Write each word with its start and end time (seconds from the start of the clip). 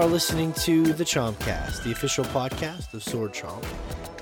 are 0.00 0.06
listening 0.06 0.50
to 0.54 0.94
the 0.94 1.04
Chompcast, 1.04 1.82
the 1.82 1.92
official 1.92 2.24
podcast 2.24 2.94
of 2.94 3.02
Sword 3.02 3.34
Chomp. 3.34 3.62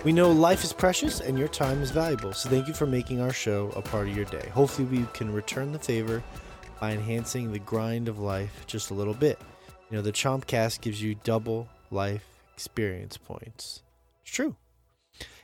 We 0.03 0.11
know 0.11 0.33
life 0.33 0.65
is 0.65 0.73
precious 0.73 1.21
and 1.21 1.39
your 1.39 1.47
time 1.47 1.83
is 1.83 1.93
valuable, 1.93 2.33
so 2.33 2.49
thank 2.49 2.67
you 2.67 2.75
for 2.75 2.85
making 2.85 3.21
our 3.21 3.33
show 3.33 3.71
a 3.77 3.81
part 3.81 4.09
of 4.09 4.17
your 4.17 4.25
day. 4.25 4.49
Hopefully, 4.49 4.89
we 4.89 5.07
can 5.15 5.33
return 5.33 5.71
the 5.71 5.79
favor 5.79 6.21
by 6.81 6.91
enhancing 6.91 7.53
the 7.53 7.61
grind 7.61 8.09
of 8.09 8.19
life 8.19 8.65
just 8.67 8.91
a 8.91 8.95
little 8.95 9.15
bit. 9.15 9.39
You 9.89 9.97
know, 9.97 10.03
the 10.03 10.11
Chompcast 10.11 10.81
gives 10.81 11.01
you 11.01 11.15
double 11.23 11.69
life 11.93 12.27
experience 12.55 13.17
points. 13.17 13.85
It's 14.23 14.33
true. 14.33 14.57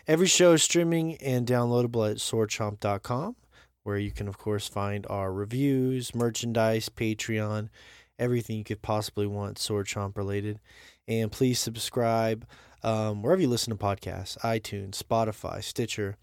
Every 0.08 0.26
show 0.26 0.54
is 0.54 0.64
streaming 0.64 1.14
and 1.18 1.46
downloadable 1.46 2.10
at 2.10 2.16
swordchomp.com, 2.16 3.36
where 3.84 3.98
you 3.98 4.10
can, 4.10 4.26
of 4.26 4.36
course, 4.38 4.66
find 4.66 5.06
our 5.08 5.32
reviews, 5.32 6.12
merchandise, 6.12 6.88
Patreon, 6.88 7.68
everything 8.18 8.56
you 8.56 8.64
could 8.64 8.82
possibly 8.82 9.26
want 9.26 9.58
Sword 9.58 9.86
Chomp 9.86 10.16
related. 10.16 10.60
And 11.06 11.30
please 11.30 11.58
subscribe 11.58 12.46
um, 12.82 13.22
wherever 13.22 13.40
you 13.40 13.48
listen 13.48 13.76
to 13.76 13.82
podcasts 13.82 14.38
iTunes, 14.38 15.02
Spotify, 15.02 15.62
Stitcher. 15.62 16.16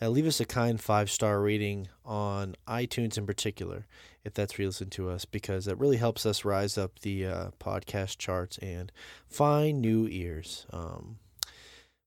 Uh, 0.00 0.08
leave 0.08 0.26
us 0.26 0.40
a 0.40 0.44
kind 0.44 0.80
five 0.80 1.10
star 1.10 1.40
rating 1.40 1.88
on 2.04 2.54
iTunes 2.68 3.16
in 3.16 3.26
particular, 3.26 3.86
if 4.24 4.34
that's 4.34 4.56
where 4.56 4.64
you 4.64 4.68
listen 4.68 4.90
to 4.90 5.08
us, 5.08 5.24
because 5.24 5.64
that 5.64 5.76
really 5.76 5.96
helps 5.96 6.26
us 6.26 6.44
rise 6.44 6.76
up 6.76 6.98
the 7.00 7.26
uh, 7.26 7.50
podcast 7.58 8.18
charts 8.18 8.58
and 8.58 8.92
find 9.26 9.80
new 9.80 10.06
ears. 10.10 10.66
Um, 10.70 11.18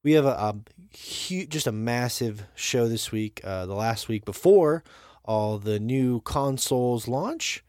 we 0.03 0.13
have 0.13 0.25
a, 0.25 0.29
a 0.29 0.55
huge, 0.95 1.49
just 1.49 1.67
a 1.67 1.71
massive 1.71 2.43
show 2.55 2.87
this 2.87 3.11
week. 3.11 3.41
Uh, 3.43 3.65
the 3.65 3.73
last 3.73 4.07
week 4.07 4.23
before 4.23 4.83
all 5.25 5.57
the 5.59 5.79
new 5.79 6.21
consoles 6.21 7.07
launch. 7.07 7.63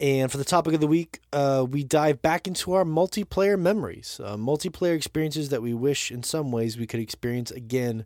And 0.00 0.30
for 0.30 0.38
the 0.38 0.44
topic 0.44 0.74
of 0.74 0.80
the 0.80 0.86
week, 0.86 1.20
uh, 1.32 1.64
we 1.68 1.84
dive 1.84 2.22
back 2.22 2.48
into 2.48 2.72
our 2.72 2.84
multiplayer 2.84 3.58
memories, 3.58 4.20
uh, 4.22 4.36
multiplayer 4.36 4.96
experiences 4.96 5.50
that 5.50 5.62
we 5.62 5.74
wish 5.74 6.10
in 6.10 6.22
some 6.22 6.50
ways 6.50 6.76
we 6.76 6.86
could 6.86 7.00
experience 7.00 7.50
again 7.50 8.04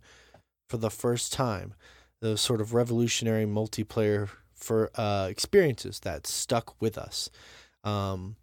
for 0.68 0.76
the 0.76 0.90
first 0.90 1.32
time. 1.32 1.74
Those 2.20 2.40
sort 2.40 2.60
of 2.60 2.74
revolutionary 2.74 3.46
multiplayer 3.46 4.28
for 4.54 4.90
uh, 4.94 5.28
experiences 5.30 6.00
that 6.00 6.26
stuck 6.26 6.80
with 6.80 6.98
us. 6.98 7.30
Um, 7.84 8.36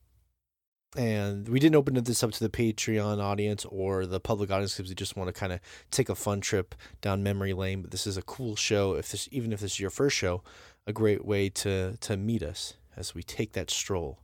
and 0.95 1.49
we 1.49 1.59
didn't 1.59 1.75
open 1.75 1.95
this 1.95 2.23
up 2.23 2.31
to 2.31 2.39
the 2.39 2.49
Patreon 2.49 3.19
audience 3.21 3.65
or 3.65 4.05
the 4.05 4.19
public 4.19 4.51
audience 4.51 4.77
because 4.77 4.89
we 4.89 4.95
just 4.95 5.17
want 5.17 5.27
to 5.27 5.33
kind 5.33 5.51
of 5.51 5.59
take 5.89 6.09
a 6.09 6.15
fun 6.15 6.39
trip 6.39 6.75
down 7.01 7.23
memory 7.23 7.53
lane. 7.53 7.81
But 7.81 7.91
this 7.91 8.05
is 8.05 8.15
a 8.15 8.21
cool 8.21 8.55
show. 8.55 8.93
If 8.93 9.11
this, 9.11 9.27
even 9.31 9.51
if 9.51 9.59
this 9.59 9.73
is 9.73 9.79
your 9.79 9.89
first 9.89 10.15
show, 10.15 10.43
a 10.85 10.93
great 10.93 11.25
way 11.25 11.49
to 11.49 11.97
to 11.97 12.17
meet 12.17 12.43
us 12.43 12.75
as 12.95 13.15
we 13.15 13.23
take 13.23 13.53
that 13.53 13.69
stroll, 13.69 14.19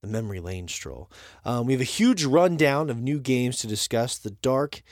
the 0.00 0.08
memory 0.08 0.40
lane 0.40 0.68
stroll. 0.68 1.10
Um, 1.44 1.66
we 1.66 1.72
have 1.72 1.80
a 1.80 1.84
huge 1.84 2.24
rundown 2.24 2.90
of 2.90 2.98
new 3.00 3.18
games 3.18 3.58
to 3.58 3.66
discuss. 3.66 4.18
The 4.18 4.30
Dark 4.30 4.82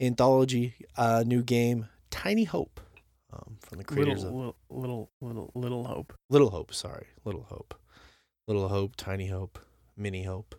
Anthology 0.00 0.74
uh, 0.96 1.24
new 1.26 1.42
game, 1.42 1.88
Tiny 2.10 2.44
Hope, 2.44 2.80
um, 3.32 3.56
from 3.60 3.78
the 3.78 3.84
creators 3.84 4.24
little, 4.24 4.40
of 4.40 4.44
little, 4.44 4.56
little, 4.70 5.10
little, 5.20 5.50
little 5.54 5.84
hope. 5.84 6.12
Little 6.28 6.50
Hope. 6.50 6.74
Sorry, 6.74 7.06
Little 7.24 7.44
Hope, 7.44 7.74
Little 8.46 8.68
Hope, 8.68 8.96
Tiny 8.96 9.28
Hope, 9.28 9.58
Mini 9.96 10.24
Hope. 10.24 10.54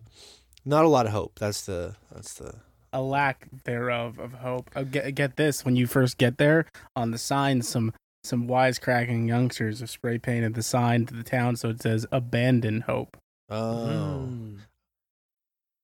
Not 0.65 0.85
a 0.85 0.87
lot 0.87 1.05
of 1.05 1.11
hope. 1.11 1.39
That's 1.39 1.65
the 1.65 1.95
that's 2.11 2.35
the 2.35 2.55
A 2.93 3.01
lack 3.01 3.49
thereof 3.65 4.17
of 4.17 4.33
hope. 4.33 4.69
Oh, 4.75 4.85
get 4.85 5.13
get 5.13 5.35
this: 5.35 5.65
when 5.65 5.75
you 5.75 5.87
first 5.87 6.17
get 6.17 6.37
there, 6.37 6.65
on 6.95 7.11
the 7.11 7.17
sign, 7.17 7.61
some 7.61 7.93
some 8.23 8.47
wisecracking 8.47 9.27
youngsters 9.27 9.79
have 9.79 9.89
spray 9.89 10.17
painted 10.17 10.53
the 10.53 10.63
sign 10.63 11.05
to 11.05 11.13
the 11.13 11.23
town 11.23 11.55
so 11.55 11.69
it 11.69 11.81
says 11.81 12.05
"Abandon 12.11 12.81
Hope." 12.81 13.17
oh. 13.49 14.27
Mm. 14.29 14.59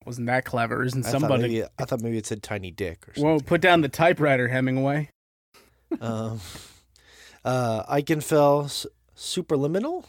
Wasn't 0.06 0.28
that 0.28 0.46
clever? 0.46 0.84
Isn't 0.84 1.06
I 1.06 1.12
thought, 1.12 1.22
somebody? 1.22 1.44
maybe, 1.44 1.64
I 1.78 1.86
thought 1.86 2.02
maybe 2.02 2.18
it 2.18 2.26
said 2.26 2.42
Tiny 2.42 2.72
Dick 2.72 3.08
or 3.08 3.14
something. 3.14 3.32
Whoa! 3.32 3.40
Put 3.42 3.62
down 3.62 3.82
the 3.82 3.90
typewriter, 3.90 4.48
Hemingway. 4.48 5.10
um, 6.02 6.40
uh, 7.44 7.84
Eichenfell 7.84 8.88
Superliminal, 9.16 10.06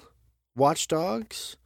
Watchdogs, 0.56 1.56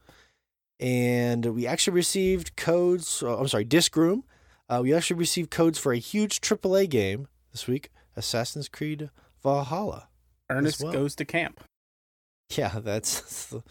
and 0.81 1.45
we 1.55 1.67
actually 1.67 1.95
received 1.95 2.57
codes. 2.57 3.23
Uh, 3.23 3.39
I'm 3.39 3.49
sorry, 3.49 3.65
Disc 3.65 3.95
Room. 3.95 4.25
Uh, 4.69 4.81
we 4.83 4.95
actually 4.95 5.19
received 5.19 5.51
codes 5.51 5.79
for 5.79 5.93
a 5.93 5.99
huge 5.99 6.41
AAA 6.41 6.89
game 6.89 7.29
this 7.53 7.67
week, 7.67 7.91
Assassin's 8.17 8.69
Creed 8.69 9.11
Valhalla. 9.43 10.09
Ernest 10.51 10.83
well. 10.83 10.93
goes 10.93 11.15
to 11.17 11.25
camp. 11.25 11.63
Yeah, 12.51 12.79
that's 12.81 13.47
the 13.51 13.63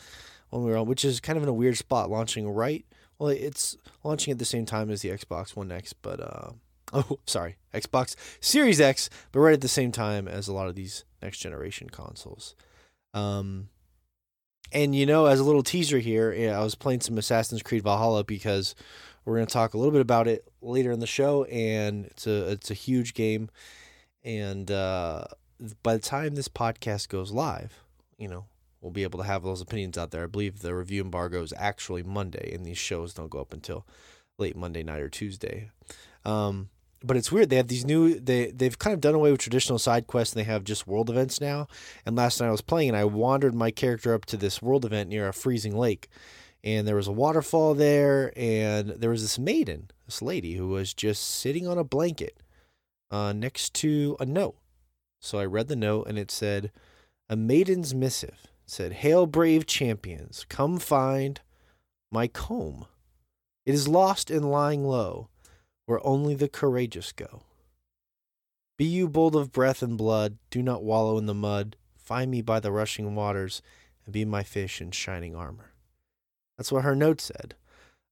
one 0.50 0.64
we 0.64 0.72
were 0.72 0.78
on, 0.78 0.88
which 0.88 1.06
is 1.06 1.20
kind 1.20 1.38
of 1.38 1.44
in 1.44 1.50
a 1.50 1.54
weird 1.54 1.78
spot, 1.78 2.10
launching 2.10 2.50
right. 2.50 2.86
Well, 3.20 3.30
it's 3.30 3.78
launching 4.04 4.32
at 4.32 4.40
the 4.40 4.46
same 4.46 4.66
time 4.66 4.90
as 4.90 5.02
the 5.02 5.10
Xbox 5.10 5.56
One 5.56 5.72
X, 5.72 5.94
but 5.94 6.20
uh, 6.20 6.52
oh, 6.94 7.20
sorry, 7.26 7.58
Xbox 7.74 8.16
Series 8.40 8.82
X, 8.82 9.10
but 9.32 9.40
right 9.40 9.54
at 9.54 9.62
the 9.62 9.68
same 9.68 9.92
time 9.92 10.28
as 10.28 10.48
a 10.48 10.54
lot 10.54 10.68
of 10.68 10.76
these 10.76 11.06
next 11.22 11.40
generation 11.40 11.90
consoles. 11.90 12.56
Um, 13.14 13.70
and 14.72 14.96
you 14.96 15.06
know, 15.06 15.28
as 15.28 15.40
a 15.40 15.44
little 15.44 15.64
teaser 15.64 16.00
here, 16.00 16.34
yeah, 16.34 16.60
I 16.60 16.64
was 16.64 16.76
playing 16.76 17.02
some 17.02 17.18
Assassin's 17.18 17.62
Creed 17.62 17.84
Valhalla 17.84 18.24
because 18.24 18.76
we're 19.24 19.36
going 19.36 19.48
to 19.48 19.54
talk 19.54 19.74
a 19.74 19.78
little 19.78 19.92
bit 19.92 20.02
about 20.02 20.28
it 20.28 20.52
later 20.62 20.92
in 20.92 21.00
the 21.00 21.08
show, 21.08 21.44
and 21.46 22.06
it's 22.06 22.28
a 22.28 22.50
it's 22.52 22.72
a 22.72 22.76
huge 22.76 23.14
game, 23.14 23.50
and 24.24 24.70
uh, 24.70 25.26
by 25.81 25.94
the 25.94 26.01
time 26.01 26.35
this 26.35 26.47
podcast 26.47 27.09
goes 27.09 27.31
live, 27.31 27.84
you 28.18 28.28
know, 28.28 28.46
we'll 28.81 28.91
be 28.91 29.03
able 29.03 29.19
to 29.19 29.25
have 29.25 29.44
those 29.44 29.62
opinions 29.62 29.97
out 29.97 30.12
there. 30.12 30.24
I 30.24 30.28
believe 30.28 30.59
the 30.59 30.75
review 30.75 31.01
embargo 31.01 31.41
is 31.41 31.53
actually 31.57 32.03
Monday, 32.03 32.53
and 32.53 32.66
these 32.66 32.78
shows 32.78 33.13
don't 33.13 33.29
go 33.29 33.40
up 33.40 33.53
until 33.53 33.85
late 34.38 34.56
Monday 34.56 34.84
night 34.84 35.01
or 35.01 35.09
Tuesday. 35.09 35.72
Um, 36.25 36.69
but 37.03 37.18
it's 37.18 37.31
weird. 37.31 37.50
They 37.50 37.57
have 37.57 37.68
these 37.68 37.85
new. 37.85 38.19
They 38.19 38.51
they've 38.51 38.78
kind 38.78 38.94
of 38.94 39.01
done 39.01 39.16
away 39.16 39.31
with 39.31 39.41
traditional 39.41 39.79
side 39.79 40.07
quests, 40.07 40.35
and 40.35 40.40
they 40.40 40.50
have 40.50 40.63
just 40.63 40.88
world 40.88 41.09
events 41.09 41.41
now. 41.41 41.68
And 42.06 42.16
last 42.16 42.40
night 42.40 42.47
I 42.47 42.51
was 42.51 42.62
playing, 42.62 42.90
and 42.90 42.97
I 42.97 43.06
wandered 43.06 43.56
my 43.56 43.72
character 43.72 44.13
up 44.13 44.25
to 44.28 44.38
this 44.38 44.62
world 44.62 44.85
event 44.85 45.09
near 45.09 45.28
a 45.28 45.34
freezing 45.34 45.75
lake, 45.75 46.07
and 46.63 46.88
there 46.88 46.95
was 46.95 47.07
a 47.07 47.12
waterfall 47.12 47.74
there, 47.74 48.31
and 48.38 48.90
there 48.91 49.09
was 49.09 49.22
this 49.22 49.38
maiden, 49.38 49.91
this 50.06 50.22
lady 50.22 50.56
who 50.56 50.69
was 50.69 50.94
just 50.94 51.24
sitting 51.24 51.68
on 51.68 51.78
a 51.78 51.84
blanket, 51.84 52.38
uh, 53.12 53.34
next 53.34 53.74
to 53.75 54.16
a 54.19 54.25
note. 54.25 54.56
So 55.24 55.40
I 55.40 55.46
read 55.46 55.68
the 55.68 55.76
note, 55.76 56.08
and 56.08 56.20
it 56.20 56.30
said, 56.30 56.72
"A 57.30 57.36
maiden's 57.36 57.96
missive." 57.96 58.48
Said, 58.66 58.94
"Hail, 58.94 59.26
brave 59.26 59.66
champions! 59.66 60.46
Come 60.50 60.80
find 60.80 61.42
my 62.12 62.28
comb. 62.28 62.86
It 63.66 63.74
is 63.74 63.88
lost 63.88 64.30
and 64.30 64.52
lying 64.52 64.86
low." 64.86 65.30
where 65.86 66.06
only 66.06 66.36
the 66.36 66.48
courageous 66.48 67.12
go. 67.12 67.44
Be 68.78 68.86
you 68.86 69.08
bold 69.08 69.36
of 69.36 69.52
breath 69.52 69.82
and 69.82 69.98
blood, 69.98 70.38
do 70.50 70.62
not 70.62 70.84
wallow 70.84 71.18
in 71.18 71.26
the 71.26 71.34
mud. 71.34 71.76
Find 71.96 72.32
me 72.32 72.42
by 72.42 72.60
the 72.60 72.72
rushing 72.72 73.16
waters, 73.16 73.62
and 74.06 74.14
be 74.14 74.26
my 74.26 74.44
fish 74.44 74.82
in 74.82 74.92
shining 74.92 75.36
armor. 75.36 75.74
That's 76.58 76.72
what 76.72 76.84
her 76.84 76.96
note 76.96 77.22
said. 77.22 77.56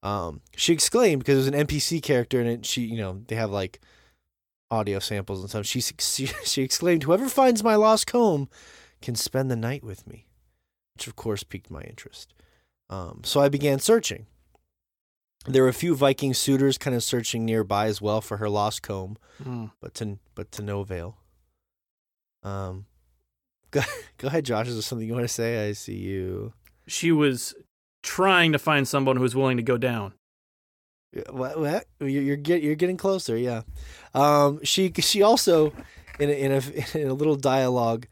Um, 0.04 0.42
she 0.56 0.74
exclaimed 0.74 1.20
because 1.20 1.36
it 1.36 1.52
was 1.52 1.60
an 1.60 1.68
NPC 1.68 2.02
character, 2.02 2.40
and 2.40 2.50
it, 2.50 2.66
she, 2.66 2.82
you 2.82 2.98
know, 2.98 3.22
they 3.28 3.36
have 3.36 3.52
like 3.52 3.80
audio 4.72 5.00
samples 5.00 5.42
and 5.42 5.50
stuff. 5.50 5.66
She 5.66 5.82
she, 6.46 6.62
exclaimed, 6.62 7.04
"Whoever 7.04 7.30
finds 7.30 7.64
my 7.64 7.76
lost 7.76 8.08
comb 8.08 8.50
can 9.02 9.16
spend 9.16 9.52
the 9.52 9.56
night 9.56 9.84
with 9.84 10.08
me," 10.08 10.28
which 10.96 11.08
of 11.08 11.16
course 11.16 11.44
piqued 11.44 11.70
my 11.70 11.82
interest. 11.82 12.34
Um, 12.90 13.22
so 13.24 13.42
I 13.42 13.50
began 13.50 13.80
searching. 13.80 14.26
There 15.46 15.64
were 15.64 15.70
a 15.70 15.74
few 15.74 15.96
Viking 15.96 16.34
suitors 16.34 16.78
kind 16.78 16.96
of 16.96 17.04
searching 17.04 17.46
nearby 17.46 17.88
as 17.88 18.02
well 18.02 18.22
for 18.22 18.38
her 18.38 18.50
lost 18.50 18.84
comb, 18.84 19.18
but 19.82 19.94
to 19.96 20.20
but 20.36 20.52
to 20.54 20.62
no 20.62 20.80
avail. 20.80 21.18
Um, 22.44 22.86
go, 23.72 23.82
go 24.18 24.28
ahead, 24.28 24.46
Josh. 24.46 24.68
Is 24.68 24.76
there 24.76 24.82
something 24.82 25.08
you 25.08 25.14
want 25.14 25.26
to 25.26 25.34
say? 25.34 25.68
I 25.68 25.74
see 25.74 25.98
you. 25.98 26.54
She 26.88 27.12
was 27.12 27.54
trying 28.04 28.52
to 28.52 28.60
find 28.60 28.88
someone 28.88 29.16
who 29.16 29.24
was 29.24 29.36
willing 29.36 29.58
to 29.58 29.64
go 29.64 29.78
down. 29.78 30.14
What? 31.30 31.60
what? 31.60 31.86
You're 32.00 32.24
you're, 32.24 32.36
get, 32.38 32.62
you're 32.62 32.76
getting 32.76 32.98
closer. 32.98 33.38
Yeah. 33.38 33.64
Um. 34.14 34.64
She 34.64 34.92
she 35.00 35.22
also 35.22 35.74
in 36.20 36.30
a, 36.30 36.34
in 36.34 36.52
a 36.52 36.98
in 36.98 37.08
a 37.10 37.14
little 37.14 37.36
dialogue, 37.36 38.08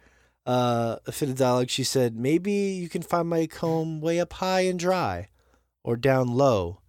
uh, 0.45 0.97
a 1.05 1.11
fit 1.11 1.29
of 1.29 1.37
dialogue. 1.37 1.69
She 1.69 1.83
said, 1.83 2.15
"Maybe 2.15 2.51
you 2.51 2.89
can 2.89 3.01
find 3.01 3.29
my 3.29 3.47
comb 3.47 4.01
way 4.01 4.19
up 4.19 4.33
high 4.33 4.61
and 4.61 4.77
dry, 4.77 5.29
or 5.83 5.95
down 5.95 6.27
low 6.27 6.79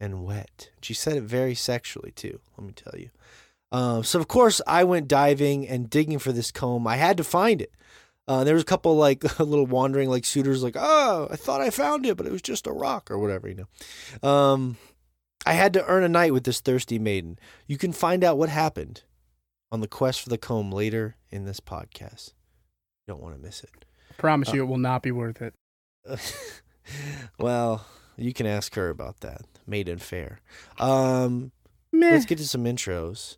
and 0.00 0.24
wet." 0.24 0.70
She 0.82 0.94
said 0.94 1.16
it 1.16 1.22
very 1.22 1.54
sexually 1.54 2.12
too. 2.12 2.40
Let 2.58 2.66
me 2.66 2.72
tell 2.72 2.98
you. 2.98 3.10
Um. 3.70 4.02
So 4.02 4.18
of 4.18 4.26
course 4.26 4.60
I 4.66 4.82
went 4.82 5.06
diving 5.06 5.68
and 5.68 5.88
digging 5.88 6.18
for 6.18 6.32
this 6.32 6.50
comb. 6.50 6.86
I 6.86 6.96
had 6.96 7.16
to 7.18 7.24
find 7.24 7.62
it. 7.62 7.72
Uh, 8.26 8.44
there 8.44 8.54
was 8.54 8.62
a 8.62 8.66
couple 8.66 8.96
like 8.96 9.24
little 9.40 9.66
wandering 9.66 10.08
like 10.08 10.24
suitors 10.24 10.62
like, 10.62 10.76
oh, 10.78 11.26
I 11.30 11.36
thought 11.36 11.60
I 11.60 11.70
found 11.70 12.06
it, 12.06 12.16
but 12.16 12.26
it 12.26 12.32
was 12.32 12.42
just 12.42 12.68
a 12.68 12.72
rock 12.72 13.10
or 13.10 13.18
whatever, 13.18 13.48
you 13.48 13.66
know. 14.22 14.28
Um, 14.28 14.76
I 15.46 15.54
had 15.54 15.72
to 15.74 15.84
earn 15.86 16.02
a 16.04 16.08
night 16.08 16.32
with 16.32 16.44
this 16.44 16.60
thirsty 16.60 16.98
maiden. 16.98 17.38
You 17.66 17.78
can 17.78 17.92
find 17.92 18.22
out 18.24 18.36
what 18.38 18.48
happened 18.48 19.02
on 19.72 19.80
the 19.80 19.88
quest 19.88 20.20
for 20.20 20.28
the 20.28 20.38
comb 20.38 20.70
later 20.70 21.16
in 21.30 21.44
this 21.44 21.60
podcast. 21.60 22.32
You 23.06 23.14
don't 23.14 23.22
want 23.22 23.34
to 23.36 23.40
miss 23.40 23.62
it. 23.64 23.70
I 24.10 24.14
promise 24.18 24.50
Uh, 24.50 24.54
you, 24.54 24.62
it 24.62 24.66
will 24.66 24.76
not 24.78 25.02
be 25.02 25.12
worth 25.12 25.40
it. 25.40 25.54
well, 27.38 27.86
You 28.16 28.32
can 28.34 28.46
ask 28.46 28.74
her 28.74 28.90
about 28.90 29.20
that. 29.20 29.42
Maiden 29.66 29.98
fair. 29.98 30.40
Um, 30.78 31.52
Meh. 31.92 32.10
let's 32.10 32.26
get 32.26 32.36
to 32.38 32.46
some 32.48 32.64
intros. 32.64 33.36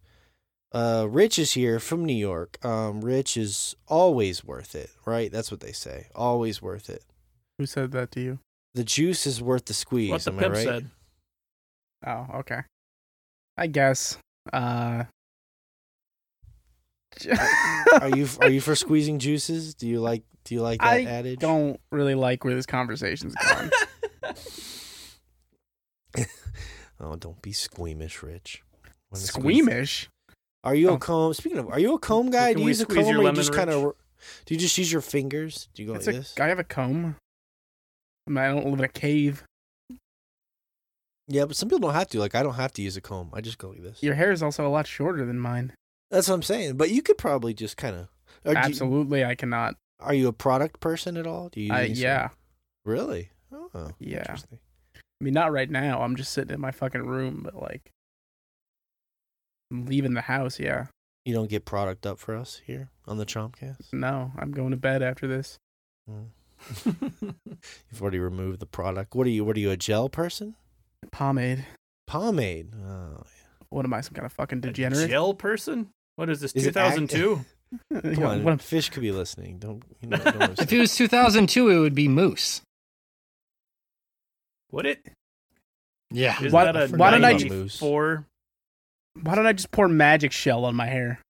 Uh, 0.73 1.07
Rich 1.09 1.39
is 1.39 1.53
here 1.53 1.79
from 1.79 2.05
New 2.05 2.17
York. 2.17 2.59
Um, 2.65 3.01
Rich 3.03 3.37
is 3.37 3.77
always 3.87 4.43
worth 4.43 4.75
it, 4.75 4.91
right? 5.05 5.31
That's 5.31 5.51
what 5.53 5.61
they 5.61 5.73
say. 5.73 6.09
Always 6.15 6.61
worth 6.63 6.89
it. 6.91 7.05
Who 7.59 7.67
said 7.67 7.93
that 7.93 8.11
to 8.13 8.21
you? 8.21 8.39
The 8.75 8.83
juice 8.85 9.27
is 9.27 9.41
worth 9.43 9.67
the 9.67 9.75
squeeze. 9.75 10.11
What 10.11 10.23
the 10.23 10.33
am 10.33 10.39
pimp 10.39 10.55
I 10.55 10.57
right? 10.57 10.65
said. 10.67 10.91
Oh, 12.07 12.27
okay. 12.41 12.61
I 13.57 13.67
guess. 13.69 14.19
Uh 14.53 15.05
Are 18.01 18.09
you 18.17 18.27
are 18.41 18.49
you 18.51 18.61
for 18.61 18.75
squeezing 18.75 19.19
juices? 19.19 19.75
Do 19.75 19.87
you 19.87 20.01
like 20.01 20.23
do 20.45 20.55
you 20.55 20.63
like 20.63 20.81
that 20.81 20.89
I 20.89 21.03
adage? 21.05 21.39
don't 21.39 21.79
really 21.93 22.15
like 22.15 22.45
where 22.45 22.55
this 22.55 22.67
conversation's 22.67 23.35
going. 23.35 23.71
Oh, 27.05 27.17
don't 27.17 27.43
be 27.43 27.53
squeamish, 27.53 28.23
Rich. 28.23 28.63
When 29.09 29.21
the 29.21 29.27
squeeze- 29.27 29.43
Squeamish. 29.65 30.09
Are 30.63 30.75
you 30.77 30.91
a 30.91 30.93
Oh. 30.93 30.99
comb? 30.99 31.35
Speaking 31.35 31.59
of, 31.59 31.69
are 31.69 31.81
you 31.81 31.95
a 31.95 31.99
comb 31.99 32.31
guy? 32.31 32.51
Can 32.53 32.59
do 32.59 32.63
you 32.63 32.69
use 32.69 32.81
a 32.81 32.87
comb 32.87 32.99
or 33.19 33.23
you 33.25 33.33
just 33.33 33.53
kind 33.53 33.69
of? 33.71 33.95
Do 34.47 34.55
you 34.55 34.61
just 34.61 34.79
use 34.79 34.93
your 34.93 35.01
fingers? 35.01 35.69
Do 35.75 35.83
you 35.83 35.89
go 35.89 35.95
It's 35.95 36.07
like 36.07 36.15
a, 36.15 36.19
this? 36.21 36.35
I 36.39 36.47
have 36.47 36.61
a 36.61 36.65
comb. 36.65 37.17
I, 38.29 38.31
mean, 38.31 38.39
I 38.39 38.47
don't 38.49 38.67
live 38.67 38.79
in 38.79 38.85
a 38.85 38.89
cave. 38.89 39.43
Yeah, 41.29 41.45
but 41.47 41.57
some 41.57 41.69
people 41.69 41.81
don't 41.81 41.95
have 41.95 42.09
to. 42.09 42.19
Like 42.19 42.35
I 42.35 42.43
don't 42.43 42.55
have 42.55 42.73
to 42.73 42.83
use 42.83 42.97
a 42.97 43.01
comb. 43.01 43.31
I 43.33 43.41
just 43.41 43.59
go 43.59 43.71
like 43.71 43.83
this. 43.83 44.03
Your 44.03 44.15
hair 44.15 44.33
is 44.33 44.43
also 44.43 44.67
a 44.67 44.69
lot 44.71 44.87
shorter 44.87 45.25
than 45.25 45.39
mine. 45.39 45.73
That's 46.11 46.29
what 46.29 46.35
I'm 46.35 46.43
saying. 46.43 46.77
But 46.77 46.91
you 46.91 47.01
could 47.03 47.17
probably 47.19 47.55
just 47.55 47.77
kind 47.77 47.97
of. 47.97 48.09
Absolutely, 48.45 49.25
I 49.25 49.35
cannot. 49.35 49.77
are 50.01 50.15
you 50.15 50.27
a 50.29 50.33
product 50.33 50.81
person 50.81 51.17
at 51.17 51.27
all? 51.27 51.49
Do 51.49 51.61
you? 51.61 51.73
I, 51.73 51.83
use 51.83 51.99
some- 51.99 52.05
yeah, 52.05 52.29
Really? 52.85 53.31
Oh, 53.53 53.93
Yeah. 54.01 54.19
Interesting. 54.21 54.59
I 54.95 55.25
mean, 55.25 55.35
not 55.35 55.53
right 55.53 55.71
now. 55.71 56.03
I'm 56.03 56.17
just 56.17 56.33
sitting 56.33 56.53
in 56.53 56.61
my 56.61 56.73
fucking 56.73 57.07
room, 57.07 57.43
but 57.45 57.55
like, 57.55 57.93
I'm 59.71 59.87
leaving 59.87 60.15
the 60.15 60.23
house. 60.23 60.59
Yeah, 60.59 60.87
You 61.25 61.35
don't 61.35 61.49
get 61.49 61.65
product 61.65 62.05
up 62.07 62.19
for 62.19 62.35
us 62.37 62.61
here 62.67 62.91
on 63.07 63.19
the 63.19 63.27
Chompcast. 63.27 63.93
no, 63.93 64.33
I'm 64.37 64.51
going 64.51 64.71
to 64.73 64.77
bed 64.77 65.03
after 65.03 65.27
this. 65.29 65.59
Mm. 66.11 66.27
You've 67.91 68.03
already 68.03 68.19
removed 68.19 68.59
the 68.61 68.67
product. 68.67 69.15
What 69.15 69.27
are 69.27 69.31
you? 69.31 69.45
What 69.45 69.57
are 69.57 69.61
you? 69.61 69.71
A 69.71 69.77
gel 69.77 70.09
person? 70.09 70.57
Pomade. 71.11 71.67
Pomade. 72.07 72.69
Oh, 72.87 73.23
What 73.71 73.85
am 73.85 73.93
I, 73.95 74.01
some 74.03 74.15
kind 74.15 74.27
of 74.27 74.33
fucking 74.33 74.59
A 74.59 74.61
degenerate? 74.63 75.11
Gel 75.11 75.35
person? 75.35 75.89
What 76.17 76.29
is 76.31 76.41
this? 76.41 76.53
Is 76.53 76.65
2002? 76.65 77.19
You 77.19 78.01
come 78.03 78.15
know, 78.15 78.27
on. 78.29 78.45
what 78.45 78.53
am- 78.53 78.59
Fish 78.59 78.91
could 78.91 79.01
be 79.03 79.13
listening. 79.13 79.59
Don't. 79.59 79.83
You 80.01 80.09
know, 80.11 80.17
don't 80.19 80.59
If 80.61 80.73
it 80.73 80.79
was 80.79 80.95
2002, 80.95 81.69
it 81.71 81.79
would 81.79 81.95
be 81.95 82.09
Mousse. 82.09 82.61
Would 84.73 84.87
it? 84.87 85.07
Yeah. 86.11 86.43
Is 86.43 86.53
Why- 86.53 86.71
that 86.71 86.91
why 86.93 87.11
don't 87.11 87.25
I 87.25 87.35
ju- 87.37 87.49
94? 87.49 88.27
Why 89.23 89.35
don't 89.35 89.47
I 89.47 89.53
just 89.53 89.71
pour 89.71 89.89
magic 89.89 90.33
shell 90.33 90.65
on 90.65 90.75
my 90.75 90.87
hair? 90.87 91.21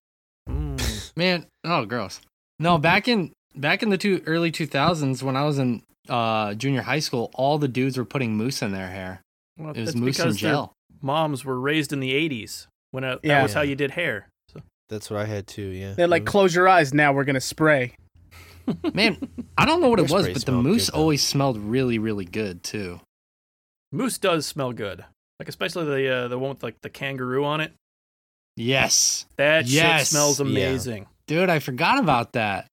Mm. 0.49 1.11
Man, 1.17 1.45
oh, 1.65 1.85
gross. 1.85 2.21
No, 2.59 2.77
back 2.77 3.07
in 3.07 3.31
back 3.55 3.83
in 3.83 3.89
the 3.89 3.97
two 3.97 4.21
early 4.25 4.51
2000s 4.51 5.21
when 5.23 5.35
I 5.35 5.43
was 5.43 5.59
in 5.59 5.83
uh, 6.09 6.53
junior 6.55 6.81
high 6.81 6.99
school, 6.99 7.29
all 7.33 7.57
the 7.57 7.67
dudes 7.67 7.97
were 7.97 8.05
putting 8.05 8.37
mousse 8.37 8.61
in 8.61 8.71
their 8.71 8.89
hair. 8.89 9.21
Well, 9.57 9.71
It 9.71 9.77
was 9.81 9.85
that's 9.85 9.95
mousse 9.95 9.95
and 9.95 10.05
because 10.05 10.39
their 10.41 10.51
gel. 10.51 10.73
moms 11.01 11.45
were 11.45 11.59
raised 11.59 11.93
in 11.93 11.99
the 11.99 12.11
80s 12.13 12.67
when 12.91 13.03
uh, 13.03 13.15
that 13.15 13.19
Yeah. 13.23 13.43
was 13.43 13.53
how 13.53 13.61
you 13.61 13.75
did 13.75 13.91
hair. 13.91 14.27
So 14.51 14.61
That's 14.89 15.09
what 15.09 15.19
I 15.19 15.25
had 15.25 15.47
too. 15.47 15.67
Yeah. 15.67 15.93
They're 15.93 16.07
like, 16.07 16.25
close 16.25 16.53
your 16.55 16.67
eyes. 16.67 16.93
Now 16.93 17.13
we're 17.13 17.23
gonna 17.25 17.39
spray. 17.41 17.93
Man, 18.93 19.17
I 19.57 19.65
don't 19.65 19.81
know 19.81 19.89
what 19.89 19.99
it 19.99 20.09
was, 20.09 20.25
but 20.27 20.33
the 20.35 20.39
smelled 20.39 20.65
mousse 20.65 20.89
good, 20.89 20.97
always 20.97 21.21
smelled 21.25 21.57
really, 21.57 21.99
really 21.99 22.25
good 22.25 22.63
too. 22.63 23.01
Mousse 23.91 24.17
does 24.17 24.45
smell 24.45 24.71
good. 24.71 25.03
Like 25.39 25.49
especially 25.49 25.85
the 25.85 26.09
uh, 26.09 26.27
the 26.29 26.39
one 26.39 26.51
with 26.51 26.63
like 26.63 26.81
the 26.81 26.89
kangaroo 26.89 27.43
on 27.43 27.59
it. 27.61 27.73
Yes, 28.55 29.25
That 29.37 29.65
Yes. 29.67 30.01
shit 30.01 30.07
smells 30.09 30.39
Yeah. 30.39 30.45
amazing. 30.45 31.07
dude, 31.27 31.49
I 31.49 31.59
forgot 31.59 31.99
about 31.99 32.33
that. 32.33 32.67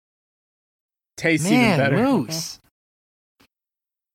Tastes 1.17 1.47
even 1.47 1.59
Man, 1.59 1.79
better. 1.79 1.97
mousse. 1.97 2.60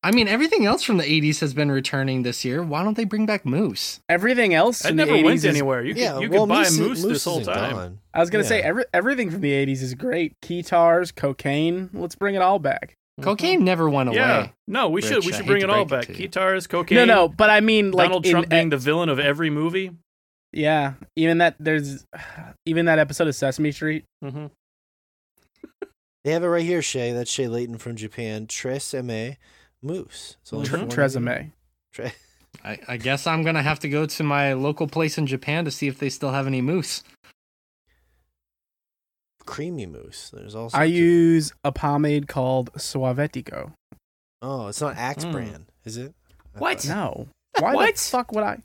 I 0.06 0.12
mean, 0.12 0.28
everything 0.28 0.68
else 0.68 0.84
from 0.84 0.98
the 0.98 1.04
80s 1.04 1.40
has 1.40 1.56
been 1.56 1.72
returning 1.72 2.22
this 2.22 2.46
year. 2.46 2.62
Why 2.62 2.84
don't 2.84 2.96
they 2.96 3.06
bring 3.06 3.26
back 3.26 3.44
Mousse? 3.44 4.00
Everything 4.08 4.54
else 4.54 4.80
That 4.84 4.90
from 4.90 4.98
the 4.98 5.06
never 5.06 5.18
80s 5.18 5.24
went 5.24 5.36
is, 5.38 5.46
anywhere. 5.46 5.84
You 5.84 5.94
could, 5.96 6.02
yeah. 6.04 6.20
you 6.20 6.30
well, 6.30 6.42
could 6.44 6.50
buy 6.50 6.56
mousse, 6.64 6.78
mousse, 6.78 7.04
mousse 7.04 7.12
this 7.12 7.26
whole 7.26 7.42
time. 7.42 7.72
gone. 7.74 8.00
I 8.14 8.20
was 8.20 8.30
gonna 8.30 8.44
say 8.44 8.62
every, 8.62 8.86
everything 8.94 9.32
from 9.32 9.42
the 9.42 9.52
80s 9.52 9.82
is 9.82 9.96
great. 9.96 10.34
Keytars, 10.44 11.14
cocaine. 11.16 11.90
Let's 11.92 12.16
bring 12.16 12.36
it 12.36 12.42
all 12.44 12.60
back. 12.60 12.94
Cocaine 13.22 13.64
never 13.64 13.90
went 13.90 14.10
away. 14.10 14.18
Yeah. 14.18 14.50
No, 14.68 14.90
we 14.90 15.02
should 15.02 15.26
we 15.26 15.32
should 15.34 15.46
bring 15.48 15.64
it 15.64 15.70
all 15.72 15.86
break 15.86 16.04
it 16.04 16.08
back. 16.08 16.16
to 16.16 16.22
you. 16.22 16.28
Guitars, 16.28 16.68
cocaine. 16.68 16.98
No, 16.98 17.06
no, 17.06 17.28
but 17.28 17.50
I 17.50 17.62
mean 17.62 17.92
like 17.92 18.10
Donald 18.10 18.26
Trump 18.26 18.46
e- 18.46 18.50
being 18.50 18.70
the 18.70 18.78
villain 18.78 19.10
of 19.10 19.18
every 19.20 19.50
movie. 19.50 19.92
yeah, 20.52 20.94
even 21.16 21.40
that 21.40 21.56
there's 21.60 22.06
even 22.68 22.86
that 22.86 23.00
episode 23.00 23.28
of 23.28 23.34
Sesame 23.36 23.72
Street. 23.72 24.04
hmm 24.22 24.48
They 26.24 26.32
have 26.32 26.44
it 26.44 26.48
right 26.48 26.64
here, 26.66 26.82
Shay. 26.82 27.12
That's 27.14 27.32
Shay 27.32 27.48
Layton 27.48 27.78
from 27.80 27.96
Japan. 27.96 28.48
Tresemme 28.48 29.08
mousse. 29.08 29.38
It's 29.90 30.38
only 30.54 30.68
Tre- 30.68 30.80
$4.99. 30.82 30.90
Tresemme. 30.90 31.52
Tre- 31.94 32.14
I, 32.64 32.80
I 32.88 32.98
guess 32.98 33.28
I'm 33.28 33.44
gonna 33.44 33.62
have 33.62 33.80
to 33.80 33.90
go 33.90 34.06
to 34.06 34.24
my 34.24 34.54
local 34.54 34.88
place 34.88 35.18
in 35.18 35.28
Japan 35.28 35.66
to 35.66 35.72
see 35.72 35.88
if 35.88 36.00
they 36.00 36.10
still 36.10 36.32
have 36.32 36.48
any 36.48 36.62
mousse. 36.62 37.04
creamy 39.46 39.86
mousse. 39.86 40.32
There's 40.34 40.56
also. 40.56 40.76
I 40.78 40.86
use 40.86 41.54
a 41.64 41.72
pomade 41.72 42.28
called 42.28 42.72
Suavecito. 42.74 43.74
Oh, 44.42 44.68
it's 44.68 44.82
not 44.82 44.98
Axe 44.98 45.26
Mm. 45.26 45.32
brand, 45.32 45.66
is 45.84 45.98
it? 45.98 46.14
I 46.56 46.60
What? 46.60 46.82
thought- 46.82 46.96
No, 46.96 47.28
why 47.60 47.76
What? 47.76 47.96
the 47.96 48.02
fuck 48.02 48.32
would 48.32 48.44
I? 48.44 48.58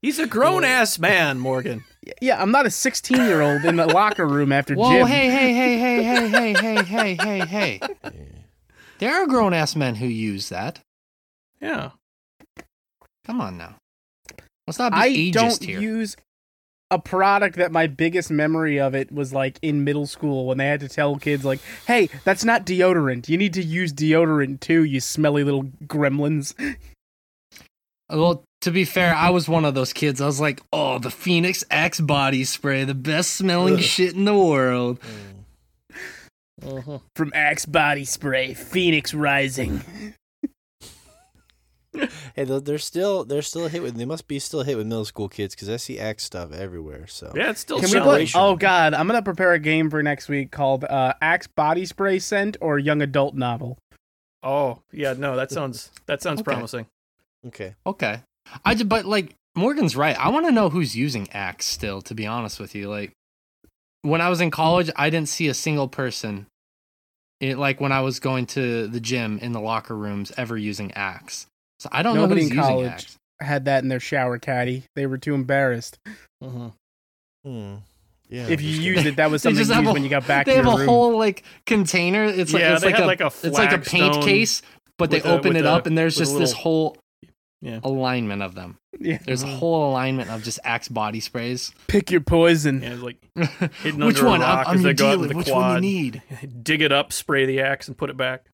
He's 0.00 0.18
a 0.20 0.26
grown 0.28 0.62
ass 0.64 0.98
man, 0.98 1.38
Morgan. 1.38 1.84
Yeah, 2.22 2.40
I'm 2.40 2.50
not 2.50 2.64
a 2.64 2.70
16 2.70 3.18
year 3.18 3.42
old 3.42 3.62
in 3.66 3.76
the 3.76 3.86
locker 3.86 4.26
room 4.26 4.50
after 4.50 4.74
Whoa, 4.74 4.90
gym. 4.90 5.06
hey, 5.06 5.28
hey, 5.28 5.52
hey, 5.52 5.76
hey, 5.78 6.02
hey, 6.02 6.52
hey, 6.54 6.82
hey, 6.82 7.14
hey, 7.14 7.14
hey, 7.46 7.80
hey. 7.80 7.80
Yeah. 8.98 9.08
There 9.08 9.22
are 9.22 9.26
grown 9.26 9.54
ass 9.54 9.76
men 9.76 9.96
who 9.96 10.06
use 10.06 10.48
that. 10.48 10.80
Yeah. 11.60 11.90
Come 13.24 13.40
on 13.40 13.58
now. 13.58 13.76
Let's 14.66 14.78
not 14.78 14.92
be 14.92 14.98
I 14.98 15.08
ageist 15.10 15.32
don't 15.32 15.64
here. 15.64 15.80
use 15.80 16.16
a 16.90 16.98
product 16.98 17.56
that 17.56 17.70
my 17.70 17.86
biggest 17.86 18.30
memory 18.30 18.78
of 18.80 18.94
it 18.94 19.12
was 19.12 19.32
like 19.32 19.58
in 19.60 19.84
middle 19.84 20.06
school 20.06 20.46
when 20.46 20.58
they 20.58 20.66
had 20.66 20.80
to 20.80 20.88
tell 20.88 21.16
kids 21.16 21.44
like, 21.44 21.60
"Hey, 21.86 22.08
that's 22.24 22.44
not 22.44 22.64
deodorant. 22.64 23.28
You 23.28 23.36
need 23.36 23.52
to 23.54 23.62
use 23.62 23.92
deodorant 23.92 24.60
too, 24.60 24.84
you 24.84 25.00
smelly 25.00 25.44
little 25.44 25.64
gremlins." 25.84 26.54
Well, 28.10 28.42
to 28.62 28.70
be 28.70 28.84
fair, 28.86 29.14
I 29.14 29.30
was 29.30 29.48
one 29.48 29.66
of 29.66 29.74
those 29.74 29.92
kids. 29.92 30.20
I 30.20 30.26
was 30.26 30.40
like, 30.40 30.62
oh, 30.72 30.98
the 30.98 31.10
Phoenix 31.10 31.62
Axe 31.70 32.00
body 32.00 32.42
spray, 32.44 32.84
the 32.84 32.94
best 32.94 33.32
smelling 33.32 33.74
Ugh. 33.74 33.80
shit 33.80 34.14
in 34.14 34.24
the 34.24 34.36
world. 34.36 34.98
Mm. 35.00 35.37
From 37.16 37.32
Axe 37.34 37.66
Body 37.66 38.04
Spray, 38.04 38.54
Phoenix 38.54 39.14
Rising. 39.14 39.82
Hey, 42.36 42.44
they're- 42.44 42.60
they're 42.60 42.78
still 42.78 43.24
they're 43.24 43.42
still 43.42 43.64
a 43.64 43.68
hit 43.68 43.82
with. 43.82 43.96
They 43.96 44.04
must 44.04 44.28
be 44.28 44.38
still 44.38 44.60
a 44.60 44.64
hit 44.64 44.76
with 44.76 44.86
middle 44.86 45.04
school 45.06 45.28
kids 45.28 45.54
because 45.54 45.68
I 45.68 45.78
see 45.78 45.98
Axe 45.98 46.22
stuff 46.22 46.52
everywhere. 46.52 47.06
So 47.08 47.32
Yeah, 47.34 47.50
it's 47.50 47.60
still 47.60 47.80
Can 47.80 47.90
we 47.90 47.98
play? 48.00 48.28
Oh 48.34 48.54
God, 48.54 48.94
I'm 48.94 49.06
gonna 49.08 49.22
prepare 49.22 49.54
a 49.54 49.58
game 49.58 49.90
for 49.90 50.00
next 50.02 50.28
week 50.28 50.52
called 50.52 50.84
uh, 50.84 51.14
Axe 51.20 51.48
Body 51.48 51.84
Spray 51.86 52.18
Scent 52.20 52.56
or 52.60 52.78
Young 52.78 53.02
Adult 53.02 53.34
Novel. 53.34 53.78
Oh, 54.44 54.82
yeah, 54.92 55.14
no, 55.14 55.34
that 55.34 55.50
sounds 55.50 55.90
that 56.06 56.22
sounds 56.22 56.40
Okay. 56.42 56.52
promising. 56.52 56.86
okay. 57.48 57.74
Okay. 57.84 58.20
I 58.64 58.74
ju- 58.76 58.84
but 58.84 59.04
like 59.04 59.34
Morgan's 59.56 59.96
right. 59.96 60.16
I 60.16 60.28
want 60.28 60.46
to 60.46 60.52
know 60.52 60.68
who's 60.70 60.94
using 60.94 61.28
Axe 61.32 61.66
still. 61.66 62.00
To 62.02 62.14
be 62.14 62.26
honest 62.26 62.60
with 62.60 62.76
you, 62.76 62.88
like 62.88 63.12
when 64.02 64.20
I 64.20 64.28
was 64.28 64.40
in 64.40 64.50
college, 64.50 64.90
I 64.96 65.10
didn't 65.10 65.28
see 65.28 65.48
a 65.48 65.54
single 65.54 65.88
person. 65.88 66.46
It 67.40 67.56
like 67.58 67.80
when 67.80 67.92
I 67.92 68.00
was 68.00 68.18
going 68.20 68.46
to 68.46 68.86
the 68.88 69.00
gym 69.00 69.38
in 69.38 69.52
the 69.52 69.60
locker 69.60 69.96
rooms 69.96 70.32
ever 70.36 70.56
using 70.56 70.92
Axe. 70.92 71.46
So 71.78 71.88
I 71.92 72.02
don't 72.02 72.16
Nobody 72.16 72.40
know 72.42 72.44
who's 72.44 72.50
in 72.50 72.56
using 72.56 72.70
college 72.70 72.90
Axe. 72.90 73.16
had 73.40 73.64
that 73.66 73.82
in 73.84 73.88
their 73.88 74.00
shower 74.00 74.38
caddy. 74.38 74.82
They 74.96 75.06
were 75.06 75.18
too 75.18 75.34
embarrassed. 75.34 75.98
Mm-hmm. 76.42 76.68
Hmm. 77.44 77.74
Yeah. 78.30 78.46
if 78.48 78.60
you 78.60 78.70
just 78.72 78.82
used 78.82 79.06
it, 79.06 79.16
that 79.16 79.30
was 79.30 79.42
something 79.42 79.56
just 79.58 79.70
you 79.70 79.76
used 79.78 79.88
a- 79.88 79.92
when 79.92 80.02
you 80.02 80.10
got 80.10 80.26
back 80.26 80.46
They 80.46 80.52
to 80.52 80.56
have 80.56 80.66
your 80.66 80.74
a 80.74 80.78
room. 80.78 80.88
whole 80.88 81.18
like 81.18 81.44
container. 81.64 82.24
It's 82.24 82.52
like 82.52 82.60
Yeah, 82.60 82.74
it's 82.74 82.84
like 82.84 82.98
a 82.98 83.04
like 83.06 83.20
a 83.20 83.26
it's 83.26 83.44
like 83.56 83.72
a 83.72 83.78
paint 83.78 84.22
case, 84.22 84.60
but 84.98 85.10
they 85.10 85.18
with 85.18 85.26
a- 85.26 85.30
open 85.32 85.48
with 85.54 85.56
it 85.58 85.64
a- 85.64 85.72
up 85.72 85.86
and 85.86 85.96
there's 85.96 86.18
with 86.18 86.28
a 86.28 86.32
just 86.32 86.38
this 86.40 86.52
whole 86.52 86.96
Yeah. 87.60 87.80
alignment 87.82 88.40
of 88.42 88.54
them. 88.54 88.78
Yeah. 89.00 89.18
There's 89.24 89.42
a 89.42 89.46
whole 89.48 89.90
alignment 89.90 90.30
of 90.30 90.44
just 90.44 90.60
Axe 90.62 90.88
body 90.88 91.18
sprays. 91.20 91.72
Pick 91.88 92.10
your 92.12 92.20
poison. 92.20 92.82
Yeah, 92.82 92.94
like 92.94 93.16
Which 93.34 93.94
under 94.00 94.26
a 94.26 94.28
one? 94.28 94.40
rock 94.40 94.66
I'm, 94.68 94.74
as 94.74 94.76
I'm 94.78 94.82
they 94.82 94.88
your 94.90 94.94
go 94.94 95.06
out 95.06 95.10
dealer. 95.10 95.18
with 95.20 95.30
the 95.30 95.36
Which 95.38 95.46
quad. 95.48 95.74
one 95.74 95.82
you 95.82 95.90
need? 96.12 96.22
dig 96.62 96.82
it 96.82 96.92
up, 96.92 97.12
spray 97.12 97.46
the 97.46 97.60
axe, 97.60 97.88
and 97.88 97.96
put 97.96 98.10
it 98.10 98.16
back. 98.16 98.46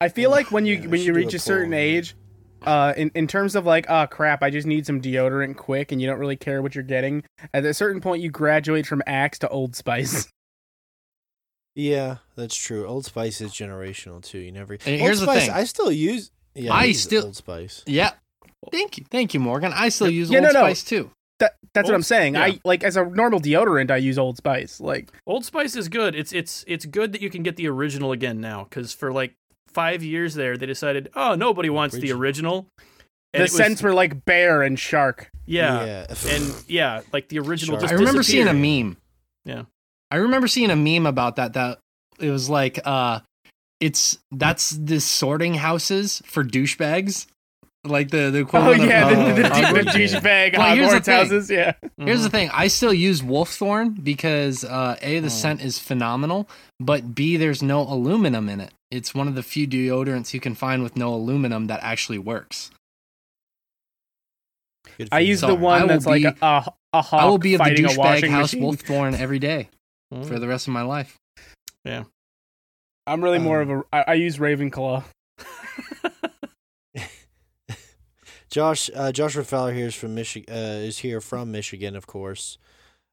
I 0.00 0.08
feel 0.08 0.30
like 0.30 0.50
when 0.50 0.66
you 0.66 0.74
Yeah, 0.76 0.86
when 0.88 1.00
you 1.00 1.14
reach 1.14 1.32
a 1.32 1.36
a 1.36 1.40
certain 1.40 1.70
poll. 1.70 1.78
age, 1.78 2.14
uh, 2.66 2.92
in 2.96 3.10
in 3.14 3.26
terms 3.26 3.54
of 3.56 3.64
like, 3.64 3.86
oh 3.88 4.06
crap, 4.08 4.42
I 4.42 4.50
just 4.50 4.66
need 4.66 4.84
some 4.84 5.00
deodorant 5.00 5.56
quick, 5.56 5.90
and 5.92 6.00
you 6.02 6.06
don't 6.08 6.18
really 6.18 6.36
care 6.36 6.60
what 6.60 6.74
you're 6.74 6.84
getting. 6.84 7.22
At 7.54 7.64
a 7.64 7.72
certain 7.72 8.00
point, 8.00 8.20
you 8.22 8.30
graduate 8.30 8.86
from 8.86 9.02
Axe 9.06 9.38
to 9.40 9.48
Old 9.48 9.74
Spice. 9.76 10.28
Yeah, 11.74 12.18
that's 12.36 12.54
true. 12.54 12.86
Old 12.86 13.06
Spice 13.06 13.40
is 13.40 13.52
generational 13.52 14.22
too. 14.22 14.36
You 14.38 14.52
never. 14.52 14.74
And 14.74 14.82
Old 14.86 15.00
here's 15.00 15.20
the 15.20 15.24
Spice, 15.26 15.46
thing. 15.46 15.54
I 15.54 15.64
still 15.64 15.90
use. 15.90 16.30
Yeah, 16.54 16.72
I 16.74 16.84
use 16.84 17.02
still- 17.02 17.24
Old 17.26 17.36
Spice. 17.36 17.82
Yeah. 17.86 18.10
Thank 18.70 18.98
you. 18.98 19.04
Thank 19.10 19.34
you, 19.34 19.40
Morgan. 19.40 19.72
I 19.74 19.88
still 19.88 20.10
use 20.10 20.30
Yeah, 20.30 20.38
Old 20.38 20.44
no, 20.48 20.52
no. 20.52 20.60
Spice 20.60 20.84
too. 20.84 21.10
That, 21.40 21.54
that's 21.74 21.88
what 21.88 21.94
I'm 21.96 22.02
saying. 22.04 22.34
yeah. 22.34 22.42
I 22.44 22.60
like 22.64 22.84
as 22.84 22.96
a 22.96 23.04
normal 23.04 23.40
deodorant, 23.40 23.90
I 23.90 23.96
use 23.96 24.16
Old 24.18 24.36
Spice. 24.36 24.80
Like 24.80 25.10
Old 25.26 25.44
Spice 25.44 25.74
is 25.74 25.88
good. 25.88 26.14
It's 26.14 26.32
it's 26.32 26.64
it's 26.68 26.86
good 26.86 27.12
that 27.12 27.20
you 27.20 27.30
can 27.30 27.42
get 27.42 27.56
the 27.56 27.66
original 27.68 28.12
again 28.12 28.40
now 28.40 28.62
because 28.64 28.92
for 28.92 29.12
like 29.12 29.34
five 29.66 30.02
years 30.02 30.34
there 30.34 30.56
they 30.58 30.66
decided 30.66 31.08
oh 31.16 31.34
nobody 31.34 31.70
wants 31.70 31.96
the 31.96 32.12
original. 32.12 32.68
And 32.78 32.86
the 33.32 33.38
it 33.38 33.42
was- 33.42 33.52
scents 33.52 33.82
were 33.82 33.94
like 33.94 34.24
bear 34.24 34.62
and 34.62 34.78
shark. 34.78 35.30
yeah, 35.46 35.84
yeah. 35.84 36.14
and 36.28 36.54
yeah 36.68 37.00
like 37.12 37.28
the 37.28 37.40
original. 37.40 37.80
Just 37.80 37.92
I 37.92 37.96
remember 37.96 38.22
seeing 38.22 38.46
a 38.46 38.54
meme. 38.54 38.96
Yeah. 39.44 39.62
I 40.12 40.16
remember 40.16 40.46
seeing 40.46 40.70
a 40.70 40.76
meme 40.76 41.06
about 41.06 41.36
that 41.36 41.54
that 41.54 41.78
it 42.20 42.30
was 42.30 42.48
like 42.48 42.78
uh 42.84 43.18
it's 43.82 44.18
that's 44.30 44.70
the 44.70 45.00
sorting 45.00 45.54
houses 45.54 46.22
for 46.24 46.42
douchebags. 46.44 47.26
Like 47.84 48.10
the 48.12 48.30
the 48.30 48.48
Oh 48.56 48.70
yeah, 48.70 49.08
of, 49.10 49.16
the, 49.16 49.22
Oh, 49.22 49.28
the, 49.28 49.42
the, 49.42 49.82
the 49.82 49.90
douchebag 49.90 50.56
Well, 50.56 50.76
here's 50.76 50.90
the 50.92 50.96
Hogwarts 51.00 51.04
thing. 51.04 51.14
houses. 51.16 51.50
Yeah. 51.50 51.72
Here's 51.98 52.22
the 52.22 52.28
Mhm. 52.28 52.32
thing. 52.32 52.50
I 52.54 52.68
still 52.68 52.94
use 52.94 53.22
Wolfthorn 53.22 54.04
because 54.04 54.62
uh, 54.64 54.96
A, 55.02 55.18
the 55.18 55.26
Oh. 55.26 55.28
scent 55.28 55.60
is 55.62 55.80
phenomenal, 55.80 56.48
but 56.78 57.12
B, 57.16 57.36
there's 57.36 57.60
no 57.60 57.80
aluminum 57.82 58.48
in 58.48 58.60
it. 58.60 58.72
It's 58.92 59.16
one 59.16 59.26
of 59.26 59.34
the 59.34 59.42
few 59.42 59.66
deodorants 59.66 60.32
you 60.32 60.38
can 60.38 60.54
find 60.54 60.84
with 60.84 60.96
no 60.96 61.12
aluminum 61.12 61.66
that 61.66 61.80
actually 61.82 62.18
works. 62.18 62.70
I 65.10 65.20
use 65.20 65.40
So, 65.40 65.48
the 65.48 65.54
one 65.56 65.86
that's 65.88 66.06
like 66.06 66.22
be- 66.22 66.28
a, 66.28 66.34
a, 66.46 66.72
a 66.92 67.02
hawk 67.02 67.22
I 67.22 67.26
will 67.26 67.38
be 67.38 67.54
of 67.54 67.58
the 67.58 67.64
fighting 67.64 67.84
a 67.84 67.88
douchebag 67.88 68.28
house 68.30 68.54
machine. 68.54 68.62
Wolfthorn 68.62 69.18
every 69.18 69.38
day 69.40 69.68
Mhm. 70.14 70.26
for 70.26 70.38
the 70.38 70.46
rest 70.46 70.68
of 70.68 70.72
my 70.74 70.82
life. 70.82 71.16
I'm 73.06 73.22
really 73.22 73.38
more 73.38 73.62
Um, 73.62 73.70
of 73.70 73.78
a. 73.92 73.96
I, 73.96 74.04
I 74.12 74.14
use 74.14 74.38
Ravenclaw. 74.38 75.04
Josh 78.50 78.90
uh, 78.94 79.12
Joshua 79.12 79.44
Fowler 79.44 79.72
here 79.72 79.86
is 79.86 79.94
from 79.94 80.14
Michigan. 80.14 80.54
Uh, 80.54 80.78
is 80.78 80.98
here 80.98 81.20
from 81.20 81.50
Michigan, 81.50 81.96
of 81.96 82.06
course. 82.06 82.58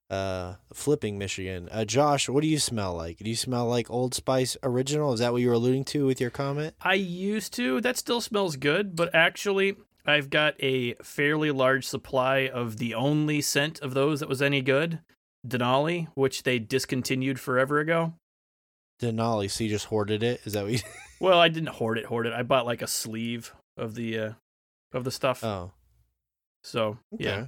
Uh, 0.09 0.55
flipping 0.73 1.17
Michigan. 1.17 1.69
Uh, 1.71 1.85
Josh, 1.85 2.27
what 2.27 2.41
do 2.41 2.47
you 2.47 2.59
smell 2.59 2.95
like? 2.95 3.17
Do 3.19 3.29
you 3.29 3.35
smell 3.35 3.67
like 3.67 3.89
Old 3.89 4.13
Spice 4.13 4.57
original? 4.63 5.13
Is 5.13 5.19
that 5.21 5.31
what 5.31 5.41
you 5.41 5.47
were 5.47 5.53
alluding 5.53 5.85
to 5.85 6.05
with 6.05 6.19
your 6.19 6.31
comment? 6.31 6.73
I 6.81 6.95
used 6.95 7.53
to. 7.53 7.79
That 7.79 7.95
still 7.95 8.19
smells 8.19 8.57
good, 8.57 8.95
but 8.95 9.13
actually, 9.15 9.75
I've 10.05 10.29
got 10.29 10.55
a 10.59 10.95
fairly 10.95 11.51
large 11.51 11.85
supply 11.85 12.47
of 12.47 12.77
the 12.77 12.93
only 12.95 13.39
scent 13.39 13.79
of 13.81 13.93
those 13.93 14.19
that 14.19 14.27
was 14.29 14.41
any 14.41 14.61
good, 14.61 14.99
Denali, 15.47 16.07
which 16.15 16.43
they 16.43 16.59
discontinued 16.59 17.39
forever 17.39 17.79
ago. 17.79 18.13
Denali. 19.01 19.49
So 19.49 19.63
you 19.63 19.69
just 19.69 19.85
hoarded 19.85 20.23
it? 20.23 20.41
Is 20.45 20.53
that 20.53 20.63
what 20.63 20.73
you? 20.73 20.79
Well, 21.21 21.37
I 21.37 21.49
didn't 21.49 21.69
hoard 21.69 21.97
it, 21.97 22.05
hoard 22.05 22.27
it. 22.27 22.33
I 22.33 22.43
bought 22.43 22.65
like 22.65 22.81
a 22.81 22.87
sleeve 22.87 23.53
of 23.75 23.95
the 23.95 24.17
uh, 24.19 24.31
of 24.93 25.03
the 25.03 25.11
stuff. 25.11 25.43
oh, 25.43 25.73
so 26.63 26.97
okay. 27.13 27.23
yeah, 27.25 27.45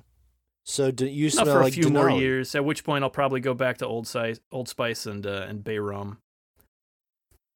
So 0.65 0.91
do 0.91 1.05
you 1.05 1.27
enough 1.27 1.33
smell 1.33 1.45
for 1.45 1.59
a 1.61 1.63
like 1.63 1.73
few 1.73 1.89
more 1.89 2.09
years. 2.09 2.53
At 2.53 2.65
which 2.65 2.83
point, 2.83 3.03
I'll 3.05 3.09
probably 3.09 3.39
go 3.39 3.53
back 3.53 3.77
to 3.77 3.87
Old 3.87 4.07
Spice, 4.07 4.41
Old 4.51 4.67
Spice, 4.67 5.05
and 5.05 5.25
uh, 5.25 5.45
and 5.47 5.63
Bay 5.63 5.79
Rum. 5.79 6.17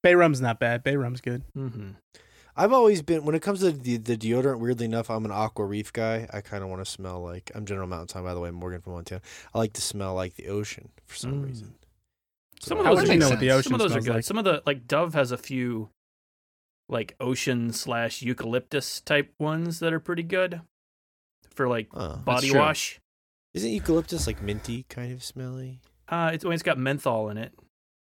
Bay 0.02 0.14
rum's 0.14 0.40
not 0.40 0.58
bad. 0.58 0.82
Bay 0.82 0.96
rum's 0.96 1.20
good. 1.20 1.42
Mm-hmm. 1.54 1.90
I've 2.56 2.72
always 2.72 3.02
been 3.02 3.26
when 3.26 3.34
it 3.34 3.42
comes 3.42 3.60
to 3.60 3.70
the, 3.72 3.98
the 3.98 4.16
deodorant. 4.16 4.58
Weirdly 4.60 4.86
enough, 4.86 5.10
I'm 5.10 5.26
an 5.26 5.30
Aqua 5.32 5.66
Reef 5.66 5.92
guy. 5.92 6.26
I 6.32 6.40
kind 6.40 6.62
of 6.62 6.70
want 6.70 6.82
to 6.82 6.90
smell 6.90 7.20
like 7.22 7.50
I'm 7.54 7.66
General 7.66 7.88
Mountain 7.88 8.08
Time. 8.08 8.24
By 8.24 8.32
the 8.32 8.40
way, 8.40 8.50
Morgan 8.50 8.80
from 8.80 8.94
Montana. 8.94 9.20
I 9.52 9.58
like 9.58 9.74
to 9.74 9.82
smell 9.82 10.14
like 10.14 10.34
the 10.36 10.48
ocean 10.48 10.88
for 11.04 11.14
some 11.16 11.42
Mm. 11.42 11.46
reason. 11.46 11.74
Some 12.60 12.78
of 12.78 12.84
those 12.84 13.08
are 13.08 13.12
you 13.12 13.18
know 13.18 13.30
what 13.30 13.40
the 13.40 13.50
ocean 13.50 13.70
Some 13.70 13.74
of 13.74 13.78
those 13.80 13.96
are 13.96 14.00
good. 14.00 14.14
like? 14.16 14.24
Some 14.24 14.38
of 14.38 14.44
the 14.44 14.62
like 14.66 14.86
Dove 14.88 15.14
has 15.14 15.30
a 15.32 15.36
few 15.38 15.90
like 16.88 17.14
ocean 17.20 17.72
slash 17.72 18.22
eucalyptus 18.22 19.00
type 19.00 19.32
ones 19.38 19.80
that 19.80 19.92
are 19.92 20.00
pretty 20.00 20.22
good 20.22 20.60
for 21.50 21.68
like 21.68 21.88
Oh. 21.94 22.16
body 22.16 22.50
true. 22.50 22.58
wash. 22.60 22.98
Isn't 23.54 23.70
eucalyptus 23.70 24.26
like 24.26 24.42
minty 24.42 24.84
kind 24.88 25.12
of 25.12 25.22
smelly? 25.24 25.80
Uh, 26.08 26.30
it's 26.34 26.44
it's 26.44 26.62
got 26.62 26.78
menthol 26.78 27.28
in 27.30 27.38
it. 27.38 27.52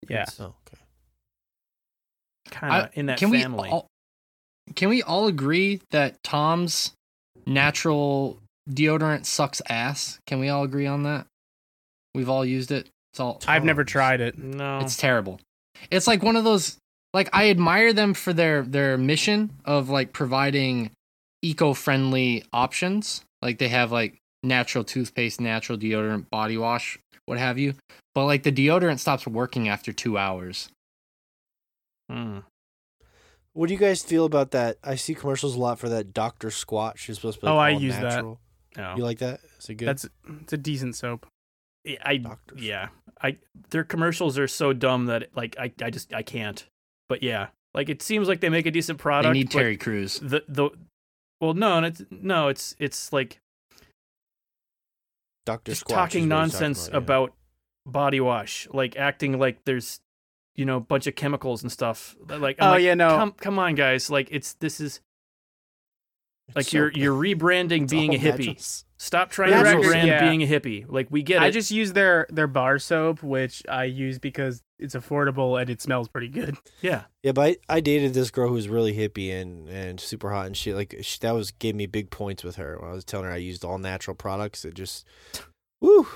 Yeah. 0.09 0.26
Oh, 0.38 0.54
okay. 0.66 0.78
kind 2.50 2.85
of 2.87 2.90
in 2.94 3.06
that 3.06 3.18
can 3.18 3.30
family. 3.30 3.68
we 3.68 3.73
all, 3.73 3.87
can 4.76 4.88
we 4.88 5.02
all 5.02 5.26
agree 5.26 5.80
that 5.90 6.23
Tom's 6.23 6.92
natural 7.47 8.38
deodorant 8.68 9.26
sucks 9.26 9.61
ass? 9.68 10.18
Can 10.26 10.40
we 10.40 10.49
all 10.49 10.62
agree 10.62 10.87
on 10.87 11.02
that? 11.04 11.26
We've 12.14 12.28
all 12.28 12.44
used 12.44 12.70
it. 12.70 12.88
It's 13.12 13.20
all 13.20 13.40
I've 13.46 13.64
never 13.64 13.84
tried 13.84 14.20
it. 14.20 14.38
no, 14.38 14.78
it's 14.80 14.96
terrible. 14.96 15.40
It's 15.90 16.06
like 16.06 16.22
one 16.22 16.36
of 16.36 16.44
those 16.44 16.76
like 17.12 17.28
I 17.32 17.50
admire 17.50 17.92
them 17.92 18.14
for 18.14 18.32
their 18.32 18.62
their 18.62 18.96
mission 18.96 19.50
of 19.64 19.88
like 19.88 20.12
providing 20.12 20.90
eco-friendly 21.42 22.44
options. 22.52 23.22
Like 23.42 23.58
they 23.58 23.68
have 23.68 23.90
like 23.90 24.18
natural 24.42 24.84
toothpaste, 24.84 25.40
natural 25.40 25.78
deodorant, 25.78 26.30
body 26.30 26.56
wash, 26.56 26.98
what 27.26 27.38
have 27.38 27.58
you. 27.58 27.74
But 28.14 28.26
like 28.26 28.42
the 28.42 28.52
deodorant 28.52 28.98
stops 29.00 29.26
working 29.26 29.68
after 29.68 29.92
2 29.92 30.16
hours. 30.18 30.68
Hmm. 32.10 32.38
What 33.52 33.66
do 33.66 33.74
you 33.74 33.80
guys 33.80 34.02
feel 34.02 34.24
about 34.26 34.52
that? 34.52 34.76
I 34.84 34.94
see 34.94 35.14
commercials 35.14 35.56
a 35.56 35.58
lot 35.58 35.78
for 35.78 35.88
that 35.88 36.12
Doctor 36.12 36.48
Squatch. 36.48 36.98
She's 36.98 37.16
supposed 37.16 37.40
to 37.40 37.46
be 37.46 37.46
like, 37.48 37.54
Oh, 37.54 37.58
I 37.58 37.72
all 37.74 37.80
use 37.80 37.96
that. 37.98 38.24
No. 38.24 38.38
You 38.96 39.02
like 39.02 39.18
that? 39.18 39.40
Is 39.58 39.68
it 39.68 39.74
good? 39.74 39.88
That's 39.88 40.06
it's 40.42 40.52
a 40.52 40.56
decent 40.56 40.94
soap. 40.94 41.26
I 42.04 42.18
Doctors. 42.18 42.60
yeah. 42.62 42.88
I 43.22 43.37
their 43.70 43.84
commercials 43.84 44.38
are 44.38 44.49
so 44.49 44.72
dumb 44.72 45.06
that 45.06 45.28
like 45.34 45.56
I 45.58 45.72
I 45.82 45.90
just 45.90 46.12
I 46.14 46.22
can't. 46.22 46.66
But 47.08 47.22
yeah, 47.22 47.49
like 47.75 47.88
it 47.88 48.02
seems 48.02 48.28
like 48.28 48.40
they 48.40 48.49
make 48.49 48.66
a 48.66 48.70
decent 48.70 48.99
product. 48.99 49.32
They 49.32 49.38
need 49.40 49.50
Terry 49.50 49.76
Crews. 49.76 50.18
The 50.20 50.42
the 50.49 50.70
well 51.40 51.54
no, 51.54 51.76
and 51.78 51.87
it's 51.87 52.02
no, 52.10 52.49
it's 52.49 52.75
it's 52.78 53.12
like 53.12 53.38
Doctor 55.46 55.72
just 55.72 55.84
Squatch. 55.84 55.94
talking 55.94 56.28
nonsense 56.28 56.84
talking 56.87 56.96
about, 56.99 57.22
about 57.25 57.34
body 57.87 58.20
wash, 58.20 58.68
like 58.72 58.96
acting 58.96 59.38
like 59.38 59.64
there's 59.64 60.00
you 60.54 60.64
know 60.64 60.76
a 60.76 60.80
bunch 60.80 61.06
of 61.06 61.14
chemicals 61.14 61.62
and 61.62 61.72
stuff. 61.72 62.14
Like 62.28 62.56
I'm 62.60 62.68
Oh, 62.68 62.70
like, 62.72 62.82
yeah, 62.82 62.94
no. 62.94 63.16
come 63.16 63.32
come 63.32 63.58
on 63.58 63.75
guys, 63.75 64.10
like 64.10 64.28
it's 64.30 64.52
this 64.54 64.80
is 64.80 65.00
yeah. 66.49 66.52
like 66.56 66.64
It's 66.66 66.72
you're 66.72 66.92
so- 66.92 66.99
you're 66.99 67.14
rebranding 67.14 67.82
it's 67.84 67.90
being 67.92 68.14
a 68.14 68.18
hippie. 68.18 68.38
naturals. 68.49 68.84
Stop 69.02 69.30
trying 69.30 69.49
to 69.49 69.62
Naturals, 69.62 69.87
rebrand 69.87 70.07
yeah. 70.09 70.28
being 70.28 70.42
a 70.42 70.47
hippie. 70.47 70.85
Like 70.87 71.07
we 71.09 71.23
get 71.23 71.37
it. 71.37 71.42
I 71.42 71.50
just 71.50 71.71
use 71.71 71.95
their 71.95 72.26
their 72.28 72.47
bar 72.47 72.78
soap, 72.78 73.23
which 73.23 73.62
I 73.66 73.85
use 73.85 74.19
because 74.19 74.62
it's 74.78 74.95
affordable 74.95 75.59
and 75.59 75.71
it 75.71 75.80
smells 75.80 76.07
pretty 76.07 76.28
good. 76.28 76.59
yeah. 76.83 77.04
Yeah, 77.23 77.33
but 77.33 77.57
I, 77.71 77.76
I 77.76 77.80
dated 77.80 78.12
this 78.12 78.30
girl 78.30 78.49
who 78.49 78.54
was 78.54 78.69
really 78.69 78.95
hippie 78.95 79.33
and, 79.33 79.71
and 79.71 79.99
super 79.99 80.30
hot 80.30 80.45
and 80.45 80.54
she 80.54 80.75
like 80.75 80.97
she, 81.00 81.16
that 81.23 81.30
was 81.30 81.50
gave 81.50 81.75
me 81.75 81.87
big 81.87 82.11
points 82.11 82.45
with 82.45 82.57
her 82.57 82.76
when 82.78 82.90
I 82.90 82.92
was 82.92 83.07
telling 83.07 83.25
her 83.25 83.33
I 83.33 83.38
used 83.38 83.64
all 83.64 83.78
natural 83.78 84.14
products. 84.14 84.66
It 84.66 84.75
just, 84.75 85.07
woo. 85.80 86.07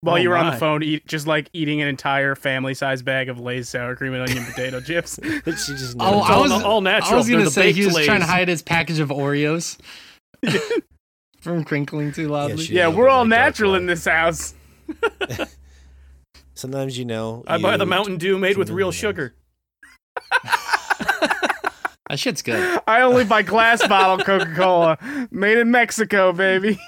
While 0.00 0.14
Oh 0.14 0.18
you 0.18 0.30
were 0.30 0.38
on 0.38 0.52
the 0.52 0.58
phone, 0.58 0.82
eat, 0.82 1.06
just 1.06 1.26
like 1.26 1.50
eating 1.52 1.82
an 1.82 1.88
entire 1.88 2.34
family 2.34 2.72
size 2.72 3.02
bag 3.02 3.28
of 3.28 3.38
Lay's 3.38 3.68
sour 3.68 3.94
cream 3.94 4.14
and 4.14 4.22
onion 4.22 4.46
potato 4.46 4.80
chips. 4.80 5.20
She 5.22 5.72
just 5.74 5.96
Oh, 6.00 6.20
I 6.20 6.32
all, 6.32 6.42
was 6.44 6.52
all 6.52 6.80
natural. 6.80 7.12
I 7.12 7.16
was 7.16 7.26
They're 7.26 7.36
gonna 7.36 7.50
say 7.50 7.72
he 7.72 7.82
baked 7.82 7.94
was 7.94 8.06
trying 8.06 8.20
to 8.20 8.26
hide 8.26 8.48
his 8.48 8.62
package 8.62 9.00
of 9.00 9.10
Oreos 9.10 9.78
from 11.44 11.62
crinkling 11.64 12.12
too 12.12 12.28
loudly. 12.28 12.64
yeah, 12.64 12.88
Yeah, 12.88 12.94
we're 12.96 13.08
all 13.08 13.20
like 13.22 13.28
natural 13.28 13.74
in 13.76 13.86
this 13.86 14.04
house. 14.06 14.54
sometimes 16.54 16.98
you 16.98 17.04
know. 17.04 17.44
I 17.46 17.58
buy 17.58 17.76
the 17.76 17.86
Mountain 17.86 18.16
Dew 18.18 18.38
made 18.38 18.56
with 18.56 18.70
real 18.70 18.90
sugar. 18.90 19.34
That 22.10 22.18
shit's 22.18 22.42
good. 22.42 22.80
I 22.86 23.00
only 23.00 23.24
buy 23.24 23.40
glass 23.40 23.86
bottle 23.88 24.22
Coca 24.24 24.52
Cola, 24.54 24.98
made 25.30 25.56
in 25.56 25.70
Mexico, 25.70 26.32
baby. 26.34 26.78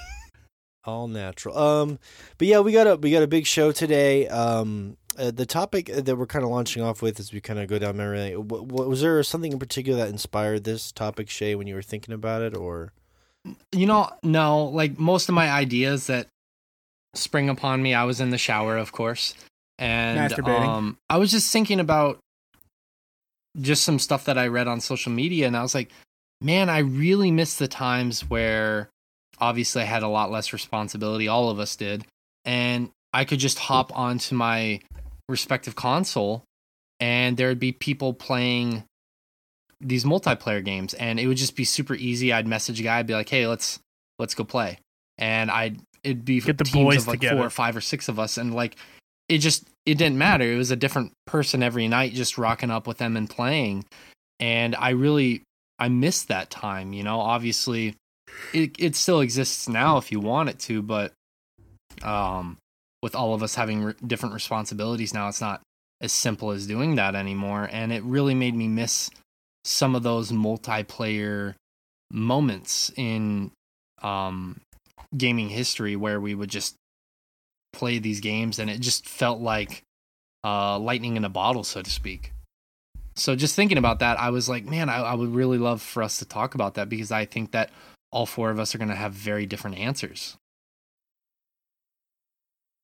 all 0.85 1.07
natural. 1.07 1.57
Um, 1.57 1.97
but 2.37 2.47
yeah, 2.47 2.59
we 2.59 2.71
got 2.71 2.85
a 2.85 2.95
we 2.97 3.09
got 3.11 3.23
a 3.23 3.27
big 3.27 3.47
show 3.47 3.71
today. 3.71 4.27
Um, 4.27 4.95
uh, 5.17 5.31
the 5.31 5.47
topic 5.47 5.87
that 5.87 6.15
we're 6.15 6.27
kind 6.27 6.45
of 6.45 6.51
launching 6.51 6.83
off 6.83 7.01
with 7.01 7.19
as 7.19 7.33
we 7.33 7.41
kind 7.41 7.57
of 7.59 7.67
go 7.67 7.79
down 7.79 7.97
memory 7.97 8.19
lane. 8.19 8.33
w- 8.47 8.63
w- 8.67 8.87
was 8.89 9.01
there 9.01 9.21
something 9.23 9.51
in 9.51 9.57
particular 9.57 9.97
that 10.03 10.09
inspired 10.09 10.63
this 10.65 10.91
topic, 10.91 11.31
Shay, 11.31 11.55
when 11.55 11.65
you 11.65 11.73
were 11.73 11.81
thinking 11.81 12.13
about 12.13 12.43
it, 12.43 12.55
or 12.55 12.93
You 13.71 13.85
know, 13.85 14.11
no, 14.23 14.65
like 14.65 14.97
most 14.99 15.29
of 15.29 15.35
my 15.35 15.49
ideas 15.49 16.07
that 16.07 16.27
spring 17.15 17.49
upon 17.49 17.81
me, 17.81 17.93
I 17.93 18.03
was 18.03 18.19
in 18.21 18.29
the 18.29 18.37
shower, 18.37 18.77
of 18.77 18.91
course. 18.91 19.33
And 19.79 20.17
um 20.67 20.97
I 21.09 21.17
was 21.17 21.31
just 21.31 21.51
thinking 21.51 21.79
about 21.79 22.19
just 23.59 23.83
some 23.83 23.99
stuff 23.99 24.25
that 24.25 24.37
I 24.37 24.47
read 24.47 24.67
on 24.67 24.79
social 24.81 25.11
media 25.11 25.47
and 25.47 25.57
I 25.57 25.61
was 25.61 25.75
like, 25.75 25.91
man, 26.41 26.69
I 26.69 26.79
really 26.79 27.31
miss 27.31 27.55
the 27.55 27.67
times 27.67 28.21
where 28.21 28.89
obviously 29.39 29.81
I 29.81 29.85
had 29.85 30.03
a 30.03 30.07
lot 30.07 30.31
less 30.31 30.53
responsibility, 30.53 31.27
all 31.27 31.49
of 31.49 31.59
us 31.59 31.75
did, 31.75 32.05
and 32.45 32.89
I 33.13 33.25
could 33.25 33.39
just 33.39 33.59
hop 33.59 33.95
onto 33.97 34.35
my 34.35 34.79
respective 35.29 35.75
console 35.75 36.43
and 36.99 37.37
there'd 37.37 37.59
be 37.59 37.71
people 37.71 38.13
playing 38.13 38.83
these 39.79 40.03
multiplayer 40.03 40.63
games 40.63 40.93
and 40.95 41.19
it 41.19 41.27
would 41.27 41.37
just 41.37 41.55
be 41.55 41.63
super 41.63 41.95
easy. 41.95 42.33
I'd 42.33 42.47
message 42.47 42.79
a 42.79 42.83
guy, 42.83 42.99
I'd 42.99 43.07
be 43.07 43.13
like, 43.13 43.29
"Hey, 43.29 43.47
let's 43.47 43.79
let's 44.19 44.33
go 44.33 44.43
play," 44.43 44.79
and 45.17 45.51
I'd 45.51 45.79
it'd 46.03 46.25
be 46.25 46.39
Get 46.39 46.57
the 46.57 46.63
teams 46.63 46.85
boys 46.85 47.01
of 47.03 47.07
like 47.09 47.19
together. 47.19 47.37
four 47.37 47.45
or 47.47 47.49
five 47.49 47.75
or 47.75 47.81
six 47.81 48.07
of 48.07 48.19
us, 48.19 48.37
and 48.37 48.53
like 48.53 48.75
it 49.29 49.39
just 49.39 49.65
it 49.85 49.97
didn't 49.97 50.17
matter. 50.17 50.45
It 50.51 50.57
was 50.57 50.71
a 50.71 50.75
different 50.75 51.11
person 51.25 51.61
every 51.61 51.87
night, 51.87 52.13
just 52.13 52.37
rocking 52.37 52.71
up 52.71 52.87
with 52.87 52.97
them 52.97 53.17
and 53.17 53.29
playing. 53.29 53.85
And 54.39 54.75
I 54.75 54.89
really 54.91 55.43
I 55.79 55.89
miss 55.89 56.23
that 56.23 56.49
time. 56.49 56.93
You 56.93 57.03
know, 57.03 57.19
obviously, 57.19 57.95
it 58.53 58.75
it 58.79 58.95
still 58.95 59.21
exists 59.21 59.67
now 59.67 59.97
if 59.97 60.11
you 60.11 60.19
want 60.19 60.49
it 60.49 60.59
to, 60.59 60.81
but 60.81 61.13
um, 62.03 62.57
with 63.01 63.15
all 63.15 63.33
of 63.33 63.43
us 63.43 63.55
having 63.55 63.83
re- 63.83 63.93
different 64.05 64.33
responsibilities 64.33 65.13
now, 65.13 65.27
it's 65.27 65.41
not 65.41 65.61
as 66.01 66.11
simple 66.11 66.51
as 66.51 66.67
doing 66.67 66.95
that 66.95 67.15
anymore. 67.15 67.67
And 67.71 67.91
it 67.91 68.03
really 68.03 68.35
made 68.35 68.55
me 68.55 68.67
miss 68.67 69.09
some 69.67 69.95
of 69.95 70.03
those 70.03 70.31
multiplayer 70.31 71.55
moments 72.09 72.89
in 72.95 73.51
um, 74.01 74.61
gaming 75.15 75.49
history 75.49 75.95
where 75.95 76.21
we 76.21 76.33
would 76.33 76.49
just 76.49 76.75
play 77.73 77.99
these 77.99 78.21
games 78.21 78.59
and 78.59 78.69
it 78.69 78.79
just 78.79 79.07
felt 79.07 79.41
like 79.41 79.83
uh, 80.45 80.79
lightning 80.79 81.17
in 81.17 81.25
a 81.25 81.29
bottle, 81.29 81.65
so 81.65 81.81
to 81.81 81.89
speak. 81.89 82.31
So 83.15 83.35
just 83.35 83.55
thinking 83.55 83.77
about 83.77 83.99
that, 83.99 84.19
I 84.19 84.29
was 84.29 84.47
like, 84.47 84.63
man, 84.63 84.89
I, 84.89 84.97
I 84.97 85.13
would 85.15 85.33
really 85.33 85.57
love 85.57 85.81
for 85.81 86.01
us 86.01 86.19
to 86.19 86.25
talk 86.25 86.55
about 86.55 86.75
that 86.75 86.87
because 86.87 87.11
I 87.11 87.25
think 87.25 87.51
that 87.51 87.71
all 88.11 88.25
four 88.25 88.51
of 88.51 88.59
us 88.59 88.73
are 88.73 88.77
going 88.77 88.89
to 88.89 88.95
have 88.95 89.11
very 89.11 89.45
different 89.45 89.77
answers. 89.77 90.37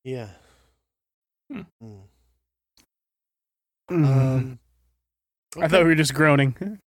Yeah. 0.03 0.29
Hmm. 1.49 1.61
Mm. 3.89 4.57
Um, 5.57 5.63
I 5.63 5.67
thought 5.67 5.81
we 5.81 5.89
were 5.89 5.95
just 5.95 6.13
groaning. 6.13 6.55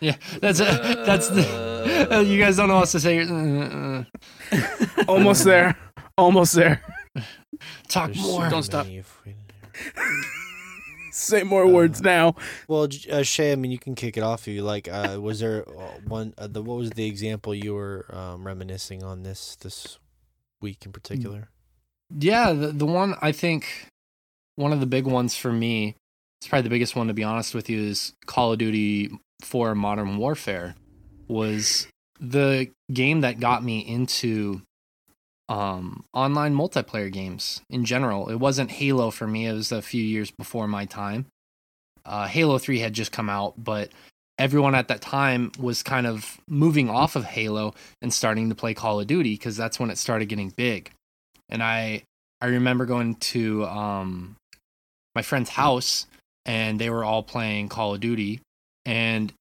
Yeah, 0.00 0.14
that's 0.40 0.60
uh, 0.60 1.02
that's 1.04 1.28
the. 1.28 2.08
Uh, 2.14 2.20
you 2.20 2.38
guys 2.38 2.56
don't 2.56 2.68
know 2.68 2.76
what 2.76 2.88
to 2.90 3.00
say. 3.00 3.18
Uh, 3.18 4.04
uh, 4.52 5.04
Almost 5.08 5.42
there. 5.44 5.76
Almost 6.16 6.52
there. 6.54 6.80
talk 7.88 8.12
there's 8.12 8.22
more. 8.22 8.44
so 8.44 8.50
Don't 8.50 8.62
stop. 8.62 8.86
many 8.86 8.98
if 8.98 9.20
we- 9.26 9.34
Say 11.10 11.42
more 11.42 11.66
words 11.66 12.00
now. 12.00 12.36
Well, 12.68 12.86
uh, 13.10 13.22
Shay, 13.24 13.50
I 13.50 13.56
mean, 13.56 13.72
you 13.72 13.78
can 13.80 13.96
kick 13.96 14.16
it 14.16 14.22
off 14.22 14.42
if 14.46 14.54
you 14.54 14.62
like. 14.62 14.86
Uh, 14.86 15.18
was 15.20 15.40
there 15.40 15.68
uh, 15.68 15.98
one? 16.06 16.32
Uh, 16.38 16.46
the 16.46 16.62
what 16.62 16.76
was 16.76 16.90
the 16.90 17.06
example 17.06 17.52
you 17.52 17.74
were 17.74 18.06
um, 18.14 18.46
reminiscing 18.46 19.02
on 19.02 19.24
this 19.24 19.56
this 19.56 19.98
week 20.62 20.86
in 20.86 20.92
particular? 20.92 21.48
Yeah, 22.16 22.52
the 22.52 22.68
the 22.68 22.86
one 22.86 23.16
I 23.20 23.32
think 23.32 23.88
one 24.54 24.72
of 24.72 24.78
the 24.78 24.86
big 24.86 25.06
ones 25.06 25.34
for 25.34 25.52
me, 25.52 25.96
it's 26.40 26.48
probably 26.48 26.62
the 26.62 26.70
biggest 26.70 26.94
one 26.96 27.08
to 27.08 27.14
be 27.14 27.24
honest 27.24 27.54
with 27.54 27.68
you, 27.68 27.80
is 27.80 28.14
Call 28.26 28.52
of 28.52 28.58
Duty 28.58 29.10
4 29.42 29.74
Modern 29.74 30.18
Warfare 30.18 30.74
was 31.26 31.88
the 32.20 32.70
game 32.92 33.20
that 33.20 33.40
got 33.40 33.62
me 33.62 33.80
into 33.80 34.62
um 35.48 36.04
online 36.12 36.54
multiplayer 36.54 37.12
games 37.12 37.62
in 37.70 37.84
general. 37.84 38.28
It 38.28 38.36
wasn't 38.36 38.70
Halo 38.70 39.10
for 39.10 39.26
me, 39.26 39.46
it 39.46 39.52
was 39.52 39.72
a 39.72 39.82
few 39.82 40.02
years 40.02 40.30
before 40.30 40.68
my 40.68 40.84
time. 40.84 41.26
Uh 42.04 42.26
Halo 42.26 42.58
3 42.58 42.78
had 42.78 42.92
just 42.92 43.12
come 43.12 43.28
out, 43.30 43.54
but 43.56 43.90
everyone 44.38 44.74
at 44.74 44.88
that 44.88 45.00
time 45.00 45.50
was 45.58 45.82
kind 45.82 46.06
of 46.06 46.40
moving 46.48 46.88
off 46.88 47.16
of 47.16 47.24
Halo 47.24 47.74
and 48.00 48.12
starting 48.12 48.48
to 48.48 48.54
play 48.54 48.74
Call 48.74 49.00
of 49.00 49.06
Duty 49.06 49.34
because 49.34 49.56
that's 49.56 49.80
when 49.80 49.90
it 49.90 49.98
started 49.98 50.26
getting 50.28 50.50
big. 50.50 50.90
And 51.48 51.62
I 51.62 52.04
I 52.40 52.46
remember 52.46 52.86
going 52.86 53.16
to 53.16 53.64
um 53.66 54.36
my 55.14 55.22
friend's 55.22 55.50
house 55.50 56.06
and 56.48 56.80
they 56.80 56.88
were 56.88 57.04
all 57.04 57.22
playing 57.22 57.68
Call 57.68 57.94
of 57.94 58.00
Duty 58.00 58.40
and 58.86 59.32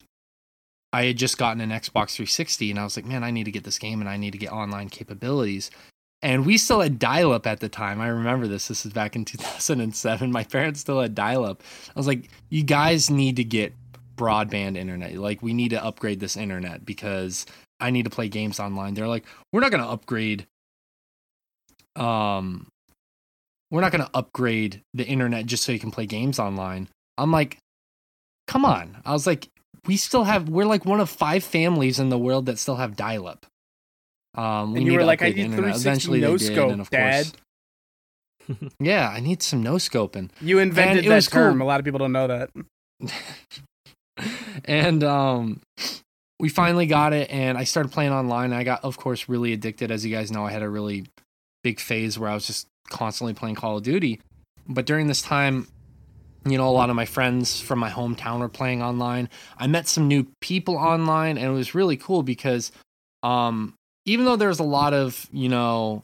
I 0.92 1.06
had 1.06 1.18
just 1.18 1.38
gotten 1.38 1.62
an 1.62 1.70
Xbox 1.70 2.16
360 2.16 2.70
and 2.70 2.80
I 2.80 2.84
was 2.84 2.98
like, 2.98 3.06
man, 3.06 3.24
I 3.24 3.32
need 3.32 3.46
to 3.46 3.52
get 3.52 3.64
this 3.64 3.80
game 3.80 4.02
and 4.02 4.10
I 4.10 4.18
need 4.18 4.32
to 4.32 4.38
get 4.38 4.52
online 4.52 4.90
capabilities. 4.90 5.72
And 6.22 6.46
we 6.46 6.58
still 6.58 6.82
had 6.82 7.00
dial 7.00 7.32
up 7.32 7.48
at 7.48 7.62
the 7.62 7.70
time. 7.70 8.02
I 8.02 8.08
remember 8.08 8.48
this. 8.48 8.68
This 8.68 8.86
is 8.86 8.92
back 8.92 9.16
in 9.16 9.24
2007. 9.26 10.32
My 10.32 10.44
parents 10.44 10.82
still 10.82 11.00
had 11.00 11.16
dial 11.16 11.46
up. 11.46 11.64
I 11.90 12.00
was 12.00 12.08
like, 12.08 12.30
you 12.50 12.64
guys 12.64 13.10
need 13.10 13.38
to 13.38 13.44
get 13.44 13.74
broadband 14.18 14.76
internet. 14.76 15.16
Like, 15.16 15.42
we 15.42 15.54
need 15.54 15.70
to 15.70 15.84
upgrade 15.84 16.20
this 16.20 16.36
internet 16.36 16.86
because 16.86 17.46
I 17.80 17.92
need 17.92 18.04
to 18.04 18.10
play 18.10 18.28
games 18.28 18.60
online. 18.60 18.96
They're 18.96 19.08
like, 19.08 19.26
we're 19.54 19.62
not 19.62 19.72
going 19.72 19.84
to 19.84 19.90
upgrade. 19.90 20.48
Um, 21.96 22.68
we're 23.70 23.82
not 23.82 23.92
going 23.92 24.04
to 24.04 24.12
upgrade 24.14 24.82
the 24.94 25.06
internet 25.06 25.46
just 25.46 25.64
so 25.64 25.72
you 25.72 25.80
can 25.80 25.92
play 25.92 26.06
games 26.06 26.40
online. 26.40 26.90
I'm 27.18 27.32
like, 27.32 27.58
come 28.48 28.66
on. 28.66 28.98
I 29.06 29.12
was 29.14 29.26
like, 29.28 29.50
we 29.86 29.98
still 29.98 30.24
have, 30.26 30.50
we're 30.50 30.66
like 30.66 30.86
one 30.86 31.00
of 31.00 31.10
five 31.10 31.44
families 31.44 32.00
in 32.00 32.10
the 32.10 32.18
world 32.18 32.46
that 32.48 32.60
still 32.60 32.76
have 32.76 32.96
dial 32.96 33.28
up. 33.28 33.46
Um, 34.36 34.74
we 34.74 34.80
And 34.80 34.86
you 34.86 34.92
need 34.92 34.98
were 35.00 35.06
like, 35.06 35.22
I 35.22 35.30
need 35.30 35.38
internet. 35.38 35.76
360 35.78 35.90
Eventually 35.90 36.22
no 36.22 36.38
did, 36.38 36.46
scope, 36.46 36.80
of 36.80 36.90
Dad. 36.90 37.26
course, 38.48 38.72
yeah, 38.80 39.10
I 39.10 39.20
need 39.20 39.42
some 39.42 39.64
no 39.64 39.74
scoping. 39.76 40.30
You 40.42 40.60
invented 40.60 41.06
that 41.06 41.16
was 41.16 41.28
cool. 41.28 41.42
term. 41.42 41.62
A 41.62 41.66
lot 41.66 41.80
of 41.80 41.86
people 41.86 42.00
don't 42.00 42.12
know 42.12 42.28
that. 42.28 42.50
and 44.66 45.04
um 45.04 45.62
we 46.40 46.50
finally 46.50 46.86
got 46.86 47.14
it 47.14 47.30
and 47.32 47.58
I 47.58 47.64
started 47.64 47.92
playing 47.92 48.12
online. 48.12 48.54
I 48.54 48.64
got 48.64 48.84
of 48.84 48.98
course 48.98 49.28
really 49.28 49.54
addicted 49.54 49.92
as 49.92 50.06
you 50.06 50.16
guys 50.16 50.32
know 50.32 50.46
I 50.46 50.52
had 50.52 50.62
a 50.64 50.70
really 50.70 51.06
big 51.64 51.80
phase 51.80 52.18
where 52.20 52.30
I 52.30 52.34
was 52.34 52.46
just 52.48 52.68
constantly 52.90 53.34
playing 53.34 53.56
Call 53.56 53.78
of 53.78 53.84
Duty. 53.84 54.22
But 54.68 54.86
during 54.86 55.08
this 55.08 55.22
time, 55.22 55.68
you 56.52 56.58
know, 56.58 56.68
a 56.68 56.72
lot 56.72 56.90
of 56.90 56.96
my 56.96 57.06
friends 57.06 57.60
from 57.60 57.80
my 57.80 57.90
hometown 57.90 58.40
were 58.40 58.50
playing 58.50 58.82
online. 58.82 59.30
I 59.58 59.68
met 59.68 59.88
some 59.88 60.08
new 60.08 60.28
people 60.42 60.76
online 60.76 61.38
and 61.38 61.48
it 61.48 61.56
was 61.56 61.76
really 61.76 61.98
cool 61.98 62.24
because 62.24 62.72
um 63.24 63.74
even 64.06 64.26
though 64.26 64.38
there's 64.38 64.60
a 64.60 64.64
lot 64.64 64.94
of, 64.94 65.28
you 65.34 65.50
know, 65.50 66.04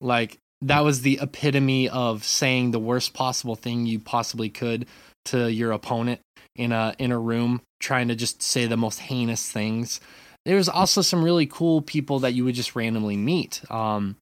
like 0.00 0.38
that 0.62 0.80
was 0.80 1.02
the 1.02 1.18
epitome 1.22 1.88
of 1.88 2.24
saying 2.24 2.70
the 2.70 2.78
worst 2.78 3.14
possible 3.14 3.54
thing 3.54 3.86
you 3.86 3.98
possibly 3.98 4.48
could 4.48 4.86
to 5.26 5.50
your 5.50 5.72
opponent 5.72 6.20
in 6.54 6.72
a 6.72 6.94
in 6.98 7.12
a 7.12 7.18
room 7.18 7.60
trying 7.80 8.08
to 8.08 8.14
just 8.14 8.42
say 8.42 8.66
the 8.66 8.76
most 8.76 9.00
heinous 9.00 9.50
things. 9.50 10.00
There 10.44 10.56
was 10.56 10.68
also 10.68 11.02
some 11.02 11.24
really 11.24 11.46
cool 11.46 11.82
people 11.82 12.20
that 12.20 12.34
you 12.34 12.44
would 12.44 12.54
just 12.54 12.76
randomly 12.76 13.16
meet. 13.16 13.60
Um, 13.70 14.16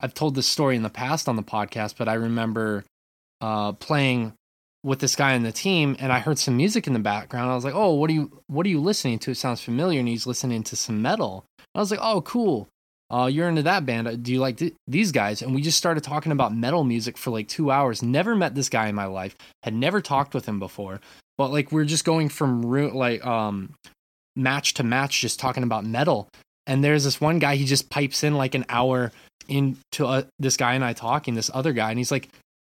I've 0.00 0.14
told 0.14 0.34
this 0.34 0.46
story 0.46 0.76
in 0.76 0.82
the 0.82 0.90
past 0.90 1.28
on 1.28 1.36
the 1.36 1.42
podcast, 1.42 1.96
but 1.98 2.08
I 2.08 2.14
remember 2.14 2.84
uh, 3.40 3.72
playing 3.72 4.32
with 4.88 5.00
this 5.00 5.14
guy 5.14 5.34
on 5.34 5.42
the 5.42 5.52
team, 5.52 5.96
and 5.98 6.12
I 6.12 6.18
heard 6.18 6.38
some 6.38 6.56
music 6.56 6.86
in 6.86 6.92
the 6.92 6.98
background. 6.98 7.50
I 7.50 7.54
was 7.54 7.64
like, 7.64 7.74
"Oh, 7.74 7.94
what 7.94 8.10
are 8.10 8.14
you 8.14 8.42
what 8.48 8.66
are 8.66 8.70
you 8.70 8.80
listening 8.80 9.18
to? 9.20 9.30
It 9.30 9.36
sounds 9.36 9.60
familiar." 9.60 10.00
And 10.00 10.08
he's 10.08 10.26
listening 10.26 10.62
to 10.64 10.76
some 10.76 11.02
metal. 11.02 11.44
I 11.74 11.80
was 11.80 11.90
like, 11.90 12.00
"Oh, 12.02 12.22
cool. 12.22 12.68
Uh, 13.10 13.26
you're 13.32 13.48
into 13.48 13.62
that 13.62 13.86
band. 13.86 14.22
Do 14.22 14.32
you 14.32 14.40
like 14.40 14.56
th- 14.56 14.74
these 14.86 15.12
guys?" 15.12 15.42
And 15.42 15.54
we 15.54 15.62
just 15.62 15.78
started 15.78 16.02
talking 16.02 16.32
about 16.32 16.54
metal 16.54 16.84
music 16.84 17.16
for 17.16 17.30
like 17.30 17.48
two 17.48 17.70
hours. 17.70 18.02
Never 18.02 18.34
met 18.34 18.54
this 18.54 18.68
guy 18.68 18.88
in 18.88 18.94
my 18.94 19.06
life. 19.06 19.36
Had 19.62 19.74
never 19.74 20.00
talked 20.00 20.34
with 20.34 20.46
him 20.46 20.58
before 20.58 21.00
but 21.38 21.52
like 21.52 21.72
we're 21.72 21.84
just 21.84 22.04
going 22.04 22.28
from 22.28 22.66
ru- 22.66 22.90
like 22.90 23.24
um 23.24 23.72
match 24.36 24.74
to 24.74 24.82
match 24.82 25.20
just 25.20 25.40
talking 25.40 25.62
about 25.62 25.86
metal 25.86 26.28
and 26.66 26.84
there's 26.84 27.04
this 27.04 27.20
one 27.20 27.38
guy 27.38 27.56
he 27.56 27.64
just 27.64 27.88
pipes 27.88 28.22
in 28.22 28.34
like 28.34 28.54
an 28.54 28.66
hour 28.68 29.10
into 29.48 30.04
uh, 30.04 30.22
this 30.38 30.58
guy 30.58 30.74
and 30.74 30.84
I 30.84 30.92
talking 30.92 31.34
this 31.34 31.50
other 31.54 31.72
guy 31.72 31.90
and 31.90 31.98
he's 31.98 32.10
like 32.10 32.28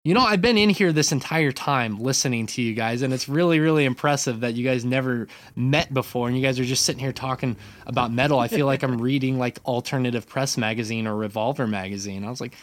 you 0.05 0.15
know 0.15 0.21
I've 0.23 0.41
been 0.41 0.57
in 0.59 0.71
here 0.71 0.93
this 0.93 1.13
entire 1.13 1.53
time 1.53 1.99
listening 1.99 2.47
to 2.49 2.63
you 2.63 2.75
guys 2.75 3.03
and 3.03 3.13
it's 3.13 3.29
really 3.29 3.61
really 3.61 3.85
impressive 3.85 4.41
that 4.41 4.55
you 4.55 4.65
guys 4.65 4.85
never 4.85 5.29
met 5.57 5.93
before 5.93 6.29
and 6.29 6.37
you 6.37 6.43
guys 6.43 6.59
are 6.59 6.65
just 6.65 6.85
sitting 6.85 7.01
here 7.01 7.13
talking 7.13 7.57
about 7.87 8.13
metal 8.13 8.39
I 8.39 8.49
feel 8.49 8.67
like 8.67 8.83
I'm 8.83 8.99
reading 9.03 9.39
like 9.39 9.59
alternative 9.67 10.27
press 10.29 10.57
magazine 10.57 11.07
or 11.07 11.15
revolver 11.17 11.67
magazine 11.67 12.25
I 12.25 12.31
was 12.31 12.41
like 12.41 12.55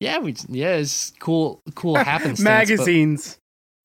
yeah 0.00 0.18
we 0.18 0.34
yeah 0.48 0.76
it's 0.76 1.12
cool 1.18 1.60
cool 1.74 1.96
happenstance 2.12 2.38
but- 2.40 2.50
Magazines. 2.50 3.38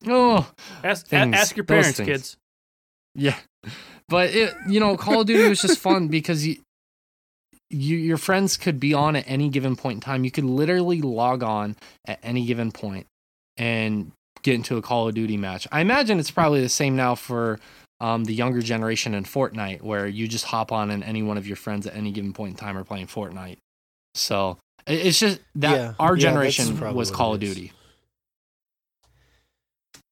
oh 0.07 0.49
Ask, 0.83 1.07
Things, 1.07 1.35
ask 1.35 1.55
your 1.57 1.65
parents, 1.65 1.99
kids. 1.99 2.37
Yeah, 3.15 3.35
but 4.07 4.29
it, 4.29 4.53
you 4.69 4.79
know, 4.79 4.95
Call 4.95 5.21
of 5.21 5.27
Duty 5.27 5.49
was 5.49 5.61
just 5.61 5.79
fun 5.79 6.07
because 6.07 6.45
you, 6.47 6.57
you, 7.69 7.97
your 7.97 8.17
friends 8.17 8.57
could 8.57 8.79
be 8.79 8.93
on 8.93 9.15
at 9.15 9.25
any 9.27 9.49
given 9.49 9.75
point 9.75 9.97
in 9.97 10.01
time. 10.01 10.23
You 10.23 10.31
could 10.31 10.43
literally 10.43 11.01
log 11.01 11.43
on 11.43 11.75
at 12.05 12.19
any 12.23 12.45
given 12.45 12.71
point 12.71 13.05
and 13.57 14.11
get 14.41 14.55
into 14.55 14.77
a 14.77 14.81
Call 14.81 15.07
of 15.07 15.15
Duty 15.15 15.37
match. 15.37 15.67
I 15.71 15.81
imagine 15.81 16.19
it's 16.19 16.31
probably 16.31 16.61
the 16.61 16.69
same 16.69 16.95
now 16.95 17.15
for 17.15 17.59
um, 17.99 18.23
the 18.23 18.33
younger 18.33 18.61
generation 18.61 19.13
in 19.13 19.25
Fortnite, 19.25 19.81
where 19.81 20.07
you 20.07 20.27
just 20.27 20.45
hop 20.45 20.71
on 20.71 20.89
and 20.89 21.03
any 21.03 21.21
one 21.21 21.37
of 21.37 21.45
your 21.45 21.57
friends 21.57 21.85
at 21.85 21.95
any 21.95 22.11
given 22.11 22.31
point 22.33 22.51
in 22.51 22.55
time 22.55 22.77
are 22.77 22.83
playing 22.85 23.07
Fortnite. 23.07 23.57
So 24.15 24.57
it's 24.87 25.19
just 25.19 25.39
that 25.55 25.75
Yeah. 25.75 25.93
our 25.99 26.15
Yeah, 26.15 26.21
generation 26.21 26.77
probably 26.77 26.97
was 26.97 27.11
Call 27.11 27.33
it 27.33 27.37
of 27.37 27.43
is. 27.43 27.55
Duty. 27.55 27.71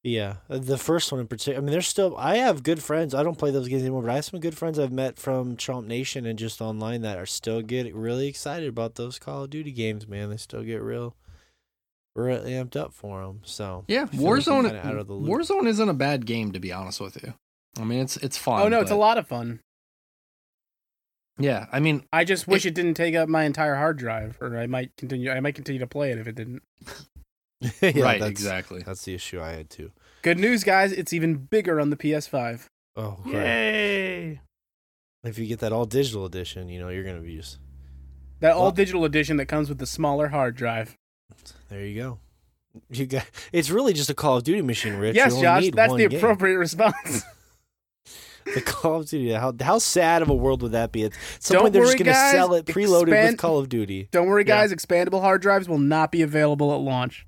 Yeah, 0.03 0.37
uh, 0.49 0.59
the 0.59 0.77
first 0.77 1.11
one 1.11 1.19
in 1.19 1.27
particular. 1.27 1.57
I 1.57 1.61
mean, 1.61 1.71
there's 1.71 1.87
still. 1.87 2.15
I 2.17 2.37
have 2.37 2.63
good 2.63 2.81
friends. 2.81 3.13
I 3.13 3.23
don't 3.23 3.37
play 3.37 3.51
those 3.51 3.67
games 3.67 3.81
anymore, 3.81 4.03
but 4.03 4.11
I 4.11 4.15
have 4.15 4.25
some 4.25 4.39
good 4.39 4.57
friends 4.57 4.79
I've 4.79 4.91
met 4.91 5.19
from 5.19 5.57
Chomp 5.57 5.85
Nation 5.85 6.25
and 6.25 6.39
just 6.39 6.61
online 6.61 7.01
that 7.01 7.17
are 7.17 7.25
still 7.25 7.61
get 7.61 7.93
really 7.93 8.27
excited 8.27 8.69
about 8.69 8.95
those 8.95 9.19
Call 9.19 9.43
of 9.43 9.49
Duty 9.49 9.71
games. 9.71 10.07
Man, 10.07 10.29
they 10.29 10.37
still 10.37 10.63
get 10.63 10.81
real, 10.81 11.15
really 12.15 12.51
amped 12.51 12.75
up 12.77 12.93
for 12.93 13.21
them. 13.23 13.41
So 13.43 13.83
Yeah, 13.87 14.03
I 14.03 14.05
feel 14.05 14.21
like 14.21 14.39
Warzone. 14.43 14.85
out 14.85 14.97
of 14.97 15.07
the 15.07 15.13
loop. 15.13 15.29
Warzone 15.29 15.67
isn't 15.67 15.89
a 15.89 15.93
bad 15.93 16.25
game 16.25 16.53
to 16.53 16.59
be 16.59 16.71
honest 16.71 17.01
with 17.01 17.21
you. 17.21 17.33
I 17.77 17.83
mean, 17.83 17.99
it's 17.99 18.15
it's 18.17 18.37
fun. 18.37 18.61
Oh 18.61 18.69
no, 18.69 18.79
it's 18.79 18.91
a 18.91 18.95
lot 18.95 19.17
of 19.17 19.27
fun. 19.27 19.59
Yeah, 21.39 21.65
I 21.71 21.79
mean, 21.79 22.03
I 22.13 22.23
just 22.23 22.47
wish 22.47 22.65
it 22.65 22.73
didn't 22.73 22.95
take 22.95 23.13
up 23.13 23.29
my 23.29 23.43
entire 23.43 23.75
hard 23.75 23.97
drive, 23.97 24.37
or 24.41 24.57
I 24.57 24.65
might 24.67 24.95
continue. 24.97 25.29
I 25.31 25.39
might 25.39 25.53
continue 25.55 25.79
to 25.79 25.85
play 25.87 26.11
it 26.11 26.17
if 26.17 26.27
it 26.27 26.35
didn't. 26.35 26.63
Yeah, 27.81 27.87
right, 27.87 27.93
that's- 28.19 28.29
exactly. 28.29 28.83
That's 28.85 29.03
the 29.05 29.13
issue 29.15 29.41
I 29.41 29.51
had 29.51 29.69
too. 29.69 29.91
Good 30.21 30.37
news, 30.39 30.63
guys! 30.63 30.91
It's 30.91 31.13
even 31.13 31.35
bigger 31.35 31.79
on 31.79 31.89
the 31.89 31.95
PS5. 31.97 32.65
Oh, 32.95 33.17
great. 33.23 33.33
Yay! 33.33 34.41
If 35.23 35.37
you 35.39 35.45
get 35.47 35.59
that 35.59 35.71
all 35.73 35.85
digital 35.85 36.25
edition, 36.25 36.69
you 36.69 36.79
know 36.79 36.89
you're 36.89 37.03
gonna 37.03 37.19
be 37.21 37.35
just 37.37 37.59
That 38.39 38.53
all 38.53 38.63
Well- 38.63 38.71
digital 38.71 39.05
edition 39.05 39.37
that 39.37 39.45
comes 39.47 39.69
with 39.69 39.77
the 39.79 39.85
smaller 39.87 40.27
hard 40.29 40.55
drive. 40.55 40.95
there. 41.69 41.85
You 41.85 42.01
go. 42.01 42.19
You 42.91 43.05
got. 43.07 43.25
It's 43.51 43.69
really 43.71 43.93
just 43.93 44.09
a 44.09 44.13
Call 44.13 44.37
of 44.37 44.43
Duty 44.43 44.61
machine, 44.61 44.93
Rich. 44.95 45.15
yes, 45.15 45.31
You 45.31 45.37
only 45.37 45.43
Josh, 45.45 45.61
need 45.63 45.73
that's 45.73 45.89
one 45.89 45.97
the 45.99 46.07
game. 46.09 46.17
appropriate 46.19 46.57
response. 46.57 47.23
The 48.55 48.61
Call 48.61 49.01
of 49.01 49.09
Duty. 49.09 49.31
How 49.33 49.53
how 49.59 49.77
sad 49.77 50.21
of 50.21 50.29
a 50.29 50.33
world 50.35 50.61
would 50.61 50.71
that 50.71 50.93
be? 50.93 51.03
At 51.03 51.11
some 51.39 51.55
Don't 51.55 51.61
point, 51.63 51.73
they're 51.73 51.81
just 51.83 51.95
worry, 51.95 52.05
gonna 52.05 52.11
guys. 52.13 52.31
sell 52.31 52.53
it 52.53 52.65
preloaded 52.65 53.01
Expand- 53.09 53.33
with 53.33 53.39
Call 53.39 53.57
of 53.59 53.67
Duty. 53.67 54.07
Don't 54.11 54.27
worry, 54.27 54.43
Yeah. 54.43 54.61
guys. 54.61 54.73
Expandable 54.73 55.19
hard 55.19 55.41
drives 55.41 55.67
will 55.67 55.79
not 55.79 56.13
be 56.13 56.21
available 56.21 56.73
at 56.73 56.79
launch. 56.79 57.25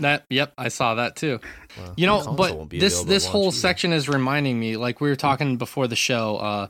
That 0.00 0.24
yep, 0.30 0.52
I 0.58 0.68
saw 0.68 0.96
that 0.96 1.16
too. 1.16 1.40
Well, 1.78 1.94
You 1.96 2.06
know, 2.06 2.34
but 2.34 2.70
this 2.70 2.94
available 2.94 3.08
this 3.10 3.26
whole 3.26 3.48
either. 3.48 3.56
section 3.56 3.92
is 3.92 4.08
reminding 4.08 4.58
me, 4.58 4.76
like 4.76 5.00
we 5.00 5.08
were 5.08 5.16
talking 5.16 5.56
before 5.56 5.86
the 5.86 5.96
show, 5.96 6.36
uh, 6.36 6.68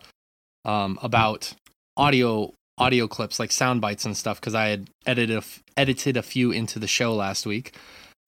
um, 0.68 0.98
about 1.02 1.52
audio 1.96 2.52
audio 2.78 3.06
clips, 3.08 3.38
like 3.38 3.52
sound 3.52 3.80
bites 3.80 4.04
and 4.04 4.16
stuff, 4.16 4.40
because 4.40 4.54
I 4.54 4.68
had 4.68 4.88
edited 5.06 5.36
a 5.36 5.38
f- 5.38 5.62
edited 5.76 6.16
a 6.16 6.22
few 6.22 6.50
into 6.50 6.78
the 6.78 6.86
show 6.88 7.14
last 7.14 7.46
week. 7.46 7.74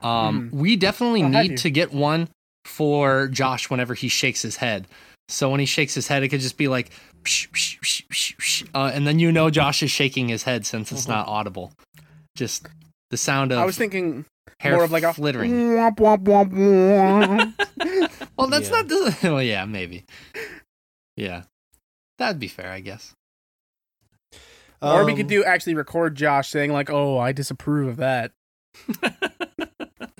Um, 0.00 0.50
we 0.52 0.76
definitely 0.76 1.20
have 1.22 1.30
need 1.30 1.58
to 1.58 1.70
get 1.70 1.92
one 1.92 2.28
for 2.64 3.28
Josh 3.28 3.70
whenever 3.70 3.94
he 3.94 4.08
shakes 4.08 4.42
his 4.42 4.56
head. 4.56 4.86
So 5.28 5.48
when 5.50 5.60
he 5.60 5.66
shakes 5.66 5.94
his 5.94 6.08
head, 6.08 6.22
it 6.22 6.28
could 6.28 6.40
just 6.40 6.56
be 6.58 6.68
like, 6.68 6.90
psh, 7.24 7.48
psh, 7.50 7.78
psh, 7.80 8.06
psh, 8.08 8.36
psh, 8.36 8.68
uh, 8.74 8.90
and 8.92 9.06
then 9.06 9.18
you 9.18 9.32
know 9.32 9.48
Josh 9.50 9.82
is 9.82 9.90
shaking 9.90 10.28
his 10.28 10.42
head 10.42 10.66
since 10.66 10.92
it's 10.92 11.06
Mhm. 11.06 11.10
not 11.10 11.28
audible. 11.28 11.72
Just 12.36 12.66
the 13.10 13.16
sound 13.16 13.52
of 13.52 13.58
I 13.58 13.64
was 13.64 13.76
thinking 13.78 14.24
hair 14.62 14.74
more 14.74 14.84
of 14.84 14.92
like 14.92 15.02
a 15.02 15.12
flittering. 15.12 15.50
Womp, 15.52 15.96
womp, 15.96 16.24
womp, 16.24 16.52
womp. 16.52 18.28
Well, 18.38 18.46
that's 18.48 18.70
Yeah. 18.70 18.76
not 18.76 18.88
the. 18.88 19.16
Well, 19.24 19.42
yeah, 19.42 19.64
maybe. 19.64 20.04
Yeah, 21.16 21.42
that'd 22.18 22.38
be 22.38 22.48
fair, 22.48 22.70
I 22.70 22.80
guess. 22.80 23.14
or 24.80 25.04
we 25.04 25.12
Um, 25.12 25.16
could 25.16 25.26
do 25.28 25.44
actually 25.44 25.74
record 25.74 26.14
Josh 26.16 26.48
saying 26.48 26.72
like, 26.72 26.90
"Oh, 26.90 27.18
I 27.18 27.32
disapprove 27.32 27.88
of 27.88 27.96
that." 27.98 28.32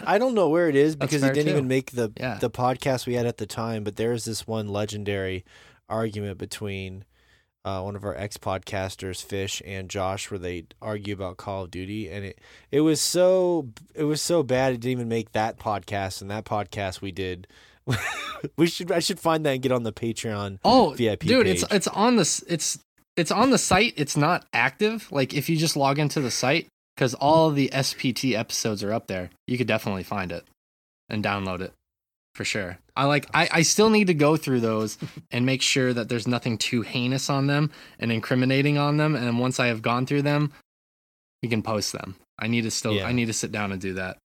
I 0.04 0.18
don't 0.18 0.34
know 0.34 0.48
where 0.48 0.68
it 0.68 0.74
is 0.76 0.96
because 0.96 1.22
he 1.22 1.28
didn't 1.28 1.44
too. 1.44 1.50
even 1.50 1.68
make 1.68 1.92
the 1.92 2.12
Yeah. 2.18 2.38
the 2.38 2.50
podcast 2.50 3.06
we 3.06 3.14
had 3.14 3.26
at 3.26 3.38
the 3.38 3.46
time. 3.46 3.84
But 3.84 3.96
there 3.96 4.12
is 4.12 4.24
this 4.24 4.46
one 4.46 4.68
legendary 4.68 5.44
argument 5.88 6.38
between 6.38 7.04
uh, 7.64 7.80
one 7.82 7.96
of 7.96 8.04
our 8.04 8.16
ex 8.16 8.36
podcasters, 8.36 9.22
Fish 9.22 9.62
and 9.64 9.88
Josh, 9.88 10.30
where 10.30 10.38
they 10.38 10.64
argue 10.80 11.14
about 11.14 11.36
Call 11.36 11.64
of 11.64 11.70
Duty, 11.70 12.10
and 12.10 12.24
it 12.24 12.40
it 12.70 12.80
was 12.80 13.00
so 13.00 13.68
it 13.94 14.04
was 14.04 14.20
so 14.20 14.42
bad 14.42 14.72
it 14.72 14.80
didn't 14.80 14.92
even 14.92 15.08
make 15.08 15.32
that 15.32 15.58
podcast. 15.58 16.20
And 16.20 16.30
that 16.30 16.44
podcast 16.44 17.00
we 17.00 17.12
did, 17.12 17.46
we 18.56 18.66
should 18.66 18.90
I 18.90 18.98
should 18.98 19.20
find 19.20 19.46
that 19.46 19.50
and 19.50 19.62
get 19.62 19.72
on 19.72 19.84
the 19.84 19.92
Patreon. 19.92 20.58
Oh, 20.64 20.94
VIP 20.96 21.20
dude, 21.20 21.46
it's 21.46 21.64
page. 21.64 21.76
it's 21.76 21.88
on 21.88 22.16
the 22.16 22.44
it's 22.48 22.78
it's 23.16 23.30
on 23.30 23.50
the 23.50 23.58
site. 23.58 23.94
It's 23.96 24.16
not 24.16 24.46
active. 24.52 25.10
Like 25.12 25.34
if 25.34 25.48
you 25.48 25.56
just 25.56 25.76
log 25.76 25.98
into 25.98 26.20
the 26.20 26.30
site, 26.30 26.66
because 26.96 27.14
all 27.14 27.50
the 27.50 27.70
SPT 27.72 28.34
episodes 28.34 28.82
are 28.82 28.92
up 28.92 29.06
there, 29.06 29.30
you 29.46 29.56
could 29.58 29.68
definitely 29.68 30.02
find 30.02 30.32
it 30.32 30.44
and 31.08 31.22
download 31.22 31.60
it 31.60 31.72
for 32.34 32.44
sure. 32.44 32.78
I 32.96 33.04
like. 33.04 33.26
I 33.34 33.48
I 33.52 33.62
still 33.62 33.90
need 33.90 34.06
to 34.08 34.14
go 34.14 34.36
through 34.36 34.60
those 34.60 34.98
and 35.30 35.46
make 35.46 35.62
sure 35.62 35.92
that 35.92 36.08
there's 36.08 36.26
nothing 36.28 36.58
too 36.58 36.82
heinous 36.82 37.28
on 37.30 37.46
them 37.46 37.70
and 37.98 38.10
incriminating 38.12 38.78
on 38.78 38.96
them. 38.96 39.14
And 39.16 39.38
once 39.38 39.58
I 39.60 39.66
have 39.68 39.82
gone 39.82 40.06
through 40.06 40.22
them, 40.22 40.52
we 41.42 41.48
can 41.48 41.62
post 41.62 41.92
them. 41.92 42.16
I 42.38 42.48
need 42.48 42.62
to 42.62 42.70
still. 42.70 42.92
Yeah. 42.94 43.06
I 43.06 43.12
need 43.12 43.26
to 43.26 43.32
sit 43.32 43.52
down 43.52 43.72
and 43.72 43.80
do 43.80 43.94
that. 43.94 44.18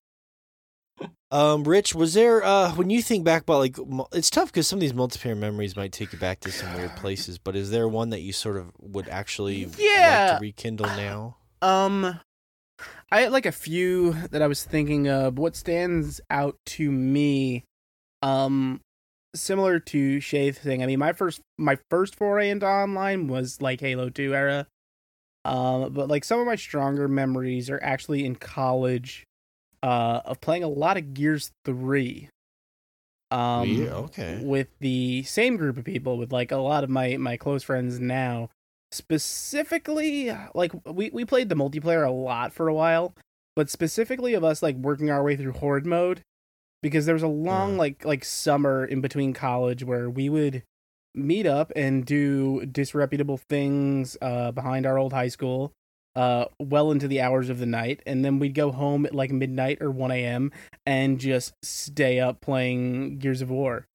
Um, 1.30 1.66
Rich, 1.66 1.94
was 1.94 2.14
there 2.14 2.44
uh 2.44 2.72
when 2.76 2.90
you 2.90 3.02
think 3.02 3.24
back 3.26 3.42
about 3.44 3.60
like 3.60 3.78
it's 4.14 4.30
tough 4.30 4.52
because 4.52 4.68
some 4.68 4.78
of 4.78 4.82
these 4.82 4.94
multiplayer 4.94 5.38
memories 5.38 5.76
might 5.76 5.92
take 5.92 6.14
you 6.14 6.20
back 6.20 6.40
to 6.42 6.52
some 6.52 6.74
weird 6.76 6.96
places, 6.96 7.38
but 7.38 7.56
is 7.56 7.70
there 7.70 7.88
one 7.88 8.10
that 8.12 8.22
you 8.22 8.32
sort 8.34 8.56
of 8.58 8.72
would 8.80 9.08
actually 9.10 9.66
like 9.66 9.76
Yeah. 9.78 10.36
to 10.36 10.40
rekindle 10.42 10.88
now? 10.88 11.36
Um, 11.62 12.20
I 13.12 13.22
had 13.22 13.32
like 13.34 13.46
a 13.46 13.52
few 13.52 14.14
that 14.32 14.42
I 14.42 14.48
was 14.48 14.64
thinking 14.64 15.08
of. 15.10 15.38
What 15.38 15.56
stands 15.58 16.22
out 16.30 16.56
to 16.68 16.90
me, 16.92 17.66
um, 18.28 18.82
similar 19.36 19.80
to 19.80 20.20
Shay's 20.20 20.58
thing. 20.58 20.84
I 20.84 20.86
mean, 20.86 21.00
my 21.00 21.14
first 21.14 21.42
my 21.58 21.78
first 21.90 22.16
foray 22.16 22.50
into 22.50 22.66
online 22.68 23.28
was 23.28 23.62
like 23.62 23.82
Halo 23.82 24.10
Two 24.10 24.36
era. 24.36 24.68
Um, 25.46 25.94
but 25.94 26.10
like 26.10 26.26
some 26.26 26.40
of 26.40 26.46
my 26.46 26.56
stronger 26.56 27.08
memories 27.08 27.70
are 27.70 27.80
actually 27.82 28.26
in 28.26 28.36
college, 28.36 29.24
uh, 29.82 30.22
of 30.26 30.42
playing 30.42 30.64
a 30.64 30.68
lot 30.68 30.98
of 30.98 31.14
Gears 31.14 31.52
Three. 31.64 32.30
Um, 33.30 33.78
Weird, 33.78 33.92
okay. 33.92 34.42
with 34.42 34.68
the 34.80 35.24
same 35.24 35.58
group 35.58 35.78
of 35.78 35.84
people, 35.84 36.18
with 36.18 36.32
like 36.32 36.52
a 36.52 36.58
lot 36.58 36.84
of 36.84 36.90
my 36.90 37.18
my 37.18 37.38
close 37.38 37.64
friends 37.64 38.00
now 38.00 38.50
specifically 38.92 40.34
like 40.56 40.72
we 40.86 41.10
we 41.10 41.26
played 41.26 41.50
the 41.50 41.56
multiplayer 41.56 42.08
a 42.08 42.12
lot 42.12 42.54
for 42.54 42.68
a 42.68 42.74
while 42.74 43.14
but 43.56 43.70
specifically 43.70 44.34
of 44.34 44.44
us 44.44 44.64
like 44.64 44.76
working 44.78 45.10
our 45.10 45.24
way 45.24 45.36
through 45.36 45.52
horde 45.52 45.86
mode 45.86 46.24
because 46.82 47.06
there 47.06 47.16
was 47.16 47.24
a 47.24 47.28
long 47.28 47.74
Yeah. 47.74 47.80
like 47.80 48.06
like 48.06 48.24
summer 48.26 48.86
in 48.86 49.02
between 49.02 49.34
college 49.34 49.84
where 49.84 50.10
we 50.10 50.30
would 50.30 50.64
meet 51.16 51.46
up 51.48 51.72
and 51.76 52.06
do 52.06 52.66
disreputable 52.66 53.38
things 53.38 54.18
uh 54.22 54.52
behind 54.52 54.86
our 54.86 54.98
old 55.00 55.14
high 55.14 55.28
school 55.30 55.72
uh 56.16 56.46
well 56.60 56.92
into 56.92 57.08
the 57.08 57.20
hours 57.22 57.50
of 57.50 57.58
the 57.60 57.66
night 57.66 58.02
and 58.06 58.24
then 58.24 58.38
we'd 58.38 58.54
go 58.54 58.72
home 58.72 59.06
at 59.06 59.16
like 59.16 59.32
midnight 59.32 59.80
or 59.82 59.90
1 59.90 60.12
a.m 60.12 60.52
and 60.86 61.20
just 61.20 61.54
stay 61.64 62.20
up 62.20 62.40
playing 62.42 63.18
gears 63.18 63.42
of 63.42 63.50
war 63.50 63.88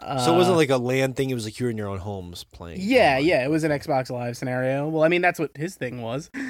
so 0.00 0.34
it 0.34 0.36
wasn't 0.36 0.54
Uh, 0.54 0.58
like 0.58 0.70
a 0.70 0.76
LAN 0.76 1.12
thing; 1.14 1.30
it 1.30 1.34
was 1.34 1.44
like 1.44 1.58
you're 1.58 1.70
in 1.70 1.76
your 1.76 1.88
own 1.88 1.98
homes 1.98 2.44
playing. 2.44 2.78
yeah, 2.80 3.12
online. 3.16 3.24
yeah, 3.26 3.44
it 3.44 3.50
was 3.50 3.64
an 3.64 3.70
Xbox 3.70 4.10
Live 4.10 4.36
scenario. 4.36 4.88
Well, 4.88 5.02
I 5.04 5.08
mean, 5.08 5.20
that's 5.22 5.38
what 5.38 5.50
his 5.56 5.74
thing 5.74 6.02
was. 6.02 6.30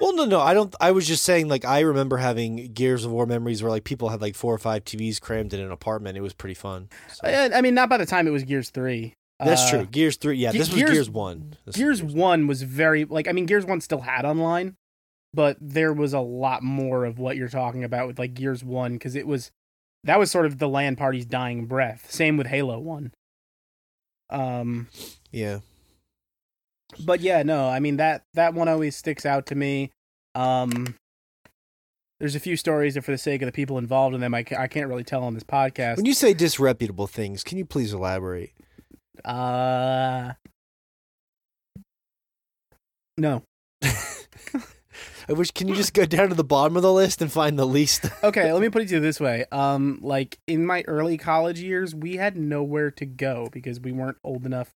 Well, 0.00 0.14
no, 0.16 0.24
no, 0.26 0.40
I 0.40 0.52
don't. 0.54 0.74
I 0.80 0.90
was 0.90 1.06
just 1.06 1.24
saying, 1.24 1.48
like, 1.48 1.64
I 1.64 1.80
remember 1.80 2.16
having 2.18 2.72
Gears 2.74 3.04
of 3.06 3.12
War 3.12 3.24
memories 3.26 3.62
where 3.62 3.70
like 3.70 3.84
people 3.84 4.08
had 4.10 4.20
like 4.20 4.34
four 4.34 4.52
or 4.52 4.58
five 4.58 4.84
TVs 4.84 5.18
crammed 5.20 5.54
in 5.54 5.60
an 5.60 5.70
apartment. 5.70 6.18
It 6.18 6.20
was 6.20 6.34
pretty 6.34 6.54
fun. 6.54 6.88
So- 7.12 7.26
I, 7.26 7.56
I 7.58 7.60
mean, 7.62 7.74
not 7.74 7.88
by 7.88 7.96
the 7.96 8.04
time 8.04 8.26
it 8.26 8.30
was 8.30 8.42
Gears 8.42 8.68
Three. 8.70 9.14
That's 9.38 9.62
Uh, 9.66 9.70
true. 9.70 9.86
Gears 9.86 10.16
three, 10.16 10.36
yeah, 10.36 10.50
Ge- 10.50 10.54
this 10.58 10.68
was 10.68 10.78
Gears- 10.78 10.90
Gears, 10.90 11.10
one. 11.10 11.50
This 11.64 11.76
was 11.76 11.76
Gears 11.76 12.02
One 12.02 12.46
was 12.48 12.62
very 12.62 13.04
like. 13.04 13.28
I 13.28 13.32
mean, 13.32 13.46
Gears 13.46 13.64
One 13.64 13.80
still 13.80 14.00
had 14.00 14.24
online, 14.26 14.76
but 15.32 15.56
there 15.60 15.92
was 15.92 16.12
a 16.12 16.20
lot 16.20 16.62
more 16.62 17.04
of 17.04 17.18
what 17.18 17.36
you're 17.36 17.48
talking 17.48 17.82
about 17.84 18.06
with 18.08 18.18
like 18.18 18.34
Gears 18.34 18.62
One 18.64 18.94
because 18.94 19.14
it 19.14 19.26
was 19.26 19.52
that 20.04 20.18
was 20.18 20.30
sort 20.30 20.46
of 20.46 20.58
the 20.58 20.68
LAN 20.68 20.96
party's 20.96 21.26
dying 21.26 21.66
breath. 21.66 22.10
Same 22.10 22.36
with 22.36 22.46
Halo 22.46 22.78
One. 22.78 23.12
Um, 24.30 24.88
Yeah, 25.32 25.58
but 27.04 27.20
yeah, 27.20 27.42
no, 27.42 27.68
I 27.68 27.80
mean 27.80 27.96
that 27.98 28.22
that 28.34 28.54
one 28.54 28.68
always 28.68 28.96
sticks 28.96 29.26
out 29.26 29.46
to 29.46 29.54
me. 29.54 29.90
Um, 30.34 30.94
there's 32.20 32.34
a 32.34 32.40
few 32.40 32.56
stories 32.56 32.94
that, 32.94 33.02
for 33.02 33.10
the 33.10 33.18
sake 33.18 33.42
of 33.42 33.46
the 33.46 33.52
people 33.52 33.76
involved 33.76 34.14
in 34.14 34.20
them, 34.20 34.34
I, 34.34 34.44
ca- 34.44 34.56
I 34.56 34.68
can't 34.68 34.88
really 34.88 35.04
tell 35.04 35.24
on 35.24 35.34
this 35.34 35.42
podcast. 35.42 35.96
when 35.96 36.06
you 36.06 36.14
say 36.14 36.32
disreputable 36.32 37.06
things, 37.06 37.42
can 37.44 37.58
you 37.58 37.64
please 37.64 37.92
elaborate? 37.92 38.52
Uh, 39.24 40.32
no. 43.18 43.42
I 45.28 45.32
wish. 45.32 45.50
Can 45.50 45.68
you 45.68 45.74
just 45.74 45.94
go 45.94 46.04
down 46.04 46.28
to 46.28 46.34
the 46.34 46.44
bottom 46.44 46.76
of 46.76 46.82
the 46.82 46.92
list 46.92 47.22
and 47.22 47.30
find 47.32 47.58
the 47.58 47.66
least? 47.66 48.06
Okay, 48.24 48.52
let 48.52 48.62
me 48.62 48.68
put 48.68 48.82
it 48.82 48.88
to 48.88 48.94
you 48.94 49.00
this 49.00 49.20
way. 49.20 49.44
Um, 49.52 49.98
like 50.02 50.38
in 50.46 50.64
my 50.64 50.82
early 50.86 51.18
college 51.18 51.60
years, 51.60 51.94
we 51.94 52.16
had 52.16 52.36
nowhere 52.36 52.90
to 52.92 53.04
go 53.04 53.48
because 53.52 53.80
we 53.80 53.92
weren't 53.92 54.16
old 54.24 54.46
enough 54.46 54.70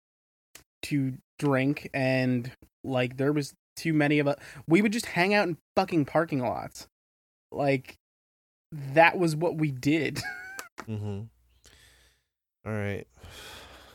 to 0.85 1.15
drink, 1.39 1.89
and 1.95 2.51
like 2.83 3.17
there 3.17 3.33
was 3.33 3.55
too 3.77 3.93
many 3.93 4.19
of 4.19 4.27
us. 4.27 4.37
We 4.67 4.83
would 4.83 4.93
just 4.93 5.07
hang 5.07 5.33
out 5.35 5.47
in 5.49 5.59
fucking 5.77 6.07
parking 6.07 6.41
lots. 6.41 6.89
Like 7.53 7.97
that 8.73 9.19
was 9.19 9.37
what 9.37 9.57
we 9.57 9.71
did. 9.71 10.21
Mm-hmm. 10.87 11.23
All 12.67 12.73
right. 12.73 13.07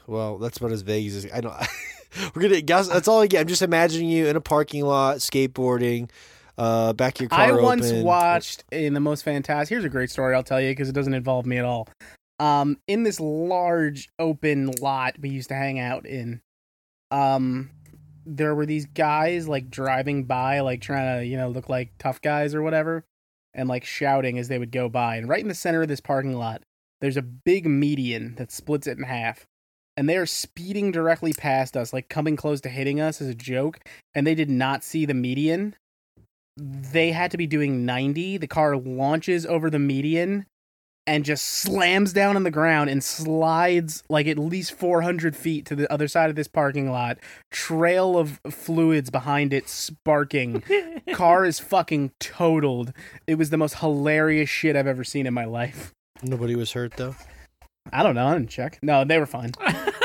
Well, 0.07 0.39
that's 0.39 0.57
about 0.57 0.71
as 0.71 0.81
vague 0.81 1.07
as 1.07 1.27
I 1.31 1.39
don't. 1.39 1.53
We're 2.35 2.41
gonna 2.41 2.59
guess. 2.61 2.87
That's 2.87 3.07
all 3.07 3.21
I 3.21 3.27
get. 3.27 3.41
I'm 3.41 3.47
just 3.47 3.61
imagining 3.61 4.09
you 4.09 4.27
in 4.27 4.35
a 4.35 4.41
parking 4.41 4.83
lot, 4.83 5.17
skateboarding, 5.17 6.09
uh, 6.57 6.93
back 6.93 7.19
your 7.19 7.29
car. 7.29 7.39
I 7.39 7.51
once 7.51 7.87
open. 7.87 8.03
watched 8.03 8.63
in 8.71 8.93
the 8.93 8.99
most 8.99 9.23
fantastic. 9.23 9.69
Here's 9.69 9.85
a 9.85 9.89
great 9.89 10.09
story 10.09 10.35
I'll 10.35 10.43
tell 10.43 10.61
you 10.61 10.71
because 10.71 10.89
it 10.89 10.93
doesn't 10.93 11.13
involve 11.13 11.45
me 11.45 11.57
at 11.57 11.65
all. 11.65 11.87
Um, 12.39 12.79
in 12.87 13.03
this 13.03 13.19
large 13.19 14.09
open 14.17 14.71
lot 14.81 15.15
we 15.19 15.29
used 15.29 15.49
to 15.49 15.55
hang 15.55 15.79
out 15.79 16.05
in, 16.05 16.41
um, 17.11 17.69
there 18.25 18.55
were 18.55 18.65
these 18.65 18.85
guys 18.87 19.47
like 19.47 19.69
driving 19.69 20.23
by, 20.23 20.61
like 20.61 20.81
trying 20.81 21.19
to 21.19 21.25
you 21.25 21.37
know 21.37 21.49
look 21.49 21.69
like 21.69 21.91
tough 21.99 22.21
guys 22.21 22.55
or 22.55 22.61
whatever, 22.61 23.05
and 23.53 23.69
like 23.69 23.85
shouting 23.85 24.37
as 24.37 24.47
they 24.47 24.59
would 24.59 24.71
go 24.71 24.89
by. 24.89 25.17
And 25.17 25.27
right 25.29 25.41
in 25.41 25.47
the 25.47 25.55
center 25.55 25.81
of 25.81 25.87
this 25.87 26.01
parking 26.01 26.35
lot, 26.35 26.63
there's 27.01 27.17
a 27.17 27.21
big 27.21 27.65
median 27.65 28.35
that 28.35 28.51
splits 28.51 28.87
it 28.87 28.97
in 28.97 29.03
half. 29.03 29.45
And 29.97 30.07
they 30.07 30.15
are 30.15 30.25
speeding 30.25 30.91
directly 30.91 31.33
past 31.33 31.75
us, 31.75 31.91
like 31.91 32.07
coming 32.07 32.37
close 32.37 32.61
to 32.61 32.69
hitting 32.69 33.01
us 33.01 33.21
as 33.21 33.27
a 33.27 33.35
joke. 33.35 33.79
And 34.15 34.25
they 34.25 34.35
did 34.35 34.49
not 34.49 34.83
see 34.83 35.05
the 35.05 35.13
median 35.13 35.75
they 36.61 37.11
had 37.11 37.31
to 37.31 37.37
be 37.37 37.47
doing 37.47 37.85
90. 37.85 38.37
The 38.37 38.47
car 38.47 38.77
launches 38.77 39.45
over 39.45 39.69
the 39.69 39.79
median 39.79 40.45
and 41.07 41.25
just 41.25 41.45
slams 41.45 42.13
down 42.13 42.35
on 42.35 42.43
the 42.43 42.51
ground 42.51 42.89
and 42.89 43.03
slides 43.03 44.03
like 44.09 44.27
at 44.27 44.37
least 44.37 44.73
400 44.73 45.35
feet 45.35 45.65
to 45.65 45.75
the 45.75 45.91
other 45.91 46.07
side 46.07 46.29
of 46.29 46.35
this 46.35 46.47
parking 46.47 46.91
lot. 46.91 47.17
Trail 47.49 48.17
of 48.17 48.39
fluids 48.49 49.09
behind 49.09 49.53
it 49.53 49.67
sparking. 49.67 50.63
Car 51.13 51.45
is 51.45 51.59
fucking 51.59 52.11
totaled. 52.19 52.93
It 53.25 53.35
was 53.35 53.49
the 53.49 53.57
most 53.57 53.79
hilarious 53.79 54.49
shit 54.49 54.75
I've 54.75 54.87
ever 54.87 55.03
seen 55.03 55.25
in 55.25 55.33
my 55.33 55.45
life. 55.45 55.91
Nobody 56.21 56.55
was 56.55 56.73
hurt 56.73 56.93
though. 56.97 57.15
I 57.91 58.03
don't 58.03 58.13
know. 58.13 58.27
I 58.27 58.33
didn't 58.33 58.49
check. 58.49 58.77
No, 58.83 59.03
they 59.03 59.17
were 59.17 59.25
fine. 59.25 59.51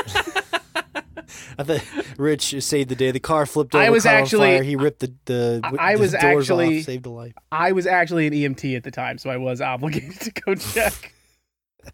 I 1.58 1.62
thought 1.62 1.84
Rich 2.18 2.62
saved 2.62 2.88
the 2.88 2.94
day. 2.96 3.10
The 3.10 3.20
car 3.20 3.46
flipped 3.46 3.74
over. 3.74 3.82
I 3.84 3.90
was 3.90 4.06
actually- 4.06 4.48
fire. 4.56 4.62
He 4.62 4.76
ripped 4.76 5.00
the 5.00 5.14
the. 5.24 5.60
I 5.78 5.94
the 5.94 6.00
was 6.00 6.12
doors 6.12 6.50
actually- 6.50 6.78
off, 6.80 6.84
saved 6.84 7.06
a 7.06 7.10
life. 7.10 7.34
I 7.52 7.72
was 7.72 7.86
actually 7.86 8.26
an 8.26 8.32
EMT 8.32 8.76
at 8.76 8.82
the 8.84 8.90
time, 8.90 9.18
so 9.18 9.30
I 9.30 9.36
was 9.36 9.60
obligated 9.60 10.20
to 10.20 10.30
go 10.32 10.54
check. 10.54 11.12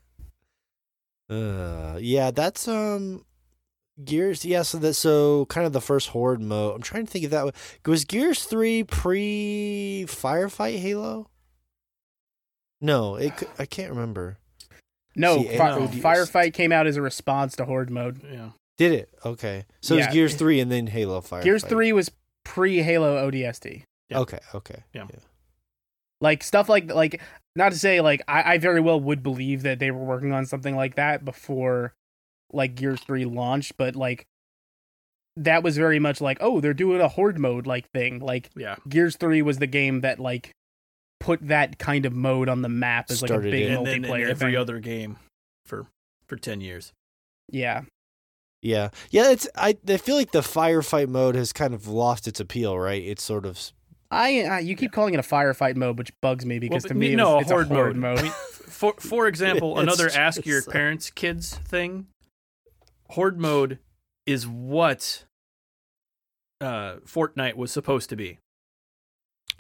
Uh, 1.31 1.97
yeah, 1.99 2.31
that's 2.31 2.69
um, 2.69 3.25
Gears. 4.05 4.45
Yeah, 4.45 4.63
so 4.63 4.77
that 4.79 4.95
so 4.95 5.47
kind 5.47 5.67
of 5.67 5.73
the 5.73 5.81
first 5.81 6.09
horde 6.11 6.43
mode. 6.43 6.75
I'm 6.77 6.83
trying 6.83 7.07
to 7.07 7.11
think 7.11 7.25
of 7.25 7.31
that. 7.31 7.55
Was 7.87 8.05
Gears 8.05 8.45
three 8.45 8.85
pre 8.85 10.05
firefight 10.09 10.79
Halo? 10.81 11.31
No, 12.83 13.15
it. 13.17 13.35
cou- 13.37 13.47
I 13.59 13.65
can't 13.65 13.91
remember. 13.91 14.37
No, 15.17 15.39
See, 15.39 15.57
fi- 15.57 15.79
no. 15.79 15.89
firefight 15.89 16.53
came 16.53 16.73
out 16.73 16.87
as 16.87 16.97
a 16.97 17.03
response 17.03 17.55
to 17.57 17.65
horde 17.65 17.91
mode. 17.91 18.21
Yeah. 18.31 18.51
Did 18.83 18.95
it? 18.95 19.11
Okay, 19.25 19.65
so 19.81 19.95
it 19.95 19.99
was 19.99 20.07
Gears 20.09 20.35
three 20.35 20.59
and 20.59 20.69
then 20.69 20.89
Halo 20.89 21.21
Firefight. 21.21 21.45
Gears 21.45 21.63
3 21.63 21.93
was 21.93 22.11
pre 22.45 22.83
Halo 22.83 23.31
ODST. 23.31 23.85
Yeah. 24.09 24.19
Okay, 24.19 24.41
okay. 24.57 24.83
Yeah. 24.93 25.07
Like 26.21 26.43
stuff 26.43 26.69
like 26.69 26.93
like 26.93 27.21
not 27.55 27.71
to 27.71 27.79
say 27.79 28.01
like 28.01 28.23
I, 28.27 28.55
I 28.55 28.59
very 28.59 28.81
well 28.81 28.99
would 28.99 29.23
believe 29.23 29.63
that 29.63 29.79
they 29.79 29.93
were 29.93 30.03
working 30.05 30.33
on 30.33 30.47
something 30.47 30.75
like 30.75 30.97
that 30.97 31.25
before 31.25 31.95
like 32.53 32.75
Gears 32.75 33.01
3 33.03 33.25
launched, 33.25 33.77
but 33.77 33.95
like 33.95 34.25
that 35.37 35.63
was 35.63 35.77
very 35.77 36.01
much 36.01 36.21
like, 36.21 36.39
oh, 36.41 36.61
they're 36.61 36.75
doing 36.75 37.01
a 37.01 37.07
horde 37.07 37.39
mode 37.39 37.69
like 37.69 37.89
thing. 37.95 38.19
Like 38.19 38.51
Yeah. 38.57 38.75
Gears 38.89 39.17
3 39.17 39.43
was 39.43 39.59
the 39.59 39.69
game 39.69 40.01
that 40.01 40.19
like 40.19 40.51
put 41.21 41.47
that 41.47 41.79
kind 41.79 42.05
of 42.05 42.13
mode 42.13 42.49
on 42.49 42.63
the 42.63 42.69
map 42.69 43.13
as 43.13 43.23
like 43.23 43.31
a 43.31 43.39
big 43.39 43.55
it. 43.55 43.71
And 43.71 43.87
then 43.87 44.05
in 44.05 44.11
multiplayer 44.11 44.29
every 44.29 44.51
thing. 44.51 44.57
other 44.57 44.81
game 44.81 45.19
for 45.67 45.87
for 46.27 46.35
10 46.35 46.61
years. 46.61 46.93
Yeah. 47.49 47.83
Yeah, 48.63 48.91
yeah. 49.11 49.31
It's 49.31 49.49
I. 49.57 49.77
I 49.89 49.97
feel 49.97 50.15
like 50.17 50.31
the 50.31 50.41
firefight 50.41 51.09
mode 51.09 51.35
has 51.35 51.53
kind 51.53 51.75
of 51.75 51.89
lost 51.89 52.29
its 52.29 52.39
appeal, 52.41 52.79
right? 52.79 53.03
It's 53.03 53.23
sort 53.23 53.45
of 53.45 53.59
I, 54.11 54.43
I 54.45 54.59
you 54.61 54.77
keep 54.77 54.93
calling 54.93 55.15
it 55.15 55.21
a 55.21 55.23
firefight 55.25 55.75
mode, 55.77 55.99
which 55.99 56.13
bugs 56.21 56.47
me 56.47 56.59
because 56.61 56.85
Well, 56.85 56.89
to 56.91 56.95
me 56.95 57.09
me- 57.09 57.13
it 57.15 57.17
no, 57.17 57.35
was, 57.37 57.43
it's 57.43 57.51
a 57.51 57.55
horde, 57.55 57.71
a 57.71 57.75
horde 57.75 57.97
mode. 57.97 58.17
mode. 58.17 58.19
I 58.21 58.23
mean, 58.23 58.33
for 58.69 58.95
for 59.01 59.27
example, 59.27 59.79
It's 59.81 59.83
another 59.83 60.11
ask 60.17 60.47
your 60.47 60.63
parents 60.71 61.11
kids 61.11 61.55
thing. 61.57 62.07
Horde 63.11 63.41
mode 63.41 63.79
is 64.27 64.47
what 64.47 65.25
uh 66.61 66.97
Fortnite 67.07 67.57
was 67.57 67.73
supposed 67.73 68.09
to 68.11 68.17
be. 68.17 68.39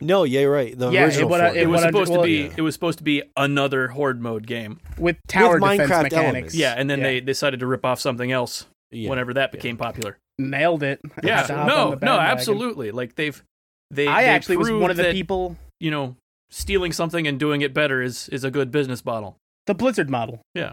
no. 0.01 0.23
Yeah, 0.25 0.41
you're 0.43 0.53
right. 0.53 0.79
The 0.79 0.91
Yeah, 0.91 1.03
it 1.03 1.05
original 1.07 1.29
would- 1.31 1.41
Fortnite. 1.41 1.57
It 1.57 1.67
was 1.67 1.81
what 1.81 1.85
I- 1.85 1.91
supposed 1.91 2.11
well, 2.13 2.21
to 2.21 2.27
be 2.27 2.33
yeah. 2.43 2.55
it 2.57 2.61
was 2.63 2.75
supposed 2.75 2.99
to 2.99 3.05
be 3.05 3.23
another 3.37 3.89
horde 3.89 4.21
mode 4.21 4.47
game. 4.47 4.79
with 4.97 5.17
tower 5.27 5.55
With 5.59 5.63
defense 5.63 5.81
Minecraft 5.91 6.03
mechanics. 6.05 6.15
elements. 6.15 6.55
Yeah, 6.55 6.75
and 6.77 6.89
then 6.89 7.01
Yeah. 7.01 7.05
they 7.07 7.21
decided 7.21 7.59
to 7.61 7.67
rip 7.67 7.85
off 7.85 7.99
something 8.01 8.31
else 8.31 8.67
Yeah. 8.93 9.11
whenever 9.11 9.35
that 9.35 9.51
yeah. 9.51 9.57
became 9.59 9.77
popular. 9.77 10.19
nailed 10.39 10.83
it. 10.83 11.01
I 11.05 11.27
Yeah, 11.27 11.37
had 11.39 11.47
to 11.49 11.55
hop 11.55 11.63
on 11.63 11.67
no, 11.69 11.99
no, 12.03 12.19
absolutely. 12.21 12.91
Like 12.91 13.15
they've 13.15 13.43
they 13.91 14.07
I 14.07 14.23
they 14.23 14.29
actually 14.29 14.57
was 14.59 14.71
one 14.71 14.91
of 14.91 14.97
the 14.97 15.05
that, 15.05 15.13
people. 15.13 15.57
you 15.81 15.91
know 15.91 16.17
stealing 16.51 16.93
something 16.93 17.27
and 17.27 17.39
doing 17.41 17.63
it 17.63 17.73
better 17.75 18.03
is 18.03 18.29
is 18.31 18.45
a 18.45 18.51
good 18.51 18.71
business 18.71 19.05
model. 19.05 19.37
The 19.67 19.75
Blizzard 19.75 20.11
model. 20.11 20.41
Yeah, 20.55 20.73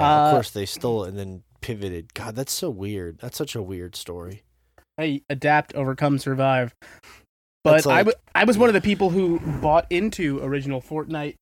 Uh, 0.00 0.26
of 0.28 0.34
course 0.34 0.50
they 0.50 0.66
stole 0.66 1.04
it 1.04 1.08
and 1.10 1.18
then 1.18 1.42
pivoted. 1.60 2.14
God, 2.14 2.34
that's 2.34 2.52
so 2.52 2.70
weird. 2.70 3.18
That's 3.18 3.36
such 3.38 3.54
a 3.54 3.62
weird 3.62 3.94
story. 3.96 4.42
I 4.98 5.22
adapt, 5.30 5.74
overcome, 5.74 6.18
survive. 6.18 6.74
But 7.64 7.86
I 7.86 7.90
like- 8.02 8.06
wa- 8.06 8.12
I 8.34 8.44
was 8.44 8.56
one 8.58 8.68
of 8.68 8.74
the 8.74 8.80
people 8.80 9.10
who 9.10 9.38
bought 9.60 9.86
into 9.90 10.40
original 10.42 10.80
Fortnite 10.80 11.34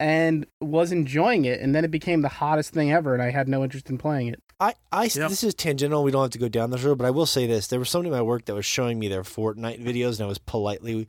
and 0.00 0.46
was 0.60 0.92
enjoying 0.92 1.44
it, 1.44 1.60
and 1.60 1.74
then 1.74 1.84
it 1.84 1.90
became 1.90 2.22
the 2.22 2.28
hottest 2.28 2.72
thing 2.72 2.92
ever, 2.92 3.14
and 3.14 3.22
I 3.22 3.30
had 3.30 3.48
no 3.48 3.62
interest 3.62 3.90
in 3.90 3.98
playing 3.98 4.28
it. 4.28 4.42
I, 4.60 4.74
I 4.92 5.04
Yep. 5.04 5.30
this 5.30 5.42
is 5.44 5.54
tangential. 5.54 6.04
We 6.04 6.10
don't 6.10 6.22
have 6.22 6.30
to 6.30 6.38
go 6.38 6.48
down 6.48 6.70
this 6.70 6.82
road, 6.82 6.98
but 6.98 7.06
I 7.06 7.10
will 7.10 7.26
say 7.26 7.46
this: 7.46 7.66
there 7.66 7.78
was 7.78 7.90
somebody 7.90 8.14
at 8.14 8.18
my 8.18 8.22
work 8.22 8.44
that 8.46 8.54
was 8.54 8.66
showing 8.66 8.98
me 8.98 9.08
their 9.08 9.22
Fortnite 9.22 9.84
videos, 9.84 10.18
and 10.18 10.22
I 10.22 10.26
was 10.26 10.38
politely, 10.38 11.08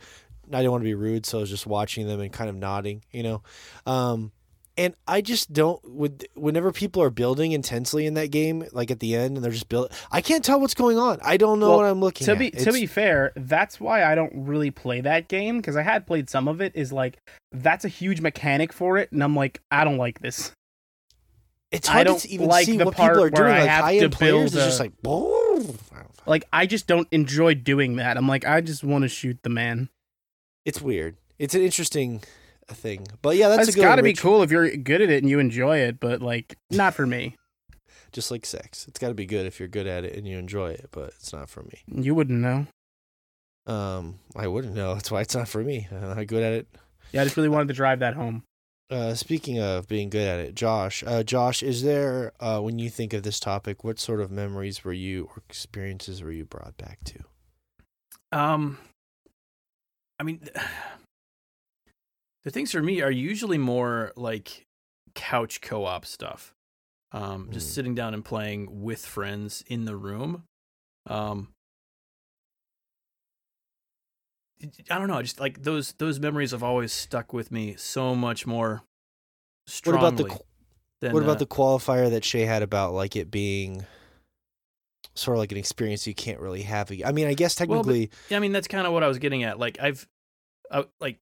I 0.51 0.57
didn't 0.57 0.71
want 0.71 0.81
to 0.81 0.85
be 0.85 0.95
rude, 0.95 1.25
so 1.25 1.39
I 1.39 1.41
was 1.41 1.49
just 1.49 1.67
watching 1.67 2.07
them 2.07 2.19
and 2.19 2.31
kind 2.31 2.49
of 2.49 2.55
nodding, 2.55 3.03
you 3.11 3.23
know. 3.23 3.43
Um, 3.85 4.31
and 4.77 4.93
I 5.07 5.21
just 5.21 5.53
don't. 5.53 5.79
With 5.89 6.23
whenever 6.35 6.71
people 6.71 7.01
are 7.01 7.09
building 7.09 7.51
intensely 7.53 8.05
in 8.05 8.13
that 8.15 8.31
game, 8.31 8.65
like 8.73 8.91
at 8.91 8.99
the 8.99 9.15
end, 9.15 9.37
and 9.37 9.43
they're 9.43 9.51
just 9.51 9.69
build, 9.69 9.91
I 10.11 10.21
can't 10.21 10.43
tell 10.43 10.59
what's 10.59 10.73
going 10.73 10.97
on. 10.97 11.19
I 11.23 11.37
don't 11.37 11.59
know 11.59 11.69
Well, 11.69 11.77
what 11.77 11.85
I'm 11.85 12.01
looking 12.01 12.25
To 12.25 12.33
at. 12.33 12.37
be 12.39 12.51
to 12.51 12.71
be 12.73 12.85
fair, 12.85 13.31
that's 13.35 13.79
why 13.79 14.03
I 14.03 14.15
don't 14.15 14.33
really 14.35 14.71
play 14.71 15.01
that 15.01 15.27
game 15.27 15.57
because 15.57 15.75
I 15.75 15.81
had 15.81 16.05
played 16.05 16.29
some 16.29 16.47
of 16.47 16.61
it. 16.61 16.73
Is 16.75 16.91
like 16.91 17.17
that's 17.51 17.85
a 17.85 17.89
huge 17.89 18.21
mechanic 18.21 18.73
for 18.73 18.97
it, 18.97 19.11
and 19.11 19.23
I'm 19.23 19.35
like, 19.35 19.61
I 19.71 19.83
don't 19.83 19.97
like 19.97 20.19
this. 20.19 20.51
it's 21.71 21.89
I 21.89 21.93
hard 21.93 22.07
don't 22.07 22.19
to 22.19 22.29
even 22.29 22.47
like 22.47 22.65
see 22.65 22.77
the 22.77 22.85
what 22.85 22.95
people 22.95 23.23
are 23.23 23.29
doing. 23.29 23.51
I 23.51 23.59
Like 23.61 23.69
have 23.69 23.83
high 23.85 23.95
end 23.97 24.11
to 24.11 24.17
players, 24.17 24.33
build 24.33 24.45
it's 24.55 24.65
just 24.65 24.79
like, 24.79 25.01
boom. 25.01 25.77
Like 26.25 26.43
I 26.51 26.65
just 26.65 26.87
don't 26.87 27.07
enjoy 27.11 27.53
doing 27.55 27.97
that. 27.97 28.17
I'm 28.17 28.27
like, 28.27 28.45
I 28.45 28.59
just 28.61 28.83
want 28.83 29.03
to 29.03 29.07
shoot 29.07 29.37
the 29.43 29.49
man. 29.49 29.89
it's 30.65 30.81
weird. 30.81 31.15
It's 31.37 31.53
an 31.53 31.61
interesting 31.61 32.23
thing, 32.73 33.07
but 33.21 33.35
yeah, 33.37 33.47
that's 33.49 33.67
That's 33.67 33.69
a 33.69 33.73
good. 33.73 33.81
got 33.83 33.95
to 33.95 34.01
one, 34.01 34.11
be 34.11 34.13
cool 34.13 34.41
if 34.41 34.51
you're 34.51 34.75
good 34.75 35.01
at 35.01 35.09
it 35.09 35.21
and 35.21 35.29
you 35.29 35.39
enjoy 35.39 35.77
it, 35.77 35.99
but 35.99 36.21
like 36.21 36.57
not 36.71 36.93
for 36.93 37.05
me. 37.05 37.35
just 38.11 38.31
like 38.31 38.45
sex. 38.45 38.87
It's 38.87 38.99
got 38.99 39.09
to 39.09 39.13
be 39.13 39.25
good 39.25 39.45
if 39.45 39.59
you're 39.59 39.67
good 39.67 39.87
at 39.87 40.03
it 40.05 40.15
and 40.15 40.27
you 40.27 40.37
enjoy 40.37 40.71
it, 40.71 40.89
but 40.91 41.09
it's 41.09 41.33
not 41.33 41.49
for 41.49 41.63
me. 41.63 41.81
You 41.87 42.15
wouldn't 42.15 42.39
know. 42.39 42.65
Um, 43.67 44.19
I 44.35 44.47
wouldn't 44.47 44.75
know. 44.75 44.93
That's 44.95 45.11
why 45.11 45.21
it's 45.21 45.35
not 45.35 45.47
for 45.47 45.63
me. 45.63 45.87
I'm 45.91 46.15
not 46.15 46.27
good 46.27 46.43
at 46.43 46.53
it. 46.53 46.67
Yeah, 47.11 47.21
I 47.21 47.23
just 47.25 47.37
really 47.37 47.49
wanted 47.49 47.67
to 47.69 47.73
drive 47.73 47.99
that 47.99 48.13
home. 48.15 48.43
Uh, 48.89 49.15
speaking 49.15 49.59
of 49.59 49.87
being 49.87 50.09
good 50.09 50.27
at 50.27 50.39
it, 50.39 50.53
Josh. 50.55 51.03
Uh, 51.05 51.23
Josh, 51.23 51.63
is 51.63 51.83
there 51.83 52.33
uh, 52.39 52.59
when 52.59 52.77
you 52.77 52.89
think 52.89 53.13
of 53.13 53.23
this 53.23 53.39
topic, 53.39 53.83
what 53.83 53.99
sort 53.99 54.21
of 54.21 54.29
memories 54.29 54.83
were 54.83 54.93
you 54.93 55.29
or 55.35 55.41
experiences 55.49 56.21
were 56.21 56.31
you 56.31 56.45
brought 56.45 56.77
back 56.77 56.99
to? 57.05 57.19
Um, 58.31 58.77
I 60.19 60.23
mean, 60.23 60.41
the 62.45 62.51
things 62.51 62.71
for 62.71 62.81
me 62.81 63.01
are 63.01 63.11
usually 63.11 63.57
more 63.57 64.13
like 64.15 64.65
couch 65.15 65.59
co-op 65.61 66.05
stuff. 66.05 66.53
Um, 67.11 67.49
just 67.51 67.67
Mm. 67.69 67.71
sitting 67.73 67.95
down 67.95 68.13
and 68.13 68.23
playing 68.23 68.81
with 68.83 69.05
friends 69.05 69.63
in 69.67 69.85
the 69.85 69.95
room. 69.95 70.43
Um, 71.07 71.53
I 74.89 74.97
don't 74.97 75.07
know, 75.07 75.21
just 75.21 75.39
like 75.39 75.63
those 75.63 75.93
those 75.93 76.19
memories 76.19 76.51
have 76.51 76.63
always 76.63 76.91
stuck 76.93 77.33
with 77.33 77.51
me 77.51 77.75
so 77.77 78.15
much 78.15 78.47
more 78.47 78.83
What 79.83 79.95
about 79.95 80.17
the 80.17 80.39
than, 81.01 81.13
what 81.13 81.23
about 81.23 81.35
uh, 81.35 81.39
the 81.39 81.45
qualifier 81.45 82.09
that 82.09 82.23
Shay 82.23 82.41
had 82.45 82.63
about 82.63 82.93
like 82.93 83.15
it 83.15 83.29
being 83.29 83.85
sort 85.13 85.35
of 85.37 85.39
like 85.39 85.51
an 85.51 85.57
experience 85.57 86.07
you 86.07 86.15
can't 86.15 86.39
really 86.39 86.63
have? 86.63 86.91
I 87.05 87.11
mean, 87.11 87.27
I 87.27 87.33
guess 87.33 87.59
Well, 87.59 87.67
but- 87.67 87.75
technically, 87.83 88.09
Yeah, 88.29 88.37
I 88.37 88.39
mean 88.39 88.53
that's 88.53 88.67
kind 88.67 88.87
of 88.87 88.93
what 88.93 89.03
I 89.03 89.07
was 89.07 89.19
getting 89.19 89.43
at. 89.43 89.59
Like 89.59 89.77
I've, 89.79 90.07
uh, 90.71 90.83
like, 90.99 91.19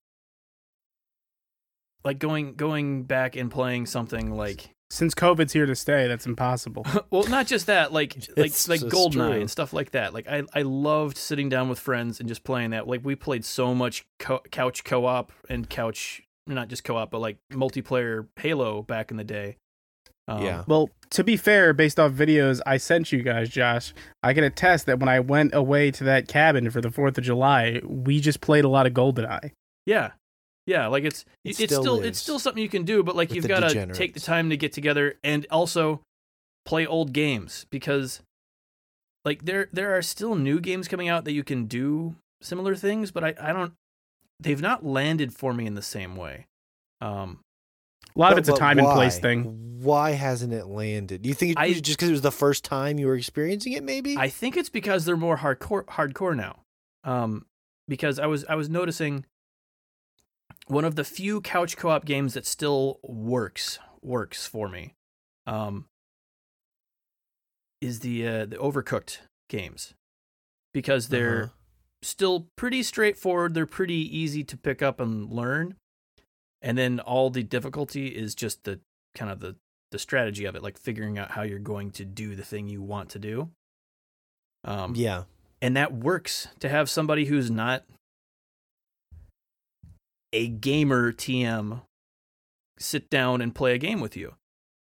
like 2.04 2.20
going 2.20 2.56
going 2.56 3.04
back 3.04 3.36
and 3.36 3.50
playing 3.52 3.86
something 3.86 4.32
like, 4.36 4.70
Since 4.92 5.14
COVID's 5.16 5.54
here 5.54 5.66
to 5.66 5.76
stay, 5.76 6.08
that's 6.08 6.26
impossible. 6.26 6.86
well, 7.10 7.28
not 7.28 7.48
just 7.48 7.68
that, 7.68 7.92
like 7.94 8.16
like 8.38 8.48
It's 8.48 8.68
like 8.68 8.82
just 8.82 8.94
Goldeneye 8.94 9.12
true. 9.12 9.32
and 9.42 9.50
stuff 9.52 9.74
like 9.74 9.92
that. 9.92 10.14
Like 10.14 10.28
I 10.28 10.44
I 10.54 10.62
loved 10.64 11.18
sitting 11.18 11.50
down 11.50 11.70
with 11.70 11.80
friends 11.80 12.20
and 12.20 12.28
just 12.28 12.44
playing 12.44 12.72
that. 12.72 12.88
Like 12.88 13.02
we 13.04 13.16
played 13.16 13.46
so 13.46 13.74
much 13.74 14.06
co- 14.20 14.42
couch 14.52 14.84
co-op 14.84 15.32
and 15.50 15.70
couch, 15.70 16.22
not 16.48 16.68
just 16.68 16.84
co-op, 16.84 17.12
but 17.12 17.20
like 17.20 17.38
multiplayer 17.52 18.28
Halo 18.38 18.82
back 18.82 19.12
in 19.12 19.18
the 19.18 19.24
day. 19.24 19.58
Um, 20.26 20.42
yeah. 20.42 20.64
well, 20.68 20.90
to 21.10 21.24
be 21.24 21.36
fair, 21.36 21.74
based 21.74 22.00
off 22.00 22.14
videos 22.14 22.62
I 22.66 22.78
sent 22.78 23.12
you 23.12 23.22
guys, 23.24 23.50
Josh, 23.50 23.94
I 24.22 24.34
can 24.34 24.46
attest 24.46 24.86
that 24.86 25.00
when 25.00 25.10
I 25.10 25.20
went 25.20 25.54
away 25.54 25.92
to 25.92 26.04
that 26.06 26.30
cabin 26.30 26.70
for 26.70 26.80
the 26.80 26.90
Fourth 26.90 27.18
of 27.18 27.26
July, 27.26 27.82
we 27.84 28.22
just 28.22 28.40
played 28.40 28.64
a 28.64 28.70
lot 28.70 28.88
of 28.88 28.94
GoldenEye. 28.94 29.52
Yeah. 29.86 30.12
Yeah, 30.66 30.88
like 30.88 31.04
it's 31.04 31.26
It 31.44 31.50
it's 31.50 31.58
still 31.58 31.82
still 31.82 32.02
it's 32.02 32.20
still 32.20 32.40
something 32.40 32.62
you 32.64 32.70
can 32.70 32.84
do, 32.84 33.04
but 33.04 33.16
like 33.16 33.34
you've 33.34 33.48
got 33.48 33.70
to 33.70 33.86
take 33.88 34.14
the 34.14 34.20
time 34.20 34.50
to 34.50 34.58
get 34.58 34.72
together 34.72 35.16
and 35.24 35.46
also 35.52 36.02
play 36.66 36.86
old 36.86 37.12
games 37.12 37.66
because 37.70 38.22
like 39.26 39.46
there 39.46 39.68
there 39.74 39.96
are 39.96 40.02
still 40.02 40.36
new 40.36 40.60
games 40.60 40.88
coming 40.88 41.10
out 41.10 41.26
that 41.26 41.34
you 41.34 41.44
can 41.44 41.66
do 41.66 42.16
similar 42.42 42.76
things, 42.76 43.12
but 43.12 43.24
I 43.24 43.34
I 43.42 43.54
don't 43.54 43.74
they've 44.40 44.62
not 44.62 44.86
landed 44.86 45.34
for 45.34 45.54
me 45.54 45.66
in 45.66 45.76
the 45.76 45.82
same 45.82 46.16
way. 46.16 46.48
Um 47.02 47.40
A 48.16 48.20
lot 48.20 48.32
of 48.32 48.38
it's 48.38 48.48
a 48.48 48.54
but 48.54 48.60
time 48.60 48.80
and 48.80 48.88
place 48.88 49.20
thing. 49.20 49.80
Why 49.82 50.12
hasn't 50.12 50.54
it 50.54 50.68
landed? 50.68 51.24
Do 51.24 51.30
you 51.30 51.36
think 51.36 51.52
it 51.52 51.58
I- 51.58 51.74
just 51.74 51.98
because 51.98 52.08
it 52.08 52.14
was 52.14 52.22
the 52.22 52.32
first 52.32 52.64
time 52.64 53.00
you 53.00 53.08
were 53.08 53.16
experiencing 53.16 53.74
it? 53.74 53.84
Maybe. 53.84 54.18
I 54.18 54.30
think 54.30 54.56
it's 54.56 54.70
because 54.70 55.04
they're 55.04 55.18
more 55.18 55.38
hardcore 55.38 55.84
hardcore 55.86 56.38
now. 56.38 56.62
Um 57.04 57.46
because 57.90 58.18
I 58.18 58.28
was 58.28 58.46
I 58.46 58.56
was 58.56 58.70
noticing 58.70 59.26
one 60.68 60.86
of 60.86 60.96
the 60.96 61.04
few 61.04 61.42
couch 61.42 61.76
co-op 61.78 62.06
games 62.06 62.34
that 62.36 62.46
still 62.46 63.00
works 63.04 63.80
works 64.02 64.46
for 64.48 64.68
me. 64.70 64.94
Um, 65.46 65.86
is 67.82 68.00
the 68.00 68.28
uh, 68.28 68.46
the 68.46 68.56
Overcooked 68.58 69.20
games 69.50 69.94
because 70.74 71.10
they're 71.10 71.44
Uh-huh. 71.44 71.54
still 72.02 72.48
pretty 72.56 72.82
straightforward. 72.84 73.54
They're 73.54 73.66
pretty 73.66 73.96
easy 74.18 74.44
to 74.46 74.58
pick 74.58 74.82
up 74.82 75.00
and 75.00 75.30
learn, 75.30 75.76
and 76.62 76.78
then 76.78 77.00
all 77.00 77.30
the 77.30 77.44
difficulty 77.44 78.08
is 78.08 78.36
just 78.36 78.64
the 78.64 78.80
kind 79.16 79.30
of 79.32 79.40
the 79.40 79.56
the 79.92 80.00
strategy 80.00 80.46
of 80.46 80.56
it, 80.56 80.64
like 80.64 80.78
figuring 80.78 81.20
out 81.20 81.32
how 81.32 81.44
you're 81.44 81.60
going 81.60 81.92
to 81.92 82.04
do 82.06 82.36
the 82.36 82.44
thing 82.44 82.68
you 82.68 82.82
want 82.82 83.10
to 83.10 83.20
do. 83.20 83.52
Um, 84.64 84.96
yeah. 84.96 85.24
and 85.62 85.76
that 85.76 85.94
works 85.94 86.48
to 86.62 86.70
have 86.70 86.90
somebody 86.90 87.26
who's 87.26 87.52
not 87.52 87.84
a 90.34 90.48
gamer 90.48 91.12
TM 91.14 91.82
sit 92.80 93.10
down 93.10 93.42
and 93.42 93.54
play 93.56 93.74
a 93.74 93.78
game 93.78 94.02
with 94.02 94.18
you, 94.18 94.34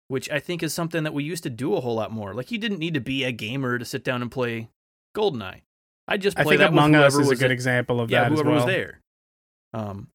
which 0.07 0.29
I 0.29 0.39
think 0.39 0.63
is 0.63 0.73
something 0.73 1.03
that 1.03 1.13
we 1.13 1.23
used 1.23 1.43
to 1.43 1.49
do 1.49 1.73
a 1.75 1.81
whole 1.81 1.95
lot 1.95 2.11
more. 2.11 2.33
Like 2.33 2.51
you 2.51 2.57
didn't 2.57 2.79
need 2.79 2.93
to 2.93 3.01
be 3.01 3.23
a 3.23 3.31
gamer 3.31 3.77
to 3.77 3.85
sit 3.85 4.03
down 4.03 4.21
and 4.21 4.31
play 4.31 4.69
GoldenEye. 5.15 5.61
I 6.07 6.17
just 6.17 6.37
I 6.39 6.43
think 6.43 6.59
that 6.59 6.69
Among 6.69 6.91
with 6.93 7.01
Us 7.01 7.13
whoever 7.13 7.31
is 7.33 7.39
a 7.39 7.41
good 7.41 7.45
at- 7.45 7.51
example 7.51 7.99
of 7.99 8.09
yeah, 8.11 8.23
that 8.23 8.31
as 8.31 8.37
whoever 8.39 8.49
well. 8.49 8.65
was 8.65 8.73
there. 8.73 9.01
Um, 9.73 10.07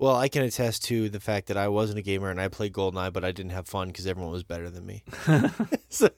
Well, 0.00 0.16
I 0.16 0.28
can 0.28 0.42
attest 0.42 0.84
to 0.86 1.08
the 1.08 1.20
fact 1.20 1.46
that 1.48 1.56
I 1.56 1.68
wasn't 1.68 1.98
a 1.98 2.02
gamer 2.02 2.30
and 2.30 2.40
I 2.40 2.48
played 2.48 2.72
GoldenEye, 2.72 3.12
but 3.12 3.24
I 3.24 3.32
didn't 3.32 3.52
have 3.52 3.66
fun 3.68 3.88
because 3.88 4.06
everyone 4.06 4.32
was 4.32 4.42
better 4.44 4.70
than 4.70 4.84
me. 4.86 5.02
So- 5.88 6.10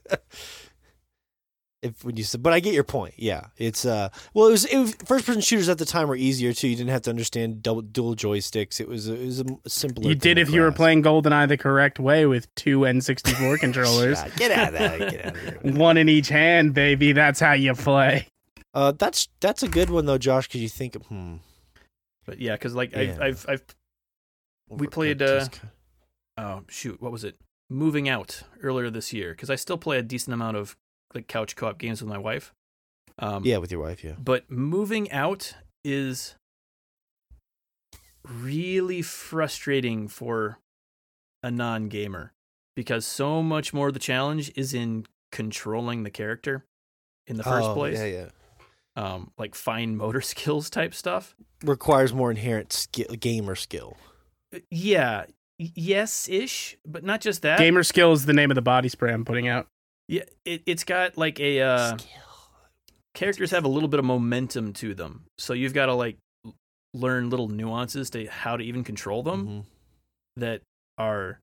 if 1.83 2.05
when 2.05 2.17
you 2.17 2.25
said, 2.25 2.43
but 2.43 2.53
I 2.53 2.61
get 2.61 2.73
your 2.75 2.85
point. 2.85 3.15
Yeah, 3.17 3.47
it's 3.57 3.85
uh, 3.85 4.09
well, 4.35 4.49
it 4.49 4.51
was, 4.53 4.65
it 4.65 4.79
was 4.79 4.95
first 5.05 5.27
person 5.27 5.41
shooters 5.43 5.69
at 5.69 5.79
the 5.79 5.85
time 5.85 6.09
were 6.09 6.17
easier 6.17 6.53
too. 6.53 6.69
You 6.69 6.77
didn't 6.77 6.91
have 6.91 7.03
to 7.03 7.11
understand 7.11 7.63
double 7.63 7.83
dual 7.83 8.17
joysticks. 8.17 8.81
It 8.81 8.89
was 8.89 9.09
it 9.09 9.21
was 9.25 9.41
a 9.41 9.69
simpler. 9.69 10.09
You 10.09 10.15
did 10.15 10.39
if 10.39 10.51
you 10.51 10.61
were 10.63 10.69
grasp. 10.69 10.77
playing 10.79 11.03
GoldenEye 11.03 11.49
the 11.49 11.57
correct 11.59 11.99
way 12.01 12.27
with 12.27 12.53
two 12.55 12.81
N64 12.81 13.59
controllers, 13.61 14.19
Yeah, 14.19 14.29
get 14.37 14.51
out 14.51 14.69
of 14.69 14.73
that! 14.75 14.99
Get 15.11 15.27
out 15.27 15.37
of 15.37 15.63
here! 15.63 15.73
one 15.75 15.97
in 15.97 16.09
each 16.09 16.29
hand, 16.29 16.73
baby. 16.75 17.13
That's 17.13 17.41
how 17.41 17.53
you 17.53 17.75
play. 17.75 18.27
Uh, 18.75 18.93
that's 18.93 19.29
that's 19.41 19.63
a 19.63 19.69
good 19.69 19.91
one 19.91 20.07
though, 20.07 20.19
Josh. 20.19 20.49
Because 20.49 20.63
you 20.63 20.69
think, 20.69 20.97
hmm, 21.07 21.37
but 22.25 22.39
yeah, 22.41 22.55
because 22.55 22.75
like 22.75 22.93
Yeah. 22.93 23.01
I've, 23.01 23.21
I've 23.21 23.47
I've 23.49 23.65
We 24.69 24.87
played, 24.87 25.23
uh, 25.23 25.47
oh 26.39 26.63
shoot, 26.69 27.01
what 27.01 27.13
was 27.13 27.23
it? 27.25 27.37
Moving 27.69 28.09
out 28.09 28.43
earlier 28.63 28.91
this 28.91 29.13
year 29.13 29.33
because 29.33 29.51
I 29.51 29.57
still 29.57 29.79
play 29.79 29.99
a 29.99 30.03
decent 30.03 30.35
amount 30.35 30.57
of 30.57 30.77
like 31.17 31.27
couch 31.27 31.57
co-op 31.57 31.79
games 31.79 32.01
with 32.01 32.09
my 32.09 32.19
wife. 32.19 32.53
Um, 33.19 33.45
yeah, 33.45 33.57
with 33.57 33.73
your 33.73 33.81
wife, 33.81 34.05
yeah. 34.05 34.13
but 34.19 34.51
moving 34.51 35.11
out 35.11 35.55
is 35.85 36.37
really 38.29 39.03
frustrating 39.03 40.09
for 40.09 40.59
a 41.43 41.51
non-gamer 41.51 42.33
because 42.75 43.07
so 43.07 43.43
much 43.43 43.73
more 43.73 43.89
of 43.89 43.95
the 43.95 44.01
challenge 44.01 44.53
is 44.57 44.75
in 44.75 45.07
controlling 45.33 46.03
the 46.03 46.11
character 46.11 46.65
in 47.27 47.37
the 47.37 47.43
first 47.43 47.69
Oh, 47.69 47.75
place. 47.75 47.99
yeah, 47.99 48.05
yeah. 48.05 48.29
Um, 48.97 49.31
like 49.39 49.55
fine 49.55 49.97
motor 49.97 50.21
skills 50.33 50.69
type 50.71 50.95
stuff. 50.95 51.35
Requires 51.65 52.13
more 52.13 52.31
inherent 52.31 52.73
skill, 52.73 53.07
gamer 53.19 53.55
skill. 53.55 53.97
Yeah, 54.71 55.25
yes 55.59 56.29
ish, 56.29 56.77
but 56.87 57.05
not 57.05 57.21
just 57.21 57.43
that. 57.43 57.59
Gamer 57.59 57.83
skill 57.83 58.13
is 58.13 58.27
the 58.27 58.33
name 58.33 58.51
of 58.51 58.55
the 58.57 58.63
body 58.63 58.89
spray 58.89 59.13
I'm 59.13 59.25
putting 59.25 59.49
out. 59.49 59.69
Yeah, 60.09 60.23
it, 60.45 60.63
it's 60.67 60.85
got 60.85 61.17
like 61.19 61.41
a 61.41 61.61
uh, 61.61 61.97
characters 63.15 63.51
have 63.51 63.65
a 63.65 63.69
little 63.69 63.89
bit 63.89 63.99
of 63.99 64.05
momentum 64.07 64.73
to 64.75 64.95
them, 64.95 65.25
so 65.39 65.53
you've 65.53 65.75
got 65.75 65.87
to 65.87 65.95
like 65.95 66.17
learn 66.95 67.29
little 67.31 67.49
nuances 67.49 68.11
to 68.11 68.27
how 68.27 68.57
to 68.57 68.65
even 68.65 68.85
control 68.85 69.23
them 69.23 69.47
Mhm. 69.47 69.65
that 70.37 70.63
are 70.97 71.41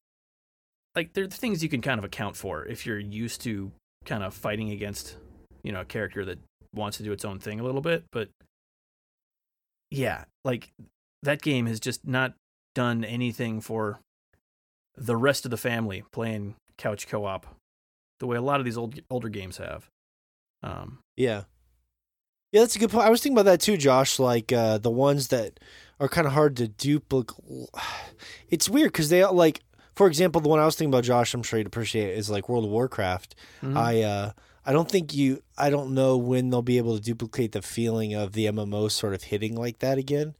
like 0.95 1.13
they're 1.13 1.28
things 1.28 1.62
you 1.62 1.69
can 1.69 1.82
kind 1.82 1.99
of 1.99 2.04
account 2.06 2.36
for 2.36 2.65
if 2.65 2.86
you're 2.86 2.97
used 2.99 3.41
to 3.41 3.71
kind 4.06 4.23
of 4.23 4.34
fighting 4.34 4.71
against 4.71 5.17
you 5.63 5.71
know 5.71 5.82
a 5.82 5.86
character 5.86 6.26
that 6.26 6.39
wants 6.73 6.97
to 6.97 7.04
do 7.04 7.12
its 7.12 7.23
own 7.26 7.39
thing 7.39 7.60
a 7.60 7.63
little 7.63 7.82
bit, 7.82 8.04
but 8.12 8.30
yeah, 9.91 10.23
like 10.43 10.71
that 11.21 11.41
game 11.41 11.65
has 11.67 11.80
just 11.80 12.08
not 12.08 12.34
done 12.73 13.04
anything 13.04 13.62
for 13.62 13.99
the 14.95 15.15
rest 15.15 15.45
of 15.45 15.52
the 15.52 15.58
family 15.58 16.04
playing 16.12 16.56
couch 16.78 17.08
co-op 17.08 17.45
the 18.19 18.28
way 18.28 18.38
a 18.38 18.41
lot 18.41 18.60
of 18.60 18.65
these 18.65 18.78
old 18.78 18.99
older 19.10 19.30
games 19.30 19.58
have. 19.58 19.89
Um, 20.62 20.99
Yeah. 21.17 21.43
Yeah, 22.52 22.62
that's 22.62 22.76
a 22.76 22.80
good 22.80 22.91
point. 22.91 23.08
I 23.08 23.10
was 23.10 23.21
thinking 23.21 23.36
about 23.38 23.49
that 23.52 23.62
too, 23.62 23.78
Josh. 23.78 24.19
Like 24.19 24.54
uh, 24.54 24.78
the 24.78 24.91
ones 24.91 25.30
that 25.30 25.60
are 25.99 26.08
kind 26.08 26.28
of 26.28 26.34
hard 26.34 26.56
to 26.58 26.67
duplicate. 26.67 27.36
It's 28.49 28.69
weird 28.69 28.91
because 28.91 29.10
they 29.10 29.23
all, 29.23 29.34
like, 29.34 29.62
for 29.95 30.06
example, 30.08 30.39
the 30.39 30.49
one 30.49 30.60
I 30.60 30.65
was 30.65 30.76
thinking 30.76 30.93
about, 30.93 31.04
Josh. 31.04 31.34
I'm 31.34 31.41
sure 31.43 31.58
you'd 31.58 31.67
appreciate 31.67 32.15
is 32.15 32.30
like 32.30 32.47
World 32.49 32.65
of 32.65 32.69
Warcraft. 32.71 33.36
mhm. 33.63 33.76
I 33.76 34.02
uh, 34.04 34.32
I 34.65 34.71
don't 34.71 34.89
think 34.89 35.13
you. 35.15 35.41
I 35.58 35.69
don't 35.71 35.93
know 35.95 36.15
when 36.17 36.52
they'll 36.52 36.62
be 36.62 36.78
able 36.78 36.95
to 36.95 37.02
duplicate 37.04 37.54
the 37.54 37.62
feeling 37.63 38.13
of 38.13 38.34
the 38.34 38.45
MMO 38.45 38.89
sort 38.91 39.13
of 39.15 39.23
hitting 39.23 39.56
like 39.56 39.80
that 39.80 39.97
again. 39.97 40.36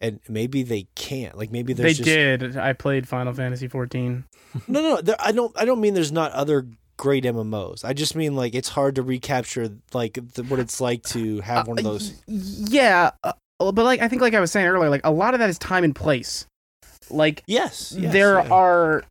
And 0.00 0.18
maybe 0.28 0.64
they 0.64 0.88
can't. 0.96 1.38
Like 1.38 1.52
maybe 1.52 1.74
They 1.74 1.92
just 1.94 2.02
did. 2.02 2.56
I 2.56 2.72
played 2.72 3.06
Final 3.08 3.32
Fantasy 3.32 3.68
14. 3.68 4.24
no, 4.66 4.80
no. 4.82 5.00
There, 5.00 5.14
I 5.20 5.30
don't. 5.30 5.56
I 5.56 5.64
don't 5.64 5.80
mean 5.80 5.94
there's 5.94 6.10
not 6.10 6.32
other 6.32 6.66
great 6.96 7.24
MMOs. 7.24 7.84
I 7.84 7.92
just 7.92 8.14
mean 8.16 8.36
like 8.36 8.54
it's 8.54 8.68
hard 8.68 8.94
to 8.96 9.02
recapture 9.02 9.70
like 9.92 10.18
the, 10.34 10.42
what 10.44 10.58
it's 10.60 10.80
like 10.80 11.02
to 11.04 11.40
have 11.40 11.66
one 11.68 11.78
of 11.78 11.84
those. 11.84 12.12
Uh, 12.12 12.14
yeah, 12.68 13.10
uh, 13.24 13.32
but 13.58 13.76
like 13.84 14.00
I 14.00 14.08
think, 14.08 14.22
like 14.22 14.34
I 14.34 14.40
was 14.40 14.52
saying 14.52 14.66
earlier, 14.66 14.90
like 14.90 15.04
a 15.04 15.10
lot 15.10 15.34
of 15.34 15.40
that 15.40 15.50
is 15.50 15.58
time 15.58 15.84
and 15.84 15.94
place. 15.94 16.46
Like 17.10 17.42
Yes, 17.46 17.92
yes 17.98 18.12
there 18.12 18.34
yeah. 18.40 18.48
are 18.50 19.04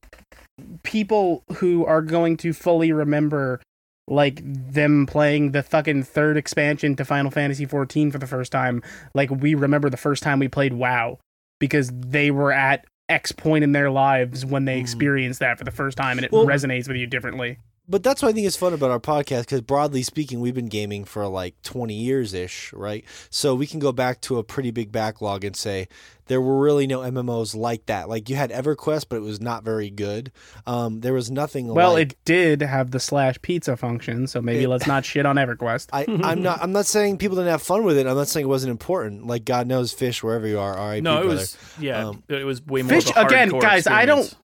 people 0.83 1.43
who 1.55 1.85
are 1.85 2.01
going 2.01 2.37
to 2.37 2.53
fully 2.53 2.91
remember 2.91 3.61
like 4.07 4.41
them 4.43 5.05
playing 5.05 5.51
the 5.51 5.63
fucking 5.63 6.03
third 6.03 6.37
expansion 6.37 6.95
to 6.95 7.05
Final 7.05 7.31
Fantasy 7.31 7.65
14 7.65 8.11
for 8.11 8.17
the 8.17 8.27
first 8.27 8.51
time 8.51 8.81
like 9.13 9.29
we 9.29 9.55
remember 9.55 9.89
the 9.89 9.97
first 9.97 10.21
time 10.23 10.39
we 10.39 10.47
played 10.47 10.73
WoW 10.73 11.17
because 11.59 11.91
they 11.93 12.31
were 12.31 12.51
at 12.51 12.85
X 13.09 13.31
point 13.31 13.63
in 13.63 13.71
their 13.71 13.89
lives 13.91 14.45
when 14.45 14.65
they 14.65 14.77
Mhm. 14.77 14.81
experienced 14.81 15.39
that 15.39 15.57
for 15.57 15.63
the 15.63 15.71
first 15.71 15.97
time 15.97 16.17
and 16.17 16.25
it 16.25 16.31
Well- 16.31 16.45
resonates 16.45 16.87
with 16.87 16.97
you 16.97 17.07
differently. 17.07 17.57
But 17.91 18.03
that's 18.03 18.21
what 18.23 18.29
I 18.29 18.31
think 18.31 18.47
is 18.47 18.55
fun 18.55 18.73
about 18.73 18.89
our 18.89 18.99
podcast 19.01 19.41
because 19.41 19.61
broadly 19.61 20.01
speaking, 20.01 20.39
we've 20.39 20.55
been 20.55 20.67
gaming 20.69 21.03
for 21.03 21.27
like 21.27 21.61
20 21.63 21.93
years 21.93 22.33
ish, 22.33 22.71
right? 22.73 23.03
So 23.29 23.53
we 23.53 23.67
can 23.67 23.79
go 23.79 23.91
back 23.91 24.21
to 24.21 24.37
a 24.39 24.43
pretty 24.43 24.71
big 24.71 24.91
backlog 24.93 25.43
and 25.43 25.55
say 25.55 25.89
there 26.27 26.39
were 26.39 26.57
really 26.59 26.87
no 26.87 26.99
MMOs 27.01 27.53
like 27.53 27.85
that. 27.87 28.07
Like 28.07 28.29
you 28.29 28.37
had 28.37 28.49
EverQuest, 28.51 29.07
but 29.09 29.17
it 29.17 29.21
was 29.23 29.41
not 29.41 29.65
very 29.65 29.89
good. 29.89 30.31
Um, 30.65 31.01
there 31.01 31.13
was 31.13 31.29
nothing 31.29 31.67
Well, 31.67 31.93
like. 31.93 32.13
it 32.13 32.17
did 32.23 32.61
have 32.61 32.91
the 32.91 32.99
slash 33.01 33.41
pizza 33.41 33.75
function, 33.75 34.25
so 34.27 34.41
maybe 34.41 34.63
It- 34.63 34.69
let's 34.69 34.87
not 34.87 35.03
shit 35.03 35.25
on 35.25 35.35
EverQuest. 35.35 35.89
I, 35.93 36.05
I'm 36.23 36.41
not. 36.41 36.63
I'm 36.63 36.71
not 36.71 36.85
saying 36.85 37.17
people 37.17 37.35
didn't 37.35 37.51
have 37.51 37.61
fun 37.61 37.83
with 37.83 37.97
it. 37.97 38.07
I'm 38.07 38.15
not 38.15 38.29
saying 38.29 38.45
it 38.45 38.49
wasn't 38.49 38.71
important. 38.71 39.27
Like 39.27 39.43
God 39.43 39.67
knows, 39.67 39.91
fish 39.91 40.23
wherever 40.23 40.47
you 40.47 40.59
are. 40.59 40.77
R.I.P. 40.77 41.01
no, 41.01 41.17
it 41.17 41.23
brother. 41.25 41.35
was 41.35 41.57
yeah, 41.77 42.07
Um, 42.07 42.23
it 42.29 42.45
was 42.45 42.65
way 42.65 42.83
more. 42.83 42.89
Fish- 42.91 43.09
of 43.11 43.17
a 43.17 43.25
again, 43.25 43.51
hardcore 43.51 43.61
guys, 43.61 43.87
I 43.87 44.05
don't- 44.05 44.19
experience. 44.19 44.37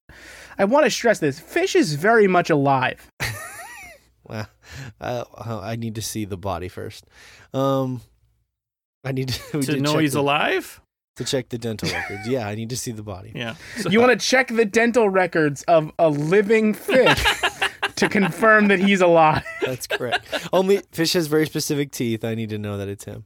I 0.58 0.65
want 0.65 0.86
to 0.86 0.91
stress 0.91 1.20
this: 1.20 1.39
fish 1.39 1.76
is 1.76 1.93
very 1.96 2.28
much 2.28 2.50
alive. 2.50 3.12
Well, 4.29 4.48
uh, 5.00 5.23
I 5.63 5.77
need 5.77 5.96
to 5.96 6.02
see 6.02 6.25
the 6.25 6.36
body 6.36 6.67
first. 6.67 7.06
Um, 7.54 8.02
I 9.06 9.13
need 9.13 9.29
to, 9.29 9.42
we 9.60 9.63
to 9.65 9.71
did 9.75 9.81
know 9.81 9.98
he's 10.00 10.13
the- 10.13 10.19
alive. 10.19 10.81
to 11.15 11.23
check 11.23 11.48
the 11.48 11.58
dental 11.58 11.90
records. 11.90 12.27
Yeah, 12.27 12.46
I 12.46 12.56
need 12.56 12.69
to 12.71 12.75
see 12.77 12.92
the 12.92 13.04
body. 13.04 13.31
Yeah, 13.34 13.56
So- 13.77 13.90
You 13.90 14.02
want 14.02 14.19
to 14.19 14.25
check 14.27 14.50
the 14.50 14.65
dental 14.65 15.10
records 15.10 15.63
of 15.63 15.94
a 15.98 16.10
living 16.10 16.73
fish 16.73 17.23
to 17.96 18.10
confirm 18.10 18.67
that 18.67 18.79
he's 18.79 19.00
alive. 19.00 19.46
That's 19.62 19.88
correct. 19.88 20.25
Only 20.52 20.81
fish 20.92 21.13
has 21.13 21.27
very 21.27 21.46
specific 21.46 21.92
teeth. 21.92 22.25
I 22.25 22.36
need 22.36 22.50
to 22.50 22.58
know 22.58 22.77
that 22.77 22.90
it's 22.90 23.06
him. 23.06 23.23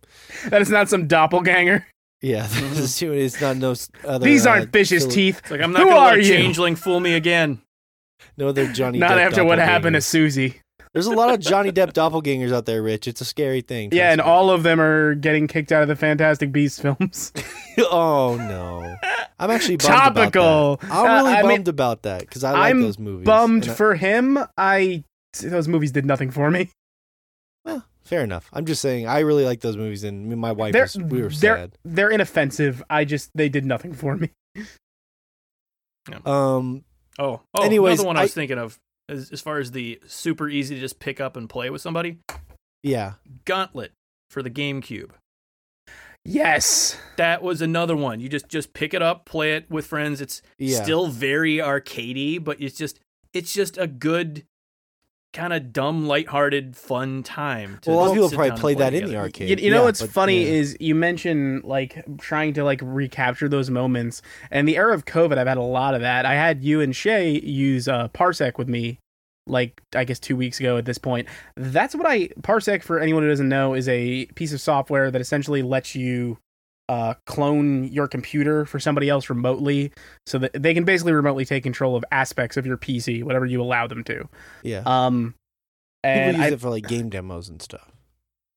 That 0.49 0.62
is 0.62 0.70
not 0.70 0.88
some 0.88 1.08
doppelganger. 1.08 1.88
Yeah, 2.22 2.47
this 2.49 2.78
is 2.80 2.97
human. 2.99 3.19
It's 3.19 3.41
not 3.41 3.57
no 3.57 3.74
other. 4.05 4.24
These 4.26 4.45
uh, 4.45 4.51
aren't 4.51 4.72
fish's 4.72 5.03
Phil- 5.03 5.11
teeth. 5.11 5.39
It's 5.39 5.51
like 5.51 5.61
I'm 5.61 5.72
not 5.72 5.82
Who 5.84 5.89
gonna 5.89 5.99
are 5.99 6.09
let 6.11 6.19
a 6.19 6.24
you? 6.24 6.30
changeling 6.36 6.76
fool 6.76 6.99
me 6.99 7.13
again. 7.13 7.61
No 8.38 8.49
other 8.49 8.72
Johnny. 8.72 8.99
Not 8.99 9.11
Depp 9.11 9.26
after 9.28 9.43
what 9.43 9.57
happened 9.59 9.95
to. 9.95 10.01
Susie. 10.01 10.61
There's 10.93 11.07
a 11.07 11.11
lot 11.11 11.34
of 11.34 11.39
Johnny 11.39 11.72
Depp 11.72 11.93
doppelgangers 11.93 12.51
out 12.51 12.65
there, 12.65 12.84
Rich. 12.84 13.07
It's 13.07 13.22
a 13.22 13.26
scary 13.26 13.61
thing. 13.61 13.89
Yeah, 13.93 14.11
and 14.11 14.19
me. 14.19 14.24
all 14.26 14.49
of 14.51 14.63
them 14.63 14.82
are 14.82 15.15
getting 15.15 15.47
kicked 15.47 15.72
out 15.72 15.82
of 15.82 15.88
the 15.88 15.95
Fantastic 15.95 16.51
Beasts 16.51 16.80
films. 16.82 17.32
oh 17.80 18.36
no, 18.36 18.95
I'm 19.39 19.49
actually 19.49 19.78
Topical. 19.78 20.74
About 20.74 20.82
that. 20.82 20.91
I'm 20.91 21.05
Uh, 21.05 21.15
really 21.24 21.34
I 21.34 21.41
mean, 21.43 21.49
bummed 21.57 21.67
about 21.69 22.01
that 22.03 22.19
because 22.22 22.43
I 22.43 22.51
like 22.51 22.72
I'm 22.72 22.82
those 22.82 22.99
movies. 22.99 23.26
Bummed 23.26 23.67
I- 23.69 23.74
for 23.74 23.95
him. 23.95 24.38
I 24.57 25.03
those 25.41 25.67
movies 25.69 25.91
did 25.93 26.05
nothing 26.05 26.30
for 26.30 26.51
me. 26.51 26.69
Well, 28.02 28.08
fair 28.10 28.24
enough. 28.24 28.49
I'm 28.54 28.66
just 28.66 28.82
saying 28.82 29.08
I 29.08 29.20
really 29.20 29.45
like 29.45 29.62
those 29.62 29.78
movies, 29.78 30.04
and 30.04 30.26
me 30.26 30.32
and 30.34 30.41
my 30.41 30.52
wife 30.52 30.74
They're 30.74 30.84
was, 30.84 30.97
we 30.97 31.22
were 31.22 31.30
they're 31.30 31.58
sad. 31.58 31.78
they're 31.86 32.10
inoffensive. 32.10 32.84
I 32.89 33.06
just 33.06 33.30
they 33.36 33.49
did 33.49 33.66
nothing 33.66 33.93
for 33.93 34.18
me. 34.18 34.30
Um, 36.26 36.84
Oh, 37.20 37.41
oh, 37.54 37.64
Anyways, 37.64 37.99
another 37.99 38.08
one 38.08 38.18
I 38.18 38.24
was 38.24 38.34
thinking 38.34 38.58
of 38.58 38.80
as, 39.10 39.32
as 39.32 39.41
far 39.41 39.60
as 39.60 39.72
the 39.72 39.99
super 40.08 40.47
easy 40.49 40.76
to 40.76 40.82
just 40.82 40.99
pick 40.99 41.20
up 41.20 41.36
and 41.36 41.49
play 41.49 41.70
with 41.70 41.82
somebody. 41.82 42.18
yeah, 42.84 43.14
Gauntlet 43.45 43.91
for 44.30 44.41
the 44.41 44.49
GameCube. 44.49 45.12
Yes. 46.24 46.97
That 47.18 47.41
was 47.43 47.62
another 47.62 47.95
one. 47.95 48.20
You 48.20 48.30
just 48.30 48.47
just 48.47 48.74
pick 48.74 48.93
it 48.93 49.02
up, 49.02 49.26
play 49.26 49.56
it 49.56 49.70
with 49.70 49.86
friends. 49.88 50.22
It's 50.22 50.41
Yeah. 50.58 50.82
still 50.82 51.08
very 51.08 51.58
arcadey, 51.58 52.41
but 52.43 52.62
it's 52.62 52.78
just 52.78 52.99
it's 53.34 53.54
just 53.54 53.78
a 53.78 53.88
good 53.88 54.45
kind 55.34 55.53
of 55.53 55.71
dumb, 55.71 56.07
lighthearted, 56.07 56.75
fun 56.75 57.23
time. 57.23 57.79
To 57.82 57.89
Well, 57.89 57.99
a 57.99 58.01
lot 58.01 58.07
of 58.09 58.13
people 58.13 58.29
probably 58.29 58.49
down 58.49 58.51
and 58.51 58.61
play 58.61 58.73
that 58.75 58.93
in 58.93 59.05
the 59.05 59.15
arcade. 59.15 59.49
You, 59.49 59.65
you 59.65 59.71
know 59.71 59.79
Yeah, 59.79 59.86
what's 59.86 60.01
but, 60.01 60.09
funny 60.09 60.43
yeah. 60.43 60.51
is 60.51 60.77
you 60.79 60.95
mentioned 60.95 61.63
like 61.63 62.03
trying 62.17 62.53
to 62.53 62.63
like 62.63 62.82
recapture 62.84 63.47
those 63.47 63.69
moments. 63.69 64.21
And 64.49 64.67
the 64.67 64.77
era 64.77 64.93
of 64.93 65.05
COVID, 65.05 65.38
I've 65.38 65.47
had 65.47 65.57
a 65.57 65.61
lot 65.61 65.93
of 65.93 66.01
that. 66.01 66.25
I 66.25 66.34
had 66.34 66.63
you 66.63 66.82
and 66.82 66.95
Shay 66.95 67.39
use 67.39 67.88
uh, 67.88 68.09
Parsec 68.09 68.57
with 68.57 68.67
me, 68.67 68.99
like 69.47 69.82
I 69.95 70.03
guess 70.03 70.19
two 70.19 70.36
weeks 70.36 70.59
ago. 70.59 70.77
At 70.77 70.86
this 70.86 70.97
point, 70.97 71.27
that's 71.55 71.95
what 71.95 72.05
I 72.05 72.27
Parsec 72.41 72.84
for 72.84 72.99
anyone 72.99 73.23
who 73.23 73.29
doesn't 73.29 73.49
know 73.49 73.73
is 73.73 73.88
a 73.88 74.25
piece 74.36 74.53
of 74.53 74.59
software 74.61 75.11
that 75.11 75.21
essentially 75.21 75.61
lets 75.61 75.95
you 75.95 76.38
uh, 76.89 77.13
clone 77.25 77.86
your 77.86 78.07
computer 78.07 78.65
for 78.65 78.79
somebody 78.79 79.07
else 79.09 79.29
remotely, 79.29 79.91
so 80.25 80.38
that 80.39 80.51
they 80.53 80.73
can 80.73 80.84
basically 80.84 81.13
remotely 81.13 81.45
take 81.45 81.63
control 81.63 81.95
of 81.95 82.03
aspects 82.11 82.57
of 82.57 82.65
your 82.65 82.77
PC, 82.77 83.23
whatever 83.23 83.45
you 83.45 83.61
allow 83.61 83.88
them 83.88 84.03
to. 84.05 84.27
yeah. 84.63 84.84
Um, 84.86 85.36
People 86.03 86.17
and 86.19 86.38
use 86.38 86.45
I, 86.45 86.49
it 86.49 86.59
for 86.61 86.69
like 86.71 86.88
game 86.88 87.09
demos 87.09 87.47
and 87.47 87.61
stuff. 87.61 87.91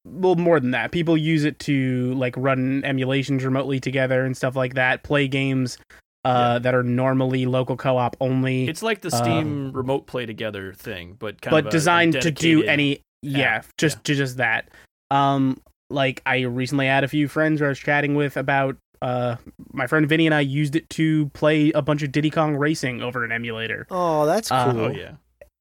well 0.06 0.34
more 0.34 0.58
than 0.58 0.70
that 0.70 0.92
people 0.92 1.14
use 1.16 1.44
it 1.44 1.58
to 1.60 2.14
like 2.14 2.34
run 2.38 2.82
emulations 2.86 3.44
remotely 3.44 3.78
together 3.80 4.24
and 4.24 4.34
stuff 4.36 4.56
like 4.56 4.74
that 4.74 5.02
play 5.02 5.28
games 5.28 5.76
uh, 6.24 6.58
that 6.60 6.74
are 6.74 6.82
normally 6.82 7.44
local 7.44 7.76
co-op 7.76 8.16
only 8.18 8.66
It's 8.66 8.82
like 8.82 9.02
the 9.02 9.10
Steam 9.10 9.72
remote 9.72 10.06
play 10.06 10.24
together 10.24 10.72
thing, 10.72 11.16
but 11.18 11.42
kind 11.42 11.52
Um, 11.54 11.58
but 11.58 11.58
of 11.58 11.64
a- 11.66 11.68
a 11.68 11.72
designed 11.72 12.12
to 12.14 12.30
do 12.30 12.62
dedicated- 12.62 12.68
any 12.70 13.00
yeah 13.20 13.56
app, 13.56 13.66
just 13.76 14.02
to 14.04 14.14
just 14.14 14.38
that 14.38 14.70
um 15.10 15.60
like 15.90 16.22
i 16.26 16.40
recently 16.40 16.86
had 16.86 17.04
a 17.04 17.08
few 17.08 17.28
friends 17.28 17.60
who 17.60 17.66
i 17.66 17.68
was 17.68 17.78
chatting 17.78 18.14
with 18.14 18.36
about 18.36 18.76
uh 19.02 19.36
my 19.72 19.86
friend 19.86 20.08
vinny 20.08 20.26
and 20.26 20.34
i 20.34 20.40
used 20.40 20.74
it 20.76 20.88
to 20.90 21.28
play 21.30 21.70
a 21.72 21.82
bunch 21.82 22.02
of 22.02 22.10
diddy 22.12 22.30
kong 22.30 22.56
racing 22.56 23.02
over 23.02 23.24
an 23.24 23.32
emulator 23.32 23.86
Oh, 23.90 24.24
that's 24.26 24.50
Uh, 24.50 24.72
cool. 24.72 24.80
Oh 24.82 24.88
yeah, 24.90 25.12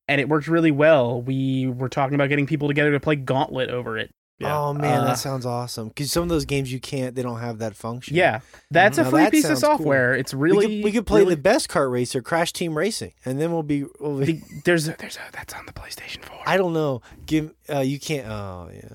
and 0.07 0.21
it 0.21 0.29
worked 0.29 0.47
really 0.47 0.71
well 0.71 1.21
we 1.21 1.67
were 1.67 1.89
talking 1.89 2.15
about 2.15 2.29
getting 2.29 2.45
people 2.45 2.67
together 2.67 2.91
to 2.91 2.99
play 2.99 3.15
gauntlet 3.15 3.69
over 3.69 3.97
it 3.97 4.11
yeah. 4.39 4.57
Oh 4.59 4.73
man, 4.73 5.01
Uh, 5.01 5.05
that 5.05 5.19
sounds 5.19 5.45
awesome. 5.45 5.89
Because 5.89 6.11
some 6.11 6.23
of 6.23 6.29
those 6.29 6.43
games 6.45 6.73
you 6.73 6.79
can't, 6.79 7.15
they 7.15 7.21
don't 7.21 7.39
have 7.39 7.59
that 7.59 7.75
function. 7.75 8.15
yeah 8.15 8.39
that's 8.71 8.97
a 8.97 9.05
free 9.05 9.21
that 9.21 9.31
piece 9.31 9.43
of 9.45 9.49
sounds 9.59 9.61
cool. 9.61 9.77
software 9.77 10.15
it's 10.15 10.33
we 10.33 10.49
really 10.49 10.65
could, 10.77 10.83
we 10.85 10.91
could 10.91 11.05
play 11.05 11.21
really 11.21 11.35
the 11.35 11.41
best 11.41 11.69
kart 11.69 11.91
racer, 11.91 12.19
Crash 12.21 12.51
Team 12.51 12.75
Racing, 12.75 13.13
and 13.25 13.39
then 13.39 13.51
we'll 13.53 13.61
be. 13.63 13.85
We'll 13.99 14.17
be 14.17 14.25
The- 14.25 14.41
there's 14.65 14.87
a, 14.87 14.95
there's 14.97 15.17
a 15.17 15.21
that's 15.31 15.53
on 15.53 15.65
the 15.67 15.71
PlayStation 15.71 16.23
4. 16.25 16.39
I 16.47 16.57
don't 16.57 16.73
know. 16.73 17.01
Give 17.27 17.53
uh, 17.69 17.79
you 17.81 17.99
can't. 17.99 18.27
Oh 18.27 18.69
yeah, 18.73 18.89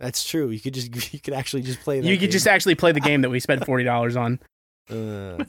that's 0.00 0.24
true. 0.28 0.48
You 0.50 0.58
could 0.58 0.74
just 0.74 1.12
you 1.14 1.20
could 1.20 1.34
actually 1.34 1.62
just 1.62 1.80
play. 1.80 2.00
That 2.00 2.08
you 2.08 2.16
could 2.16 2.22
game. 2.22 2.30
just 2.32 2.48
actually 2.48 2.74
play 2.74 2.90
the 2.92 3.00
game 3.00 3.22
that 3.22 3.30
we 3.30 3.38
spent 3.38 3.64
forty 3.64 3.84
dollars 3.84 4.16
on. 4.16 4.40
Uh, 4.90 5.44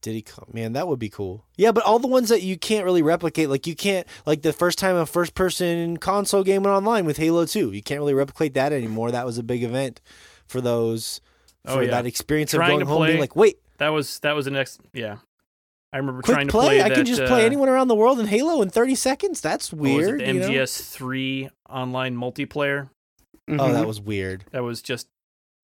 Diddy 0.00 0.22
Kong, 0.22 0.48
man, 0.52 0.72
that 0.74 0.86
would 0.86 0.98
be 0.98 1.08
cool. 1.10 1.44
Yeah, 1.56 1.72
but 1.72 1.82
all 1.84 1.98
the 1.98 2.06
ones 2.06 2.28
that 2.28 2.42
you 2.42 2.56
can't 2.56 2.84
really 2.84 3.02
replicate, 3.02 3.50
like 3.50 3.66
you 3.66 3.74
can't, 3.74 4.06
like 4.24 4.42
the 4.42 4.52
first 4.52 4.78
time 4.78 4.94
a 4.96 5.04
first-person 5.04 5.96
console 5.96 6.44
game 6.44 6.62
went 6.62 6.74
online 6.74 7.04
with 7.04 7.16
Halo 7.16 7.44
Two, 7.46 7.72
you 7.72 7.82
can't 7.82 8.00
really 8.00 8.14
replicate 8.14 8.54
that 8.54 8.72
anymore. 8.72 9.10
That 9.10 9.26
was 9.26 9.36
a 9.38 9.42
big 9.42 9.62
event 9.64 10.00
for 10.46 10.60
those, 10.60 11.20
Oh, 11.66 11.80
yeah. 11.80 11.90
that 11.90 12.06
experience 12.06 12.52
Trying 12.52 12.74
of 12.74 12.78
to 12.78 12.84
going 12.86 12.98
home, 12.98 13.06
being 13.08 13.20
like, 13.20 13.34
wait, 13.36 13.58
That 13.78 13.88
was 13.88 14.20
that 14.20 14.34
was 14.36 14.44
the 14.44 14.52
next. 14.52 14.80
Yeah, 14.94 15.16
I 15.92 15.96
remember 15.98 16.22
quick 16.22 16.34
trying 16.34 16.46
to 16.46 16.52
play, 16.52 16.78
play. 16.78 16.82
I 16.82 16.90
can 16.90 17.04
just 17.04 17.22
uh, 17.22 17.26
play 17.26 17.44
anyone 17.44 17.68
around 17.68 17.88
the 17.88 17.96
world 17.96 18.20
in 18.20 18.26
Halo 18.26 18.62
in 18.62 18.70
thirty 18.70 18.94
seconds. 18.94 19.40
That's 19.40 19.72
what 19.72 19.82
was 19.92 20.06
it, 20.06 20.16
weird. 20.16 20.20
the? 20.20 20.24
MGS 20.24 20.90
three 20.92 21.50
online 21.68 22.16
multiplayer. 22.16 22.88
Oh, 23.48 23.52
Mhm. 23.52 23.72
that 23.72 23.86
was 23.86 24.00
weird. 24.00 24.44
That 24.52 24.62
was 24.62 24.82
just 24.82 25.08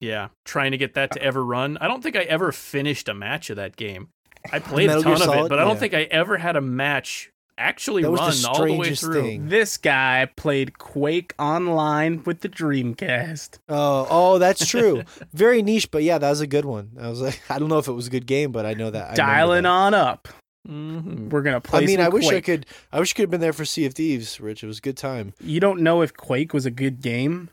yeah, 0.01 0.29
trying 0.45 0.73
to 0.73 0.77
get 0.77 0.95
that 0.95 1.13
to 1.13 1.23
ever 1.23 1.43
run. 1.45 1.79
I 1.81 1.89
don't 1.89 2.03
think 2.03 2.17
I 2.17 2.23
ever 2.23 2.53
finished 2.53 3.09
a 3.09 3.15
match 3.15 3.49
of 3.51 3.57
that 3.57 3.77
game. 3.77 4.09
I 4.53 4.59
played 4.59 4.91
a 4.91 5.01
ton 5.01 5.17
Gear 5.19 5.29
of 5.29 5.45
it, 5.47 5.49
but 5.49 5.59
I 5.59 5.63
don't 5.65 5.75
Yeah. 5.75 5.81
think 5.81 5.95
I 5.95 6.03
ever 6.05 6.37
had 6.39 6.57
a 6.57 6.61
match 6.61 7.31
actually 7.57 8.03
That 8.03 8.11
run 8.11 8.31
the 8.43 8.49
all 8.49 8.67
the 8.67 8.75
way 8.75 8.95
through. 8.95 9.23
thing. 9.23 9.49
this 9.49 9.77
guy 9.79 10.29
played 10.37 10.77
Quake 10.79 11.33
Online 11.39 12.23
with 12.25 12.41
the 12.41 12.49
Dreamcast. 12.51 13.59
Oh, 13.69 14.07
oh, 14.11 14.39
that's 14.39 14.67
true. 14.69 15.05
Very 15.33 15.63
niche, 15.63 15.91
but 15.91 16.03
yeah, 16.03 16.19
that 16.19 16.29
was 16.29 16.41
a 16.41 16.47
good 16.49 16.65
one. 16.65 16.91
I 17.01 17.09
was 17.09 17.21
like, 17.23 17.41
I 17.49 17.59
don't 17.59 17.69
know 17.69 17.79
if 17.79 17.89
it 17.89 17.93
was 17.93 18.09
a 18.09 18.11
good 18.11 18.27
game, 18.27 18.51
but 18.53 18.67
I 18.67 18.75
know 18.75 18.91
that. 18.91 19.13
I 19.13 19.15
Dialing 19.15 19.63
that. 19.63 19.69
on 19.69 19.95
up. 19.95 20.29
Mhm. 20.69 21.31
We're 21.31 21.43
gonna 21.43 21.61
play. 21.61 21.83
I 21.83 21.87
mean, 21.87 21.97
some 21.99 22.07
I 22.07 22.09
wish 22.09 22.27
I 22.29 22.41
could. 22.41 22.67
I 22.93 22.99
wish 22.99 23.13
I 23.13 23.15
could 23.17 23.23
have 23.25 23.31
been 23.31 23.41
there 23.43 23.53
for 23.53 23.65
Sea 23.67 23.85
of 23.87 23.95
Thieves, 23.95 24.41
Rich. 24.41 24.65
It 24.65 24.67
was 24.67 24.79
a 24.79 24.83
good 24.83 24.97
time. 24.97 25.35
You 25.41 25.61
don't 25.61 25.81
know 25.81 26.03
if 26.03 26.15
Quake 26.15 26.53
was 26.55 26.65
a 26.67 26.71
good 26.71 27.01
game? 27.03 27.51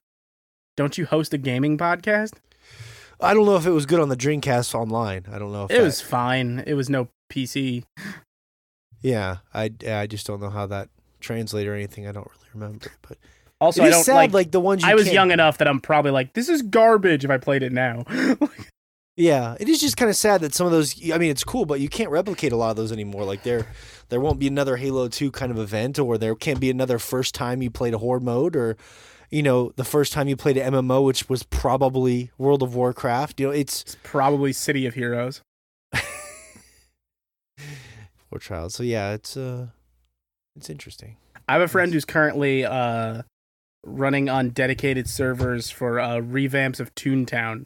Don't 0.82 0.98
you 0.98 1.06
host 1.06 1.32
a 1.32 1.38
gaming 1.38 1.78
podcast? 1.78 2.34
I 3.20 3.36
don't 3.36 3.46
know 3.46 3.56
if 3.56 3.68
it 3.68 3.70
was 3.72 3.86
good 3.86 4.00
on 4.00 4.10
the 4.10 4.18
Dreamcast 4.18 4.74
online. 4.74 5.26
I 5.32 5.38
don't 5.38 5.52
know 5.52 5.66
if 5.66 5.70
It 5.72 5.78
that- 5.78 5.84
was 5.84 6.02
fine. 6.02 6.64
It 6.66 6.74
was 6.74 6.90
no 6.90 7.08
PC. 7.32 7.84
Yeah, 9.04 9.38
I 9.54 9.70
I 9.88 10.08
just 10.08 10.26
don't 10.26 10.42
know 10.42 10.50
how 10.50 10.66
that 10.66 10.90
translated 11.20 11.72
or 11.72 11.76
anything. 11.76 12.08
I 12.08 12.12
don't 12.14 12.26
really 12.28 12.50
remember, 12.56 12.88
but 13.08 13.20
Also, 13.60 13.84
it 13.84 13.88
I 13.88 13.90
don't 13.92 14.04
sad. 14.04 14.16
like. 14.16 14.34
Like, 14.34 14.52
the 14.52 14.60
ones 14.60 14.82
you 14.82 14.90
I 14.90 14.96
was 14.96 15.04
can't- 15.04 15.14
young 15.14 15.30
enough 15.32 15.60
that 15.60 15.68
I'm 15.68 15.80
probably 15.80 16.10
like, 16.10 16.34
this 16.34 16.50
is 16.50 16.64
garbage 16.64 17.24
if 17.24 17.30
I 17.30 17.38
played 17.38 17.62
it 17.62 17.72
now. 17.72 18.06
Yeah, 19.18 19.56
it 19.60 19.68
is 19.68 19.80
just 19.82 19.98
kind 19.98 20.10
of 20.10 20.16
sad 20.16 20.40
that 20.42 20.54
some 20.56 20.66
of 20.66 20.72
those. 20.72 20.96
I 21.12 21.18
mean, 21.18 21.30
it's 21.30 21.44
cool, 21.44 21.66
but 21.66 21.82
you 21.82 21.90
can't 21.90 22.10
replicate 22.10 22.54
a 22.54 22.56
lot 22.56 22.72
of 22.72 22.78
those 22.78 22.94
anymore. 22.94 23.26
Like 23.26 23.44
there, 23.44 23.68
there 24.08 24.22
won't 24.22 24.40
be 24.40 24.48
another 24.48 24.78
Halo 24.78 25.10
Two 25.10 25.32
kind 25.32 25.52
of 25.52 25.60
event, 25.60 26.00
or 26.00 26.18
there 26.18 26.34
can't 26.34 26.62
be 26.62 26.70
another 26.72 26.98
first 26.98 27.36
time 27.36 27.62
you 27.62 27.70
played 27.70 27.94
a 27.94 27.98
Horde 27.98 28.24
mode, 28.24 28.56
or 28.56 28.78
you 29.32 29.42
know, 29.42 29.72
the 29.78 29.84
first 29.86 30.12
time 30.14 30.28
you 30.28 30.36
played 30.36 30.58
an 30.58 30.74
MMO, 30.74 31.04
which 31.06 31.30
was 31.30 31.44
probably 31.44 32.32
World 32.38 32.62
of 32.62 32.76
Warcraft. 32.76 33.40
You 33.40 33.48
know, 33.48 33.54
it's 33.54 33.82
it's 33.84 33.98
probably 34.04 34.52
City 34.54 34.86
of 34.86 34.94
Heroes. 34.94 35.42
War 38.32 38.40
Child. 38.40 38.74
So 38.74 38.84
yeah, 38.84 39.12
it's 39.14 39.36
uh, 39.38 39.68
it's 40.56 40.70
interesting. 40.70 41.18
I 41.48 41.54
have 41.54 41.62
a 41.62 41.68
friend 41.68 41.92
who's 41.94 42.06
currently 42.06 42.64
uh, 42.66 43.24
running 43.86 44.30
on 44.30 44.50
dedicated 44.50 45.10
servers 45.10 45.70
for 45.70 46.00
uh, 46.00 46.18
revamps 46.18 46.80
of 46.80 46.94
Toontown. 46.96 47.66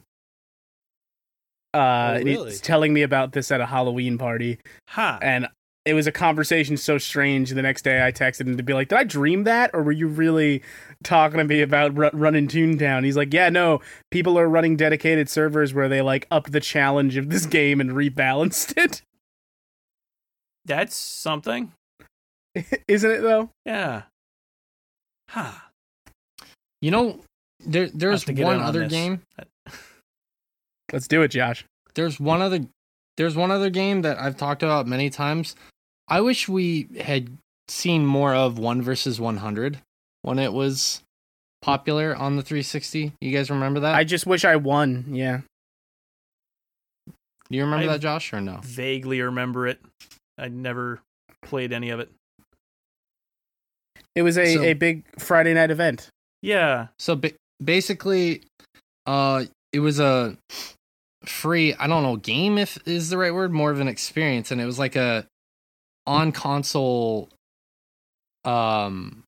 Uh, 1.74 2.18
Oh, 2.18 2.22
really? 2.24 2.50
He's 2.50 2.60
telling 2.60 2.92
me 2.94 3.02
about 3.02 3.32
this 3.32 3.50
at 3.50 3.60
a 3.60 3.66
Halloween 3.66 4.16
party, 4.18 4.58
Ha. 4.88 5.18
and 5.20 5.46
it 5.84 5.92
was 5.94 6.06
a 6.06 6.12
conversation 6.12 6.76
so 6.78 6.96
strange. 6.98 7.50
The 7.50 7.60
next 7.62 7.82
day, 7.82 8.04
I 8.04 8.10
texted 8.12 8.46
him 8.46 8.56
to 8.56 8.62
be 8.62 8.72
like, 8.72 8.88
"Did 8.88 8.98
I 8.98 9.04
dream 9.04 9.44
that, 9.44 9.70
or 9.74 9.82
were 9.82 9.92
you 9.92 10.08
really 10.08 10.62
talking 11.04 11.38
to 11.38 11.44
me 11.44 11.62
about 11.62 11.96
ru- 11.96 12.10
running 12.12 12.48
Toontown?" 12.48 13.04
He's 13.04 13.16
like, 13.16 13.32
"Yeah, 13.32 13.48
no. 13.48 13.80
People 14.10 14.38
are 14.38 14.48
running 14.48 14.76
dedicated 14.76 15.28
servers 15.28 15.74
where 15.74 15.88
they 15.88 16.02
like 16.02 16.26
upped 16.30 16.52
the 16.52 16.60
challenge 16.60 17.16
of 17.16 17.30
this 17.30 17.46
game 17.46 17.80
and 17.80 17.90
rebalanced 17.90 18.76
it. 18.76 19.02
That's 20.64 20.96
something. 20.96 21.72
Isn't 22.88 23.10
it 23.10 23.22
though? 23.22 23.50
Yeah. 23.64 24.02
Ha. 25.30 25.68
You 26.80 26.90
know, 26.90 27.20
there 27.60 27.88
there's 27.88 28.26
one 28.26 28.36
in 28.38 28.44
on 28.44 28.60
other 28.62 28.80
this. 28.80 28.92
game. 28.92 29.22
Let's 30.92 31.08
do 31.08 31.22
it, 31.22 31.28
Josh. 31.28 31.64
There's 31.94 32.20
one 32.20 32.42
other 32.42 32.60
there's 33.16 33.36
one 33.36 33.50
other 33.50 33.70
game 33.70 34.02
that 34.02 34.18
I've 34.18 34.36
talked 34.36 34.62
about 34.62 34.86
many 34.86 35.10
times. 35.10 35.56
I 36.08 36.20
wish 36.20 36.48
we 36.48 36.88
had 37.00 37.36
seen 37.68 38.06
more 38.06 38.34
of 38.34 38.58
1 38.58 38.82
versus 38.82 39.20
100 39.20 39.78
when 40.26 40.40
it 40.40 40.52
was 40.52 41.02
popular 41.62 42.16
on 42.16 42.34
the 42.34 42.42
360. 42.42 43.12
You 43.20 43.30
guys 43.32 43.48
remember 43.48 43.78
that? 43.80 43.94
I 43.94 44.02
just 44.02 44.26
wish 44.26 44.44
I 44.44 44.56
won. 44.56 45.04
Yeah. 45.08 45.42
Do 47.06 47.56
you 47.56 47.62
remember 47.62 47.84
I- 47.88 47.92
that 47.92 48.00
Josh 48.00 48.32
or 48.32 48.40
no? 48.40 48.58
Vaguely 48.64 49.20
remember 49.20 49.68
it. 49.68 49.80
I 50.36 50.48
never 50.48 51.00
played 51.42 51.72
any 51.72 51.90
of 51.90 52.00
it. 52.00 52.10
It 54.16 54.22
was 54.22 54.36
a, 54.36 54.52
So- 54.54 54.62
a 54.62 54.72
big 54.74 55.04
Friday 55.20 55.54
night 55.54 55.70
event. 55.70 56.08
Yeah. 56.42 56.88
So 56.98 57.14
ba- 57.14 57.32
basically, 57.62 58.42
uh, 59.06 59.44
it 59.72 59.78
was 59.80 60.00
a 60.00 60.36
free. 61.24 61.72
I 61.74 61.86
don't 61.86 62.02
know 62.02 62.16
game 62.16 62.58
if 62.58 62.78
is 62.84 63.10
the 63.10 63.18
right 63.18 63.32
word. 63.32 63.52
More 63.52 63.70
of 63.70 63.78
an 63.78 63.86
experience, 63.88 64.50
and 64.50 64.60
it 64.60 64.64
was 64.64 64.78
like 64.78 64.96
a 64.96 65.26
on 66.06 66.32
console, 66.32 67.28
um, 68.44 69.22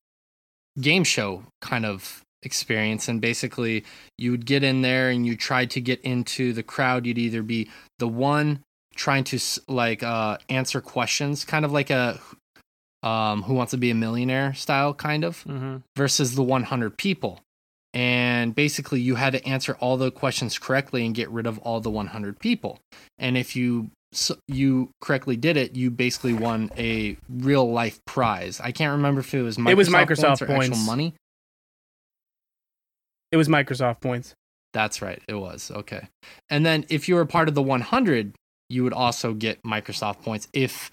game 0.81 1.03
show 1.03 1.43
kind 1.61 1.85
of 1.85 2.21
experience. 2.43 3.07
And 3.07 3.19
basically, 3.21 3.83
you 4.17 4.31
would 4.31 4.45
get 4.45 4.63
in 4.63 4.81
there 4.81 5.09
and 5.09 5.25
you 5.25 5.35
tried 5.35 5.69
to 5.71 5.81
get 5.81 5.99
into 6.01 6.53
the 6.53 6.63
crowd. 6.63 7.05
You'd 7.05 7.17
either 7.17 7.43
be 7.43 7.69
the 7.99 8.07
one 8.07 8.61
trying 8.95 9.23
to 9.25 9.39
like 9.67 10.03
uh 10.03 10.37
answer 10.49 10.81
questions, 10.81 11.45
kind 11.45 11.65
of 11.65 11.71
like 11.71 11.89
a 11.89 12.19
um 13.03 13.43
who 13.43 13.53
wants 13.53 13.71
to 13.71 13.77
be 13.77 13.91
a 13.91 13.95
millionaire 13.95 14.53
style 14.53 14.93
kind 14.93 15.23
of 15.23 15.43
Mm-hmm. 15.45 15.77
versus 15.95 16.35
the 16.35 16.43
100 16.43 16.97
people. 16.97 17.41
And 17.93 18.53
basically, 18.53 19.01
you 19.01 19.15
had 19.15 19.33
to 19.33 19.43
answer 19.47 19.75
all 19.79 19.97
the 19.97 20.11
questions 20.11 20.59
correctly 20.59 21.05
and 21.05 21.15
get 21.15 21.29
rid 21.31 21.47
of 21.47 21.57
all 21.59 21.79
the 21.81 21.89
100 21.89 22.39
people. 22.39 22.79
And 23.17 23.35
if 23.35 23.55
you 23.55 23.89
so 24.11 24.37
you 24.47 24.89
correctly 25.01 25.37
did 25.37 25.57
it, 25.57 25.75
you 25.75 25.91
basically 25.91 26.33
won 26.33 26.71
a 26.77 27.17
real 27.29 27.71
life 27.71 28.03
prize. 28.05 28.59
I 28.59 28.71
can't 28.71 28.93
remember 28.93 29.21
if 29.21 29.33
it 29.33 29.41
was 29.41 29.57
Microsoft, 29.57 29.69
It 29.69 29.77
was 29.77 29.89
Microsoft 29.89 30.27
points 30.27 30.41
or 30.41 30.51
actual 30.51 30.77
money. 30.85 31.13
It 33.31 33.37
was 33.37 33.47
Microsoft 33.47 34.01
points. 34.01 34.33
That's 34.73 35.01
right. 35.01 35.21
It 35.27 35.35
was. 35.35 35.71
Okay. 35.71 36.07
And 36.49 36.65
then 36.65 36.85
if 36.89 37.07
you 37.07 37.15
were 37.15 37.25
part 37.25 37.47
of 37.47 37.55
the 37.55 37.61
100, 37.61 38.35
you 38.69 38.83
would 38.83 38.93
also 38.93 39.33
get 39.33 39.61
Microsoft 39.63 40.21
points 40.21 40.47
if 40.53 40.91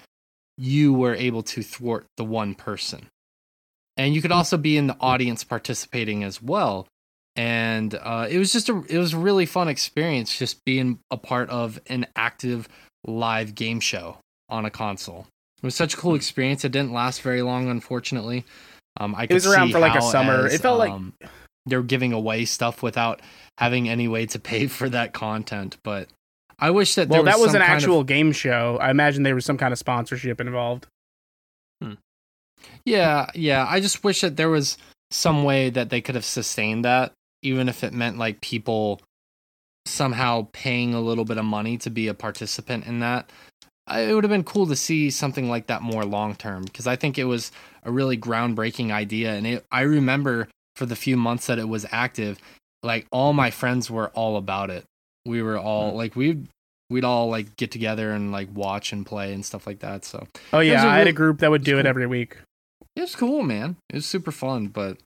you 0.59 0.93
were 0.93 1.14
able 1.14 1.43
to 1.43 1.62
thwart 1.62 2.07
the 2.17 2.25
one 2.25 2.55
person. 2.55 3.07
And 3.97 4.14
you 4.14 4.23
could 4.23 4.33
also 4.33 4.57
be 4.57 4.77
in 4.77 4.87
the 4.87 4.97
audience 5.01 5.45
participating 5.45 6.25
as 6.25 6.43
well. 6.43 6.87
And 7.35 7.95
uh, 7.95 8.27
it 8.31 8.39
was 8.39 8.51
just 8.53 8.71
a 8.71 8.83
it 8.89 8.97
was 8.97 9.12
a 9.12 9.19
really 9.19 9.45
fun 9.45 9.69
experience 9.69 10.39
just 10.39 10.64
being 10.64 11.01
a 11.11 11.19
part 11.19 11.51
of 11.51 11.79
an 11.87 12.07
active 12.17 12.67
live 13.07 13.55
game 13.55 13.81
show 13.81 14.19
on 14.49 14.65
a 14.65 14.71
console. 14.71 15.27
It 15.63 15.65
was 15.67 15.75
such 15.75 15.95
a 15.95 15.97
cool 15.97 16.15
experience. 16.15 16.65
It 16.65 16.73
didn't 16.73 16.93
last 16.93 17.23
very 17.23 17.43
long, 17.43 17.69
unfortunately. 17.69 18.45
Um, 18.99 19.15
I 19.15 19.25
It 19.25 19.33
was 19.33 19.47
around 19.47 19.69
see 19.69 19.73
for 19.73 19.79
like 19.79 19.97
a 19.99 20.03
summer. 20.03 20.47
as, 20.47 20.55
It 20.55 20.61
felt 20.61 20.79
like- 20.79 20.91
um, 20.93 21.15
they're 21.67 21.83
giving 21.83 22.13
away 22.13 22.45
stuff 22.45 22.83
without 22.83 23.21
having 23.59 23.89
any 23.89 24.07
way 24.09 24.27
to 24.27 24.39
pay 24.39 24.67
for 24.69 24.89
that 24.91 25.13
content. 25.13 25.77
But 25.83 26.09
I 26.59 26.71
wish 26.71 26.95
that 26.95 27.09
there 27.09 27.19
Well, 27.23 27.25
that 27.33 27.39
was 27.41 27.53
some 27.53 27.61
an 27.63 27.67
kind 27.67 27.77
of- 27.79 27.83
actual 27.83 28.05
game 28.05 28.33
show. 28.33 28.79
I 28.81 28.91
imagine 28.91 29.23
there 29.25 29.35
was 29.35 29.45
some 29.45 29.59
kind 29.59 29.73
of 29.73 29.79
sponsorship 29.79 30.41
involved. 30.41 30.87
Yeah, 32.85 33.27
yeah. 33.35 33.67
I 33.69 33.81
just 33.81 34.03
wish 34.05 34.21
that 34.23 34.37
there 34.37 34.49
was 34.49 34.79
some 35.11 35.45
way 35.45 35.71
that 35.71 35.91
they 35.91 36.01
could 36.01 36.15
have 36.15 36.25
sustained 36.25 36.85
that, 36.85 37.13
even 37.43 37.69
if 37.69 37.85
it 37.85 37.93
meant 37.93 38.19
like 38.19 38.41
people 38.41 39.01
somehow 39.87 40.49
paying 40.53 40.95
a 40.95 41.01
little 41.01 41.24
bit 41.24 41.39
of 41.39 41.45
money 41.45 41.78
to 41.78 41.91
be 41.91 42.09
a 42.09 42.14
participant 42.14 42.87
in 42.87 43.01
that. 43.01 43.30
I- 43.87 44.01
It 44.01 44.14
would 44.14 44.24
have 44.24 44.30
been 44.30 44.45
cool 44.45 44.66
to 44.66 44.76
see 44.76 45.11
something 45.11 45.49
like 45.49 45.66
that 45.68 45.80
more 45.82 46.05
long 46.05 46.34
term 46.34 46.64
because 46.64 46.87
I 46.87 46.97
think 46.97 47.18
it 47.18 47.24
was 47.24 47.53
a 47.84 47.91
really 47.93 48.16
groundbreaking 48.18 48.91
idea. 48.91 49.34
And 49.34 49.47
it, 49.47 49.64
I 49.70 49.82
remember 49.82 50.49
for 50.74 50.87
the 50.87 50.97
few 50.97 51.16
months 51.16 51.47
that 51.47 51.59
it 51.59 51.68
was 51.68 51.87
active, 51.93 52.39
like 52.82 53.07
all 53.12 53.32
my 53.32 53.51
friends 53.51 53.91
were 53.91 54.09
all 54.09 54.37
about 54.37 54.70
it. 54.70 54.84
We 55.24 55.41
were 55.43 55.59
all 55.59 55.95
like 55.95 56.16
we'd 56.16 56.49
we'd 56.91 57.05
all 57.05 57.28
like 57.30 57.57
get 57.57 57.70
together 57.70 58.12
and 58.12 58.30
like 58.32 58.49
watch 58.55 58.93
and 58.93 59.05
play 59.07 59.32
and 59.32 59.45
stuff 59.45 59.66
like 59.66 59.80
that. 59.80 60.05
So 60.05 60.26
Oh 60.53 60.61
yeah, 60.61 60.87
I 60.87 60.99
had 60.99 61.07
a 61.09 61.12
group 61.12 61.39
that 61.41 61.51
would 61.51 61.64
do 61.64 61.78
it 61.78 61.82
cool. 61.82 61.89
every 61.91 62.07
week. 62.07 62.37
it 62.97 63.01
was 63.03 63.14
cool, 63.16 63.43
man. 63.43 63.76
It 63.91 63.97
was 63.97 64.07
super 64.07 64.30
fun. 64.32 64.66
But 64.68 64.99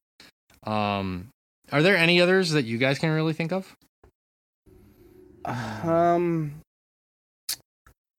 um, 0.65 1.29
are 1.73 1.83
there 1.83 1.97
any 1.97 2.21
others 2.21 2.51
that 2.51 2.65
you 2.65 2.79
guys 2.79 2.99
can 2.99 3.11
really 3.11 3.33
think 3.33 3.53
of? 3.53 3.75
Um, 5.45 6.61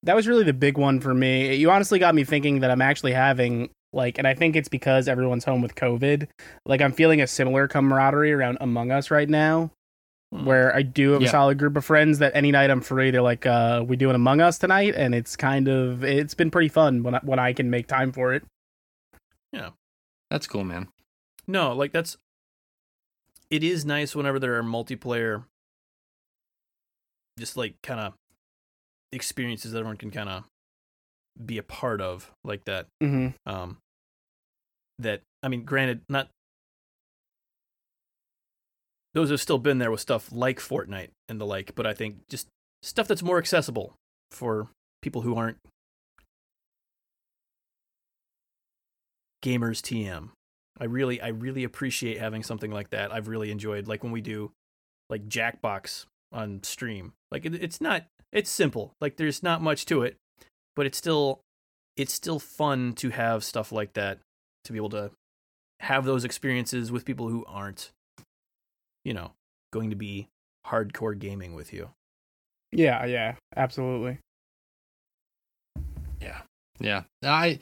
that 0.03 0.15
was 0.15 0.27
really 0.27 0.43
the 0.43 0.53
big 0.53 0.77
one 0.77 0.99
for 0.99 1.13
me. 1.13 1.55
You 1.55 1.69
honestly 1.71 1.99
got 1.99 2.15
me 2.15 2.23
thinking 2.23 2.61
that 2.61 2.71
I'm 2.71 2.81
actually 2.81 3.13
having 3.13 3.69
like, 3.93 4.17
and 4.17 4.25
I 4.25 4.33
think 4.33 4.55
it's 4.55 4.69
because 4.69 5.07
everyone's 5.07 5.43
home 5.43 5.61
with 5.61 5.75
COVID. 5.75 6.27
Like, 6.65 6.81
I'm 6.81 6.93
feeling 6.93 7.21
a 7.21 7.27
similar 7.27 7.67
camaraderie 7.67 8.31
around 8.31 8.57
Among 8.61 8.89
Us 8.89 9.11
right 9.11 9.27
now, 9.29 9.69
Hmm. 10.33 10.45
where 10.45 10.73
I 10.73 10.81
do 10.81 11.11
have 11.11 11.21
Yeah. 11.21 11.27
a 11.27 11.31
solid 11.31 11.59
group 11.59 11.75
of 11.75 11.83
friends 11.83 12.19
that 12.19 12.31
any 12.33 12.51
night 12.51 12.69
I'm 12.69 12.79
free, 12.79 13.11
they're 13.11 13.21
like, 13.21 13.45
uh, 13.45 13.83
"We 13.85 13.97
doing 13.97 14.15
Among 14.15 14.39
Us 14.39 14.57
tonight?" 14.57 14.93
And 14.95 15.13
it's 15.13 15.35
kind 15.35 15.67
of 15.67 16.05
it's 16.05 16.33
been 16.33 16.49
pretty 16.49 16.69
fun 16.69 17.03
when 17.03 17.15
I, 17.15 17.19
when 17.19 17.37
I 17.37 17.51
can 17.51 17.69
make 17.69 17.87
time 17.87 18.13
for 18.13 18.33
it. 18.33 18.45
Yeah, 19.51 19.71
that's 20.29 20.47
cool, 20.47 20.63
man. 20.63 20.87
No, 21.47 21.73
like 21.73 21.91
that's 21.91 22.15
it 23.49 23.61
is 23.65 23.83
nice 23.83 24.15
whenever 24.15 24.39
there 24.39 24.55
are 24.57 24.63
multiplayer 24.63 25.43
just 27.37 27.57
like 27.57 27.75
kind 27.81 27.99
of 27.99 28.13
experiences 29.11 29.71
that 29.71 29.79
everyone 29.79 29.97
can 29.97 30.11
kind 30.11 30.29
of 30.29 30.43
be 31.43 31.57
a 31.57 31.63
part 31.63 32.01
of 32.01 32.31
like 32.43 32.63
that 32.65 32.87
hmm 33.01 33.29
um 33.45 33.77
that 34.99 35.21
i 35.43 35.47
mean 35.47 35.63
granted 35.63 36.01
not 36.09 36.27
those 39.13 39.29
have 39.29 39.41
still 39.41 39.57
been 39.57 39.79
there 39.79 39.91
with 39.91 39.99
stuff 39.99 40.29
like 40.31 40.59
fortnite 40.59 41.09
and 41.29 41.39
the 41.39 41.45
like 41.45 41.73
but 41.75 41.87
i 41.87 41.93
think 41.93 42.17
just 42.29 42.47
stuff 42.83 43.07
that's 43.07 43.23
more 43.23 43.37
accessible 43.37 43.95
for 44.31 44.67
people 45.01 45.21
who 45.21 45.35
aren't 45.35 45.57
gamers 49.43 49.81
tm 49.81 50.29
i 50.79 50.83
really 50.83 51.19
i 51.21 51.29
really 51.29 51.63
appreciate 51.63 52.19
having 52.19 52.43
something 52.43 52.71
like 52.71 52.89
that. 52.91 53.11
I've 53.11 53.27
really 53.27 53.51
enjoyed 53.51 53.87
like 53.87 54.03
when 54.03 54.11
we 54.11 54.21
do 54.21 54.51
like 55.09 55.27
jackbox 55.27 56.05
on 56.31 56.61
stream 56.63 57.13
like 57.31 57.45
it, 57.45 57.55
it's 57.55 57.81
not 57.81 58.05
it's 58.31 58.49
simple 58.49 58.93
like 59.01 59.17
there's 59.17 59.41
not 59.41 59.61
much 59.61 59.85
to 59.85 60.03
it 60.03 60.17
but 60.75 60.85
it's 60.85 60.97
still 60.97 61.41
it's 61.97 62.13
still 62.13 62.39
fun 62.39 62.93
to 62.93 63.09
have 63.09 63.43
stuff 63.43 63.71
like 63.71 63.93
that 63.93 64.19
to 64.63 64.71
be 64.71 64.77
able 64.77 64.89
to 64.89 65.11
have 65.79 66.05
those 66.05 66.23
experiences 66.23 66.91
with 66.91 67.05
people 67.05 67.29
who 67.29 67.43
aren't 67.47 67.91
you 69.03 69.13
know 69.13 69.31
going 69.73 69.89
to 69.89 69.95
be 69.95 70.27
hardcore 70.67 71.17
gaming 71.17 71.53
with 71.55 71.73
you 71.73 71.89
Yeah, 72.71 73.05
yeah, 73.05 73.35
absolutely. 73.57 74.19
Yeah, 76.21 76.41
Yeah. 76.79 77.03
I 77.23 77.59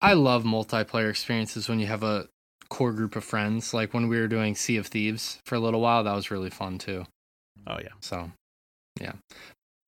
I 0.00 0.12
love 0.12 0.44
multiplayer 0.44 1.08
experiences 1.10 1.68
when 1.68 1.80
you 1.80 1.86
have 1.86 2.02
a 2.02 2.28
core 2.68 2.92
group 2.92 3.16
of 3.16 3.24
friends. 3.24 3.72
Like 3.74 3.94
when 3.94 4.08
we 4.08 4.18
were 4.20 4.28
doing 4.28 4.54
Sea 4.54 4.76
of 4.76 4.86
Thieves 4.86 5.38
for 5.46 5.54
a 5.54 5.60
little 5.60 5.80
while, 5.80 6.04
that 6.04 6.14
was 6.14 6.30
really 6.30 6.50
fun 6.50 6.78
too. 6.78 7.06
oh 7.66 7.78
yeah 7.80 7.96
So, 8.00 8.30
yeah. 9.00 9.12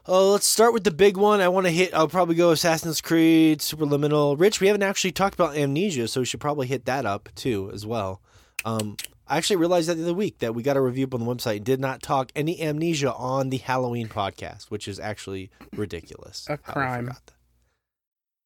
uh, 0.07 0.31
let's 0.31 0.45
start 0.45 0.73
with 0.73 0.83
the 0.83 0.91
big 0.91 1.17
one. 1.17 1.41
I 1.41 1.49
want 1.49 1.65
to 1.65 1.71
hit. 1.71 1.93
I'll 1.93 2.07
probably 2.07 2.35
go 2.35 2.51
Assassin's 2.51 3.01
Creed 3.01 3.59
Superliminal. 3.59 4.39
Rich, 4.39 4.61
we 4.61 4.67
haven't 4.67 4.83
actually 4.83 5.11
talked 5.11 5.33
about 5.33 5.57
Amnesia, 5.57 6.07
so 6.07 6.21
we 6.21 6.25
should 6.25 6.39
probably 6.39 6.67
hit 6.67 6.85
that 6.85 7.05
up 7.05 7.29
too 7.35 7.71
as 7.73 7.85
well. 7.85 8.21
Um, 8.63 8.97
I 9.29 9.37
actually 9.37 9.57
realized 9.57 9.89
that 9.89 9.95
the 9.95 10.03
other 10.03 10.13
week 10.13 10.39
that 10.39 10.55
we 10.55 10.63
got 10.63 10.77
a 10.77 10.81
review 10.81 11.05
up 11.05 11.13
on 11.13 11.19
the 11.19 11.25
website 11.25 11.57
and 11.57 11.65
did 11.65 11.79
not 11.79 12.01
talk 12.01 12.31
any 12.35 12.61
Amnesia 12.61 13.13
on 13.13 13.49
the 13.49 13.57
Halloween 13.57 14.07
podcast, 14.07 14.65
which 14.65 14.87
is 14.87 14.99
actually 14.99 15.49
ridiculous. 15.75 16.47
A 16.49 16.57
crime. 16.57 17.07
that. 17.07 17.33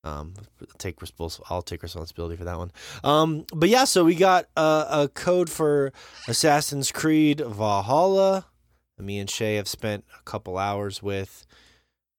Um, 0.04 0.34
take 0.80 1.00
respons- 1.00 1.42
I'll 1.50 1.62
take 1.62 1.84
responsibility 1.84 2.36
for 2.36 2.44
that 2.46 2.58
one. 2.58 2.72
Um, 3.04 3.46
but 3.54 3.70
yeah, 3.70 3.84
so 3.84 4.04
we 4.04 4.16
got 4.16 4.48
uh, 4.58 4.86
a 4.90 5.08
code 5.08 5.50
for 5.50 5.94
Assassin's 6.28 6.92
Creed 6.92 7.40
Valhalla. 7.40 8.46
Me 8.98 9.20
and 9.20 9.30
Shay 9.30 9.56
have 9.56 9.68
spent 9.68 10.06
a 10.20 10.24
couple 10.24 10.58
hours 10.58 11.04
with. 11.04 11.46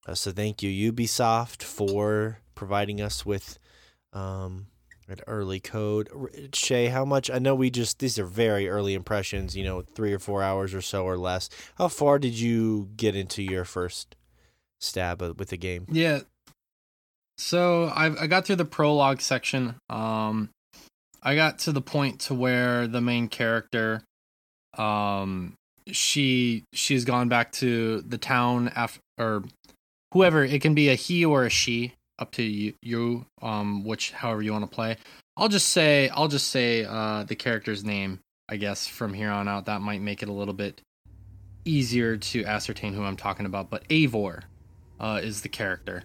Uh, 0.06 0.14
so 0.14 0.30
thank 0.32 0.62
you 0.62 0.92
Ubisoft 0.92 1.62
for 1.62 2.38
providing 2.54 3.00
us 3.00 3.26
with 3.26 3.58
um, 4.12 4.66
At 5.12 5.20
early 5.26 5.60
code, 5.60 6.08
Shay, 6.54 6.86
how 6.86 7.04
much? 7.04 7.30
I 7.30 7.38
know 7.38 7.54
we 7.54 7.68
just 7.68 7.98
these 7.98 8.18
are 8.18 8.24
very 8.24 8.66
early 8.66 8.94
impressions. 8.94 9.54
You 9.54 9.62
know, 9.62 9.82
three 9.82 10.10
or 10.14 10.18
four 10.18 10.42
hours 10.42 10.72
or 10.72 10.80
so 10.80 11.04
or 11.04 11.18
less. 11.18 11.50
How 11.76 11.88
far 11.88 12.18
did 12.18 12.32
you 12.32 12.88
get 12.96 13.14
into 13.14 13.42
your 13.42 13.66
first 13.66 14.16
stab 14.80 15.20
with 15.20 15.50
the 15.50 15.58
game? 15.58 15.86
Yeah. 15.92 16.20
So 17.36 17.92
I 17.94 18.22
I 18.22 18.26
got 18.26 18.46
through 18.46 18.56
the 18.56 18.64
prologue 18.64 19.20
section. 19.20 19.74
Um, 19.90 20.48
I 21.22 21.34
got 21.34 21.58
to 21.60 21.72
the 21.72 21.82
point 21.82 22.20
to 22.20 22.34
where 22.34 22.86
the 22.86 23.02
main 23.02 23.28
character, 23.28 24.02
um, 24.78 25.52
she 25.88 26.64
she's 26.72 27.04
gone 27.04 27.28
back 27.28 27.52
to 27.52 28.00
the 28.00 28.16
town 28.16 28.72
after 28.74 28.98
or 29.18 29.44
whoever 30.14 30.42
it 30.42 30.62
can 30.62 30.72
be 30.72 30.88
a 30.88 30.94
he 30.94 31.22
or 31.22 31.44
a 31.44 31.50
she 31.50 31.92
up 32.22 32.32
to 32.32 32.42
you 32.42 32.72
you 32.82 33.26
um 33.42 33.84
which 33.84 34.12
however 34.12 34.42
you 34.42 34.52
want 34.52 34.64
to 34.64 34.74
play. 34.74 34.96
I'll 35.36 35.48
just 35.48 35.68
say 35.68 36.08
I'll 36.08 36.28
just 36.28 36.48
say 36.48 36.86
uh 36.88 37.24
the 37.24 37.36
character's 37.36 37.84
name 37.84 38.20
I 38.48 38.56
guess 38.56 38.86
from 38.86 39.14
here 39.14 39.30
on 39.30 39.48
out 39.48 39.66
that 39.66 39.80
might 39.80 40.00
make 40.00 40.22
it 40.22 40.28
a 40.28 40.32
little 40.32 40.54
bit 40.54 40.80
easier 41.64 42.16
to 42.16 42.44
ascertain 42.44 42.94
who 42.94 43.02
I'm 43.02 43.16
talking 43.16 43.46
about. 43.46 43.70
But 43.70 43.86
Eivor 43.88 44.42
uh, 45.00 45.20
is 45.22 45.42
the 45.42 45.48
character, 45.48 46.04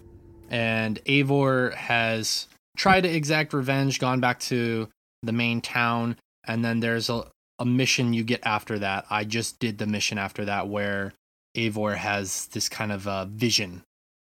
and 0.50 1.04
Eivor 1.06 1.74
has 1.74 2.48
tried 2.78 3.02
to 3.02 3.10
exact 3.10 3.54
revenge, 3.54 4.00
gone 4.00 4.20
back 4.20 4.40
to 4.42 4.88
the 5.24 5.32
main 5.32 5.62
town, 5.62 6.18
and 6.48 6.64
then 6.64 6.80
there's 6.80 7.10
a, 7.10 7.24
a 7.60 7.66
mission 7.66 8.14
you 8.14 8.24
get 8.24 8.42
after 8.44 8.80
that. 8.80 9.06
I 9.10 9.24
just 9.24 9.60
did 9.60 9.78
the 9.78 9.88
mission 9.88 10.18
after 10.18 10.46
that 10.46 10.68
where 10.68 11.14
Eivor 11.56 11.96
has 11.96 12.48
this 12.48 12.70
kind 12.70 12.92
of 12.92 13.08
uh, 13.08 13.26
vision 13.26 13.84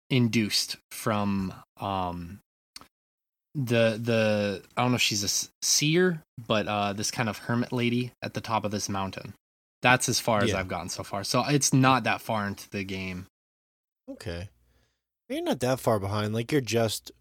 induced 0.09 0.77
from 0.91 1.53
um 1.81 2.39
the 3.55 3.99
the 4.01 4.61
I 4.77 4.81
don't 4.81 4.91
know 4.91 4.95
if 4.95 5.01
she's 5.01 5.23
a 5.23 5.49
seer, 5.65 6.21
but 6.47 6.67
uh 6.67 6.93
this 6.93 7.11
kind 7.11 7.29
of 7.29 7.37
hermit 7.39 7.71
lady 7.71 8.11
at 8.21 8.33
the 8.33 8.41
top 8.41 8.63
of 8.65 8.71
this 8.71 8.89
mountain. 8.89 9.33
That's 9.81 10.09
as 10.09 10.19
far 10.19 10.43
as 10.43 10.51
Yeah. 10.51 10.59
I've 10.59 10.67
gotten 10.67 10.89
so 10.89 11.03
far. 11.03 11.23
So 11.23 11.43
it's 11.47 11.73
not 11.73 12.03
that 12.03 12.21
far 12.21 12.45
into 12.47 12.69
the 12.69 12.83
game. 12.83 13.27
Okay, 14.09 14.49
you're 15.29 15.41
not 15.43 15.59
that 15.61 15.79
far 15.79 15.99
behind. 15.99 16.33
Like 16.33 16.51
you're 16.51 16.61
just 16.61 17.11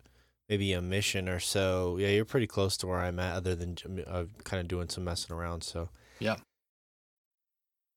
maybe 0.48 0.72
a 0.72 0.80
mission 0.82 1.28
or 1.28 1.38
so. 1.40 1.96
Yeah, 1.98 2.08
you're 2.08 2.24
pretty 2.24 2.46
close 2.46 2.76
to 2.78 2.86
where 2.86 3.00
I'm 3.00 3.18
at. 3.18 3.36
Other 3.36 3.54
than 3.54 3.76
uh, 4.06 4.24
kind 4.44 4.60
of 4.60 4.68
doing 4.68 4.88
some 4.88 5.04
messing 5.04 5.34
around. 5.36 5.62
So 5.62 5.88
Yeah. 6.18 6.36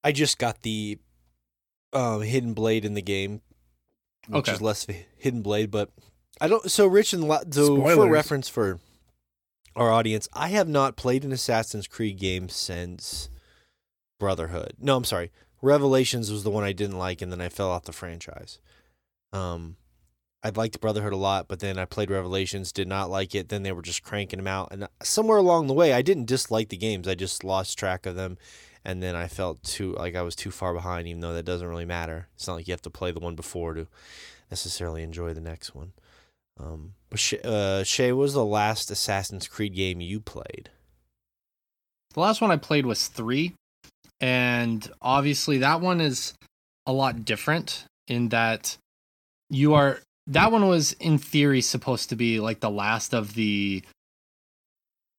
I 0.03 0.12
just 0.12 0.38
got 0.38 0.62
the 0.64 0.99
um, 1.93 2.22
hidden 2.22 2.53
blade 2.53 2.86
in 2.86 2.93
the 2.95 3.01
game, 3.01 3.41
which 4.28 4.47
Okay. 4.47 4.51
is 4.53 4.62
less 4.62 4.84
of 4.84 4.95
a 4.95 5.05
hidden 5.18 5.41
blade, 5.41 5.70
but 5.72 5.89
I 6.39 6.47
don't. 6.47 6.69
So 6.69 6.88
Rich 6.88 7.13
and 7.13 7.27
La- 7.27 7.43
so 7.49 7.75
for 7.95 8.07
reference 8.07 8.47
for 8.47 8.79
our 9.75 9.91
audience, 9.91 10.27
I 10.34 10.49
have 10.49 10.67
not 10.67 10.95
played 10.95 11.23
an 11.23 11.32
Assassin's 11.32 11.88
Creed 11.88 12.17
game 12.19 12.49
since 12.49 13.29
Brotherhood. 14.19 14.73
No, 14.79 14.95
I'm 14.95 15.03
sorry. 15.03 15.32
Revelations 15.61 16.32
was 16.32 16.43
the 16.43 16.49
one 16.49 16.63
I 16.63 16.73
didn't 16.73 16.97
like, 16.97 17.21
and 17.21 17.32
then 17.32 17.41
I 17.41 17.49
fell 17.49 17.69
off 17.69 17.84
the 17.84 17.91
franchise. 17.91 18.59
Um, 19.32 19.77
I 20.43 20.49
liked 20.49 20.82
Brotherhood 20.82 21.13
a 21.13 21.17
lot, 21.17 21.47
but 21.47 21.59
then 21.59 21.77
I 21.77 21.86
played 21.86 22.09
Revelations, 22.09 22.71
did 22.71 22.88
not 22.88 23.11
like 23.11 23.36
it. 23.36 23.49
Then 23.49 23.61
they 23.61 23.71
were 23.71 23.84
just 23.84 24.01
cranking 24.01 24.38
them 24.38 24.47
out, 24.47 24.69
and 24.71 24.88
somewhere 25.03 25.38
along 25.38 25.67
the 25.67 25.73
way, 25.73 25.93
I 25.93 26.01
didn't 26.01 26.25
dislike 26.25 26.69
the 26.69 26.77
games. 26.77 27.07
I 27.07 27.13
just 27.13 27.43
lost 27.43 27.77
track 27.77 28.07
of 28.07 28.15
them, 28.15 28.39
and 28.84 29.03
then 29.03 29.15
I 29.15 29.27
felt 29.27 29.61
too 29.61 29.93
like 29.93 30.15
I 30.15 30.23
was 30.23 30.36
too 30.36 30.49
far 30.49 30.73
behind. 30.73 31.07
Even 31.07 31.21
though 31.21 31.34
that 31.34 31.45
doesn't 31.45 31.67
really 31.67 31.86
matter. 31.86 32.27
It's 32.36 32.47
not 32.47 32.55
like 32.55 32.67
you 32.67 32.73
have 32.73 32.82
to 32.82 32.89
play 32.89 33.11
the 33.11 33.19
one 33.19 33.36
before 33.36 33.75
to 33.75 33.88
necessarily 34.49 35.03
enjoy 35.03 35.34
the 35.34 35.41
next 35.41 35.75
one. 35.75 35.93
Um, 36.62 36.93
but 37.09 37.20
Shay, 37.20 37.39
uh, 37.43 37.84
Shay, 37.84 38.12
what 38.12 38.24
was 38.24 38.34
the 38.34 38.45
last 38.45 38.91
Assassin's 38.91 39.47
Creed 39.47 39.76
game 39.76 40.01
you 40.01 40.20
played? 40.20 40.70
The 42.14 42.20
last 42.20 42.41
one 42.41 42.51
I 42.51 42.57
played 42.57 42.86
was 42.86 43.07
three, 43.07 43.53
and 44.20 44.89
obviously 45.01 45.59
that 45.59 45.82
one 45.82 46.01
is 46.01 46.34
a 46.86 46.93
lot 46.93 47.26
different 47.26 47.86
in 48.07 48.30
that 48.30 48.78
you 49.49 49.74
are. 49.74 49.99
That 50.28 50.51
one 50.51 50.68
was 50.68 50.93
in 50.93 51.18
theory 51.18 51.62
supposed 51.62 52.09
to 52.09 52.16
be 52.16 52.39
like 52.39 52.59
the 52.59 52.70
last 52.70 53.14
of 53.14 53.34
the 53.34 53.84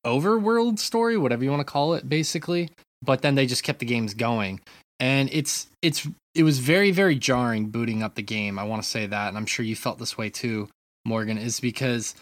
overworld 0.04 0.78
story, 0.78 1.16
whatever 1.16 1.44
you 1.44 1.50
want 1.50 1.60
to 1.60 1.72
call 1.72 1.94
it, 1.94 2.08
basically. 2.08 2.70
But 3.02 3.22
then 3.22 3.34
they 3.34 3.46
just 3.46 3.64
kept 3.64 3.80
the 3.80 3.86
games 3.86 4.14
going, 4.14 4.60
and 5.00 5.28
it's 5.32 5.66
it's 5.80 6.06
it 6.34 6.44
was 6.44 6.58
very 6.58 6.90
very 6.90 7.16
jarring 7.16 7.70
booting 7.70 8.02
up 8.02 8.14
the 8.14 8.22
game. 8.22 8.58
I 8.58 8.64
want 8.64 8.82
to 8.82 8.88
say 8.88 9.06
that, 9.06 9.28
and 9.28 9.36
I'm 9.36 9.46
sure 9.46 9.64
you 9.64 9.74
felt 9.74 9.98
this 9.98 10.16
way 10.16 10.30
too, 10.30 10.68
Morgan, 11.04 11.38
is 11.38 11.60
because 11.60 12.14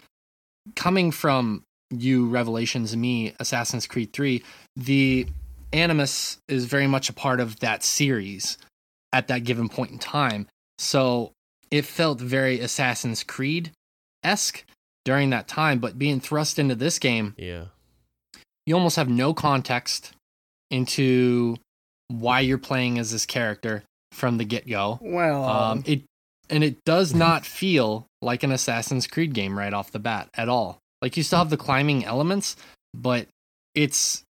coming 0.77 1.11
from 1.11 1.63
you 1.91 2.29
Revelations 2.29 2.97
me 2.97 3.35
Assassin's 3.41 3.87
Creed 3.87 4.13
3, 4.13 4.43
the 4.77 5.27
Animus 5.73 6.39
is 6.49 6.65
very 6.67 6.87
much 6.87 7.09
a 7.09 7.13
part 7.13 7.41
of 7.41 7.61
that 7.61 7.83
series 7.83 8.59
at 9.13 9.29
that 9.29 9.45
given 9.45 9.69
point 9.69 9.91
in 9.93 9.99
time. 9.99 10.47
So 10.79 11.33
it 11.71 11.85
felt 11.85 12.21
very 12.21 12.61
Assassin's 12.61 13.23
Creed 13.23 13.71
esque 14.25 14.65
during 15.05 15.31
that 15.31 15.47
time, 15.49 15.79
but 15.79 15.99
being 15.99 16.21
thrust 16.21 16.59
into 16.59 16.75
this 16.75 16.99
game, 16.99 17.35
Yeah. 17.39 17.67
you 18.67 18.75
almost 18.75 18.97
have 18.97 19.09
no 19.09 19.33
context 19.35 20.13
into 20.71 21.57
why 22.09 22.41
you're 22.41 22.59
playing 22.59 22.99
as 22.99 23.13
this 23.13 23.27
character 23.27 23.85
from 24.13 24.39
the 24.39 24.45
get 24.45 24.69
go. 24.69 24.99
Well, 25.01 25.45
Um, 25.45 25.83
it 25.87 26.03
and 26.51 26.65
it 26.65 26.85
does 26.85 27.15
not 27.15 27.47
feel 27.47 28.07
like 28.23 28.43
an 28.43 28.53
Assassin's 28.53 29.07
Creed 29.07 29.33
game 29.33 29.59
right 29.59 29.73
off 29.73 29.93
the 29.93 29.99
bat 29.99 30.29
at 30.35 30.49
all. 30.49 30.79
Like 31.03 31.17
you 31.17 31.23
still 31.23 31.39
have 31.39 31.51
the 31.51 31.57
climbing 31.57 32.05
elements, 32.05 32.57
but 32.95 33.27
it's 33.75 34.23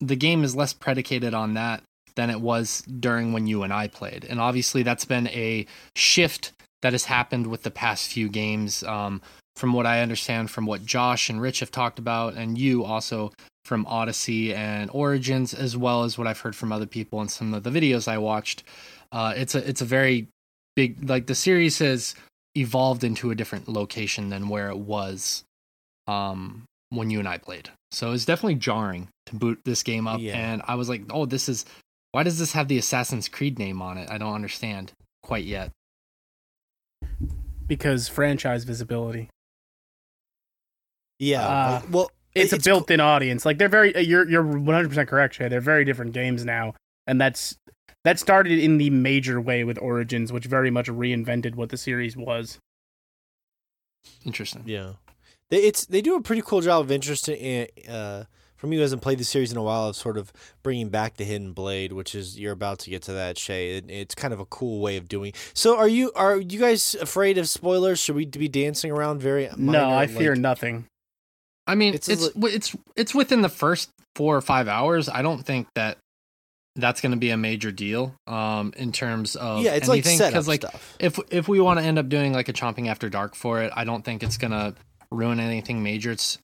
the 0.00 0.16
game 0.16 0.42
is 0.42 0.56
less 0.56 0.72
predicated 0.72 1.34
on 1.34 1.54
that 1.54 1.82
than 2.16 2.30
it 2.30 2.40
was 2.40 2.82
during 2.82 3.32
when 3.32 3.46
you 3.46 3.62
and 3.62 3.72
I 3.72 3.88
played. 3.88 4.24
And 4.24 4.40
obviously 4.40 4.82
that's 4.82 5.04
been 5.04 5.28
a 5.28 5.66
shift 5.94 6.52
that 6.82 6.92
has 6.92 7.04
happened 7.04 7.46
with 7.46 7.62
the 7.62 7.70
past 7.70 8.10
few 8.10 8.28
games. 8.28 8.82
Um, 8.82 9.22
from 9.56 9.72
what 9.72 9.86
I 9.86 10.00
understand 10.00 10.50
from 10.50 10.66
what 10.66 10.84
Josh 10.84 11.28
and 11.28 11.40
Rich 11.40 11.60
have 11.60 11.70
talked 11.70 11.98
about, 11.98 12.34
and 12.34 12.56
you 12.56 12.84
also 12.84 13.32
from 13.64 13.86
Odyssey 13.86 14.54
and 14.54 14.90
Origins, 14.92 15.54
as 15.54 15.76
well 15.76 16.04
as 16.04 16.18
what 16.18 16.26
I've 16.26 16.40
heard 16.40 16.56
from 16.56 16.72
other 16.72 16.86
people 16.86 17.20
in 17.20 17.28
some 17.28 17.54
of 17.54 17.62
the 17.62 17.70
videos 17.70 18.08
I 18.08 18.18
watched. 18.18 18.64
Uh, 19.12 19.34
it's 19.36 19.54
a 19.54 19.68
it's 19.68 19.82
a 19.82 19.84
very 19.84 20.26
big 20.76 21.08
like 21.08 21.26
the 21.26 21.34
series 21.34 21.78
has 21.78 22.14
evolved 22.56 23.04
into 23.04 23.30
a 23.30 23.34
different 23.34 23.68
location 23.68 24.28
than 24.28 24.48
where 24.48 24.68
it 24.68 24.78
was 24.78 25.44
um 26.06 26.64
when 26.90 27.10
you 27.10 27.18
and 27.18 27.28
I 27.28 27.38
played. 27.38 27.70
So 27.90 28.12
it's 28.12 28.24
definitely 28.24 28.56
jarring 28.56 29.08
to 29.26 29.36
boot 29.36 29.60
this 29.64 29.82
game 29.82 30.06
up 30.06 30.20
Yeah. 30.20 30.36
and 30.36 30.62
I 30.66 30.74
was 30.74 30.88
like, 30.88 31.02
"Oh, 31.10 31.24
this 31.26 31.48
is 31.48 31.64
why 32.12 32.22
does 32.22 32.38
this 32.38 32.52
have 32.52 32.68
the 32.68 32.76
Assassin's 32.78 33.28
Creed 33.28 33.58
name 33.58 33.80
on 33.80 33.96
it? 33.98 34.10
I 34.10 34.18
don't 34.18 34.34
understand 34.34 34.92
quite 35.22 35.44
yet." 35.44 35.70
because 37.66 38.08
franchise 38.08 38.64
visibility. 38.64 39.30
Yeah. 41.18 41.46
Uh, 41.46 41.82
well, 41.90 42.10
It's, 42.34 42.52
it's 42.52 42.66
a 42.66 42.68
built-in 42.68 43.00
audience. 43.00 43.46
Like 43.46 43.58
they're 43.58 43.68
very. 43.68 43.96
You're 44.02 44.28
you're 44.28 44.42
100 44.42 44.88
percent 44.88 45.08
correct, 45.08 45.34
Shay. 45.34 45.48
They're 45.48 45.60
very 45.60 45.84
different 45.84 46.12
games 46.12 46.44
now, 46.44 46.74
and 47.06 47.20
that's 47.20 47.56
that 48.04 48.18
started 48.18 48.58
in 48.58 48.78
the 48.78 48.90
major 48.90 49.40
way 49.40 49.64
with 49.64 49.78
Origins, 49.78 50.32
which 50.32 50.46
very 50.46 50.70
much 50.70 50.88
reinvented 50.88 51.54
what 51.54 51.70
the 51.70 51.76
series 51.76 52.16
was. 52.16 52.58
Interesting. 54.24 54.64
Yeah, 54.66 54.92
they 55.50 55.58
it's 55.58 55.86
they 55.86 56.00
do 56.00 56.16
a 56.16 56.22
pretty 56.22 56.42
cool 56.42 56.60
job 56.60 56.82
of 56.82 56.90
interesting. 56.90 57.68
Uh, 57.88 58.24
for 58.62 58.68
me 58.68 58.76
who 58.76 58.82
hasn't 58.82 59.02
played 59.02 59.18
the 59.18 59.24
series 59.24 59.50
in 59.50 59.58
a 59.58 59.62
while, 59.62 59.88
of 59.88 59.96
sort 59.96 60.16
of 60.16 60.32
bringing 60.62 60.88
back 60.88 61.16
the 61.16 61.24
hidden 61.24 61.52
blade, 61.52 61.92
which 61.92 62.14
is 62.14 62.38
you're 62.38 62.52
about 62.52 62.78
to 62.78 62.90
get 62.90 63.02
to 63.02 63.12
that. 63.12 63.36
Shay, 63.36 63.78
it, 63.78 63.90
it's 63.90 64.14
kind 64.14 64.32
of 64.32 64.38
a 64.38 64.44
cool 64.44 64.80
way 64.80 64.96
of 64.96 65.08
doing. 65.08 65.32
So, 65.52 65.76
are 65.76 65.88
you 65.88 66.12
are 66.14 66.36
you 66.36 66.60
guys 66.60 66.94
afraid 66.94 67.38
of 67.38 67.48
spoilers? 67.48 67.98
Should 67.98 68.14
we 68.14 68.24
be 68.24 68.46
dancing 68.46 68.92
around 68.92 69.20
very? 69.20 69.48
no, 69.56 69.72
minor, 69.72 69.96
I 69.96 70.06
fear 70.06 70.36
nothing. 70.36 70.86
I 71.66 71.74
mean, 71.74 71.94
It's 71.94 72.08
it's 72.08 72.28
a 72.28 72.30
it's 72.36 72.54
it's, 72.54 72.76
it's 72.94 73.14
within 73.16 73.42
the 73.42 73.48
first 73.48 73.90
4 74.14 74.36
or 74.36 74.40
5 74.40 74.68
hours. 74.68 75.08
I 75.08 75.22
don't 75.22 75.44
think 75.44 75.66
that 75.74 75.98
that's 76.76 77.00
going 77.02 77.12
to 77.12 77.18
be 77.18 77.30
a 77.30 77.36
major 77.36 77.70
deal 77.70 78.14
um 78.26 78.72
in 78.76 78.92
terms 78.92 79.36
of 79.36 79.62
yeah, 79.62 79.74
it's 79.74 79.88
like 79.88 79.98
anything 80.06 80.18
setup 80.18 80.46
like 80.46 80.62
stuff. 80.62 80.96
if 80.98 81.18
if 81.30 81.46
we 81.48 81.60
want 81.60 81.78
to 81.78 81.84
end 81.84 81.98
up 81.98 82.08
doing 82.08 82.32
like 82.32 82.48
a 82.48 82.52
chomping 82.52 82.88
after 82.88 83.08
dark 83.10 83.34
for 83.34 83.60
it, 83.62 83.72
I 83.76 83.84
don't 83.84 84.02
think 84.04 84.22
it's 84.22 84.38
gonna 84.38 84.74
ruin 85.10 85.38
anything 85.40 85.82
major. 85.82 86.10
It's 86.12 86.38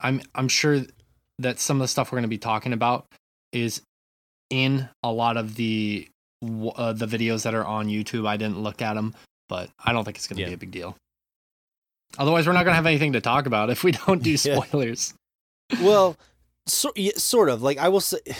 I'm 0.00 0.22
I'm 0.34 0.48
sure 0.48 0.80
that 1.38 1.58
some 1.60 1.76
of 1.76 1.82
the 1.84 1.88
stuff 1.88 2.10
we're 2.10 2.18
gonna 2.18 2.28
be 2.28 2.38
talking 2.38 2.72
about 2.72 3.06
is 3.52 3.80
in 4.50 4.88
a 5.02 5.12
lot 5.12 5.36
of 5.36 5.54
the 5.54 6.08
uh, 6.42 6.92
the 6.92 7.06
videos 7.06 7.44
that 7.44 7.54
are 7.54 7.64
on 7.64 7.86
YouTube. 7.86 8.26
I 8.26 8.36
didn't 8.36 8.58
look 8.60 8.82
at 8.82 8.94
them, 8.94 9.14
but 9.48 9.70
I 9.78 9.92
don't 9.92 10.04
think 10.04 10.16
it's 10.16 10.26
gonna 10.26 10.40
Yeah. 10.40 10.48
be 10.48 10.54
a 10.54 10.58
big 10.58 10.70
deal. 10.72 10.96
Otherwise, 12.18 12.46
we're 12.46 12.52
not 12.54 12.64
gonna 12.64 12.76
have 12.76 12.86
anything 12.86 13.12
to 13.12 13.20
talk 13.20 13.46
about 13.46 13.70
if 13.70 13.84
we 13.84 13.92
don't 13.92 14.22
do 14.22 14.30
Yeah. 14.44 14.60
spoilers. 14.60 15.14
well, 15.80 16.16
so, 16.66 16.92
yeah, 16.96 17.12
sort 17.16 17.48
of. 17.48 17.62
Like 17.62 17.78
I 17.78 17.88
will 17.88 18.00
say, 18.00 18.18
it- 18.26 18.36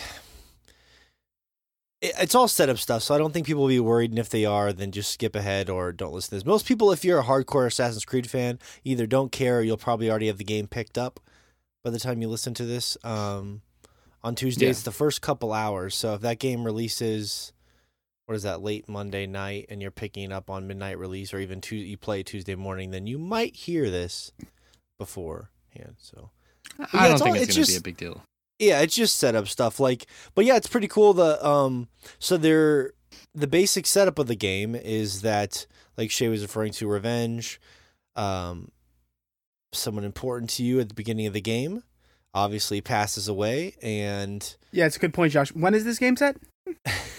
it's 2.02 2.34
all 2.34 2.48
setup 2.48 2.78
stuff, 2.78 3.02
so 3.02 3.14
I 3.14 3.18
don't 3.18 3.32
think 3.32 3.46
people 3.46 3.62
will 3.62 3.68
be 3.68 3.80
worried. 3.80 4.10
And 4.10 4.18
if 4.18 4.28
they 4.30 4.44
are, 4.44 4.72
then 4.72 4.90
just 4.90 5.12
skip 5.12 5.36
ahead 5.36 5.68
or 5.68 5.92
don't 5.92 6.12
listen 6.12 6.30
to 6.30 6.34
this. 6.36 6.44
Most 6.46 6.66
people, 6.66 6.92
if 6.92 7.04
you're 7.04 7.18
a 7.20 7.24
hardcore 7.24 7.66
Assassin's 7.66 8.04
Creed 8.04 8.28
fan, 8.30 8.58
either 8.84 9.06
don't 9.06 9.30
care 9.32 9.58
or 9.58 9.62
you'll 9.62 9.76
probably 9.76 10.08
already 10.10 10.28
have 10.28 10.38
the 10.38 10.44
game 10.44 10.66
picked 10.66 10.96
up. 10.98 11.20
by 11.82 11.88
the 11.90 11.98
time 11.98 12.20
you 12.20 12.28
listen 12.28 12.52
to 12.52 12.66
this. 12.66 12.98
Um, 13.04 13.62
on 14.22 14.34
Tuesday, 14.34 14.66
Yeah. 14.66 14.72
the 14.72 14.92
first 14.92 15.22
couple 15.22 15.50
hours. 15.50 15.94
So 15.94 16.12
if 16.12 16.20
that 16.20 16.38
game 16.38 16.64
releases, 16.64 17.54
what 18.26 18.34
is 18.34 18.42
that, 18.42 18.60
late 18.62 18.86
Monday 18.86 19.26
night, 19.26 19.64
and 19.70 19.80
you're 19.80 19.90
picking 19.90 20.30
up 20.30 20.50
on 20.50 20.66
midnight 20.66 20.98
release, 20.98 21.32
or 21.32 21.38
even 21.38 21.62
tu- 21.62 21.76
you 21.76 21.96
play 21.96 22.22
Tuesday 22.22 22.54
morning, 22.54 22.90
then 22.90 23.06
you 23.06 23.18
might 23.18 23.56
hear 23.56 23.90
this 23.90 24.30
beforehand. 24.98 25.96
So 25.98 26.30
I 26.78 26.86
yeah, 26.92 27.02
don't 27.04 27.12
it's 27.12 27.22
think 27.22 27.36
all- 27.36 27.42
it's, 27.42 27.56
it's 27.56 27.56
gonna 27.56 27.66
be 27.66 27.76
a 27.76 27.80
big 27.80 27.96
deal. 27.96 28.22
Yeah, 28.60 28.80
it's 28.80 28.94
just 28.94 29.18
setup 29.18 29.48
stuff. 29.48 29.80
Like, 29.80 30.06
but 30.34 30.44
yeah, 30.44 30.56
it's 30.56 30.68
pretty 30.68 30.88
cool. 30.88 31.14
The 31.14 31.44
um, 31.46 31.88
so 32.18 32.36
they're 32.36 32.92
the 33.34 33.46
basic 33.46 33.86
setup 33.86 34.18
of 34.18 34.26
the 34.26 34.36
game 34.36 34.74
is 34.74 35.22
that, 35.22 35.66
like 35.96 36.10
Shay 36.10 36.28
was 36.28 36.42
referring 36.42 36.72
to, 36.74 36.86
revenge. 36.86 37.60
Um, 38.14 38.70
someone 39.72 40.04
important 40.04 40.50
to 40.50 40.62
you 40.62 40.78
at 40.80 40.88
the 40.88 40.94
beginning 40.94 41.26
of 41.26 41.32
the 41.32 41.40
game, 41.40 41.82
obviously 42.34 42.80
passes 42.80 43.28
away, 43.28 43.74
and 43.82 44.56
Yeah, 44.72 44.86
it's 44.86 44.96
a 44.96 45.00
good 45.00 45.14
point, 45.14 45.32
Josh. 45.32 45.52
When 45.54 45.74
is 45.74 45.84
this 45.84 45.98
game 45.98 46.16
set? 46.16 46.36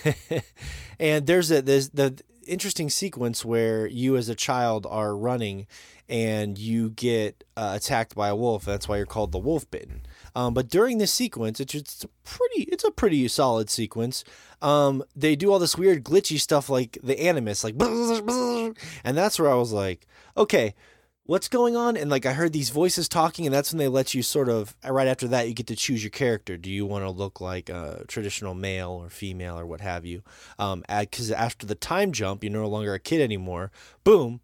and 0.99 1.25
there's 1.25 1.51
a 1.51 1.61
there's 1.61 1.89
the 1.89 2.21
interesting 2.45 2.89
sequence 2.89 3.43
where 3.43 3.87
you 3.87 4.15
as 4.15 4.29
a 4.29 4.35
child 4.35 4.85
are 4.89 5.15
running 5.15 5.67
and 6.09 6.57
you 6.57 6.89
get 6.89 7.43
uh, 7.55 7.73
attacked 7.75 8.15
by 8.15 8.29
a 8.29 8.35
wolf 8.35 8.65
that's 8.65 8.87
why 8.87 8.97
you're 8.97 9.05
called 9.05 9.31
the 9.31 9.37
wolf 9.37 9.69
bitten 9.69 10.01
um, 10.36 10.53
but 10.53 10.69
during 10.69 10.97
this 10.97 11.11
sequence 11.11 11.59
it's 11.59 12.03
a 12.03 12.07
pretty 12.23 12.63
it's 12.63 12.84
a 12.84 12.91
pretty 12.91 13.27
solid 13.27 13.69
sequence. 13.69 14.23
Um, 14.61 15.03
they 15.15 15.36
do 15.36 15.51
all 15.51 15.59
this 15.59 15.77
weird 15.77 16.03
glitchy 16.03 16.39
stuff 16.39 16.69
like 16.69 16.97
the 17.01 17.19
animus 17.19 17.63
like 17.63 17.75
and 17.79 19.17
that's 19.17 19.39
where 19.39 19.49
i 19.49 19.55
was 19.55 19.71
like 19.71 20.05
okay 20.38 20.75
what's 21.23 21.47
going 21.47 21.75
on? 21.75 21.95
And 21.95 22.11
like 22.11 22.25
i 22.25 22.34
heard 22.34 22.53
these 22.53 22.69
voices 22.69 23.07
talking 23.07 23.45
and 23.45 23.53
that's 23.53 23.71
when 23.71 23.79
they 23.79 23.88
let 23.88 24.13
you 24.13 24.21
sort 24.21 24.49
of 24.49 24.75
right 24.88 25.07
after 25.07 25.27
that 25.29 25.47
you 25.47 25.53
get 25.53 25.67
to 25.67 25.75
choose 25.75 26.03
your 26.03 26.11
character. 26.11 26.57
Do 26.57 26.69
you 26.69 26.86
want 26.86 27.05
to 27.05 27.09
look 27.09 27.39
like 27.41 27.69
a 27.69 28.03
traditional 28.07 28.53
male 28.53 28.91
or 28.91 29.09
female 29.09 29.57
or 29.57 29.65
what 29.65 29.82
have 29.82 30.05
you? 30.05 30.23
Um 30.59 30.84
because 30.88 31.32
after 31.32 31.65
the 31.65 31.75
time 31.75 32.11
jump 32.11 32.43
you're 32.43 32.53
no 32.53 32.67
longer 32.67 32.93
a 32.93 32.99
kid 32.99 33.21
anymore 33.21 33.71
boom 34.03 34.41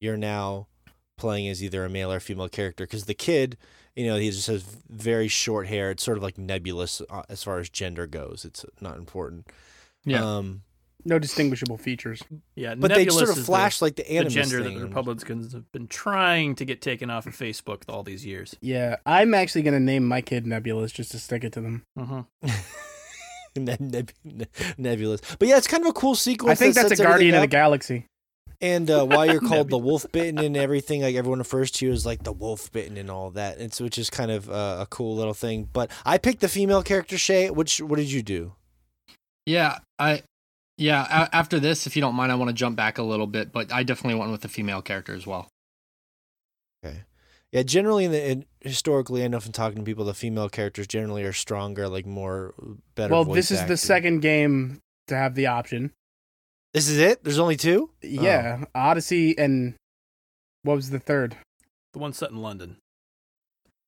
you're 0.00 0.16
now 0.16 0.68
playing 1.16 1.48
as 1.48 1.62
either 1.62 1.84
a 1.84 1.90
male 1.90 2.12
or 2.12 2.20
female 2.20 2.48
character. 2.48 2.84
Because 2.84 3.04
the 3.04 3.14
kid 3.14 3.56
you 3.96 4.06
know 4.06 4.16
he 4.16 4.30
just 4.30 4.46
has 4.46 4.62
very 4.88 5.26
short 5.28 5.66
hair 5.66 5.90
it's 5.90 6.04
sort 6.04 6.16
of 6.16 6.22
like 6.22 6.36
nebulous 6.38 7.02
uh, 7.10 7.22
as 7.28 7.42
far 7.42 7.58
as 7.58 7.68
gender 7.68 8.06
goes 8.06 8.44
it's 8.44 8.64
not 8.80 8.96
important 8.98 9.46
Yeah. 10.04 10.22
um 10.22 10.62
No 11.04 11.18
distinguishable 11.20 11.78
features. 11.78 12.20
Yeah, 12.56 12.74
but 12.74 12.90
they 12.92 13.06
sort 13.08 13.30
of 13.30 13.38
is 13.38 13.46
flash 13.46 13.80
like 13.80 13.94
the 13.96 14.02
the, 14.02 14.24
the 14.24 14.30
gender 14.30 14.62
thing 14.62 14.74
that 14.74 14.80
the 14.80 14.86
Republicans 14.86 15.52
have 15.52 15.70
been 15.72 15.86
trying 15.86 16.56
to 16.56 16.64
get 16.64 16.82
taken 16.82 17.10
off 17.10 17.26
of 17.26 17.34
Facebook 17.36 17.82
all 17.88 18.02
these 18.02 18.26
years. 18.26 18.56
Yeah, 18.60 18.96
I'm 19.06 19.32
actually 19.32 19.62
gonna 19.62 19.78
name 19.80 20.04
my 20.04 20.20
kid 20.20 20.46
Nebulous 20.46 20.90
just 20.92 21.12
to 21.12 21.18
stick 21.20 21.44
it 21.44 21.52
to 21.52 21.60
them. 21.60 21.84
Neb- 23.56 23.80
neb- 23.80 24.10
ne- 24.24 24.46
nebulous. 24.76 25.20
But 25.38 25.48
yeah, 25.48 25.56
it's 25.56 25.66
kind 25.66 25.82
of 25.82 25.88
a 25.88 25.92
cool 25.94 26.14
sequence. 26.14 26.50
I 26.60 26.62
think 26.62 26.74
that 26.74 26.88
that's 26.88 27.00
a 27.00 27.02
Guardian 27.04 27.34
of 27.36 27.40
the. 27.40 27.46
Galaxy. 27.46 28.06
And 28.60 28.90
uh, 28.90 29.04
why 29.04 29.26
you're 29.26 29.40
called 29.48 29.70
the 29.70 29.78
wolf 29.78 30.06
bitten 30.12 30.38
and 30.38 30.56
everything, 30.56 31.02
like 31.02 31.14
everyone 31.14 31.38
refers 31.38 31.70
to 31.72 31.86
you 31.86 31.92
as 31.92 32.06
like 32.06 32.22
the 32.22 32.32
wolf 32.32 32.72
bitten 32.72 32.96
and 32.96 33.10
all 33.10 33.30
that. 33.30 33.60
It's 33.60 33.80
which 33.80 33.98
is 33.98 34.10
kind 34.10 34.30
of 34.30 34.48
uh, 34.50 34.78
a 34.80 34.86
cool 34.88 35.16
little 35.16 35.34
thing. 35.34 35.68
But 35.72 35.90
I 36.04 36.18
picked 36.18 36.40
the 36.40 36.48
female 36.48 36.82
character 36.82 37.18
Shay. 37.18 37.50
Which 37.50 37.80
what 37.80 37.96
did 37.96 38.10
you 38.10 38.22
do? 38.22 38.54
Yeah, 39.44 39.78
I 39.98 40.22
yeah, 40.78 41.06
a- 41.24 41.34
after 41.34 41.58
this, 41.58 41.86
if 41.86 41.96
you 41.96 42.02
don't 42.02 42.14
mind, 42.14 42.32
I 42.32 42.34
want 42.34 42.48
to 42.48 42.54
jump 42.54 42.76
back 42.76 42.98
a 42.98 43.02
little 43.02 43.26
bit, 43.26 43.52
but 43.52 43.72
I 43.72 43.82
definitely 43.82 44.18
went 44.18 44.30
with 44.32 44.42
the 44.42 44.48
female 44.48 44.82
character 44.82 45.14
as 45.14 45.26
well. 45.26 45.48
Okay. 46.84 47.04
Yeah, 47.52 47.62
generally 47.62 48.04
in 48.04 48.12
the 48.12 48.30
in, 48.30 48.44
historically, 48.60 49.24
I 49.24 49.28
know 49.28 49.40
from 49.40 49.52
talking 49.52 49.78
to 49.78 49.84
people, 49.84 50.04
the 50.04 50.14
female 50.14 50.48
characters 50.48 50.86
generally 50.86 51.24
are 51.24 51.32
stronger, 51.32 51.88
like 51.88 52.04
more 52.04 52.54
better. 52.94 53.14
Well, 53.14 53.24
voice 53.24 53.36
this 53.36 53.50
is 53.50 53.64
the 53.66 53.76
second 53.76 54.20
game 54.20 54.80
to 55.08 55.16
have 55.16 55.34
the 55.34 55.46
option. 55.46 55.92
This 56.76 56.90
is 56.90 56.98
it. 56.98 57.24
There's 57.24 57.38
only 57.38 57.56
two. 57.56 57.88
Yeah, 58.02 58.64
Odyssey 58.74 59.34
and 59.38 59.76
what 60.62 60.74
was 60.76 60.90
the 60.90 60.98
third? 60.98 61.34
The 61.94 61.98
one 62.00 62.12
set 62.12 62.28
in 62.30 62.36
London. 62.36 62.76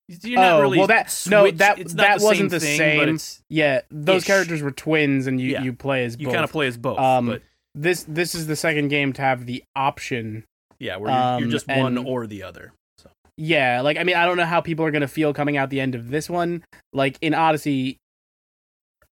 You're 0.08 0.40
not 0.40 0.52
Oh, 0.54 0.60
really 0.62 0.78
well, 0.78 0.86
that- 0.86 1.24
no, 1.28 1.50
that- 1.50 1.78
it's 1.78 1.92
not 1.92 2.02
that 2.02 2.18
the 2.20 2.24
wasn't 2.24 2.50
same 2.50 2.58
the 2.58 2.60
thing, 2.60 2.78
but 2.98 3.04
same. 3.04 3.14
it's, 3.16 3.42
Yeah, 3.50 3.82
those 3.90 4.22
Ish. 4.22 4.26
characters 4.26 4.62
were 4.62 4.70
twins, 4.70 5.26
and 5.26 5.38
you 5.38 5.50
Yeah. 5.50 5.62
you 5.64 5.74
play 5.74 6.06
as 6.06 6.16
you 6.18 6.28
kind 6.28 6.44
of 6.44 6.50
play 6.50 6.66
as 6.66 6.78
both. 6.78 6.98
Um, 6.98 7.26
but 7.26 7.42
this 7.74 8.04
this 8.04 8.34
is 8.34 8.46
the 8.46 8.56
second 8.56 8.88
game 8.88 9.12
to 9.12 9.20
have 9.20 9.44
the 9.44 9.62
option. 9.76 10.44
yeah, 10.78 10.96
where 10.96 11.10
you're, 11.10 11.20
um, 11.20 11.42
you're 11.42 11.50
just 11.50 11.68
one 11.68 11.98
or 11.98 12.26
the 12.26 12.42
other. 12.42 12.72
So 12.96 13.10
Yeah, 13.36 13.82
like 13.82 13.98
I 13.98 14.04
mean, 14.04 14.16
I 14.16 14.24
don't 14.24 14.38
know 14.38 14.46
how 14.46 14.62
people 14.62 14.86
are 14.86 14.90
gonna 14.90 15.06
feel 15.08 15.34
coming 15.34 15.58
out 15.58 15.68
the 15.68 15.80
end 15.82 15.94
of 15.94 16.08
this 16.08 16.30
one. 16.30 16.64
Like 16.94 17.18
in 17.20 17.34
Odyssey, 17.34 17.98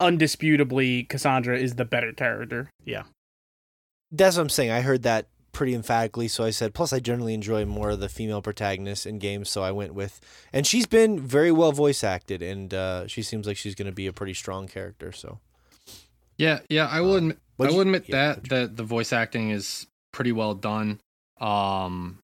undisputably, 0.01 1.07
Kassandra 1.09 1.59
is 1.61 1.75
the 1.75 1.85
better 1.85 2.15
character. 2.15 2.71
That's 4.17 4.37
what 4.37 4.43
I'm 4.43 4.49
saying. 4.49 4.71
I 4.71 4.81
heard 4.81 5.03
that 5.03 5.29
pretty 5.57 5.75
emphatically, 5.75 6.29
so 6.29 6.45
I 6.45 6.51
said. 6.51 6.75
Plus, 6.75 6.93
I 6.93 7.01
generally 7.01 7.33
enjoy 7.33 7.65
more 7.65 7.91
of 7.91 8.01
the 8.01 8.11
female 8.11 8.43
protagonists 8.43 9.07
in 9.07 9.19
games, 9.19 9.49
so 9.49 9.63
I 9.63 9.73
went 9.73 9.95
with. 9.95 10.21
And 10.53 10.67
she's 10.67 10.87
been 10.87 11.19
very 11.19 11.51
well 11.51 11.73
voice 11.73 12.05
acted, 12.05 12.43
and 12.43 12.75
uh, 12.75 13.07
she 13.07 13.23
seems 13.23 13.47
like 13.47 13.57
she's 13.57 13.75
going 13.75 13.87
to 13.87 13.93
be 13.93 14.07
a 14.07 14.13
pretty 14.13 14.35
strong 14.35 14.69
character. 14.69 15.13
So, 15.13 15.39
Yeah, 16.37 16.61
yeah, 16.69 16.87
I 16.87 17.01
will 17.01 17.17
admit, 17.17 17.39
I 17.59 17.65
will 17.71 17.81
admit 17.81 18.05
yeah, 18.07 18.35
that 18.35 18.49
that 18.51 18.77
the 18.77 18.85
voice 18.85 19.15
acting 19.15 19.49
is 19.51 19.87
pretty 20.13 20.33
well 20.33 20.55
done. 20.55 21.01
Um, 21.41 22.19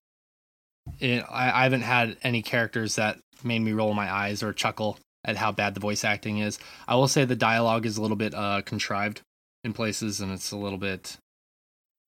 it, 1.00 1.24
I, 1.30 1.60
I 1.60 1.62
haven't 1.64 1.82
had 1.82 2.18
any 2.22 2.42
characters 2.42 2.96
that 2.96 3.18
made 3.42 3.60
me 3.60 3.72
roll 3.72 3.94
my 3.94 4.12
eyes 4.12 4.42
or 4.42 4.52
chuckle 4.52 4.98
at 5.24 5.36
how 5.36 5.52
bad 5.52 5.72
the 5.72 5.80
voice 5.80 6.04
acting 6.04 6.38
is. 6.38 6.58
I 6.86 6.96
will 6.96 7.08
say 7.08 7.24
the 7.24 7.34
dialogue 7.36 7.86
is 7.86 7.96
a 7.96 8.02
little 8.02 8.16
bit 8.16 8.34
uh 8.34 8.60
contrived 8.60 9.22
in 9.64 9.72
places, 9.72 10.20
and 10.20 10.30
it's 10.32 10.50
a 10.50 10.56
little 10.58 10.78
bit. 10.78 11.16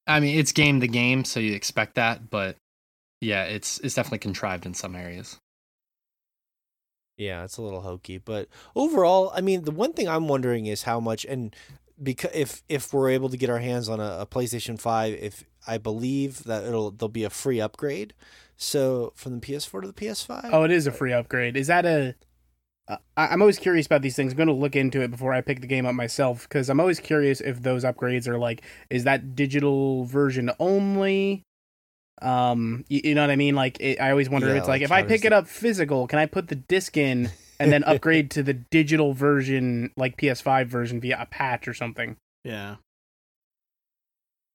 I 0.07 0.21
mean, 0.21 0.39
it's 0.39 0.53
game 0.53 0.81
to 0.81 0.89
game, 0.89 1.25
so 1.25 1.41
you 1.41 1.55
expect 1.55 1.95
that, 1.95 2.31
but 2.31 2.57
yeah, 3.21 3.45
it's 3.45 3.79
it's 3.81 3.95
definitely 3.95 4.19
contrived 4.19 4.67
in 4.67 4.75
some 4.75 4.95
areas. 4.95 5.39
yeah, 7.17 7.45
it's 7.45 7.57
a 7.57 7.63
little 7.63 7.81
hokey, 7.81 8.19
but 8.19 8.49
overall, 8.75 9.33
I 9.35 9.41
mean, 9.41 9.65
the 9.65 9.71
one 9.71 9.93
thing 9.93 10.09
I'm 10.09 10.29
wondering 10.29 10.67
is 10.67 10.83
how 10.83 11.01
much 11.01 11.25
and 11.25 11.55
because 12.03 12.31
if 12.35 12.63
if 12.69 12.93
we're 12.93 13.11
able 13.11 13.29
to 13.29 13.37
get 13.37 13.51
our 13.51 13.59
hands 13.59 13.89
on 13.89 14.01
a, 14.01 14.19
a 14.21 14.27
PlayStation 14.27 14.81
Five, 14.81 15.15
if 15.15 15.45
I 15.67 15.79
believe 15.79 16.45
that 16.45 16.65
it'll 16.65 16.91
there'll 16.91 17.09
be 17.09 17.25
a 17.25 17.31
free 17.31 17.61
upgrade, 17.61 18.15
so 18.57 19.13
from 19.15 19.39
the 19.39 19.47
PS4 19.47 19.83
to 19.83 19.87
the 19.87 19.93
PS5. 19.93 20.51
Oh, 20.53 20.65
it 20.65 20.71
is 20.71 20.87
a 20.87 20.91
uh, 20.91 20.95
free 20.95 21.13
upgrade. 21.13 21.57
Is 21.57 21.69
that 21.69 21.87
a? 21.87 22.15
Uh, 22.87 22.97
I- 23.17 23.29
I'm 23.29 23.41
always 23.41 23.59
curious 23.59 23.87
about 23.87 24.03
these 24.03 24.15
things. 24.17 24.33
I'm 24.33 24.37
going 24.37 24.47
to 24.49 24.53
look 24.53 24.77
into 24.77 25.01
it 25.01 25.11
before 25.11 25.33
I 25.33 25.41
pick 25.41 25.61
the 25.63 25.67
game 25.67 25.87
up 25.87 25.95
myself 25.95 26.43
because 26.49 26.69
I'm 26.69 26.81
always 26.81 27.01
curious 27.01 27.41
if 27.41 27.63
those 27.63 27.83
upgrades 27.85 28.29
are 28.29 28.37
like, 28.39 28.63
is 28.91 29.05
that 29.05 29.35
digital 29.35 30.05
version 30.05 30.51
only? 30.61 31.43
Um, 32.23 32.85
you, 32.89 33.01
you 33.05 33.15
know 33.15 33.23
what 33.23 33.31
I 33.31 33.37
mean? 33.37 33.55
Like, 33.55 33.79
it, 33.81 34.01
I 34.01 34.11
always 34.11 34.29
wonder 34.29 34.49
if 34.51 34.57
it's 34.57 34.69
like, 34.69 34.81
like 34.81 34.83
if 34.83 34.93
I 34.93 35.03
pick 35.03 35.23
the- 35.23 35.29
it 35.29 35.33
up 35.33 35.49
physical, 35.49 36.07
can 36.07 36.19
I 36.19 36.27
put 36.27 36.49
the 36.49 36.55
disc 36.57 36.97
in 36.97 37.31
and 37.59 37.73
then 37.73 37.85
upgrade 37.87 38.31
to 38.33 38.43
the 38.43 38.53
digital 38.55 39.15
version, 39.15 39.91
like 39.97 40.17
PS5 40.19 40.67
version, 40.67 41.01
via 41.01 41.19
a 41.23 41.27
patch 41.27 41.67
or 41.67 41.75
something? 41.75 42.17
yeah, 42.45 42.77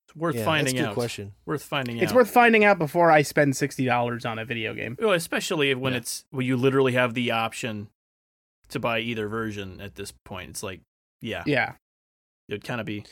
it's 0.07 0.15
worth 0.15 0.35
yeah, 0.35 0.45
finding 0.45 0.75
that's 0.75 0.81
a 0.81 0.83
good 0.83 0.89
out. 0.89 0.93
question. 0.95 1.33
Worth 1.45 1.63
finding 1.63 1.97
It's 1.97 2.11
out. 2.11 2.15
worth 2.15 2.29
finding 2.31 2.63
out 2.63 2.77
before 2.79 3.11
I 3.11 3.21
spend 3.23 3.55
sixty 3.57 3.85
dollars 3.85 4.25
on 4.25 4.39
a 4.39 4.45
video 4.45 4.73
game. 4.73 4.97
Well, 4.99 5.13
especially 5.13 5.73
when 5.75 5.93
Yeah. 5.93 5.97
it's 5.97 6.25
when 6.31 6.45
you 6.45 6.57
literally 6.57 6.93
have 6.93 7.13
the 7.13 7.31
option 7.31 7.89
to 8.69 8.79
buy 8.79 8.99
either 8.99 9.27
version 9.27 9.79
at 9.81 9.95
this 9.95 10.13
point. 10.25 10.49
It's 10.51 10.63
like, 10.63 10.81
yeah, 11.21 11.43
Yeah, 11.45 11.73
it'd 12.47 12.63
kind 12.63 12.79
of 12.79 12.85
be 12.85 13.03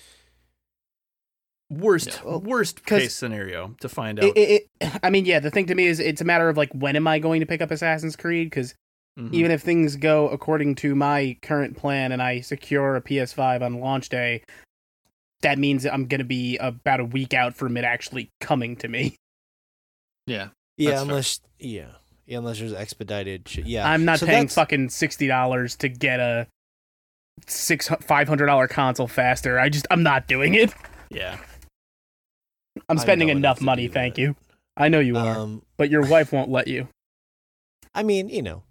worst 1.70 2.08
Yeah, 2.08 2.22
well, 2.24 2.39
worst 2.41 2.86
'cause 2.86 3.01
case 3.01 3.16
scenario 3.16 3.76
to 3.82 3.89
find 3.89 4.20
out. 4.20 4.26
it, 4.26 4.38
it, 4.38 4.68
it, 4.80 4.91
I 5.03 5.10
mean, 5.10 5.26
yeah. 5.26 5.39
The 5.39 5.51
thing 5.51 5.66
to 5.68 5.76
me 5.76 5.86
is, 5.88 5.99
it's 5.99 6.22
a 6.22 6.26
matter 6.26 6.47
of 6.49 6.58
like, 6.58 6.72
when 6.74 6.95
am 6.95 7.08
I 7.08 7.20
going 7.20 7.41
to 7.41 7.45
pick 7.45 7.62
up 7.62 7.72
Assassin's 7.72 8.16
Creed? 8.16 8.49
Because 8.49 8.74
Mhm. 9.20 9.34
even 9.34 9.51
if 9.51 9.62
things 9.64 9.95
go 9.95 10.30
according 10.30 10.76
to 10.76 10.93
my 10.95 11.38
current 11.41 11.76
plan 11.76 12.12
and 12.12 12.22
I 12.22 12.41
secure 12.41 12.95
a 12.95 13.01
PS5 13.01 13.64
on 13.64 13.80
launch 13.80 14.10
day, 14.10 14.43
that 15.41 15.58
means 15.58 15.86
I'm 15.86 16.08
going 16.08 16.20
to 16.20 16.26
be 16.26 16.58
about 16.58 16.99
a 16.99 17.05
week 17.05 17.34
out 17.34 17.55
from 17.55 17.78
it 17.78 17.84
actually 17.84 18.30
coming 18.39 18.76
to 18.78 18.88
me. 18.88 19.16
Yeah, 20.28 20.49
Yeah, 20.78 20.89
That's 20.91 21.01
fair. 21.01 21.10
unless 21.10 21.39
yeah, 21.60 21.91
yeah, 22.28 22.38
unless 22.38 22.59
there's 22.59 22.73
expedited. 22.73 23.47
Shit. 23.47 23.65
Yeah, 23.65 23.89
I'm 23.89 24.05
not 24.05 24.19
So 24.19 24.25
paying 24.28 24.41
that's- 24.43 24.55
fucking 24.55 24.89
sixty 24.89 25.28
dollars 25.28 25.75
to 25.78 25.89
get 25.89 26.19
a 26.19 26.47
six 27.47 27.88
five 28.01 28.28
hundred 28.28 28.45
dollar 28.47 28.67
console 28.67 29.07
faster. 29.07 29.59
I 29.59 29.69
just 29.69 29.88
I'm 29.89 30.03
not 30.03 30.28
doing 30.28 30.53
it. 30.53 30.73
yeah, 31.09 31.38
I'm 32.89 32.97
spending 32.97 33.30
enough 33.30 33.57
enough 33.57 33.61
money. 33.61 33.88
Thank 33.88 34.15
that. 34.15 34.21
you. 34.21 34.36
I 34.75 34.89
know 34.89 34.99
you 34.99 35.17
are, 35.17 35.38
Um, 35.39 35.63
but 35.78 35.89
your 35.89 36.05
wife 36.05 36.32
won't 36.32 36.51
let 36.51 36.67
you, 36.67 36.88
I 37.95 38.03
mean, 38.03 38.30
you 38.30 38.43
know, 38.43 38.61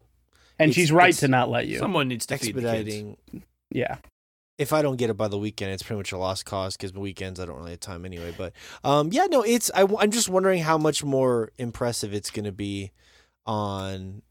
and 0.57 0.73
she's 0.73 0.93
right 0.93 1.13
to 1.15 1.27
not 1.27 1.51
let 1.51 1.67
you. 1.67 1.79
someone 1.79 2.07
needs 2.07 2.27
to 2.27 2.39
feed 2.39 2.55
the 2.55 2.61
kids. 2.61 2.65
expediting. 2.89 3.17
yeah. 3.73 3.97
If 4.57 4.73
I 4.73 4.81
don't 4.83 4.97
get 4.97 5.11
it 5.11 5.19
by 5.19 5.29
the 5.29 5.37
weekend, 5.37 5.73
it's 5.73 5.83
pretty 5.83 5.99
much 5.99 6.13
a 6.13 6.17
lost 6.17 6.47
cause 6.47 6.77
because 6.79 6.93
weekends 6.95 7.41
I 7.41 7.45
don't 7.45 7.57
really 7.59 7.73
have 7.73 7.81
time 7.81 8.07
anyway. 8.07 8.33
But 8.39 8.53
um, 8.85 9.11
yeah, 9.13 9.27
no, 9.27 9.43
it's 9.43 9.71
I, 9.75 9.83
am 9.83 10.11
just 10.11 10.29
wondering 10.31 10.63
how 10.63 10.79
much 10.79 11.05
more 11.05 11.51
impressive 11.59 12.15
it's 12.15 12.31
going 12.31 12.47
to 12.47 12.53
be 12.53 12.93
on 13.47 14.23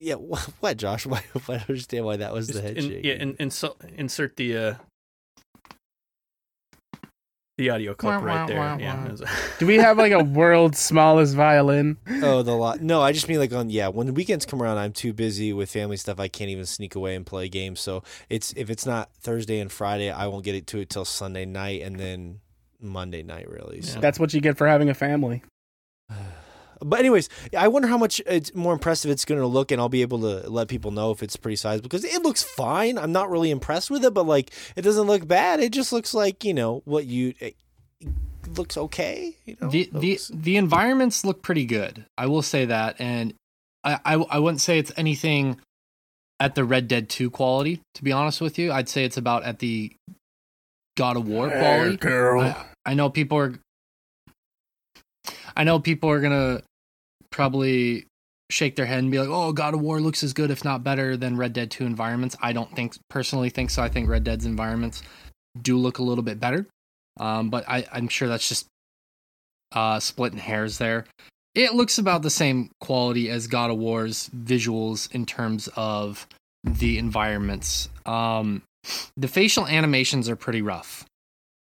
Yeah, 0.00 0.14
wh- 0.32 0.48
what, 0.62 0.76
Josh? 0.76 1.06
Why? 1.06 1.18
I 1.34 1.40
don't 1.46 1.68
understand 1.68 2.04
why 2.04 2.16
that 2.16 2.32
was 2.32 2.48
the 2.48 2.60
head 2.62 2.76
in- 2.76 2.88
shake. 2.88 3.04
yeah, 3.04 3.14
and, 3.14 3.36
and 3.38 3.52
so, 3.52 3.76
insert 3.96 4.36
the 4.36 4.56
uh, 4.56 4.74
the 7.56 7.70
audio 7.70 7.94
clip 7.94 8.20
Wah, 8.20 8.26
right 8.26 8.40
wah, 8.40 8.46
there. 8.46 8.58
wah, 8.58 8.76
yeah. 8.78 9.08
wah. 9.08 9.26
Do 9.60 9.66
we 9.66 9.76
have 9.76 9.96
like 9.96 10.10
a 10.10 10.24
world's 10.24 10.78
smallest 10.78 11.36
violin? 11.36 11.96
oh, 12.22 12.42
the 12.42 12.52
lot. 12.52 12.80
No, 12.80 13.00
I 13.00 13.12
just 13.12 13.28
mean 13.28 13.38
like 13.38 13.52
on 13.52 13.70
yeah. 13.70 13.88
When 13.88 14.08
the 14.08 14.12
weekends 14.12 14.44
come 14.44 14.60
around, 14.60 14.78
I'm 14.78 14.92
too 14.92 15.12
busy 15.12 15.52
with 15.52 15.70
family 15.70 15.96
stuff. 15.96 16.18
I 16.18 16.26
can't 16.26 16.50
even 16.50 16.66
sneak 16.66 16.96
away 16.96 17.14
and 17.14 17.24
play 17.24 17.48
games. 17.48 17.78
So 17.80 18.02
it's 18.28 18.52
if 18.56 18.70
it's 18.70 18.84
not 18.84 19.10
Thursday 19.20 19.60
and 19.60 19.70
Friday, 19.70 20.10
I 20.10 20.26
won't 20.26 20.44
get 20.44 20.56
it 20.56 20.66
to 20.68 20.80
it 20.80 20.90
till 20.90 21.04
Sunday 21.04 21.44
night 21.44 21.82
and 21.82 21.96
then 21.96 22.40
Monday 22.80 23.22
night 23.22 23.48
really. 23.48 23.82
So. 23.82 24.00
That's 24.00 24.18
what 24.18 24.34
you 24.34 24.40
get 24.40 24.58
for 24.58 24.66
having 24.66 24.90
a 24.90 24.94
family. 24.94 25.42
But 26.80 26.98
anyways, 26.98 27.28
I 27.56 27.68
wonder 27.68 27.88
how 27.88 27.98
much 27.98 28.20
it's 28.26 28.54
more 28.54 28.72
impressive 28.72 29.10
it's 29.10 29.24
going 29.24 29.40
to 29.40 29.46
look, 29.46 29.70
and 29.70 29.80
I'll 29.80 29.88
be 29.88 30.02
able 30.02 30.20
to 30.20 30.48
let 30.48 30.68
people 30.68 30.90
know 30.90 31.10
if 31.10 31.22
it's 31.22 31.36
pretty 31.36 31.56
sizable 31.56 31.88
because 31.88 32.04
it 32.04 32.22
looks 32.22 32.42
fine. 32.42 32.98
I'm 32.98 33.12
not 33.12 33.30
really 33.30 33.50
impressed 33.50 33.90
with 33.90 34.04
it, 34.04 34.14
but 34.14 34.26
like 34.26 34.52
it 34.76 34.82
doesn't 34.82 35.06
look 35.06 35.26
bad. 35.26 35.60
It 35.60 35.72
just 35.72 35.92
looks 35.92 36.14
like 36.14 36.44
you 36.44 36.54
know 36.54 36.82
what 36.84 37.06
you. 37.06 37.34
It 37.40 37.56
looks 38.56 38.76
okay. 38.76 39.36
You 39.44 39.56
know, 39.60 39.68
the 39.70 39.88
the 39.92 40.10
looks- 40.12 40.30
the 40.32 40.56
environments 40.56 41.24
look 41.24 41.42
pretty 41.42 41.64
good. 41.64 42.04
I 42.18 42.26
will 42.26 42.42
say 42.42 42.66
that, 42.66 42.96
and 42.98 43.34
I, 43.82 43.98
I 44.04 44.14
I 44.14 44.38
wouldn't 44.38 44.60
say 44.60 44.78
it's 44.78 44.92
anything 44.96 45.60
at 46.40 46.54
the 46.54 46.64
Red 46.64 46.88
Dead 46.88 47.08
Two 47.08 47.30
quality. 47.30 47.80
To 47.94 48.04
be 48.04 48.12
honest 48.12 48.40
with 48.40 48.58
you, 48.58 48.72
I'd 48.72 48.88
say 48.88 49.04
it's 49.04 49.16
about 49.16 49.44
at 49.44 49.60
the 49.60 49.92
God 50.96 51.16
of 51.16 51.26
War 51.26 51.50
eh, 51.50 51.58
quality. 51.58 51.96
I, 52.50 52.64
I 52.84 52.94
know 52.94 53.08
people 53.10 53.38
are. 53.38 53.54
I 55.56 55.64
know 55.64 55.78
people 55.78 56.10
are 56.10 56.20
gonna 56.20 56.62
probably 57.30 58.06
shake 58.50 58.76
their 58.76 58.86
head 58.86 58.98
and 59.00 59.10
be 59.10 59.18
like, 59.18 59.28
"Oh, 59.28 59.52
God 59.52 59.74
of 59.74 59.80
War 59.80 60.00
looks 60.00 60.22
as 60.22 60.32
good, 60.32 60.50
if 60.50 60.64
not 60.64 60.84
better, 60.84 61.16
than 61.16 61.36
Red 61.36 61.52
Dead 61.52 61.70
Two 61.70 61.86
environments." 61.86 62.36
I 62.40 62.52
don't 62.52 62.74
think 62.74 62.96
personally 63.08 63.50
think 63.50 63.70
so. 63.70 63.82
I 63.82 63.88
think 63.88 64.08
Red 64.08 64.24
Dead's 64.24 64.46
environments 64.46 65.02
do 65.60 65.76
look 65.76 65.98
a 65.98 66.02
little 66.02 66.24
bit 66.24 66.40
better, 66.40 66.66
um, 67.18 67.50
but 67.50 67.64
I, 67.68 67.86
I'm 67.92 68.08
sure 68.08 68.28
that's 68.28 68.48
just 68.48 68.66
uh, 69.72 70.00
splitting 70.00 70.38
hairs 70.38 70.78
there. 70.78 71.06
It 71.54 71.74
looks 71.74 71.98
about 71.98 72.22
the 72.22 72.30
same 72.30 72.70
quality 72.80 73.30
as 73.30 73.46
God 73.46 73.70
of 73.70 73.78
War's 73.78 74.28
visuals 74.30 75.12
in 75.14 75.24
terms 75.24 75.68
of 75.76 76.26
the 76.64 76.98
environments. 76.98 77.88
Um, 78.06 78.62
the 79.16 79.28
facial 79.28 79.66
animations 79.66 80.28
are 80.28 80.36
pretty 80.36 80.62
rough. 80.62 81.04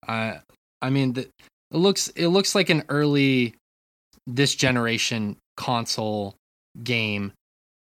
Uh, 0.06 0.38
I 0.82 0.90
mean, 0.90 1.14
the, 1.14 1.22
it 1.22 1.76
looks 1.76 2.08
it 2.08 2.28
looks 2.28 2.54
like 2.54 2.70
an 2.70 2.84
early 2.88 3.54
this 4.28 4.54
generation 4.54 5.36
console 5.56 6.36
game 6.84 7.32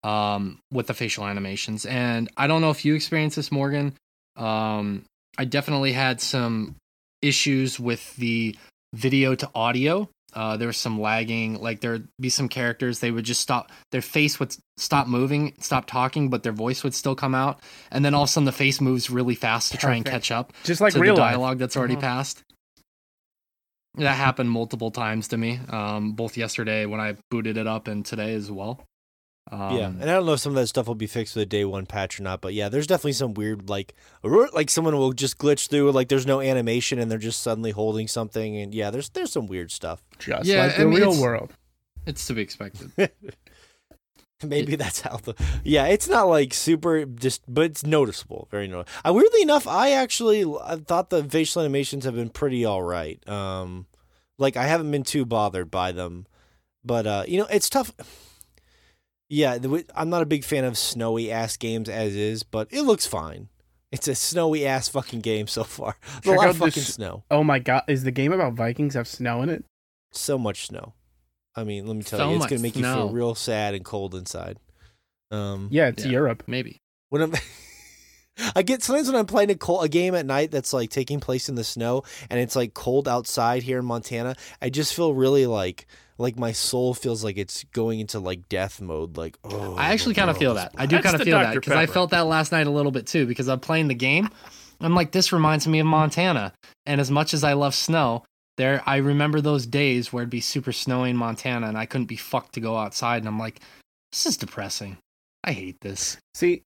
um, 0.03 0.59
with 0.73 0.89
the 0.89 0.95
facial 0.95 1.25
animations, 1.27 1.87
and 1.87 2.29
I 2.37 2.47
don't 2.49 2.61
know 2.61 2.71
if 2.71 2.85
you 2.85 2.95
experienced 2.95 3.37
this, 3.37 3.53
Morgan. 3.53 3.95
Um, 4.37 5.05
I 5.39 5.45
definitely 5.45 5.93
had 5.93 6.21
some 6.21 6.75
issues 7.23 7.79
with 7.79 8.15
the 8.17 8.57
video 8.95 9.35
to 9.37 9.49
audio. 9.55 10.09
Uh, 10.35 10.57
there 10.57 10.67
was 10.67 10.79
some 10.79 10.99
lagging. 11.01 11.61
Like 11.63 11.81
there'd 11.81 12.09
be 12.19 12.31
some 12.31 12.49
characters, 12.49 12.99
they 13.01 13.11
would 13.11 13.25
just 13.25 13.41
stop. 13.43 13.71
Their 13.93 14.03
face 14.03 14.41
would 14.41 14.57
stop 14.79 15.07
moving, 15.07 15.55
stop 15.61 15.87
talking, 15.87 16.31
but 16.31 16.43
their 16.43 16.53
voice 16.53 16.83
would 16.83 16.95
still 16.95 17.15
come 17.15 17.35
out. 17.35 17.61
And 17.91 18.05
then 18.05 18.15
all 18.15 18.23
of 18.25 18.29
a 18.31 18.33
sudden, 18.33 18.47
the 18.47 18.53
face 18.53 18.81
moves 18.81 19.11
really 19.11 19.35
fast 19.35 19.73
to 19.73 19.79
try 19.79 19.95
and 19.95 20.05
catch 20.05 20.31
up 20.31 20.53
Just 20.65 20.81
like 20.81 20.95
to 20.95 21.01
real 21.01 21.15
the 21.15 21.21
life. 21.21 21.33
dialogue 21.33 21.59
that's 21.59 21.77
already 21.77 21.95
Uh-huh. 21.95 22.01
passed. 22.01 22.43
That 23.97 24.17
happened 24.17 24.51
multiple 24.51 24.91
times 24.91 25.29
to 25.29 25.37
me, 25.37 25.61
um, 25.69 26.13
both 26.13 26.37
yesterday 26.37 26.87
when 26.87 27.01
I 27.01 27.17
booted 27.31 27.57
it 27.59 27.67
up 27.67 27.89
and 27.89 28.05
today 28.07 28.33
as 28.35 28.51
well. 28.51 28.87
Um, 29.51 29.77
yeah, 29.77 29.87
and 29.89 30.03
I 30.05 30.07
don't 30.07 30.25
know 30.25 30.33
if 30.35 30.41
some 30.41 30.53
of 30.53 30.57
that 30.57 30.69
stuff 30.69 30.87
will 30.87 30.95
be 30.95 31.07
fixed 31.09 31.35
with 31.37 31.43
a 31.43 31.47
day 31.47 31.65
one 31.67 31.85
patch 31.85 32.19
or 32.19 32.23
not, 32.23 32.41
but 32.41 32.55
yeah, 32.55 32.69
there's 32.71 32.87
definitely 32.87 33.13
some 33.13 33.35
weird 33.35 33.69
like 33.69 33.95
like 34.23 34.71
someone 34.71 34.97
will 34.97 35.13
just 35.13 35.37
glitch 35.37 35.69
through 35.69 35.91
like 35.93 36.09
there's 36.09 36.25
no 36.27 36.41
animation 36.41 36.99
and 36.99 37.11
they're 37.11 37.19
just 37.19 37.43
suddenly 37.43 37.73
holding 37.73 38.09
something 38.09 38.57
and 38.57 38.73
yeah, 38.75 38.91
there's 38.91 39.11
there's 39.11 39.33
some 39.33 39.47
weird 39.47 39.71
stuff. 39.71 40.03
Just 40.19 40.47
Yeah, 40.47 40.67
like 40.67 40.75
I 40.79 40.85
the 40.85 40.89
mean, 40.89 41.01
real 41.01 41.21
world. 41.21 41.53
it's 42.07 42.27
to 42.29 42.35
be 42.35 42.41
expected. 42.41 42.93
Maybe 44.47 44.77
that's 44.77 45.01
how 45.01 45.17
the 45.19 45.35
yeah. 45.65 45.87
It's 45.87 46.09
not 46.09 46.29
like 46.29 46.53
super 46.55 47.05
just, 47.05 47.43
but 47.47 47.65
it's 47.65 47.85
noticeable, 47.85 48.49
very 48.51 48.69
noticeable. 48.69 49.01
Uh, 49.09 49.13
weirdly 49.15 49.43
enough, 49.43 49.67
I 49.67 49.93
actually 49.93 50.45
I 50.45 50.77
thought 50.77 51.11
the 51.11 51.25
facial 51.25 51.63
animations 51.63 52.05
have 52.05 52.15
been 52.15 52.31
pretty 52.31 52.65
all 52.65 52.83
right. 52.83 53.27
Um, 53.29 53.87
like 54.39 54.57
I 54.57 54.65
haven't 54.65 54.91
been 54.91 55.05
too 55.05 55.25
bothered 55.25 55.71
by 55.71 55.93
them, 55.93 56.27
but 56.85 57.07
uh, 57.07 57.25
you 57.27 57.39
know, 57.39 57.47
it's 57.51 57.69
tough. 57.71 57.93
Yeah, 59.29 59.57
the, 59.57 59.85
I'm 59.95 60.11
not 60.11 60.23
a 60.23 60.27
big 60.27 60.45
fan 60.45 60.65
of 60.65 60.77
snowy 60.77 61.31
ass 61.31 61.57
games 61.57 61.89
as 61.89 62.15
is, 62.15 62.43
but 62.43 62.69
it 62.71 62.83
looks 62.83 63.07
fine. 63.07 63.49
It's 63.91 64.09
a 64.09 64.15
snowy 64.15 64.67
ass 64.67 64.89
fucking 64.89 65.21
game 65.21 65.47
so 65.47 65.65
far. 65.65 65.97
A 66.27 66.31
lot 66.31 66.49
of 66.49 66.59
this- 66.59 66.75
fucking 66.75 66.83
snow. 66.83 67.25
Oh 67.31 67.45
my 67.45 67.59
god, 67.59 67.85
is 67.89 68.05
the 68.05 68.11
game 68.11 68.33
about 68.33 68.55
Vikings 68.55 68.95
have 68.95 69.07
snow 69.09 69.43
in 69.43 69.49
it? 69.49 69.65
So 70.11 70.37
much 70.39 70.67
snow. 70.67 70.95
I 71.55 71.65
mean, 71.65 71.87
let 71.87 71.97
me 71.97 72.03
tell 72.03 72.19
So 72.19 72.31
you, 72.31 72.37
it's 72.37 72.47
gonna 72.47 72.63
make 72.63 72.77
you 72.77 72.83
feel 72.83 73.11
real 73.11 73.35
sad 73.35 73.75
and 73.75 73.85
cold 73.85 74.15
inside. 74.15 74.59
Um, 75.31 75.69
Yeah, 75.71 75.89
it's 75.89 76.05
Yeah. 76.05 76.13
Europe. 76.13 76.45
Maybe. 76.47 76.81
when 77.11 77.23
I'm 77.23 77.33
I 78.57 78.63
get 78.63 78.83
sometimes 78.83 79.09
when 79.09 79.17
I'm 79.17 79.27
playing 79.27 79.51
a 79.51 79.55
cold, 79.55 79.85
a 79.85 79.89
game 79.89 80.15
at 80.15 80.25
night 80.25 80.51
that's 80.51 80.73
like 80.73 80.89
taking 80.91 81.21
place 81.21 81.49
in 81.51 81.55
the 81.55 81.65
snow 81.65 82.03
and 82.31 82.41
it's 82.41 82.57
like 82.57 82.73
cold 82.73 83.07
outside 83.07 83.63
here 83.63 83.79
in 83.79 83.85
Montana, 83.85 84.37
I 84.61 84.71
just 84.71 84.95
feel 84.95 85.13
really 85.13 85.47
like 85.47 85.87
like 86.19 86.39
my 86.39 86.53
soul 86.53 86.95
feels 86.95 87.23
like 87.25 87.37
it's 87.37 87.65
going 87.73 88.01
into 88.01 88.19
like 88.19 88.49
death 88.49 88.81
mode 88.81 89.17
like 89.17 89.37
oh 89.45 89.75
I 89.77 89.93
actually 89.93 90.15
kind 90.15 90.31
of 90.31 90.39
feel 90.39 90.53
is 90.53 90.57
that. 90.57 90.73
I 90.77 90.87
do 90.87 91.01
kind 91.01 91.15
of 91.15 91.19
the 91.19 91.25
feel 91.27 91.39
that 91.39 91.55
because 91.55 91.75
I 91.75 91.87
felt 91.87 92.11
that 92.11 92.27
last 92.27 92.53
night 92.53 92.67
a 92.67 92.71
little 92.71 92.93
bit 92.93 93.07
too 93.07 93.27
because 93.27 93.49
I'm 93.49 93.61
playing 93.61 93.89
the 93.89 93.95
game. 93.95 94.31
I'm 94.81 94.95
like, 94.95 95.13
this 95.13 95.33
reminds 95.33 95.69
me 95.69 95.79
of 95.79 95.87
Montana. 95.87 96.53
And 96.87 97.01
as 97.01 97.11
much 97.11 97.35
as 97.35 97.45
I 97.45 97.53
love 97.53 97.75
snow, 97.75 98.25
there 98.59 98.83
I 98.87 98.97
remember 98.99 99.41
those 99.41 99.67
days 99.67 100.13
where 100.13 100.23
it'd 100.23 100.31
be 100.31 100.41
super 100.41 100.73
snowy 100.73 101.11
in 101.11 101.17
Montana 101.17 101.69
and 101.69 101.79
I 101.79 101.87
couldn't 101.87 102.07
be 102.07 102.17
fucked 102.17 102.53
to 102.55 102.61
go 102.61 102.77
outside. 102.77 103.19
And 103.19 103.29
I'm 103.29 103.39
like, 103.39 103.61
this 104.13 104.27
is 104.27 104.37
depressing. 104.37 104.99
I 105.45 105.53
hate 105.53 105.81
this. 105.81 106.19
See, 106.35 106.63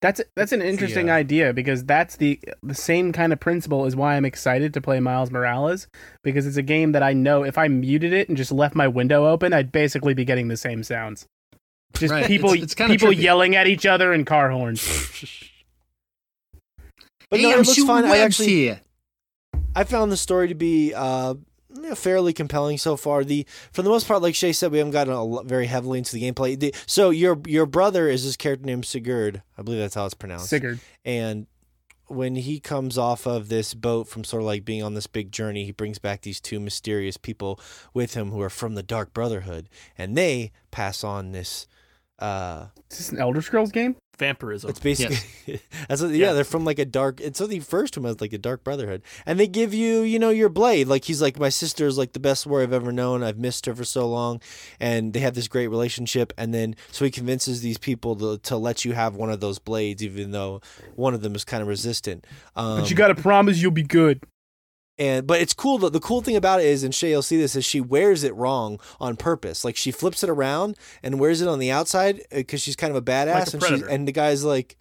that's 0.00 0.20
that's 0.36 0.52
an 0.52 0.62
interesting 0.62 1.08
Yeah. 1.08 1.14
idea 1.16 1.52
because 1.52 1.84
that's 1.84 2.16
the 2.16 2.38
the 2.62 2.74
same 2.76 3.12
kind 3.12 3.32
of 3.32 3.40
principle 3.40 3.86
is 3.86 3.96
why 3.96 4.14
I'm 4.14 4.24
excited 4.24 4.72
to 4.74 4.80
play 4.80 5.00
Miles 5.00 5.32
Morales 5.32 5.88
because 6.22 6.46
it's 6.46 6.56
a 6.56 6.62
game 6.62 6.92
that 6.92 7.02
I 7.02 7.12
know 7.12 7.42
if 7.42 7.58
I 7.58 7.66
muted 7.66 8.12
it 8.12 8.28
and 8.28 8.36
just 8.36 8.52
left 8.52 8.76
my 8.76 8.86
window 8.86 9.26
open, 9.26 9.52
I'd 9.52 9.72
basically 9.72 10.14
be 10.14 10.24
getting 10.24 10.46
the 10.46 10.56
same 10.56 10.84
sounds. 10.84 11.26
Just 11.94 12.12
Right, 12.12 12.24
people 12.26 12.50
it's- 12.52 12.64
it's 12.64 12.74
people 12.76 13.08
trippy. 13.08 13.20
yelling 13.20 13.56
at 13.56 13.66
each 13.66 13.84
other 13.84 14.12
and 14.12 14.24
car 14.24 14.50
horns. 14.50 14.80
But 17.30 17.38
hey, 17.38 17.44
no, 17.44 17.50
it 17.50 17.52
I'm 17.52 17.58
looks 17.58 17.74
shooting 17.74 17.86
fine. 17.86 18.04
I 18.06 18.10
webs 18.10 18.20
actually 18.40 18.48
here. 18.48 18.80
I 19.74 19.84
found 19.84 20.10
the 20.10 20.16
story 20.16 20.48
to 20.48 20.54
be 20.54 20.92
uh, 20.94 21.34
fairly 21.94 22.32
compelling 22.32 22.78
so 22.78 22.96
far. 22.96 23.24
The 23.24 23.46
for 23.72 23.82
the 23.82 23.90
most 23.90 24.08
part, 24.08 24.22
like 24.22 24.34
Shay 24.34 24.52
said, 24.52 24.72
we 24.72 24.78
haven't 24.78 24.92
gotten 24.92 25.12
a 25.12 25.22
lot, 25.22 25.46
very 25.46 25.66
heavily 25.66 25.98
into 25.98 26.12
the 26.12 26.22
gameplay. 26.22 26.58
The, 26.58 26.74
so 26.86 27.10
your 27.10 27.40
your 27.46 27.66
brother 27.66 28.08
is 28.08 28.24
this 28.24 28.36
character 28.36 28.66
named 28.66 28.84
Sigurd. 28.84 29.42
I 29.56 29.62
believe 29.62 29.80
that's 29.80 29.94
how 29.94 30.04
it's 30.06 30.14
pronounced. 30.14 30.48
Sigurd. 30.48 30.80
And 31.04 31.46
when 32.06 32.34
he 32.34 32.58
comes 32.58 32.98
off 32.98 33.24
of 33.24 33.48
this 33.48 33.72
boat 33.72 34.08
from 34.08 34.24
sort 34.24 34.42
of 34.42 34.46
like 34.46 34.64
being 34.64 34.82
on 34.82 34.94
this 34.94 35.06
big 35.06 35.30
journey, 35.30 35.64
he 35.64 35.70
brings 35.70 36.00
back 36.00 36.22
these 36.22 36.40
two 36.40 36.58
mysterious 36.58 37.16
people 37.16 37.60
with 37.94 38.14
him 38.14 38.30
who 38.32 38.40
are 38.40 38.50
from 38.50 38.74
the 38.74 38.82
Dark 38.82 39.14
Brotherhood, 39.14 39.68
and 39.96 40.16
they 40.16 40.50
pass 40.72 41.04
on 41.04 41.30
this. 41.30 41.68
Uh, 42.18 42.66
Is 42.90 42.98
this 42.98 43.12
an 43.12 43.18
Elder 43.20 43.40
Scrolls 43.40 43.70
game? 43.70 43.94
Vampirism. 44.20 44.70
it's 44.70 44.78
basically 44.78 45.16
that's 45.88 46.00
what, 46.00 46.12
yeah, 46.12 46.28
Yeah. 46.28 46.32
they're 46.34 46.44
from 46.44 46.64
like 46.64 46.78
a 46.78 46.84
dark. 46.84 47.20
It's 47.20 47.38
so 47.38 47.46
the 47.48 47.58
first 47.58 47.96
one 47.96 48.04
was 48.04 48.20
like 48.20 48.32
a 48.32 48.38
Dark 48.38 48.62
Brotherhood, 48.62 49.02
and 49.26 49.40
they 49.40 49.48
give 49.48 49.74
you 49.74 50.02
you 50.02 50.18
know 50.20 50.30
your 50.30 50.48
blade. 50.48 50.86
Like 50.86 51.04
he's 51.04 51.20
like 51.20 51.38
my 51.40 51.48
sister 51.48 51.86
is 51.86 51.98
like 51.98 52.12
the 52.12 52.20
best 52.20 52.46
warrior 52.46 52.66
I've 52.68 52.72
ever 52.72 52.92
known. 52.92 53.22
I've 53.24 53.38
missed 53.38 53.66
her 53.66 53.74
for 53.74 53.84
so 53.84 54.06
long, 54.08 54.40
and 54.78 55.12
they 55.12 55.20
have 55.20 55.34
this 55.34 55.48
great 55.48 55.66
relationship. 55.68 56.32
And 56.38 56.54
then 56.54 56.76
so 56.92 57.04
he 57.04 57.10
convinces 57.10 57.62
these 57.62 57.78
people 57.78 58.14
to 58.16 58.38
to 58.38 58.56
let 58.56 58.84
you 58.84 58.92
have 58.92 59.16
one 59.16 59.30
of 59.30 59.40
those 59.40 59.58
blades, 59.58 60.02
even 60.04 60.30
though 60.30 60.60
one 60.94 61.14
of 61.14 61.22
them 61.22 61.34
is 61.34 61.44
kind 61.44 61.62
of 61.62 61.68
resistant. 61.68 62.26
Um, 62.54 62.80
but 62.80 62.90
you 62.90 62.94
got 62.96 63.08
to 63.08 63.14
promise 63.16 63.60
you'll 63.60 63.70
be 63.72 63.82
good. 63.82 64.22
And 65.00 65.26
but 65.26 65.40
it's 65.40 65.54
cool. 65.54 65.78
The, 65.78 65.90
the 65.90 65.98
cool 65.98 66.20
thing 66.20 66.36
about 66.36 66.60
it 66.60 66.66
is, 66.66 66.84
and 66.84 66.94
Shay 66.94 67.10
you'll 67.10 67.22
see 67.22 67.38
this, 67.38 67.56
is 67.56 67.64
she 67.64 67.80
wears 67.80 68.22
it 68.22 68.34
wrong 68.36 68.78
on 69.00 69.16
purpose. 69.16 69.64
Like 69.64 69.74
she 69.76 69.90
flips 69.90 70.22
it 70.22 70.30
around 70.30 70.76
and 71.02 71.18
wears 71.18 71.40
it 71.40 71.48
on 71.48 71.58
the 71.58 71.72
outside 71.72 72.22
because 72.30 72.60
she's 72.60 72.76
kind 72.76 72.94
of 72.94 72.96
a 72.96 73.02
badass. 73.02 73.54
Like 73.54 73.62
a 73.62 73.66
and 73.74 73.84
she 73.86 73.92
and 73.92 74.06
the 74.06 74.12
guy's 74.12 74.44
like, 74.44 74.76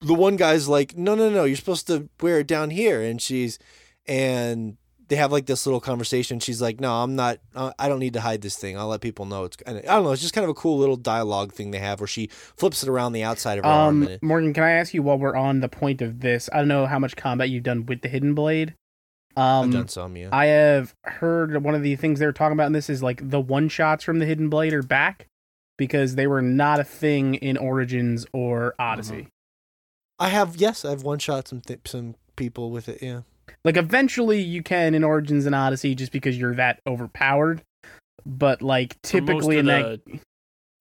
the 0.00 0.14
one 0.14 0.36
guy's 0.36 0.68
like, 0.68 0.96
no, 0.96 1.14
no, 1.14 1.28
no, 1.30 1.44
you're 1.44 1.56
supposed 1.56 1.86
to 1.86 2.08
wear 2.20 2.40
it 2.40 2.46
down 2.46 2.70
here. 2.70 3.02
And 3.02 3.20
she's, 3.20 3.58
and 4.06 4.76
they 5.08 5.16
have 5.16 5.32
like 5.32 5.46
this 5.46 5.66
little 5.66 5.80
conversation. 5.80 6.40
She's 6.40 6.62
like, 6.62 6.80
no, 6.80 6.90
I'm 6.90 7.14
not. 7.14 7.38
Uh, 7.54 7.72
I 7.78 7.88
don't 7.88 7.98
need 7.98 8.14
to 8.14 8.22
hide 8.22 8.40
this 8.40 8.56
thing. 8.56 8.78
I'll 8.78 8.88
let 8.88 9.02
people 9.02 9.26
know 9.26 9.44
it's. 9.44 9.58
And 9.66 9.78
I 9.78 9.82
don't 9.82 10.04
know. 10.04 10.12
It's 10.12 10.22
just 10.22 10.34
kind 10.34 10.44
of 10.44 10.50
a 10.50 10.54
cool 10.54 10.78
little 10.78 10.96
dialogue 10.96 11.52
thing 11.52 11.72
they 11.72 11.78
have 11.78 12.00
where 12.00 12.06
she 12.06 12.28
flips 12.56 12.82
it 12.82 12.88
around 12.88 13.12
the 13.12 13.22
outside 13.22 13.58
of 13.58 13.64
her 13.64 13.70
arm. 13.70 13.88
Um, 13.96 14.02
And 14.02 14.10
it, 14.12 14.22
Morgan, 14.22 14.54
can 14.54 14.64
I 14.64 14.70
ask 14.70 14.94
you 14.94 15.02
while 15.02 15.18
we're 15.18 15.36
on 15.36 15.60
the 15.60 15.68
point 15.68 16.00
of 16.00 16.20
this? 16.20 16.48
I 16.52 16.58
don't 16.58 16.68
know 16.68 16.86
how 16.86 16.98
much 16.98 17.16
combat 17.16 17.50
you've 17.50 17.64
done 17.64 17.84
with 17.84 18.00
the 18.00 18.08
hidden 18.08 18.34
blade. 18.34 18.74
Um, 19.36 19.66
I've 19.66 19.70
done 19.72 19.88
some, 19.88 20.16
yeah. 20.16 20.28
I 20.32 20.46
have 20.46 20.94
heard 21.04 21.62
one 21.62 21.74
of 21.74 21.82
the 21.82 21.96
things 21.96 22.18
they 22.20 22.26
were 22.26 22.32
talking 22.32 22.52
about 22.52 22.66
in 22.66 22.72
this 22.72 22.88
is 22.88 23.02
like 23.02 23.28
the 23.30 23.40
one 23.40 23.68
shots 23.68 24.04
from 24.04 24.18
the 24.20 24.26
hidden 24.26 24.48
blade 24.48 24.72
are 24.72 24.82
back. 24.82 25.26
because 25.76 26.14
they 26.14 26.26
were 26.28 26.40
not 26.42 26.78
a 26.78 26.84
thing 26.84 27.34
in 27.34 27.56
Origins 27.56 28.24
or 28.32 28.74
Odyssey. 28.78 29.26
I 30.20 30.28
have 30.28 30.54
yes, 30.56 30.84
I've 30.84 31.02
one 31.02 31.18
shot 31.18 31.48
some 31.48 31.60
th- 31.60 31.80
some 31.86 32.14
people 32.36 32.70
with 32.70 32.88
it. 32.88 33.02
Yeah. 33.02 33.22
Like 33.64 33.76
eventually 33.76 34.40
you 34.40 34.62
can 34.62 34.94
in 34.94 35.02
Origins 35.02 35.46
and 35.46 35.54
Odyssey 35.54 35.96
just 35.96 36.12
because 36.12 36.38
you're 36.38 36.54
that 36.54 36.78
overpowered. 36.86 37.62
But 38.24 38.62
like 38.62 39.00
typically 39.02 39.58
in 39.58 39.66
that 39.66 40.04
the 40.06 40.20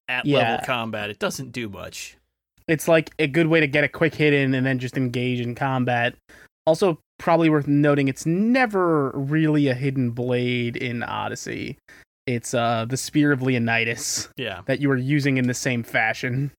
at 0.08 0.26
Yeah. 0.28 0.38
level 0.38 0.66
combat, 0.66 1.10
it 1.10 1.18
doesn't 1.18 1.52
do 1.52 1.68
much. 1.70 2.18
it's 2.68 2.88
like 2.88 3.10
a 3.20 3.26
good 3.28 3.48
way 3.48 3.60
to 3.60 3.68
get 3.68 3.84
a 3.84 3.90
quick 3.90 4.14
hit 4.16 4.32
in 4.34 4.54
and 4.54 4.64
then 4.66 4.78
just 4.80 4.96
engage 4.96 5.40
in 5.42 5.56
combat. 5.56 6.14
Also, 6.66 7.00
probably 7.20 7.50
worth 7.50 7.68
noting, 7.68 8.08
it's 8.08 8.26
never 8.26 9.12
really 9.12 9.68
a 9.68 9.74
hidden 9.74 10.12
blade 10.12 10.78
in 10.78 11.04
Odyssey. 11.04 11.78
It's 12.26 12.54
uh 12.54 12.86
the 12.88 12.96
spear 12.98 13.32
of 13.34 13.42
Leonidas 13.42 14.30
Yeah. 14.38 14.62
that 14.66 14.80
you 14.80 14.90
are 14.92 14.96
using 14.98 15.38
in 15.38 15.48
the 15.48 15.54
same 15.54 15.84
fashion, 15.84 16.52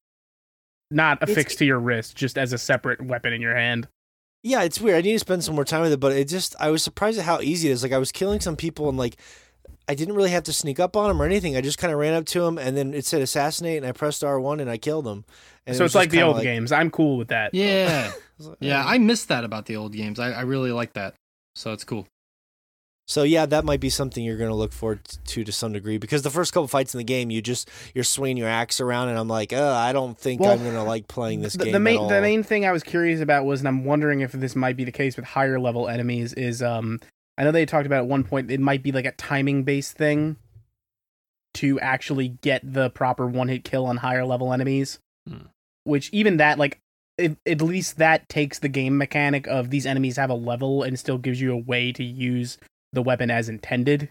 not 0.90 1.22
It's- 1.22 1.30
affixed 1.30 1.59
to 1.59 1.64
your 1.64 1.78
wrist, 1.78 2.16
just 2.16 2.36
as 2.36 2.52
a 2.52 2.59
separate 2.59 3.00
weapon 3.02 3.32
in 3.32 3.40
your 3.40 3.57
hand. 3.57 3.88
Yeah, 4.42 4.62
it's 4.62 4.78
weird. 4.78 4.98
I 4.98 5.00
need 5.00 5.14
to 5.14 5.18
spend 5.18 5.42
some 5.42 5.55
more 5.55 5.64
time 5.64 5.80
with 5.80 5.92
it, 5.92 6.00
but 6.00 6.12
it 6.12 6.28
just 6.28 6.55
I 6.61 6.70
was 6.70 6.82
surprised 6.82 7.18
at 7.18 7.24
how 7.24 7.40
easy 7.40 7.70
it 7.70 7.72
is. 7.72 7.82
Like 7.82 7.92
I 7.92 7.98
was 7.98 8.12
killing 8.12 8.40
some 8.40 8.57
people 8.57 8.90
and 8.90 8.98
like 8.98 9.16
I 9.88 9.94
didn't 9.94 10.14
really 10.14 10.30
have 10.30 10.44
to 10.44 10.52
sneak 10.52 10.78
up 10.78 10.96
on 10.96 11.09
them 11.09 11.20
or 11.20 11.24
anything. 11.24 11.57
I 11.57 11.62
just 11.62 11.78
kind 11.78 11.92
of 11.94 11.98
ran 11.98 12.12
up 12.12 12.26
to 12.26 12.40
them 12.40 12.59
and 12.59 12.76
then 12.76 12.92
it 12.92 13.07
said 13.07 13.22
assassinate 13.22 13.78
and 13.78 13.86
I 13.86 13.92
pressed 13.92 14.22
R1 14.22 14.61
and 14.61 14.68
I 14.70 14.76
killed 14.76 15.07
them. 15.07 15.24
And 15.66 15.74
so 15.76 15.84
was 15.84 15.90
it's 15.92 15.94
like 15.94 16.11
the 16.11 16.18
kinda 16.18 16.32
old 16.34 16.42
games. 16.42 16.72
I'm 16.72 16.90
cool 16.90 17.16
with 17.16 17.28
that. 17.28 17.55
Yeah, 17.55 17.86
I 17.88 18.07
was 18.07 18.14
like, 18.14 18.22
yeah. 18.61 18.85
"Oh." 18.85 18.89
I 18.89 18.99
missed 18.99 19.28
that 19.28 19.45
about 19.45 19.66
the 19.66 19.76
old 19.76 19.93
games. 19.93 20.18
I, 20.18 20.32
I 20.32 20.41
really 20.43 20.72
like 20.72 20.95
that. 20.95 21.14
So 21.55 21.72
it's 21.72 21.85
cool. 21.85 22.07
So 23.07 23.22
yeah, 23.22 23.45
that 23.47 23.66
might 23.66 23.80
be 23.80 23.91
something 23.91 24.24
you're 24.24 24.39
going 24.39 24.51
to 24.51 24.57
look 24.57 24.72
forward 24.72 25.05
to 25.05 25.45
to 25.45 25.53
some 25.53 25.74
degree 25.74 25.99
because 25.99 26.22
the 26.22 26.30
first 26.30 26.55
couple 26.55 26.68
fights 26.68 26.95
in 26.95 26.99
the 26.99 27.05
game, 27.05 27.30
you 27.30 27.43
just 27.43 27.70
you're 27.95 28.03
swinging 28.05 28.39
your 28.39 28.49
axe 28.49 28.80
around, 28.80 29.11
and 29.11 29.18
I'm 29.18 29.28
like, 29.28 29.53
uh, 29.53 29.72
I 29.72 29.93
don't 29.93 30.18
think 30.18 30.41
Well, 30.41 30.53
I'm 30.53 30.61
going 30.61 30.72
to 30.72 30.82
like 30.82 31.07
playing 31.07 31.43
this 31.43 31.53
the, 31.53 31.64
game 31.64 31.72
the 31.74 31.80
main 31.80 31.97
at 31.97 32.01
all. 32.01 32.09
the 32.09 32.20
main 32.22 32.43
thing 32.43 32.64
I 32.64 32.72
was 32.72 32.82
curious 32.82 33.20
about 33.20 33.45
was, 33.45 33.61
and 33.61 33.68
I'm 33.68 33.85
wondering 33.85 34.20
if 34.20 34.32
this 34.32 34.57
might 34.57 34.76
be 34.76 34.85
the 34.85 34.93
case 34.93 35.16
with 35.16 35.26
higher 35.26 35.61
level 35.61 35.87
enemies. 35.87 36.32
Is 36.32 36.62
um, 36.62 36.99
I 37.37 37.45
know 37.45 37.53
they 37.53 37.66
talked 37.66 37.87
about 37.87 37.99
at 37.99 38.07
one 38.07 38.24
point 38.24 38.51
it 38.51 38.61
might 38.61 38.82
be 38.82 38.91
like 38.91 39.05
a 39.05 39.12
timing 39.12 39.64
based 39.64 39.99
thing 39.99 40.37
to 41.55 41.78
actually 41.80 42.28
get 42.28 42.62
the 42.64 42.89
proper 42.89 43.26
one 43.26 43.49
hit 43.49 43.64
kill 43.64 43.85
on 43.85 43.99
higher 43.99 44.24
level 44.24 44.53
enemies. 44.53 44.99
Hmm. 45.28 45.47
Which 45.85 46.09
even 46.12 46.39
that 46.39 46.59
like. 46.59 46.80
It, 47.16 47.36
at 47.46 47.62
least 47.62 47.98
that 47.98 48.28
takes 48.28 48.58
the 48.58 48.68
game 48.68 48.98
mechanic 48.98 49.46
of 49.46 49.70
these 49.70 49.86
enemies 49.86 50.16
have 50.16 50.30
a 50.30 50.34
level 50.34 50.82
and 50.82 50.98
still 50.98 51.18
gives 51.18 51.40
you 51.40 51.52
a 51.52 51.56
way 51.56 51.92
to 51.92 52.02
use 52.02 52.58
the 52.92 53.02
weapon 53.02 53.30
as 53.30 53.48
intended. 53.48 54.08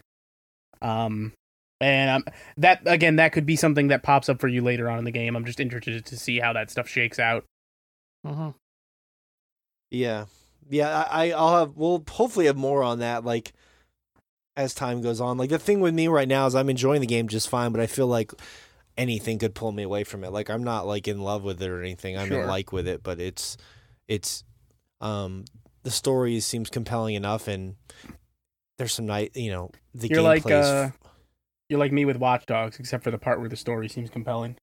Um, 0.82 1.34
and 1.82 2.10
um, 2.10 2.34
that 2.58 2.82
again, 2.86 3.18
that 3.18 3.34
could 3.34 3.46
be 3.46 3.56
something 3.56 3.90
that 3.90 4.04
pops 4.04 4.30
up 4.30 4.40
for 4.40 4.48
you 4.48 4.62
later 4.62 4.90
on 4.90 5.00
in 5.00 5.06
the 5.06 5.12
game. 5.12 5.36
I'm 5.36 5.46
just 5.46 5.60
interested 5.60 6.06
to 6.06 6.18
see 6.18 6.40
how 6.40 6.54
that 6.54 6.72
stuff 6.72 6.88
shakes 6.88 7.20
out. 7.20 7.44
Uh-huh. 8.26 8.54
Yeah, 9.92 10.26
yeah. 10.70 11.06
I, 11.10 11.28
I 11.28 11.32
I'll 11.32 11.60
have. 11.60 11.76
We'll 11.76 12.04
hopefully 12.10 12.46
have 12.46 12.56
more 12.56 12.84
on 12.84 13.00
that. 13.00 13.26
Like 13.26 13.54
as 14.56 14.74
time 14.74 15.02
goes 15.02 15.20
on. 15.20 15.38
Like 15.38 15.50
the 15.50 15.60
thing 15.60 15.80
with 15.80 15.94
me 15.94 16.08
right 16.08 16.28
now 16.28 16.46
is 16.46 16.56
I'm 16.56 16.70
enjoying 16.70 17.02
the 17.02 17.08
game 17.08 17.28
just 17.28 17.50
fine, 17.50 17.72
but 17.72 17.82
I 17.82 17.88
feel 17.88 18.08
like 18.08 18.32
anything 18.98 19.40
could 19.40 19.56
pull 19.56 19.72
me 19.72 19.84
away 19.84 20.04
from 20.04 20.24
it. 20.24 20.32
Like 20.32 20.50
I'm 20.50 20.64
not 20.64 20.86
like 20.86 21.08
in 21.08 21.22
love 21.22 21.44
with 21.44 21.62
it 21.62 21.70
or 21.70 21.82
anything. 21.82 22.18
I'm 22.18 22.28
Sure. 22.28 22.42
in 22.42 22.48
like 22.48 22.72
with 22.72 22.88
it, 22.88 23.04
but 23.04 23.20
it's 23.20 23.58
it's 24.08 24.44
um 25.02 25.46
the 25.84 25.92
story 25.92 26.40
seems 26.40 26.70
compelling 26.70 27.16
enough 27.16 27.48
and 27.48 27.76
there's 28.78 28.94
some 28.94 29.06
night 29.06 29.32
you 29.36 29.52
know 29.52 29.70
the 29.94 30.08
You're 30.08 30.22
like, 30.22 30.46
uh, 30.50 30.90
You're 31.70 31.80
like 31.80 31.92
me 31.92 32.06
with 32.06 32.18
Watch 32.18 32.46
Dogs, 32.46 32.80
except 32.80 33.04
for 33.04 33.12
the 33.12 33.18
part 33.18 33.40
where 33.40 33.50
the 33.50 33.56
story 33.56 33.88
seems 33.90 34.10
compelling. 34.10 34.56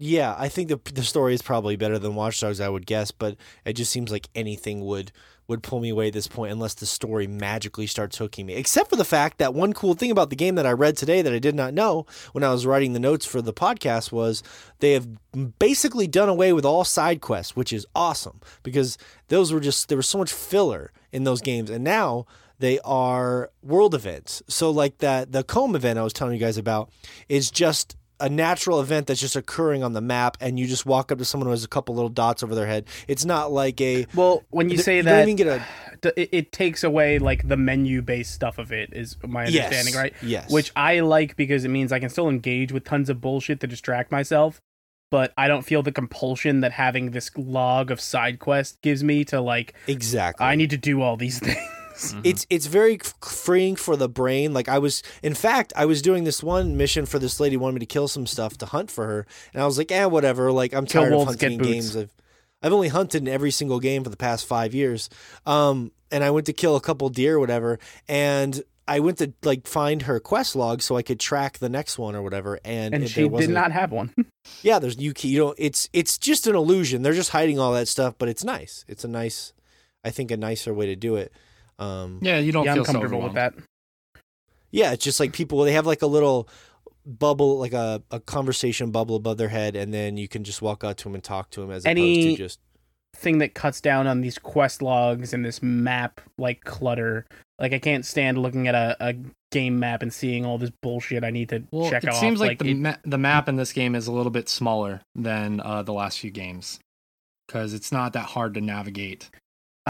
Yeah, 0.00 0.34
I 0.38 0.48
think 0.48 0.68
the 0.68 0.80
the 0.94 1.02
story 1.02 1.34
is 1.34 1.42
probably 1.42 1.74
better 1.76 1.98
than 1.98 2.14
Watch 2.14 2.40
Dogs, 2.40 2.60
I 2.60 2.68
would 2.68 2.86
guess, 2.86 3.10
but 3.10 3.36
it 3.64 3.72
just 3.72 3.90
seems 3.90 4.12
like 4.12 4.28
anything 4.34 4.84
would 4.84 5.10
would 5.48 5.62
pull 5.62 5.80
me 5.80 5.88
away 5.88 6.08
at 6.08 6.12
this 6.12 6.28
point 6.28 6.52
unless 6.52 6.74
the 6.74 6.84
story 6.84 7.26
magically 7.26 7.86
starts 7.86 8.18
hooking 8.18 8.44
me. 8.44 8.54
Except 8.54 8.90
for 8.90 8.96
the 8.96 9.04
fact 9.04 9.38
that 9.38 9.54
one 9.54 9.72
cool 9.72 9.94
thing 9.94 10.10
about 10.10 10.28
the 10.28 10.36
game 10.36 10.56
that 10.56 10.66
I 10.66 10.72
read 10.72 10.96
today 10.96 11.22
that 11.22 11.32
I 11.32 11.38
did 11.38 11.54
not 11.54 11.72
know 11.72 12.06
when 12.32 12.44
I 12.44 12.52
was 12.52 12.66
writing 12.66 12.92
the 12.92 13.00
notes 13.00 13.24
for 13.24 13.40
the 13.40 13.52
podcast 13.52 14.12
was 14.12 14.42
they 14.80 14.92
have 14.92 15.08
basically 15.58 16.06
done 16.06 16.28
away 16.28 16.52
with 16.52 16.66
all 16.66 16.84
side 16.84 17.22
quests, 17.22 17.56
which 17.56 17.72
is 17.72 17.86
awesome 17.94 18.40
because 18.62 18.98
those 19.28 19.50
were 19.50 19.60
just 19.60 19.88
there 19.88 19.96
was 19.96 20.06
so 20.06 20.18
much 20.18 20.32
filler 20.32 20.92
in 21.12 21.24
those 21.24 21.40
games 21.40 21.70
and 21.70 21.82
now 21.82 22.26
they 22.58 22.78
are 22.80 23.50
world 23.62 23.94
events. 23.94 24.42
So 24.48 24.70
like 24.70 24.98
that 24.98 25.32
the 25.32 25.44
comb 25.44 25.74
event 25.74 25.98
I 25.98 26.02
was 26.02 26.12
telling 26.12 26.34
you 26.34 26.40
guys 26.40 26.58
about 26.58 26.90
is 27.28 27.50
just 27.50 27.96
a 28.20 28.28
natural 28.28 28.80
event 28.80 29.06
that's 29.06 29.20
just 29.20 29.36
occurring 29.36 29.82
on 29.82 29.92
the 29.92 30.00
map 30.00 30.36
and 30.40 30.58
you 30.58 30.66
just 30.66 30.84
walk 30.86 31.12
up 31.12 31.18
to 31.18 31.24
someone 31.24 31.46
who 31.46 31.50
has 31.52 31.64
a 31.64 31.68
couple 31.68 31.94
little 31.94 32.08
dots 32.08 32.42
over 32.42 32.54
their 32.54 32.66
head. 32.66 32.86
It's 33.06 33.24
not 33.24 33.52
like 33.52 33.80
a 33.80 34.06
Well, 34.14 34.44
when 34.50 34.68
you 34.70 34.76
Th- 34.76 34.84
say 34.84 34.96
you 34.96 35.02
don't 35.02 35.12
that, 35.12 35.22
even 35.28 35.36
get 35.36 35.46
a- 35.46 35.62
it, 36.20 36.28
it 36.32 36.52
takes 36.52 36.82
away 36.84 37.18
like 37.18 37.46
the 37.48 37.56
menu 37.56 38.02
based 38.02 38.32
stuff 38.34 38.58
of 38.58 38.72
it. 38.72 38.90
Is 38.92 39.16
my 39.26 39.46
understanding 39.46 39.94
yes, 39.94 39.96
right? 39.96 40.14
Yes. 40.22 40.50
Which 40.50 40.72
I 40.76 41.00
like 41.00 41.36
because 41.36 41.64
it 41.64 41.68
means 41.68 41.92
I 41.92 41.98
can 42.00 42.08
still 42.10 42.28
engage 42.28 42.72
with 42.72 42.84
tons 42.84 43.08
of 43.08 43.20
bullshit 43.20 43.60
to 43.60 43.66
distract 43.66 44.10
myself, 44.10 44.60
but 45.10 45.32
I 45.38 45.48
don't 45.48 45.62
feel 45.62 45.82
the 45.82 45.92
compulsion 45.92 46.60
that 46.60 46.72
having 46.72 47.12
this 47.12 47.30
log 47.36 47.90
of 47.90 48.00
side 48.00 48.38
quests 48.38 48.78
gives 48.82 49.02
me 49.04 49.24
to 49.26 49.40
like 49.40 49.74
exactly. 49.86 50.44
I 50.44 50.54
need 50.56 50.70
to 50.70 50.76
do 50.76 51.02
all 51.02 51.16
these 51.16 51.38
things. 51.40 51.58
It's 52.24 52.46
it's 52.50 52.66
very 52.66 52.98
freeing 53.22 53.76
for 53.76 53.96
the 53.96 54.08
brain. 54.08 54.52
Like 54.52 54.68
I 54.68 54.78
was, 54.78 55.02
in 55.22 55.34
fact, 55.34 55.72
I 55.76 55.84
was 55.84 56.02
doing 56.02 56.24
this 56.24 56.42
one 56.42 56.76
mission 56.76 57.06
for 57.06 57.18
this 57.18 57.40
lady 57.40 57.56
wanted 57.56 57.74
me 57.74 57.80
to 57.80 57.86
kill 57.86 58.08
some 58.08 58.26
stuff 58.26 58.56
to 58.58 58.66
hunt 58.66 58.90
for 58.90 59.06
her, 59.06 59.26
and 59.52 59.62
I 59.62 59.66
was 59.66 59.78
like, 59.78 59.90
eh, 59.92 60.04
whatever. 60.04 60.52
Like 60.52 60.72
I'm 60.74 60.86
tired 60.86 61.12
of 61.12 61.26
hunting 61.26 61.52
in 61.52 61.58
games. 61.58 61.96
I've 61.96 62.14
I've 62.62 62.72
only 62.72 62.88
hunted 62.88 63.22
in 63.22 63.28
every 63.28 63.50
single 63.50 63.80
game 63.80 64.04
for 64.04 64.10
the 64.10 64.16
past 64.16 64.46
five 64.46 64.74
years. 64.74 65.08
Um, 65.46 65.92
and 66.10 66.24
I 66.24 66.30
went 66.30 66.46
to 66.46 66.52
kill 66.52 66.74
a 66.76 66.80
couple 66.80 67.08
deer 67.10 67.36
or 67.36 67.40
whatever, 67.40 67.78
and 68.08 68.62
I 68.88 69.00
went 69.00 69.18
to 69.18 69.32
like 69.42 69.66
find 69.66 70.02
her 70.02 70.18
quest 70.18 70.56
log 70.56 70.80
so 70.80 70.96
I 70.96 71.02
could 71.02 71.20
track 71.20 71.58
the 71.58 71.68
next 71.68 71.98
one 71.98 72.16
or 72.16 72.22
whatever. 72.22 72.58
And, 72.64 72.94
and 72.94 73.08
she 73.08 73.28
did 73.28 73.50
not 73.50 73.70
have 73.72 73.92
one. 73.92 74.14
Yeah, 74.62 74.78
there's 74.78 74.96
you. 74.98 75.12
You 75.20 75.38
know, 75.38 75.54
it's 75.58 75.90
it's 75.92 76.16
just 76.16 76.46
an 76.46 76.56
illusion. 76.56 77.02
They're 77.02 77.12
just 77.12 77.30
hiding 77.30 77.58
all 77.58 77.74
that 77.74 77.86
stuff, 77.86 78.14
but 78.16 78.30
it's 78.30 78.42
nice. 78.42 78.82
It's 78.88 79.04
a 79.04 79.08
nice, 79.08 79.52
I 80.02 80.08
think, 80.08 80.30
a 80.30 80.38
nicer 80.38 80.72
way 80.72 80.86
to 80.86 80.96
do 80.96 81.16
it. 81.16 81.32
Um, 81.78 82.18
Yeah, 82.22 82.38
you 82.38 82.52
don't 82.52 82.64
yeah, 82.64 82.74
feel 82.74 82.82
I'm 82.82 82.92
comfortable 82.92 83.20
so 83.20 83.24
with 83.26 83.34
that. 83.34 83.54
Yeah, 84.70 84.92
it's 84.92 85.04
just 85.04 85.18
like 85.20 85.32
people 85.32 85.62
they 85.64 85.72
have 85.72 85.86
like 85.86 86.02
a 86.02 86.06
little 86.06 86.48
bubble, 87.06 87.58
like 87.58 87.72
a, 87.72 88.02
a 88.10 88.20
conversation 88.20 88.90
bubble 88.90 89.16
above 89.16 89.38
their 89.38 89.48
head, 89.48 89.76
and 89.76 89.94
then 89.94 90.16
you 90.16 90.28
can 90.28 90.44
just 90.44 90.60
walk 90.60 90.84
out 90.84 90.98
to 90.98 91.04
them 91.04 91.14
and 91.14 91.24
talk 91.24 91.50
to 91.50 91.60
them 91.60 91.70
as 91.70 91.86
Any- 91.86 92.20
opposed 92.24 92.36
to 92.38 92.44
just 92.44 92.60
thing 93.16 93.38
that 93.38 93.54
cuts 93.54 93.80
down 93.80 94.06
on 94.06 94.20
these 94.20 94.38
quest 94.38 94.82
logs 94.82 95.32
and 95.32 95.44
this 95.44 95.62
map 95.62 96.20
like 96.36 96.62
clutter. 96.64 97.24
Like 97.58 97.72
I 97.72 97.78
can't 97.78 98.04
stand 98.04 98.38
looking 98.38 98.68
at 98.68 98.74
a, 98.74 98.96
a 99.00 99.14
game 99.50 99.78
map 99.80 100.02
and 100.02 100.12
seeing 100.12 100.44
all 100.44 100.58
this 100.58 100.70
bullshit 100.82 101.24
I 101.24 101.30
need 101.30 101.48
to 101.48 101.64
Well, 101.72 101.88
check 101.90 102.04
it 102.04 102.10
off. 102.10 102.16
seems 102.20 102.38
like, 102.38 102.58
the 102.58 102.70
it- 102.72 102.76
ma- 102.76 102.96
the 103.04 103.18
map 103.18 103.48
in 103.48 103.56
this 103.56 103.72
game 103.72 103.94
is 103.94 104.06
a 104.06 104.12
little 104.12 104.30
bit 104.30 104.48
smaller 104.48 105.00
than 105.16 105.60
uh, 105.60 105.82
the 105.82 105.92
last 105.94 106.20
few 106.20 106.30
games 106.30 106.78
because 107.46 107.72
it's 107.72 107.90
not 107.90 108.12
that 108.12 108.26
hard 108.26 108.52
to 108.54 108.60
navigate. 108.60 109.30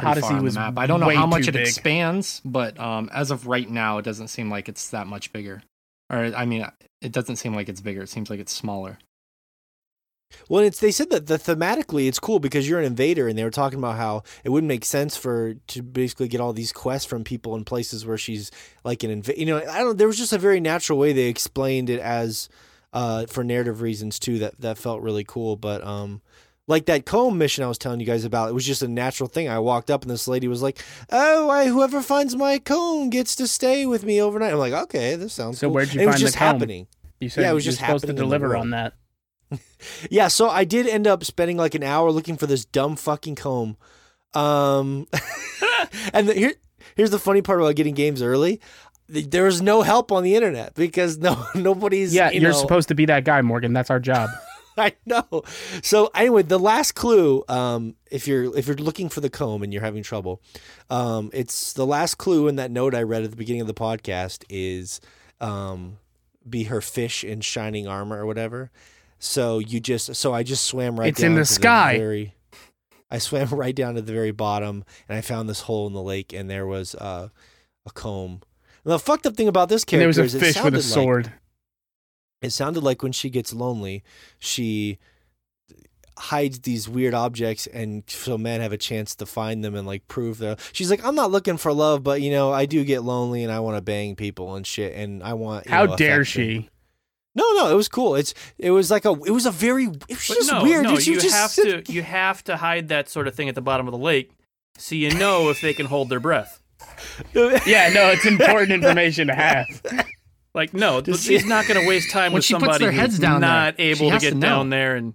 Pretty 0.03 0.21
far 0.21 0.31
Odyssey 0.31 0.35
on 0.35 0.39
the 0.39 0.45
was 0.45 0.55
map. 0.55 0.79
I 0.79 0.87
don't 0.87 1.01
know 1.01 1.09
how 1.11 1.27
much 1.27 1.49
it 1.49 1.53
big. 1.53 1.67
expands, 1.67 2.41
but 2.45 2.79
um, 2.79 3.11
as 3.13 3.31
of 3.31 3.47
right 3.47 3.69
now, 3.69 3.99
it 3.99 4.05
doesn't 4.05 4.29
seem 4.29 4.51
like 4.51 4.69
it's 4.69 4.91
that 4.91 5.07
much 5.07 5.33
bigger. 5.33 5.63
Or 6.11 6.19
I 6.19 6.45
mean, 6.45 6.67
it 7.01 7.13
doesn't 7.13 7.37
seem 7.37 7.55
like 7.55 7.69
it's 7.69 7.81
bigger. 7.81 8.03
It 8.03 8.09
seems 8.09 8.31
like 8.31 8.41
it's 8.41 8.53
smaller. 8.53 8.99
Well, 10.49 10.63
it's 10.63 10.81
they 10.81 10.91
said 10.91 11.11
that 11.11 11.27
the 11.27 11.39
thematically 11.39 12.07
it's 12.07 12.19
cool 12.19 12.39
because 12.39 12.69
you're 12.69 12.79
an 12.79 12.85
invader, 12.85 13.29
and 13.29 13.39
they 13.39 13.45
were 13.45 13.51
talking 13.51 13.79
about 13.79 13.97
how 13.97 14.25
it 14.45 14.51
wouldn't 14.51 14.69
make 14.69 14.85
sense 14.85 15.17
for 15.17 15.55
to 15.69 15.83
basically 15.83 16.29
get 16.29 16.41
all 16.41 16.53
these 16.53 16.73
quests 16.73 17.09
from 17.09 17.25
people 17.25 17.55
in 17.57 17.65
places 17.65 18.05
where 18.05 18.19
she's 18.19 18.51
like 18.85 19.03
an 19.03 19.11
invader. 19.11 19.39
You 19.39 19.47
know, 19.47 19.59
I 19.59 19.79
don't. 19.79 19.97
There 19.97 20.07
was 20.07 20.19
just 20.19 20.33
a 20.33 20.39
very 20.39 20.61
natural 20.61 20.99
way 20.99 21.13
they 21.13 21.29
explained 21.29 21.89
it 21.89 22.01
as 22.01 22.49
uh, 22.93 23.27
for 23.27 23.43
narrative 23.43 23.81
reasons 23.81 24.19
too. 24.19 24.39
That 24.39 24.61
that 24.61 24.79
felt 24.79 25.03
really 25.03 25.25
cool. 25.25 25.57
But 25.57 25.83
um, 25.83 26.21
like 26.69 26.87
that 26.87 27.05
comb 27.07 27.37
mission 27.39 27.65
I 27.65 27.67
was 27.67 27.79
telling 27.79 27.99
you 27.99 28.07
guys 28.07 28.25
about, 28.25 28.49
it 28.51 28.53
was 28.53 28.65
just 28.65 28.83
a 28.83 28.89
natural 28.89 29.29
thing. 29.29 29.49
I 29.49 29.59
walked 29.59 29.91
up 29.91 30.03
and 30.03 30.11
this 30.11 30.29
lady 30.29 30.47
was 30.47 30.63
like, 30.63 30.79
"Oh, 31.11 31.51
I, 31.51 31.67
whoever 31.67 32.01
finds 32.01 32.37
my 32.37 32.59
comb 32.61 33.11
gets 33.11 33.35
to 33.37 33.49
stay 33.49 33.85
with 33.87 34.05
me 34.05 34.23
overnight." 34.23 34.53
I'm 34.53 34.59
like, 34.61 34.73
"Okay, 34.75 35.17
this 35.17 35.33
sounds 35.33 35.59
So 35.59 35.67
cool." 35.67 35.75
where'd 35.75 35.89
you 35.93 36.01
And 36.01 36.03
it 36.03 36.07
was 36.07 36.15
find 36.15 36.21
the 36.23 36.27
just 36.27 36.37
comb? 36.37 36.47
happening. 36.47 36.87
You 37.21 37.29
said 37.29 37.41
Yeah, 37.43 37.51
it 37.51 37.55
was 37.55 37.65
just 37.65 37.79
supposed 37.79 38.03
to 38.03 38.07
happening 38.13 38.25
in 38.25 38.31
the 38.31 38.37
deliver 38.39 38.57
on 38.57 38.71
that. 38.71 38.93
Yeah, 40.11 40.29
so 40.29 40.49
I 40.51 40.65
did 40.65 40.87
end 40.87 41.07
up 41.07 41.25
spending 41.25 41.57
like 41.57 41.75
an 41.75 41.83
hour 41.83 42.11
looking 42.11 42.37
for 42.37 42.47
this 42.47 42.65
dumb 42.65 42.97
fucking 42.97 43.35
comb. 43.37 43.77
Um, 44.35 45.07
and 46.13 46.29
the, 46.29 46.35
here, 46.35 46.53
here's 46.97 47.11
the 47.11 47.19
funny 47.19 47.41
part 47.43 47.61
about 47.61 47.75
getting 47.77 47.95
games 47.95 48.21
early. 48.23 48.61
Th- 49.13 49.29
There 49.31 49.45
was 49.45 49.63
no 49.63 49.81
help 49.83 50.13
on 50.13 50.23
the 50.23 50.35
internet 50.35 50.75
because 50.75 51.17
no 51.19 51.47
nobody's. 51.55 52.15
Yeah, 52.15 52.31
you 52.31 52.41
you're 52.41 52.51
know- 52.53 52.59
supposed 52.59 52.89
to 52.89 52.95
be 52.95 53.07
that 53.07 53.25
guy, 53.25 53.41
Morgan. 53.41 53.73
That's 53.73 53.89
our 53.91 54.01
job. 54.01 54.29
I 54.81 54.93
know. 55.07 55.43
So 55.83 56.11
anyway, 56.15 56.43
the 56.43 56.59
last 56.59 56.93
clue, 56.93 57.45
um, 57.49 57.97
if 58.11 58.27
you're 58.29 58.57
if 58.57 58.67
you're 58.67 58.77
looking 58.77 59.09
for 59.09 59.21
the 59.21 59.31
comb 59.31 59.63
and 59.63 59.73
you're 59.73 59.83
having 59.83 60.03
trouble, 60.03 60.41
um, 60.91 61.31
it's 61.33 61.73
the 61.73 61.87
last 61.87 62.17
clue 62.17 62.49
in 62.49 62.57
that 62.57 62.71
note 62.71 62.95
I 62.95 63.03
read 63.03 63.23
at 63.25 63.31
the 63.31 63.37
beginning 63.37 63.61
of 63.63 63.67
the 63.67 63.75
podcast 63.75 64.45
is 64.49 65.01
um, 65.41 65.99
be 66.49 66.65
her 66.65 66.81
fish 66.81 67.25
in 67.25 67.41
shining 67.41 67.87
armor 67.87 68.19
or 68.19 68.27
whatever. 68.27 68.71
So 69.19 69.59
you 69.59 69.81
just 69.81 70.15
so 70.15 70.33
I 70.33 70.43
just 70.43 70.65
swam 70.65 70.99
right. 70.99 71.09
It's 71.09 71.21
in 71.21 71.31
down 71.31 71.35
the 71.37 71.41
to 71.43 71.53
sky. 71.53 71.99
very, 71.99 72.35
I 73.11 73.19
swam 73.19 73.49
right 73.53 73.75
down 73.75 73.97
to 73.97 74.03
the 74.03 74.13
very 74.13 74.31
bottom, 74.31 74.85
and 75.09 75.19
I 75.19 75.21
found 75.23 75.49
this 75.49 75.63
hole 75.63 75.87
in 75.89 75.93
the 75.93 76.03
lake, 76.03 76.33
and 76.33 76.49
there 76.49 76.67
was 76.67 76.95
uh, 76.95 77.29
a 77.85 77.91
comb. 77.91 78.43
And 78.85 78.93
the 78.93 78.99
fucked 79.01 79.27
up 79.27 79.37
thing 79.37 79.49
about 79.49 79.69
this 79.69 79.83
And 79.83 79.89
character 79.89 80.13
there 80.15 80.23
was 80.23 80.35
a 80.35 80.37
is 80.37 80.43
it 80.43 80.47
fish 80.47 80.49
with 80.49 80.57
a 80.57 80.63
sounded 80.63 80.77
like- 80.79 80.85
sword. 80.85 81.33
It 82.43 82.51
sounded 82.51 82.83
like 82.83 83.03
when 83.03 83.13
she 83.13 83.31
gets 83.31 83.53
lonely, 83.53 84.03
she 84.39 84.99
hides 86.19 86.61
these 86.61 86.89
weird 86.89 87.15
objects 87.15 87.69
and 87.69 88.03
so 88.09 88.37
men 88.37 88.61
have 88.61 88.73
a 88.73 88.77
chance 88.77 89.15
to 89.15 89.25
find 89.25 89.63
them 89.65 89.75
and 89.77 89.87
like 89.87 90.07
prove 90.09 90.39
them. 90.39 90.57
She's 90.73 90.91
like, 90.91 91.05
I'm 91.05 91.15
not 91.15 91.31
looking 91.31 91.57
for 91.57 91.73
love, 91.73 92.03
but 92.03 92.21
you 92.23 92.31
know, 92.33 92.53
I 92.53 92.67
do 92.67 92.85
get 92.85 93.03
lonely 93.03 93.45
and 93.45 93.53
I 93.53 93.61
want 93.61 93.77
to 93.77 93.81
bang 93.83 94.17
people 94.17 94.57
and 94.57 94.67
shit 94.67 94.95
and 94.97 95.23
I 95.23 95.35
want 95.35 95.69
How 95.69 95.85
know, 95.85 95.97
dare 95.97 96.23
affection." 96.23 96.63
she? 96.63 96.71
No, 97.37 97.45
no, 97.53 97.71
it 97.71 97.75
was 97.75 97.87
cool. 97.89 98.17
It's 98.17 98.35
it 98.59 98.73
was 98.73 98.91
like 98.91 99.05
a 99.05 99.11
it 99.13 99.31
was 99.31 99.47
a 99.47 99.53
very 99.53 99.85
it 99.85 99.91
was 100.09 100.27
But 100.29 100.35
just 100.35 100.51
no, 100.51 100.63
weird. 100.65 100.83
no, 100.85 100.97
Did 100.97 101.07
you, 101.07 101.15
you 101.15 101.21
just 101.21 101.37
have 101.37 101.51
sit- 101.53 101.85
to 101.87 101.93
you 101.93 102.03
have 102.03 102.43
to 102.45 102.57
hide 102.57 102.89
that 102.89 103.09
sort 103.09 103.29
of 103.29 103.35
thing 103.37 103.49
at 103.49 103.55
the 103.55 103.61
bottom 103.63 103.87
of 103.87 103.93
the 103.93 103.99
lake, 103.99 104.33
so 104.77 104.97
you 104.97 105.15
know 105.15 105.49
if 105.51 105.61
they 105.61 105.73
can 105.73 105.87
hold 105.87 106.09
their 106.09 106.21
breath. 106.21 106.61
Yeah, 107.35 107.91
no, 107.93 108.09
it's 108.11 108.27
important 108.27 108.71
information 108.73 109.29
to 109.29 109.35
have. 109.35 109.67
Like, 110.59 110.75
no, 110.75 111.01
Just- 111.01 111.25
she's 111.25 111.47
not 111.47 111.67
going 111.67 111.81
to 111.81 111.87
waste 111.89 112.11
time 112.11 112.33
When 112.33 112.41
with 112.41 112.45
she 112.45 112.55
puts 112.55 112.65
somebody 112.65 112.85
their 112.85 112.93
heads 112.93 113.15
who's 113.15 113.21
down 113.21 113.41
there, 113.41 113.51
not 113.51 113.75
she 113.77 113.83
able 113.85 114.11
to 114.11 114.19
get 114.19 114.35
to 114.35 114.41
down 114.41 114.69
there 114.71 114.97
and 114.97 115.15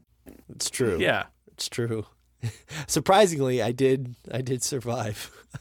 It's 0.49 0.69
true. 0.69 0.97
yeah. 0.99 1.25
It's 1.51 1.67
true. 1.69 2.05
Surprisingly, 2.87 3.61
I 3.61 3.71
did. 3.71 4.15
I 4.31 4.41
did 4.41 4.63
survive. 4.63 5.29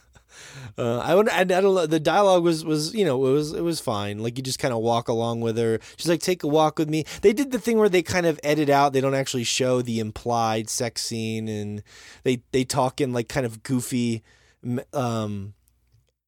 Uh, 0.77 0.97
I 0.99 1.13
would. 1.13 1.29
I, 1.29 1.41
I 1.41 1.43
don't 1.43 1.75
know. 1.75 1.85
The 1.85 1.99
dialogue 1.99 2.43
was 2.43 2.65
was 2.65 2.95
you 2.95 3.05
know 3.05 3.23
it 3.27 3.31
was 3.31 3.53
it 3.53 3.61
was 3.61 3.79
fine. 3.79 4.19
Like 4.23 4.37
you 4.37 4.43
just 4.43 4.57
kind 4.57 4.73
of 4.73 4.79
walk 4.81 5.07
along 5.07 5.41
with 5.41 5.55
her. 5.57 5.79
She's 5.97 6.09
like, 6.09 6.19
"Take 6.21 6.41
a 6.41 6.47
walk 6.47 6.79
with 6.79 6.89
me." 6.89 7.05
They 7.21 7.31
did 7.31 7.51
the 7.51 7.59
thing 7.59 7.77
where 7.77 7.89
they 7.89 8.01
kind 8.01 8.25
of 8.25 8.39
edit 8.43 8.69
out. 8.69 8.91
They 8.93 9.01
don't 9.01 9.13
actually 9.13 9.43
show 9.43 9.81
the 9.83 9.99
implied 9.99 10.69
sex 10.69 11.03
scene, 11.03 11.47
and 11.47 11.83
they 12.23 12.41
they 12.51 12.63
talk 12.63 12.99
in 13.01 13.13
like 13.13 13.29
kind 13.29 13.45
of 13.45 13.61
goofy, 13.61 14.23
um, 14.93 15.53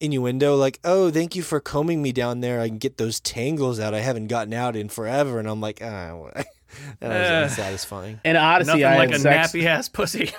innuendo. 0.02 0.56
Like, 0.56 0.80
"Oh, 0.84 1.10
thank 1.12 1.36
you 1.36 1.44
for 1.44 1.60
combing 1.60 2.02
me 2.02 2.12
down 2.12 2.42
there. 2.42 2.60
I 2.62 2.68
can 2.68 2.78
get 2.78 2.98
those 2.98 3.20
tangles 3.20 3.80
out. 3.80 3.94
I 3.94 4.00
haven't 4.00 4.28
gotten 4.28 4.54
out 4.54 4.76
in 4.76 4.90
forever." 4.90 5.40
And 5.40 5.48
I'm 5.48 5.62
like, 5.62 5.80
ah, 5.82 6.30
that 6.34 6.46
was 7.02 7.12
Uh. 7.30 7.42
unsatisfying. 7.50 8.20
In 8.26 8.36
Odyssey, 8.36 8.68
Nothing 8.72 8.86
I 8.86 8.98
like 8.98 9.10
had 9.12 9.20
a 9.20 9.22
sex. 9.22 9.52
nappy 9.54 9.66
ass 9.66 9.90
pussy. 9.90 10.32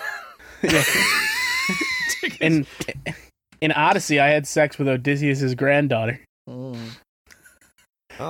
In 2.40 2.66
in 3.60 3.72
Odyssey, 3.72 4.20
I 4.20 4.28
had 4.28 4.46
sex 4.46 4.78
with 4.78 4.88
Odysseus's 4.88 5.54
granddaughter. 5.54 6.20
Oh, 6.48 6.74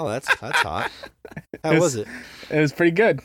that's 0.08 0.28
that's 0.40 0.58
hot. 0.58 0.90
How 1.64 1.70
It's- 1.70 1.80
was 1.82 1.94
it? 1.96 2.08
It 2.50 2.60
was 2.60 2.72
pretty 2.72 2.92
good. 2.92 3.20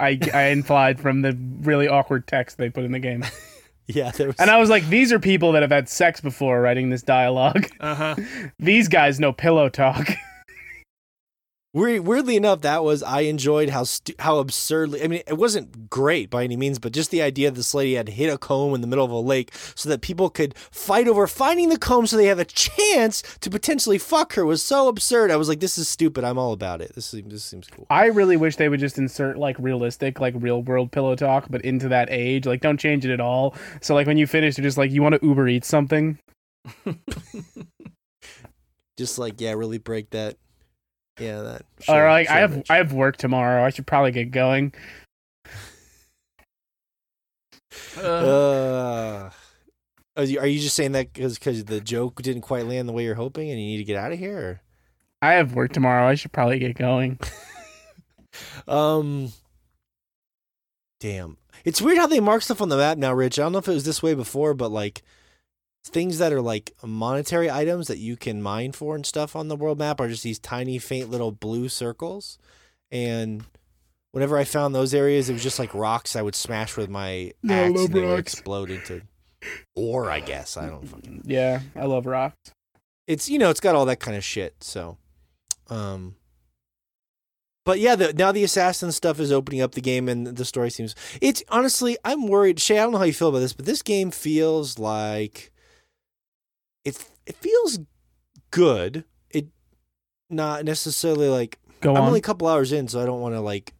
I 0.00 0.18
I 0.32 0.44
implied 0.46 0.98
from 1.00 1.22
the 1.22 1.36
really 1.60 1.86
awkward 1.88 2.26
text 2.26 2.58
they 2.58 2.70
put 2.70 2.84
in 2.84 2.92
the 2.92 2.98
game, 2.98 3.24
Yeah, 3.86 4.10
there 4.12 4.28
was. 4.28 4.36
and 4.38 4.50
I 4.50 4.58
was 4.58 4.70
like, 4.70 4.88
these 4.88 5.12
are 5.12 5.18
people 5.18 5.52
that 5.52 5.62
have 5.62 5.70
had 5.70 5.88
sex 5.88 6.20
before 6.20 6.60
writing 6.60 6.90
this 6.90 7.02
dialogue. 7.02 7.66
Uh 7.80 7.94
huh. 7.94 8.16
These 8.58 8.88
guys 8.88 9.20
know 9.20 9.32
pillow 9.32 9.68
talk. 9.68 10.08
Weir- 11.74 12.00
weirdly 12.00 12.36
enough, 12.36 12.60
that 12.60 12.84
was 12.84 13.02
I 13.02 13.22
enjoyed 13.22 13.68
how 13.68 13.82
stu- 13.82 14.14
how 14.20 14.38
absurdly. 14.38 15.02
I 15.02 15.08
mean, 15.08 15.22
it 15.26 15.36
wasn't 15.36 15.90
great 15.90 16.30
by 16.30 16.44
any 16.44 16.56
means, 16.56 16.78
but 16.78 16.92
just 16.92 17.10
the 17.10 17.20
idea 17.20 17.50
that 17.50 17.56
this 17.56 17.74
lady 17.74 17.94
had 17.94 18.10
hit 18.10 18.32
a 18.32 18.38
comb 18.38 18.74
in 18.74 18.80
the 18.80 18.86
middle 18.86 19.04
of 19.04 19.10
a 19.10 19.18
lake 19.18 19.50
so 19.74 19.88
that 19.88 20.00
people 20.00 20.30
could 20.30 20.56
fight 20.56 21.08
over 21.08 21.26
finding 21.26 21.70
the 21.70 21.78
comb, 21.78 22.06
so 22.06 22.16
they 22.16 22.26
have 22.26 22.38
a 22.38 22.44
chance 22.44 23.22
to 23.40 23.50
potentially 23.50 23.98
fuck 23.98 24.34
her 24.34 24.46
was 24.46 24.62
so 24.62 24.86
absurd. 24.86 25.32
I 25.32 25.36
was 25.36 25.48
like, 25.48 25.58
this 25.58 25.76
is 25.76 25.88
stupid. 25.88 26.22
I'm 26.22 26.38
all 26.38 26.52
about 26.52 26.80
it. 26.80 26.94
This 26.94 27.06
seems 27.06 27.32
this 27.32 27.44
seems 27.44 27.66
cool. 27.66 27.86
I 27.90 28.06
really 28.06 28.36
wish 28.36 28.54
they 28.54 28.68
would 28.68 28.80
just 28.80 28.96
insert 28.96 29.36
like 29.36 29.56
realistic, 29.58 30.20
like 30.20 30.34
real 30.38 30.62
world 30.62 30.92
pillow 30.92 31.16
talk, 31.16 31.46
but 31.50 31.62
into 31.62 31.88
that 31.88 32.08
age. 32.08 32.46
Like, 32.46 32.60
don't 32.60 32.78
change 32.78 33.04
it 33.04 33.12
at 33.12 33.20
all. 33.20 33.56
So, 33.80 33.94
like, 33.94 34.06
when 34.06 34.16
you 34.16 34.28
finish, 34.28 34.56
you're 34.56 34.62
just 34.62 34.78
like, 34.78 34.92
you 34.92 35.02
want 35.02 35.20
to 35.20 35.26
Uber 35.26 35.48
Eat 35.48 35.64
something? 35.64 36.18
Just 38.96 39.18
like 39.18 39.40
yeah, 39.40 39.52
really 39.52 39.78
break 39.78 40.10
that. 40.10 40.36
Yeah, 41.18 41.42
that. 41.42 41.62
or 41.80 41.82
sure, 41.84 42.08
I 42.08 42.24
have 42.24 42.56
Mitch. 42.56 42.70
I 42.70 42.76
have 42.76 42.92
work 42.92 43.16
tomorrow. 43.16 43.64
I 43.64 43.70
should 43.70 43.86
probably 43.86 44.10
get 44.10 44.30
going. 44.30 44.72
Uh, 47.96 48.00
Uh, 48.00 49.30
are 50.16 50.24
you, 50.24 50.38
are 50.40 50.46
you 50.46 50.60
just 50.60 50.76
saying 50.76 50.92
that 50.92 51.12
because 51.12 51.38
the 51.64 51.80
joke 51.80 52.22
didn't 52.22 52.42
quite 52.42 52.66
land 52.66 52.88
the 52.88 52.92
way 52.92 53.04
you're 53.04 53.14
hoping, 53.14 53.50
and 53.50 53.58
you 53.60 53.66
need 53.66 53.78
to 53.78 53.84
get 53.84 53.96
out 53.96 54.12
of 54.12 54.18
here? 54.18 54.60
I 55.22 55.34
have 55.34 55.54
work 55.54 55.72
tomorrow. 55.72 56.06
I 56.06 56.14
should 56.14 56.32
probably 56.32 56.58
get 56.58 56.76
going. 56.76 57.18
Um. 58.66 59.32
Damn, 60.98 61.36
it's 61.64 61.80
weird 61.80 61.98
how 61.98 62.08
they 62.08 62.18
mark 62.18 62.42
stuff 62.42 62.60
on 62.60 62.68
the 62.68 62.76
map 62.76 62.98
now, 62.98 63.12
Rich. 63.12 63.38
I 63.38 63.42
don't 63.42 63.52
know 63.52 63.58
if 63.58 63.68
it 63.68 63.72
was 63.74 63.84
this 63.84 64.02
way 64.02 64.14
before, 64.14 64.54
but 64.54 64.72
like 64.72 65.02
things 65.84 66.18
that 66.18 66.32
are 66.32 66.40
like 66.40 66.72
monetary 66.84 67.50
items 67.50 67.86
that 67.88 67.98
you 67.98 68.16
can 68.16 68.42
mine 68.42 68.72
for 68.72 68.94
and 68.96 69.04
stuff 69.04 69.36
on 69.36 69.48
the 69.48 69.56
world 69.56 69.78
map 69.78 70.00
are 70.00 70.08
just 70.08 70.22
these 70.22 70.38
tiny, 70.38 70.78
faint 70.78 71.10
little 71.10 71.32
blue 71.32 71.68
circles, 71.68 72.38
and. 72.90 73.44
Whenever 74.12 74.38
I 74.38 74.44
found 74.44 74.76
those 74.76 74.94
areas, 74.94 75.28
it 75.28 75.32
was 75.32 75.42
just 75.42 75.58
like 75.58 75.74
rocks 75.74 76.14
I 76.14 76.22
would 76.22 76.36
smash 76.36 76.76
with 76.76 76.88
my 76.88 77.32
No, 77.42 77.52
axe 77.52 77.80
and 77.86 77.92
they 77.92 78.04
would 78.04 78.20
explode 78.20 78.70
into 78.70 79.02
ore, 79.74 80.08
I 80.08 80.20
guess. 80.20 80.56
I 80.56 80.68
don't 80.68 80.86
fucking 80.86 81.22
Yeah, 81.26 81.62
I 81.74 81.86
love 81.86 82.06
rocks. 82.06 82.36
it's 83.08 83.28
you 83.28 83.40
know 83.40 83.50
it's 83.50 83.58
got 83.58 83.74
all 83.74 83.86
that 83.86 83.98
kind 83.98 84.16
of 84.16 84.22
shit 84.22 84.54
so 84.62 84.98
um 85.68 86.14
but 87.64 87.80
yeah 87.80 87.96
the, 87.96 88.12
now 88.12 88.30
the 88.30 88.44
assassin 88.44 88.92
stuff 88.92 89.18
is 89.18 89.32
opening 89.32 89.60
up 89.60 89.72
the 89.72 89.80
game 89.80 90.08
and 90.08 90.28
the 90.28 90.44
story 90.44 90.70
seems 90.70 90.94
it's 91.20 91.42
honestly 91.48 91.98
i'm 92.04 92.28
worried 92.28 92.60
shay 92.60 92.78
i 92.78 92.82
don't 92.84 92.92
know 92.92 92.98
how 92.98 93.04
you 93.04 93.12
feel 93.12 93.30
about 93.30 93.40
this 93.40 93.52
but 93.52 93.66
this 93.66 93.82
game 93.82 94.12
feels 94.12 94.78
like 94.78 95.50
it 96.84 97.04
it 97.26 97.36
feels 97.36 97.78
good 98.50 99.04
it 99.30 99.46
not 100.30 100.64
necessarily 100.64 101.28
like 101.28 101.58
Go 101.80 101.90
i'm 101.92 102.02
on. 102.02 102.06
only 102.08 102.18
a 102.20 102.22
couple 102.22 102.46
hours 102.48 102.72
in 102.72 102.88
so 102.88 103.00
i 103.02 103.06
don't 103.06 103.20
want 103.20 103.34
to 103.34 103.40
like 103.40 103.74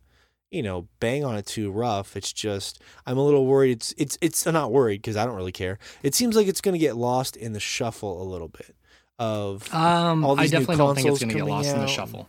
you 0.50 0.62
know 0.62 0.88
bang 1.00 1.24
on 1.24 1.36
it 1.36 1.46
too 1.46 1.70
rough 1.70 2.16
it's 2.16 2.32
just 2.32 2.80
i'm 3.06 3.18
a 3.18 3.24
little 3.24 3.46
worried 3.46 3.72
it's 3.72 3.94
it's 3.98 4.18
it's 4.20 4.46
I'm 4.46 4.54
not 4.54 4.72
worried 4.72 5.02
because 5.02 5.16
i 5.16 5.24
don't 5.24 5.36
really 5.36 5.52
care 5.52 5.78
it 6.02 6.14
seems 6.14 6.36
like 6.36 6.46
it's 6.46 6.60
going 6.60 6.74
to 6.74 6.78
get 6.78 6.96
lost 6.96 7.36
in 7.36 7.52
the 7.52 7.60
shuffle 7.60 8.22
a 8.22 8.26
little 8.28 8.48
bit 8.48 8.74
of 9.18 9.72
Um, 9.72 10.24
All 10.24 10.38
I 10.38 10.42
these 10.42 10.52
new 10.52 10.58
definitely 10.60 10.76
don't 10.76 10.94
think 10.96 11.06
it's 11.08 11.18
going 11.20 11.28
to 11.28 11.34
get 11.34 11.40
coming 11.40 11.54
lost 11.54 11.70
in 11.72 11.78
the 11.80 11.86
shuffle. 11.86 12.28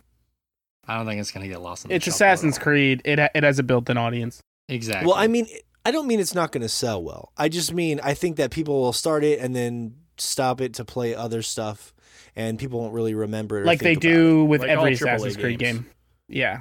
I 0.86 0.96
don't 0.96 1.04
think 1.04 1.20
it's 1.20 1.32
going 1.32 1.42
to 1.42 1.48
get 1.48 1.60
lost 1.60 1.84
in 1.84 1.88
the 1.88 1.96
it's 1.96 2.04
shuffle. 2.04 2.12
at 2.26 2.28
Assassin's. 2.30 2.58
Creed. 2.60 3.02
It 3.04 3.18
it 3.34 3.42
has 3.42 3.58
a 3.58 3.64
built-in 3.64 3.96
audience. 3.96 4.40
Exactly. 4.68 5.06
well 5.06 5.16
i 5.16 5.26
mean 5.28 5.46
i 5.84 5.90
don't 5.90 6.06
mean 6.08 6.18
it's 6.20 6.34
not 6.34 6.50
going 6.52 6.62
to 6.62 6.68
sell 6.68 7.02
well 7.02 7.32
i 7.36 7.48
just 7.48 7.72
mean 7.72 8.00
i 8.02 8.14
think 8.14 8.36
that 8.36 8.50
people 8.52 8.80
will 8.80 8.92
start 8.92 9.22
it 9.24 9.38
and 9.40 9.54
then 9.54 9.94
stop 10.18 10.60
it 10.60 10.74
to 10.74 10.84
play 10.84 11.14
other 11.14 11.42
stuff 11.42 11.92
and 12.34 12.58
people 12.58 12.80
won't 12.80 12.92
really 12.94 13.14
remember 13.14 13.60
it 13.60 13.66
Like 13.66 13.80
they 13.80 13.94
do 13.94 14.42
it. 14.42 14.44
with 14.46 14.60
Like 14.62 14.70
all 14.70 14.78
every 14.84 14.92
AAA 14.92 14.94
Assassin's 14.94 15.36
Creed 15.36 15.58
games. 15.58 15.78
game. 15.80 15.90
Yeah. 16.28 16.60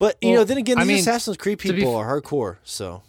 but 0.00 0.16
you 0.20 0.30
Well, 0.30 0.38
know 0.40 0.44
then 0.44 0.58
again 0.58 0.78
I 0.78 0.84
mean, 0.84 0.98
assassin's 0.98 1.36
creed 1.36 1.58
people 1.58 1.96
f- 1.98 2.06
are 2.06 2.20
hardcore 2.20 2.56
so 2.64 3.02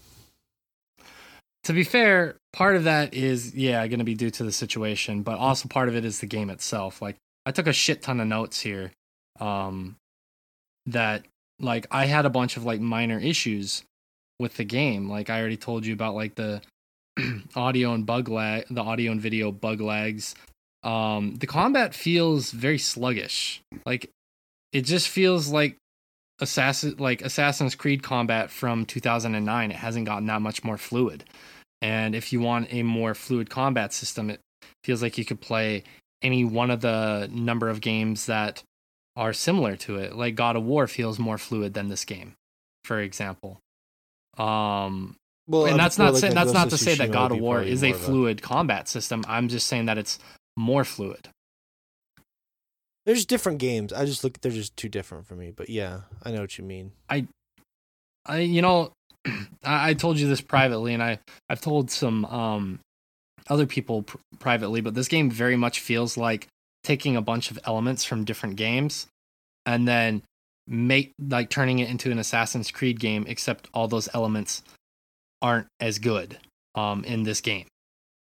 to 1.65 1.73
be 1.73 1.83
fair, 1.85 2.35
part 2.51 2.75
of 2.75 2.83
that 2.83 3.13
is 3.13 3.55
yeah 3.55 3.87
going 3.87 3.99
to 3.99 4.05
be 4.05 4.15
due 4.15 4.29
to 4.31 4.43
the 4.43 4.51
situation, 4.51 5.21
but 5.23 5.37
also 5.37 5.67
part 5.69 5.87
of 5.87 5.95
it 5.95 6.03
is 6.03 6.19
the 6.19 6.25
game 6.25 6.49
itself. 6.49 7.01
Like 7.01 7.15
I 7.45 7.51
took 7.51 7.67
a 7.67 7.73
shit 7.73 8.01
ton 8.01 8.19
of 8.19 8.27
notes 8.27 8.59
here, 8.59 8.91
um, 9.39 9.95
that 10.87 11.23
like 11.59 11.87
I 11.89 12.05
had 12.05 12.25
a 12.25 12.29
bunch 12.29 12.57
of 12.57 12.65
like 12.65 12.81
minor 12.81 13.17
issues 13.17 13.83
with 14.39 14.57
the 14.57 14.65
game. 14.65 15.09
Like 15.09 15.29
I 15.29 15.39
already 15.39 15.55
told 15.55 15.85
you 15.85 15.93
about 15.93 16.15
like 16.15 16.35
the 16.35 16.61
audio 17.55 17.93
and 17.93 18.05
bug 18.05 18.29
lag, 18.29 18.65
the 18.69 18.81
audio 18.81 19.11
and 19.11 19.21
video 19.21 19.51
bug 19.51 19.81
lags. 19.81 20.35
Um, 20.83 21.35
the 21.35 21.47
combat 21.47 21.93
feels 21.93 22.51
very 22.51 22.77
sluggish. 22.77 23.61
Like 23.85 24.09
it 24.71 24.81
just 24.81 25.07
feels 25.07 25.49
like 25.49 25.77
assassin 26.39 26.95
like 26.97 27.21
Assassin's 27.21 27.75
Creed 27.75 28.03
combat 28.03 28.49
from 28.49 28.85
2009. 28.85 29.71
It 29.71 29.75
hasn't 29.75 30.05
gotten 30.05 30.27
that 30.27 30.41
much 30.41 30.63
more 30.63 30.77
fluid. 30.77 31.23
And 31.81 32.15
if 32.15 32.31
you 32.31 32.39
want 32.39 32.73
a 32.73 32.83
more 32.83 33.13
fluid 33.13 33.49
combat 33.49 33.93
system, 33.93 34.29
it 34.29 34.39
feels 34.83 35.01
like 35.01 35.17
you 35.17 35.25
could 35.25 35.41
play 35.41 35.83
any 36.21 36.45
one 36.45 36.71
of 36.71 36.81
the 36.81 37.29
number 37.31 37.69
of 37.69 37.81
games 37.81 38.25
that 38.25 38.63
are 39.15 39.33
similar 39.33 39.75
to 39.75 39.97
it. 39.97 40.15
Like 40.15 40.35
God 40.35 40.55
of 40.55 40.63
War 40.63 40.87
feels 40.87 41.19
more 41.19 41.37
fluid 41.37 41.73
than 41.73 41.89
this 41.89 42.05
game, 42.05 42.33
for 42.85 42.99
example. 42.99 43.59
Um, 44.37 45.17
well 45.47 45.65
and 45.65 45.79
that's 45.79 45.97
not 45.97 46.15
say, 46.15 46.29
that 46.29 46.35
that's 46.35 46.53
not 46.53 46.69
to 46.69 46.77
say 46.77 46.95
that 46.95 47.11
God 47.11 47.31
of 47.31 47.39
War 47.39 47.61
is 47.61 47.83
a 47.83 47.93
fluid 47.93 48.41
combat 48.41 48.87
system. 48.87 49.23
I'm 49.27 49.47
just 49.49 49.67
saying 49.67 49.85
that 49.85 49.97
it's 49.97 50.19
more 50.55 50.83
fluid. 50.83 51.29
there's 53.05 53.25
different 53.25 53.57
games 53.57 53.91
i 53.91 54.05
just 54.05 54.23
look 54.23 54.39
they're 54.41 54.51
just 54.51 54.77
too 54.77 54.87
different 54.87 55.25
for 55.25 55.35
me 55.35 55.51
but 55.51 55.67
yeah 55.67 56.01
i 56.23 56.31
know 56.31 56.41
what 56.41 56.57
you 56.57 56.63
mean 56.63 56.91
I 58.25 58.39
you 58.39 58.61
know 58.61 58.91
I, 59.63 59.89
I 59.89 59.93
told 59.93 60.17
you 60.19 60.27
this 60.27 60.41
privately, 60.41 60.93
and 60.93 61.03
I 61.03 61.19
I've 61.49 61.61
told 61.61 61.91
some 61.91 62.25
um 62.25 62.79
other 63.49 63.65
people 63.65 64.03
pr- 64.03 64.17
privately, 64.39 64.81
but 64.81 64.93
this 64.93 65.07
game 65.07 65.29
very 65.29 65.57
much 65.57 65.79
feels 65.79 66.17
like 66.17 66.47
taking 66.83 67.15
a 67.15 67.21
bunch 67.21 67.51
of 67.51 67.59
elements 67.65 68.03
from 68.03 68.23
different 68.23 68.55
games 68.55 69.07
and 69.65 69.87
then 69.87 70.21
make 70.67 71.11
like 71.19 71.49
turning 71.49 71.79
it 71.79 71.89
into 71.89 72.11
an 72.11 72.19
Assassin's 72.19 72.71
Creed 72.71 72.99
game, 72.99 73.25
except 73.27 73.69
all 73.73 73.87
those 73.87 74.07
elements 74.13 74.63
aren't 75.43 75.67
as 75.79 75.99
good 75.99 76.39
um, 76.73 77.03
in 77.03 77.21
this 77.23 77.41
game. 77.41 77.67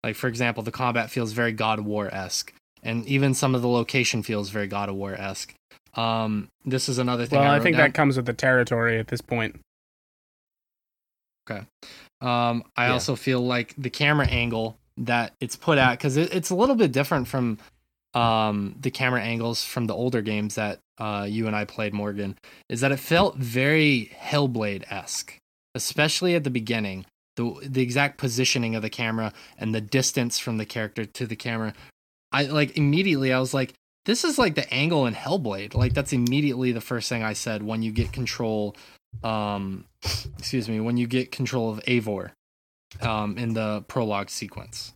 Like 0.03 0.17
for 0.17 0.29
example, 0.29 0.63
the 0.63 0.71
combat 0.71 1.11
feels 1.11 1.33
very 1.33 1.53
God 1.53 1.81
of 1.81 1.85
War 1.85 2.09
esque, 2.15 2.55
and 2.83 3.05
even 3.07 3.35
some 3.35 3.55
of 3.55 3.61
the 3.63 3.69
location 3.69 4.23
feels 4.23 4.49
very 4.49 4.69
God 4.69 4.89
of 4.89 4.95
War 4.95 5.13
esque. 5.15 5.53
Um, 5.95 6.49
this 6.65 6.89
is 6.89 6.99
another 6.99 7.27
thing. 7.27 7.41
Well, 7.41 7.51
I, 7.51 7.57
I, 7.57 7.61
think 7.61 7.77
down. 7.77 7.89
that 7.89 7.95
comes 7.95 8.17
with 8.17 8.27
the 8.27 8.33
territory 8.33 8.99
at 8.99 9.09
this 9.09 9.21
point. 9.21 9.61
Okay. 11.51 11.63
Um, 12.21 12.63
I 12.77 12.87
Yeah. 12.87 12.93
also 12.93 13.17
feel 13.17 13.41
like 13.41 13.75
the 13.77 13.91
camera 13.91 14.27
angle 14.27 14.77
that 14.97 15.33
it's 15.41 15.57
put 15.57 15.79
at 15.79 15.93
because 15.93 16.17
it, 16.17 16.33
it's 16.33 16.51
a 16.51 16.55
little 16.55 16.75
bit 16.77 16.93
different 16.93 17.27
from 17.29 17.59
um, 18.15 18.75
the 18.81 18.91
camera 18.91 19.23
angles 19.23 19.65
from 19.65 19.87
the 19.87 19.95
older 19.95 20.23
games 20.23 20.55
that 20.57 20.79
uh, 20.99 21.27
you 21.29 21.47
and 21.47 21.55
I 21.57 21.65
played, 21.65 21.93
Morgan. 21.95 22.37
Is 22.69 22.81
that 22.81 22.93
it 22.93 22.99
felt 23.01 23.37
very 23.37 24.11
Hellblade 24.21 24.85
esque, 24.91 25.37
especially 25.79 26.35
at 26.35 26.45
the 26.45 26.51
beginning. 26.51 27.07
The 27.37 27.55
the 27.63 27.83
exact 27.83 28.19
positioning 28.19 28.75
of 28.75 28.83
the 28.83 28.91
camera 28.91 29.33
and 29.57 29.73
the 29.73 29.81
distance 29.81 30.39
from 30.39 30.59
the 30.59 30.67
character 30.67 31.05
to 31.05 31.27
the 31.27 31.37
camera. 31.37 31.73
I 32.33 32.45
like 32.45 32.77
immediately. 32.77 33.33
I 33.33 33.39
was 33.39 33.55
like, 33.55 33.75
this 34.05 34.25
is 34.25 34.39
like 34.39 34.57
the 34.57 34.73
angle 34.75 35.07
in 35.07 35.15
Hellblade. 35.15 35.75
Like 35.75 35.95
that's 35.95 36.13
immediately 36.13 36.73
the 36.73 36.81
first 36.81 37.09
thing 37.09 37.23
I 37.23 37.35
said 37.35 37.63
when 37.63 37.83
you 37.83 37.93
get 37.93 38.13
control 38.13 38.77
um 39.23 39.85
excuse 40.39 40.69
me 40.69 40.79
when 40.81 40.97
you 40.97 41.07
get 41.07 41.33
control 41.33 41.71
of 41.71 41.81
Eivor 41.85 42.31
um 43.01 43.39
in 43.39 43.55
the 43.55 43.85
prologue 43.89 44.31
sequence. 44.31 44.93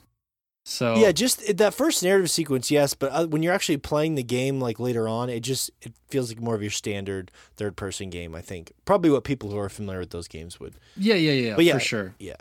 So 0.65 0.97
Yeah, 0.97 1.13
just 1.13 1.57
that 1.57 1.75
first 1.75 2.03
narrative 2.03 2.31
sequence, 2.31 2.71
yes, 2.71 2.95
but 2.95 3.11
uh, 3.13 3.27
when 3.27 3.43
you're 3.43 3.53
actually 3.53 3.79
playing 3.79 4.15
the 4.15 4.23
game 4.23 4.61
like 4.61 4.79
later 4.79 5.09
on, 5.09 5.29
it 5.29 5.41
just 5.41 5.71
it 5.81 5.93
feels 6.09 6.31
like 6.31 6.41
more 6.41 6.55
of 6.55 6.63
your 6.63 6.71
standard 6.71 7.31
third 7.57 7.77
person 7.77 8.11
game. 8.11 8.35
I 8.35 8.41
think 8.41 8.73
probably 8.85 9.11
what 9.11 9.25
people 9.25 9.51
who 9.51 9.59
are 9.59 9.69
familiar 9.69 10.01
with 10.01 10.11
those 10.11 10.29
games 10.29 10.61
would. 10.61 10.75
yeah, 10.97 11.15
yeah, 11.15 11.33
yeah, 11.33 11.57
But 11.57 11.65
yeah, 11.65 11.75
for 11.75 11.81
sure. 11.81 12.15
Yeah, 12.19 12.37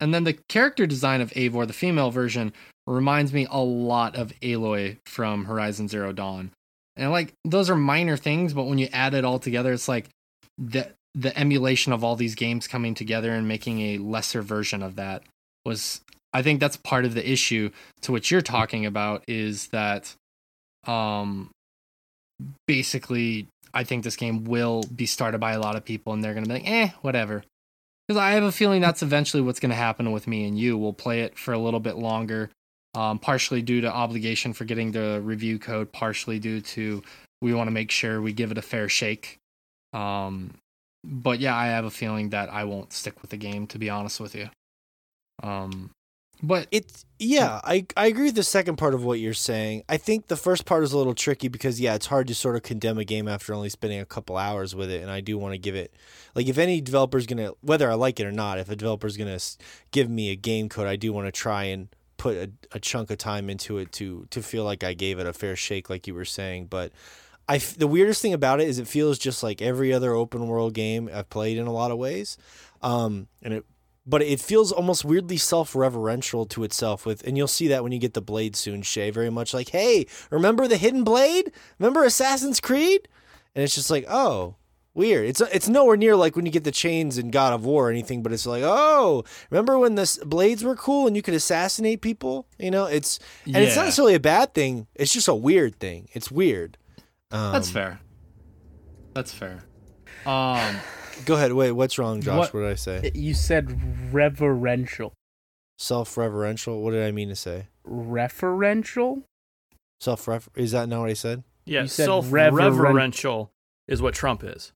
And 0.00 0.12
then 0.12 0.24
the 0.24 0.34
character 0.48 0.86
design 0.86 1.20
of 1.20 1.30
Eivor, 1.30 1.66
the 1.66 1.72
female 1.72 2.10
version, 2.10 2.52
reminds 2.86 3.32
me 3.32 3.46
a 3.50 3.60
lot 3.60 4.16
of 4.16 4.32
Aloy 4.40 4.98
from 5.06 5.46
Horizon 5.46 5.88
Zero 5.88 6.12
Dawn. 6.12 6.50
And 6.96 7.10
like 7.10 7.32
those 7.44 7.70
are 7.70 7.76
minor 7.76 8.16
things, 8.16 8.52
but 8.52 8.64
when 8.64 8.78
you 8.78 8.88
add 8.92 9.14
it 9.14 9.24
all 9.24 9.38
together, 9.38 9.72
it's 9.72 9.88
like 9.88 10.10
the 10.58 10.90
the 11.14 11.36
emulation 11.38 11.92
of 11.92 12.04
all 12.04 12.16
these 12.16 12.34
games 12.34 12.66
coming 12.66 12.94
together 12.94 13.32
and 13.32 13.48
making 13.48 13.80
a 13.80 13.98
lesser 13.98 14.42
version 14.42 14.82
of 14.82 14.96
that 14.96 15.22
was 15.64 16.00
I 16.34 16.42
think 16.42 16.60
that's 16.60 16.76
part 16.76 17.04
of 17.04 17.14
the 17.14 17.28
issue 17.28 17.70
to 18.02 18.12
what 18.12 18.30
you're 18.30 18.42
talking 18.42 18.84
about 18.84 19.24
is 19.28 19.68
that 19.68 20.14
um 20.86 21.50
basically 22.66 23.46
I 23.72 23.84
think 23.84 24.04
this 24.04 24.16
game 24.16 24.44
will 24.44 24.82
be 24.94 25.06
started 25.06 25.38
by 25.38 25.52
a 25.52 25.60
lot 25.60 25.76
of 25.76 25.84
people 25.84 26.12
and 26.12 26.22
they're 26.22 26.34
gonna 26.34 26.46
be 26.46 26.54
like, 26.54 26.68
eh, 26.68 26.90
whatever. 27.00 27.44
Because 28.06 28.20
I 28.20 28.32
have 28.32 28.42
a 28.42 28.52
feeling 28.52 28.82
that's 28.82 29.02
eventually 29.02 29.42
what's 29.42 29.60
gonna 29.60 29.74
happen 29.74 30.12
with 30.12 30.26
me 30.26 30.46
and 30.46 30.58
you. 30.58 30.76
We'll 30.76 30.92
play 30.92 31.22
it 31.22 31.38
for 31.38 31.54
a 31.54 31.58
little 31.58 31.80
bit 31.80 31.96
longer. 31.96 32.50
Um, 32.94 33.18
partially 33.18 33.62
due 33.62 33.80
to 33.80 33.92
obligation 33.92 34.52
for 34.52 34.64
getting 34.64 34.92
the 34.92 35.20
review 35.24 35.58
code, 35.58 35.90
partially 35.90 36.38
due 36.38 36.60
to 36.60 37.02
we 37.42 37.52
want 37.52 37.66
to 37.66 37.72
make 37.72 37.90
sure 37.90 38.20
we 38.20 38.32
give 38.32 38.50
it 38.50 38.58
a 38.58 38.62
fair 38.62 38.88
shake. 38.88 39.38
Um, 39.92 40.54
but 41.04 41.40
yeah, 41.40 41.56
I 41.56 41.66
have 41.66 41.84
a 41.84 41.90
feeling 41.90 42.30
that 42.30 42.52
I 42.52 42.64
won't 42.64 42.92
stick 42.92 43.20
with 43.20 43.30
the 43.30 43.36
game, 43.36 43.66
to 43.68 43.78
be 43.78 43.90
honest 43.90 44.20
with 44.20 44.34
you. 44.34 44.48
Um, 45.42 45.90
but 46.44 46.68
It's 46.70 47.04
yeah, 47.18 47.60
I 47.64 47.86
I 47.96 48.06
agree 48.06 48.24
with 48.24 48.34
the 48.34 48.42
second 48.42 48.76
part 48.76 48.94
of 48.94 49.04
what 49.04 49.20
you're 49.20 49.34
saying. 49.34 49.84
I 49.88 49.96
think 49.96 50.26
the 50.26 50.36
first 50.36 50.64
part 50.64 50.82
is 50.82 50.92
a 50.92 50.98
little 50.98 51.14
tricky 51.14 51.48
because 51.48 51.80
yeah, 51.80 51.94
it's 51.94 52.06
hard 52.06 52.26
to 52.28 52.34
sort 52.34 52.56
of 52.56 52.62
condemn 52.62 52.98
a 52.98 53.04
game 53.04 53.28
after 53.28 53.54
only 53.54 53.68
spending 53.68 54.00
a 54.00 54.04
couple 54.04 54.36
hours 54.36 54.74
with 54.74 54.90
it, 54.90 55.00
and 55.00 55.10
I 55.10 55.20
do 55.20 55.38
want 55.38 55.54
to 55.54 55.58
give 55.58 55.74
it 55.76 55.94
like 56.34 56.48
if 56.48 56.58
any 56.58 56.80
developer's 56.80 57.26
gonna 57.26 57.52
whether 57.60 57.90
I 57.90 57.94
like 57.94 58.20
it 58.20 58.26
or 58.26 58.32
not, 58.32 58.58
if 58.58 58.68
a 58.68 58.76
developer's 58.76 59.16
gonna 59.16 59.38
give 59.92 60.10
me 60.10 60.30
a 60.30 60.36
game 60.36 60.68
code, 60.68 60.86
I 60.86 60.96
do 60.96 61.12
want 61.12 61.26
to 61.26 61.32
try 61.32 61.64
and 61.64 61.88
put 62.16 62.36
a, 62.36 62.50
a 62.72 62.80
chunk 62.80 63.10
of 63.10 63.18
time 63.18 63.48
into 63.48 63.78
it 63.78 63.92
to 63.92 64.26
to 64.30 64.42
feel 64.42 64.64
like 64.64 64.82
I 64.82 64.94
gave 64.94 65.18
it 65.18 65.26
a 65.26 65.32
fair 65.32 65.56
shake, 65.56 65.88
like 65.88 66.06
you 66.06 66.14
were 66.14 66.24
saying. 66.24 66.66
But 66.66 66.92
I 67.48 67.58
the 67.58 67.86
weirdest 67.86 68.22
thing 68.22 68.32
about 68.32 68.60
it 68.60 68.68
is 68.68 68.78
it 68.78 68.88
feels 68.88 69.18
just 69.18 69.42
like 69.42 69.62
every 69.62 69.92
other 69.92 70.14
open 70.14 70.48
world 70.48 70.74
game 70.74 71.08
I've 71.12 71.30
played 71.30 71.58
in 71.58 71.66
a 71.66 71.72
lot 71.72 71.90
of 71.90 71.98
ways, 71.98 72.38
um, 72.82 73.28
and 73.42 73.54
it 73.54 73.64
but 74.06 74.20
it 74.22 74.40
feels 74.40 74.70
almost 74.70 75.04
weirdly 75.04 75.36
self-reverential 75.38 76.44
to 76.46 76.64
itself 76.64 77.06
with 77.06 77.26
and 77.26 77.36
you'll 77.36 77.46
see 77.48 77.68
that 77.68 77.82
when 77.82 77.92
you 77.92 77.98
get 77.98 78.14
the 78.14 78.20
blade 78.20 78.54
soon 78.56 78.82
shay 78.82 79.10
very 79.10 79.30
much 79.30 79.54
like 79.54 79.70
hey 79.70 80.06
remember 80.30 80.68
the 80.68 80.76
hidden 80.76 81.04
blade 81.04 81.50
remember 81.78 82.04
assassin's 82.04 82.60
creed 82.60 83.08
and 83.54 83.62
it's 83.64 83.74
just 83.74 83.90
like 83.90 84.04
oh 84.08 84.56
weird 84.94 85.26
it's 85.26 85.40
it's 85.40 85.68
nowhere 85.68 85.96
near 85.96 86.14
like 86.14 86.36
when 86.36 86.46
you 86.46 86.52
get 86.52 86.62
the 86.64 86.70
chains 86.70 87.18
in 87.18 87.30
god 87.30 87.52
of 87.52 87.64
war 87.64 87.88
or 87.88 87.90
anything 87.90 88.22
but 88.22 88.32
it's 88.32 88.46
like 88.46 88.62
oh 88.64 89.24
remember 89.50 89.76
when 89.78 89.94
the 89.96 90.18
blades 90.24 90.62
were 90.62 90.76
cool 90.76 91.06
and 91.08 91.16
you 91.16 91.22
could 91.22 91.34
assassinate 91.34 92.00
people 92.00 92.46
you 92.58 92.70
know 92.70 92.84
it's 92.84 93.18
and 93.46 93.56
it's 93.56 93.74
not 93.74 93.82
Yeah. 93.82 93.86
necessarily 93.86 94.14
a 94.14 94.20
bad 94.20 94.54
thing 94.54 94.86
it's 94.94 95.12
just 95.12 95.26
a 95.28 95.34
weird 95.34 95.80
thing 95.80 96.08
it's 96.12 96.30
weird 96.30 96.76
um, 97.32 97.52
that's 97.52 97.70
fair. 97.70 97.98
That's 99.14 99.32
fair. 99.32 99.64
Um, 100.24 100.76
go 101.24 101.34
ahead 101.34 101.52
wait 101.52 101.72
what's 101.72 101.98
wrong 101.98 102.20
josh 102.20 102.38
What- 102.38 102.54
what 102.54 102.60
did 102.60 102.70
i 102.70 102.74
say 102.74 103.10
You 103.14 103.34
said 103.34 104.12
reverential. 104.12 105.12
self-reverential 105.78 106.82
what 106.82 106.92
did 106.92 107.04
i 107.06 107.10
mean 107.10 107.28
to 107.28 107.36
say 107.36 107.66
Referential? 107.86 109.22
self-refer 110.00 110.50
is 110.56 110.72
that 110.72 110.88
not 110.88 111.00
what 111.00 111.10
i 111.10 111.14
said 111.14 111.42
Yeah, 111.66 111.86
said 111.86 112.06
self 112.06 112.30
reverential 112.32 113.50
is 113.88 114.00
what 114.00 114.14
Trump 114.14 114.42
is. 114.42 114.72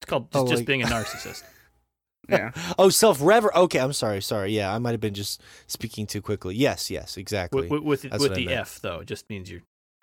It's 0.00 0.08
called 0.08 0.30
just, 0.32 0.44
Oh, 0.44 0.48
just 0.48 0.64
being 0.64 0.82
a 0.82 0.86
narcissist. 0.94 1.42
Yeah. 2.28 2.52
Oh, 2.78 2.88
self 2.90 3.18
rever. 3.20 3.50
Okay, 3.56 3.80
I'm 3.80 3.92
sorry. 3.92 4.22
Sorry. 4.22 4.52
Yeah, 4.52 4.72
I 4.72 4.78
might 4.78 4.92
have 4.92 5.00
been 5.00 5.14
just 5.14 5.40
speaking 5.66 6.06
too 6.06 6.22
quickly. 6.22 6.54
Yes, 6.54 6.88
yes, 6.90 7.16
exactly. 7.16 7.62
with 7.62 7.70
with, 7.70 7.82
with, 7.82 8.02
That's 8.02 8.12
with 8.22 8.30
what 8.30 8.38
I 8.38 8.40
the 8.40 8.46
meant. 8.46 8.60
F 8.60 8.80
though, 8.80 9.00
it 9.00 9.06
just 9.06 9.28
means 9.28 9.50
you're. 9.50 9.62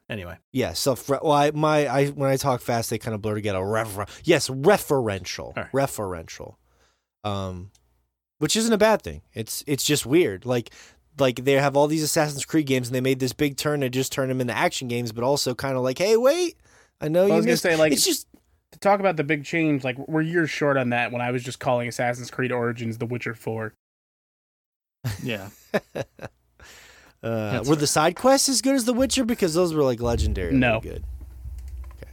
Anyway, 0.10 0.36
yeah, 0.52 0.74
self. 0.74 1.08
Well, 1.08 1.32
I 1.32 1.52
my 1.52 1.86
I 1.88 2.08
when 2.08 2.30
I 2.30 2.36
talk 2.38 2.62
fast, 2.62 2.90
they 2.90 2.98
kind 2.98 3.14
of 3.14 3.22
blur 3.22 3.36
together. 3.36 3.64
Rever. 3.64 4.08
Yes, 4.24 4.50
referential. 4.50 5.48
All 5.48 5.54
right. 5.56 5.72
Referential. 5.72 6.56
Um, 7.24 7.70
which 8.40 8.56
isn't 8.56 8.74
a 8.74 8.78
bad 8.78 9.02
thing. 9.04 9.22
It's 9.34 9.64
it's 9.68 9.84
just 9.84 10.06
weird. 10.08 10.46
Like 10.46 10.72
like 11.20 11.44
they 11.46 11.54
have 11.54 11.76
all 11.78 11.86
these 11.88 12.02
Assassin's 12.02 12.44
Creed 12.46 12.66
games, 12.66 12.88
and 12.88 12.96
they 12.96 13.02
made 13.02 13.20
this 13.20 13.34
big 13.34 13.56
turn 13.58 13.82
to 13.82 13.90
just 13.90 14.12
turn 14.12 14.30
them 14.30 14.42
into 14.42 14.54
action 14.58 14.88
games, 14.88 15.12
but 15.12 15.24
also 15.24 15.54
kind 15.54 15.76
of 15.78 15.84
like, 15.84 15.98
hey, 16.00 16.18
wait, 16.18 16.56
I 17.00 17.08
know 17.08 17.26
I 17.26 17.28
you 17.28 17.34
was 17.34 17.46
gonna 17.46 17.58
say, 17.58 17.76
like- 17.76 17.92
it's 17.92 18.06
just 18.06 18.26
To 18.72 18.80
talk 18.80 19.00
about 19.00 19.16
the 19.18 19.24
big 19.24 19.44
change, 19.46 19.84
like 19.84 19.98
we're 20.08 20.22
years 20.22 20.50
short 20.50 20.78
on 20.78 20.90
that 20.90 21.12
when 21.12 21.22
I 21.22 21.30
was 21.32 21.44
just 21.44 21.60
calling 21.60 21.88
Assassin's 21.88 22.32
Creed 22.32 22.52
Origins 22.52 22.98
The 22.98 23.06
Witcher 23.06 23.34
4. 23.36 23.74
yeah. 25.24 25.50
Uh, 27.22 27.52
That's 27.52 27.68
were 27.68 27.76
fair. 27.76 27.82
the 27.82 27.88
side 27.88 28.16
quests 28.16 28.50
as 28.50 28.62
good 28.62 28.76
as 28.76 28.86
The 28.86 28.94
Witcher? 28.94 29.26
Because 29.26 29.54
those 29.54 29.74
were 29.74 29.84
like 29.84 30.02
legendary. 30.02 30.54
No. 30.54 30.80
good. 30.80 31.04
Okay. 31.98 32.12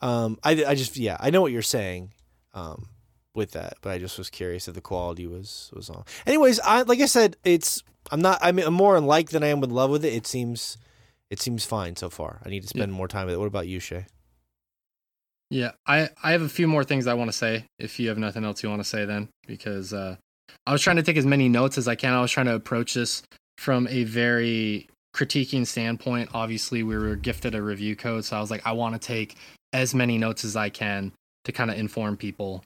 Um, 0.00 0.38
I, 0.42 0.64
I 0.64 0.74
just 0.74 0.96
yeah, 0.96 1.16
I 1.20 1.30
know 1.30 1.42
what 1.42 1.52
you're 1.52 1.62
saying, 1.62 2.12
um, 2.54 2.88
with 3.34 3.52
that, 3.52 3.74
but 3.82 3.90
I 3.90 3.98
just 3.98 4.18
was 4.18 4.30
curious 4.30 4.66
if 4.66 4.74
the 4.74 4.80
quality 4.80 5.26
was 5.26 5.70
was 5.74 5.90
on. 5.90 6.04
Anyways, 6.26 6.58
I 6.60 6.82
like 6.82 7.00
I 7.00 7.06
said, 7.06 7.36
it's 7.44 7.82
I'm 8.10 8.20
not 8.20 8.38
I'm, 8.42 8.58
I'm 8.58 8.74
more 8.74 8.96
in 8.96 9.06
like 9.06 9.30
than 9.30 9.42
I 9.42 9.48
am 9.48 9.62
in 9.62 9.70
love 9.70 9.90
with 9.90 10.04
it. 10.04 10.14
It 10.14 10.26
seems 10.26 10.78
it 11.28 11.40
seems 11.40 11.64
fine 11.64 11.96
so 11.96 12.10
far. 12.10 12.40
I 12.44 12.48
need 12.48 12.62
to 12.62 12.68
spend 12.68 12.92
more 12.92 13.08
time 13.08 13.26
with 13.26 13.34
it. 13.34 13.38
What 13.38 13.46
about 13.46 13.68
you, 13.68 13.78
Shay? 13.78 14.06
Yeah, 15.50 15.72
I, 15.84 16.08
I 16.22 16.30
have 16.32 16.42
a 16.42 16.48
few 16.48 16.68
more 16.68 16.84
things 16.84 17.06
I 17.08 17.14
want 17.14 17.30
to 17.30 17.36
say. 17.36 17.64
If 17.78 17.98
you 17.98 18.08
have 18.08 18.18
nothing 18.18 18.44
else 18.44 18.62
you 18.62 18.68
want 18.68 18.82
to 18.82 18.88
say, 18.88 19.04
then 19.04 19.28
because 19.48 19.92
uh, 19.92 20.16
I 20.64 20.72
was 20.72 20.80
trying 20.80 20.96
to 20.96 21.02
take 21.02 21.16
as 21.16 21.26
many 21.26 21.48
notes 21.48 21.76
as 21.76 21.88
I 21.88 21.96
can. 21.96 22.12
I 22.14 22.20
was 22.20 22.30
trying 22.30 22.46
to 22.46 22.54
approach 22.54 22.94
this 22.94 23.22
from 23.60 23.86
a 23.88 24.04
very 24.04 24.88
critiquing 25.14 25.66
standpoint. 25.66 26.30
Obviously, 26.32 26.82
we 26.82 26.96
were 26.96 27.14
gifted 27.14 27.54
a 27.54 27.60
review 27.60 27.94
code, 27.94 28.24
so 28.24 28.34
I 28.34 28.40
was 28.40 28.50
like, 28.50 28.66
I 28.66 28.72
want 28.72 28.94
to 28.94 28.98
take 28.98 29.36
as 29.74 29.94
many 29.94 30.16
notes 30.16 30.46
as 30.46 30.56
I 30.56 30.70
can 30.70 31.12
to 31.44 31.52
kind 31.52 31.70
of 31.70 31.76
inform 31.76 32.16
people 32.16 32.64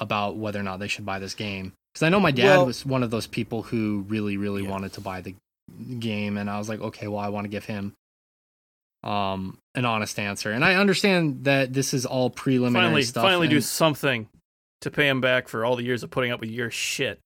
about 0.00 0.36
whether 0.36 0.58
or 0.58 0.64
not 0.64 0.80
they 0.80 0.88
should 0.88 1.06
buy 1.06 1.20
this 1.20 1.34
game. 1.36 1.74
Because 1.94 2.02
I 2.04 2.08
know 2.08 2.18
my 2.18 2.32
dad 2.32 2.56
Well- 2.56 2.66
was 2.66 2.84
one 2.84 3.04
of 3.04 3.12
those 3.12 3.28
people 3.28 3.62
who 3.62 4.04
really, 4.08 4.36
really 4.36 4.64
Yeah. 4.64 4.70
wanted 4.70 4.94
to 4.94 5.00
buy 5.00 5.20
the 5.20 5.36
game, 6.00 6.36
and 6.36 6.50
I 6.50 6.58
was 6.58 6.68
like, 6.68 6.80
okay, 6.80 7.06
well, 7.06 7.20
I 7.20 7.28
want 7.28 7.44
to 7.44 7.48
give 7.48 7.66
him 7.66 7.92
um 9.02 9.56
an 9.74 9.86
honest 9.86 10.18
answer 10.18 10.52
and 10.52 10.62
i 10.62 10.74
understand 10.74 11.44
that 11.44 11.72
this 11.72 11.94
is 11.94 12.04
all 12.04 12.28
preliminary 12.28 12.84
finally, 12.88 13.02
stuff 13.02 13.22
finally 13.24 13.48
do 13.48 13.58
something 13.58 14.28
to 14.82 14.90
pay 14.90 15.08
him 15.08 15.22
back 15.22 15.48
for 15.48 15.64
all 15.64 15.74
the 15.74 15.82
years 15.82 16.02
of 16.02 16.10
putting 16.10 16.30
up 16.30 16.38
with 16.38 16.50
your 16.50 16.70
shit. 16.70 17.18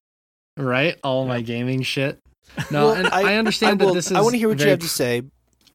right 0.56 0.96
all 1.02 1.26
my 1.26 1.40
gaming 1.40 1.82
shit 1.82 2.20
no 2.70 2.86
Well, 2.86 2.94
and 2.94 3.08
i, 3.08 3.36
understand 3.36 3.82
I 3.82 3.86
that 3.86 3.94
this 3.94 4.06
is 4.06 4.12
I 4.12 4.20
want 4.20 4.32
to 4.32 4.38
hear 4.38 4.48
what 4.48 4.60
you 4.60 4.68
have 4.68 4.80
to 4.80 4.88
say. 4.88 5.22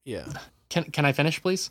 Yeah. 0.06 0.26
can 0.70 0.86
can 0.86 1.06
I 1.06 1.12
finish, 1.12 1.42
please? 1.42 1.70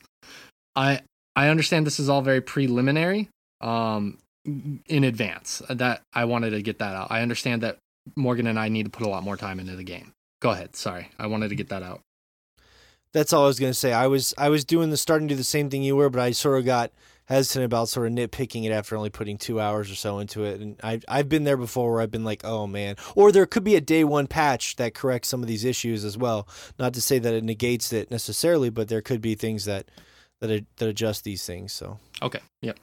I 0.77 1.01
I 1.35 1.49
understand 1.49 1.87
this 1.87 2.01
is 2.01 2.09
all 2.09 2.23
very 2.23 2.41
preliminary, 2.41 3.29
um, 3.61 4.19
in 4.45 5.05
advance. 5.05 5.62
That 5.70 6.03
I 6.12 6.25
wanted 6.25 6.51
to 6.51 6.62
get 6.62 6.79
that 6.79 6.95
out. 6.95 7.09
I 7.11 7.23
understand 7.23 7.62
that 7.62 7.79
Morgan 8.16 8.47
and 8.47 8.59
I 8.59 8.69
need 8.69 8.85
to 8.85 8.91
put 8.91 9.07
a 9.07 9.09
lot 9.09 9.23
more 9.23 9.37
time 9.37 9.61
into 9.61 9.77
the 9.77 9.85
game. 9.85 10.12
Go 10.41 10.51
ahead. 10.51 10.77
Sorry, 10.77 11.11
I 11.19 11.27
wanted 11.27 11.49
to 11.49 11.55
get 11.55 11.69
that 11.69 11.83
out. 11.83 12.01
That's 13.12 13.33
all 13.33 13.45
I 13.45 13.47
was 13.47 13.59
gonna 13.59 13.75
say. 13.75 13.93
I 13.93 14.07
was 14.07 14.35
I 14.37 14.49
was 14.49 14.65
doing 14.65 14.91
the 14.91 14.97
starting 14.97 15.29
to 15.29 15.35
do 15.35 15.39
the 15.39 15.45
same 15.45 15.70
thing 15.70 15.83
you 15.83 15.97
were, 15.97 16.11
but 16.11 16.20
I 16.20 16.33
sort 16.33 16.59
of 16.59 16.65
got 16.65 16.93
hesitant 17.28 17.64
about 17.64 17.88
sort 17.88 18.06
of 18.06 18.14
nitpicking 18.14 18.64
it 18.64 18.72
after 18.72 18.96
only 18.96 19.10
putting 19.10 19.36
two 19.36 19.60
hours 19.60 19.90
or 19.90 19.94
so 19.94 20.18
into 20.18 20.44
it. 20.44 20.60
And 20.60 20.76
I've 20.82 21.05
I've 21.06 21.28
been 21.28 21.44
there 21.44 21.56
before 21.56 21.92
where 21.92 22.00
I've 22.00 22.10
been 22.10 22.24
like, 22.24 22.44
oh 22.44 22.66
man, 22.66 22.96
or 23.14 23.30
there 23.30 23.46
could 23.46 23.64
be 23.64 23.76
a 23.76 23.80
day 23.80 24.02
one 24.05 24.26
patch 24.26 24.76
that 24.76 24.94
corrects 24.94 25.28
some 25.28 25.42
of 25.42 25.48
these 25.48 25.64
issues 25.64 26.05
as 26.05 26.16
well. 26.16 26.48
Not 26.78 26.94
to 26.94 27.02
say 27.02 27.18
that 27.18 27.34
it 27.34 27.44
negates 27.44 27.92
it 27.92 28.10
necessarily, 28.10 28.70
but 28.70 28.88
there 28.88 29.02
could 29.02 29.20
be 29.20 29.34
things 29.34 29.66
that 29.66 29.90
that 30.40 30.64
that 30.76 30.88
adjust 30.88 31.24
these 31.24 31.44
things. 31.44 31.72
So 31.72 31.98
okay, 32.22 32.40
yep. 32.62 32.78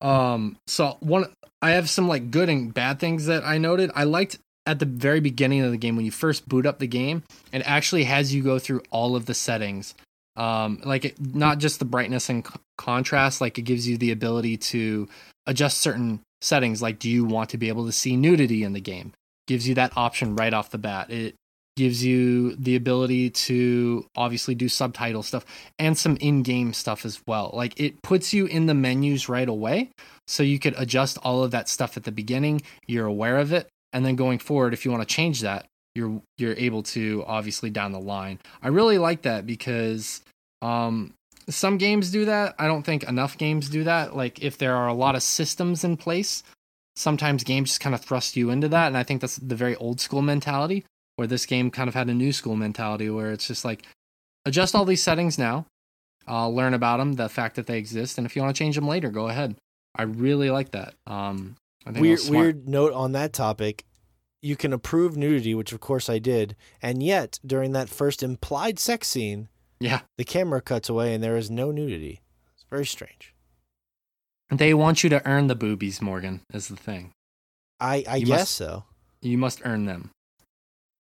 Um, 0.00 0.56
so 0.66 0.96
one, 1.00 1.32
I 1.60 1.72
have 1.72 1.90
some 1.90 2.08
like 2.08 2.30
good 2.30 2.48
and 2.48 2.72
bad 2.72 2.98
things 2.98 3.26
that 3.26 3.44
I 3.44 3.58
noted. 3.58 3.90
I 3.94 4.04
liked 4.04 4.38
at 4.64 4.78
the 4.78 4.86
very 4.86 5.20
beginning 5.20 5.62
of 5.62 5.72
the 5.72 5.76
game 5.76 5.96
when 5.96 6.04
you 6.04 6.12
first 6.12 6.48
boot 6.48 6.66
up 6.66 6.78
the 6.78 6.86
game, 6.86 7.24
it 7.52 7.62
actually 7.64 8.04
has 8.04 8.32
you 8.32 8.42
go 8.42 8.58
through 8.58 8.82
all 8.90 9.16
of 9.16 9.26
the 9.26 9.34
settings. 9.34 9.94
Um, 10.36 10.80
like 10.84 11.04
it, 11.04 11.34
not 11.34 11.58
just 11.58 11.78
the 11.78 11.84
brightness 11.84 12.28
and 12.28 12.46
contrast, 12.82 13.40
like 13.40 13.58
it 13.58 13.62
gives 13.62 13.88
you 13.88 13.96
the 13.96 14.10
ability 14.10 14.56
to 14.56 15.08
adjust 15.46 15.78
certain 15.78 16.20
settings. 16.40 16.82
Like, 16.82 16.98
do 16.98 17.08
you 17.08 17.24
want 17.24 17.50
to 17.50 17.58
be 17.58 17.68
able 17.68 17.86
to 17.86 17.92
see 17.92 18.16
nudity 18.16 18.64
in 18.64 18.72
the 18.72 18.80
game? 18.80 19.12
Gives 19.46 19.66
you 19.68 19.74
that 19.76 19.96
option 19.96 20.36
right 20.36 20.52
off 20.52 20.70
the 20.70 20.78
bat. 20.78 21.10
It 21.10 21.34
gives 21.76 22.04
you 22.04 22.54
the 22.56 22.76
ability 22.76 23.30
to 23.30 24.06
obviously 24.14 24.54
do 24.54 24.68
subtitle 24.68 25.22
stuff 25.22 25.46
and 25.78 25.96
some 25.96 26.16
in-game 26.16 26.72
stuff 26.74 27.06
as 27.06 27.22
well. 27.26 27.50
Like 27.54 27.78
it 27.80 28.02
puts 28.02 28.34
you 28.34 28.46
in 28.46 28.66
the 28.66 28.74
menus 28.74 29.28
right 29.28 29.48
away 29.48 29.90
so 30.26 30.42
you 30.42 30.58
could 30.58 30.74
adjust 30.76 31.18
all 31.22 31.42
of 31.42 31.50
that 31.52 31.68
stuff 31.68 31.96
at 31.96 32.04
the 32.04 32.12
beginning, 32.12 32.62
you're 32.86 33.06
aware 33.06 33.38
of 33.38 33.52
it, 33.52 33.68
and 33.92 34.04
then 34.04 34.16
going 34.16 34.38
forward 34.38 34.74
if 34.74 34.84
you 34.84 34.90
want 34.90 35.06
to 35.06 35.14
change 35.14 35.40
that, 35.40 35.66
you're 35.94 36.20
you're 36.38 36.54
able 36.56 36.82
to 36.82 37.24
obviously 37.26 37.70
down 37.70 37.92
the 37.92 38.00
line. 38.00 38.38
I 38.62 38.68
really 38.68 38.98
like 38.98 39.22
that 39.22 39.46
because 39.46 40.22
um 40.60 41.14
some 41.48 41.78
games 41.78 42.10
do 42.10 42.24
that. 42.24 42.54
I 42.58 42.66
don't 42.66 42.82
think 42.82 43.04
enough 43.04 43.38
games 43.38 43.68
do 43.68 43.84
that. 43.84 44.16
Like 44.16 44.42
if 44.42 44.58
there 44.58 44.76
are 44.76 44.88
a 44.88 44.94
lot 44.94 45.14
of 45.14 45.22
systems 45.22 45.84
in 45.84 45.96
place, 45.96 46.42
sometimes 46.96 47.44
games 47.44 47.70
just 47.70 47.80
kind 47.80 47.94
of 47.94 48.02
thrust 48.02 48.36
you 48.36 48.50
into 48.50 48.68
that 48.68 48.88
and 48.88 48.98
I 48.98 49.02
think 49.02 49.20
that's 49.22 49.36
the 49.36 49.54
very 49.54 49.74
old 49.76 50.00
school 50.00 50.20
mentality 50.20 50.84
where 51.16 51.26
this 51.26 51.46
game 51.46 51.70
kind 51.70 51.88
of 51.88 51.94
had 51.94 52.08
a 52.08 52.14
new 52.14 52.32
school 52.32 52.56
mentality 52.56 53.08
where 53.08 53.32
it's 53.32 53.46
just 53.46 53.64
like 53.64 53.86
adjust 54.44 54.74
all 54.74 54.84
these 54.84 55.02
settings 55.02 55.38
now, 55.38 55.66
uh, 56.28 56.48
learn 56.48 56.74
about 56.74 56.98
them, 56.98 57.14
the 57.14 57.28
fact 57.28 57.56
that 57.56 57.66
they 57.66 57.78
exist, 57.78 58.18
and 58.18 58.26
if 58.26 58.34
you 58.34 58.42
want 58.42 58.54
to 58.54 58.58
change 58.58 58.74
them 58.74 58.88
later, 58.88 59.10
go 59.10 59.28
ahead. 59.28 59.56
I 59.94 60.02
really 60.02 60.50
like 60.50 60.70
that. 60.70 60.94
Um, 61.06 61.56
weird, 61.86 62.20
weird 62.28 62.68
note 62.68 62.92
on 62.92 63.12
that 63.12 63.32
topic. 63.32 63.84
You 64.40 64.56
can 64.56 64.72
approve 64.72 65.16
nudity, 65.16 65.54
which 65.54 65.72
of 65.72 65.80
course 65.80 66.08
I 66.08 66.18
did, 66.18 66.56
and 66.80 67.02
yet 67.02 67.38
during 67.44 67.72
that 67.72 67.88
first 67.88 68.22
implied 68.22 68.78
sex 68.78 69.08
scene, 69.08 69.48
yeah, 69.82 70.00
the 70.16 70.24
camera 70.24 70.60
cuts 70.60 70.88
away 70.88 71.14
and 71.14 71.22
there 71.22 71.36
is 71.36 71.50
no 71.50 71.70
nudity. 71.72 72.20
It's 72.54 72.64
very 72.70 72.86
strange. 72.86 73.34
They 74.50 74.74
want 74.74 75.02
you 75.02 75.10
to 75.10 75.26
earn 75.26 75.46
the 75.46 75.54
boobies, 75.54 76.00
Morgan. 76.02 76.42
Is 76.52 76.68
the 76.68 76.76
thing. 76.76 77.12
I 77.80 78.04
I 78.08 78.16
you 78.16 78.26
guess 78.26 78.40
must, 78.40 78.54
so. 78.54 78.84
You 79.20 79.38
must 79.38 79.62
earn 79.64 79.86
them. 79.86 80.10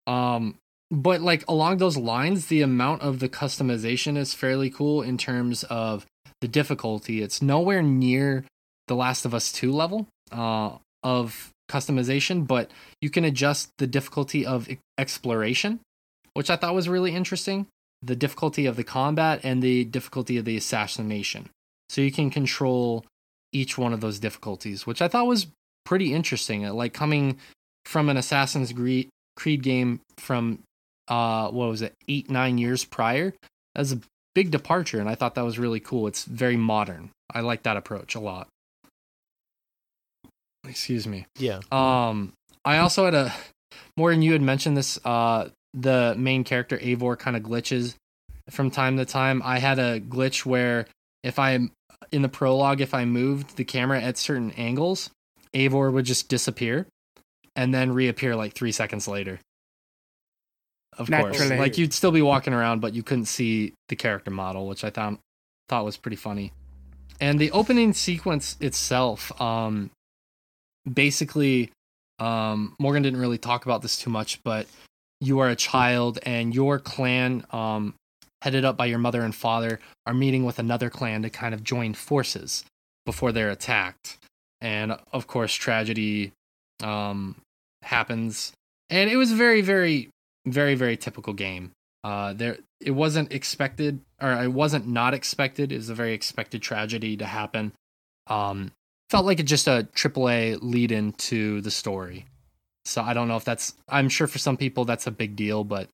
Um, 0.08 0.58
but 0.92 1.22
like 1.22 1.44
along 1.48 1.78
those 1.78 1.98
lines, 1.98 2.48
the 2.48 2.62
amount 2.62 3.02
of 3.02 3.20
the 3.20 3.30
customization 3.30 4.18
is 4.18 4.34
fairly 4.34 4.70
cool 4.70 5.02
in 5.02 5.18
terms 5.18 5.64
of 5.66 6.06
the 6.42 6.48
difficulty. 6.48 7.22
It's 7.22 7.42
nowhere 7.42 7.82
near 7.82 8.46
the 8.88 8.96
Last 8.96 9.26
of 9.26 9.34
Us 9.34 9.52
2 9.52 9.72
level 9.72 10.08
uh, 10.32 10.78
of 11.04 11.52
customization, 11.70 12.48
but 12.48 12.72
you 13.02 13.10
can 13.10 13.26
adjust 13.26 13.70
the 13.78 13.88
difficulty 13.88 14.46
of 14.46 14.68
exploration, 14.98 15.80
which 16.34 16.50
I 16.50 16.56
thought 16.56 16.74
was 16.74 16.90
really 16.90 17.16
interesting. 17.16 17.68
The 18.02 18.16
difficulty 18.16 18.66
of 18.66 18.76
the 18.76 18.84
combat 18.84 19.42
and 19.44 19.62
the 19.62 19.84
difficulty 19.86 20.38
of 20.38 20.46
the 20.46 20.58
assassination. 20.58 21.50
So 21.90 22.02
you 22.02 22.12
can 22.12 22.30
control 22.30 23.06
each 23.52 23.78
one 23.78 23.94
of 23.94 24.02
those 24.02 24.20
difficulties, 24.20 24.86
which 24.86 25.02
I 25.02 25.08
thought 25.08 25.28
was 25.28 25.48
pretty 25.86 26.14
interesting. 26.14 26.68
Like 26.70 26.94
coming 26.94 27.38
from 27.86 28.10
an 28.10 28.18
Assassin's 28.18 28.74
Creed 28.74 29.64
game 29.64 30.02
from 30.18 30.60
uh 31.08 31.50
what 31.50 31.70
was 31.70 31.82
it 31.82 31.94
eight 32.08 32.30
nine 32.30 32.58
years 32.58 32.86
prior. 32.86 33.34
That's 33.76 33.94
a 33.94 34.00
big 34.36 34.52
departure, 34.52 35.00
and 35.00 35.10
I 35.10 35.16
thought 35.16 35.36
that 35.36 35.44
was 35.44 35.60
really 35.60 35.80
cool. 35.80 36.08
It's 36.08 36.24
very 36.26 36.58
modern. 36.58 37.12
I 37.34 37.42
like 37.42 37.64
that 37.64 37.78
approach 37.78 38.16
a 38.16 38.20
lot. 38.20 38.48
Excuse 40.68 41.08
me. 41.08 41.26
Yeah. 41.38 41.62
Um, 41.72 42.34
I 42.66 42.78
also 42.80 43.06
had 43.06 43.14
a 43.14 43.34
more 43.98 44.12
than 44.12 44.22
you 44.22 44.34
had 44.34 44.42
mentioned 44.42 44.78
this. 44.78 45.00
Uh, 45.04 45.50
the 45.74 46.16
main 46.18 46.44
character 46.44 46.78
Eivor 46.78 47.18
kind 47.18 47.38
of 47.38 47.44
glitches 47.44 47.96
from 48.50 48.72
time 48.72 48.98
to 48.98 49.06
time. 49.06 49.42
I 49.44 49.60
had 49.60 49.80
a 49.80 50.00
glitch 50.00 50.46
where 50.46 50.88
if 51.24 51.38
I'm 51.40 51.72
in 52.12 52.22
the 52.22 52.30
prologue, 52.30 52.82
if 52.82 52.94
I 52.94 53.06
moved 53.06 53.56
the 53.56 53.64
camera 53.64 54.02
at 54.02 54.18
certain 54.18 54.52
angles, 54.52 55.10
Eivor 55.54 55.92
would 55.92 56.06
just 56.06 56.30
disappear 56.30 56.88
and 57.56 57.74
then 57.74 57.92
reappear 57.92 58.36
like 58.36 58.54
three 58.54 58.72
seconds 58.72 59.08
later. 59.08 59.40
Of 60.98 61.10
Naturally. 61.10 61.50
course, 61.50 61.60
like 61.60 61.78
you'd 61.78 61.94
still 61.94 62.12
be 62.12 62.22
walking 62.22 62.54
around, 62.54 62.82
but 62.82 62.94
you 62.94 63.04
couldn't 63.04 63.26
see 63.26 63.74
the 63.88 63.96
character 63.96 64.32
model, 64.32 64.68
which 64.68 64.84
I 64.84 64.90
thought 64.90 65.20
thought 65.70 65.86
was 65.86 65.98
pretty 65.98 66.18
funny. 66.18 66.52
And 67.22 67.40
the 67.40 67.52
opening 67.52 67.94
sequence 67.94 68.58
itself, 68.60 69.40
um, 69.42 69.92
basically, 70.92 71.72
um, 72.18 72.76
Morgan 72.80 73.04
didn't 73.04 73.20
really 73.20 73.38
talk 73.38 73.66
about 73.66 73.82
this 73.82 73.98
too 73.98 74.10
much, 74.10 74.42
but 74.44 74.68
you 75.22 75.40
are 75.40 75.50
a 75.50 75.56
child, 75.56 76.20
and 76.24 76.54
your 76.54 76.80
clan, 76.80 77.46
um, 77.52 77.94
headed 78.42 78.64
up 78.64 78.78
by 78.78 78.86
your 78.86 79.00
mother 79.00 79.22
and 79.22 79.36
father, 79.36 79.80
are 80.06 80.14
meeting 80.14 80.46
with 80.46 80.60
another 80.60 80.90
clan 80.90 81.22
to 81.24 81.30
kind 81.30 81.54
of 81.54 81.64
join 81.64 81.94
forces 81.94 82.64
before 83.06 83.32
they're 83.32 83.50
attacked. 83.50 84.18
And 84.62 84.98
of 85.12 85.28
course, 85.28 85.54
tragedy 85.54 86.32
um, 86.82 87.36
happens, 87.82 88.54
and 88.90 89.10
it 89.10 89.18
was 89.18 89.32
very, 89.32 89.62
very, 89.62 90.10
very, 90.46 90.76
very 90.76 90.98
typical 90.98 91.34
game. 91.34 91.72
Uh, 92.04 92.34
there, 92.34 92.58
it 92.80 92.92
wasn't 92.92 93.34
expected, 93.34 94.00
or 94.22 94.32
it 94.32 94.54
wasn't 94.54 94.88
not 94.88 95.14
expected. 95.14 95.72
It 95.72 95.78
was 95.78 95.90
a 95.90 95.96
very 95.96 96.14
expected 96.14 96.62
tragedy 96.62 97.18
to 97.18 97.26
happen. 97.26 97.74
Um, 98.28 98.72
felt 99.10 99.26
like 99.26 99.40
it 99.40 99.44
just 99.44 99.68
a 99.68 99.88
AAA 99.96 100.60
lead 100.62 100.92
into 100.92 101.62
the 101.62 101.72
story. 101.72 102.26
So 102.90 103.04
I 103.04 103.14
don't 103.14 103.28
know 103.28 103.38
if 103.38 103.46
that's. 103.46 103.76
I'm 103.88 104.10
sure 104.10 104.28
for 104.28 104.40
some 104.40 104.58
people 104.58 104.84
that's 104.84 105.06
a 105.06 105.12
big 105.12 105.36
deal, 105.36 105.64
but 105.64 105.90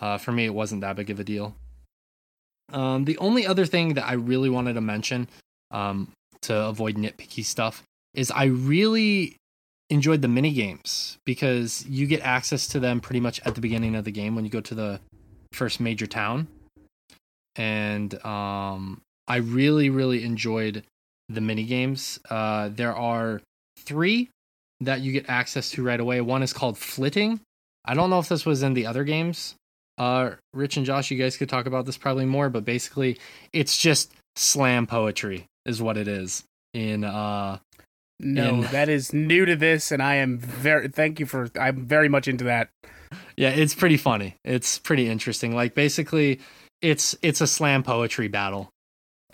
uh, 0.00 0.18
for 0.18 0.30
me 0.30 0.44
it 0.44 0.54
wasn't 0.54 0.82
that 0.82 0.96
big 0.96 1.10
of 1.10 1.18
a 1.18 1.24
deal. 1.24 1.56
Um, 2.72 3.04
the 3.04 3.18
only 3.18 3.46
other 3.46 3.66
thing 3.66 3.94
that 3.94 4.06
I 4.06 4.12
really 4.12 4.48
wanted 4.48 4.74
to 4.74 4.80
mention, 4.80 5.28
um, 5.70 6.12
to 6.42 6.54
avoid 6.54 6.96
nitpicky 6.96 7.44
stuff, 7.44 7.82
is 8.14 8.30
I 8.30 8.44
really 8.44 9.36
enjoyed 9.90 10.22
the 10.22 10.28
mini 10.28 10.52
games 10.52 11.18
because 11.24 11.84
you 11.86 12.06
get 12.06 12.20
access 12.20 12.68
to 12.68 12.78
them 12.78 13.00
pretty 13.00 13.20
much 13.20 13.40
at 13.44 13.54
the 13.54 13.60
beginning 13.60 13.96
of 13.96 14.04
the 14.04 14.12
game 14.12 14.36
when 14.36 14.44
you 14.44 14.50
go 14.50 14.60
to 14.60 14.74
the 14.74 15.00
first 15.52 15.80
major 15.80 16.06
town. 16.06 16.46
And 17.56 18.14
um, 18.24 19.00
I 19.26 19.36
really, 19.36 19.90
really 19.90 20.22
enjoyed 20.22 20.84
the 21.28 21.40
mini 21.40 21.64
games. 21.64 22.20
Uh, 22.30 22.68
there 22.68 22.94
are 22.94 23.40
three 23.78 24.28
that 24.80 25.00
you 25.00 25.12
get 25.12 25.28
access 25.28 25.70
to 25.72 25.82
right 25.82 26.00
away. 26.00 26.20
One 26.20 26.42
is 26.42 26.52
called 26.52 26.78
Flyting. 26.78 27.40
I 27.84 27.94
don't 27.94 28.10
know 28.10 28.18
if 28.18 28.28
this 28.28 28.46
was 28.46 28.62
in 28.62 28.74
the 28.74 28.86
other 28.86 29.04
games. 29.04 29.54
Uh, 29.96 30.32
Rich 30.54 30.76
and 30.76 30.86
Josh, 30.86 31.10
you 31.10 31.18
guys 31.18 31.36
could 31.36 31.48
talk 31.48 31.66
about 31.66 31.86
this 31.86 31.96
probably 31.96 32.24
more, 32.24 32.48
but 32.50 32.64
basically, 32.64 33.18
it's 33.52 33.76
just 33.76 34.12
slam 34.36 34.86
poetry, 34.86 35.46
is 35.66 35.82
what 35.82 35.96
it 35.96 36.06
is 36.06 36.44
in 36.74 37.02
uh 37.02 37.58
no, 38.20 38.48
and, 38.48 38.64
that 38.64 38.88
is 38.88 39.12
new 39.12 39.46
to 39.46 39.54
this, 39.54 39.92
and 39.92 40.02
I 40.02 40.16
am 40.16 40.38
very 40.38 40.88
thank 40.88 41.20
you 41.20 41.26
for. 41.26 41.50
I'm 41.58 41.86
very 41.86 42.08
much 42.08 42.26
into 42.26 42.44
that. 42.44 42.68
Yeah, 43.36 43.50
it's 43.50 43.74
pretty 43.74 43.96
funny. 43.96 44.34
It's 44.44 44.78
pretty 44.78 45.08
interesting. 45.08 45.54
Like 45.54 45.74
basically, 45.74 46.40
it's 46.82 47.16
it's 47.22 47.40
a 47.40 47.46
slam 47.46 47.84
poetry 47.84 48.26
battle, 48.26 48.70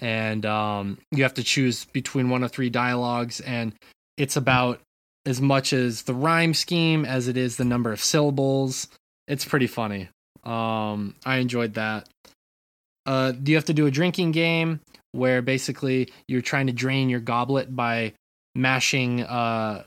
and 0.00 0.44
um, 0.44 0.98
you 1.10 1.22
have 1.22 1.34
to 1.34 1.42
choose 1.42 1.86
between 1.86 2.28
one 2.28 2.42
of 2.42 2.52
three 2.52 2.68
dialogues, 2.68 3.40
and 3.40 3.72
it's 4.18 4.36
about 4.36 4.80
as 5.26 5.40
much 5.40 5.72
as 5.72 6.02
the 6.02 6.14
rhyme 6.14 6.54
scheme 6.54 7.04
as 7.04 7.28
it 7.28 7.36
is 7.36 7.56
the 7.56 7.64
number 7.64 7.92
of 7.92 8.00
syllables. 8.00 8.88
It's 9.26 9.44
pretty 9.44 9.66
funny. 9.66 10.08
Um, 10.44 11.14
I 11.24 11.36
enjoyed 11.36 11.74
that. 11.74 12.08
Uh, 13.06 13.32
you 13.44 13.54
have 13.54 13.64
to 13.66 13.74
do 13.74 13.86
a 13.86 13.90
drinking 13.90 14.32
game 14.32 14.80
where 15.12 15.42
basically 15.42 16.10
you're 16.28 16.42
trying 16.42 16.66
to 16.66 16.72
drain 16.72 17.08
your 17.08 17.20
goblet 17.20 17.74
by 17.74 18.12
mashing 18.54 19.22
uh, 19.22 19.84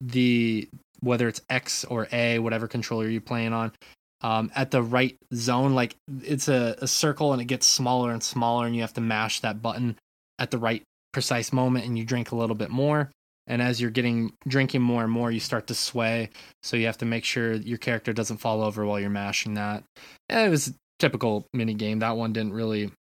the 0.00 0.68
whether 1.00 1.28
it's 1.28 1.40
X 1.48 1.84
or 1.84 2.08
A, 2.12 2.38
whatever 2.38 2.68
controller 2.68 3.08
you're 3.08 3.20
playing 3.20 3.52
on, 3.52 3.72
um, 4.20 4.50
at 4.54 4.70
the 4.70 4.82
right 4.82 5.16
zone. 5.34 5.74
Like 5.74 5.96
it's 6.22 6.48
a, 6.48 6.76
a 6.78 6.86
circle 6.86 7.32
and 7.32 7.40
it 7.40 7.46
gets 7.46 7.66
smaller 7.66 8.12
and 8.12 8.22
smaller, 8.22 8.66
and 8.66 8.74
you 8.74 8.82
have 8.82 8.94
to 8.94 9.00
mash 9.00 9.40
that 9.40 9.62
button 9.62 9.96
at 10.38 10.50
the 10.50 10.58
right 10.58 10.82
precise 11.12 11.52
moment, 11.52 11.86
and 11.86 11.98
you 11.98 12.04
drink 12.04 12.32
a 12.32 12.36
little 12.36 12.56
bit 12.56 12.70
more. 12.70 13.10
And 13.46 13.60
as 13.60 13.80
you're 13.80 13.90
getting 13.90 14.32
drinking 14.46 14.82
more 14.82 15.02
and 15.02 15.10
more, 15.12 15.30
you 15.30 15.40
start 15.40 15.66
to 15.68 15.74
sway. 15.74 16.30
So 16.62 16.76
you 16.76 16.86
have 16.86 16.98
to 16.98 17.04
make 17.04 17.24
sure 17.24 17.54
your 17.54 17.78
character 17.78 18.12
doesn't 18.12 18.36
fall 18.36 18.62
over 18.62 18.84
while 18.84 19.00
you're 19.00 19.10
mashing 19.10 19.54
that. 19.54 19.82
And 20.28 20.46
it 20.46 20.50
was 20.50 20.68
a 20.68 20.74
typical 20.98 21.46
mini 21.52 21.74
game. 21.74 21.98
That 21.98 22.16
one 22.16 22.32
didn't 22.32 22.52
really 22.52 22.92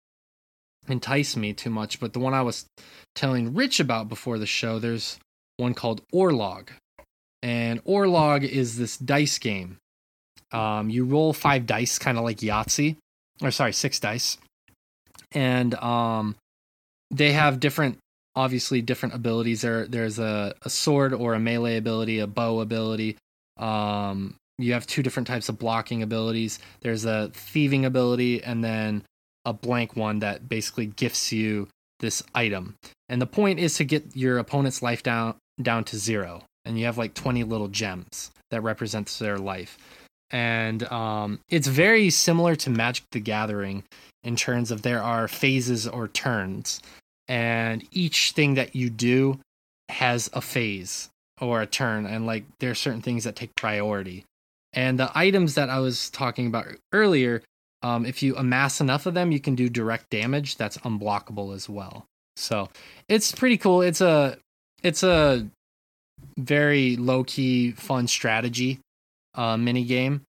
entice 0.89 1.37
me 1.37 1.53
too 1.53 1.71
much. 1.71 2.01
But 2.01 2.13
the 2.13 2.19
one 2.19 2.35
I 2.35 2.43
was 2.43 2.67
telling 3.15 3.55
Rich 3.55 3.81
about 3.81 4.09
before 4.09 4.39
the 4.39 4.47
show, 4.47 4.79
there's 4.79 5.19
one 5.59 5.75
called 5.75 6.01
Orlog, 6.15 6.69
and 7.43 7.85
Orlog 7.85 8.49
is 8.49 8.79
this 8.79 8.97
dice 8.97 9.39
game. 9.39 9.77
Um, 10.53 10.89
you 10.89 11.05
roll 11.05 11.33
five 11.33 11.67
dice, 11.67 11.99
kind 11.99 12.17
of 12.17 12.25
like 12.25 12.39
Yahtzee, 12.39 12.97
or 13.43 13.51
sorry, 13.51 13.73
six 13.73 14.01
dice, 14.01 14.39
and 15.33 15.75
um, 15.75 16.37
they 17.11 17.33
have 17.33 17.61
different, 17.61 17.99
obviously 18.35 18.83
different 18.83 19.15
abilities. 19.15 19.63
There, 19.63 19.87
there's 19.87 20.19
a, 20.19 20.55
a 20.63 20.71
sword 20.71 21.13
or 21.13 21.35
a 21.35 21.41
melee 21.41 21.77
ability, 21.77 22.19
a 22.19 22.27
bow 22.27 22.61
ability. 22.61 23.17
Um, 23.57 24.37
you 24.59 24.73
have 24.73 24.87
two 24.87 25.03
different 25.03 25.27
types 25.27 25.49
of 25.49 25.59
blocking 25.59 26.03
abilities. 26.03 26.59
There's 26.81 27.05
a 27.05 27.31
thieving 27.33 27.85
ability, 27.85 28.43
and 28.43 28.65
then 28.65 29.05
a 29.45 29.53
blank 29.53 29.97
one 29.97 30.19
that 30.19 30.49
basically 30.49 30.87
gifts 30.87 31.33
you 31.33 31.69
this 32.01 32.23
item. 32.35 32.75
And 33.09 33.23
the 33.23 33.27
point 33.27 33.59
is 33.59 33.77
to 33.77 33.85
get 33.85 34.17
your 34.17 34.39
opponent's 34.39 34.83
life 34.83 35.03
down 35.03 35.37
down 35.61 35.85
to 35.85 35.97
zero. 35.97 36.45
And 36.65 36.79
you 36.79 36.85
have 36.85 36.99
like 36.99 37.15
20 37.15 37.45
little 37.45 37.69
gems 37.69 38.31
that 38.51 38.63
represents 38.63 39.19
their 39.19 39.39
life. 39.39 39.79
And 40.31 40.85
um, 40.93 41.41
it's 41.49 41.67
very 41.67 42.11
similar 42.11 42.55
to 42.57 42.71
Magic 42.71 43.05
the 43.13 43.21
Gathering 43.21 43.85
in 44.23 44.37
terms 44.37 44.71
of 44.71 44.83
there 44.83 45.03
are 45.03 45.27
phases 45.27 45.87
or 45.87 46.09
turns. 46.09 46.81
And 47.29 47.87
each 47.93 48.33
thing 48.33 48.55
that 48.55 48.75
you 48.75 48.91
do 48.91 49.41
has 49.89 50.31
a 50.33 50.41
phase 50.41 51.11
or 51.41 51.61
a 51.61 51.67
turn. 51.67 52.07
And 52.07 52.27
like 52.27 52.45
there 52.59 52.71
are 52.71 52.75
certain 52.75 53.03
things 53.03 53.25
that 53.25 53.37
take 53.37 53.55
priority. 53.55 54.25
And 54.73 54.99
the 54.99 55.11
items 55.15 55.55
that 55.55 55.71
I 55.71 55.81
was 55.81 56.11
talking 56.11 56.47
about 56.47 56.67
earlier 56.93 57.43
um, 57.83 58.05
if 58.05 58.23
you 58.23 58.37
amass 58.37 58.81
enough 58.81 59.07
of 59.07 59.15
them, 59.15 59.31
you 59.31 59.41
can 59.41 59.55
do 59.55 59.69
direct 59.69 60.11
damage 60.11 60.57
that's 60.57 60.79
unblockable 60.79 61.55
as 61.55 61.69
well. 61.69 62.07
So 62.37 62.69
it's 63.09 63.33
pretty 63.33 63.57
cool. 63.57 63.83
It's 63.83 64.01
a 64.01 64.39
it's 64.83 65.03
a 65.03 65.47
very 66.37 66.97
low 66.97 67.25
key 67.25 67.73
fun 67.73 68.09
strategy 68.09 68.81
uh, 69.35 69.57
mini 69.57 69.85
game. 69.85 70.23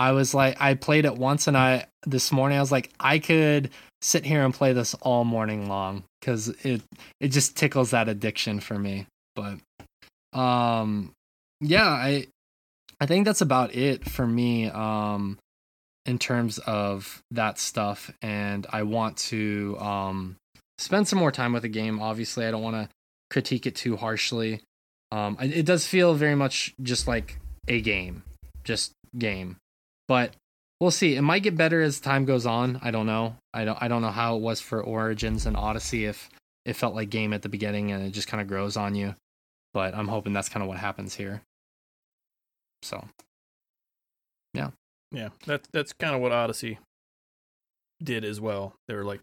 I 0.00 0.12
was 0.12 0.32
like, 0.32 0.56
I 0.60 0.74
played 0.74 1.04
it 1.04 1.16
once, 1.16 1.46
and 1.46 1.56
I 1.56 1.86
this 2.06 2.32
morning 2.32 2.56
I 2.56 2.60
was 2.62 2.72
like, 2.72 2.90
I 2.98 3.18
could 3.18 3.70
sit 4.00 4.24
here 4.24 4.42
and 4.44 4.54
play 4.54 4.72
this 4.72 4.94
all 4.94 5.24
morning 5.24 5.68
long 5.68 6.04
because 6.20 6.48
it 6.64 6.82
it 7.20 7.28
just 7.28 7.56
tickles 7.56 7.90
that 7.90 8.08
addiction 8.08 8.60
for 8.60 8.78
me. 8.78 9.06
But 9.36 9.58
um, 10.38 11.12
yeah, 11.60 11.88
I 11.88 12.26
I 12.98 13.06
think 13.06 13.26
that's 13.26 13.42
about 13.42 13.74
it 13.74 14.08
for 14.08 14.26
me. 14.26 14.70
Um, 14.70 15.38
in 16.06 16.18
terms 16.18 16.58
of 16.60 17.22
that 17.30 17.58
stuff 17.58 18.10
and 18.22 18.66
I 18.72 18.84
want 18.84 19.18
to 19.18 19.76
um, 19.78 20.36
spend 20.78 21.06
some 21.06 21.18
more 21.18 21.30
time 21.30 21.52
with 21.52 21.62
the 21.62 21.68
game. 21.68 22.00
Obviously, 22.00 22.46
I 22.46 22.50
don't 22.50 22.62
want 22.62 22.76
to 22.76 22.88
critique 23.30 23.66
it 23.66 23.76
too 23.76 23.96
harshly. 23.96 24.62
Um, 25.12 25.36
it 25.40 25.66
does 25.66 25.86
feel 25.86 26.14
very 26.14 26.34
much 26.34 26.74
just 26.82 27.06
like 27.06 27.38
a 27.68 27.80
game, 27.80 28.22
just 28.64 28.92
game. 29.18 29.56
But 30.10 30.34
we'll 30.80 30.90
see. 30.90 31.14
It 31.14 31.22
might 31.22 31.44
get 31.44 31.56
better 31.56 31.80
as 31.80 32.00
time 32.00 32.24
goes 32.24 32.44
on. 32.44 32.80
I 32.82 32.90
don't 32.90 33.06
know. 33.06 33.36
I 33.54 33.64
don't. 33.64 33.80
I 33.80 33.86
don't 33.86 34.02
know 34.02 34.10
how 34.10 34.34
it 34.34 34.42
was 34.42 34.60
for 34.60 34.82
Origins 34.82 35.46
and 35.46 35.56
Odyssey. 35.56 36.04
If 36.04 36.28
it 36.64 36.72
felt 36.72 36.96
like 36.96 37.10
game 37.10 37.32
at 37.32 37.42
the 37.42 37.48
beginning 37.48 37.92
and 37.92 38.04
it 38.04 38.10
just 38.10 38.26
kind 38.26 38.40
of 38.40 38.48
grows 38.48 38.76
on 38.76 38.96
you. 38.96 39.14
But 39.72 39.94
I'm 39.94 40.08
hoping 40.08 40.32
that's 40.32 40.48
kind 40.48 40.64
of 40.64 40.68
what 40.68 40.78
happens 40.78 41.14
here. 41.14 41.42
So, 42.82 43.04
yeah. 44.52 44.70
Yeah, 45.12 45.28
that's 45.46 45.68
that's 45.72 45.92
kind 45.92 46.16
of 46.16 46.20
what 46.20 46.32
Odyssey 46.32 46.80
did 48.02 48.24
as 48.24 48.40
well. 48.40 48.74
They 48.88 48.94
were 48.94 49.04
like 49.04 49.20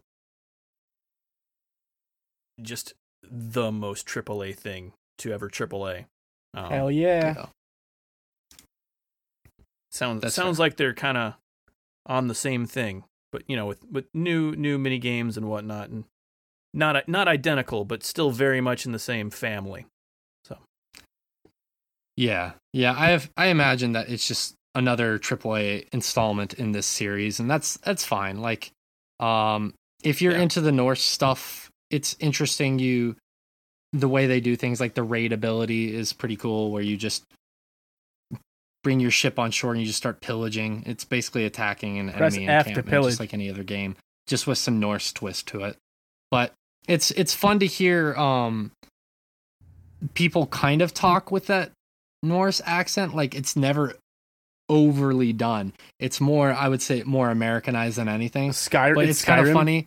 just 2.62 2.94
the 3.22 3.70
most 3.70 4.06
AAA 4.06 4.56
thing 4.56 4.94
to 5.18 5.34
ever 5.34 5.50
AAA. 5.50 6.06
Um, 6.54 6.70
Hell 6.70 6.90
yeah! 6.90 7.34
yeah. 7.36 7.46
Sounds 9.98 10.22
that's 10.22 10.34
sounds 10.34 10.58
fair. 10.58 10.64
like 10.64 10.76
they're 10.76 10.94
kind 10.94 11.18
of 11.18 11.34
on 12.06 12.28
the 12.28 12.34
same 12.34 12.66
thing, 12.66 13.02
but 13.32 13.42
you 13.48 13.56
know, 13.56 13.66
with 13.66 13.84
with 13.90 14.06
new 14.14 14.54
new 14.54 14.78
mini 14.78 15.00
games 15.00 15.36
and 15.36 15.48
whatnot, 15.48 15.90
and 15.90 16.04
not 16.72 17.08
not 17.08 17.26
identical, 17.26 17.84
but 17.84 18.04
still 18.04 18.30
very 18.30 18.60
much 18.60 18.86
in 18.86 18.92
the 18.92 19.00
same 19.00 19.28
family. 19.28 19.86
So, 20.44 20.56
yeah, 22.16 22.52
yeah, 22.72 22.94
I 22.96 23.06
have 23.10 23.28
I 23.36 23.46
imagine 23.46 23.90
that 23.92 24.08
it's 24.08 24.28
just 24.28 24.54
another 24.72 25.18
AAA 25.18 25.88
installment 25.92 26.54
in 26.54 26.70
this 26.70 26.86
series, 26.86 27.40
and 27.40 27.50
that's 27.50 27.76
that's 27.78 28.04
fine. 28.04 28.40
Like, 28.40 28.70
um, 29.18 29.74
if 30.04 30.22
you're 30.22 30.32
yeah. 30.32 30.42
into 30.42 30.60
the 30.60 30.70
Norse 30.70 31.02
stuff, 31.02 31.70
it's 31.90 32.14
interesting. 32.20 32.78
You 32.78 33.16
the 33.92 34.08
way 34.08 34.28
they 34.28 34.38
do 34.38 34.54
things, 34.54 34.78
like 34.78 34.94
the 34.94 35.02
raid 35.02 35.32
ability, 35.32 35.92
is 35.92 36.12
pretty 36.12 36.36
cool. 36.36 36.70
Where 36.70 36.82
you 36.82 36.96
just 36.96 37.24
bring 38.88 39.00
your 39.00 39.10
ship 39.10 39.38
on 39.38 39.50
shore 39.50 39.72
and 39.72 39.80
you 39.82 39.86
just 39.86 39.98
start 39.98 40.22
pillaging. 40.22 40.82
It's 40.86 41.04
basically 41.04 41.44
attacking 41.44 41.98
an 41.98 42.10
Press 42.10 42.32
enemy 42.32 42.48
F 42.48 42.68
encampment, 42.68 43.04
just 43.04 43.20
like 43.20 43.34
any 43.34 43.50
other 43.50 43.62
game, 43.62 43.96
just 44.26 44.46
with 44.46 44.56
some 44.56 44.80
Norse 44.80 45.12
twist 45.12 45.46
to 45.48 45.64
it. 45.64 45.76
But 46.30 46.54
it's 46.86 47.10
it's 47.10 47.34
fun 47.34 47.58
to 47.58 47.66
hear 47.66 48.14
um, 48.14 48.72
people 50.14 50.46
kind 50.46 50.80
of 50.80 50.94
talk 50.94 51.30
with 51.30 51.48
that 51.48 51.70
Norse 52.22 52.62
accent. 52.64 53.14
Like 53.14 53.34
it's 53.34 53.56
never 53.56 53.94
overly 54.70 55.34
done. 55.34 55.74
It's 56.00 56.18
more, 56.18 56.50
I 56.50 56.66
would 56.70 56.80
say, 56.80 57.02
more 57.02 57.28
Americanized 57.28 57.98
than 57.98 58.08
anything. 58.08 58.52
Skyrim, 58.52 58.94
but 58.94 59.04
it's, 59.04 59.18
it's 59.18 59.24
kind 59.26 59.46
of 59.46 59.52
funny. 59.52 59.86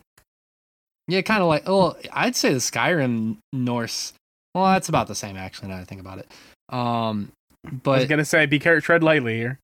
Yeah, 1.08 1.22
kind 1.22 1.42
of 1.42 1.48
like 1.48 1.64
oh, 1.66 1.96
I'd 2.14 2.36
say 2.36 2.54
the 2.54 2.60
Skyrim 2.60 3.38
Norse. 3.52 4.14
Well, 4.54 4.66
that's 4.66 4.90
about 4.90 5.08
the 5.08 5.16
same 5.16 5.38
actually. 5.38 5.70
Now 5.70 5.78
I 5.78 5.86
think 5.86 6.02
about 6.02 6.20
it. 6.20 6.32
Um, 6.70 7.32
but 7.64 7.92
I 7.92 7.98
was 8.00 8.08
gonna 8.08 8.26
say, 8.26 8.46
be 8.46 8.60
careful, 8.60 8.82
tread 8.82 9.04
lightly 9.04 9.38
here. 9.38 9.60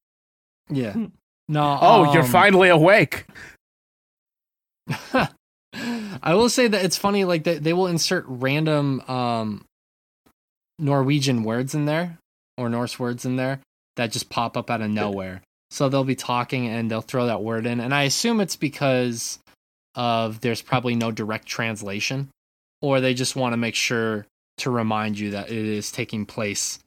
Yeah. 0.70 0.96
No. 1.48 1.78
Oh, 1.82 2.06
um, 2.06 2.14
you're 2.14 2.24
finally 2.24 2.70
awake. 2.70 3.26
I 6.22 6.34
will 6.34 6.50
say 6.50 6.68
that 6.68 6.84
it's 6.84 6.98
funny. 6.98 7.26
Like 7.26 7.44
they 7.44 7.58
they 7.58 7.74
will 7.74 7.88
insert 7.88 8.26
random 8.28 9.02
um 9.02 9.66
Norwegian 10.80 11.44
words 11.44 11.74
in 11.74 11.86
there 11.86 12.18
or 12.58 12.70
Norse 12.70 13.00
words 13.00 13.26
in 13.26 13.36
there, 13.36 13.60
that 13.96 14.12
just 14.12 14.30
pop 14.30 14.58
up 14.58 14.70
out 14.70 14.82
of 14.82 14.90
nowhere. 14.90 15.42
So 15.70 15.90
they'll 15.90 16.04
be 16.04 16.16
talking 16.16 16.68
and 16.68 16.90
they'll 16.90 17.02
throw 17.02 17.28
that 17.28 17.44
word 17.44 17.66
in. 17.66 17.80
And 17.80 17.94
I 17.94 18.04
assume 18.04 18.40
it's 18.42 18.56
because 18.56 19.40
of 19.96 20.42
there's 20.42 20.62
probably 20.62 20.96
no 20.96 21.12
direct 21.12 21.46
translation, 21.46 22.30
or 22.82 23.02
they 23.02 23.14
just 23.14 23.36
want 23.36 23.54
to 23.54 23.58
make 23.58 23.76
sure 23.76 24.26
to 24.60 24.72
remind 24.72 25.20
you 25.20 25.32
that 25.32 25.52
it 25.52 25.66
is 25.66 25.92
taking 25.92 26.26
place 26.26 26.80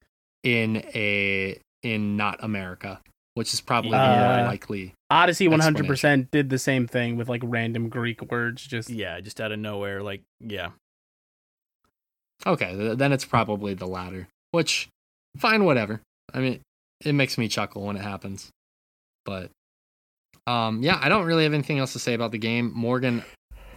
in 0.43 0.79
a 0.95 1.61
in 1.83 2.17
not 2.17 2.39
America, 2.43 3.01
which 3.35 3.55
is 3.55 3.61
probably 3.61 3.95
uh, 3.95 4.37
more 4.37 4.47
likely. 4.47 4.95
Odyssey 5.11 5.49
100% 5.49 6.31
did 6.31 6.51
the 6.51 6.59
same 6.59 6.87
thing 6.87 7.17
with 7.17 7.29
like 7.29 7.43
random 7.45 7.89
Greek 7.89 8.31
words 8.31 8.67
just 8.67 8.91
yeah, 8.91 9.21
just 9.21 9.41
out 9.41 9.53
of 9.53 9.59
nowhere 9.59 10.03
like 10.03 10.23
yeah. 10.41 10.71
Okay, 12.47 12.95
then 12.95 13.13
it's 13.13 13.25
probably 13.25 13.75
the 13.75 13.87
latter, 13.87 14.29
which 14.53 14.89
fine 15.37 15.65
whatever. 15.65 16.01
I 16.33 16.39
mean, 16.41 16.61
it 17.05 17.13
makes 17.13 17.37
me 17.37 17.49
chuckle 17.49 17.83
when 17.83 17.97
it 17.97 18.03
happens. 18.03 18.51
But 19.25 19.51
um, 20.47 20.83
yeah, 20.83 20.99
I 21.01 21.09
don't 21.09 21.27
really 21.27 21.45
have 21.45 21.53
anything 21.53 21.79
else 21.79 21.93
to 21.93 21.99
say 21.99 22.15
about 22.15 22.33
the 22.33 22.39
game. 22.39 22.73
Morgan 22.75 23.23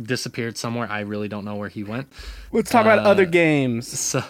disappeared 0.01 0.57
somewhere. 0.57 0.89
I 0.89 1.01
really 1.01 1.27
don't 1.27 1.45
know 1.45 1.55
where 1.55 1.69
he 1.69 1.83
went. 1.83 2.11
Let's 2.51 2.71
talk 2.71 2.85
uh, 2.85 2.89
about 2.89 3.05
other 3.05 3.23
uh, 3.23 3.29
games. 3.29 3.87
So, 3.99 4.23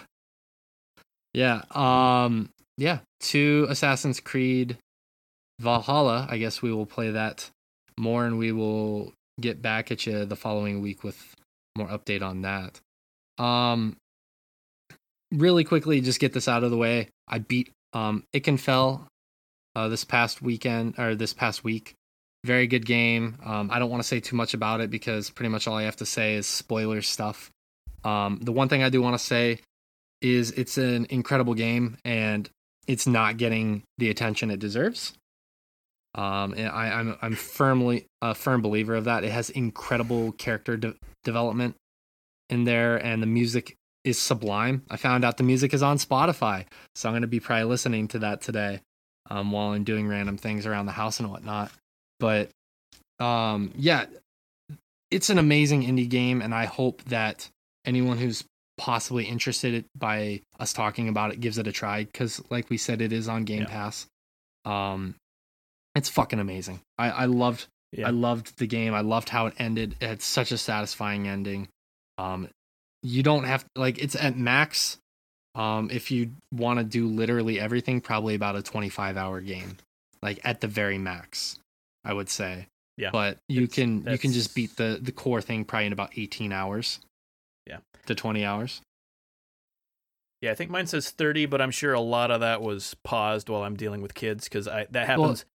yeah, 1.34 1.64
um, 1.72 2.50
yeah, 2.78 3.00
to 3.22 3.66
Assassin's 3.70 4.20
Creed 4.20 4.78
Valhalla. 5.60 6.28
I 6.30 6.38
guess 6.38 6.62
we 6.62 6.72
will 6.72 6.86
play 6.86 7.12
that 7.12 7.50
more, 7.98 8.26
and 8.26 8.38
we 8.38 8.52
will 8.52 9.14
get 9.40 9.62
back 9.62 9.92
at 9.92 10.06
you 10.06 10.26
the 10.26 10.36
following 10.36 10.82
week 10.82 11.04
with 11.04 11.36
more 11.76 11.88
update 11.88 12.22
on 12.22 12.42
that. 12.42 12.80
Um, 13.44 13.98
really 15.32 15.64
quickly, 15.64 16.02
just 16.02 16.20
get 16.20 16.34
this 16.34 16.48
out 16.48 16.64
of 16.64 16.72
the 16.72 16.78
way. 16.78 17.10
I 17.28 17.40
beat 17.40 17.72
um, 17.94 18.24
Ikenfell 18.34 19.08
uh, 19.76 19.88
this 19.88 20.04
past 20.04 20.42
weekend 20.42 21.00
or 21.00 21.16
this 21.16 21.34
past 21.34 21.64
week. 21.64 21.96
Very 22.46 22.68
good 22.68 22.86
game. 22.86 23.38
Um, 23.44 23.72
I 23.72 23.80
don't 23.80 23.90
want 23.90 24.04
to 24.04 24.08
say 24.08 24.20
too 24.20 24.36
much 24.36 24.54
about 24.54 24.82
it 24.82 24.92
because 24.92 25.30
pretty 25.30 25.50
much 25.50 25.68
all 25.68 25.78
I 25.78 25.84
have 25.84 25.96
to 25.98 26.06
say 26.06 26.36
is 26.36 26.46
spoiler 26.46 27.02
stuff. 27.02 27.50
Um, 28.04 28.40
the 28.42 28.52
one 28.52 28.68
thing 28.68 28.84
I 28.84 28.90
do 28.90 29.02
want 29.02 29.18
to 29.18 29.24
say 29.24 29.60
is 30.24 30.52
it's 30.52 30.78
an 30.78 31.06
incredible 31.10 31.54
game 31.54 31.98
and 32.06 32.50
it's 32.88 33.06
not 33.06 33.38
getting 33.38 33.84
the 33.98 34.10
attention 34.10 34.50
it 34.50 34.60
deserves. 34.60 35.14
Um, 36.16 36.54
and 36.54 36.70
I, 36.70 36.88
am 36.88 37.10
I'm, 37.10 37.18
I'm 37.22 37.36
firmly 37.36 38.06
a 38.22 38.34
firm 38.34 38.62
believer 38.62 38.96
of 38.96 39.06
that. 39.06 39.24
It 39.24 39.32
has 39.32 39.50
incredible 39.50 40.32
character 40.34 40.78
de- 40.78 40.96
development 41.24 41.76
in 42.50 42.66
there, 42.66 42.98
and 42.98 43.22
the 43.22 43.28
music 43.28 43.76
is 44.04 44.20
sublime. 44.20 44.84
I 44.90 44.98
found 44.98 45.26
out 45.26 45.38
the 45.38 45.44
music 45.44 45.74
is 45.74 45.82
on 45.82 45.98
Spotify, 45.98 46.66
so 46.94 47.10
I'm 47.10 47.16
gonna 47.16 47.28
be 47.28 47.40
probably 47.40 47.64
listening 47.66 48.08
to 48.10 48.20
that 48.20 48.42
today, 48.42 48.82
um, 49.32 49.52
while 49.52 49.70
I'm 49.70 49.84
doing 49.84 50.08
random 50.08 50.38
things 50.38 50.68
around 50.68 50.86
the 50.86 50.92
house 50.92 51.20
and 51.20 51.32
whatnot. 51.32 51.72
But, 52.20 52.52
um, 53.20 53.72
yeah, 53.76 54.06
it's 55.10 55.32
an 55.32 55.40
amazing 55.40 55.84
indie 55.84 56.10
game, 56.10 56.44
and 56.44 56.54
I 56.54 56.66
hope 56.66 57.02
that 57.06 57.50
anyone 57.86 58.20
who's 58.20 58.44
possibly 58.78 59.26
interested 59.26 59.86
by 59.98 60.42
us 60.60 60.74
talking 60.74 61.08
about 61.10 61.32
it 61.32 61.40
gives 61.40 61.58
it 61.58 61.68
a 61.68 61.72
try 61.72 62.04
because, 62.04 62.42
like 62.50 62.70
we 62.70 62.78
said, 62.78 63.02
it 63.02 63.14
is 63.14 63.28
on 63.28 63.44
Game 63.46 63.62
Yeah. 63.62 63.68
Pass. 63.68 64.08
Um, 64.66 65.16
it's 65.96 66.10
fucking 66.10 66.40
amazing. 66.40 66.80
I 66.98 67.10
I 67.10 67.26
loved 67.26 67.68
Yeah. 67.92 68.08
I 68.08 68.12
loved 68.12 68.58
the 68.58 68.68
game. 68.68 68.94
I 68.94 69.02
loved 69.02 69.30
how 69.30 69.46
it 69.48 69.54
ended. 69.60 69.96
It 70.00 70.08
had 70.08 70.22
such 70.22 70.52
a 70.52 70.58
satisfying 70.58 71.28
ending. 71.28 71.68
Um, 72.18 72.50
you 73.04 73.22
don't 73.24 73.44
have 73.44 73.66
like 73.76 74.00
it's 74.00 74.16
at 74.16 74.38
max. 74.38 74.98
Um, 75.56 75.92
if 75.92 76.10
you 76.10 76.32
want 76.52 76.80
to 76.80 76.84
do 76.84 77.06
literally 77.08 77.60
everything, 77.60 78.02
probably 78.02 78.34
about 78.34 78.56
a 78.56 78.64
25 78.64 79.18
hour 79.18 79.40
game, 79.42 79.78
like 80.24 80.40
at 80.44 80.62
the 80.62 80.68
very 80.68 80.98
max, 80.98 81.60
I 82.04 82.14
would 82.14 82.30
say. 82.30 82.68
Yeah. 82.98 83.12
But 83.12 83.38
you 83.48 83.64
It's- 83.64 83.76
can 83.76 84.06
you 84.12 84.18
can 84.18 84.32
just 84.34 84.56
beat 84.56 84.76
the 84.78 84.98
the 85.00 85.12
core 85.12 85.42
thing 85.42 85.64
probably 85.66 85.88
in 85.88 85.94
about 85.94 86.18
18 86.18 86.52
hours. 86.52 87.00
Yeah. 87.68 87.78
To 88.08 88.16
20 88.16 88.46
hours. 88.46 88.82
Yeah, 90.44 90.52
I 90.52 90.56
think 90.56 90.72
mine 90.72 90.88
says 90.88 91.10
30, 91.10 91.46
but 91.46 91.62
I'm 91.62 91.72
sure 91.72 91.94
a 91.94 92.02
lot 92.02 92.30
of 92.30 92.42
that 92.42 92.62
was 92.62 92.98
paused 93.06 93.48
while 93.48 93.64
I'm 93.64 93.78
dealing 93.78 94.02
with 94.02 94.14
kids 94.14 94.44
because 94.44 94.68
I 94.68 94.88
that 94.92 95.08
happens. 95.08 95.46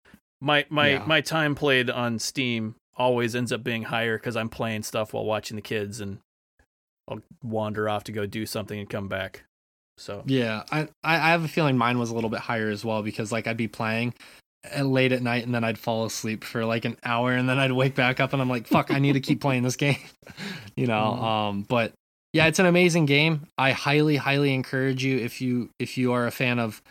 my 0.40 0.64
my 0.70 0.88
yeah. 0.92 1.04
my 1.06 1.20
time 1.20 1.54
played 1.54 1.90
on 1.90 2.18
Steam 2.18 2.74
always 2.96 3.36
ends 3.36 3.52
up 3.52 3.62
being 3.62 3.82
higher 3.82 4.16
because 4.16 4.34
I'm 4.34 4.48
playing 4.48 4.84
stuff 4.84 5.12
while 5.12 5.26
watching 5.26 5.56
the 5.56 5.62
kids, 5.62 6.00
and 6.00 6.20
I'll 7.06 7.20
wander 7.44 7.86
off 7.86 8.04
to 8.04 8.12
go 8.12 8.24
do 8.24 8.46
something 8.46 8.78
and 8.78 8.88
come 8.88 9.08
back. 9.08 9.44
So 9.98 10.22
Yeah, 10.24 10.62
I 10.72 10.88
I 11.04 11.18
have 11.32 11.44
a 11.44 11.48
feeling 11.48 11.76
mine 11.76 11.98
was 11.98 12.08
a 12.08 12.14
little 12.14 12.30
bit 12.30 12.40
higher 12.40 12.70
as 12.70 12.82
well 12.82 13.02
because 13.02 13.30
like 13.30 13.46
I'd 13.46 13.58
be 13.58 13.68
playing 13.68 14.14
late 14.82 15.12
at 15.12 15.22
night 15.22 15.44
and 15.46 15.54
then 15.54 15.64
I'd 15.64 15.78
fall 15.78 16.04
asleep 16.04 16.44
for 16.44 16.64
like 16.64 16.84
an 16.84 16.96
hour 17.04 17.32
and 17.32 17.48
then 17.48 17.58
I'd 17.58 17.72
wake 17.72 17.94
back 17.94 18.20
up 18.20 18.32
and 18.32 18.42
I'm 18.42 18.48
like, 18.48 18.66
fuck, 18.66 18.90
I 18.90 18.98
need 18.98 19.12
to 19.14 19.20
keep 19.20 19.40
playing 19.40 19.62
this 19.62 19.76
game. 19.86 19.96
you 20.76 20.86
know, 20.86 21.16
Mhm. 21.18 21.22
um 21.22 21.62
but 21.62 21.92
yeah, 22.32 22.46
it's 22.46 22.58
an 22.58 22.66
amazing 22.66 23.06
game. 23.06 23.46
I 23.56 23.72
highly 23.72 24.16
highly 24.16 24.52
encourage 24.52 25.02
you 25.04 25.16
if 25.18 25.40
you 25.40 25.70
if 25.78 25.96
you 25.96 26.12
are 26.12 26.26
a 26.26 26.30
fan 26.30 26.58
of 26.58 26.82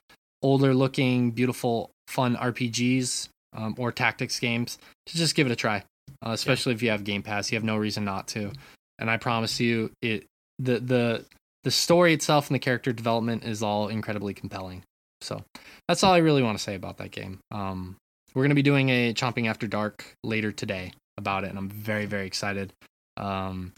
older 0.42 0.74
looking, 0.74 1.32
beautiful, 1.32 1.92
fun 2.08 2.36
RPGs 2.36 3.30
um, 3.56 3.76
or 3.78 3.92
tactics 3.92 4.40
games 4.40 4.78
to 5.06 5.18
just 5.18 5.36
give 5.36 5.46
it 5.48 5.52
a 5.52 5.56
try. 5.56 5.84
Uh, 6.26 6.32
especially 6.32 6.74
if 6.74 6.82
you 6.82 6.90
have 6.90 7.04
Game 7.04 7.22
Pass, 7.22 7.52
you 7.52 7.56
have 7.58 7.64
no 7.64 7.76
reason 7.78 8.04
not 8.06 8.28
to. 8.30 8.52
And 8.98 9.10
I 9.12 9.18
promise 9.18 9.60
you 9.60 9.92
it 10.02 10.26
the 10.58 10.80
the 10.80 11.26
the 11.64 11.72
story 11.72 12.14
itself 12.14 12.48
and 12.48 12.56
the 12.56 12.60
character 12.60 12.92
development 12.94 13.44
is 13.44 13.62
all 13.62 13.90
incredibly 13.90 14.34
compelling. 14.34 14.84
So 15.22 15.44
that's 15.88 16.04
all 16.04 16.14
I 16.14 16.18
really 16.18 16.44
want 16.44 16.58
to 16.58 16.64
say 16.64 16.76
about 16.76 16.98
that 16.98 17.12
game. 17.12 17.40
Um, 17.52 17.98
we're 18.34 18.44
going 18.44 18.50
to 18.50 18.56
be 18.56 18.64
doing 18.64 18.90
a 18.90 19.14
Chomping 19.14 19.50
After 19.50 19.68
Dark 19.68 20.14
later 20.24 20.52
today 20.52 20.92
about 21.18 21.44
it, 21.44 21.50
and 21.50 21.58
I'm 21.58 21.70
very, 21.70 22.06
very 22.06 22.28
excited. 22.28 22.72
Um, 23.16 23.74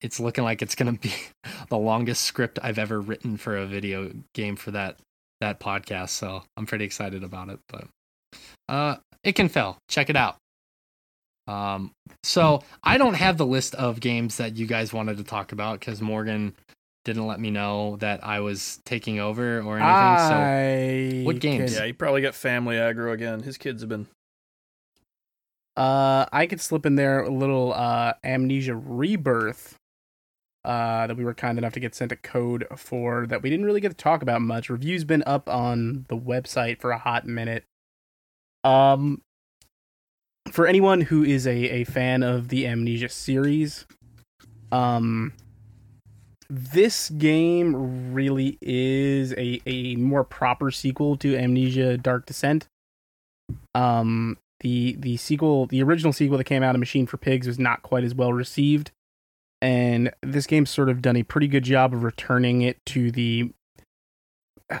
it's 0.00 0.20
looking 0.20 0.44
like 0.44 0.62
it's 0.62 0.74
going 0.74 0.94
to 0.94 1.00
be 1.00 1.12
the 1.68 1.78
longest 1.78 2.22
script 2.22 2.58
I've 2.62 2.78
ever 2.78 3.00
written 3.00 3.36
for 3.36 3.56
a 3.56 3.66
video 3.66 4.10
game 4.34 4.56
for 4.56 4.70
that 4.72 4.98
that 5.40 5.60
podcast. 5.60 6.10
So 6.10 6.42
I'm 6.56 6.66
pretty 6.66 6.84
excited 6.84 7.24
about 7.24 7.48
it. 7.48 7.58
But 7.68 7.86
uh, 8.68 8.96
Ikenfell. 9.24 9.76
Check 9.88 10.10
it 10.10 10.16
out. 10.16 10.36
Um, 11.46 11.90
so 12.22 12.62
I 12.82 12.96
don't 12.98 13.14
have 13.14 13.36
the 13.36 13.46
list 13.46 13.74
of 13.74 14.00
games 14.00 14.38
that 14.38 14.56
you 14.56 14.66
guys 14.66 14.92
wanted 14.92 15.18
to 15.18 15.24
talk 15.24 15.52
about 15.52 15.80
because 15.80 16.00
Morgan 16.00 16.54
didn't 17.04 17.26
let 17.26 17.38
me 17.40 17.50
know 17.50 17.96
that 17.96 18.24
I 18.24 18.40
was 18.40 18.80
taking 18.84 19.20
over 19.20 19.60
or 19.60 19.78
anything. 19.78 21.20
so 21.20 21.26
what 21.26 21.38
games? 21.40 21.70
could- 21.72 21.80
yeah, 21.80 21.86
he 21.86 21.92
probably 21.92 22.22
got 22.22 22.34
family 22.34 22.76
aggro 22.76 23.12
again. 23.12 23.42
His 23.42 23.58
kids 23.58 23.82
have 23.82 23.88
been 23.88 24.06
Uh, 25.76 26.24
I 26.32 26.46
could 26.46 26.60
slip 26.60 26.86
in 26.86 26.94
there 26.96 27.20
a 27.22 27.30
little 27.30 27.72
uh, 27.74 28.14
Amnesia 28.24 28.74
Rebirth. 28.76 29.76
Uh, 30.64 31.06
that 31.06 31.16
we 31.18 31.24
were 31.26 31.34
kind 31.34 31.58
enough 31.58 31.74
to 31.74 31.80
get 31.80 31.94
sent 31.94 32.10
a 32.10 32.16
code 32.16 32.66
for 32.74 33.26
that 33.26 33.42
we 33.42 33.50
didn't 33.50 33.66
really 33.66 33.82
get 33.82 33.90
to 33.90 33.94
talk 33.94 34.22
about 34.22 34.40
much. 34.40 34.70
Reviews 34.70 35.04
been 35.04 35.22
up 35.26 35.46
on 35.46 36.06
the 36.08 36.16
website 36.16 36.80
for 36.80 36.90
a 36.90 36.96
hot 36.96 37.26
minute. 37.26 37.64
Um, 38.64 39.20
for 40.50 40.66
anyone 40.66 41.02
who 41.02 41.22
is 41.22 41.46
a, 41.46 41.52
a 41.54 41.84
fan 41.84 42.22
of 42.22 42.48
the 42.48 42.66
Amnesia 42.66 43.10
series, 43.10 43.84
um, 44.72 45.34
this 46.48 47.10
game 47.10 48.12
really 48.12 48.58
is 48.60 49.32
a, 49.32 49.60
a 49.66 49.96
more 49.96 50.24
proper 50.24 50.70
sequel 50.70 51.16
to 51.18 51.36
Amnesia 51.36 51.96
Dark 51.96 52.26
Descent. 52.26 52.68
Um, 53.74 54.38
the 54.60 54.96
the 54.98 55.16
sequel, 55.16 55.66
the 55.66 55.82
original 55.82 56.12
sequel 56.12 56.38
that 56.38 56.44
came 56.44 56.62
out 56.62 56.74
of 56.74 56.78
Machine 56.80 57.06
for 57.06 57.16
Pigs, 57.16 57.46
was 57.46 57.58
not 57.58 57.82
quite 57.82 58.04
as 58.04 58.14
well 58.14 58.32
received, 58.32 58.90
and 59.60 60.10
this 60.22 60.46
game's 60.46 60.70
sort 60.70 60.88
of 60.88 61.02
done 61.02 61.16
a 61.16 61.22
pretty 61.22 61.48
good 61.48 61.64
job 61.64 61.92
of 61.92 62.02
returning 62.02 62.62
it 62.62 62.78
to 62.86 63.10
the, 63.10 63.50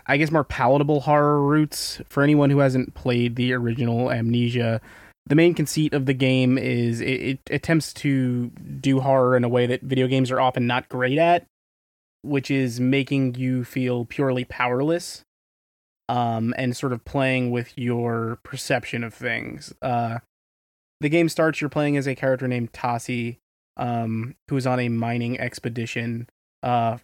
I 0.06 0.16
guess, 0.16 0.30
more 0.30 0.44
palatable 0.44 1.00
horror 1.00 1.42
roots 1.42 2.00
for 2.08 2.22
anyone 2.22 2.50
who 2.50 2.58
hasn't 2.58 2.94
played 2.94 3.36
the 3.36 3.52
original 3.52 4.10
Amnesia. 4.10 4.80
The 5.26 5.34
main 5.34 5.54
conceit 5.54 5.94
of 5.94 6.04
the 6.04 6.12
game 6.12 6.58
is 6.58 7.00
it, 7.00 7.06
it 7.06 7.40
attempts 7.50 7.94
to 7.94 8.50
do 8.50 9.00
horror 9.00 9.36
in 9.36 9.44
a 9.44 9.48
way 9.48 9.66
that 9.66 9.80
video 9.80 10.06
games 10.06 10.30
are 10.30 10.40
often 10.40 10.66
not 10.66 10.90
great 10.90 11.18
at, 11.18 11.46
which 12.24 12.50
is 12.50 12.80
making 12.80 13.34
you 13.34 13.64
feel 13.64 14.04
purely 14.04 14.44
powerless 14.44 15.24
um, 16.08 16.54
and 16.56 16.76
sort 16.76 16.92
of 16.92 17.04
playing 17.04 17.50
with 17.50 17.76
your 17.76 18.38
perception 18.42 19.04
of 19.04 19.14
things. 19.14 19.72
Uh, 19.80 20.18
the 21.00 21.08
game 21.08 21.28
starts, 21.28 21.60
you're 21.60 21.70
playing 21.70 21.96
as 21.96 22.06
a 22.06 22.14
character 22.14 22.48
named 22.48 22.72
Tasi, 22.72 23.38
um, 23.76 24.34
who's 24.48 24.66
on 24.66 24.80
a 24.80 24.88
mining 24.88 25.38
expedition. 25.38 26.28
Uh, 26.62 26.98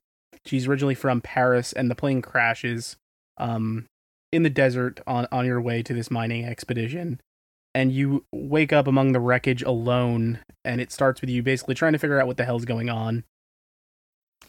she's 0.45 0.67
originally 0.67 0.95
from 0.95 1.21
Paris, 1.21 1.73
and 1.73 1.91
the 1.91 1.95
plane 1.95 2.23
crashes 2.23 2.97
um, 3.39 3.87
in 4.33 4.43
the 4.43 4.51
desert 4.51 5.01
on, 5.07 5.27
on 5.33 5.47
your 5.47 5.61
way 5.61 5.83
to 5.83 5.95
this 5.95 6.11
mining 6.11 6.45
expedition. 6.45 7.21
And 7.75 7.93
you 7.93 8.25
wake 8.33 8.73
up 8.73 8.87
among 8.87 9.13
the 9.13 9.21
wreckage 9.21 9.63
alone, 9.63 10.41
and 10.65 10.81
it 10.81 10.93
starts 10.93 11.21
with 11.21 11.31
you 11.31 11.43
basically 11.43 11.75
trying 11.75 11.93
to 11.93 11.99
figure 11.99 12.21
out 12.21 12.27
what 12.27 12.37
the 12.37 12.45
hell's 12.45 12.65
going 12.65 12.91
on. 12.91 13.25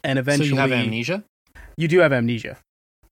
And 0.03 0.17
eventually, 0.19 0.49
so 0.49 0.55
you 0.55 0.61
have 0.61 0.71
amnesia. 0.71 1.23
you 1.77 1.87
do 1.87 1.99
have 1.99 2.13
amnesia. 2.13 2.57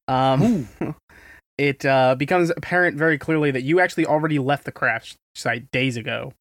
Um, 0.07 0.67
it 1.57 1.85
uh, 1.85 2.15
becomes 2.15 2.49
apparent 2.49 2.97
very 2.97 3.17
clearly 3.17 3.51
that 3.51 3.61
you 3.61 3.79
actually 3.79 4.05
already 4.05 4.39
left 4.39 4.65
the 4.65 4.71
crash 4.71 5.15
site 5.35 5.71
days 5.71 5.97
ago 5.97 6.33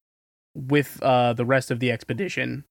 with 0.55 1.01
uh, 1.03 1.33
the 1.33 1.45
rest 1.45 1.71
of 1.71 1.79
the 1.79 1.91
expedition, 1.91 2.65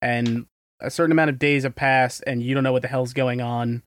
and 0.00 0.46
a 0.80 0.90
certain 0.90 1.12
amount 1.12 1.30
of 1.30 1.38
days 1.38 1.64
have 1.64 1.74
passed, 1.74 2.22
and 2.26 2.42
you 2.42 2.54
don't 2.54 2.64
know 2.64 2.72
what 2.72 2.82
the 2.82 2.88
hell's 2.88 3.12
going 3.12 3.40
on. 3.40 3.82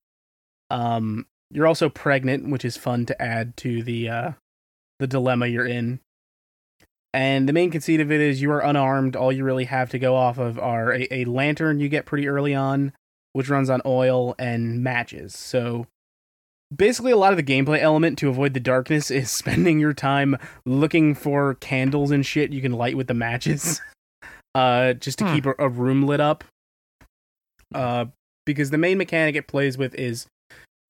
Um, 0.69 1.25
you're 1.49 1.67
also 1.67 1.89
pregnant, 1.89 2.49
which 2.49 2.65
is 2.65 2.77
fun 2.77 3.05
to 3.05 3.21
add 3.21 3.55
to 3.57 3.83
the 3.83 4.09
uh, 4.09 4.31
the 4.99 5.07
dilemma 5.07 5.47
you're 5.47 5.65
in. 5.65 5.99
And 7.13 7.47
the 7.47 7.53
main 7.53 7.69
conceit 7.69 7.99
of 7.99 8.11
it 8.11 8.19
is 8.19 8.41
you 8.41 8.51
are 8.51 8.61
unarmed. 8.61 9.15
All 9.15 9.31
you 9.31 9.43
really 9.43 9.65
have 9.65 9.91
to 9.91 9.99
go 9.99 10.15
off 10.15 10.39
of 10.39 10.57
are 10.57 10.93
a, 10.93 11.07
a 11.13 11.25
lantern 11.25 11.79
you 11.79 11.87
get 11.89 12.07
pretty 12.07 12.27
early 12.27 12.55
on, 12.55 12.91
which 13.33 13.49
runs 13.49 13.69
on 13.69 13.81
oil 13.85 14.33
and 14.39 14.81
matches. 14.83 15.35
So 15.37 15.87
basically 16.75 17.11
a 17.11 17.17
lot 17.17 17.33
of 17.33 17.37
the 17.37 17.43
gameplay 17.43 17.79
element 17.79 18.17
to 18.19 18.29
avoid 18.29 18.53
the 18.53 18.59
darkness 18.59 19.11
is 19.11 19.29
spending 19.43 19.79
your 19.79 19.93
time 19.93 20.37
looking 20.65 21.13
for 21.13 21.55
candles 21.55 22.09
and 22.11 22.25
shit 22.25 22.51
you 22.53 22.61
can 22.61 22.71
light 22.73 22.97
with 22.97 23.07
the 23.07 23.13
matches. 23.13 23.81
uh 24.55 24.93
just 24.93 25.17
to 25.19 25.25
Hmm. 25.25 25.33
keep 25.35 25.45
a, 25.45 25.53
a 25.59 25.67
room 25.69 26.03
lit 26.03 26.19
up. 26.19 26.43
Uh 27.73 28.05
because 28.45 28.69
the 28.71 28.77
main 28.77 28.97
mechanic 28.97 29.35
it 29.35 29.47
plays 29.47 29.77
with 29.77 29.95
is 29.95 30.27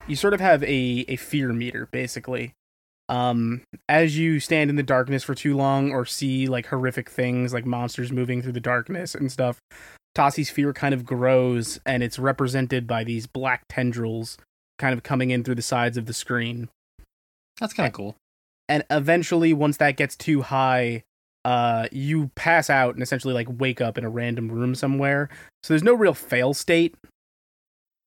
you 0.08 0.16
sort 0.16 0.34
of 0.34 0.40
have 0.42 0.64
a 0.64 1.06
a 1.08 1.16
fear 1.16 1.54
meter 1.54 1.88
basically. 1.92 2.54
Um 3.10 3.62
as 3.88 4.18
you 4.18 4.40
stand 4.40 4.70
in 4.70 4.76
the 4.76 4.84
darkness 4.84 5.24
for 5.24 5.36
too 5.36 5.56
long 5.56 5.92
or 5.92 6.06
see 6.06 6.48
like 6.48 6.68
horrific 6.68 7.10
things 7.10 7.54
like 7.54 7.66
monsters 7.66 8.12
moving 8.12 8.42
through 8.42 8.54
the 8.54 8.60
darkness 8.60 9.14
and 9.16 9.32
stuff, 9.32 9.60
Tasi's 10.16 10.50
fear 10.50 10.74
kind 10.74 10.94
of 10.94 11.06
grows 11.06 11.80
and 11.86 12.04
it's 12.04 12.20
represented 12.20 12.88
by 12.88 13.04
these 13.04 13.28
black 13.28 13.64
tendrils 13.70 14.38
kind 14.78 14.94
of 14.94 15.04
coming 15.04 15.32
in 15.32 15.44
through 15.44 15.56
the 15.56 15.62
sides 15.62 15.98
of 15.98 16.06
the 16.06 16.14
screen. 16.14 16.70
That's 17.60 17.74
kind 17.74 17.88
of 17.88 17.94
cool. 17.94 18.16
And 18.70 18.84
eventually 18.90 19.54
once 19.54 19.78
that 19.78 19.98
gets 19.98 20.16
too 20.16 20.42
high, 20.42 21.04
uh 21.46 21.88
you 21.92 22.32
pass 22.36 22.70
out 22.70 22.94
and 22.94 23.04
essentially 23.04 23.34
like 23.34 23.48
wake 23.50 23.82
up 23.82 23.98
in 23.98 24.06
a 24.06 24.10
random 24.10 24.52
room 24.52 24.76
somewhere. 24.76 25.30
So 25.64 25.74
there's 25.74 25.84
no 25.84 25.94
real 25.94 26.14
fail 26.14 26.54
state. 26.54 26.96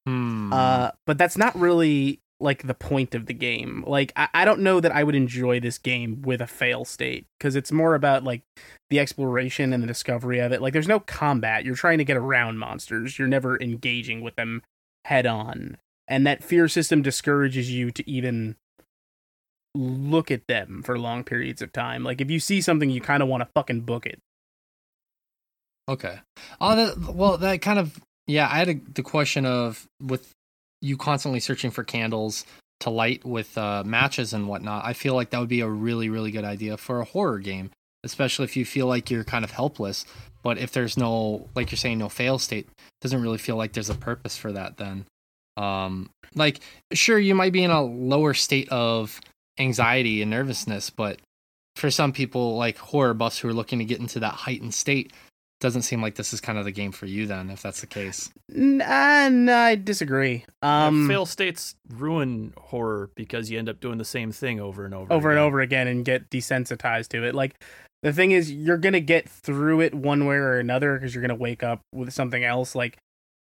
Hmm. 0.06 0.52
Uh 0.52 0.90
but 1.06 1.18
that's 1.18 1.36
not 1.36 1.58
really 1.58 2.20
like 2.40 2.66
the 2.66 2.74
point 2.74 3.14
of 3.14 3.26
the 3.26 3.34
game. 3.34 3.82
Like 3.86 4.12
I, 4.16 4.28
I 4.34 4.44
don't 4.44 4.60
know 4.60 4.80
that 4.80 4.94
I 4.94 5.04
would 5.04 5.14
enjoy 5.14 5.60
this 5.60 5.78
game 5.78 6.22
with 6.22 6.40
a 6.40 6.46
fail 6.46 6.84
state 6.84 7.26
because 7.38 7.56
it's 7.56 7.72
more 7.72 7.94
about 7.94 8.24
like 8.24 8.42
the 8.90 8.98
exploration 8.98 9.72
and 9.72 9.82
the 9.82 9.86
discovery 9.86 10.38
of 10.40 10.52
it. 10.52 10.60
Like 10.60 10.72
there's 10.72 10.88
no 10.88 11.00
combat. 11.00 11.64
You're 11.64 11.74
trying 11.74 11.98
to 11.98 12.04
get 12.04 12.16
around 12.16 12.58
monsters. 12.58 13.18
You're 13.18 13.28
never 13.28 13.60
engaging 13.60 14.20
with 14.20 14.36
them 14.36 14.62
head 15.06 15.26
on. 15.26 15.78
And 16.08 16.26
that 16.26 16.44
fear 16.44 16.68
system 16.68 17.02
discourages 17.02 17.72
you 17.72 17.90
to 17.90 18.08
even 18.08 18.56
look 19.74 20.30
at 20.30 20.46
them 20.46 20.82
for 20.84 20.98
long 20.98 21.24
periods 21.24 21.62
of 21.62 21.72
time. 21.72 22.04
Like 22.04 22.20
if 22.20 22.30
you 22.30 22.40
see 22.40 22.60
something 22.60 22.90
you 22.90 23.00
kind 23.00 23.22
of 23.22 23.28
want 23.28 23.42
to 23.42 23.48
fucking 23.54 23.80
book 23.82 24.06
it. 24.06 24.20
Okay. 25.88 26.18
Oh, 26.60 26.76
that, 26.76 27.14
well, 27.14 27.38
that 27.38 27.62
kind 27.62 27.78
of 27.78 28.00
yeah. 28.26 28.48
I 28.50 28.56
had 28.58 28.68
a, 28.68 28.74
the 28.74 29.04
question 29.04 29.46
of 29.46 29.86
with 30.02 30.32
you 30.80 30.96
constantly 30.96 31.40
searching 31.40 31.70
for 31.70 31.84
candles 31.84 32.44
to 32.80 32.90
light 32.90 33.24
with 33.24 33.56
uh, 33.56 33.82
matches 33.84 34.32
and 34.32 34.48
whatnot. 34.48 34.84
I 34.84 34.92
feel 34.92 35.14
like 35.14 35.30
that 35.30 35.40
would 35.40 35.48
be 35.48 35.60
a 35.60 35.68
really 35.68 36.08
really 36.08 36.30
good 36.30 36.44
idea 36.44 36.76
for 36.76 37.00
a 37.00 37.04
horror 37.04 37.38
game, 37.38 37.70
especially 38.04 38.44
if 38.44 38.56
you 38.56 38.64
feel 38.64 38.86
like 38.86 39.10
you're 39.10 39.24
kind 39.24 39.44
of 39.44 39.50
helpless. 39.50 40.04
But 40.42 40.58
if 40.58 40.70
there's 40.70 40.96
no, 40.96 41.48
like 41.56 41.72
you're 41.72 41.76
saying, 41.76 41.98
no 41.98 42.08
fail 42.08 42.38
state, 42.38 42.68
doesn't 43.00 43.20
really 43.20 43.38
feel 43.38 43.56
like 43.56 43.72
there's 43.72 43.90
a 43.90 43.94
purpose 43.94 44.36
for 44.36 44.52
that. 44.52 44.76
Then, 44.76 45.06
um, 45.56 46.10
like 46.34 46.60
sure 46.92 47.18
you 47.18 47.34
might 47.34 47.52
be 47.52 47.64
in 47.64 47.70
a 47.70 47.82
lower 47.82 48.34
state 48.34 48.68
of 48.68 49.20
anxiety 49.58 50.22
and 50.22 50.30
nervousness, 50.30 50.90
but 50.90 51.18
for 51.74 51.90
some 51.90 52.12
people 52.12 52.56
like 52.56 52.78
horror 52.78 53.14
buffs 53.14 53.38
who 53.38 53.48
are 53.48 53.52
looking 53.52 53.78
to 53.78 53.84
get 53.84 54.00
into 54.00 54.20
that 54.20 54.32
heightened 54.34 54.74
state 54.74 55.12
doesn't 55.60 55.82
seem 55.82 56.02
like 56.02 56.16
this 56.16 56.32
is 56.32 56.40
kind 56.40 56.58
of 56.58 56.64
the 56.64 56.72
game 56.72 56.92
for 56.92 57.06
you 57.06 57.26
then 57.26 57.50
if 57.50 57.62
that's 57.62 57.80
the 57.80 57.86
case 57.86 58.30
Nah, 58.48 59.28
nah, 59.28 59.56
I 59.56 59.74
disagree. 59.74 60.44
Um, 60.62 61.08
fail 61.08 61.26
states 61.26 61.74
ruin 61.88 62.54
horror 62.56 63.10
because 63.16 63.50
you 63.50 63.58
end 63.58 63.68
up 63.68 63.80
doing 63.80 63.98
the 63.98 64.04
same 64.04 64.30
thing 64.30 64.60
over 64.60 64.84
and 64.84 64.94
over. 64.94 65.12
over 65.12 65.30
and 65.30 65.38
over 65.38 65.60
again 65.60 65.88
and 65.88 66.04
get 66.04 66.30
desensitized 66.30 67.08
to 67.08 67.24
it. 67.24 67.34
Like 67.34 67.60
the 68.02 68.12
thing 68.12 68.30
is, 68.30 68.52
you're 68.52 68.78
gonna 68.78 69.00
get 69.00 69.28
through 69.28 69.80
it 69.80 69.94
one 69.94 70.26
way 70.26 70.36
or 70.36 70.58
another 70.58 70.94
because 70.94 71.14
you're 71.14 71.22
gonna 71.22 71.34
wake 71.34 71.64
up 71.64 71.80
with 71.92 72.12
something 72.12 72.44
else. 72.44 72.76
Like 72.76 72.98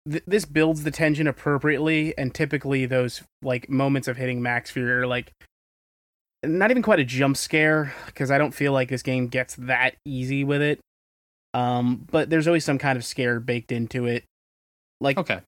th- 0.09 0.23
this 0.25 0.45
builds 0.45 0.83
the 0.83 0.91
tension 0.91 1.27
appropriately, 1.27 2.17
and 2.17 2.33
typically 2.33 2.85
those 2.85 3.21
like 3.41 3.69
moments 3.69 4.07
of 4.07 4.15
hitting 4.15 4.41
max 4.41 4.71
fear 4.71 5.01
are 5.01 5.07
like 5.07 5.33
not 6.43 6.71
even 6.71 6.81
quite 6.81 6.99
a 6.99 7.05
jump 7.05 7.35
scare 7.35 7.93
because 8.05 8.31
I 8.31 8.37
don't 8.37 8.53
feel 8.53 8.71
like 8.71 8.87
this 8.89 9.03
game 9.03 9.27
gets 9.27 9.55
that 9.55 9.95
easy 10.05 10.45
with 10.45 10.61
it. 10.61 10.79
Um, 11.53 12.07
but 12.09 12.29
there's 12.29 12.47
always 12.47 12.65
some 12.65 12.77
kind 12.77 12.97
of 12.97 13.05
scare 13.05 13.39
baked 13.39 13.71
into 13.71 14.05
it. 14.05 14.23
Like 14.99 15.17
okay 15.17 15.41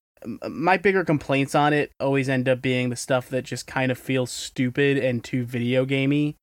my 0.48 0.78
bigger 0.78 1.04
complaints 1.04 1.56
on 1.56 1.74
it 1.74 1.92
always 2.00 2.30
end 2.30 2.50
up 2.50 2.62
being 2.62 2.90
the 2.90 2.96
stuff 2.96 3.30
that 3.30 3.44
just 3.44 3.68
kind 3.68 3.92
of 3.92 3.98
feels 3.98 4.32
stupid 4.32 4.98
and 4.98 5.24
too 5.24 5.46
video 5.46 5.86
gamey. 5.86 6.36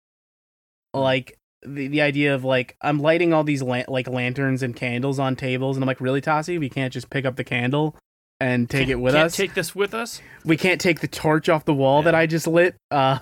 Like 0.94 1.38
the 1.62 1.88
the 1.88 2.02
idea 2.02 2.34
of 2.34 2.44
like 2.44 2.76
I'm 2.80 3.00
lighting 3.00 3.32
all 3.32 3.44
these 3.44 3.62
like 3.62 4.08
lanterns 4.08 4.62
and 4.62 4.74
candles 4.74 5.18
on 5.18 5.36
tables, 5.36 5.76
and 5.76 5.84
I'm 5.84 5.86
like, 5.86 6.00
really, 6.00 6.20
Tasi, 6.20 6.58
we 6.58 6.68
can't 6.68 6.92
just 6.92 7.10
pick 7.10 7.24
up 7.24 7.36
the 7.36 7.44
candle 7.44 7.96
and 8.40 8.68
take 8.68 8.88
it 8.88 8.96
with 8.96 9.14
Can't 9.14 9.26
us. 9.26 9.36
Take 9.36 9.54
this 9.54 9.74
with 9.74 9.94
us. 9.94 10.20
we 10.44 10.56
can't 10.56 10.80
take 10.80 11.00
the 11.00 11.08
torch 11.08 11.48
off 11.48 11.64
the 11.64 11.74
wall 11.74 12.02
that 12.02 12.14
I 12.14 12.26
just 12.26 12.46
lit. 12.46 12.74
Uh, 12.90 13.18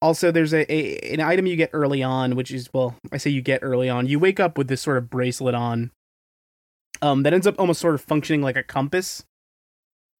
also, 0.00 0.30
there's 0.30 0.52
a, 0.52 0.70
a 0.72 1.14
an 1.14 1.20
item 1.20 1.46
you 1.46 1.56
get 1.56 1.70
early 1.72 2.02
on, 2.02 2.36
which 2.36 2.50
is 2.50 2.68
well, 2.72 2.96
I 3.12 3.16
say 3.16 3.30
you 3.30 3.42
get 3.42 3.60
early 3.62 3.88
on. 3.88 4.06
You 4.06 4.18
wake 4.18 4.40
up 4.40 4.56
with 4.56 4.68
this 4.68 4.80
sort 4.80 4.96
of 4.96 5.10
bracelet 5.10 5.54
on, 5.54 5.90
um, 7.02 7.22
that 7.22 7.32
ends 7.32 7.46
up 7.46 7.58
almost 7.58 7.80
sort 7.80 7.94
of 7.94 8.00
functioning 8.00 8.42
like 8.42 8.56
a 8.56 8.62
compass. 8.62 9.24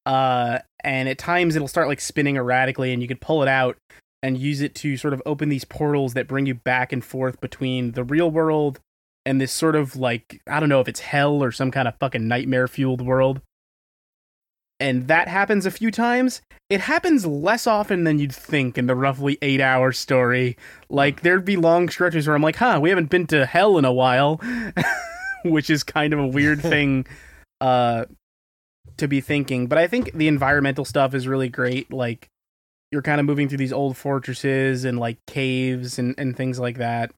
Uh, 0.07 0.61
and 0.83 1.09
at 1.09 1.19
times 1.19 1.55
it'll 1.55 1.69
start 1.69 1.89
like 1.89 2.01
spinning 2.01 2.37
erratically, 2.37 2.93
and 2.93 3.03
you 3.03 3.09
can 3.09 3.19
pull 3.19 3.43
it 3.43 3.49
out 3.49 3.77
and 4.23 4.39
use 4.39 4.61
it 4.61 4.75
to 4.75 4.97
sort 4.97 5.15
of 5.15 5.23
open 5.25 5.49
these 5.49 5.65
portals 5.65 6.15
that 6.15 6.27
bring 6.27 6.47
you 6.47 6.55
back 6.55 6.93
and 6.93 7.05
forth 7.05 7.41
between 7.41 7.93
the 7.93 8.03
real 8.03 8.31
world 8.31 8.81
and 9.25 9.41
this 9.41 9.53
sort 9.53 9.77
of 9.77 9.95
like 9.95 10.41
I 10.47 10.59
don't 10.59 10.69
know 10.69 10.81
if 10.81 10.89
it's 10.89 11.01
hell 11.01 11.43
or 11.43 11.53
some 11.53 11.71
kind 11.71 11.87
of 11.87 11.95
fucking 12.01 12.27
nightmare 12.27 12.67
fueled 12.67 13.03
world. 13.03 13.41
And 14.81 15.09
that 15.09 15.29
happens 15.29 15.67
a 15.67 15.71
few 15.71 15.91
times. 15.91 16.41
It 16.71 16.81
happens 16.81 17.27
less 17.27 17.67
often 17.67 18.05
than 18.05 18.19
you'd 18.19 18.35
think 18.35 18.79
in 18.79 18.87
the 18.87 18.95
roughly 18.95 19.39
eight 19.43 19.61
hour 19.61 19.91
story. 19.93 20.57
Like 20.89 21.23
there'd 21.23 21.45
be 21.45 21.57
long 21.57 21.89
stretches 21.89 22.27
where 22.27 22.37
I'm 22.37 22.43
like, 22.43 22.57
huh, 22.57 22.79
we 22.81 22.91
haven't 22.91 23.11
been 23.11 23.27
to 23.29 23.47
hell 23.47 23.79
in 23.79 23.85
a 23.85 23.93
while. 23.93 24.41
Which 25.45 25.71
is 25.71 25.83
kind 25.83 26.13
of 26.13 26.19
a 26.19 26.27
weird 26.27 26.61
thing 26.63 27.07
uh 27.61 28.05
to 28.99 29.09
be 29.09 29.21
thinking. 29.21 29.67
But 29.67 29.79
I 29.79 29.87
think 29.87 30.13
the 30.13 30.29
environmental 30.29 30.85
stuff 30.85 31.15
is 31.15 31.27
really 31.27 31.49
great. 31.49 31.93
Like 31.93 32.29
you're 32.93 33.03
kind 33.03 33.21
of 33.21 33.27
moving 33.27 33.49
through 33.49 33.59
these 33.59 33.73
old 33.73 33.97
fortresses 33.97 34.85
and 34.85 34.99
like 34.99 35.19
caves 35.27 35.99
and, 35.99 36.15
and 36.19 36.37
things 36.37 36.59
like 36.59 36.79
that. 36.79 37.13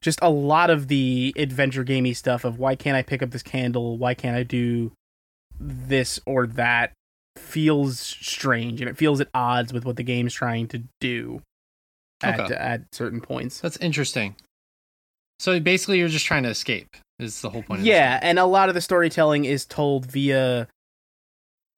Just 0.00 0.18
a 0.22 0.30
lot 0.30 0.70
of 0.70 0.88
the 0.88 1.32
adventure 1.36 1.84
gamey 1.84 2.14
stuff 2.14 2.44
of 2.44 2.58
why 2.58 2.74
can't 2.74 2.96
I 2.96 3.02
pick 3.02 3.22
up 3.22 3.30
this 3.30 3.42
candle? 3.42 3.98
Why 3.98 4.14
can't 4.14 4.36
I 4.36 4.42
do 4.42 4.92
this 5.60 6.20
or 6.26 6.46
that 6.46 6.92
feels 7.36 7.98
strange 8.00 8.80
and 8.80 8.90
it 8.90 8.96
feels 8.96 9.20
at 9.20 9.28
odds 9.34 9.72
with 9.72 9.84
what 9.84 9.96
the 9.96 10.02
game's 10.02 10.34
trying 10.34 10.68
to 10.68 10.82
do 11.00 11.40
at 12.22 12.38
Okay. 12.40 12.54
at 12.54 12.82
certain 12.92 13.20
points. 13.20 13.60
that's 13.60 13.76
interesting 13.78 14.36
so 15.40 15.58
basically 15.60 15.98
you're 15.98 16.08
just 16.08 16.26
trying 16.26 16.42
to 16.42 16.48
escape 16.50 16.88
is 17.18 17.40
the 17.40 17.50
whole 17.50 17.62
point 17.62 17.80
of 17.80 17.86
Yeah, 17.86 18.18
and 18.22 18.38
a 18.38 18.44
lot 18.44 18.68
of 18.68 18.74
the 18.74 18.80
storytelling 18.80 19.44
is 19.44 19.64
told 19.64 20.06
via 20.06 20.68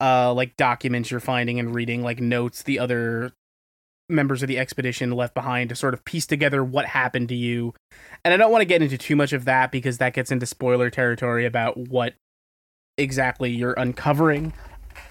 uh 0.01 0.33
like 0.33 0.57
documents 0.57 1.09
you're 1.09 1.19
finding 1.19 1.59
and 1.59 1.73
reading 1.73 2.01
like 2.03 2.19
notes 2.19 2.63
the 2.63 2.79
other 2.79 3.31
members 4.09 4.41
of 4.43 4.47
the 4.47 4.59
expedition 4.59 5.11
left 5.11 5.33
behind 5.33 5.69
to 5.69 5.75
sort 5.75 5.93
of 5.93 6.03
piece 6.05 6.25
together 6.27 6.63
what 6.63 6.85
happened 6.85 7.27
to 7.29 7.33
you. 7.35 7.73
And 8.23 8.31
I 8.33 8.37
don't 8.37 8.51
want 8.51 8.61
to 8.61 8.65
get 8.65 8.83
into 8.83 8.99
too 8.99 9.15
much 9.15 9.33
of 9.33 9.45
that 9.45 9.71
because 9.71 9.97
that 9.97 10.13
gets 10.13 10.31
into 10.31 10.45
spoiler 10.45 10.91
territory 10.91 11.43
about 11.45 11.75
what 11.75 12.13
exactly 12.97 13.51
you're 13.51 13.73
uncovering. 13.73 14.53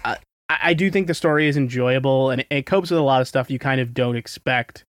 Uh, 0.03 0.15
I, 0.49 0.57
I 0.63 0.73
do 0.73 0.89
think 0.91 1.07
the 1.07 1.13
story 1.13 1.47
is 1.47 1.57
enjoyable 1.57 2.29
and 2.29 2.41
it, 2.41 2.47
it 2.49 2.65
copes 2.65 2.91
with 2.91 2.99
a 2.99 3.03
lot 3.03 3.21
of 3.21 3.27
stuff 3.27 3.49
you 3.49 3.59
kind 3.59 3.81
of 3.81 3.93
don't 3.93 4.15
expect. 4.15 4.83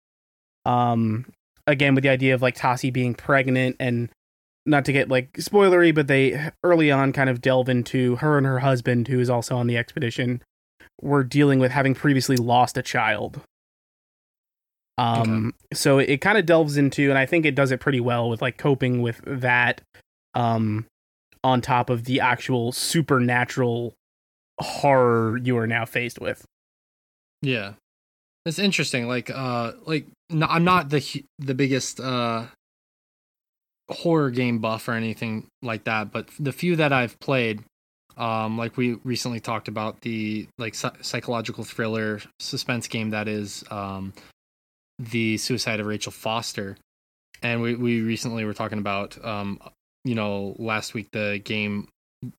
Um, 0.64 1.26
again, 1.66 1.94
with 1.94 2.02
the 2.02 2.10
idea 2.10 2.34
of 2.34 2.42
like 2.42 2.56
Tasi 2.56 2.92
being 2.92 3.14
pregnant 3.14 3.76
and 3.78 4.10
not 4.66 4.84
to 4.86 4.92
get 4.92 5.08
like 5.08 5.32
spoilery, 5.34 5.94
but 5.94 6.06
they 6.06 6.50
early 6.62 6.90
on 6.90 7.12
kind 7.12 7.28
of 7.28 7.40
delve 7.40 7.68
into 7.68 8.16
her 8.16 8.38
and 8.38 8.46
her 8.46 8.60
husband, 8.60 9.08
who 9.08 9.20
is 9.20 9.28
also 9.28 9.56
on 9.56 9.66
the 9.66 9.76
expedition, 9.76 10.42
were 11.02 11.24
dealing 11.24 11.58
with 11.58 11.72
having 11.72 11.94
previously 11.94 12.36
lost 12.36 12.78
a 12.78 12.82
child. 12.82 13.40
Um, 14.96 15.54
so 15.72 15.98
it, 15.98 16.20
kind 16.20 16.38
of 16.38 16.46
delves 16.46 16.76
into, 16.76 17.10
and 17.10 17.18
I 17.18 17.26
think 17.26 17.44
it 17.44 17.54
does 17.54 17.72
it 17.72 17.80
pretty 17.80 18.00
well 18.00 18.30
with 18.30 18.40
like 18.40 18.58
coping 18.58 19.02
with 19.02 19.20
that. 19.26 19.80
Um, 20.34 20.86
on 21.44 21.60
top 21.60 21.90
of 21.90 22.04
the 22.04 22.18
actual 22.20 22.72
supernatural 22.72 23.94
horror 24.58 25.36
you 25.36 25.56
are 25.58 25.66
now 25.66 25.84
faced 25.84 26.18
with. 26.18 26.44
Yeah, 27.42 27.74
it's 28.46 28.58
interesting. 28.58 29.06
Like, 29.06 29.30
uh, 29.30 29.72
like 29.84 30.06
no, 30.30 30.46
I'm 30.46 30.64
not 30.64 30.88
the 30.88 31.24
the 31.38 31.54
biggest 31.54 32.00
uh 32.00 32.46
horror 33.90 34.30
game 34.30 34.58
buff 34.58 34.88
or 34.88 34.92
anything 34.92 35.46
like 35.62 35.84
that, 35.84 36.10
but 36.10 36.30
the 36.40 36.52
few 36.52 36.76
that 36.76 36.92
I've 36.92 37.20
played, 37.20 37.62
um, 38.16 38.56
like 38.56 38.78
we 38.78 38.94
recently 39.04 39.40
talked 39.40 39.68
about 39.68 40.00
the 40.00 40.48
like 40.56 40.74
psychological 40.74 41.64
thriller 41.64 42.22
suspense 42.40 42.88
game 42.88 43.10
that 43.10 43.28
is 43.28 43.62
um 43.70 44.14
the 44.98 45.36
Suicide 45.36 45.80
of 45.80 45.86
Rachel 45.86 46.12
Foster, 46.12 46.78
and 47.42 47.60
we 47.60 47.74
we 47.74 48.00
recently 48.00 48.46
were 48.46 48.54
talking 48.54 48.78
about 48.78 49.22
um 49.22 49.60
you 50.04 50.14
know 50.14 50.54
last 50.58 50.94
week 50.94 51.10
the 51.12 51.40
game 51.44 51.88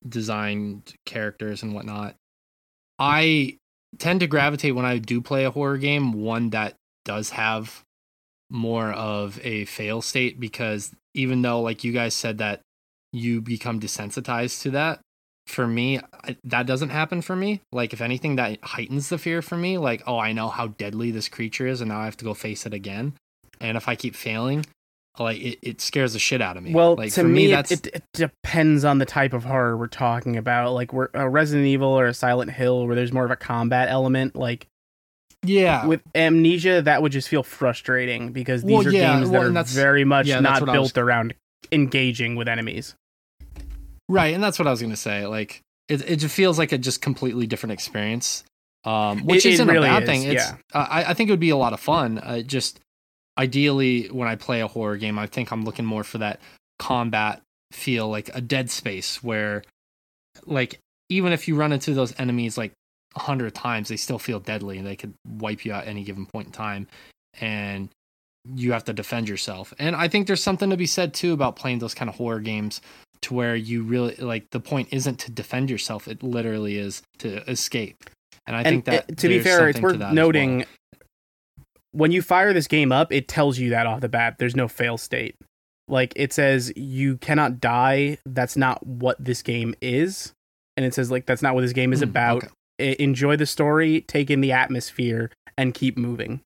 designed 0.07 0.93
characters 1.05 1.63
and 1.63 1.73
whatnot. 1.73 2.15
I 2.97 3.57
tend 3.99 4.21
to 4.21 4.27
gravitate 4.27 4.75
when 4.75 4.85
I 4.85 4.97
do 4.97 5.21
play 5.21 5.45
a 5.45 5.51
horror 5.51 5.77
game, 5.77 6.13
one 6.13 6.49
that 6.51 6.75
does 7.03 7.31
have 7.31 7.83
more 8.49 8.91
of 8.91 9.39
a 9.43 9.65
fail 9.65 10.01
state 10.01 10.39
because 10.39 10.91
even 11.13 11.41
though 11.41 11.61
like 11.61 11.83
you 11.83 11.91
guys 11.91 12.13
said 12.13 12.37
that 12.37 12.61
you 13.11 13.41
become 13.41 13.79
desensitized 13.79 14.61
to 14.61 14.71
that, 14.71 14.99
for 15.47 15.67
me 15.67 15.99
that 16.43 16.65
doesn't 16.65 16.89
happen 16.89 17.21
for 17.21 17.35
me. 17.35 17.61
Like 17.71 17.93
if 17.93 18.01
anything 18.01 18.35
that 18.35 18.59
heightens 18.63 19.09
the 19.09 19.17
fear 19.17 19.41
for 19.41 19.57
me, 19.57 19.77
like 19.77 20.03
oh 20.07 20.19
I 20.19 20.33
know 20.33 20.49
how 20.49 20.67
deadly 20.67 21.11
this 21.11 21.29
creature 21.29 21.67
is 21.67 21.81
and 21.81 21.89
now 21.89 22.01
I 22.01 22.05
have 22.05 22.17
to 22.17 22.25
go 22.25 22.33
face 22.33 22.65
it 22.65 22.73
again. 22.73 23.13
And 23.61 23.77
if 23.77 23.87
I 23.87 23.95
keep 23.95 24.15
failing, 24.15 24.65
like 25.19 25.39
it, 25.39 25.59
it 25.61 25.81
scares 25.81 26.13
the 26.13 26.19
shit 26.19 26.41
out 26.41 26.57
of 26.57 26.63
me. 26.63 26.73
Well, 26.73 26.95
like 26.95 27.13
to 27.13 27.21
for 27.21 27.27
me, 27.27 27.47
that's 27.47 27.71
it, 27.71 27.87
it, 27.87 28.03
depends 28.13 28.83
on 28.83 28.97
the 28.97 29.05
type 29.05 29.33
of 29.33 29.43
horror 29.43 29.77
we're 29.77 29.87
talking 29.87 30.37
about. 30.37 30.73
Like, 30.73 30.93
we're 30.93 31.09
a 31.13 31.29
Resident 31.29 31.67
Evil 31.67 31.89
or 31.89 32.07
a 32.07 32.13
Silent 32.13 32.51
Hill, 32.51 32.85
where 32.85 32.95
there's 32.95 33.13
more 33.13 33.25
of 33.25 33.31
a 33.31 33.35
combat 33.35 33.89
element. 33.89 34.35
Like 34.35 34.67
yeah. 35.43 35.85
with 35.85 36.01
Amnesia, 36.13 36.81
that 36.81 37.01
would 37.01 37.11
just 37.11 37.29
feel 37.29 37.43
frustrating 37.43 38.31
because 38.31 38.63
these 38.63 38.73
Well, 38.73 38.87
are 38.87 38.91
yeah, 38.91 39.17
games 39.17 39.29
well, 39.29 39.51
that 39.51 39.59
are 39.59 39.63
very 39.63 40.03
much 40.03 40.27
yeah, 40.27 40.39
not 40.39 40.61
I 40.61 40.65
was- 40.65 40.71
built 40.71 40.97
around 40.97 41.33
engaging 41.71 42.35
with 42.35 42.47
enemies. 42.47 42.95
Right, 44.07 44.33
and 44.35 44.43
that's 44.43 44.59
what 44.59 44.67
I 44.67 44.71
was 44.71 44.81
gonna 44.81 44.95
say. 44.95 45.25
Like 45.25 45.61
it, 45.87 46.07
it 46.09 46.15
just 46.17 46.35
feels 46.35 46.57
like 46.59 46.71
a 46.71 46.77
just 46.77 47.01
completely 47.01 47.47
different 47.47 47.73
experience, 47.73 48.43
um, 48.83 49.25
which 49.25 49.45
isn't 49.45 49.67
really 49.67 49.87
a 49.87 49.91
bad 49.91 50.03
is, 50.03 50.09
thing. 50.09 50.23
It's, 50.23 50.45
yeah. 50.45 50.57
uh, 50.73 50.87
I, 50.89 51.03
I 51.05 51.13
think 51.13 51.29
it 51.29 51.33
would 51.33 51.39
be 51.39 51.49
a 51.49 51.57
lot 51.57 51.73
of 51.73 51.79
fun. 51.79 52.19
Uh, 52.19 52.41
just 52.41 52.79
ideally, 53.37 54.07
when 54.07 54.27
I 54.27 54.35
play 54.35 54.61
a 54.61 54.67
horror 54.67 54.97
game, 54.97 55.19
I 55.19 55.27
think 55.27 55.51
I'm 55.51 55.63
looking 55.65 55.85
more 55.85 56.03
for 56.03 56.17
that 56.19 56.39
combat 56.79 57.41
feel, 57.71 58.09
like 58.09 58.29
a 58.33 58.41
Dead 58.41 58.69
Space, 58.69 59.23
where 59.23 59.63
like 60.45 60.79
even 61.09 61.33
if 61.33 61.47
you 61.47 61.55
run 61.55 61.71
into 61.71 61.93
those 61.93 62.13
enemies 62.19 62.57
like 62.57 62.71
a 63.15 63.19
hundred 63.19 63.53
times, 63.53 63.89
they 63.89 63.97
still 63.97 64.19
feel 64.19 64.39
deadly 64.39 64.77
and 64.77 64.87
they 64.87 64.95
could 64.95 65.13
wipe 65.27 65.65
you 65.65 65.71
out 65.73 65.83
at 65.83 65.89
any 65.89 66.03
given 66.03 66.25
point 66.25 66.47
in 66.47 66.53
time. 66.53 66.87
And 67.39 67.89
you 68.53 68.71
have 68.73 68.83
to 68.85 68.93
defend 68.93 69.27
yourself. 69.27 69.73
And 69.79 69.95
I 69.95 70.07
think 70.07 70.27
there's 70.27 70.43
something 70.43 70.69
to 70.69 70.77
be 70.77 70.85
said 70.85 71.13
too 71.13 71.33
about 71.33 71.55
playing 71.55 71.79
those 71.79 71.93
kind 71.93 72.09
of 72.09 72.15
horror 72.15 72.39
games 72.39 72.81
to 73.21 73.33
where 73.33 73.55
you 73.55 73.83
really 73.83 74.15
like 74.17 74.49
the 74.51 74.59
point 74.59 74.89
isn't 74.91 75.19
to 75.19 75.31
defend 75.31 75.69
yourself; 75.69 76.07
it 76.07 76.21
literally 76.21 76.77
is 76.77 77.01
to 77.19 77.49
escape. 77.49 77.97
And 78.45 78.55
I 78.55 78.59
and 78.59 78.67
think 78.67 78.85
that 78.85 79.05
it- 79.09 79.17
to 79.17 79.27
be 79.27 79.39
fair, 79.39 79.69
it's 79.69 79.79
worth 79.81 79.99
noting 80.11 80.57
well. 80.59 80.65
When 81.95 82.11
you 82.11 82.21
fire 82.21 82.53
this 82.53 82.67
game 82.67 82.91
up, 82.91 83.11
it 83.11 83.27
tells 83.27 83.57
you 83.57 83.69
that 83.71 83.87
off 83.87 84.01
the 84.01 84.09
bat. 84.09 84.35
There's 84.37 84.55
no 84.55 84.67
fail 84.67 84.97
state. 84.97 85.35
Like 85.87 86.13
it 86.15 86.33
says 86.33 86.73
you 86.75 87.17
cannot 87.17 87.59
die. 87.61 88.17
That's 88.25 88.57
not 88.57 88.85
what 88.85 89.23
this 89.23 89.41
game 89.41 89.75
is. 89.81 90.33
And 90.77 90.85
it 90.85 90.93
says 90.93 91.11
like 91.11 91.25
that's 91.25 91.41
not 91.41 91.55
what 91.55 91.61
this 91.61 91.73
game 91.73 91.93
is 91.93 91.99
Hmm, 91.99 92.09
about. 92.09 92.43
okay. 92.79 92.95
Enjoy 92.99 93.35
the 93.37 93.45
story, 93.45 94.01
take 94.01 94.29
in 94.29 94.41
the 94.41 94.51
atmosphere, 94.51 95.31
and 95.57 95.73
keep 95.73 95.97
moving. 95.97 96.41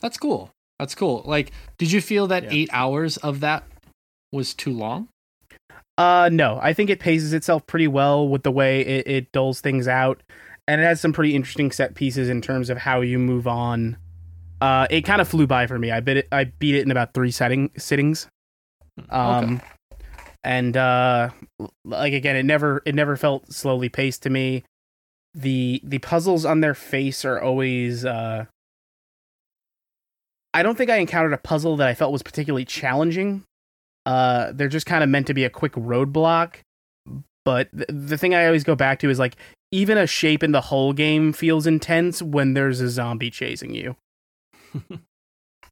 That's 0.00 0.16
cool. 0.18 0.50
That's 0.80 0.96
cool. 0.96 1.22
Like, 1.24 1.52
did 1.78 1.92
you 1.92 2.00
feel 2.00 2.26
that 2.26 2.44
Yeah. 2.44 2.50
eight 2.52 2.70
hours 2.72 3.18
of 3.18 3.38
that 3.40 3.62
was 4.32 4.52
too 4.54 4.72
long? 4.72 5.08
Uh, 5.96 6.28
no, 6.32 6.58
I 6.60 6.72
think 6.72 6.90
it 6.90 6.98
paces 6.98 7.32
itself 7.32 7.64
pretty 7.68 7.86
well 7.86 8.26
with 8.26 8.42
the 8.42 8.50
way 8.50 8.80
it, 8.80 9.06
it 9.06 9.32
doles 9.32 9.60
things 9.60 9.86
out, 9.86 10.22
and 10.66 10.80
it 10.80 10.84
has 10.84 11.00
some 11.00 11.12
pretty 11.12 11.36
interesting 11.36 11.70
set 11.70 11.94
pieces 11.94 12.28
in 12.28 12.40
terms 12.40 12.68
of 12.70 12.78
how 12.78 13.00
you 13.02 13.18
move 13.20 13.46
on. 13.46 13.98
Uh, 14.62 14.86
it 14.90 15.02
kind 15.02 15.20
of 15.20 15.26
flew 15.26 15.44
by 15.44 15.66
for 15.66 15.76
me. 15.76 15.90
I 15.90 15.98
bit 15.98 16.18
it. 16.18 16.28
I 16.30 16.44
beat 16.44 16.76
it 16.76 16.82
in 16.82 16.92
about 16.92 17.14
three 17.14 17.32
setting 17.32 17.72
sittings. 17.76 18.28
Um, 19.10 19.60
and 20.44 20.76
uh, 20.76 21.30
like 21.84 22.12
again, 22.12 22.36
it 22.36 22.44
never 22.44 22.80
it 22.86 22.94
never 22.94 23.16
felt 23.16 23.52
slowly 23.52 23.88
paced 23.88 24.22
to 24.22 24.30
me. 24.30 24.62
The 25.34 25.80
the 25.82 25.98
puzzles 25.98 26.44
on 26.44 26.60
their 26.60 26.74
face 26.74 27.24
are 27.24 27.40
always 27.40 28.04
uh. 28.04 28.44
I 30.54 30.62
don't 30.62 30.78
think 30.78 30.90
I 30.90 30.98
encountered 30.98 31.32
a 31.32 31.38
puzzle 31.38 31.76
that 31.78 31.88
I 31.88 31.94
felt 31.94 32.12
was 32.12 32.22
particularly 32.22 32.64
challenging. 32.64 33.42
Uh, 34.06 34.52
they're 34.52 34.68
just 34.68 34.86
kind 34.86 35.02
of 35.02 35.10
meant 35.10 35.26
to 35.26 35.34
be 35.34 35.42
a 35.42 35.50
quick 35.50 35.72
roadblock. 35.72 36.58
But 37.44 37.68
th- 37.72 37.88
the 37.88 38.16
thing 38.16 38.32
I 38.32 38.46
always 38.46 38.62
go 38.62 38.76
back 38.76 39.00
to 39.00 39.10
is 39.10 39.18
like 39.18 39.34
even 39.72 39.98
a 39.98 40.06
shape 40.06 40.44
in 40.44 40.52
the 40.52 40.60
whole 40.60 40.92
game 40.92 41.32
feels 41.32 41.66
intense 41.66 42.22
when 42.22 42.54
there's 42.54 42.80
a 42.80 42.88
zombie 42.88 43.30
chasing 43.30 43.74
you. 43.74 43.96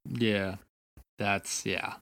Yeah, 0.09 0.57
that's 1.19 1.65
yeah. 1.67 1.95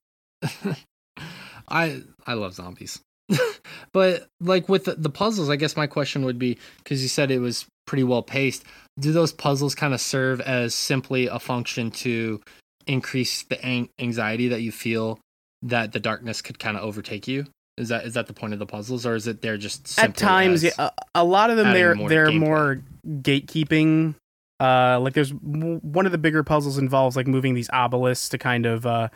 I 1.69 2.03
I 2.27 2.35
love 2.35 2.55
zombies, 2.55 3.01
but 3.93 4.29
like 4.41 4.69
with 4.69 4.85
the, 4.85 4.95
the 4.95 5.11
puzzles, 5.11 5.51
I 5.51 5.57
guess 5.57 5.77
my 5.77 5.87
question 5.87 6.25
would 6.25 6.39
be 6.39 6.59
because 6.79 7.03
you 7.03 7.09
said 7.09 7.31
it 7.31 7.41
was 7.41 7.67
pretty 7.87 8.05
well 8.05 8.23
paced. 8.23 8.65
Do 8.99 9.13
those 9.13 9.33
puzzles 9.33 9.75
kind 9.75 9.93
of 9.95 10.01
serve 10.01 10.41
as 10.41 10.75
simply 10.75 11.27
a 11.27 11.39
function 11.39 11.91
to 11.93 12.41
increase 12.87 13.43
the 13.43 13.63
an- 13.65 13.89
anxiety 13.99 14.49
that 14.49 14.63
you 14.63 14.73
feel 14.73 15.19
that 15.63 15.93
the 15.93 16.01
darkness 16.01 16.41
could 16.41 16.59
kind 16.59 16.77
of 16.77 16.85
overtake 16.85 17.27
you? 17.29 17.47
Is 17.77 17.89
that 17.89 18.05
is 18.07 18.15
that 18.15 18.27
the 18.29 18.33
point 18.33 18.53
of 18.55 18.59
the 18.59 18.67
puzzles, 18.67 19.05
or 19.05 19.15
is 19.17 19.27
it 19.27 19.43
they're 19.43 19.59
just 19.59 19.99
At 19.99 20.17
times, 20.17 20.63
yeah, 20.63 20.71
a, 20.79 20.91
a 21.17 21.25
lot 21.25 21.51
of 21.51 21.57
them 21.57 21.73
they're 21.73 21.95
they're 21.95 22.29
gameplay. 22.29 22.39
more 22.39 22.81
gatekeeping. 23.07 24.15
Uh, 24.61 24.99
like 25.01 25.15
there's 25.15 25.33
one 25.33 26.07
of 26.07 26.13
the 26.13 26.19
bigger 26.19 26.43
puzzles 26.43 26.79
involves 26.79 27.17
like 27.17 27.27
moving 27.27 27.55
these 27.55 27.71
obelisks 27.71 28.29
to 28.29 28.39
kind 28.39 28.67
of 28.67 28.85
uh 28.87 29.09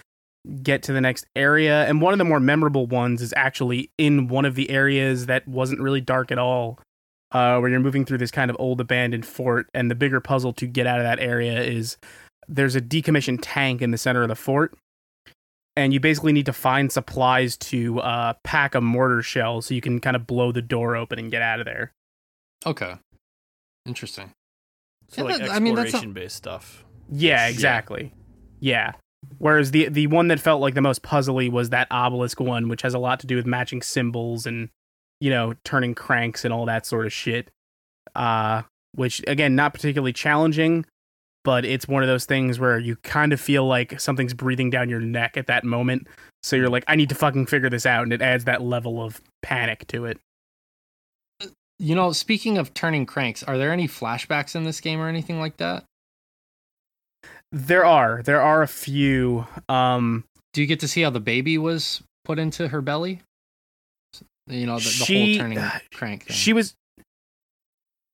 get 0.62 0.82
to 0.84 0.92
the 0.92 1.00
next 1.00 1.26
area, 1.36 1.86
and 1.86 2.00
one 2.00 2.12
of 2.12 2.18
the 2.18 2.24
more 2.24 2.40
memorable 2.40 2.86
ones 2.86 3.22
is 3.22 3.32
actually 3.36 3.90
in 3.98 4.28
one 4.28 4.44
of 4.44 4.54
the 4.54 4.70
areas 4.70 5.26
that 5.26 5.46
wasn't 5.46 5.80
really 5.80 6.00
dark 6.00 6.32
at 6.32 6.38
all. 6.38 6.78
Uh, 7.32 7.58
where 7.58 7.70
you're 7.70 7.80
moving 7.80 8.04
through 8.04 8.18
this 8.18 8.30
kind 8.30 8.50
of 8.50 8.56
old 8.60 8.78
abandoned 8.78 9.24
fort, 9.24 9.66
and 9.72 9.90
the 9.90 9.94
bigger 9.94 10.20
puzzle 10.20 10.52
to 10.52 10.66
get 10.66 10.86
out 10.86 10.98
of 10.98 11.04
that 11.04 11.18
area 11.18 11.62
is 11.62 11.96
there's 12.46 12.76
a 12.76 12.80
decommissioned 12.80 13.38
tank 13.40 13.80
in 13.80 13.90
the 13.90 13.96
center 13.96 14.22
of 14.22 14.28
the 14.28 14.34
fort, 14.34 14.74
and 15.74 15.94
you 15.94 16.00
basically 16.00 16.32
need 16.32 16.44
to 16.44 16.52
find 16.52 16.92
supplies 16.92 17.56
to 17.56 18.00
uh, 18.00 18.34
pack 18.44 18.74
a 18.74 18.82
mortar 18.82 19.22
shell 19.22 19.62
so 19.62 19.72
you 19.72 19.80
can 19.80 19.98
kind 19.98 20.14
of 20.14 20.26
blow 20.26 20.52
the 20.52 20.60
door 20.60 20.94
open 20.94 21.18
and 21.18 21.30
get 21.30 21.40
out 21.40 21.58
of 21.58 21.64
there. 21.64 21.92
okay, 22.66 22.96
interesting. 23.86 24.32
So 25.12 25.22
Yeah, 25.22 25.32
like 25.34 25.42
that- 25.42 25.50
I 25.50 25.58
mean, 25.60 25.78
exploration 25.78 26.12
based 26.12 26.36
stuff. 26.36 26.84
Yeah, 27.10 27.46
exactly. 27.48 28.12
Yeah. 28.60 28.92
Whereas 29.38 29.70
the 29.70 29.88
the 29.88 30.06
one 30.08 30.28
that 30.28 30.40
felt 30.40 30.60
like 30.60 30.74
the 30.74 30.80
most 30.82 31.02
puzzly 31.02 31.50
was 31.50 31.70
that 31.70 31.86
obelisk 31.90 32.40
one, 32.40 32.68
which 32.68 32.82
has 32.82 32.94
a 32.94 32.98
lot 32.98 33.20
to 33.20 33.26
do 33.26 33.36
with 33.36 33.46
matching 33.46 33.80
symbols 33.82 34.46
and 34.46 34.68
you 35.20 35.30
know 35.30 35.54
turning 35.64 35.94
cranks 35.94 36.44
and 36.44 36.52
all 36.52 36.66
that 36.66 36.86
sort 36.86 37.06
of 37.06 37.12
shit. 37.12 37.50
Uh, 38.16 38.62
which 38.94 39.22
again, 39.26 39.54
not 39.54 39.72
particularly 39.74 40.12
challenging, 40.12 40.84
but 41.44 41.64
it's 41.64 41.86
one 41.86 42.02
of 42.02 42.08
those 42.08 42.24
things 42.24 42.58
where 42.58 42.78
you 42.78 42.96
kind 42.96 43.32
of 43.32 43.40
feel 43.40 43.64
like 43.66 44.00
something's 44.00 44.34
breathing 44.34 44.70
down 44.70 44.88
your 44.88 45.00
neck 45.00 45.36
at 45.36 45.46
that 45.46 45.64
moment. 45.64 46.06
So 46.42 46.56
you're 46.56 46.68
like, 46.68 46.84
I 46.88 46.96
need 46.96 47.08
to 47.10 47.14
fucking 47.14 47.46
figure 47.46 47.70
this 47.70 47.86
out, 47.86 48.02
and 48.02 48.12
it 48.12 48.20
adds 48.20 48.44
that 48.46 48.60
level 48.62 49.02
of 49.02 49.20
panic 49.42 49.86
to 49.88 50.04
it. 50.06 50.18
You 51.82 51.96
know, 51.96 52.12
speaking 52.12 52.58
of 52.58 52.72
turning 52.74 53.06
cranks, 53.06 53.42
are 53.42 53.58
there 53.58 53.72
any 53.72 53.88
flashbacks 53.88 54.54
in 54.54 54.62
this 54.62 54.80
game 54.80 55.00
or 55.00 55.08
anything 55.08 55.40
like 55.40 55.56
that? 55.56 55.84
There 57.50 57.84
are 57.84 58.22
there 58.22 58.40
are 58.40 58.62
a 58.62 58.68
few. 58.68 59.46
Um, 59.68 60.22
Do 60.52 60.60
you 60.60 60.68
get 60.68 60.78
to 60.80 60.88
see 60.88 61.02
how 61.02 61.10
the 61.10 61.18
baby 61.20 61.58
was 61.58 62.00
put 62.24 62.38
into 62.38 62.68
her 62.68 62.80
belly? 62.80 63.20
You 64.46 64.66
know, 64.66 64.78
the, 64.78 64.84
the 64.84 64.90
She- 64.90 65.34
whole 65.34 65.42
turning 65.42 65.58
crank 65.92 66.26
thing. 66.26 66.34
she 66.36 66.52
was. 66.52 66.74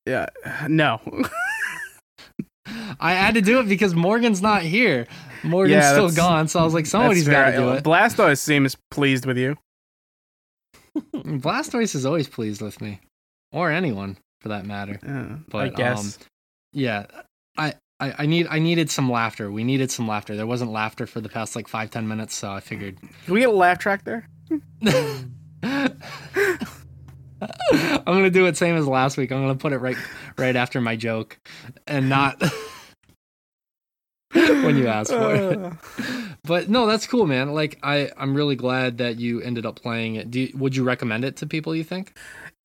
Yeah, 0.07 0.27
no. 0.67 1.01
I 3.01 3.13
had 3.13 3.35
to 3.35 3.43
do 3.43 3.61
it 3.61 3.69
because 3.69 3.95
Morgan's 3.95 4.41
not 4.41 4.63
here. 4.63 5.07
Morgan's 5.45 5.83
Yeah, 5.85 5.93
still 5.93 6.11
gone, 6.11 6.49
so 6.49 6.59
I 6.61 6.65
was 6.65 6.73
like, 6.75 6.87
somebody's 6.87 7.29
got 7.29 7.51
to 7.51 7.57
do 7.59 7.69
it. 7.73 7.85
Blastoise 7.85 8.39
seems 8.39 8.77
pleased 8.91 9.27
with 9.27 9.37
you. 9.37 9.57
Blastoise 11.15 11.95
is 11.95 12.07
always 12.07 12.29
pleased 12.29 12.61
with 12.63 12.81
me, 12.81 13.01
or 13.53 13.71
anyone 13.71 14.17
for 14.41 14.49
that 14.49 14.67
matter. 14.67 14.99
Uh, 15.07 15.35
I 15.37 15.39
But, 15.49 15.77
guess. 15.77 15.99
um, 15.99 16.13
Yeah, 16.73 17.07
I, 17.57 17.75
I, 18.01 18.15
I 18.21 18.27
need 18.27 18.47
I 18.49 18.59
needed 18.61 18.91
some 18.91 19.11
laughter. 19.11 19.51
We 19.51 19.65
needed 19.65 19.91
some 19.91 20.07
laughter. 20.07 20.37
There 20.37 20.47
wasn't 20.47 20.71
laughter 20.71 21.07
for 21.07 21.21
the 21.21 21.29
past 21.29 21.57
like 21.57 21.67
five 21.67 21.91
ten 21.91 22.07
minutes, 22.07 22.35
so 22.37 22.53
I 22.53 22.61
figured. 22.61 22.99
Can 23.01 23.35
we 23.35 23.41
get 23.41 23.49
a 23.49 23.53
laugh 23.53 23.79
track 23.79 24.05
there? 24.05 24.27
I'm 27.71 28.05
gonna 28.05 28.31
do 28.31 28.47
it 28.47 28.57
same 28.57 28.77
as 28.77 28.87
last 28.87 29.17
week. 29.17 29.31
I'm 29.33 29.41
gonna 29.41 29.55
put 29.57 29.73
it 29.73 29.79
right 29.79 29.97
right 30.37 30.55
after 30.57 30.81
my 30.81 30.97
joke, 30.97 31.39
and 31.87 32.09
not 32.09 32.41
when 34.33 34.77
you 34.77 34.87
ask 34.89 35.11
for 35.13 35.35
it. 35.35 35.59
Uh, 35.59 35.71
But 36.45 36.69
no, 36.71 36.87
that's 36.87 37.07
cool, 37.07 37.27
man. 37.27 37.53
Like 37.53 37.79
I, 37.83 38.11
I'm 38.17 38.35
really 38.35 38.57
glad 38.57 38.99
that 38.99 39.19
you 39.19 39.41
ended 39.43 39.67
up 39.67 39.77
playing 39.81 40.15
it. 40.15 40.31
Do 40.31 40.41
you, 40.41 40.53
would 40.57 40.75
you 40.75 40.83
recommend 40.85 41.25
it 41.25 41.37
to 41.39 41.47
people? 41.47 41.75
You 41.75 41.85
think? 41.85 42.17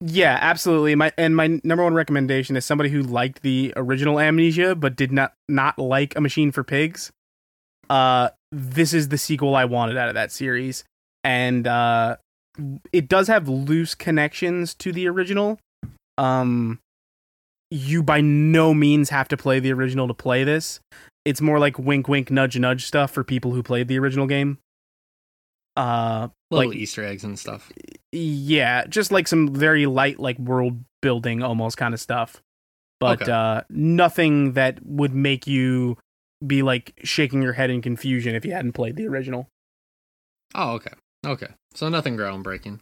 Yeah, 0.06 0.38
absolutely. 0.42 0.96
My 0.96 1.14
and 1.18 1.34
my 1.34 1.62
number 1.64 1.82
one 1.82 1.94
recommendation 1.94 2.58
is 2.58 2.66
somebody 2.66 2.90
who 2.90 3.02
liked 3.02 3.42
the 3.42 3.72
original 3.78 4.20
Amnesia 4.20 4.76
but 4.76 4.98
did 4.98 5.14
not 5.14 5.34
not 5.48 5.80
like 5.80 6.14
A 6.18 6.22
Machine 6.22 6.52
for 6.52 6.62
Pigs. 6.62 7.10
Uh, 7.90 8.30
this 8.52 8.94
is 8.94 9.08
the 9.08 9.18
sequel 9.18 9.56
I 9.56 9.64
wanted 9.64 9.96
out 9.96 10.10
of 10.10 10.16
that 10.16 10.34
series, 10.34 10.84
and 11.24 11.66
uh, 11.66 12.18
it 12.92 13.08
does 13.08 13.28
have 13.30 13.48
loose 13.48 13.96
connections 13.96 14.74
to 14.76 14.92
the 14.92 15.08
original. 15.08 15.58
Um, 16.18 16.80
you 17.72 18.04
by 18.04 18.20
no 18.20 18.74
means 18.74 19.10
have 19.10 19.30
to 19.30 19.38
play 19.38 19.62
the 19.62 19.72
original 19.72 20.10
to 20.10 20.14
play 20.14 20.44
this. 20.44 20.82
It's 21.24 21.40
more 21.40 21.60
like 21.60 21.80
wink, 21.80 22.10
wink, 22.10 22.30
nudge, 22.30 22.60
nudge 22.60 22.86
stuff 22.86 23.12
for 23.12 23.24
people 23.24 23.54
who 23.54 23.64
played 23.64 23.88
the 23.88 24.00
original 24.00 24.28
game. 24.28 24.58
Uh, 25.76 26.28
Little 26.52 26.70
Like- 26.70 26.78
Easter 26.78 27.04
eggs 27.04 27.24
and 27.24 27.38
stuff. 27.40 27.72
yeah, 28.12 28.86
just 28.86 29.12
like 29.12 29.28
some 29.28 29.54
very 29.54 29.86
light, 29.88 30.20
like 30.20 30.38
world 30.38 30.84
building 31.02 31.42
almost 31.42 31.78
kind 31.78 31.94
of 31.94 32.00
stuff, 32.00 32.42
but 33.00 33.24
Okay. 33.24 33.32
uh, 33.32 33.62
nothing 33.70 34.54
that 34.54 34.86
would 34.86 35.14
make 35.16 35.48
you 35.48 35.98
be 36.46 36.62
like 36.62 36.94
shaking 37.04 37.42
your 37.42 37.54
head 37.54 37.70
in 37.72 37.82
confusion 37.82 38.36
if 38.36 38.46
you 38.46 38.52
hadn't 38.54 38.74
played 38.74 38.96
the 38.98 39.08
original. 39.08 39.48
Oh, 40.54 40.74
okay, 40.74 40.92
okay. 41.26 41.48
So 41.74 41.90
nothing 41.90 42.16
groundbreaking. 42.18 42.80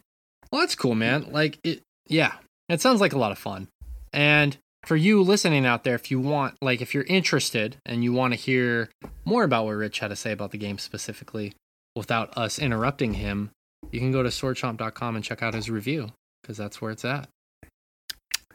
Well, 0.50 0.60
that's 0.60 0.74
cool, 0.74 0.94
man. 0.94 1.32
Like 1.32 1.58
it, 1.64 1.80
yeah. 2.08 2.34
It 2.68 2.80
sounds 2.82 3.00
like 3.00 3.12
a 3.14 3.18
lot 3.18 3.32
of 3.32 3.38
fun. 3.38 3.68
And 4.12 4.56
for 4.84 4.96
you 4.96 5.22
listening 5.22 5.64
out 5.64 5.84
there, 5.84 5.94
if 5.94 6.10
you 6.10 6.20
want, 6.20 6.56
like, 6.60 6.80
if 6.82 6.92
you're 6.92 7.04
interested 7.04 7.76
and 7.86 8.02
you 8.04 8.12
want 8.12 8.34
to 8.34 8.38
hear 8.38 8.90
more 9.24 9.44
about 9.44 9.64
what 9.64 9.72
Rich 9.72 10.00
had 10.00 10.08
to 10.08 10.16
say 10.16 10.32
about 10.32 10.50
the 10.50 10.58
game 10.58 10.76
specifically, 10.78 11.54
without 11.96 12.36
us 12.36 12.58
interrupting 12.58 13.14
him, 13.14 13.50
you 13.90 14.00
can 14.00 14.12
go 14.12 14.22
to 14.22 14.28
swordchomp.com 14.30 15.16
and 15.16 15.24
check 15.24 15.42
out 15.42 15.54
his 15.54 15.68
review 15.70 16.12
because 16.42 16.56
that's 16.56 16.80
where 16.80 16.90
it's 16.90 17.04
at. 17.04 17.28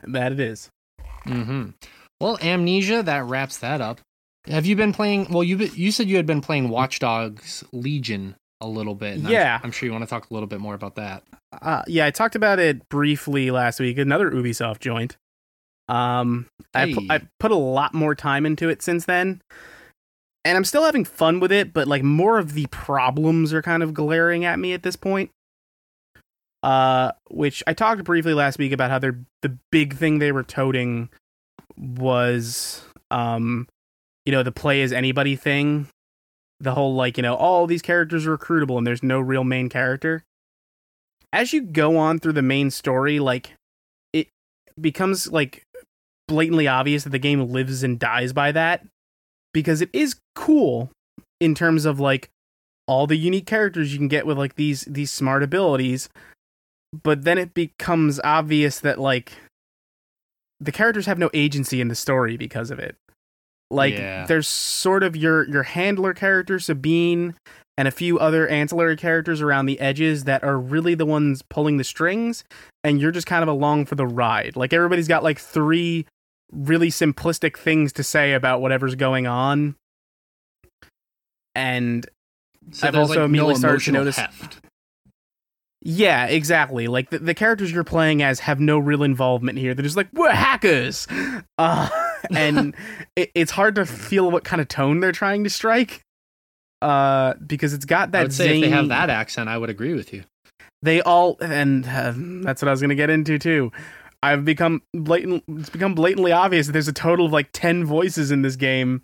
That 0.03 0.31
it 0.31 0.39
is. 0.39 0.69
Mm-hmm. 1.25 1.69
Well, 2.21 2.37
Amnesia, 2.41 3.03
that 3.03 3.25
wraps 3.25 3.57
that 3.59 3.81
up. 3.81 3.99
Have 4.47 4.65
you 4.65 4.75
been 4.75 4.93
playing? 4.93 5.27
Well, 5.29 5.43
you 5.43 5.57
you 5.57 5.91
said 5.91 6.07
you 6.07 6.15
had 6.15 6.25
been 6.25 6.41
playing 6.41 6.69
Watch 6.69 6.99
Dogs 6.99 7.63
Legion 7.73 8.35
a 8.61 8.67
little 8.67 8.95
bit. 8.95 9.17
and 9.17 9.25
I'm- 9.27 9.33
Yeah. 9.33 9.59
I'm, 9.61 9.71
sure 9.71 9.85
you 9.87 9.91
want 9.93 10.03
to 10.03 10.09
talk 10.09 10.29
a 10.31 10.33
little 10.33 10.47
bit 10.47 10.59
more 10.59 10.73
about 10.73 10.95
that. 10.95 11.23
Uh, 11.61 11.83
yeah, 11.87 12.05
I 12.05 12.11
talked 12.11 12.35
about 12.35 12.57
it 12.59 12.87
briefly 12.89 13.51
last 13.51 13.79
week. 13.79 13.97
Another 13.97 14.31
Ubisoft 14.31 14.79
joint. 14.79 15.15
Um, 15.89 16.47
I 16.73 16.93
pu- 16.93 17.07
I 17.09 17.21
put 17.39 17.51
a 17.51 17.55
lot 17.55 17.93
more 17.93 18.15
time 18.15 18.45
into 18.45 18.67
it 18.69 18.81
since 18.81 19.05
then, 19.05 19.41
and 20.47 20.55
I'm 20.55 20.63
still 20.63 20.85
having 20.85 21.03
fun 21.03 21.41
with 21.41 21.51
it, 21.51 21.73
but 21.73 21.89
like 21.89 22.03
more 22.03 22.37
of 22.39 22.53
the 22.53 22.67
problems 22.67 23.53
are 23.53 23.61
kind 23.61 23.83
of 23.83 23.93
glaring 23.93 24.45
at 24.45 24.57
me 24.57 24.71
at 24.71 24.81
this 24.81 24.95
point. 24.95 25.29
Uh, 26.63 27.11
which 27.29 27.61
I 27.67 27.73
talked 27.73 28.05
briefly 28.05 28.33
last 28.33 28.57
week 28.57 28.71
about 28.71 28.89
how 28.89 28.97
they're 28.97 29.19
the 29.41 29.57
big 29.71 29.95
thing 29.95 30.19
they 30.19 30.31
were 30.31 30.43
toting 30.43 31.09
was 31.77 32.81
um, 33.11 33.67
you 34.25 34.31
know, 34.31 34.41
the 34.41 34.53
play 34.53 34.81
as 34.81 34.93
anybody 34.93 35.35
thing. 35.35 35.87
The 36.61 36.73
whole 36.73 36.95
like, 36.95 37.17
you 37.17 37.23
know, 37.23 37.35
all 37.35 37.67
these 37.67 37.81
characters 37.81 38.25
are 38.25 38.37
recruitable 38.37 38.77
and 38.77 38.87
there's 38.87 39.03
no 39.03 39.19
real 39.19 39.43
main 39.43 39.67
character. 39.67 40.23
As 41.33 41.51
you 41.51 41.61
go 41.61 41.97
on 41.97 42.19
through 42.19 42.33
the 42.33 42.41
main 42.41 42.71
story, 42.71 43.19
like 43.19 43.51
it 44.13 44.29
becomes 44.79 45.29
like 45.29 45.65
blatantly 46.29 46.69
obvious 46.69 47.03
that 47.03 47.09
the 47.09 47.19
game 47.19 47.41
lives 47.51 47.83
and 47.83 47.99
dies 47.99 48.31
by 48.31 48.53
that 48.53 48.85
because 49.53 49.81
it 49.81 49.89
is 49.93 50.15
cool 50.35 50.89
in 51.39 51.55
terms 51.55 51.85
of 51.85 51.99
like 51.99 52.29
all 52.87 53.07
the 53.07 53.15
unique 53.17 53.45
characters 53.45 53.91
you 53.91 53.99
can 53.99 54.07
get 54.07 54.25
with 54.25 54.37
like 54.37 54.55
these 54.55 54.81
these 54.81 55.11
smart 55.11 55.43
abilities 55.43 56.09
but 57.03 57.23
then 57.23 57.37
it 57.37 57.53
becomes 57.53 58.19
obvious 58.23 58.79
that 58.79 58.97
like 58.99 59.33
the 60.59 60.71
characters 60.71 61.05
have 61.05 61.19
no 61.19 61.29
agency 61.33 61.81
in 61.81 61.87
the 61.87 61.95
story 61.95 62.37
because 62.37 62.71
of 62.71 62.79
it 62.79 62.95
like 63.69 63.93
Yeah. 63.95 64.25
there's 64.25 64.47
sort 64.47 65.03
of 65.03 65.15
your 65.15 65.47
your 65.49 65.63
handler 65.63 66.13
character 66.13 66.59
Sabine 66.59 67.35
and 67.77 67.87
a 67.87 67.91
few 67.91 68.17
other 68.17 68.47
ancillary 68.47 68.95
characters 68.95 69.41
around 69.41 69.67
the 69.67 69.79
edges 69.79 70.23
that 70.23 70.43
are 70.43 70.57
really 70.57 70.95
the 70.95 71.05
ones 71.05 71.43
pulling 71.49 71.77
the 71.77 71.83
strings 71.83 72.43
and 72.83 72.99
you're 72.99 73.11
just 73.11 73.27
kind 73.27 73.43
of 73.43 73.49
along 73.49 73.85
for 73.85 73.93
the 73.93 74.07
ride. 74.07 74.55
Like 74.55 74.73
everybody's 74.73 75.07
got 75.07 75.21
like 75.21 75.37
three 75.37 76.07
really 76.51 76.89
simplistic 76.89 77.57
things 77.57 77.93
to 77.93 78.03
say 78.03 78.33
about 78.33 78.61
whatever's 78.61 78.95
going 78.95 79.27
on. 79.27 79.75
And 81.55 82.05
So 82.71 82.87
I've 82.87 82.95
also 82.95 83.15
like, 83.21 83.25
immediately 83.25 83.53
no 83.53 83.59
started 83.59 83.81
to 83.83 83.91
notice- 83.91 84.17
heft. 84.17 84.59
yeah, 85.81 86.25
exactly. 86.25 86.87
Like 86.87 87.09
the, 87.09 87.19
the 87.19 87.33
characters 87.33 87.71
you're 87.71 87.83
playing 87.83 88.21
as 88.21 88.39
have 88.41 88.59
no 88.59 88.77
real 88.77 89.03
involvement 89.03 89.57
here. 89.57 89.73
They're 89.73 89.83
just 89.83 89.97
like 89.97 90.09
we're 90.13 90.31
hackers, 90.31 91.07
uh, 91.57 91.89
and 92.35 92.75
it, 93.15 93.31
it's 93.35 93.51
hard 93.51 93.75
to 93.75 93.85
feel 93.85 94.29
what 94.31 94.43
kind 94.43 94.61
of 94.61 94.67
tone 94.67 94.99
they're 94.99 95.11
trying 95.11 95.43
to 95.43 95.49
strike. 95.49 96.01
Uh, 96.79 97.33
because 97.45 97.73
it's 97.73 97.85
got 97.85 98.11
that 98.11 98.19
I 98.19 98.23
would 98.23 98.33
say 98.33 98.57
if 98.57 98.61
they 98.65 98.69
have 98.69 98.89
that 98.89 99.09
accent, 99.09 99.49
I 99.49 99.57
would 99.57 99.71
agree 99.71 99.93
with 99.95 100.13
you. 100.13 100.23
they 100.83 101.01
all 101.01 101.35
and 101.41 101.87
uh, 101.87 102.13
that's 102.43 102.61
what 102.61 102.67
I 102.67 102.71
was 102.71 102.81
going 102.81 102.89
to 102.89 102.95
get 102.95 103.09
into 103.09 103.39
too. 103.39 103.71
I've 104.23 104.45
become 104.45 104.81
blatant. 104.93 105.43
It's 105.47 105.69
become 105.69 105.93
blatantly 105.95 106.31
obvious 106.31 106.67
that 106.67 106.73
there's 106.73 106.87
a 106.87 106.93
total 106.93 107.27
of 107.27 107.31
like 107.31 107.49
ten 107.53 107.85
voices 107.85 108.31
in 108.31 108.41
this 108.41 108.55
game, 108.55 109.03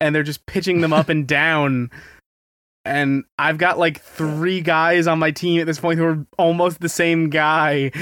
and 0.00 0.14
they're 0.14 0.22
just 0.22 0.46
pitching 0.46 0.80
them 0.80 0.92
up 0.92 1.08
and 1.08 1.26
down. 1.26 1.90
And 2.84 3.24
I've 3.38 3.58
got 3.58 3.78
like 3.78 4.00
three 4.00 4.60
guys 4.60 5.06
on 5.06 5.20
my 5.20 5.30
team 5.30 5.60
at 5.60 5.66
this 5.66 5.78
point 5.78 5.98
who 5.98 6.04
are 6.04 6.26
almost 6.36 6.80
the 6.80 6.88
same 6.88 7.30
guy, 7.30 7.92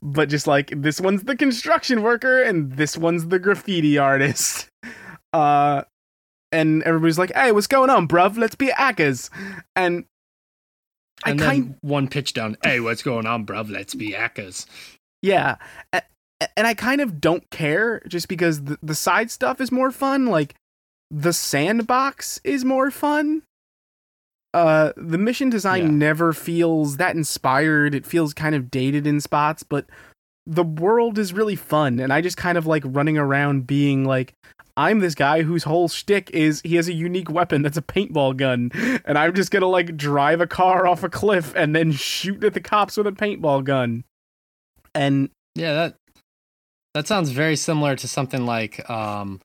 but 0.00 0.28
just 0.28 0.46
like 0.46 0.72
this 0.76 1.00
one's 1.00 1.24
the 1.24 1.34
construction 1.34 2.02
worker 2.02 2.42
and 2.42 2.72
this 2.72 2.96
one's 2.96 3.26
the 3.26 3.38
graffiti 3.38 3.98
artist. 3.98 4.68
Uh, 5.34 5.82
and 6.52 6.82
everybody's 6.84 7.18
like, 7.18 7.30
"Hey, 7.34 7.52
what's 7.52 7.66
going 7.66 7.90
on, 7.90 8.08
bruv? 8.08 8.38
Let's 8.38 8.54
be 8.54 8.68
hackers." 8.68 9.28
And 9.76 10.06
I 11.24 11.32
And 11.32 11.40
kind 11.40 11.64
then 11.64 11.78
one 11.82 12.08
pitch 12.08 12.32
down. 12.32 12.56
Hey, 12.62 12.80
what's 12.80 13.02
going 13.02 13.26
on, 13.26 13.44
bruv? 13.44 13.70
Let's 13.70 13.94
be 13.94 14.12
hackers. 14.12 14.66
Yeah. 15.22 15.56
And 15.92 16.66
I 16.66 16.74
kind 16.74 17.00
of 17.00 17.20
don't 17.20 17.48
care 17.50 18.00
just 18.06 18.28
because 18.28 18.64
the, 18.64 18.78
the 18.82 18.94
side 18.94 19.30
stuff 19.30 19.60
is 19.60 19.72
more 19.72 19.90
fun. 19.90 20.26
Like, 20.26 20.54
the 21.10 21.32
sandbox 21.32 22.40
is 22.44 22.64
more 22.64 22.90
fun. 22.90 23.42
Uh, 24.54 24.92
the 24.96 25.18
mission 25.18 25.50
design 25.50 25.82
Yeah. 25.82 25.90
never 25.90 26.32
feels 26.32 26.96
that 26.98 27.16
inspired. 27.16 27.94
It 27.94 28.06
feels 28.06 28.34
kind 28.34 28.54
of 28.54 28.70
dated 28.70 29.06
in 29.06 29.20
spots, 29.20 29.62
but 29.62 29.86
the 30.46 30.64
world 30.64 31.18
is 31.18 31.32
really 31.32 31.56
fun. 31.56 31.98
And 31.98 32.12
I 32.12 32.20
just 32.20 32.36
kind 32.36 32.56
of 32.56 32.66
like 32.66 32.82
running 32.86 33.18
around 33.18 33.66
being 33.66 34.04
like, 34.04 34.34
I'm 34.76 35.00
this 35.00 35.16
guy 35.16 35.42
whose 35.42 35.64
whole 35.64 35.88
shtick 35.88 36.30
is 36.30 36.60
he 36.64 36.76
has 36.76 36.86
a 36.86 36.92
unique 36.92 37.30
weapon 37.30 37.62
that's 37.62 37.76
a 37.76 37.82
paintball 37.82 38.36
gun, 38.36 38.70
and 39.04 39.18
I'm 39.18 39.34
just 39.34 39.50
gonna 39.50 39.66
like 39.66 39.96
drive 39.96 40.40
a 40.40 40.46
car 40.46 40.86
off 40.86 41.02
a 41.02 41.08
cliff 41.08 41.52
and 41.56 41.74
then 41.74 41.90
shoot 41.90 42.44
at 42.44 42.54
the 42.54 42.60
cops 42.60 42.96
with 42.96 43.08
a 43.08 43.12
paintball 43.12 43.64
gun. 43.64 44.04
And 44.94 45.30
Yeah, 45.54 45.74
that 45.74 45.94
that 46.94 47.06
sounds 47.06 47.30
very 47.30 47.56
similar 47.56 47.96
to 47.96 48.08
something 48.08 48.46
like 48.46 48.88
um 48.90 49.40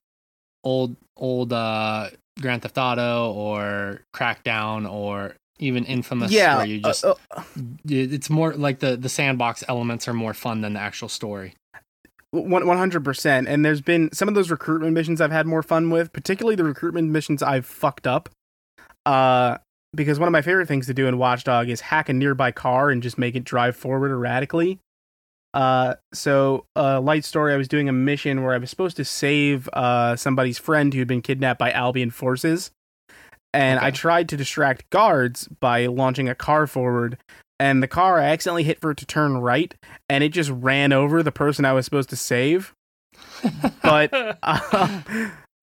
old 0.64 0.96
old 1.16 1.52
uh 1.52 2.10
Grand 2.40 2.62
Theft 2.62 2.78
Auto 2.78 3.32
or 3.32 4.00
Crackdown 4.14 4.90
or 4.90 5.36
even 5.60 5.84
Infamous 5.84 6.32
yeah, 6.32 6.56
where 6.56 6.66
you 6.66 6.80
uh, 6.82 6.88
just 6.88 7.04
uh, 7.04 7.14
it- 7.88 8.12
it's 8.12 8.28
more 8.30 8.54
like 8.54 8.80
the 8.80 8.96
the 8.96 9.08
sandbox 9.08 9.62
elements 9.68 10.08
are 10.08 10.14
more 10.14 10.34
fun 10.34 10.60
than 10.62 10.72
the 10.72 10.80
actual 10.80 11.08
story. 11.08 11.54
One 12.32 12.66
one 12.66 12.76
hundred 12.78 13.04
percent. 13.04 13.46
And 13.46 13.64
there's 13.64 13.80
been 13.80 14.10
some 14.12 14.26
of 14.26 14.34
those 14.34 14.50
recruitment 14.50 14.92
missions 14.94 15.20
I've 15.20 15.30
had 15.30 15.46
more 15.46 15.62
fun 15.62 15.90
with, 15.90 16.12
particularly 16.12 16.56
the 16.56 16.64
recruitment 16.64 17.10
missions 17.10 17.42
I've 17.44 17.66
fucked 17.66 18.08
up. 18.08 18.28
Uh, 19.06 19.58
because 19.94 20.18
one 20.18 20.26
of 20.26 20.32
my 20.32 20.42
favorite 20.42 20.66
things 20.66 20.86
to 20.88 20.94
do 20.94 21.06
in 21.06 21.18
Watchdog 21.18 21.68
is 21.68 21.80
hack 21.82 22.08
a 22.08 22.12
nearby 22.12 22.50
car 22.50 22.90
and 22.90 23.00
just 23.00 23.16
make 23.18 23.36
it 23.36 23.44
drive 23.44 23.76
forward 23.76 24.10
erratically. 24.10 24.80
Uh, 25.54 25.94
so 26.12 26.66
uh, 26.76 27.00
light 27.00 27.24
story. 27.24 27.54
I 27.54 27.56
was 27.56 27.68
doing 27.68 27.88
a 27.88 27.92
mission 27.92 28.42
where 28.42 28.52
I 28.52 28.58
was 28.58 28.68
supposed 28.70 28.96
to 28.96 29.04
save 29.04 29.68
uh 29.72 30.16
somebody's 30.16 30.58
friend 30.58 30.92
who 30.92 30.98
had 30.98 31.08
been 31.08 31.22
kidnapped 31.22 31.60
by 31.60 31.70
Albion 31.70 32.10
forces, 32.10 32.72
and 33.52 33.78
I 33.78 33.90
tried 33.92 34.28
to 34.30 34.36
distract 34.36 34.90
guards 34.90 35.48
by 35.60 35.86
launching 35.86 36.28
a 36.28 36.34
car 36.34 36.66
forward. 36.66 37.18
And 37.60 37.80
the 37.80 37.88
car, 37.88 38.18
I 38.18 38.24
accidentally 38.24 38.64
hit 38.64 38.80
for 38.80 38.90
it 38.90 38.98
to 38.98 39.06
turn 39.06 39.38
right, 39.38 39.72
and 40.08 40.24
it 40.24 40.30
just 40.30 40.50
ran 40.50 40.92
over 40.92 41.22
the 41.22 41.30
person 41.30 41.64
I 41.64 41.72
was 41.72 41.84
supposed 41.84 42.10
to 42.10 42.16
save. 42.16 42.74
But 43.82 44.10
uh, 44.42 45.00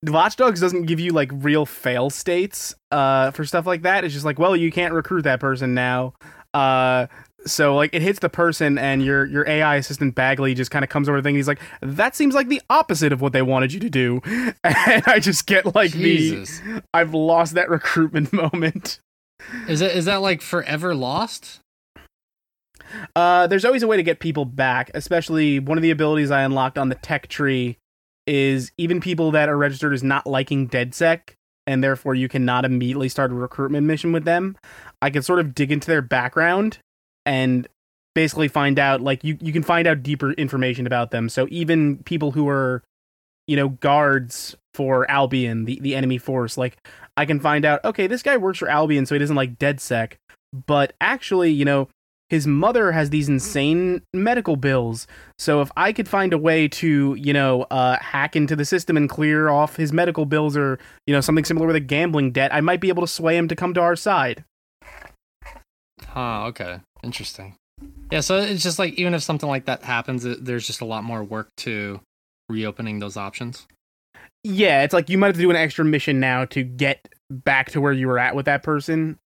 Watch 0.04 0.36
Dogs 0.36 0.60
doesn't 0.60 0.86
give 0.86 1.00
you 1.00 1.12
like 1.12 1.30
real 1.32 1.66
fail 1.66 2.08
states 2.08 2.74
uh, 2.90 3.30
for 3.32 3.44
stuff 3.44 3.66
like 3.66 3.82
that. 3.82 4.04
It's 4.04 4.14
just 4.14 4.24
like, 4.24 4.38
well, 4.38 4.56
you 4.56 4.72
can't 4.72 4.94
recruit 4.94 5.22
that 5.22 5.38
person 5.38 5.74
now. 5.74 6.14
Uh, 6.54 7.06
so 7.46 7.74
like 7.74 7.90
it 7.92 8.02
hits 8.02 8.18
the 8.18 8.28
person, 8.28 8.78
and 8.78 9.04
your 9.04 9.24
your 9.26 9.48
AI 9.48 9.76
assistant 9.76 10.14
Bagley 10.14 10.54
just 10.54 10.70
kind 10.70 10.84
of 10.84 10.88
comes 10.88 11.08
over 11.08 11.20
the 11.20 11.22
thing. 11.22 11.34
He's 11.34 11.48
like, 11.48 11.60
that 11.80 12.14
seems 12.14 12.34
like 12.34 12.48
the 12.48 12.62
opposite 12.70 13.12
of 13.12 13.20
what 13.20 13.32
they 13.32 13.42
wanted 13.42 13.72
you 13.72 13.80
to 13.80 13.90
do, 13.90 14.20
and 14.64 15.02
I 15.06 15.18
just 15.20 15.46
get 15.46 15.74
like 15.74 15.92
Jesus. 15.92 16.60
the 16.60 16.82
I've 16.94 17.14
lost 17.14 17.54
that 17.54 17.68
recruitment 17.70 18.32
moment. 18.32 19.00
Is 19.68 19.80
it 19.80 19.96
is 19.96 20.04
that 20.06 20.16
like 20.16 20.42
forever 20.42 20.94
lost? 20.94 21.60
Uh, 23.16 23.46
there's 23.46 23.64
always 23.64 23.82
a 23.82 23.86
way 23.86 23.96
to 23.96 24.02
get 24.02 24.20
people 24.20 24.44
back, 24.44 24.90
especially 24.94 25.58
one 25.58 25.78
of 25.78 25.82
the 25.82 25.90
abilities 25.90 26.30
I 26.30 26.42
unlocked 26.42 26.76
on 26.76 26.90
the 26.90 26.94
tech 26.96 27.26
tree 27.28 27.78
is 28.26 28.70
even 28.76 29.00
people 29.00 29.30
that 29.32 29.48
are 29.48 29.56
registered 29.56 29.94
as 29.94 30.02
not 30.02 30.26
liking 30.26 30.68
DedSec, 30.68 31.34
and 31.66 31.82
therefore 31.82 32.14
you 32.14 32.28
cannot 32.28 32.64
immediately 32.64 33.08
start 33.08 33.32
a 33.32 33.34
recruitment 33.34 33.86
mission 33.86 34.12
with 34.12 34.24
them. 34.24 34.56
I 35.00 35.10
can 35.10 35.22
sort 35.22 35.40
of 35.40 35.54
dig 35.54 35.72
into 35.72 35.88
their 35.88 36.02
background 36.02 36.78
and 37.26 37.68
basically 38.14 38.48
find 38.48 38.78
out 38.78 39.00
like 39.00 39.24
you, 39.24 39.38
you 39.40 39.52
can 39.52 39.62
find 39.62 39.86
out 39.86 40.02
deeper 40.02 40.32
information 40.32 40.86
about 40.86 41.10
them. 41.10 41.28
So 41.28 41.46
even 41.50 41.98
people 41.98 42.32
who 42.32 42.48
are, 42.48 42.82
you 43.46 43.56
know, 43.56 43.70
guards 43.70 44.56
for 44.74 45.10
Albion, 45.10 45.64
the, 45.64 45.80
the 45.80 45.94
enemy 45.94 46.18
force, 46.18 46.56
like 46.56 46.76
I 47.16 47.24
can 47.26 47.40
find 47.40 47.64
out, 47.64 47.84
okay, 47.84 48.06
this 48.06 48.22
guy 48.22 48.36
works 48.36 48.58
for 48.58 48.68
Albion, 48.68 49.06
so 49.06 49.14
he 49.14 49.18
doesn't 49.18 49.36
like 49.36 49.58
DedSec. 49.58 50.14
But 50.66 50.92
actually, 51.00 51.50
you 51.50 51.64
know, 51.64 51.88
his 52.28 52.46
mother 52.46 52.92
has 52.92 53.10
these 53.10 53.28
insane 53.28 54.02
medical 54.14 54.56
bills. 54.56 55.06
So 55.38 55.60
if 55.60 55.70
I 55.76 55.92
could 55.92 56.08
find 56.08 56.32
a 56.32 56.38
way 56.38 56.66
to, 56.68 57.14
you 57.14 57.32
know, 57.34 57.62
uh, 57.70 57.98
hack 58.00 58.36
into 58.36 58.56
the 58.56 58.64
system 58.64 58.96
and 58.96 59.08
clear 59.08 59.50
off 59.50 59.76
his 59.76 59.92
medical 59.92 60.24
bills 60.24 60.56
or, 60.56 60.78
you 61.06 61.12
know, 61.12 61.20
something 61.20 61.44
similar 61.44 61.66
with 61.66 61.76
a 61.76 61.80
gambling 61.80 62.32
debt, 62.32 62.54
I 62.54 62.62
might 62.62 62.80
be 62.80 62.88
able 62.88 63.02
to 63.02 63.06
sway 63.06 63.36
him 63.36 63.48
to 63.48 63.56
come 63.56 63.74
to 63.74 63.82
our 63.82 63.96
side. 63.96 64.44
Huh, 66.06 66.46
okay. 66.46 66.80
Interesting. 67.02 67.56
Yeah, 68.10 68.20
so 68.20 68.36
it's 68.38 68.62
just 68.62 68.78
like 68.78 68.94
even 68.94 69.14
if 69.14 69.22
something 69.22 69.48
like 69.48 69.64
that 69.64 69.82
happens, 69.82 70.24
it, 70.24 70.44
there's 70.44 70.66
just 70.66 70.80
a 70.80 70.84
lot 70.84 71.02
more 71.04 71.24
work 71.24 71.48
to 71.58 72.00
reopening 72.48 72.98
those 73.00 73.16
options. 73.16 73.66
Yeah, 74.44 74.82
it's 74.82 74.92
like 74.94 75.08
you 75.08 75.18
might 75.18 75.28
have 75.28 75.36
to 75.36 75.40
do 75.42 75.50
an 75.50 75.56
extra 75.56 75.84
mission 75.84 76.20
now 76.20 76.44
to 76.46 76.62
get 76.62 77.08
back 77.30 77.70
to 77.72 77.80
where 77.80 77.92
you 77.92 78.06
were 78.08 78.18
at 78.18 78.34
with 78.34 78.46
that 78.46 78.62
person. 78.62 79.18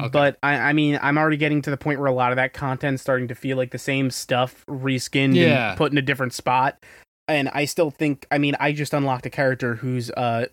Okay. 0.00 0.08
But 0.10 0.38
I, 0.42 0.54
I 0.54 0.72
mean, 0.72 0.98
I'm 1.02 1.18
already 1.18 1.36
getting 1.36 1.60
to 1.62 1.70
the 1.70 1.76
point 1.76 1.98
where 1.98 2.08
a 2.08 2.12
lot 2.14 2.32
of 2.32 2.36
that 2.36 2.52
content's 2.54 3.02
starting 3.02 3.28
to 3.28 3.34
feel 3.34 3.56
like 3.56 3.70
the 3.72 3.78
same 3.78 4.10
stuff 4.10 4.64
reskinned 4.66 5.34
Yeah. 5.34 5.70
and 5.70 5.78
put 5.78 5.92
in 5.92 5.98
a 5.98 6.02
different 6.02 6.32
spot. 6.32 6.82
And 7.28 7.48
I 7.50 7.66
still 7.66 7.90
think, 7.90 8.26
I 8.30 8.38
mean, 8.38 8.56
I 8.58 8.72
just 8.72 8.94
unlocked 8.94 9.26
a 9.26 9.30
character 9.30 9.76
whose 9.76 10.10
uh, 10.10 10.46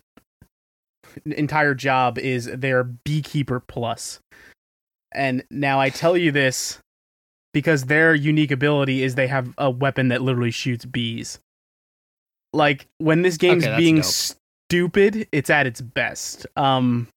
entire 1.26 1.74
job 1.74 2.18
is 2.18 2.46
their 2.46 2.84
beekeeper 2.84 3.60
plus. 3.60 4.20
And 5.12 5.44
now 5.50 5.80
I 5.80 5.90
tell 5.90 6.16
you 6.16 6.30
this 6.32 6.78
because 7.52 7.84
their 7.84 8.14
unique 8.14 8.50
ability 8.50 9.02
is 9.02 9.14
they 9.14 9.26
have 9.26 9.52
a 9.58 9.70
weapon 9.70 10.08
that 10.08 10.22
literally 10.22 10.50
shoots 10.52 10.84
bees. 10.84 11.38
Like 12.52 12.86
when 12.98 13.22
this 13.22 13.36
game's 13.36 13.64
Okay, 13.66 13.76
being 13.76 13.96
dope. 13.96 14.04
stupid, 14.04 15.28
it's 15.32 15.50
at 15.50 15.66
its 15.66 15.80
best. 15.80 16.46
Um, 16.56 17.08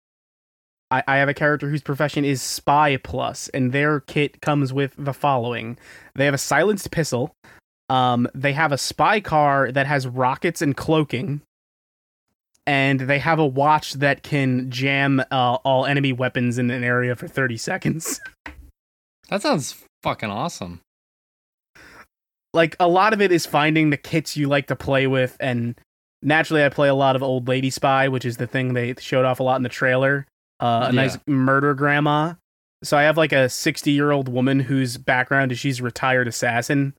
I, 0.91 1.03
I 1.07 1.15
have 1.17 1.29
a 1.29 1.33
character 1.33 1.69
whose 1.69 1.81
profession 1.81 2.23
is 2.23 2.41
Spy 2.41 2.97
Plus, 2.97 3.49
and 3.49 3.71
their 3.71 3.99
kit 4.01 4.41
comes 4.41 4.71
with 4.73 4.93
the 4.97 5.13
following: 5.13 5.77
they 6.15 6.25
have 6.25 6.33
a 6.35 6.39
silenced 6.39 6.91
pistol, 6.91 7.35
um, 7.89 8.27
they 8.35 8.53
have 8.53 8.71
a 8.71 8.77
spy 8.77 9.19
car 9.19 9.71
that 9.71 9.87
has 9.87 10.07
rockets 10.07 10.61
and 10.61 10.77
cloaking, 10.77 11.41
and 12.65 13.01
they 13.01 13.19
have 13.19 13.39
a 13.39 13.45
watch 13.45 13.93
that 13.93 14.23
can 14.23 14.69
jam 14.71 15.19
uh, 15.31 15.57
all 15.63 15.85
enemy 15.85 16.13
weapons 16.13 16.57
in 16.57 16.71
an 16.71 16.83
area 16.83 17.15
for 17.15 17.27
thirty 17.27 17.57
seconds. 17.57 18.19
That 19.29 19.41
sounds 19.41 19.83
fucking 20.03 20.29
awesome. 20.29 20.81
like 22.53 22.75
a 22.79 22.87
lot 22.87 23.13
of 23.13 23.21
it 23.21 23.31
is 23.31 23.45
finding 23.45 23.89
the 23.89 23.97
kits 23.97 24.37
you 24.37 24.47
like 24.47 24.67
to 24.67 24.75
play 24.75 25.07
with 25.07 25.35
and 25.39 25.75
naturally 26.21 26.63
i 26.63 26.69
play 26.69 26.87
a 26.87 26.93
lot 26.93 27.15
of 27.15 27.23
old 27.23 27.47
lady 27.47 27.69
spy 27.69 28.07
which 28.09 28.25
is 28.25 28.37
the 28.37 28.45
thing 28.47 28.73
they 28.73 28.93
showed 28.99 29.25
off 29.25 29.39
a 29.39 29.43
lot 29.43 29.55
in 29.55 29.63
the 29.63 29.69
trailer 29.69 30.27
uh, 30.59 30.87
a 30.89 30.93
nice 30.93 31.17
murder 31.25 31.73
grandma 31.73 32.33
so 32.83 32.97
i 32.97 33.03
have 33.03 33.17
like 33.17 33.31
a 33.31 33.49
60 33.49 33.91
year 33.91 34.11
old 34.11 34.27
woman 34.27 34.59
whose 34.59 34.97
background 34.97 35.51
is 35.51 35.57
she's 35.57 35.79
a 35.79 35.83
retired 35.83 36.27
assassin 36.27 36.93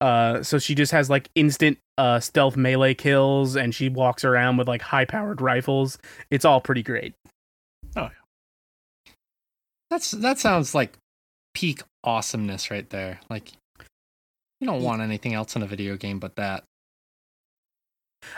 uh, 0.00 0.42
so 0.42 0.58
she 0.58 0.74
just 0.74 0.92
has 0.92 1.08
like 1.08 1.30
instant 1.34 1.78
uh, 1.98 2.20
stealth 2.20 2.56
melee 2.56 2.94
kills 2.94 3.56
and 3.56 3.74
she 3.74 3.88
walks 3.88 4.24
around 4.24 4.56
with 4.58 4.68
like 4.68 4.82
high 4.82 5.04
powered 5.04 5.40
rifles 5.40 5.98
it's 6.30 6.44
all 6.44 6.60
pretty 6.60 6.82
great 6.82 7.14
Oh, 7.96 8.02
yeah. 8.02 9.12
That's 9.90 10.10
that 10.10 10.38
sounds 10.38 10.74
like 10.74 10.98
peak 11.54 11.82
awesomeness 12.04 12.70
right 12.70 12.88
there. 12.90 13.20
Like 13.30 13.52
you 14.60 14.66
don't 14.66 14.82
want 14.82 15.00
anything 15.00 15.32
else 15.34 15.54
in 15.56 15.62
a 15.62 15.66
video 15.66 15.96
game 15.96 16.18
but 16.18 16.36
that. 16.36 16.64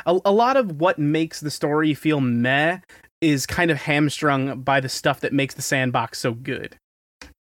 a, 0.07 0.19
a 0.25 0.33
lot 0.33 0.57
of 0.57 0.81
what 0.81 0.99
makes 0.99 1.41
the 1.41 1.51
story 1.51 1.95
feel 1.95 2.21
meh 2.21 2.81
is 3.21 3.47
kind 3.47 3.71
of 3.71 3.79
hamstrung 3.79 4.61
by 4.61 4.79
the 4.81 4.89
stuff 4.89 5.21
that 5.21 5.33
makes 5.33 5.55
the 5.55 5.63
sandbox 5.63 6.19
so 6.21 6.33
good. 6.33 6.77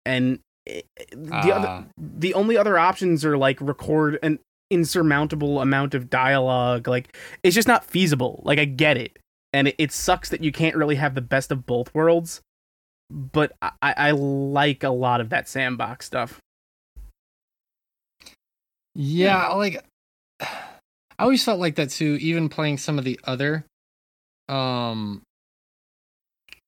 And 0.05 0.39
it, 0.65 0.85
the 1.11 1.53
other, 1.53 1.67
Ah, 1.67 1.83
the 1.97 2.33
only 2.33 2.57
other 2.57 2.77
options 2.77 3.25
are 3.25 3.37
like 3.37 3.59
record 3.61 4.19
an 4.21 4.39
insurmountable 4.69 5.61
amount 5.61 5.93
of 5.93 6.09
dialogue. 6.09 6.87
Like 6.87 7.15
it's 7.43 7.55
just 7.55 7.67
not 7.67 7.83
feasible. 7.83 8.41
Like 8.45 8.59
I 8.59 8.65
get 8.65 8.97
it, 8.97 9.17
and 9.53 9.67
it, 9.67 9.75
it 9.77 9.91
sucks 9.91 10.29
that 10.29 10.43
you 10.43 10.51
can't 10.51 10.75
really 10.75 10.95
have 10.95 11.15
the 11.15 11.21
best 11.21 11.51
of 11.51 11.65
both 11.65 11.93
worlds. 11.93 12.41
But 13.09 13.51
I, 13.61 13.71
I 13.81 14.11
like 14.11 14.83
a 14.83 14.89
lot 14.89 15.19
of 15.19 15.29
that 15.29 15.49
sandbox 15.49 16.05
stuff. 16.05 16.39
yeah, 18.95 19.47
like 19.49 19.83
I 20.41 21.23
always 21.23 21.43
felt 21.43 21.59
like 21.59 21.75
that 21.75 21.89
too, 21.89 22.17
even 22.21 22.49
playing 22.49 22.77
some 22.77 22.97
of 22.97 23.03
the 23.05 23.19
other 23.23 23.65
um 24.49 25.21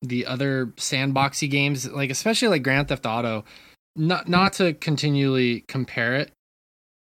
the 0.02 0.26
other 0.26 0.68
sandboxy 0.78 1.50
games, 1.50 1.90
like 1.90 2.10
especially 2.10 2.50
like 2.50 2.64
Grand 2.64 2.90
Theft 2.90 3.06
Auto, 3.06 3.46
not 3.96 4.28
not 4.28 4.54
to 4.54 4.74
continually 4.74 5.64
compare 5.68 6.16
it 6.16 6.32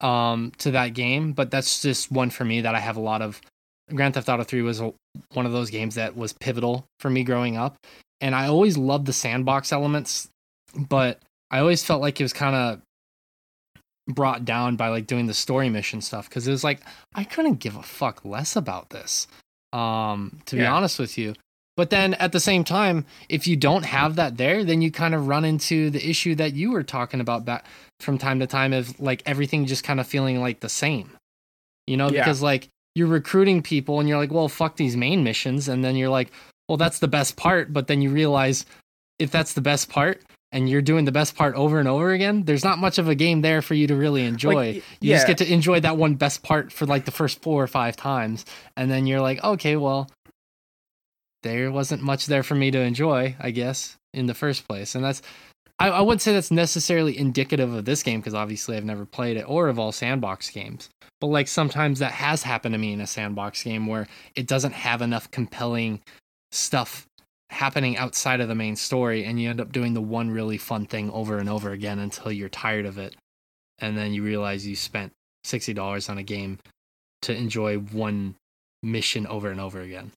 um 0.01 0.51
to 0.59 0.72
that 0.72 0.93
game, 0.93 1.34
but 1.34 1.51
that's 1.51 1.81
just 1.81 2.11
one 2.11 2.30
for 2.30 2.45
me 2.45 2.61
that 2.61 2.76
I 2.76 2.80
have 2.80 2.97
a 2.97 3.01
lot 3.01 3.22
of 3.22 3.41
Grand 3.93 4.14
Theft 4.14 4.30
Auto 4.30 4.43
3 4.43 4.61
was 4.64 4.81
a, 4.81 4.93
one 5.34 5.45
of 5.45 5.51
those 5.51 5.69
games 5.69 5.95
that 5.95 6.15
was 6.15 6.34
pivotal 6.34 6.85
for 6.99 7.09
me 7.09 7.23
growing 7.23 7.55
up. 7.55 7.77
And 8.19 8.35
I 8.35 8.47
always 8.47 8.77
loved 8.77 9.05
the 9.05 9.14
sandbox 9.14 9.72
elements, 9.72 10.27
but 10.76 11.19
I 11.51 11.59
always 11.59 11.84
felt 11.84 12.01
like 12.01 12.19
it 12.19 12.23
was 12.23 12.34
kind 12.34 12.55
of 12.55 12.81
brought 14.14 14.45
down 14.45 14.76
by 14.76 14.88
like 14.89 15.07
doing 15.07 15.27
the 15.27 15.34
story 15.34 15.69
mission 15.69 16.01
stuff 16.01 16.30
because 16.30 16.47
it 16.47 16.51
was 16.51 16.64
like 16.64 16.81
I 17.14 17.23
couldn't 17.23 17.55
give 17.55 17.76
a 17.76 17.84
fuck 17.84 18.23
less 18.26 18.55
about 18.55 18.89
this. 18.89 19.27
Um, 19.73 20.39
to 20.45 20.55
be 20.55 20.65
honest 20.65 20.97
with 20.97 21.18
you. 21.18 21.34
But 21.77 21.91
then 21.91 22.15
at 22.15 22.31
the 22.33 22.39
same 22.39 22.63
time, 22.65 23.05
if 23.29 23.47
you 23.47 23.55
don't 23.55 23.85
have 23.85 24.15
that 24.17 24.35
there, 24.35 24.65
then 24.65 24.81
you 24.81 24.91
kind 24.91 25.13
of 25.15 25.27
run 25.27 25.45
into 25.45 25.89
the 25.91 26.05
issue 26.09 26.35
that 26.35 26.53
you 26.55 26.71
were 26.71 26.83
talking 26.83 27.21
about 27.21 27.45
back 27.45 27.65
from 28.01 28.17
time 28.17 28.39
to 28.39 28.47
time 28.47 28.73
of 28.73 28.99
like 28.99 29.21
everything 29.25 29.65
just 29.67 29.83
kind 29.85 29.99
of 29.99 30.07
feeling 30.07 30.41
like 30.41 30.59
the 30.59 30.69
same. 30.69 31.11
You 31.85 31.95
know, 31.95 32.09
Yeah. 32.09 32.23
because 32.23 32.41
like 32.41 32.67
you're 32.95 33.07
recruiting 33.07 33.61
people 33.61 33.99
and 33.99 34.09
you're 34.09 34.17
like, 34.17 34.31
well, 34.31 34.49
fuck 34.49 34.75
these 34.75 34.97
main 34.97 35.23
missions. 35.23 35.67
And 35.69 35.85
then 35.85 35.95
you're 35.95 36.09
like, 36.09 36.31
well, 36.67 36.77
that's 36.77 36.99
the 36.99 37.07
best 37.07 37.37
part. 37.37 37.71
But 37.71 37.85
then 37.87 38.01
you 38.01 38.09
realize 38.09 38.65
if 39.19 39.29
that's 39.31 39.53
the 39.53 39.61
best 39.61 39.87
part 39.87 40.21
and 40.51 40.69
you're 40.69 40.81
doing 40.81 41.05
the 41.05 41.11
best 41.11 41.35
part 41.35 41.53
over 41.55 41.77
and 41.79 41.87
over 41.87 42.11
again, 42.11 42.43
there's 42.43 42.63
not 42.63 42.79
much 42.79 42.97
of 42.97 43.07
a 43.07 43.15
game 43.15 43.41
there 43.41 43.61
for 43.61 43.73
you 43.75 43.85
to 43.87 43.95
really 43.95 44.23
enjoy. 44.25 44.53
Like, 44.55 44.83
you 44.99 45.13
just 45.13 45.27
get 45.27 45.37
to 45.39 45.51
enjoy 45.53 45.79
that 45.81 45.97
one 45.97 46.15
best 46.15 46.41
part 46.41 46.71
for 46.71 46.85
like 46.85 47.05
the 47.05 47.11
first 47.11 47.41
four 47.41 47.61
or 47.63 47.67
five 47.67 47.95
times. 47.95 48.45
And 48.75 48.89
then 48.89 49.05
you're 49.05 49.21
like, 49.21 49.43
okay, 49.43 49.75
well, 49.75 50.09
there 51.43 51.72
wasn't 51.72 52.01
much 52.01 52.26
there 52.26 52.43
for 52.43 52.55
me 52.55 52.72
to 52.72 52.80
enjoy, 52.80 53.35
I 53.39 53.51
guess, 53.51 53.97
in 54.14 54.26
the 54.26 54.34
first 54.34 54.68
place. 54.68 54.95
And 54.95 55.03
that's, 55.03 55.22
I, 55.80 55.89
I 55.89 56.01
wouldn't 56.01 56.22
say 56.22 56.34
that's 56.34 56.51
necessarily 56.51 57.18
indicative 57.18 57.73
of 57.73 57.85
this 57.85 58.03
game 58.03 58.19
because 58.19 58.34
obviously 58.34 58.76
I've 58.76 58.85
never 58.85 59.05
played 59.05 59.38
it 59.38 59.45
or 59.47 59.68
of 59.68 59.80
all 59.80 59.91
sandbox 59.91 60.49
games. 60.49 60.89
But 61.22 61.27
like 61.27 61.47
sometimes 61.47 61.99
that 61.99 62.11
has 62.11 62.43
happened 62.43 62.73
to 62.73 62.80
me 62.80 62.93
in 62.93 63.01
a 63.01 63.07
sandbox 63.07 63.64
game 63.64 63.88
where 63.88 64.07
it 64.35 64.47
doesn't 64.47 64.73
have 64.73 65.01
enough 65.01 65.30
compelling 65.31 66.01
stuff 66.51 67.05
happening 67.49 67.97
outside 67.97 68.41
of 68.41 68.47
the 68.47 68.55
main 68.55 68.76
story 68.76 69.23
and 69.23 69.39
you 69.41 69.49
end 69.49 69.61
up 69.61 69.72
doing 69.72 69.93
the 69.93 70.01
one 70.01 70.30
really 70.30 70.57
fun 70.57 70.85
thing 70.85 71.09
over 71.11 71.38
and 71.38 71.49
over 71.49 71.72
again 71.72 71.99
until 71.99 72.31
you're 72.31 72.49
tired 72.49 72.85
of 72.85 72.97
it. 72.97 73.15
And 73.80 73.97
then 73.97 74.14
you 74.14 74.23
realize 74.23 74.65
you 74.65 74.76
spent 74.76 75.11
$60 75.45 76.09
on 76.09 76.18
a 76.18 76.23
game 76.23 76.59
to 77.22 77.35
enjoy 77.35 77.77
one 77.77 78.35
mission 78.84 79.26
over 79.27 79.49
and 79.49 79.59
over 79.59 79.81
again. 79.81 80.11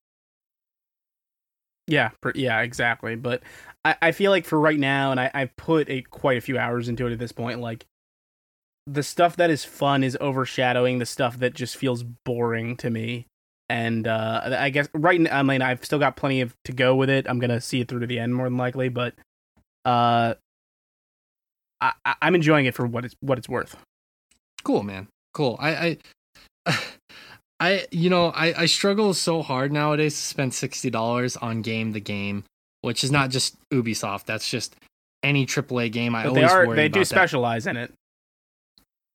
Yeah, 1.91 2.11
yeah, 2.35 2.61
exactly. 2.61 3.17
But 3.17 3.43
I, 3.85 3.97
I 4.01 4.13
feel 4.13 4.31
like 4.31 4.45
for 4.45 4.59
right 4.61 4.79
now, 4.79 5.11
and 5.11 5.19
I, 5.19 5.31
I've 5.35 5.55
put 5.57 5.91
a 5.91 6.03
quite 6.03 6.39
a 6.39 6.41
few 6.41 6.57
hours 6.59 6.89
into 6.89 7.07
it 7.07 7.13
at 7.13 7.19
this 7.19 7.33
point. 7.33 7.61
Like 7.61 7.85
the 8.87 9.03
stuff 9.03 9.37
that 9.37 9.51
is 9.51 9.65
fun 9.65 10.03
is 10.05 10.17
overshadowing 10.21 10.99
the 10.99 11.07
stuff 11.07 11.39
that 11.41 11.55
just 11.55 11.77
feels 11.77 12.03
boring 12.25 12.77
to 12.79 12.91
me. 12.91 13.27
And 13.69 14.07
uh, 14.09 14.57
I 14.59 14.71
guess 14.71 14.89
right 14.95 15.21
now, 15.21 15.39
I 15.39 15.43
mean, 15.43 15.63
I've 15.63 15.85
still 15.85 15.99
got 15.99 16.17
plenty 16.17 16.41
of 16.41 16.55
to 16.65 16.73
go 16.73 16.95
with 16.97 17.11
it. 17.11 17.27
I'm 17.29 17.39
gonna 17.39 17.61
see 17.61 17.81
it 17.81 17.89
through 17.89 18.01
to 18.01 18.07
the 18.07 18.19
end 18.19 18.35
more 18.35 18.47
than 18.47 18.57
likely, 18.57 18.89
but 18.89 19.15
uh, 19.85 20.35
I- 21.81 21.93
I'm 22.23 22.35
enjoying 22.35 22.67
it 22.67 22.75
for 22.75 22.87
what 22.87 23.05
it's 23.05 23.15
what 23.21 23.39
it's 23.39 23.49
worth. 23.49 23.77
cool 24.65 24.83
man 24.83 25.09
cool 25.33 25.57
i 25.61 25.99
i 26.67 26.77
i 27.61 27.87
you 27.91 28.11
know 28.11 28.27
i 28.31 28.63
i 28.63 28.67
struggle 28.67 29.15
so 29.15 29.43
hard 29.43 29.73
nowadays 29.73 30.15
to 30.15 30.23
spend 30.23 30.53
$60 30.53 31.37
on 31.43 31.63
game 31.63 31.93
the 31.93 32.01
game 32.01 32.45
which 32.83 33.05
is 33.05 33.11
not 33.13 33.29
just 33.29 33.57
ubisoft. 33.69 34.25
That's 34.25 34.49
just 34.49 34.75
any 35.23 35.45
aaa 35.45 35.93
game. 35.93 36.15
I 36.15 36.25
But 36.25 36.33
they 36.33 36.41
always 36.45 36.53
are 36.53 36.67
worry 36.67 36.77
they 36.77 36.89
do 36.89 37.01
that. 37.01 37.05
specialize 37.07 37.67
in 37.67 37.77
it. 37.77 37.93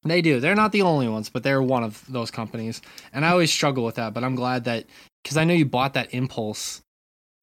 they 0.04 0.22
do. 0.22 0.40
They're 0.40 0.54
not 0.56 0.72
the 0.72 0.84
only 0.84 1.08
ones 1.08 1.30
but 1.30 1.42
they're 1.44 1.62
one 1.64 1.84
of 1.84 2.04
those 2.08 2.30
companies. 2.32 2.82
And 3.12 3.26
i 3.26 3.30
always 3.30 3.52
struggle 3.52 3.84
with 3.84 3.96
that 3.96 4.14
but 4.14 4.24
i'm 4.24 4.36
glad 4.36 4.66
that 4.66 4.86
because 5.24 5.38
i 5.38 5.44
know 5.44 5.54
you 5.56 5.66
bought 5.66 5.94
that 5.96 6.14
impulse 6.14 6.82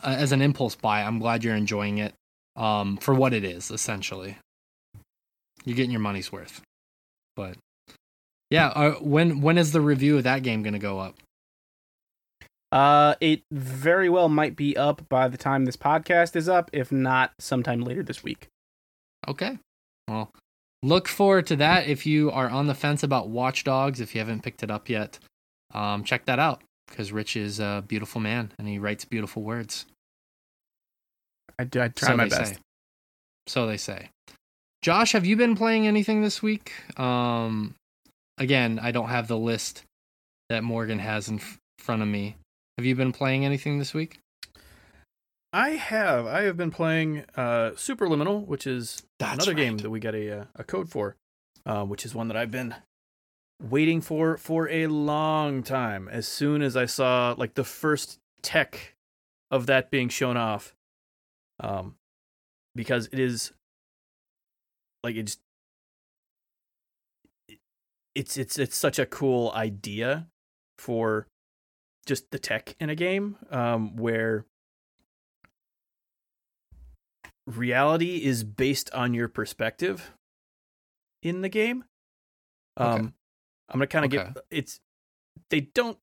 uh, 0.04 0.14
as 0.18 0.32
an 0.32 0.42
impulse 0.42 0.74
buy. 0.74 1.02
I'm 1.02 1.18
glad 1.18 1.42
you're 1.44 1.56
enjoying 1.56 1.98
it 1.98 2.14
um 2.54 2.96
for 2.98 3.14
what 3.14 3.32
it 3.32 3.44
is 3.44 3.70
essentially. 3.70 4.36
You're 5.64 5.76
getting 5.76 5.90
your 5.92 6.00
money's 6.00 6.30
worth. 6.30 6.60
But 7.36 7.56
yeah 8.52 8.68
uh, 8.68 8.92
when 9.00 9.40
when 9.40 9.56
is 9.58 9.72
the 9.72 9.80
review 9.80 10.16
of 10.18 10.24
that 10.24 10.42
game 10.42 10.62
going 10.62 10.72
to 10.74 10.78
go 10.78 10.98
up 10.98 11.14
Uh, 12.72 13.14
it 13.20 13.42
very 13.52 14.08
well 14.08 14.28
might 14.30 14.56
be 14.56 14.76
up 14.76 15.06
by 15.10 15.28
the 15.28 15.36
time 15.36 15.64
this 15.66 15.76
podcast 15.76 16.34
is 16.36 16.48
up, 16.48 16.70
if 16.72 16.90
not 16.90 17.32
sometime 17.38 17.80
later 17.82 18.02
this 18.02 18.22
week. 18.24 18.48
okay 19.28 19.58
well 20.08 20.30
look 20.82 21.06
forward 21.06 21.46
to 21.46 21.56
that 21.56 21.86
if 21.86 22.06
you 22.06 22.30
are 22.30 22.48
on 22.48 22.66
the 22.66 22.74
fence 22.74 23.02
about 23.02 23.28
watch 23.28 23.62
dogs 23.64 24.00
if 24.00 24.14
you 24.14 24.18
haven't 24.20 24.42
picked 24.42 24.62
it 24.62 24.70
up 24.70 24.88
yet 24.88 25.18
um 25.74 26.02
check 26.02 26.24
that 26.24 26.38
out 26.38 26.62
because 26.88 27.12
rich 27.12 27.36
is 27.36 27.60
a 27.60 27.84
beautiful 27.86 28.20
man 28.20 28.50
and 28.58 28.66
he 28.68 28.78
writes 28.78 29.04
beautiful 29.04 29.42
words 29.42 29.86
I, 31.58 31.64
do- 31.64 31.80
I 31.82 31.88
try 31.88 32.08
so 32.08 32.16
my 32.16 32.28
best. 32.28 32.54
Say. 32.54 32.60
So 33.46 33.66
they 33.66 33.76
say. 33.76 34.08
Josh, 34.80 35.12
have 35.12 35.26
you 35.26 35.36
been 35.36 35.54
playing 35.54 35.86
anything 35.86 36.22
this 36.22 36.42
week? 36.42 36.72
Um, 36.98 37.74
again, 38.38 38.78
I 38.82 38.90
don't 38.90 39.08
have 39.08 39.28
the 39.28 39.38
list 39.38 39.84
that 40.48 40.64
Morgan 40.64 40.98
has 40.98 41.28
in 41.28 41.36
f- 41.36 41.58
front 41.78 42.02
of 42.02 42.08
me. 42.08 42.36
Have 42.78 42.84
you 42.84 42.94
been 42.94 43.12
playing 43.12 43.44
anything 43.44 43.78
this 43.78 43.94
week? 43.94 44.18
I 45.52 45.70
have. 45.70 46.26
I 46.26 46.42
have 46.42 46.56
been 46.56 46.70
playing 46.70 47.24
uh, 47.36 47.72
Superliminal, 47.74 48.46
which 48.46 48.66
is 48.66 49.02
That's 49.18 49.34
another 49.34 49.54
game 49.54 49.78
that 49.78 49.90
we 49.90 50.00
got 50.00 50.14
a 50.14 50.40
uh, 50.40 50.44
a 50.56 50.64
code 50.64 50.88
for, 50.88 51.16
uh, 51.66 51.84
which 51.84 52.06
is 52.06 52.14
one 52.14 52.28
that 52.28 52.36
I've 52.36 52.50
been 52.50 52.74
waiting 53.62 54.00
for 54.00 54.38
for 54.38 54.68
a 54.70 54.86
long 54.86 55.62
time. 55.62 56.08
As 56.08 56.26
soon 56.26 56.62
as 56.62 56.76
I 56.76 56.86
saw 56.86 57.34
like 57.36 57.54
the 57.54 57.64
first 57.64 58.18
tech 58.42 58.94
of 59.50 59.66
that 59.66 59.90
being 59.90 60.08
shown 60.08 60.38
off, 60.38 60.74
um, 61.60 61.96
because 62.74 63.08
it 63.12 63.18
is 63.18 63.52
like 65.04 65.16
it's 65.16 65.36
it's 68.14 68.36
it's 68.36 68.58
it's 68.58 68.76
such 68.76 68.98
a 68.98 69.06
cool 69.06 69.50
idea 69.54 70.26
for 70.78 71.26
just 72.06 72.30
the 72.30 72.38
tech 72.38 72.74
in 72.80 72.90
a 72.90 72.94
game 72.94 73.36
um, 73.50 73.96
where 73.96 74.44
reality 77.46 78.16
is 78.24 78.44
based 78.44 78.90
on 78.92 79.14
your 79.14 79.28
perspective 79.28 80.12
in 81.22 81.42
the 81.42 81.48
game. 81.48 81.84
Um, 82.76 82.86
Okay. 82.86 82.98
I'm 83.68 83.78
gonna 83.78 83.86
kind 83.86 84.04
of 84.04 84.12
Okay. 84.12 84.32
get 84.34 84.44
it's 84.50 84.80
they 85.50 85.60
don't 85.60 85.98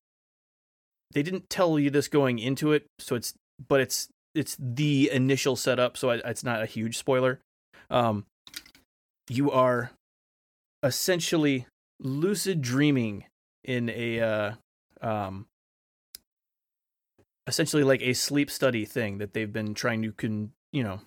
they 1.14 1.24
didn't 1.24 1.50
tell 1.50 1.80
you 1.80 1.90
this 1.90 2.08
going 2.08 2.40
into 2.40 2.72
it, 2.72 2.86
so 3.00 3.16
it's 3.16 3.34
but 3.68 3.82
it's 3.82 4.10
it's 4.36 4.56
the 4.60 5.10
initial 5.12 5.56
setup, 5.56 5.98
so 5.98 6.12
I, 6.12 6.16
it's 6.18 6.44
not 6.44 6.62
a 6.62 6.66
huge 6.66 6.98
spoiler. 6.98 7.40
Um, 7.90 8.26
you 9.28 9.52
are 9.52 9.92
essentially 10.84 11.66
lucid 12.00 12.62
dreaming 12.62 13.26
in 13.64 13.90
a 13.90 14.20
uh, 14.22 14.52
um, 15.02 15.46
essentially 17.48 17.84
like 17.84 18.02
a 18.02 18.14
sleep 18.14 18.50
study 18.50 18.86
thing 18.86 19.18
that 19.18 19.34
they've 19.34 19.52
been 19.52 19.74
trying 19.74 20.02
to 20.04 20.12
con 20.12 20.52
you 20.72 20.84
know 20.84 21.02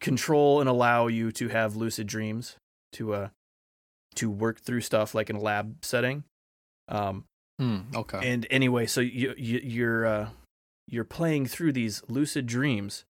control 0.00 0.60
and 0.60 0.68
allow 0.68 1.06
you 1.06 1.32
to 1.32 1.48
have 1.48 1.74
lucid 1.74 2.06
dreams 2.06 2.56
to 2.92 3.14
uh 3.14 3.28
to 4.14 4.30
work 4.30 4.60
through 4.60 4.80
stuff 4.80 5.14
like 5.14 5.28
in 5.28 5.36
a 5.36 5.40
lab 5.40 5.76
setting 5.82 6.24
um 6.88 7.24
Hmm, 7.58 7.78
okay. 7.94 8.20
and 8.22 8.46
anyway 8.50 8.84
so 8.86 9.00
you, 9.00 9.34
you 9.38 9.60
you're 9.64 10.06
uh 10.06 10.28
you're 10.86 11.04
playing 11.04 11.46
through 11.46 11.72
these 11.72 12.02
lucid 12.06 12.46
dreams 12.46 13.04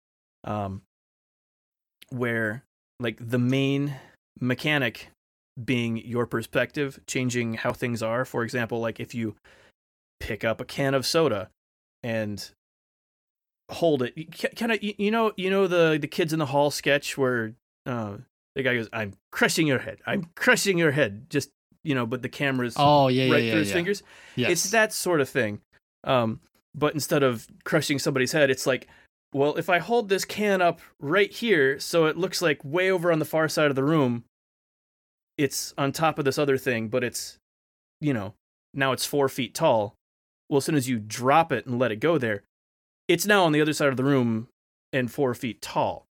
um 0.43 0.81
where 2.09 2.65
like 2.99 3.17
the 3.19 3.39
main 3.39 3.95
mechanic 4.41 5.09
being 5.63 5.97
your 5.97 6.25
perspective 6.25 6.99
changing 7.05 7.53
how 7.53 7.71
things 7.71 8.01
are 8.01 8.25
for 8.25 8.43
example 8.43 8.79
like 8.79 8.99
if 8.99 9.13
you 9.13 9.35
pick 10.19 10.43
up 10.43 10.59
a 10.59 10.65
can 10.65 10.93
of 10.93 11.05
soda 11.05 11.49
and 12.01 12.51
hold 13.69 14.01
it 14.01 14.55
kind 14.55 14.71
of 14.71 14.79
you 14.81 15.11
know 15.11 15.31
you 15.37 15.49
know 15.49 15.67
the 15.67 15.97
the 15.99 16.07
kids 16.07 16.33
in 16.33 16.39
the 16.39 16.47
hall 16.47 16.71
sketch 16.71 17.17
where 17.17 17.53
uh 17.85 18.17
the 18.55 18.63
guy 18.63 18.75
goes 18.75 18.89
i'm 18.93 19.13
crushing 19.31 19.67
your 19.67 19.79
head 19.79 19.99
i'm 20.07 20.27
crushing 20.35 20.77
your 20.77 20.91
head 20.91 21.27
just 21.29 21.49
you 21.83 21.93
know 21.93 22.05
but 22.05 22.21
the 22.21 22.29
camera's 22.29 22.73
oh 22.77 23.07
yeah, 23.09 23.25
yeah, 23.25 23.33
right 23.33 23.43
yeah, 23.43 23.51
through 23.51 23.59
his 23.59 23.69
yeah. 23.69 23.73
fingers 23.75 24.03
Yes. 24.35 24.51
it's 24.51 24.71
that 24.71 24.93
sort 24.93 25.21
of 25.21 25.29
thing. 25.29 25.61
Um, 26.03 26.41
but 26.75 26.93
instead 26.93 27.23
of 27.23 27.47
crushing 27.63 27.99
somebody's 27.99 28.31
head, 28.31 28.49
it's 28.49 28.65
like, 28.65 28.87
well, 29.33 29.55
if 29.55 29.69
I 29.69 29.79
hold 29.79 30.09
this 30.09 30.25
can 30.25 30.61
up 30.61 30.79
right 30.99 31.31
here, 31.31 31.79
so 31.79 32.05
it 32.05 32.17
looks 32.17 32.41
like 32.41 32.63
way 32.63 32.91
over 32.91 33.11
on 33.11 33.19
the 33.19 33.25
far 33.25 33.47
side 33.47 33.69
of 33.69 33.75
the 33.75 33.83
room, 33.83 34.23
it's 35.37 35.73
on 35.77 35.91
top 35.91 36.19
of 36.19 36.25
this 36.25 36.37
other 36.37 36.57
thing, 36.57 36.87
but 36.87 37.03
it's, 37.03 37.37
you 38.01 38.13
know, 38.13 38.33
now 38.73 38.91
it's 38.91 39.05
four 39.05 39.29
feet 39.29 39.53
tall. 39.53 39.95
Well, 40.49 40.57
as 40.57 40.65
soon 40.65 40.75
as 40.75 40.89
you 40.89 40.99
drop 40.99 41.51
it 41.51 41.65
and 41.65 41.79
let 41.79 41.91
it 41.91 41.97
go 41.97 42.17
there, 42.17 42.43
it's 43.07 43.25
now 43.25 43.45
on 43.45 43.51
the 43.51 43.61
other 43.61 43.73
side 43.73 43.89
of 43.89 43.97
the 43.97 44.03
room 44.03 44.47
and 44.91 45.11
four 45.11 45.33
feet 45.33 45.61
tall. 45.61 46.05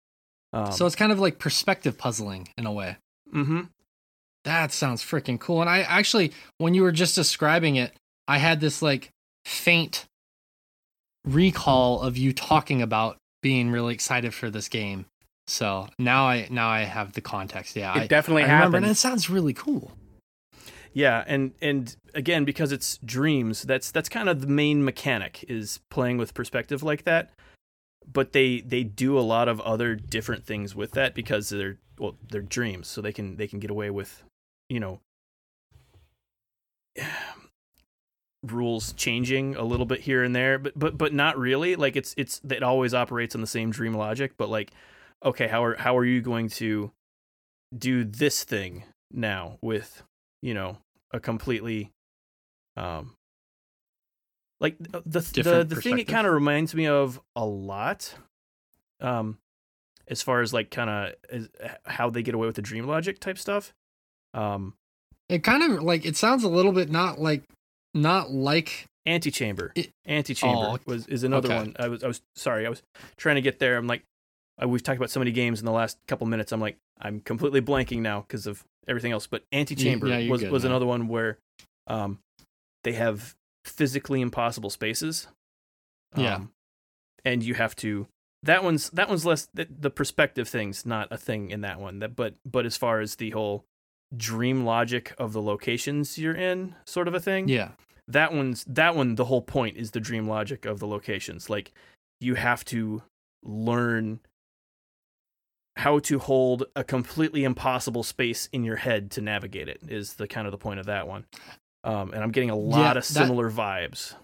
Um, 0.52 0.72
so 0.72 0.86
it's 0.86 0.96
kind 0.96 1.12
of 1.12 1.18
like 1.18 1.38
perspective 1.38 1.96
puzzling 1.96 2.48
in 2.58 2.66
a 2.66 2.72
way. 2.72 2.96
Mm-hmm. 3.32 3.62
That 4.44 4.72
sounds 4.72 5.02
freaking 5.02 5.38
cool. 5.38 5.60
And 5.60 5.70
I 5.70 5.80
actually, 5.80 6.32
when 6.58 6.74
you 6.74 6.82
were 6.82 6.92
just 6.92 7.14
describing 7.14 7.76
it, 7.76 7.92
I 8.26 8.38
had 8.38 8.60
this 8.60 8.82
like 8.82 9.10
faint 9.44 10.06
recall 11.24 12.00
of 12.00 12.16
you 12.16 12.32
talking 12.32 12.82
about 12.82 13.16
being 13.42 13.70
really 13.70 13.94
excited 13.94 14.34
for 14.34 14.50
this 14.50 14.68
game. 14.68 15.06
So 15.52 15.86
now 15.98 16.26
I 16.26 16.48
now 16.50 16.70
I 16.70 16.80
have 16.84 17.12
the 17.12 17.20
context. 17.20 17.76
Yeah, 17.76 17.94
It 17.94 18.00
I, 18.02 18.06
definitely 18.06 18.44
I 18.44 18.46
happened. 18.46 18.76
and 18.76 18.86
it 18.86 18.94
sounds 18.96 19.28
really 19.28 19.52
cool. 19.52 19.92
Yeah, 20.94 21.24
and 21.26 21.52
and 21.60 21.94
again 22.14 22.46
because 22.46 22.72
it's 22.72 22.96
dreams, 23.04 23.60
that's 23.60 23.90
that's 23.90 24.08
kind 24.08 24.30
of 24.30 24.40
the 24.40 24.46
main 24.46 24.82
mechanic 24.82 25.44
is 25.48 25.80
playing 25.90 26.16
with 26.16 26.32
perspective 26.32 26.82
like 26.82 27.04
that. 27.04 27.32
But 28.10 28.32
they 28.32 28.62
they 28.62 28.82
do 28.82 29.18
a 29.18 29.20
lot 29.20 29.46
of 29.46 29.60
other 29.60 29.94
different 29.94 30.46
things 30.46 30.74
with 30.74 30.92
that 30.92 31.14
because 31.14 31.50
they're 31.50 31.76
well 31.98 32.16
they're 32.30 32.40
dreams, 32.40 32.88
so 32.88 33.02
they 33.02 33.12
can 33.12 33.36
they 33.36 33.46
can 33.46 33.58
get 33.58 33.70
away 33.70 33.90
with, 33.90 34.24
you 34.70 34.80
know, 34.80 35.00
rules 38.42 38.94
changing 38.94 39.54
a 39.56 39.64
little 39.64 39.86
bit 39.86 40.00
here 40.00 40.24
and 40.24 40.34
there, 40.34 40.58
but 40.58 40.78
but 40.78 40.96
but 40.96 41.12
not 41.12 41.36
really. 41.38 41.76
Like 41.76 41.94
it's 41.94 42.14
it's 42.16 42.40
it 42.48 42.62
always 42.62 42.94
operates 42.94 43.34
on 43.34 43.42
the 43.42 43.46
same 43.46 43.70
dream 43.70 43.92
logic, 43.92 44.32
but 44.38 44.48
like 44.48 44.72
okay, 45.24 45.48
how 45.48 45.64
are 45.64 45.74
how 45.76 45.96
are 45.96 46.04
you 46.04 46.20
going 46.20 46.48
to 46.50 46.90
do 47.76 48.04
this 48.04 48.44
thing 48.44 48.84
now 49.10 49.58
with 49.62 50.02
you 50.42 50.54
know 50.54 50.78
a 51.10 51.20
completely 51.20 51.90
um 52.76 53.14
like 54.60 54.76
the 54.78 55.02
the 55.04 55.20
the, 55.42 55.64
the 55.64 55.76
thing 55.80 55.98
it 55.98 56.04
kind 56.08 56.26
of 56.26 56.32
reminds 56.32 56.74
me 56.74 56.86
of 56.86 57.20
a 57.36 57.44
lot 57.44 58.14
um 59.00 59.38
as 60.08 60.22
far 60.22 60.40
as 60.40 60.52
like 60.52 60.70
kind 60.70 60.90
of 61.30 61.48
how 61.86 62.10
they 62.10 62.22
get 62.22 62.34
away 62.34 62.46
with 62.46 62.56
the 62.56 62.62
dream 62.62 62.86
logic 62.86 63.18
type 63.20 63.38
stuff 63.38 63.72
um 64.34 64.74
It 65.28 65.42
kind 65.42 65.62
of 65.62 65.82
like 65.82 66.04
it 66.04 66.16
sounds 66.16 66.44
a 66.44 66.48
little 66.48 66.72
bit 66.72 66.90
not 66.90 67.18
like 67.20 67.42
not 67.94 68.30
like 68.30 68.86
Antichamber. 69.04 69.72
It- 69.74 69.90
Antichamber 70.06 70.66
Oh, 70.72 70.78
was 70.86 71.06
is 71.08 71.24
another 71.24 71.48
okay. 71.48 71.56
one. 71.56 71.76
I 71.78 71.88
was 71.88 72.04
I 72.04 72.06
was 72.06 72.22
sorry. 72.36 72.66
I 72.66 72.68
was 72.70 72.82
trying 73.16 73.34
to 73.34 73.42
get 73.42 73.58
there. 73.58 73.76
I'm 73.76 73.86
like, 73.88 74.02
we've 74.66 74.82
talked 74.82 74.98
about 74.98 75.10
so 75.10 75.20
many 75.20 75.32
games 75.32 75.60
in 75.60 75.66
the 75.66 75.72
last 75.72 75.98
couple 76.06 76.26
minutes. 76.26 76.52
I'm 76.52 76.60
like, 76.60 76.76
I'm 77.00 77.20
completely 77.20 77.60
blanking 77.60 78.00
now 78.00 78.20
because 78.20 78.46
of 78.46 78.64
everything 78.86 79.12
else. 79.12 79.26
But 79.26 79.44
Antichamber 79.52 80.08
yeah, 80.08 80.30
was 80.30 80.42
was 80.44 80.64
now. 80.64 80.70
another 80.70 80.86
one 80.86 81.08
where, 81.08 81.38
um, 81.86 82.18
they 82.84 82.92
have 82.92 83.34
physically 83.64 84.20
impossible 84.20 84.70
spaces. 84.70 85.28
Yeah. 86.16 86.36
Um, 86.36 86.52
and 87.24 87.42
you 87.42 87.54
have 87.54 87.76
to. 87.76 88.08
That 88.42 88.64
one's 88.64 88.90
that 88.90 89.08
one's 89.08 89.24
less 89.24 89.48
the, 89.54 89.68
the 89.70 89.90
perspective 89.90 90.48
thing's 90.48 90.84
not 90.84 91.08
a 91.12 91.16
thing 91.16 91.50
in 91.50 91.60
that 91.60 91.78
one. 91.78 92.00
That 92.00 92.16
but 92.16 92.34
but 92.44 92.66
as 92.66 92.76
far 92.76 93.00
as 93.00 93.16
the 93.16 93.30
whole 93.30 93.64
dream 94.16 94.64
logic 94.64 95.14
of 95.18 95.32
the 95.32 95.42
locations 95.42 96.18
you're 96.18 96.34
in, 96.34 96.74
sort 96.84 97.08
of 97.08 97.14
a 97.14 97.20
thing 97.20 97.48
yeah. 97.48 97.70
that 98.08 98.32
one's 98.32 98.64
that 98.64 98.94
one 98.94 99.14
the 99.14 99.24
whole 99.24 99.42
point 99.42 99.76
is 99.76 99.92
the 99.92 100.00
dream 100.00 100.28
logic 100.28 100.64
of 100.66 100.78
the 100.78 100.86
locations 100.86 101.48
like 101.48 101.72
you 102.20 102.34
have 102.34 102.64
to 102.64 103.02
learn 103.42 104.20
how 105.76 105.98
to 106.00 106.18
hold 106.18 106.64
a 106.76 106.84
completely 106.84 107.44
impossible 107.44 108.02
space 108.02 108.48
in 108.52 108.62
your 108.64 108.76
head 108.76 109.10
to 109.12 109.20
navigate 109.20 109.68
it 109.68 109.80
is 109.88 110.14
the 110.14 110.28
kind 110.28 110.46
of 110.46 110.50
the 110.50 110.58
point 110.58 110.78
of 110.80 110.86
that 110.86 111.08
one 111.08 111.24
um, 111.84 112.12
and 112.12 112.22
i'm 112.22 112.30
getting 112.30 112.50
a 112.50 112.56
lot 112.56 112.78
Yeah, 112.80 112.88
of 112.90 112.94
that- 112.96 113.04
similar 113.04 113.50
vibes 113.50 114.14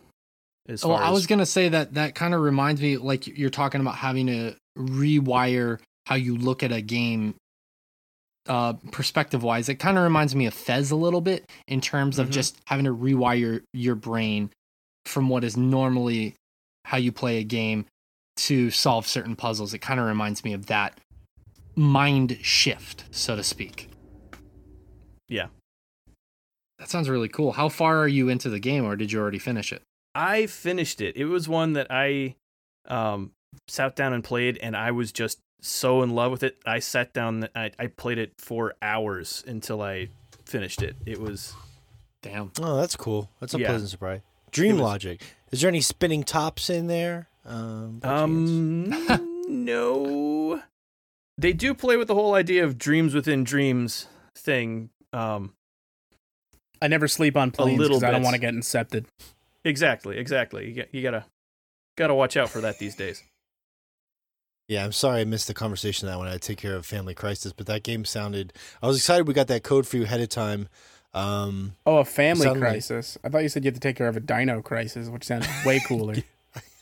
as 0.69 0.85
Well, 0.85 0.97
I 0.99 1.09
was 1.11 1.21
as- 1.23 1.27
gonna 1.27 1.47
say 1.47 1.71
that 1.71 1.95
that 1.95 2.15
kind 2.15 2.35
of 2.35 2.43
reminds 2.43 2.83
me, 2.83 2.99
like 2.99 3.27
you're 3.27 3.49
talking 3.49 3.81
about 3.81 3.95
having 3.97 4.27
to 4.27 4.55
rewire 4.79 5.81
how 6.05 6.15
you 6.17 6.37
look 6.37 6.63
at 6.63 6.73
a 6.73 6.83
game, 6.83 7.35
uh, 8.47 8.75
perspective 8.93 9.43
wise. 9.43 9.71
It 9.71 9.77
kind 9.77 9.97
of 9.97 10.05
reminds 10.05 10.35
me 10.37 10.45
of 10.45 10.53
Fez 10.53 10.91
a 10.91 10.97
little 10.97 11.23
bit 11.23 11.45
in 11.67 11.81
terms 11.81 12.19
of 12.19 12.29
Mhm. 12.29 12.33
just 12.33 12.57
having 12.67 12.85
to 12.85 12.95
rewire 12.95 13.63
your 13.73 13.95
brain 13.95 14.51
from 15.07 15.31
what 15.31 15.43
is 15.43 15.57
normally 15.57 16.35
how 16.85 16.99
you 16.99 17.13
play 17.13 17.39
a 17.39 17.45
game 17.45 17.87
to 18.37 18.71
solve 18.71 19.07
certain 19.07 19.37
puzzles. 19.37 19.73
It 19.73 19.79
kind 19.79 19.99
of 19.99 20.05
reminds 20.07 20.45
me 20.45 20.53
of 20.53 20.67
that 20.67 20.99
mind 21.79 22.39
shift, 22.43 23.05
so 23.11 23.37
to 23.37 23.43
speak. 23.43 23.89
Yeah. 25.29 25.47
That 26.79 26.89
sounds 26.91 27.09
really 27.09 27.29
cool. 27.29 27.53
How 27.53 27.69
far 27.69 27.99
are 27.99 28.09
you 28.09 28.29
into 28.29 28.49
the 28.51 28.59
game, 28.61 28.85
or 28.85 28.97
did 28.97 29.11
you 29.13 29.21
already 29.21 29.39
finish 29.39 29.73
it? 29.73 29.83
I 30.15 30.47
finished 30.47 31.01
it. 31.01 31.17
It 31.17 31.25
was 31.27 31.49
one 31.49 31.73
that 31.75 31.89
I 31.91 32.37
um, 32.87 33.33
sat 33.67 33.97
down 33.97 34.13
and 34.13 34.23
played, 34.23 34.59
and 34.59 34.77
I 34.77 34.91
was 34.93 35.13
just 35.13 35.39
so 35.61 36.03
in 36.03 36.11
love 36.11 36.31
with 36.31 36.43
it. 36.43 36.57
I 36.67 36.79
sat 36.79 37.13
down, 37.13 37.49
I, 37.55 37.73
I 37.79 37.87
played 37.89 38.19
it 38.19 38.33
for 38.39 38.75
hours 38.81 39.43
until 39.47 39.83
I 39.83 40.09
finished 40.45 40.83
it. 40.83 40.97
It 41.05 41.21
was 41.21 41.55
Damn. 42.23 42.51
Oh, 42.61 42.77
that's 42.77 42.97
cool. 42.97 43.31
That's 43.41 43.55
a 43.55 43.59
Yeah. 43.61 43.69
pleasant 43.69 43.91
surprise. 43.91 44.21
Dream 44.51 44.75
was- 44.75 44.83
Logic. 44.83 45.21
Is 45.53 45.61
there 45.61 45.69
any 45.69 45.81
spinning 45.81 46.25
tops 46.25 46.69
in 46.69 46.87
there? 46.89 47.29
Um, 47.45 48.01
um 48.03 48.89
no. 49.49 50.63
They 51.39 51.53
do 51.53 51.73
play 51.73 51.97
with 51.97 52.09
the 52.09 52.15
whole 52.15 52.35
idea 52.35 52.65
of 52.65 52.77
dreams 52.79 53.15
within 53.15 53.45
dreams 53.45 54.07
thing. 54.37 54.91
Um, 55.13 55.55
I 56.83 56.89
never 56.89 57.07
sleep 57.09 57.37
on 57.37 57.51
planes 57.53 57.81
because 57.81 58.03
I 58.03 58.11
don't 58.11 58.23
want 58.23 58.35
to 58.35 58.41
get 58.41 58.53
incepted. 58.55 59.07
exactly, 59.65 60.19
exactly. 60.19 60.67
You, 60.69 60.75
get, 60.75 60.89
you 60.93 61.03
gotta 61.03 61.25
gotta 61.97 62.15
watch 62.15 62.37
out 62.37 62.51
for 62.51 62.61
that 62.61 62.79
these 62.79 62.95
days. 62.97 63.23
Yeah, 64.69 64.85
I'm 64.85 64.93
sorry 64.93 65.21
I 65.21 65.25
missed 65.25 65.47
the 65.47 65.55
conversation 65.55 66.09
that 66.09 66.19
when 66.19 66.29
I 66.29 66.33
had 66.33 66.43
take 66.43 66.59
care 66.59 66.75
of 66.77 66.85
Family 66.85 67.15
Crisis, 67.15 67.53
but 67.53 67.67
that 67.67 67.83
game 67.83 68.05
sounded. 68.05 68.53
I 68.83 68.87
was 68.87 68.97
excited 68.97 69.27
we 69.27 69.33
got 69.35 69.47
that 69.47 69.63
code 69.63 69.87
for 69.87 69.97
you 69.97 70.03
ahead 70.03 70.21
of 70.21 70.29
time. 70.29 70.69
Um, 71.15 71.75
Oh, 71.87 71.99
a 71.99 72.05
family 72.05 72.43
Sound 72.45 72.61
like- 72.61 72.71
crisis. 72.71 73.17
I 73.25 73.29
thought 73.31 73.43
you 73.43 73.49
said 73.49 73.65
you 73.65 73.69
had 73.69 73.75
to 73.75 73.81
take 73.81 73.97
care 73.97 74.09
of 74.09 74.17
a 74.17 74.21
dino 74.21 74.61
crisis, 74.61 75.09
which 75.09 75.25
sounds 75.25 75.47
way 75.65 75.81
cooler. 75.89 76.17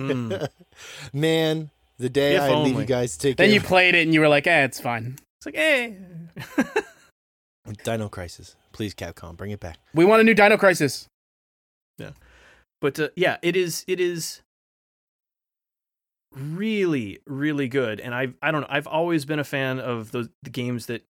Mm. 0.00 0.48
man, 1.12 1.70
the 1.98 2.08
day 2.08 2.36
If 2.36 2.42
I 2.42 2.54
leave 2.54 2.78
you 2.78 2.84
guys 2.84 3.16
to 3.16 3.18
take 3.18 3.36
then 3.36 3.46
care 3.48 3.54
you 3.54 3.60
of 3.60 3.66
played 3.66 3.94
it 3.94 4.02
and 4.02 4.14
you 4.14 4.20
were 4.20 4.28
like, 4.28 4.46
eh, 4.46 4.64
it's 4.64 4.80
fine. 4.80 5.18
It's 5.38 5.46
like, 5.46 5.56
hey. 5.56 5.96
Dino 7.84 8.08
Crisis, 8.08 8.54
please, 8.72 8.94
Capcom, 8.94 9.36
bring 9.36 9.50
it 9.50 9.60
back. 9.60 9.78
We 9.94 10.04
want 10.04 10.20
a 10.20 10.24
new 10.24 10.34
Dino 10.34 10.56
Crisis. 10.56 11.08
Yeah. 11.98 12.10
But 12.80 13.00
uh, 13.00 13.08
yeah, 13.16 13.38
it 13.42 13.56
is 13.56 13.84
it 13.88 14.00
is 14.00 14.42
really 16.32 17.18
really 17.26 17.68
good, 17.68 18.00
and 18.00 18.14
I 18.14 18.28
I 18.42 18.50
don't 18.50 18.60
know. 18.60 18.66
I've 18.70 18.86
always 18.86 19.24
been 19.24 19.38
a 19.38 19.44
fan 19.44 19.78
of 19.78 20.12
the 20.12 20.30
the 20.42 20.50
games 20.50 20.86
that. 20.86 21.04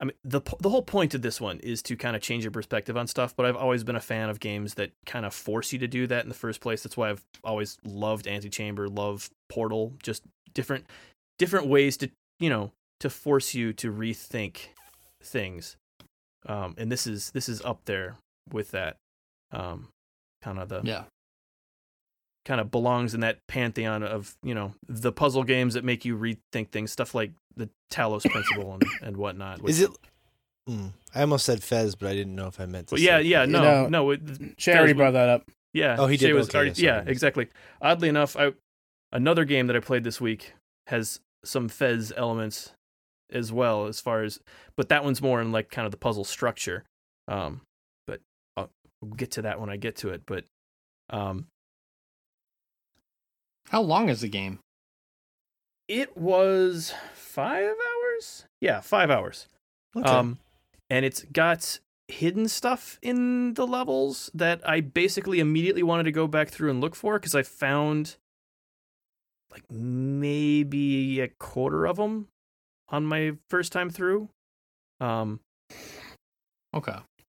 I 0.00 0.04
mean, 0.04 0.14
the 0.24 0.42
the 0.60 0.68
whole 0.68 0.82
point 0.82 1.14
of 1.14 1.22
this 1.22 1.40
one 1.40 1.58
is 1.60 1.82
to 1.82 1.96
kind 1.96 2.14
of 2.14 2.22
change 2.22 2.44
your 2.44 2.50
perspective 2.50 2.96
on 2.96 3.06
stuff. 3.06 3.34
But 3.34 3.46
I've 3.46 3.56
always 3.56 3.82
been 3.82 3.96
a 3.96 4.00
fan 4.00 4.28
of 4.28 4.40
games 4.40 4.74
that 4.74 4.92
kind 5.06 5.24
of 5.24 5.32
force 5.32 5.72
you 5.72 5.78
to 5.78 5.88
do 5.88 6.06
that 6.06 6.22
in 6.22 6.28
the 6.28 6.34
first 6.34 6.60
place. 6.60 6.82
That's 6.82 6.96
why 6.96 7.10
I've 7.10 7.24
always 7.42 7.78
loved 7.84 8.26
Antichamber, 8.26 8.88
love 8.88 9.30
Portal, 9.48 9.94
just 10.02 10.22
different 10.52 10.86
different 11.38 11.66
ways 11.66 11.96
to 11.98 12.10
you 12.38 12.50
know 12.50 12.72
to 13.00 13.10
force 13.10 13.54
you 13.54 13.72
to 13.74 13.92
rethink 13.92 14.68
things. 15.22 15.76
Um, 16.46 16.74
and 16.76 16.92
this 16.92 17.06
is 17.06 17.30
this 17.30 17.48
is 17.48 17.62
up 17.62 17.80
there 17.86 18.16
with 18.52 18.72
that. 18.72 18.96
Um, 19.52 19.88
kind 20.42 20.58
of 20.58 20.68
the 20.68 20.82
Yeah. 20.84 21.04
Kind 22.46 22.60
of 22.60 22.70
belongs 22.70 23.12
in 23.12 23.20
that 23.20 23.46
pantheon 23.48 24.02
of 24.02 24.34
you 24.42 24.54
know 24.54 24.72
the 24.88 25.12
puzzle 25.12 25.42
games 25.44 25.74
that 25.74 25.84
make 25.84 26.04
you 26.06 26.16
rethink 26.16 26.70
things, 26.70 26.90
stuff 26.92 27.14
like 27.14 27.32
the 27.56 27.68
Talos 27.92 28.22
Principle 28.30 28.72
and, 28.74 28.82
and 29.02 29.16
whatnot. 29.18 29.60
which- 29.60 29.72
Is 29.72 29.80
it? 29.82 29.90
Mm, 30.68 30.92
I 31.14 31.20
almost 31.20 31.44
said 31.44 31.62
Fez, 31.62 31.94
but 31.94 32.08
I 32.08 32.14
didn't 32.14 32.34
know 32.34 32.46
if 32.48 32.58
I 32.58 32.66
meant. 32.66 32.88
To 32.88 32.94
Well, 32.94 33.00
yeah, 33.02 33.18
say 33.18 33.24
yeah, 33.26 33.42
Fez. 33.44 33.50
no, 33.52 33.62
know, 33.62 33.88
no. 33.88 34.10
It, 34.10 34.56
Charity 34.56 34.92
Fez- 34.94 34.96
brought 34.96 35.12
that 35.12 35.28
up. 35.28 35.48
Yeah. 35.72 35.96
Oh, 35.98 36.06
he 36.06 36.16
Shay 36.16 36.28
did? 36.28 36.34
Was 36.34 36.48
Okay, 36.48 36.58
already, 36.58 36.82
yeah, 36.82 37.04
exactly. 37.06 37.48
Oddly 37.82 38.08
enough, 38.08 38.36
I 38.36 38.52
another 39.12 39.44
game 39.44 39.66
that 39.68 39.76
I 39.76 39.80
played 39.80 40.02
this 40.04 40.20
week 40.20 40.54
has 40.88 41.20
some 41.44 41.68
Fez 41.68 42.12
elements 42.16 42.72
as 43.32 43.52
well, 43.52 43.86
as 43.86 44.00
far 44.00 44.22
as, 44.24 44.40
but 44.76 44.88
that 44.88 45.04
one's 45.04 45.20
more 45.22 45.40
in 45.40 45.52
like 45.52 45.70
kind 45.70 45.84
of 45.86 45.92
the 45.92 45.98
puzzle 45.98 46.24
structure. 46.24 46.84
Um, 47.28 47.60
but 48.08 48.20
I'll 48.56 48.70
we'll 49.02 49.14
get 49.14 49.32
to 49.32 49.42
that 49.42 49.60
when 49.60 49.70
I 49.70 49.76
get 49.76 49.96
to 49.96 50.08
it. 50.10 50.22
But 50.26 50.44
um, 51.10 51.46
How 53.70 53.80
long 53.82 54.08
is 54.08 54.20
the 54.20 54.28
game? 54.28 54.58
it 55.88 56.16
was 56.16 56.92
five 57.14 57.68
hours. 57.70 58.44
Yeah, 58.60 58.80
five 58.80 59.08
hours. 59.08 59.46
Okay. 59.96 60.08
Um, 60.08 60.38
and 60.90 61.04
it's 61.04 61.22
got 61.32 61.78
hidden 62.08 62.48
stuff 62.48 62.98
in 63.02 63.54
the 63.54 63.66
levels 63.68 64.28
that 64.34 64.68
I 64.68 64.80
basically 64.80 65.38
immediately 65.38 65.84
wanted 65.84 66.02
to 66.04 66.10
go 66.12 66.26
back 66.26 66.48
through 66.48 66.70
and 66.70 66.80
look 66.80 66.96
for 66.96 67.20
because 67.20 67.36
I 67.36 67.44
found 67.44 68.16
like 69.52 69.62
maybe 69.70 71.20
a 71.20 71.28
quarter 71.38 71.86
of 71.86 71.96
them 71.98 72.26
on 72.88 73.04
my 73.04 73.34
first 73.48 73.70
time 73.72 73.88
through. 73.90 74.28
Um, 75.00 75.38
Okay. 76.74 76.96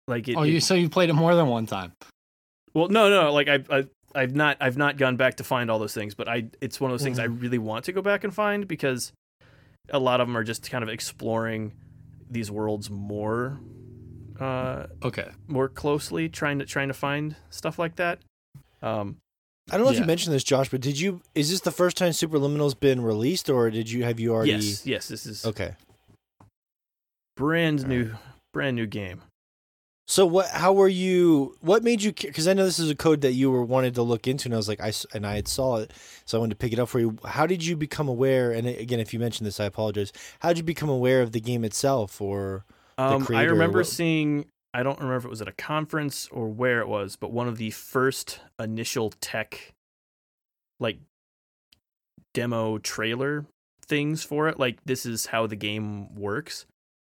like 0.08 0.28
it, 0.30 0.36
oh, 0.38 0.44
it- 0.44 0.52
you 0.52 0.60
so 0.62 0.74
you 0.74 0.90
played 0.90 1.10
it 1.10 1.14
more 1.14 1.36
than 1.36 1.48
one 1.48 1.66
time. 1.66 1.92
well, 2.74 2.88
no, 2.88 3.10
no, 3.10 3.34
like 3.34 3.50
I, 3.50 3.60
I, 3.70 3.86
I've 4.16 4.36
not, 4.36 4.58
I've 4.60 4.78
not 4.78 4.98
gone 4.98 5.16
back 5.18 5.36
to 5.36 5.44
find 5.44 5.70
all 5.70 5.80
those 5.80 5.94
things, 5.94 6.16
but 6.16 6.28
I, 6.28 6.46
it's 6.62 6.80
one 6.80 6.92
of 6.92 6.94
those 6.94 7.04
things 7.04 7.20
I 7.20 7.26
really 7.26 7.58
want 7.60 7.86
to 7.86 7.92
go 7.92 8.02
back 8.02 8.24
and 8.24 8.34
find 8.34 8.68
because 8.68 9.12
a 9.90 10.00
lot 10.00 10.22
of 10.22 10.28
them 10.28 10.36
are 10.38 10.44
just 10.44 10.70
kind 10.70 10.84
of 10.84 10.90
exploring 10.90 11.74
these 12.30 12.50
worlds 12.52 12.90
more, 12.90 13.60
uh, 14.40 14.88
Okay. 15.04 15.30
more 15.48 15.70
closely, 15.70 16.30
trying 16.30 16.60
to 16.60 16.66
trying 16.66 16.88
to 16.90 16.94
find 16.94 17.36
stuff 17.50 17.78
like 17.80 17.96
that. 17.98 18.20
Um, 18.82 19.18
I 19.70 19.76
don't 19.78 19.86
know 19.86 19.92
if 19.92 20.00
you 20.00 20.06
mentioned 20.06 20.34
this, 20.34 20.44
Josh, 20.44 20.70
but 20.70 20.82
did 20.82 21.00
you? 21.00 21.22
Is 21.36 21.50
this 21.50 21.60
the 21.62 21.72
first 21.72 21.98
time 21.98 22.12
Superliminal's 22.12 22.74
been 22.74 23.02
released, 23.02 23.50
or 23.50 23.70
did 23.70 23.90
you 23.90 24.04
have 24.04 24.20
you 24.20 24.34
already? 24.34 24.52
yes, 24.52 24.86
yes, 24.86 25.08
this 25.10 25.26
is 25.26 25.46
Okay. 25.46 25.76
brand 27.36 27.82
All 27.82 27.88
new, 27.88 28.16
brand 28.54 28.76
new 28.76 28.86
game. 28.86 29.22
So 30.10 30.26
what? 30.26 30.48
How 30.48 30.72
were 30.72 30.88
you? 30.88 31.58
What 31.60 31.84
made 31.84 32.02
you? 32.02 32.14
Because 32.14 32.48
I 32.48 32.54
know 32.54 32.64
this 32.64 32.80
is 32.80 32.90
a 32.90 32.96
code 32.96 33.22
that 33.22 33.34
you 33.34 33.52
were 33.52 33.64
wanted 33.64 33.94
to 33.96 34.02
look 34.04 34.26
into, 34.26 34.48
and 34.48 34.54
I 34.54 34.58
was 34.58 34.70
like, 34.70 34.80
I 34.80 34.94
and 35.14 35.28
I 35.28 35.36
had 35.36 35.50
saw 35.50 35.78
it, 35.78 35.92
so 36.24 36.38
I 36.38 36.40
wanted 36.40 36.52
to 36.52 36.56
pick 36.56 36.72
it 36.72 36.80
up 36.80 36.88
for 36.88 37.00
you. 37.00 37.18
How 37.26 37.46
did 37.46 37.66
you 37.66 37.76
become 37.76 38.08
aware? 38.08 38.52
And 38.54 38.68
again, 38.68 39.02
if 39.02 39.14
you 39.14 39.20
mentioned 39.20 39.46
this, 39.46 39.60
I 39.60 39.66
apologize. 39.66 40.14
How 40.40 40.50
did 40.50 40.60
you 40.60 40.64
become 40.64 40.88
aware 40.88 41.22
of 41.22 41.34
the 41.34 41.42
game 41.42 41.66
itself, 41.66 42.22
or 42.22 42.64
Um, 42.98 43.28
I 43.32 43.44
remember 43.44 43.84
seeing. 43.84 44.46
I 44.74 44.84
don't 44.84 44.98
remember 45.00 45.18
if 45.18 45.26
it 45.26 45.30
was 45.30 45.42
at 45.42 45.48
a 45.48 45.54
conference 45.54 46.28
or 46.32 46.48
where 46.48 46.80
it 46.80 46.88
was, 46.88 47.16
but 47.16 47.32
one 47.32 47.48
of 47.48 47.58
the 47.58 47.72
first 47.72 48.40
initial 48.60 49.10
tech, 49.20 49.74
like 50.80 51.00
demo 52.34 52.78
trailer 52.78 53.46
things 53.82 54.24
for 54.24 54.48
it. 54.48 54.60
Like 54.60 54.84
this 54.86 55.06
is 55.06 55.28
how 55.28 55.48
the 55.48 55.56
game 55.56 56.14
works, 56.16 56.66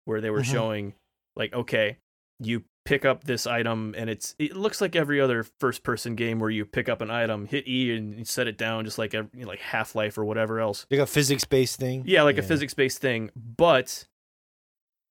where 0.05 0.20
they 0.20 0.31
were 0.31 0.40
Mhm. 0.43 0.52
showing, 0.52 0.94
like, 1.36 1.52
okay, 1.52 1.98
you 2.40 2.64
pick 2.85 3.05
up 3.05 3.25
this 3.25 3.47
item 3.47 3.95
and 3.97 4.11
it's 4.11 4.35
it 4.39 4.57
looks 4.57 4.81
like 4.81 4.97
every 4.97 5.21
other 5.21 5.45
first 5.61 5.83
person 5.85 6.15
game 6.17 6.39
where 6.41 6.51
you 6.51 6.65
pick 6.65 6.89
up 6.89 7.01
an 7.01 7.11
item, 7.11 7.47
hit 7.47 7.67
E 7.69 7.95
and 7.97 8.19
you 8.19 8.25
set 8.25 8.49
it 8.49 8.59
down, 8.59 8.85
just 8.85 8.99
like 8.99 9.15
ev- 9.15 9.31
like 9.35 9.61
Half 9.61 9.95
Life 9.95 10.19
or 10.19 10.25
whatever 10.25 10.59
else. 10.61 10.87
like 10.91 11.01
a 11.01 11.07
physics 11.07 11.45
based 11.45 11.79
thing? 11.79 12.03
Yeah, 12.07 12.23
like 12.25 12.39
a 12.39 12.43
physics 12.43 12.75
based 12.75 12.99
thing, 12.99 13.31
but 13.37 14.07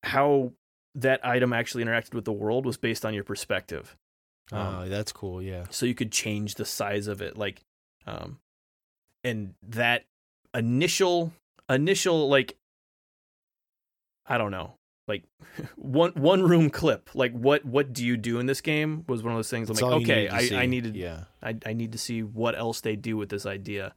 how 0.03 0.51
that 0.95 1.25
item 1.25 1.53
actually 1.53 1.83
interacted 1.85 2.13
with 2.13 2.25
the 2.25 2.33
world 2.33 2.65
was 2.65 2.75
based 2.77 3.05
on 3.05 3.13
your 3.13 3.23
perspective. 3.23 3.95
Um, 4.51 4.59
Oh, 4.81 4.89
that's 4.89 5.13
cool. 5.13 5.41
Yeah. 5.41 5.63
so 5.69 5.85
you 5.85 5.95
could 5.95 6.11
change 6.11 6.55
the 6.55 6.65
size 6.65 7.07
of 7.07 7.21
it, 7.21 7.37
like, 7.37 7.61
um, 8.05 8.39
and 9.23 9.53
that 9.69 10.03
initial 10.53 11.31
initial 11.69 12.27
like, 12.27 12.57
I 14.25 14.37
don't 14.37 14.51
know, 14.51 14.73
like 15.07 15.23
one 15.75 16.11
one 16.11 16.43
room 16.43 16.69
clip, 16.69 17.09
like 17.13 17.33
what 17.33 17.65
what 17.65 17.93
do 17.93 18.05
you 18.05 18.17
do 18.17 18.39
in 18.39 18.45
this 18.45 18.61
game 18.61 19.03
was 19.07 19.23
one 19.23 19.33
of 19.33 19.37
those 19.37 19.49
things. 19.49 19.69
I'm 19.69 19.75
That's 19.75 19.83
like, 19.83 20.01
okay, 20.03 20.27
I. 20.27 20.63
I 20.63 20.65
needed 20.65 20.95
Yeah. 20.95 21.25
I, 21.43 21.57
I 21.65 21.73
need 21.73 21.91
to 21.93 21.97
see 21.97 22.21
what 22.23 22.57
else 22.57 22.81
they 22.81 22.95
do 22.95 23.17
with 23.17 23.29
this 23.29 23.45
idea. 23.45 23.95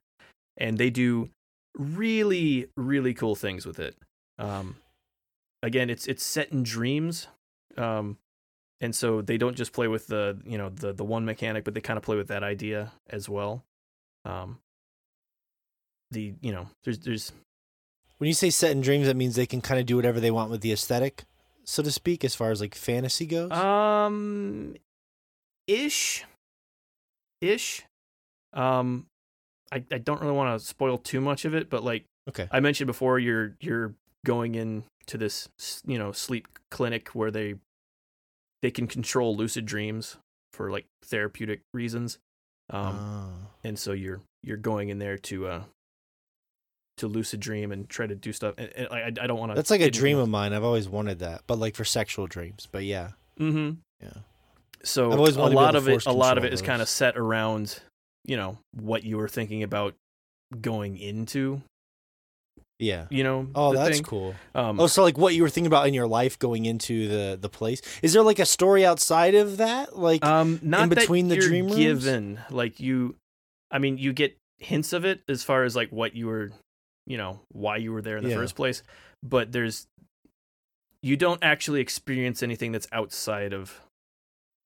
And 0.57 0.79
they 0.79 0.91
do 0.91 1.31
really, 1.77 2.69
really 2.77 3.13
cool 3.13 3.35
things 3.35 3.67
with 3.67 3.79
it. 3.79 3.97
Um, 4.39 4.77
again, 5.63 5.91
it's 5.91 6.07
it's 6.07 6.25
set 6.25 6.53
in 6.53 6.63
dreams. 6.63 7.27
Um, 7.77 8.19
and 8.81 8.95
so 8.95 9.23
they 9.23 9.39
don't 9.39 9.57
just 9.57 9.73
play 9.73 9.89
with 9.89 10.07
the 10.07 10.39
you 10.45 10.59
know 10.59 10.69
the 10.69 10.93
the 10.93 11.05
one 11.05 11.25
mechanic, 11.25 11.65
but 11.65 11.75
they 11.75 11.81
kind 11.81 11.97
of 11.97 12.03
play 12.03 12.17
with 12.17 12.29
that 12.29 12.43
idea 12.43 12.93
as 13.09 13.29
well. 13.29 13.65
Um, 14.25 14.59
the 16.11 16.35
you 16.41 16.53
know 16.53 16.69
there's 16.85 16.99
there's 16.99 17.33
When 18.25 18.29
you 18.29 18.33
say 18.33 18.49
set 18.49 18.71
in 18.71 18.81
dreams, 18.81 19.07
that 19.07 19.17
means 19.17 19.37
they 19.37 19.45
can 19.45 19.61
kind 19.61 19.79
of 19.79 19.85
do 19.85 19.97
whatever 19.97 20.19
they 20.19 20.31
want 20.31 20.51
with 20.51 20.63
the 20.63 20.73
aesthetic, 20.73 21.25
so 21.65 21.83
to 21.83 21.93
speak, 21.93 22.25
as 22.25 22.35
far 22.35 22.51
as 22.51 22.59
like 22.59 22.75
fantasy 22.75 23.27
goes. 23.27 23.51
Um, 23.51 24.77
ish, 25.67 26.25
ish. 27.43 27.83
Um, 28.55 29.09
I 29.71 29.85
I 29.93 29.99
don't 29.99 30.23
really 30.23 30.33
want 30.33 30.59
to 30.59 30.67
spoil 30.67 30.97
too 30.97 31.21
much 31.21 31.45
of 31.45 31.55
it, 31.55 31.69
but 31.69 31.85
like 31.85 32.07
okay. 32.27 32.49
I 32.51 32.61
mentioned 32.61 32.87
before, 32.87 33.19
you're 33.19 33.57
you're 33.61 33.93
going 34.25 34.55
in 34.55 34.85
to 35.09 35.19
this 35.19 35.51
you 35.87 35.99
know 35.99 36.11
sleep 36.11 36.49
clinic 36.71 37.09
where 37.09 37.31
they 37.31 37.57
they 38.63 38.71
can 38.71 38.87
control 38.87 39.37
lucid 39.37 39.67
dreams 39.67 40.17
for 40.55 40.71
like 40.71 40.87
therapeutic 41.05 41.61
reasons. 41.75 42.17
Um, 42.71 42.97
Oh. 42.97 43.49
and 43.65 43.79
so 43.79 43.93
you're 43.93 44.23
you're 44.43 44.57
going 44.57 44.89
in 44.89 44.99
there 44.99 45.19
to 45.19 45.47
uh 45.47 45.63
to 46.99 47.09
lucid 47.09 47.41
dream 47.41 47.73
and 47.73 47.89
try 47.89 48.07
to 48.07 48.15
do 48.15 48.33
stuff. 48.33 48.55
And, 48.59 48.71
and 48.77 48.89
I 48.91 49.07
I 49.07 49.27
don't 49.27 49.39
want 49.39 49.53
to. 49.53 49.57
That's 49.57 49.71
like 49.71 49.81
a 49.81 49.91
dream 49.91 50.19
of 50.19 50.29
mine. 50.29 50.53
I've 50.53 50.65
always 50.65 50.89
wanted 50.89 51.19
that, 51.21 51.43
but 51.47 51.59
like 51.59 51.75
for 51.75 51.85
sexual 51.85 52.27
dreams. 52.27 52.69
But 52.71 52.85
yeah, 52.85 53.11
Mm-hmm. 53.41 53.79
Yeah. 54.03 54.11
So 54.83 55.07
a 55.07 55.17
wanted 55.17 55.33
to 55.33 55.49
be 55.51 55.55
lot 55.55 55.75
of 55.77 55.89
it, 55.89 56.07
a 56.07 56.13
lot 56.13 56.39
of 56.39 56.45
it 56.45 56.53
is 56.53 56.61
kind 56.63 56.83
of 56.83 56.89
set 56.89 57.17
around, 57.17 57.81
you 58.25 58.37
know, 58.37 58.59
what 58.79 59.03
you 59.03 59.17
were 59.17 59.29
thinking 59.29 59.63
about 59.63 59.95
going 60.61 60.99
into. 60.99 61.63
yeah. 62.79 63.07
You 63.11 63.25
know. 63.25 63.49
Oh, 63.55 63.73
that's 63.73 63.97
thing. 63.97 64.05
cool. 64.05 64.35
Um, 64.55 64.79
Oh, 64.79 64.87
so 64.87 65.03
like 65.03 65.17
what 65.17 65.35
you 65.35 65.43
were 65.43 65.49
thinking 65.49 65.67
about 65.67 65.89
in 65.89 65.95
your 65.95 66.07
life 66.07 66.39
going 66.39 66.65
into 66.67 67.09
the 67.09 67.39
the 67.41 67.49
place? 67.49 67.81
Is 68.03 68.13
there 68.13 68.23
like 68.23 68.39
a 68.39 68.47
story 68.47 68.85
outside 68.85 69.35
of 69.35 69.57
that? 69.57 69.99
Like 69.99 70.25
um, 70.25 70.61
not 70.63 70.91
that 70.91 70.99
between 70.99 71.29
the 71.29 71.37
you're 71.37 71.49
dream 71.49 71.65
rooms? 71.67 71.77
given 71.77 72.41
like 72.51 72.79
you. 72.79 73.17
I 73.71 73.79
mean, 73.79 73.99
you 73.99 74.13
get 74.13 74.37
hints 74.59 74.93
of 74.93 75.05
it 75.05 75.23
as 75.29 75.43
far 75.43 75.65
as 75.65 75.75
like 75.75 75.91
what 75.91 76.15
you 76.15 76.27
were, 76.27 76.53
you 77.07 77.17
know, 77.17 77.41
why 77.53 77.77
you 77.77 77.93
were 77.93 78.03
there 78.03 78.17
in 78.17 78.25
the 78.25 78.31
Yeah. 78.31 78.37
first 78.37 78.57
place, 78.57 78.83
but 79.23 79.53
there's 79.53 79.87
you 81.03 81.17
don't 81.17 81.43
actually 81.45 81.81
experience 81.81 82.43
anything 82.43 82.73
that's 82.73 82.89
outside 82.93 83.53
of 83.53 83.81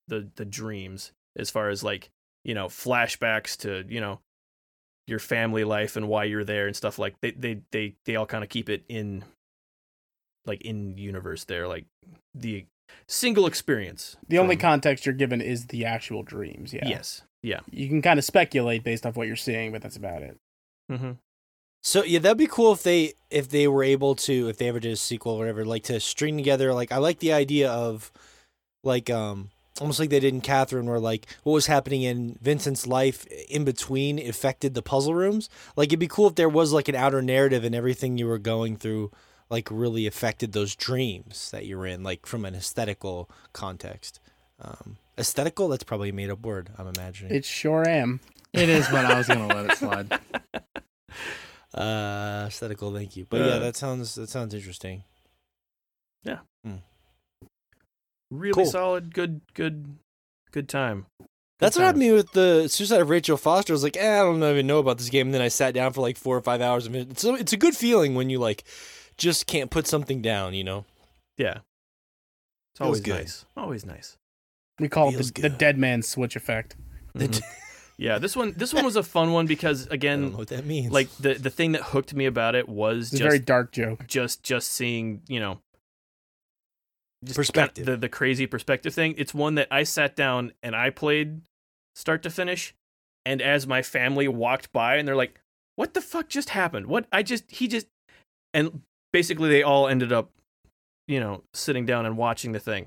the 0.07 0.29
the 0.37 0.45
dreams 0.45 1.13
as 1.37 1.51
far 1.51 1.69
as 1.69 1.83
like 1.83 2.11
you 2.45 2.55
know 2.55 2.67
flashbacks 2.67 3.57
to 3.59 3.85
you 3.93 4.01
know 4.01 4.21
your 5.07 5.19
family 5.19 5.65
life 5.65 5.97
and 5.97 6.07
why 6.09 6.25
you're 6.25 6.45
there 6.45 6.67
and 6.67 6.77
stuff 6.77 6.99
like 6.99 7.15
they 7.23 7.33
they 7.33 7.61
they 7.73 7.95
they 8.05 8.15
all 8.17 8.27
kind 8.27 8.45
of 8.45 8.51
keep 8.51 8.69
it 8.69 8.85
in 8.89 9.25
like 10.47 10.61
in 10.63 10.97
universe 10.97 11.45
there 11.45 11.67
like 11.67 11.85
the 12.35 12.65
single 13.07 13.47
experience 13.47 14.17
The 14.29 14.39
only 14.39 14.57
context 14.57 15.05
you're 15.05 15.15
given 15.15 15.41
is 15.41 15.67
the 15.67 15.85
actual 15.85 16.23
dreams. 16.23 16.73
Yeah. 16.73 16.87
yes 16.89 17.23
yeah 17.43 17.61
You 17.71 17.89
can 17.89 18.01
kind 18.01 18.19
of 18.19 18.25
speculate 18.25 18.83
based 18.85 19.05
off 19.05 19.17
what 19.17 19.27
you're 19.27 19.37
seeing, 19.37 19.73
but 19.73 19.83
that's 19.83 19.97
about 19.97 20.23
it. 20.23 20.39
mm-hmm. 20.91 21.13
So 21.83 22.03
yeah, 22.05 22.19
that'd 22.19 22.39
be 22.39 22.47
cool 22.47 22.73
if 22.73 22.83
they 22.83 23.15
if 23.31 23.49
they 23.49 23.69
were 23.69 23.85
able 23.85 24.15
to 24.17 24.49
if 24.49 24.59
they 24.59 24.69
ever 24.69 24.81
did 24.81 24.93
a 24.93 24.97
sequel 24.97 25.35
or 25.35 25.39
whatever, 25.39 25.65
like 25.65 25.85
to 25.85 26.01
string 26.01 26.37
together. 26.37 26.73
Like 26.75 26.93
I 26.93 26.99
like 26.99 27.21
the 27.21 27.33
idea 27.33 27.71
of 27.71 28.11
like 28.83 29.11
um 29.11 29.51
almost 29.81 30.01
like 30.01 30.11
they 30.11 30.21
did 30.21 30.35
in 30.35 30.41
Catherine, 30.41 30.87
where 30.87 30.99
like 30.99 31.27
what 31.45 31.53
was 31.53 31.67
happening 31.67 32.03
in 32.03 32.37
Vincent's 32.41 32.87
life 32.87 33.27
in 33.49 33.65
between 33.65 34.19
affected 34.19 34.75
the 34.75 34.83
puzzle 34.83 35.15
rooms. 35.15 35.49
Like 35.77 35.89
it'd 35.89 35.99
be 35.99 36.09
cool 36.09 36.29
if 36.29 36.35
there 36.35 36.49
was 36.49 36.73
like 36.73 36.89
an 36.89 36.95
outer 36.95 37.23
narrative 37.23 37.65
and 37.65 37.75
everything 37.75 38.19
you 38.19 38.27
were 38.27 38.39
going 38.39 38.77
through 38.77 39.11
like 39.51 39.69
really 39.71 40.07
affected 40.07 40.53
those 40.53 40.75
dreams 40.75 41.51
that 41.53 41.67
you're 41.67 41.87
in, 41.87 42.03
like 42.03 42.27
from 42.27 42.45
an 42.45 42.55
aesthetical 42.55 43.31
context. 43.53 44.21
Um, 44.61 44.99
aesthetical? 45.17 45.69
That's 45.69 45.85
probably 45.85 46.11
a 46.11 46.13
made 46.13 46.31
up 46.31 46.41
word. 46.41 46.71
I'm 46.77 46.89
imagining. 46.89 47.35
It 47.35 47.45
sure 47.45 47.89
am. 47.89 48.21
It 48.53 48.69
is, 48.69 48.89
but 48.89 49.05
I 49.05 49.17
was 49.17 49.27
gonna 49.27 49.47
let 49.47 49.71
it 49.71 49.79
slide. 49.79 50.21
uh, 51.79 52.45
aesthetical. 52.49 52.93
Thank 52.95 53.17
you. 53.17 53.27
But 53.29 53.41
yeah, 53.41 53.59
that 53.59 53.77
sounds 53.77 54.15
that 54.17 54.29
sounds 54.29 54.55
interesting. 54.55 55.05
Yeah. 56.25 56.39
Really 58.31 58.53
Cool. 58.53 58.67
solid, 58.67 59.15
good, 59.15 59.41
good, 59.55 59.97
good 60.53 60.69
time. 60.69 61.07
That's 61.61 61.77
what 61.77 61.81
times. 61.83 61.87
happened 61.87 62.03
to 62.03 62.07
me 62.09 62.13
with 62.13 62.33
the 62.33 62.69
Suicide 62.69 63.01
of 63.01 63.09
Rachel 63.09 63.37
Foster. 63.39 63.73
I 63.73 63.75
was 63.75 63.83
like, 63.83 63.97
eh, 63.97 64.21
I 64.21 64.23
don't 64.23 64.43
even 64.43 64.67
know 64.67 64.79
about 64.81 64.99
this 64.99 65.09
game. 65.09 65.29
And 65.29 65.35
then 65.35 65.41
I 65.41 65.49
sat 65.49 65.73
down 65.73 65.93
for 65.95 66.03
like 66.03 66.19
four 66.19 66.37
or 66.37 66.43
five 66.43 66.61
hours 66.61 66.87
of 66.87 66.95
it. 66.95 67.11
It's 67.11 67.25
a, 67.25 67.35
it's 67.35 67.53
a 67.55 67.57
good 67.57 67.75
feeling 67.75 68.15
when 68.15 68.29
you 68.29 68.39
like 68.39 68.65
just 69.17 69.47
can't 69.47 69.71
put 69.71 69.87
something 69.87 70.21
down, 70.21 70.53
you 70.55 70.63
know? 70.63 70.85
Yeah, 71.39 71.59
it's 72.75 72.81
always 72.83 73.01
good. 73.01 73.15
nice. 73.15 73.47
Always 73.57 73.87
nice. 73.87 74.17
We 74.79 74.89
call 74.89 75.09
it 75.09 75.17
the, 75.35 75.43
the 75.43 75.49
dead 75.49 75.79
man 75.79 76.03
switch 76.03 76.37
effect. 76.37 76.77
Mhm. 77.17 77.41
yeah, 77.99 78.19
this 78.19 78.37
one, 78.37 78.55
this 78.57 78.73
one 78.73 78.85
was 78.85 78.95
a 78.97 79.03
fun 79.03 79.33
one 79.33 79.47
because 79.47 79.83
I 79.87 79.89
don't 79.89 79.95
again, 79.95 80.31
know 80.33 80.39
what 80.39 80.49
that 80.49 80.65
means. 80.65 80.93
like 80.93 81.09
the 81.19 81.35
the 81.35 81.51
thing 81.51 81.73
that 81.73 81.83
hooked 81.83 82.15
me 82.15 82.27
about 82.27 82.55
it 82.55 82.69
was 82.69 83.13
It's 83.13 83.15
a 83.15 83.17
just 83.19 83.27
very 83.29 83.39
dark 83.41 83.73
joke. 83.73 84.07
just 84.07 84.43
just 84.43 84.71
seeing 84.71 85.23
you 85.29 85.41
know 85.41 85.59
just 87.25 87.37
Perspective. 87.37 87.85
the 87.87 87.97
the 87.97 88.09
crazy 88.09 88.47
perspective 88.47 88.95
thing 88.95 89.15
it's 89.19 89.35
one 89.35 89.57
that 89.57 89.67
i 89.73 89.83
sat 89.83 90.15
down 90.15 90.53
and 90.63 90.77
i 90.77 90.89
played 90.91 91.41
start 91.97 92.23
to 92.23 92.31
finish 92.31 92.75
and 93.27 93.43
as 93.43 93.67
my 93.67 93.83
family 93.83 94.29
walked 94.29 94.73
by 94.73 94.95
and 94.97 95.09
they're 95.09 95.17
like 95.17 95.41
what 95.75 95.95
the 95.95 96.01
fuck 96.01 96.29
just 96.29 96.51
happened 96.51 96.87
what 96.87 97.07
i 97.11 97.21
just 97.23 97.51
he 97.51 97.67
just 97.67 97.89
and 98.55 98.83
basically 99.13 99.49
they 99.49 99.65
all 99.65 99.89
ended 99.89 100.13
up 100.13 100.31
you 101.09 101.19
know 101.19 101.43
sitting 101.53 101.85
down 101.85 102.07
and 102.07 102.17
watching 102.17 102.53
the 102.53 102.61
thing 102.61 102.87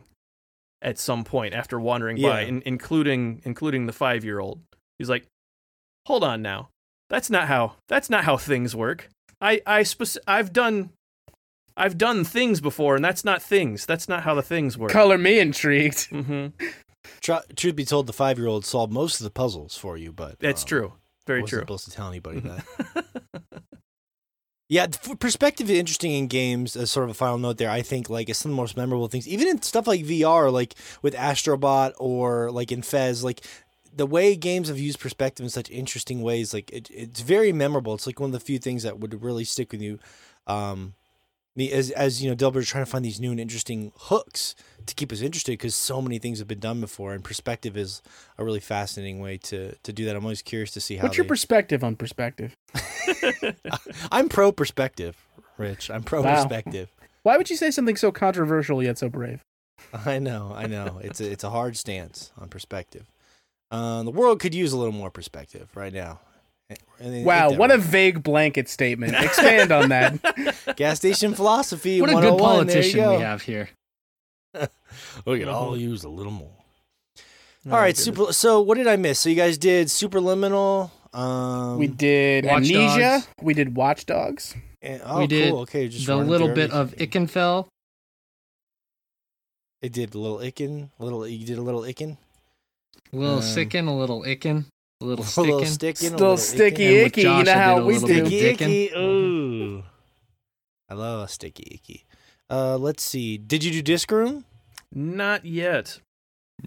at 0.82 0.98
some 0.98 1.26
point 1.26 1.54
after 1.54 1.78
wandering 1.78 2.16
by 2.16 2.42
Yeah. 2.42 2.48
in, 2.48 2.64
including 2.66 3.42
including 3.44 3.86
the 3.86 3.94
5 3.94 4.24
year 4.24 4.40
old 4.40 4.62
he's 5.02 5.10
like 5.10 5.26
hold 6.06 6.24
on 6.24 6.42
now. 6.42 6.70
That's 7.10 7.30
not 7.30 7.48
how 7.48 7.76
that's 7.88 8.10
not 8.10 8.24
how 8.24 8.38
things 8.38 8.76
work. 8.76 9.10
I 9.42 9.62
i 9.66 9.84
spec- 9.84 10.24
i've 10.28 10.54
done 10.54 10.92
i've 11.76 11.98
done 11.98 12.24
things 12.24 12.62
before 12.62 12.96
and 12.96 13.04
that's 13.04 13.26
not 13.26 13.42
things. 13.42 13.86
That's 13.86 14.08
not 14.08 14.24
how 14.24 14.34
the 14.34 14.44
things 14.44 14.78
work. 14.78 14.92
Color 14.92 15.18
me 15.18 15.40
intrigued. 15.40 16.10
Tru- 17.22 17.40
truth 17.56 17.76
be 17.76 17.86
told, 17.86 18.06
the 18.08 18.14
five 18.14 18.38
year 18.38 18.48
old 18.48 18.64
solved 18.66 18.94
most 18.94 19.20
of 19.20 19.24
the 19.24 19.32
puzzles 19.32 19.76
for 19.76 19.98
you, 19.98 20.12
but 20.12 20.40
that's 20.40 20.64
um, 20.64 20.68
true. 20.68 20.94
Very 21.28 21.42
wasn't 21.42 21.50
true. 21.50 21.60
supposed 21.62 21.86
to 21.86 21.92
tell 21.92 22.08
anybody 22.08 22.40
that. 22.42 22.64
Yeah, 24.70 24.84
f- 24.84 25.20
perspective 25.20 25.70
is 25.70 25.78
interesting 25.78 26.14
in 26.14 26.28
games. 26.28 26.78
As 26.78 26.90
sort 26.90 27.04
of 27.04 27.10
a 27.10 27.14
final 27.14 27.38
note, 27.38 27.58
there, 27.58 27.70
I 27.70 27.82
think 27.82 28.10
like 28.10 28.30
it's 28.30 28.40
some 28.40 28.52
of 28.52 28.56
the 28.56 28.62
most 28.62 28.78
memorable 28.78 29.10
things, 29.10 29.28
even 29.28 29.48
in 29.50 29.62
stuff 29.62 29.86
like 29.86 30.02
VR, 30.06 30.50
like 30.52 30.76
with 31.02 31.14
Astrobot 31.14 31.92
or 31.98 32.52
like 32.52 32.72
in 32.72 32.82
Fez, 32.82 33.22
like 33.22 33.42
the 33.96 34.06
way 34.06 34.36
games 34.36 34.68
have 34.70 34.80
used 34.80 35.00
perspective 35.00 35.44
in 35.44 35.50
such 35.50 35.70
interesting 35.70 36.22
ways, 36.22 36.54
like 36.54 36.72
it, 36.72 36.90
it's 36.92 37.22
very 37.22 37.52
memorable. 37.52 37.94
It's 37.94 38.08
like 38.08 38.20
one 38.20 38.30
of 38.30 38.34
the 38.34 38.40
few 38.40 38.60
things 38.60 38.84
that 38.84 39.00
would 39.00 39.22
really 39.24 39.44
stick 39.44 39.72
with 39.72 39.82
you. 39.82 40.00
Um, 40.48 40.94
me 41.56 41.70
as 41.72 41.92
as 41.92 42.24
you 42.24 42.30
know, 42.30 42.36
Delbert's 42.36 42.70
trying 42.70 42.86
to 42.86 42.90
find 42.90 43.04
these 43.04 43.20
new 43.20 43.32
and 43.32 43.40
interesting 43.40 43.92
hooks 43.98 44.56
to 44.86 44.96
keep 44.96 45.12
us 45.12 45.20
interested 45.22 45.52
because 45.52 45.76
so 45.76 46.02
many 46.02 46.18
things 46.18 46.40
have 46.40 46.48
been 46.48 46.60
done 46.60 46.80
before, 46.80 47.14
and 47.14 47.24
perspective 47.24 47.76
is 47.76 48.02
a 48.38 48.46
really 48.46 48.62
fascinating 48.62 49.20
way 49.20 49.38
to 49.40 49.76
to 49.84 49.92
do 49.92 50.06
that. 50.06 50.16
I'm 50.16 50.24
always 50.24 50.42
curious 50.42 50.72
to 50.72 50.80
see 50.82 50.96
how. 50.96 51.04
What's 51.04 51.18
your 51.18 51.26
they- 51.26 51.30
perspective 51.30 51.84
on 51.84 51.98
perspective? 51.98 52.56
I'm 54.12 54.30
pro 54.30 54.52
perspective, 54.52 55.18
Rich. 55.58 55.90
I'm 55.90 56.04
pro 56.04 56.22
Wow. 56.22 56.36
perspective. 56.36 56.90
Why 57.24 57.38
would 57.38 57.50
you 57.50 57.56
say 57.58 57.70
something 57.72 57.96
so 57.98 58.12
controversial 58.12 58.82
yet 58.82 58.98
so 58.98 59.10
brave? 59.10 59.42
I 59.94 60.20
know, 60.20 60.54
I 60.56 60.68
know. 60.68 61.00
It's 61.04 61.20
a 61.20 61.30
it's 61.30 61.44
a 61.44 61.50
hard 61.50 61.76
stance 61.78 62.32
on 62.38 62.48
perspective. 62.50 63.06
Uh, 63.72 64.04
the 64.04 64.12
world 64.12 64.40
could 64.40 64.54
use 64.54 64.74
a 64.74 64.78
little 64.78 64.92
more 64.94 65.10
perspective 65.10 65.70
right 65.76 65.94
now. 65.94 66.20
And 67.00 67.26
Wow, 67.26 67.50
it- 67.52 67.58
what 67.58 67.72
a 67.72 67.78
vague 67.78 68.22
blanket 68.22 68.70
statement. 68.70 69.16
Expand 69.16 69.72
on 69.72 69.90
that. 69.90 70.20
gas 70.78 70.98
station 70.98 71.34
philosophy. 71.34 72.00
What 72.02 72.10
a 72.10 72.14
good 72.14 72.34
101. 72.34 72.68
There 72.68 72.76
you 72.78 72.82
politician 72.94 73.10
we 73.18 73.24
have 73.24 73.42
here. 73.42 73.70
We 75.26 75.40
could 75.40 75.48
all 75.48 75.78
use 75.78 76.04
a 76.04 76.10
little 76.10 76.32
more. 76.34 76.52
Oh, 77.68 77.72
all 77.72 77.78
right, 77.80 77.96
super. 77.96 78.34
So 78.34 78.60
what 78.62 78.76
did 78.76 78.88
I 78.88 78.96
miss? 78.98 79.20
So 79.20 79.30
you 79.30 79.36
guys 79.36 79.58
did 79.58 79.88
Superliminal. 79.88 80.92
Um, 81.14 81.78
we 81.78 81.88
did 81.88 82.46
Watch 82.46 82.70
Amnesia. 82.70 83.00
Dogs. 83.00 83.28
We 83.42 83.54
did 83.54 83.76
Watch 83.76 84.06
Dogs. 84.06 84.56
and- 84.82 85.02
oh, 85.06 85.20
we 85.20 85.28
did 85.28 85.50
cool. 85.52 85.60
Okay, 85.62 85.88
just 85.88 86.06
the 86.08 86.16
little 86.18 86.50
bit 86.50 86.72
of 86.72 86.94
everything. 86.94 87.28
Ikenfell, 87.28 87.68
It 89.82 89.94
did 89.94 90.14
a 90.14 90.18
little 90.20 90.38
Icken. 90.40 90.90
A 91.00 91.04
little. 91.04 91.28
You 91.28 91.46
did 91.46 91.58
a 91.58 91.62
little 91.62 91.82
Icken. 91.82 92.18
A 93.14 93.16
little 93.16 93.36
Um, 93.38 93.42
sickin, 93.42 93.88
a 93.88 93.92
little 93.96 94.22
Icken, 94.24 94.66
a 95.02 95.06
little 95.06 95.26
A 95.38 95.42
little 95.42 95.66
stickin. 95.66 95.68
sticking. 95.68 96.08
a 96.14 96.18
Still 96.18 96.20
little 96.20 96.38
sticky 96.38 96.84
icking. 96.84 96.96
And 96.96 97.04
with 97.06 97.18
icky. 97.18 97.22
You 97.22 97.44
know 97.44 97.54
how 97.54 97.86
we 97.86 97.94
do. 97.94 98.00
Sticky 98.00 98.42
dickin'. 98.42 98.70
icky. 98.70 98.96
Ooh. 98.98 99.84
I 100.90 100.94
love 100.94 101.24
a 101.24 101.28
sticky 101.28 101.72
icky. 101.76 102.06
Uh, 102.50 102.78
let's 102.78 103.02
see. 103.04 103.38
Did 103.38 103.64
you 103.64 103.72
do 103.72 103.82
disc 103.82 104.12
room? 104.12 104.46
not 104.94 105.46
yet 105.46 106.00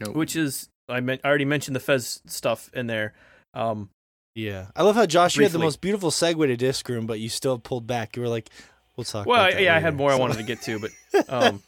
Nope. 0.01 0.17
which 0.17 0.35
is 0.35 0.71
i 0.89 0.99
meant 1.01 1.21
i 1.25 1.29
already 1.29 1.45
mentioned 1.45 1.77
the 1.77 1.81
fez 1.81 2.23
stuff 2.27 2.71
in 2.73 2.87
there 2.87 3.13
um 3.53 3.91
Yeah. 4.35 4.69
I 4.75 4.83
love 4.83 4.97
how 4.97 5.05
Josh, 5.05 5.37
you 5.37 5.43
had 5.43 5.53
the 5.53 5.59
most 5.59 5.83
beautiful 5.83 6.11
segue 6.11 6.47
to 6.47 6.57
disc 6.57 6.89
room, 6.89 7.05
but 7.07 7.21
you 7.21 7.29
still 7.29 7.59
pulled 7.59 7.87
back. 7.87 8.17
You 8.17 8.23
were 8.23 8.29
like, 8.29 8.49
"We'll 8.97 9.05
talk." 9.05 9.27
well 9.27 9.41
about 9.43 9.53
I, 9.53 9.55
that 9.57 9.63
yeah 9.63 9.77
i 9.77 9.79
had 9.79 9.93
later." 9.93 9.97
more 9.99 10.11
i 10.13 10.15
wanted 10.17 10.39
to 10.39 10.43
get 10.53 10.63
to 10.63 10.79
but 10.81 10.91
um 11.29 11.63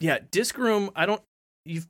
yeah 0.00 0.18
disc 0.30 0.58
room 0.58 0.90
i 0.94 1.06
don't 1.06 1.22
you've 1.64 1.86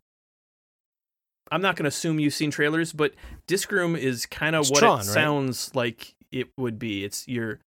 i'm 1.55 1.63
not 1.63 1.77
going 1.77 1.85
to 1.85 1.89
assume 1.89 2.19
you've 2.19 2.35
seen 2.35 2.51
trailers 2.51 2.93
but 2.93 3.15
disc 3.47 3.71
room 3.71 3.95
is 3.97 4.27
kind 4.27 4.55
of 4.57 4.69
what 4.71 4.81
Tron, 4.81 4.95
it 4.95 4.97
right? 4.99 5.05
sounds 5.07 5.71
like 5.75 6.15
it 6.33 6.49
would 6.59 6.79
be 6.79 7.05
it's 7.05 7.27
your 7.29 7.61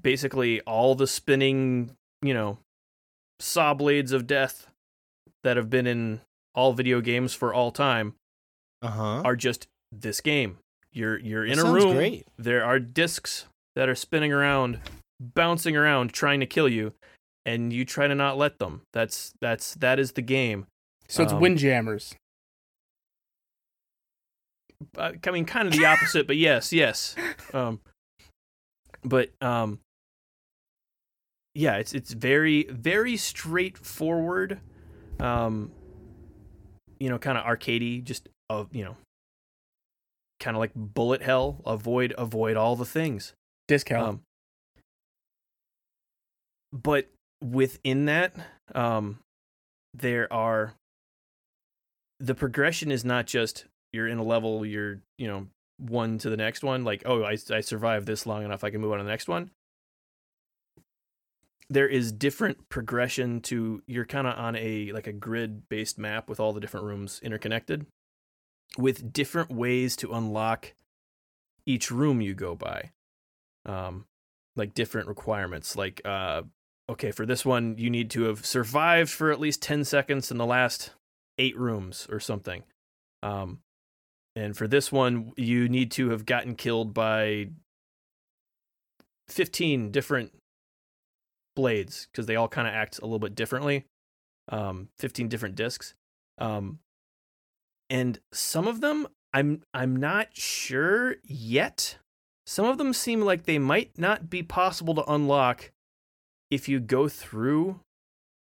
basically 0.00 0.60
all 0.62 0.94
the 0.94 1.06
spinning 1.06 1.90
you 2.22 2.32
know 2.34 2.58
saw 3.38 3.74
blades 3.74 4.12
of 4.12 4.26
death 4.26 4.66
that 5.44 5.56
have 5.56 5.70
been 5.70 5.86
in 5.86 6.20
all 6.54 6.72
video 6.72 7.00
games 7.00 7.32
for 7.34 7.52
all 7.54 7.70
time 7.70 8.14
Uh-huh. 8.82 9.22
are 9.24 9.36
just 9.36 9.66
this 9.92 10.20
game 10.20 10.58
you're 10.92 11.18
you're 11.18 11.44
in 11.44 11.58
That 11.58 11.66
a 11.66 11.72
room 11.72 11.94
great. 11.96 12.26
there 12.38 12.64
are 12.64 12.78
discs 12.78 13.46
that 13.76 13.88
are 13.88 13.94
spinning 13.94 14.32
around 14.32 14.80
bouncing 15.20 15.76
around 15.76 16.12
trying 16.12 16.40
to 16.40 16.46
kill 16.46 16.68
you 16.68 16.92
and 17.46 17.72
you 17.72 17.84
try 17.84 18.06
to 18.06 18.14
not 18.14 18.36
let 18.38 18.58
them 18.58 18.82
that's 18.92 19.34
that's 19.40 19.74
that 19.74 19.98
is 19.98 20.12
the 20.12 20.22
game 20.22 20.66
So 21.08 21.22
it's 21.24 21.32
Um, 21.32 21.40
Windjammers. 21.40 22.14
Uh, 24.96 25.12
i 25.26 25.30
mean 25.30 25.44
kind 25.44 25.68
of 25.68 25.74
the 25.74 25.84
opposite 25.84 26.26
but 26.26 26.36
yes 26.36 26.72
yes 26.72 27.14
um 27.54 27.80
but 29.04 29.30
um 29.40 29.78
yeah 31.54 31.76
it's 31.76 31.92
it's 31.92 32.12
very 32.12 32.64
very 32.64 33.16
straightforward 33.16 34.60
um 35.18 35.70
you 36.98 37.08
know 37.08 37.18
kind 37.18 37.36
of 37.36 37.44
arcadey 37.44 38.02
just 38.02 38.28
of 38.48 38.74
you 38.74 38.84
know 38.84 38.96
kind 40.38 40.56
of 40.56 40.60
like 40.60 40.72
bullet 40.74 41.22
hell 41.22 41.60
avoid 41.66 42.14
avoid 42.16 42.56
all 42.56 42.76
the 42.76 42.84
things 42.84 43.34
Discount. 43.70 44.08
Um, 44.08 44.22
but 46.72 47.06
within 47.40 48.06
that, 48.06 48.34
um, 48.74 49.20
there 49.94 50.30
are 50.32 50.74
the 52.18 52.34
progression 52.34 52.90
is 52.90 53.04
not 53.04 53.26
just 53.26 53.66
you're 53.92 54.08
in 54.08 54.18
a 54.18 54.22
level, 54.22 54.64
you're 54.64 55.00
you 55.18 55.28
know 55.28 55.46
one 55.78 56.18
to 56.18 56.30
the 56.30 56.36
next 56.36 56.62
one. 56.62 56.84
Like 56.84 57.02
oh, 57.06 57.22
I 57.22 57.36
I 57.50 57.60
survived 57.60 58.06
this 58.06 58.26
long 58.26 58.44
enough, 58.44 58.64
I 58.64 58.70
can 58.70 58.80
move 58.80 58.92
on 58.92 58.98
to 58.98 59.04
the 59.04 59.10
next 59.10 59.28
one. 59.28 59.50
There 61.68 61.88
is 61.88 62.10
different 62.10 62.68
progression 62.68 63.40
to 63.42 63.82
you're 63.86 64.06
kind 64.06 64.26
of 64.26 64.36
on 64.38 64.56
a 64.56 64.92
like 64.92 65.06
a 65.06 65.12
grid 65.12 65.68
based 65.68 65.98
map 65.98 66.28
with 66.28 66.40
all 66.40 66.52
the 66.52 66.60
different 66.60 66.86
rooms 66.86 67.20
interconnected, 67.22 67.86
with 68.76 69.12
different 69.12 69.50
ways 69.50 69.96
to 69.96 70.12
unlock 70.12 70.74
each 71.66 71.90
room 71.90 72.20
you 72.20 72.34
go 72.34 72.54
by 72.54 72.90
um 73.66 74.06
like 74.56 74.74
different 74.74 75.08
requirements 75.08 75.76
like 75.76 76.00
uh 76.04 76.42
okay 76.88 77.10
for 77.10 77.26
this 77.26 77.44
one 77.44 77.76
you 77.78 77.90
need 77.90 78.10
to 78.10 78.24
have 78.24 78.44
survived 78.44 79.10
for 79.10 79.30
at 79.30 79.40
least 79.40 79.62
10 79.62 79.84
seconds 79.84 80.30
in 80.30 80.38
the 80.38 80.46
last 80.46 80.90
8 81.38 81.56
rooms 81.56 82.06
or 82.10 82.18
something 82.18 82.62
um 83.22 83.60
and 84.40 84.56
for 84.56 84.66
this 84.66 84.90
one 84.90 85.32
you 85.36 85.68
need 85.68 85.90
to 85.90 86.10
have 86.10 86.26
gotten 86.26 86.54
killed 86.54 86.94
by 86.94 87.48
15 89.28 89.90
different 89.90 90.32
blades 91.54 92.08
because 92.10 92.26
they 92.26 92.36
all 92.36 92.48
kind 92.48 92.66
of 92.66 92.74
act 92.74 92.98
a 92.98 93.04
little 93.04 93.18
bit 93.18 93.34
differently 93.34 93.84
um 94.48 94.88
15 94.98 95.28
different 95.28 95.54
discs 95.54 95.94
um 96.38 96.78
and 97.88 98.20
some 98.32 98.66
of 98.66 98.80
them 98.80 99.06
I'm 99.32 99.62
I'm 99.72 99.96
not 99.96 100.36
sure 100.36 101.16
yet. 101.24 101.98
Some 102.46 102.66
of 102.66 102.78
them 102.78 102.92
seem 102.92 103.20
like 103.20 103.44
they 103.44 103.58
might 103.58 103.96
not 103.96 104.28
be 104.28 104.42
possible 104.42 104.94
to 104.94 105.04
unlock 105.04 105.70
if 106.50 106.68
you 106.68 106.80
go 106.80 107.08
through 107.08 107.80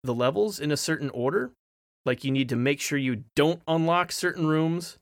the 0.03 0.13
levels 0.13 0.59
in 0.59 0.71
a 0.71 0.77
certain 0.77 1.09
order. 1.11 1.51
Like 2.03 2.23
you 2.23 2.31
need 2.31 2.49
to 2.49 2.55
make 2.55 2.79
sure 2.79 2.97
you 2.97 3.25
don't 3.35 3.61
unlock 3.67 4.11
certain 4.11 4.47
rooms 4.47 4.97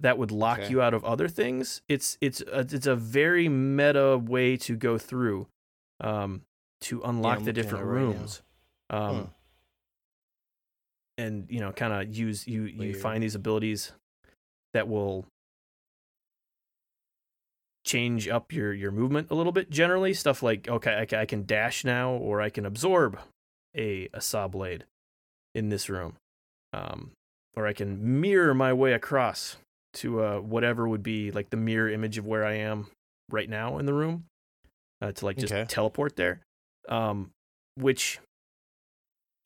that 0.00 0.18
would 0.18 0.30
lock 0.30 0.58
Okay. 0.58 0.70
you 0.70 0.82
out 0.82 0.94
of 0.94 1.04
other 1.04 1.28
things. 1.28 1.82
It's 1.88 2.18
it's 2.20 2.40
a, 2.42 2.60
it's 2.60 2.86
a 2.86 2.96
very 2.96 3.48
meta 3.48 4.18
way 4.18 4.56
to 4.58 4.76
go 4.76 4.98
through 4.98 5.46
um, 6.00 6.42
to 6.82 7.00
unlock 7.02 7.38
I'm 7.38 7.44
the 7.44 7.52
different 7.52 7.84
right 7.84 8.02
now. 8.02 8.06
rooms. 8.08 8.42
Um, 8.90 9.30
and 11.18 11.46
you 11.48 11.60
know, 11.60 11.72
kind 11.72 11.92
of 11.92 12.14
use 12.14 12.46
you 12.46 12.64
you 12.64 12.78
Weird. 12.90 12.96
find 12.96 13.22
these 13.22 13.34
abilities 13.34 13.92
that 14.74 14.86
will 14.88 15.26
change 17.84 18.28
up 18.28 18.52
your 18.52 18.72
your 18.74 18.90
movement 18.90 19.28
a 19.30 19.34
little 19.34 19.52
bit. 19.52 19.70
Generally, 19.70 20.14
stuff 20.14 20.42
like 20.42 20.68
okay, 20.68 21.06
I, 21.10 21.20
I 21.20 21.24
can 21.24 21.46
dash 21.46 21.84
now, 21.84 22.10
or 22.10 22.42
I 22.42 22.50
can 22.50 22.66
absorb 22.66 23.18
a 23.74 24.08
a 24.12 24.20
saw 24.20 24.46
blade 24.48 24.84
in 25.54 25.70
this 25.70 25.88
room, 25.88 26.16
um, 26.74 27.12
or 27.54 27.66
I 27.66 27.72
can 27.72 28.20
mirror 28.20 28.52
my 28.54 28.72
way 28.74 28.92
across 28.92 29.56
to 29.96 30.22
uh, 30.22 30.38
whatever 30.38 30.88
would 30.88 31.02
be 31.02 31.30
like 31.30 31.50
the 31.50 31.56
mirror 31.56 31.88
image 31.90 32.18
of 32.18 32.26
where 32.26 32.44
I 32.44 32.54
am 32.54 32.86
right 33.30 33.48
now 33.48 33.78
in 33.78 33.86
the 33.86 33.94
room 33.94 34.24
uh, 35.00 35.12
to 35.12 35.24
like 35.24 35.36
just 35.36 35.52
Okay. 35.52 35.64
teleport 35.66 36.16
there, 36.16 36.40
um, 36.88 37.30
which 37.76 38.18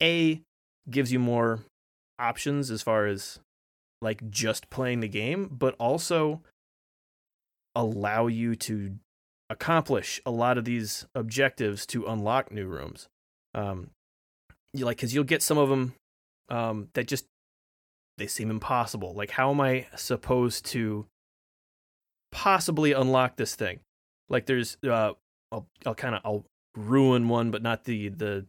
a 0.01 0.41
gives 0.89 1.11
you 1.11 1.19
more 1.19 1.59
options 2.19 2.71
as 2.71 2.81
far 2.81 3.05
as 3.05 3.39
like 4.01 4.29
just 4.29 4.69
playing 4.69 4.99
the 4.99 5.07
game, 5.07 5.47
but 5.51 5.75
also 5.79 6.41
allow 7.75 8.27
you 8.27 8.55
to 8.55 8.95
accomplish 9.49 10.21
a 10.25 10.31
lot 10.31 10.57
of 10.57 10.65
these 10.65 11.05
objectives 11.15 11.85
to 11.85 12.05
unlock 12.05 12.51
new 12.51 12.67
rooms. 12.67 13.07
Um, 13.53 13.91
you 14.73 14.85
like 14.85 14.97
because 14.97 15.13
you'll 15.13 15.23
get 15.23 15.43
some 15.43 15.57
of 15.57 15.69
them 15.69 15.93
um, 16.49 16.87
that 16.93 17.07
just 17.07 17.25
they 18.21 18.27
seem 18.27 18.51
impossible. 18.51 19.15
Like, 19.15 19.31
how 19.31 19.49
am 19.49 19.59
I 19.59 19.87
supposed 19.95 20.63
to 20.67 21.07
possibly 22.31 22.91
unlock 22.91 23.35
this 23.35 23.55
thing? 23.55 23.79
Like, 24.29 24.45
there's 24.45 24.77
uh, 24.87 25.13
I'll 25.51 25.65
I'll 25.87 25.95
kind 25.95 26.13
of 26.13 26.21
I'll 26.23 26.45
ruin 26.77 27.29
one, 27.29 27.49
but 27.49 27.63
not 27.63 27.85
the 27.85 28.09
the 28.09 28.45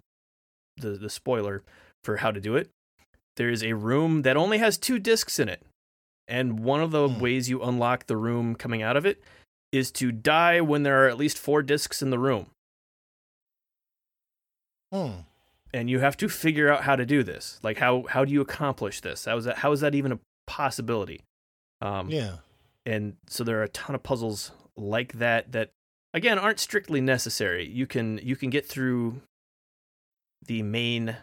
the 0.76 0.90
the 0.90 1.08
spoiler 1.08 1.62
for 2.04 2.18
how 2.18 2.30
to 2.30 2.38
do 2.38 2.54
it. 2.54 2.68
There 3.38 3.48
is 3.48 3.64
a 3.64 3.72
room 3.72 4.22
that 4.22 4.36
only 4.36 4.58
has 4.58 4.76
two 4.76 4.98
discs 4.98 5.38
in 5.38 5.48
it. 5.48 5.62
And 6.28 6.60
one 6.60 6.82
of 6.82 6.90
the 6.90 7.08
Hmm. 7.08 7.20
ways 7.20 7.48
you 7.48 7.62
unlock 7.62 8.06
the 8.06 8.18
room 8.18 8.54
coming 8.54 8.82
out 8.82 8.98
of 8.98 9.06
it 9.06 9.22
is 9.72 9.90
to 9.92 10.12
die 10.12 10.60
when 10.60 10.82
there 10.82 11.02
are 11.02 11.08
at 11.08 11.16
least 11.16 11.38
four 11.38 11.62
discs 11.62 12.02
in 12.02 12.10
the 12.10 12.18
room. 12.18 12.50
Hmm. 14.92 15.22
And 15.74 15.88
you 15.88 16.00
have 16.00 16.16
to 16.18 16.28
figure 16.28 16.70
out 16.70 16.82
how 16.84 16.96
to 16.96 17.06
do 17.06 17.22
this. 17.22 17.58
Like 17.62 17.78
how 17.78 18.04
how 18.08 18.24
do 18.24 18.32
you 18.32 18.40
accomplish 18.40 19.00
this? 19.00 19.24
How 19.24 19.36
is 19.36 19.44
that 19.44 19.58
how 19.58 19.72
is 19.72 19.80
that 19.80 19.94
even 19.94 20.12
a 20.12 20.18
possibility? 20.46 21.22
Um 21.80 22.10
Yeah. 22.10 22.36
and 22.84 23.16
so 23.26 23.44
there 23.44 23.58
are 23.60 23.64
a 23.64 23.68
ton 23.68 23.94
of 23.94 24.02
puzzles 24.02 24.52
like 24.76 25.14
that 25.14 25.52
that 25.52 25.70
again 26.14 26.38
aren't 26.38 26.58
strictly 26.58 27.00
necessary 27.00 27.64
you 27.66 27.86
can 27.86 28.18
you 28.22 28.34
can 28.36 28.50
get 28.50 28.66
through 28.66 29.20
the 30.46 30.62
main 30.62 31.16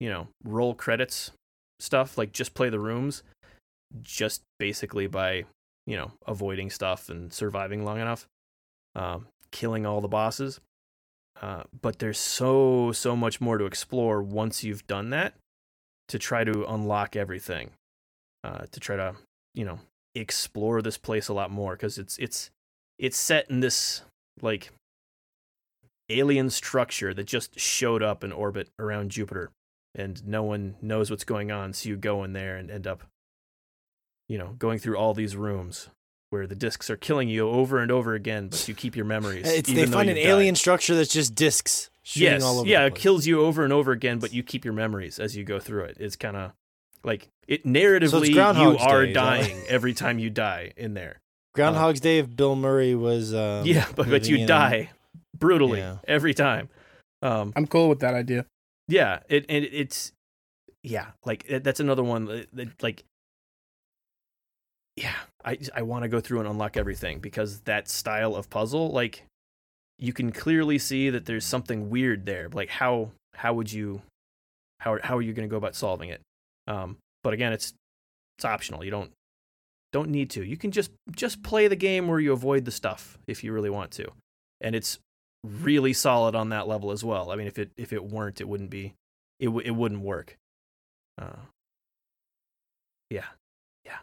you 0.00 0.08
know 0.10 0.28
roll 0.44 0.74
credits 0.74 1.30
stuff 1.80 2.18
like 2.18 2.32
just 2.32 2.54
play 2.54 2.68
the 2.68 2.78
rooms 2.80 3.22
just 4.02 4.42
basically 4.58 5.06
by 5.06 5.44
you 5.86 5.96
know 5.96 6.10
avoiding 6.26 6.70
stuff 6.70 7.08
and 7.08 7.32
surviving 7.32 7.84
long 7.84 8.00
enough 8.00 8.26
um, 8.94 9.26
killing 9.50 9.86
all 9.86 10.00
the 10.00 10.08
bosses 10.08 10.60
uh, 11.42 11.64
but 11.82 11.98
there's 11.98 12.18
so 12.18 12.92
so 12.92 13.14
much 13.14 13.40
more 13.40 13.58
to 13.58 13.66
explore 13.66 14.22
once 14.22 14.64
you've 14.64 14.86
done 14.86 15.10
that 15.10 15.34
to 16.08 16.18
try 16.18 16.44
to 16.44 16.64
unlock 16.66 17.16
everything 17.16 17.70
uh, 18.44 18.64
to 18.70 18.80
try 18.80 18.96
to 18.96 19.14
you 19.54 19.64
know 19.64 19.78
explore 20.14 20.80
this 20.80 20.96
place 20.96 21.28
a 21.28 21.34
lot 21.34 21.50
more 21.50 21.72
because 21.72 21.98
it's 21.98 22.16
it's 22.18 22.50
it's 22.98 23.16
set 23.16 23.50
in 23.50 23.60
this 23.60 24.02
like 24.40 24.70
alien 26.08 26.48
structure 26.48 27.12
that 27.12 27.24
just 27.24 27.58
showed 27.58 28.02
up 28.02 28.22
in 28.24 28.32
orbit 28.32 28.68
around 28.78 29.10
Jupiter 29.10 29.50
and 29.94 30.26
no 30.26 30.42
one 30.42 30.76
knows 30.80 31.10
what's 31.10 31.24
going 31.24 31.50
on 31.50 31.72
so 31.72 31.88
you 31.88 31.96
go 31.96 32.22
in 32.24 32.32
there 32.32 32.56
and 32.56 32.70
end 32.70 32.86
up 32.86 33.02
you 34.28 34.38
know 34.38 34.54
going 34.58 34.78
through 34.78 34.96
all 34.96 35.12
these 35.12 35.36
rooms 35.36 35.88
where 36.36 36.46
the 36.46 36.54
discs 36.54 36.88
are 36.90 36.96
killing 36.96 37.28
you 37.28 37.48
over 37.48 37.78
and 37.78 37.90
over 37.90 38.14
again 38.14 38.48
but 38.48 38.66
you 38.68 38.74
keep 38.74 38.94
your 38.96 39.04
memories 39.04 39.46
It's, 39.50 39.68
even 39.68 39.84
they 39.86 39.90
find 39.90 40.08
an 40.10 40.16
you've 40.16 40.24
died. 40.24 40.30
alien 40.30 40.54
structure 40.54 40.94
that's 40.94 41.12
just 41.12 41.34
discs 41.34 41.90
shooting 42.02 42.32
yes 42.34 42.42
all 42.42 42.60
over. 42.60 42.68
yeah 42.68 42.80
the 42.82 42.86
it 42.86 42.94
kills 42.94 43.26
you 43.26 43.40
over 43.42 43.64
and 43.64 43.72
over 43.72 43.92
again 43.92 44.18
but 44.18 44.32
you 44.32 44.42
keep 44.42 44.64
your 44.64 44.74
memories 44.74 45.18
as 45.18 45.36
you 45.36 45.44
go 45.44 45.58
through 45.58 45.84
it 45.84 45.96
it's 45.98 46.16
kind 46.16 46.36
of 46.36 46.52
like 47.04 47.28
it 47.48 47.64
narratively 47.64 48.28
you 48.30 48.40
are 48.78 49.04
Day, 49.04 49.10
is 49.10 49.14
that- 49.14 49.14
dying 49.14 49.62
every 49.68 49.94
time 49.94 50.18
you 50.18 50.30
die 50.30 50.72
in 50.76 50.94
there 50.94 51.20
Groundhog's 51.54 52.00
Day 52.00 52.18
if 52.18 52.36
Bill 52.36 52.54
Murray 52.54 52.94
was. 52.94 53.32
Um, 53.34 53.64
yeah, 53.64 53.86
but, 53.96 54.10
but 54.10 54.28
you 54.28 54.36
in- 54.36 54.46
die 54.46 54.90
brutally 55.34 55.78
Yeah. 55.78 55.96
every 56.06 56.34
time. 56.34 56.68
Um, 57.22 57.54
I'm 57.56 57.66
cool 57.66 57.88
with 57.88 58.00
that 58.00 58.12
idea. 58.12 58.44
yeah, 58.88 59.20
it 59.30 59.46
and 59.48 59.64
it's 59.64 60.12
yeah, 60.82 61.06
like 61.24 61.44
it, 61.48 61.64
that's 61.64 61.80
another 61.80 62.02
one 62.02 62.26
that, 62.26 62.48
that, 62.52 62.82
like 62.82 63.04
yeah, 64.96 65.14
I 65.44 65.58
I 65.74 65.82
want 65.82 66.02
to 66.02 66.08
go 66.08 66.20
through 66.20 66.40
and 66.40 66.48
unlock 66.48 66.76
everything 66.76 67.20
because 67.20 67.60
that 67.60 67.88
style 67.88 68.34
of 68.34 68.50
puzzle, 68.50 68.90
like 68.90 69.24
you 69.98 70.12
can 70.12 70.32
clearly 70.32 70.78
see 70.78 71.10
that 71.10 71.26
there's 71.26 71.44
something 71.44 71.90
weird 71.90 72.26
there. 72.26 72.48
Like 72.48 72.70
how 72.70 73.10
how 73.34 73.54
would 73.54 73.72
you 73.72 74.02
how 74.80 74.98
how 75.02 75.16
are 75.16 75.22
you 75.22 75.32
going 75.32 75.48
to 75.48 75.52
go 75.52 75.58
about 75.58 75.74
solving 75.74 76.08
it? 76.08 76.20
Um, 76.66 76.96
but 77.22 77.34
again, 77.34 77.52
it's 77.52 77.74
it's 78.38 78.44
optional. 78.44 78.84
You 78.84 78.90
don't 78.90 79.10
don't 79.92 80.10
need 80.10 80.30
to. 80.30 80.44
You 80.44 80.56
can 80.56 80.70
just 80.70 80.90
just 81.12 81.42
play 81.42 81.68
the 81.68 81.76
game 81.76 82.08
where 82.08 82.20
you 82.20 82.32
avoid 82.32 82.64
the 82.64 82.70
stuff 82.70 83.18
if 83.26 83.44
you 83.44 83.52
really 83.52 83.70
want 83.70 83.90
to, 83.92 84.10
and 84.60 84.74
it's 84.74 84.98
really 85.44 85.92
solid 85.92 86.34
on 86.34 86.48
that 86.48 86.66
level 86.66 86.90
as 86.90 87.04
well. 87.04 87.30
I 87.30 87.36
mean, 87.36 87.46
if 87.46 87.58
it 87.58 87.70
if 87.76 87.92
it 87.92 88.04
weren't, 88.04 88.40
it 88.40 88.48
wouldn't 88.48 88.70
be 88.70 88.94
it 89.38 89.46
w- 89.46 89.66
it 89.66 89.72
wouldn't 89.72 90.00
work. 90.02 90.36
Uh, 91.18 91.36
yeah, 93.10 93.26
Yeah, 93.84 93.98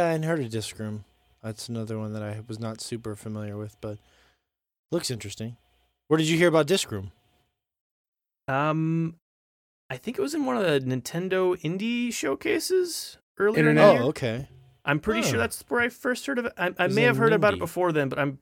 I 0.00 0.18
heard 0.18 0.40
of 0.40 0.50
Disc 0.50 0.78
Room. 0.78 1.04
That's 1.42 1.68
another 1.68 1.98
one 1.98 2.12
that 2.12 2.22
I 2.22 2.40
was 2.46 2.58
not 2.60 2.80
super 2.80 3.14
familiar 3.16 3.56
with, 3.56 3.76
but 3.80 3.98
looks 4.90 5.10
interesting. 5.10 5.56
Where 6.08 6.18
did 6.18 6.28
you 6.28 6.38
hear 6.38 6.48
about 6.48 6.66
Disc 6.66 6.90
Room? 6.90 7.10
um, 8.48 9.16
I 9.90 9.96
think 9.96 10.18
it 10.18 10.22
was 10.22 10.34
in 10.34 10.46
one 10.46 10.56
of 10.56 10.64
the 10.64 10.80
Nintendo 10.80 11.56
indie 11.62 12.12
showcases 12.12 13.18
earlier. 13.38 13.60
in 13.60 13.64
the 13.76 13.82
Internet. 13.82 13.94
year. 13.94 14.02
Oh, 14.02 14.08
okay. 14.08 14.48
I'm 14.84 14.98
pretty 15.00 15.20
Huh. 15.22 15.28
sure 15.28 15.38
that's 15.38 15.62
where 15.68 15.80
I 15.80 15.88
first 15.88 16.26
heard 16.26 16.38
of 16.38 16.46
it. 16.46 16.52
I, 16.56 16.72
I 16.78 16.86
was 16.86 16.96
may 16.96 17.02
have 17.02 17.16
in 17.16 17.22
heard 17.22 17.32
about 17.32 17.54
it 17.54 17.60
before 17.60 17.92
then, 17.92 18.08
but 18.08 18.18
I'm 18.18 18.38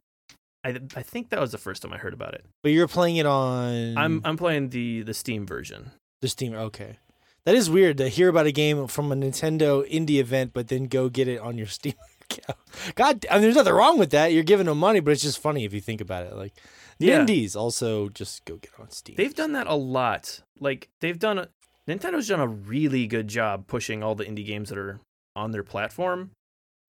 I 0.64 0.70
I 0.96 1.02
think 1.02 1.30
that 1.30 1.40
was 1.40 1.52
the 1.52 1.58
first 1.58 1.82
time 1.82 1.92
I 1.92 1.98
heard 1.98 2.14
about 2.14 2.34
it. 2.34 2.44
But 2.62 2.72
you're 2.72 2.88
playing 2.88 3.16
it 3.16 3.26
on 3.26 3.96
I'm 3.98 4.20
I'm 4.24 4.36
playing 4.36 4.70
the 4.70 5.02
the 5.02 5.12
Steam 5.14 5.46
version. 5.46 5.90
the 6.22 6.28
Steam. 6.28 6.54
Okay. 6.54 6.98
That 7.44 7.54
is 7.54 7.70
weird 7.70 7.96
to 7.98 8.08
hear 8.08 8.28
about 8.28 8.46
a 8.46 8.52
game 8.52 8.86
from 8.86 9.10
a 9.12 9.16
Nintendo 9.16 9.88
indie 9.90 10.18
event, 10.20 10.52
but 10.52 10.68
then 10.68 10.84
go 10.84 11.08
get 11.08 11.26
it 11.28 11.40
on 11.40 11.56
your 11.58 11.66
Steam 11.78 11.94
account. 12.30 12.58
God, 12.94 13.26
I 13.30 13.34
mean, 13.34 13.42
there's 13.42 13.56
nothing 13.56 13.72
wrong 13.72 13.98
with 13.98 14.10
that. 14.10 14.32
You're 14.32 14.42
giving 14.42 14.66
them 14.66 14.78
money, 14.78 15.00
but 15.00 15.12
it's 15.12 15.22
just 15.22 15.40
funny 15.40 15.64
if 15.64 15.72
you 15.72 15.80
think 15.80 16.00
about 16.00 16.26
it. 16.26 16.34
Like, 16.36 16.52
the 16.98 17.06
Yeah. 17.06 17.20
indies 17.20 17.56
also 17.56 18.08
just 18.10 18.44
go 18.44 18.56
get 18.56 18.72
on 18.78 18.90
Steam. 18.90 19.16
They've 19.16 19.34
done 19.34 19.52
that 19.52 19.66
a 19.66 19.74
lot. 19.74 20.42
Like 20.60 20.88
they've 21.00 21.18
done 21.18 21.38
a 21.38 21.48
Nintendo's 21.88 22.28
done 22.28 22.40
a 22.40 22.46
really 22.46 23.06
good 23.06 23.26
job 23.26 23.66
pushing 23.66 24.02
all 24.02 24.14
the 24.14 24.24
indie 24.24 24.46
games 24.46 24.68
that 24.68 24.78
are 24.78 25.00
on 25.34 25.50
their 25.50 25.64
platform. 25.64 26.30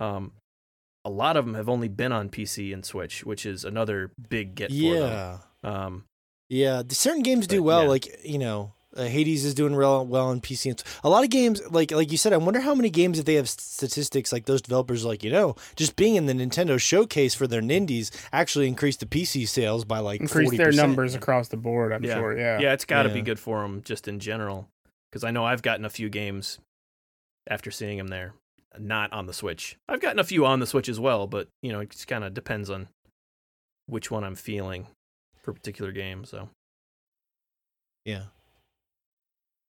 Um, 0.02 0.34
a 1.06 1.10
lot 1.10 1.38
of 1.38 1.46
them 1.46 1.56
have 1.56 1.70
only 1.70 1.88
been 1.88 2.12
on 2.12 2.30
PC 2.30 2.74
and 2.74 2.86
Switch, 2.86 3.24
which 3.26 3.46
is 3.46 3.64
another 3.64 4.12
big 4.30 4.54
get 4.54 4.70
for 4.70 4.76
yeah. 4.76 5.38
them. 5.64 5.74
Um, 5.74 6.04
Yeah, 6.50 6.84
certain 6.90 7.24
games 7.24 7.48
do 7.48 7.64
well. 7.64 7.84
yeah. 7.84 7.90
Like 7.90 8.20
you 8.26 8.38
know, 8.38 8.74
uh, 8.96 9.04
Hades 9.04 9.46
is 9.46 9.54
doing 9.54 9.76
real 9.76 10.06
well 10.06 10.28
on 10.28 10.42
PC. 10.42 10.70
And 10.72 10.84
a 11.04 11.10
lot 11.10 11.24
of 11.24 11.30
games, 11.30 11.62
like 11.72 11.92
like 11.92 12.12
you 12.12 12.18
said, 12.18 12.34
I 12.34 12.38
wonder 12.38 12.60
how 12.60 12.76
many 12.76 12.90
games 12.90 13.20
if 13.20 13.26
they 13.26 13.36
have 13.36 13.50
statistics 13.50 14.32
like 14.32 14.46
those 14.46 14.62
developers, 14.62 15.06
like 15.06 15.24
you 15.24 15.32
know, 15.32 15.56
just 15.76 15.96
being 15.96 16.16
in 16.16 16.26
the 16.26 16.34
Nintendo 16.34 16.80
showcase 16.80 17.34
for 17.34 17.48
their 17.48 17.62
Nindies 17.62 18.12
actually 18.32 18.68
increased 18.68 19.00
the 19.00 19.06
PC 19.06 19.48
sales 19.48 19.86
by 19.86 20.00
like 20.00 20.22
Increase 20.22 20.52
40%. 20.52 20.58
their 20.58 20.72
numbers 20.72 21.16
across 21.16 21.48
the 21.48 21.58
board. 21.58 21.94
I'm 21.94 22.04
yeah, 22.04 22.16
sure. 22.16 22.38
Yeah. 22.38 22.60
yeah, 22.60 22.74
it's 22.74 22.86
got 22.86 23.04
to 23.04 23.10
be 23.10 23.22
good 23.22 23.40
for 23.40 23.62
them 23.62 23.82
just 23.84 24.08
in 24.08 24.20
general. 24.20 24.68
Because 25.10 25.24
I 25.24 25.32
know 25.32 25.46
I've 25.46 25.62
gotten 25.62 25.84
a 25.84 25.90
few 25.90 26.10
games 26.10 26.58
after 27.50 27.70
seeing 27.72 27.98
them 27.98 28.08
there, 28.08 28.34
not 28.78 29.12
on 29.12 29.26
the 29.26 29.34
Switch. 29.34 29.78
I've 29.90 30.00
gotten 30.00 30.20
a 30.20 30.24
few 30.24 30.46
on 30.46 30.60
the 30.60 30.68
Switch 30.68 30.88
as 30.88 31.00
well, 31.00 31.28
but 31.28 31.48
you 31.62 31.72
know, 31.72 31.82
it 31.82 31.90
just 31.90 32.08
kind 32.08 32.24
of 32.24 32.34
depends 32.34 32.70
on 32.70 32.88
which 33.88 34.10
one 34.10 34.24
I'm 34.24 34.36
feeling 34.36 34.88
for 35.42 35.52
a 35.52 35.54
particular 35.54 35.92
game. 35.92 36.24
So 36.24 36.50
Yeah. 38.06 38.26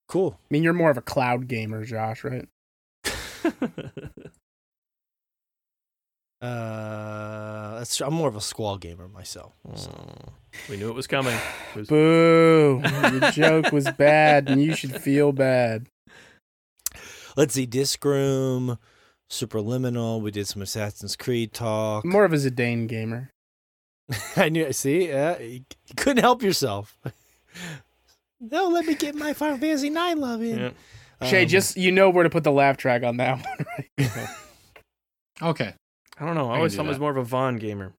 Cool. 0.08 0.38
I 0.40 0.46
mean, 0.50 0.62
you're 0.62 0.72
more 0.72 0.90
of 0.90 0.98
a 0.98 1.02
cloud 1.02 1.48
gamer, 1.48 1.84
Josh, 1.84 2.24
right? 2.24 2.46
Uh, 6.40 7.78
that's 7.78 8.00
I'm 8.00 8.14
more 8.14 8.28
of 8.28 8.34
a 8.34 8.40
squall 8.40 8.76
gamer 8.76 9.06
myself. 9.08 9.52
So. 9.76 9.90
Mm. 9.90 10.28
we 10.68 10.76
knew 10.76 10.88
it 10.88 10.94
was 10.94 11.06
coming. 11.06 11.36
It 11.74 11.78
was- 11.78 11.88
Boo! 11.88 12.82
Your 12.84 13.30
joke 13.30 13.70
was 13.70 13.88
bad, 13.92 14.48
and 14.48 14.60
you 14.62 14.74
should 14.74 15.00
feel 15.00 15.30
bad. 15.32 15.86
Let's 17.36 17.54
see, 17.54 17.64
Disc 17.64 18.04
Room, 18.04 18.76
Superliminal. 19.30 20.20
We 20.20 20.32
did 20.32 20.48
some 20.48 20.62
Assassin's 20.62 21.14
Creed 21.16 21.52
talk. 21.52 22.04
More 22.04 22.24
of 22.24 22.32
a 22.32 22.36
Zidane 22.36 22.88
gamer. 22.88 23.30
I 24.36 24.48
knew. 24.48 24.72
See, 24.72 25.08
yeah, 25.08 25.38
you 25.38 25.64
couldn't 25.96 26.22
help 26.22 26.42
yourself. 26.42 26.98
No, 28.50 28.68
let 28.68 28.84
me 28.86 28.94
get 28.94 29.14
my 29.14 29.32
Final 29.32 29.56
Fantasy 29.58 29.88
Nine 29.88 30.18
love 30.18 30.42
in. 30.42 30.58
Yeah. 30.58 30.70
Shay, 31.28 31.42
Um, 31.44 31.48
just 31.48 31.76
you 31.76 31.92
know 31.92 32.10
where 32.10 32.24
to 32.24 32.30
put 32.30 32.42
the 32.44 32.50
laugh 32.52 32.76
track 32.76 33.04
on 33.04 33.16
that 33.18 33.36
one, 33.46 33.66
right? 33.98 34.28
Okay. 35.40 35.74
I 36.18 36.24
don't 36.26 36.34
know. 36.34 36.50
I 36.50 36.54
I 36.54 36.56
always 36.58 36.76
thought 36.76 36.86
I 36.86 36.88
was 36.88 36.98
more 37.00 37.10
of 37.10 37.16
a 37.16 37.24
Vaan 37.36 37.58
gamer. 37.58 37.94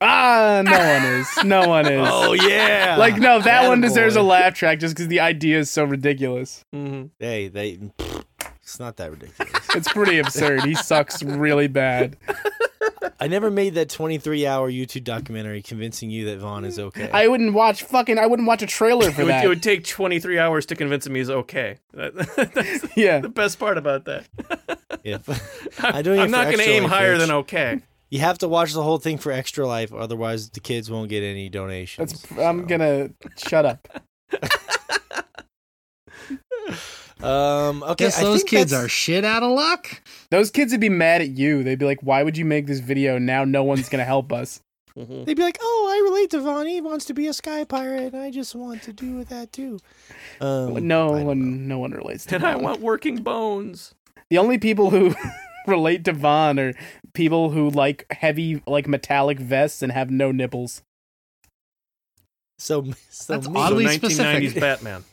Ah, 0.00 0.62
no 0.64 0.70
one 0.78 1.04
is. 1.20 1.44
No 1.44 1.68
one 1.68 1.86
is. 1.86 2.08
Oh 2.10 2.32
yeah. 2.32 2.96
Like 2.98 3.16
no, 3.18 3.40
that 3.40 3.68
one 3.68 3.80
deserves 3.80 4.16
a 4.16 4.22
laugh 4.22 4.54
track 4.54 4.78
just 4.80 4.94
because 4.94 5.08
the 5.08 5.20
idea 5.20 5.58
is 5.58 5.70
so 5.70 5.84
ridiculous. 5.84 6.64
Mm-hmm. 6.74 7.06
Hey, 7.18 7.48
they. 7.48 7.78
It's 8.62 8.78
not 8.80 8.96
that 8.96 9.10
ridiculous. 9.10 9.52
It's 9.74 9.92
pretty 9.92 10.18
absurd. 10.18 10.64
He 10.64 10.74
sucks 10.74 11.22
really 11.22 11.66
bad. 11.68 12.16
I 13.22 13.28
never 13.28 13.52
made 13.52 13.74
that 13.74 13.88
23 13.88 14.48
hour 14.48 14.68
YouTube 14.68 15.04
documentary 15.04 15.62
convincing 15.62 16.10
you 16.10 16.24
that 16.24 16.40
Vaan 16.40 16.64
is 16.66 16.76
okay. 16.76 17.08
I 17.12 17.28
wouldn't 17.28 17.54
watch 17.54 17.84
fucking. 17.84 18.18
I 18.18 18.26
wouldn't 18.26 18.48
watch 18.48 18.62
a 18.62 18.66
trailer 18.66 19.12
for 19.12 19.20
It 19.20 19.24
would, 19.26 19.30
that. 19.32 19.44
it 19.44 19.48
would 19.48 19.62
take 19.62 19.86
23 19.86 20.40
hours 20.40 20.66
to 20.66 20.74
convince 20.74 21.06
him 21.06 21.14
he's 21.14 21.30
okay. 21.30 21.78
That- 21.92 22.16
that's 22.16 22.84
yeah. 22.96 23.20
the 23.20 23.28
best 23.28 23.60
part 23.60 23.78
about 23.78 24.06
that. 24.06 24.26
Yeah. 25.04 25.18
I 25.80 26.02
don't 26.02 26.18
I'm 26.18 26.30
not 26.32 26.44
going 26.46 26.58
to 26.58 26.68
aim 26.68 26.84
higher 26.84 27.12
Rich. 27.12 27.20
than 27.20 27.30
okay. 27.30 27.80
You 28.10 28.18
have 28.20 28.38
to 28.38 28.48
watch 28.48 28.72
the 28.72 28.82
whole 28.82 28.98
thing 28.98 29.18
for 29.18 29.30
Extra 29.32 29.66
Life, 29.66 29.92
otherwise 29.92 30.50
the 30.50 30.60
kids 30.60 30.90
won't 30.90 31.08
get 31.08 31.22
any 31.24 31.48
donations. 31.48 32.22
That's. 32.22 32.38
I'm 32.38 32.66
gonna 32.66 33.10
shut 33.36 33.66
up. 33.66 33.88
Um. 37.24 37.82
Okay. 37.82 38.04
Guess 38.06 38.18
I 38.18 38.22
those 38.22 38.38
think 38.38 38.50
kids 38.50 38.70
that's- 38.72 38.86
are 38.86 38.88
shit 38.88 39.24
out 39.24 39.42
of 39.42 39.50
luck. 39.52 40.02
Those 40.30 40.50
kids 40.50 40.72
would 40.72 40.80
be 40.80 40.88
mad 40.88 41.20
at 41.20 41.30
you. 41.30 41.62
They'd 41.62 41.78
be 41.78 41.84
like, 41.86 42.00
"Why 42.02 42.22
would 42.22 42.36
you 42.36 42.44
make 42.44 42.66
this 42.66 42.80
video? 42.80 43.18
Now 43.18 43.44
no 43.44 43.62
one's 43.64 43.88
gonna 43.88 44.04
help 44.04 44.32
us." 44.32 44.60
Mhm. 44.96 45.24
They'd 45.24 45.36
be 45.38 45.42
like, 45.42 45.56
"Oh, 45.62 45.88
I 45.90 46.10
relate 46.10 46.30
to 46.32 46.38
Vaan. 46.38 46.68
He 46.68 46.80
wants 46.82 47.06
to 47.06 47.14
be 47.14 47.26
a 47.26 47.32
sky 47.32 47.64
pirate, 47.64 48.12
and 48.12 48.22
I 48.22 48.30
just 48.30 48.54
want 48.54 48.82
to 48.82 48.92
do 48.92 49.24
that 49.24 49.50
too." 49.50 49.78
Um, 50.40 50.86
no 50.86 51.14
I 51.14 51.18
don't 51.18 51.20
know. 51.20 51.24
one. 51.24 51.68
No 51.68 51.78
one 51.78 51.92
relates 51.92 52.26
to. 52.26 52.34
And 52.34 52.44
I 52.44 52.56
want 52.56 52.80
working 52.82 53.22
bones. 53.22 53.94
The 54.28 54.36
only 54.36 54.58
people 54.58 54.90
who 54.90 55.14
relate 55.66 56.04
to 56.04 56.12
Vaan 56.12 56.58
are 56.58 56.76
people 57.14 57.50
who 57.50 57.70
like 57.70 58.04
heavy, 58.10 58.62
like 58.66 58.86
metallic 58.86 59.38
vests 59.38 59.80
and 59.80 59.92
have 59.92 60.10
no 60.10 60.30
nipples. 60.30 60.82
So, 62.58 62.84
so 63.10 63.32
That's 63.32 63.48
me. 63.48 63.54
oddly 63.60 63.86
so 63.86 63.92
1990s 64.08 64.12
specific. 64.50 64.60
Batman. 64.60 65.04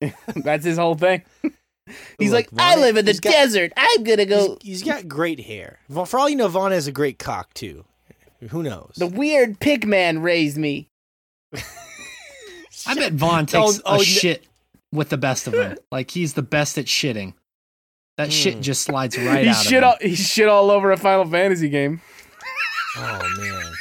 That's 0.36 0.64
his 0.64 0.78
whole 0.78 0.94
thing. 0.94 1.22
He's 2.18 2.30
Look, 2.32 2.50
like, 2.52 2.60
I 2.62 2.76
live 2.76 2.96
in 2.96 3.04
the 3.04 3.12
got- 3.12 3.30
desert. 3.32 3.72
I'm 3.76 4.02
gonna 4.04 4.24
go. 4.24 4.56
He's, 4.62 4.80
he's 4.80 4.82
got 4.82 5.06
great 5.06 5.40
hair. 5.40 5.78
Well, 5.90 6.06
For 6.06 6.18
all 6.18 6.28
you 6.30 6.36
know, 6.36 6.48
Vaan 6.48 6.72
has 6.72 6.86
a 6.86 6.92
great 6.92 7.18
cock 7.18 7.52
too. 7.54 7.84
Who 8.50 8.62
knows? 8.62 8.92
The 8.96 9.06
weird 9.06 9.60
pig 9.60 9.86
man 9.86 10.20
raised 10.22 10.56
me. 10.56 10.88
I 12.86 12.94
bet 12.94 13.14
Vaan 13.16 13.46
takes 13.46 13.78
Oh, 13.80 13.82
oh, 13.86 13.94
a 13.96 13.98
n- 13.98 14.04
shit 14.04 14.46
with 14.92 15.08
the 15.10 15.16
best 15.18 15.46
of 15.46 15.52
them. 15.52 15.76
Like 15.92 16.10
he's 16.10 16.34
the 16.34 16.42
best 16.42 16.76
at 16.78 16.86
shitting. 16.86 17.34
That 18.16 18.32
shit 18.32 18.54
Hmm. 18.54 18.60
just 18.60 18.82
slides 18.82 19.18
right 19.18 19.44
he 19.44 19.48
out 19.50 19.56
shit 19.56 19.82
of 19.82 19.98
him. 20.00 20.08
all. 20.08 20.08
He 20.08 20.14
shit 20.16 20.48
all 20.48 20.70
over 20.70 20.90
a 20.92 20.96
Final 20.96 21.24
Fantasy 21.26 21.68
game. 21.68 22.00
Oh 22.96 23.20
man. 23.38 23.72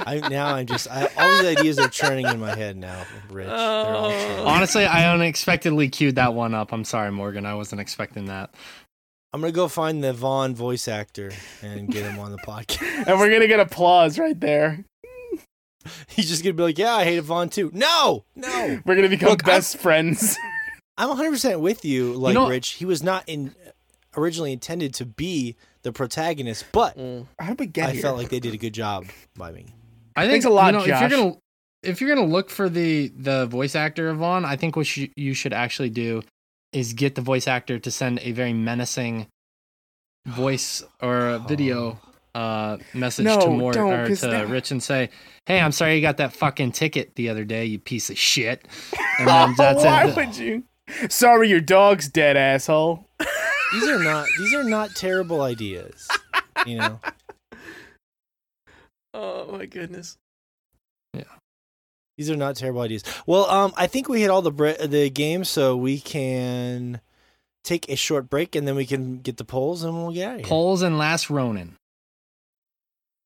I 0.00 0.20
now 0.28 0.54
I'm 0.54 0.66
just 0.66 0.88
I, 0.90 1.08
all 1.16 1.30
these 1.42 1.56
ideas 1.58 1.78
are 1.78 1.88
churning 1.88 2.26
in 2.26 2.40
my 2.40 2.54
head 2.56 2.76
now, 2.76 3.04
Rich. 3.30 3.48
Oh. 3.50 4.44
Honestly, 4.46 4.84
I 4.84 5.12
unexpectedly 5.12 5.88
queued 5.88 6.16
that 6.16 6.34
one 6.34 6.54
up. 6.54 6.72
I'm 6.72 6.84
sorry, 6.84 7.12
Morgan. 7.12 7.46
I 7.46 7.54
wasn't 7.54 7.80
expecting 7.80 8.26
that. 8.26 8.50
I'm 9.32 9.40
gonna 9.40 9.52
go 9.52 9.68
find 9.68 10.02
the 10.02 10.12
Vaan 10.12 10.54
voice 10.54 10.88
actor 10.88 11.30
and 11.62 11.88
get 11.88 12.04
him 12.10 12.18
on 12.18 12.32
the 12.32 12.38
podcast. 12.38 12.82
And 13.06 13.18
we're 13.18 13.30
gonna 13.30 13.46
get 13.46 13.60
applause 13.60 14.18
right 14.18 14.38
there. 14.38 14.84
He's 16.08 16.28
just 16.28 16.42
gonna 16.42 16.54
be 16.54 16.62
like, 16.62 16.78
"Yeah, 16.78 16.94
I 16.94 17.04
hated 17.04 17.24
Vaan 17.24 17.50
too." 17.50 17.70
No, 17.72 18.24
no. 18.34 18.80
We're 18.84 18.96
gonna 18.96 19.08
become 19.08 19.30
Look, 19.30 19.46
I'm- 19.46 19.56
best 19.58 19.76
friends. 19.78 20.36
I'm 20.98 21.08
100 21.10 21.30
percent 21.30 21.60
with 21.60 21.84
you. 21.84 22.14
Like 22.14 22.34
know- 22.34 22.48
Rich, 22.48 22.70
he 22.70 22.84
was 22.84 23.02
not 23.02 23.22
in 23.28 23.54
originally 24.16 24.52
intended 24.52 24.92
to 24.94 25.04
be 25.06 25.54
the 25.82 25.92
protagonist, 25.92 26.64
but 26.72 26.96
Mm. 26.98 27.26
How 27.38 27.48
did 27.48 27.60
we 27.60 27.66
get 27.66 27.88
I 27.90 27.92
here? 27.92 28.02
felt 28.02 28.16
like 28.18 28.28
they 28.28 28.40
did 28.40 28.54
a 28.54 28.58
good 28.58 28.74
job 28.74 29.06
by 29.36 29.52
me. 29.52 29.66
I 30.16 30.22
think 30.22 30.32
Thanks 30.32 30.44
a 30.46 30.50
lot, 30.50 30.74
you 30.74 30.78
know, 30.80 30.84
If 30.84 31.00
you're 31.00 31.10
gonna 31.10 31.32
if 31.82 32.00
you're 32.00 32.14
gonna 32.14 32.26
look 32.26 32.50
for 32.50 32.68
the 32.68 33.12
the 33.16 33.46
voice 33.46 33.74
actor 33.76 34.08
of 34.08 34.18
Vaan, 34.18 34.44
I 34.44 34.56
think 34.56 34.74
what 34.76 34.96
you, 34.96 35.08
you 35.16 35.34
should 35.34 35.52
actually 35.52 35.90
do 35.90 36.22
is 36.72 36.92
get 36.92 37.14
the 37.14 37.20
voice 37.22 37.46
actor 37.46 37.78
to 37.78 37.90
send 37.90 38.18
a 38.20 38.32
very 38.32 38.52
menacing 38.52 39.26
voice 40.26 40.82
or 41.00 41.38
video 41.48 41.98
uh 42.34 42.76
message 42.94 43.24
No, 43.24 43.40
to 43.40 43.48
Mort 43.50 43.74
don't, 43.74 43.92
or 43.92 44.06
'cause 44.06 44.20
to 44.20 44.26
that- 44.28 44.48
Rich 44.48 44.70
and 44.70 44.82
say, 44.82 45.08
"Hey, 45.46 45.60
I'm 45.60 45.72
sorry 45.72 45.94
you 45.96 46.02
got 46.02 46.18
that 46.18 46.32
fucking 46.34 46.72
ticket 46.72 47.14
the 47.14 47.28
other 47.30 47.44
day, 47.44 47.64
you 47.64 47.78
piece 47.78 48.10
of 48.10 48.18
shit." 48.18 48.66
And 49.20 49.28
Oh, 49.28 49.46
then 49.46 49.54
that's 49.56 49.84
why 49.84 50.06
it. 50.08 50.14
would 50.16 50.36
you? 50.36 50.62
Sorry, 51.08 51.48
your 51.48 51.60
dog's 51.60 52.08
dead, 52.08 52.36
asshole. 52.36 53.08
These 53.72 53.88
are 53.88 54.02
not 54.02 54.26
these 54.38 54.54
are 54.54 54.64
not 54.64 54.94
terrible 54.94 55.42
ideas. 55.42 56.08
You 56.66 56.78
know, 56.78 57.00
Oh 59.14 59.50
my 59.52 59.66
goodness. 59.66 60.16
Yeah. 61.14 61.24
These 62.16 62.30
are 62.30 62.36
not 62.36 62.56
terrible 62.56 62.80
ideas. 62.82 63.04
Well, 63.26 63.48
um, 63.50 63.72
I 63.76 63.86
think 63.86 64.08
we 64.08 64.20
hit 64.20 64.30
all 64.30 64.42
the 64.42 64.50
bre- 64.50 64.86
the 64.86 65.10
games, 65.10 65.48
so 65.48 65.76
we 65.76 66.00
can 66.00 67.00
take 67.64 67.88
a 67.88 67.96
short 67.96 68.28
break 68.30 68.54
and 68.54 68.66
then 68.66 68.76
we 68.76 68.86
can 68.86 69.18
get 69.18 69.36
the 69.36 69.44
polls 69.44 69.82
and 69.84 69.94
we'll 69.94 70.12
get 70.12 70.28
out 70.28 70.34
of 70.34 70.40
here. 70.40 70.48
Poles 70.48 70.82
and 70.82 70.98
Last 70.98 71.30
Ronin. 71.30 71.76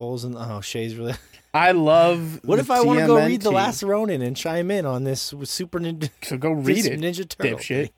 polls 0.00 0.24
and 0.24 0.34
oh, 0.36 0.60
Shay's 0.60 0.96
really. 0.96 1.14
I 1.54 1.72
love. 1.72 2.40
What 2.44 2.58
if 2.58 2.70
I 2.70 2.80
want 2.80 3.00
to 3.00 3.06
go 3.06 3.16
read 3.16 3.42
the 3.42 3.50
TMNT? 3.50 3.54
last 3.54 3.82
Ronin 3.82 4.22
and 4.22 4.36
chime 4.36 4.70
in 4.70 4.86
on 4.86 5.04
this 5.04 5.32
with 5.34 5.48
Super 5.50 5.78
Ninja? 5.80 6.10
So 6.22 6.38
go 6.38 6.52
read 6.52 6.86
it. 6.86 6.98
Ninja 7.00 7.28
Turtle. 7.28 7.58
dipshit. 7.58 7.90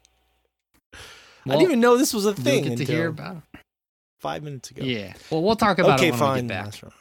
Thing? 1.44 1.52
I 1.52 1.56
didn't 1.56 1.70
even 1.70 1.80
know 1.80 1.96
this 1.96 2.14
was 2.14 2.26
a 2.26 2.34
thing 2.34 2.64
get 2.64 2.78
to 2.78 2.84
hear 2.84 3.08
about 3.08 3.36
it. 3.36 3.60
five 4.20 4.42
minutes 4.42 4.70
ago. 4.70 4.84
Yeah. 4.84 5.12
Well, 5.30 5.42
we'll 5.42 5.56
talk 5.56 5.78
about 5.78 5.98
okay, 5.98 6.08
it 6.08 6.12
when 6.12 6.20
fine. 6.20 6.34
we 6.34 6.40
get 6.42 6.48
back. 6.48 6.64
Last 6.66 6.82
round. 6.82 6.94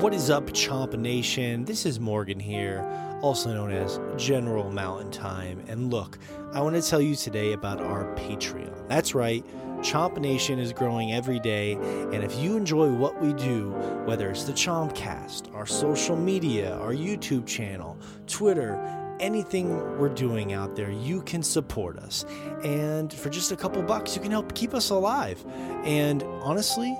What 0.00 0.14
is 0.14 0.30
up, 0.30 0.46
Chomp 0.46 0.98
Nation? 0.98 1.66
This 1.66 1.84
is 1.84 2.00
Morgan 2.00 2.40
here, 2.40 2.82
also 3.20 3.52
known 3.52 3.70
as 3.72 4.00
General 4.16 4.70
Mountain 4.70 5.10
Time. 5.10 5.62
And 5.68 5.90
look, 5.90 6.18
I 6.54 6.62
want 6.62 6.76
to 6.76 6.82
tell 6.82 7.00
you 7.00 7.14
today 7.14 7.52
about 7.52 7.82
our 7.82 8.04
Patreon. 8.14 8.88
That's 8.88 9.14
right, 9.14 9.44
Chomp 9.80 10.16
Nation 10.18 10.58
is 10.58 10.72
growing 10.72 11.12
every 11.12 11.38
day. 11.40 11.74
And 11.74 12.24
if 12.24 12.38
you 12.38 12.56
enjoy 12.56 12.90
what 12.90 13.20
we 13.20 13.34
do, 13.34 13.70
whether 14.06 14.30
it's 14.30 14.44
the 14.44 14.54
Chompcast, 14.54 15.54
our 15.54 15.66
social 15.66 16.16
media, 16.16 16.74
our 16.76 16.94
YouTube 16.94 17.46
channel, 17.46 17.98
Twitter, 18.26 18.76
anything 19.20 19.98
we're 19.98 20.08
doing 20.08 20.52
out 20.52 20.76
there, 20.76 20.90
you 20.90 21.22
can 21.22 21.42
support 21.42 21.98
us. 21.98 22.24
And 22.64 23.12
for 23.12 23.30
just 23.30 23.52
a 23.52 23.56
couple 23.56 23.82
bucks, 23.82 24.14
you 24.16 24.22
can 24.22 24.30
help 24.30 24.54
keep 24.54 24.74
us 24.74 24.90
alive. 24.90 25.44
And 25.84 26.22
honestly, 26.22 26.96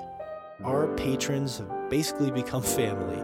our 0.64 0.88
patrons 0.96 1.58
have 1.58 1.90
basically 1.90 2.30
become 2.42 2.62
family. 2.62 3.18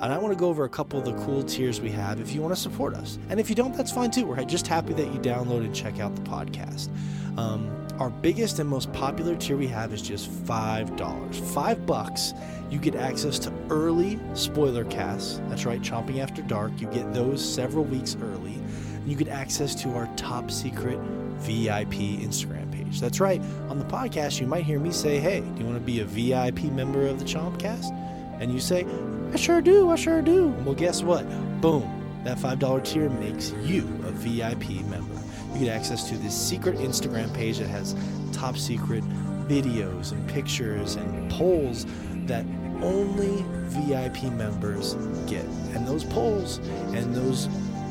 And 0.00 0.12
I 0.12 0.18
want 0.18 0.34
to 0.34 0.38
go 0.38 0.48
over 0.48 0.64
a 0.64 0.68
couple 0.68 0.98
of 0.98 1.04
the 1.04 1.14
cool 1.24 1.42
tiers 1.42 1.80
we 1.80 1.90
have 1.90 2.20
if 2.20 2.34
you 2.34 2.42
want 2.42 2.54
to 2.54 2.60
support 2.60 2.94
us. 2.94 3.18
And 3.30 3.40
if 3.40 3.48
you 3.48 3.56
don't, 3.56 3.74
that's 3.74 3.92
fine 3.92 4.10
too. 4.10 4.26
We're 4.26 4.44
just 4.44 4.66
happy 4.66 4.92
that 4.92 5.12
you 5.12 5.18
download 5.20 5.64
and 5.64 5.74
check 5.74 6.00
out 6.00 6.14
the 6.14 6.22
podcast. 6.22 6.90
Um, 7.38 7.85
our 7.98 8.10
biggest 8.10 8.58
and 8.58 8.68
most 8.68 8.92
popular 8.92 9.34
tier 9.36 9.56
we 9.56 9.66
have 9.68 9.92
is 9.92 10.02
just 10.02 10.30
$5. 10.44 11.34
Five 11.52 11.86
bucks, 11.86 12.34
you 12.70 12.78
get 12.78 12.94
access 12.94 13.38
to 13.40 13.52
early 13.70 14.18
spoiler 14.34 14.84
casts. 14.84 15.40
That's 15.48 15.64
right, 15.64 15.80
Chomping 15.80 16.18
After 16.18 16.42
Dark. 16.42 16.72
You 16.80 16.88
get 16.88 17.12
those 17.14 17.42
several 17.42 17.84
weeks 17.84 18.16
early. 18.20 18.54
And 18.54 19.08
you 19.08 19.16
get 19.16 19.28
access 19.28 19.74
to 19.82 19.94
our 19.94 20.06
top 20.16 20.50
secret 20.50 20.98
VIP 21.38 21.92
Instagram 22.20 22.70
page. 22.72 23.00
That's 23.00 23.20
right. 23.20 23.40
On 23.68 23.78
the 23.78 23.84
podcast, 23.84 24.40
you 24.40 24.46
might 24.46 24.64
hear 24.64 24.78
me 24.78 24.90
say, 24.90 25.18
Hey, 25.18 25.40
do 25.40 25.60
you 25.60 25.64
want 25.64 25.78
to 25.78 25.84
be 25.84 26.00
a 26.00 26.04
VIP 26.04 26.64
member 26.64 27.06
of 27.06 27.18
the 27.18 27.24
Chompcast? 27.24 27.92
And 28.40 28.52
you 28.52 28.60
say, 28.60 28.86
I 29.32 29.36
sure 29.36 29.60
do, 29.60 29.90
I 29.90 29.96
sure 29.96 30.22
do. 30.22 30.48
Well, 30.64 30.74
guess 30.74 31.02
what? 31.02 31.24
Boom. 31.60 31.92
That 32.24 32.38
$5 32.38 32.84
tier 32.84 33.08
makes 33.08 33.52
you 33.62 33.82
a 34.04 34.10
VIP 34.10 34.84
member. 34.86 34.95
You 35.56 35.64
get 35.64 35.74
access 35.74 36.06
to 36.10 36.18
this 36.18 36.38
secret 36.38 36.76
Instagram 36.76 37.32
page 37.32 37.60
that 37.60 37.68
has 37.68 37.96
top 38.30 38.58
secret 38.58 39.02
videos 39.48 40.12
and 40.12 40.28
pictures 40.28 40.96
and 40.96 41.30
polls 41.30 41.86
that 42.26 42.44
only 42.82 43.42
VIP 43.70 44.24
members 44.24 44.96
get. 45.26 45.46
And 45.74 45.88
those 45.88 46.04
polls 46.04 46.58
and 46.92 47.14
those 47.14 47.48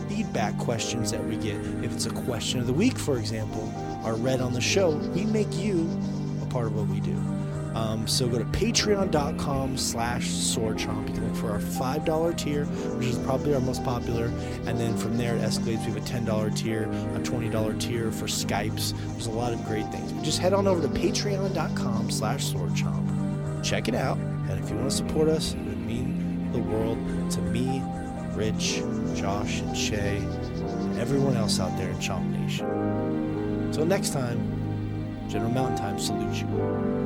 feedback 0.07 0.55
questions 0.59 1.09
that 1.09 1.25
we 1.25 1.37
get, 1.37 1.55
if 1.83 1.91
it's 1.91 2.05
a 2.05 2.11
question 2.11 2.59
of 2.59 2.67
the 2.67 2.73
week, 2.73 2.99
for 2.99 3.17
example, 3.17 3.73
are 4.03 4.13
read 4.13 4.41
on 4.41 4.53
the 4.53 4.61
show, 4.61 4.91
we 5.15 5.25
make 5.25 5.51
you 5.57 5.89
a 6.43 6.45
part 6.45 6.67
of 6.67 6.75
what 6.75 6.85
we 6.85 6.99
do. 6.99 7.19
Um, 7.75 8.07
so 8.07 8.27
go 8.27 8.39
to 8.39 8.45
patreon.com 8.45 9.77
slash 9.77 10.27
swordchomp. 10.27 11.09
You 11.09 11.13
can 11.13 11.27
look 11.27 11.35
for 11.35 11.51
our 11.51 11.59
$5 11.59 12.37
tier, 12.37 12.65
which 12.65 13.07
is 13.07 13.17
probably 13.19 13.53
our 13.53 13.59
most 13.59 13.83
popular. 13.83 14.27
And 14.65 14.79
then 14.79 14.95
from 14.97 15.17
there, 15.17 15.35
it 15.35 15.41
escalates. 15.41 15.85
We 15.85 15.91
have 15.91 15.97
a 15.97 15.99
$10 15.99 16.55
tier, 16.55 16.83
a 16.83 17.19
$20 17.19 17.79
tier 17.79 18.11
for 18.11 18.27
Skypes. 18.27 18.93
There's 19.11 19.27
a 19.27 19.31
lot 19.31 19.51
of 19.51 19.63
great 19.65 19.85
things. 19.91 20.13
But 20.13 20.23
just 20.23 20.39
head 20.39 20.53
on 20.53 20.67
over 20.67 20.81
to 20.81 20.87
patreon.com 20.87 22.09
slash 22.11 22.45
swordchomp. 22.45 23.63
Check 23.63 23.89
it 23.89 23.95
out. 23.95 24.17
And 24.17 24.63
if 24.63 24.69
you 24.69 24.77
want 24.77 24.89
to 24.89 24.95
support 24.95 25.27
us, 25.27 25.53
it 25.53 25.59
would 25.59 25.85
mean 25.85 26.51
the 26.53 26.59
world 26.59 26.97
to 27.31 27.41
me, 27.41 27.83
Rich, 28.35 28.83
Josh, 29.15 29.59
and 29.59 29.75
Shay, 29.75 30.17
and 30.17 30.97
everyone 30.97 31.35
else 31.35 31.59
out 31.59 31.75
there 31.77 31.89
in 31.89 31.97
Chomp 31.97 32.29
Nation. 32.39 32.67
Until 33.65 33.85
next 33.85 34.13
time, 34.13 35.27
General 35.27 35.51
Mountain 35.51 35.77
Time 35.77 35.99
salutes 35.99 36.39
you. 36.39 37.04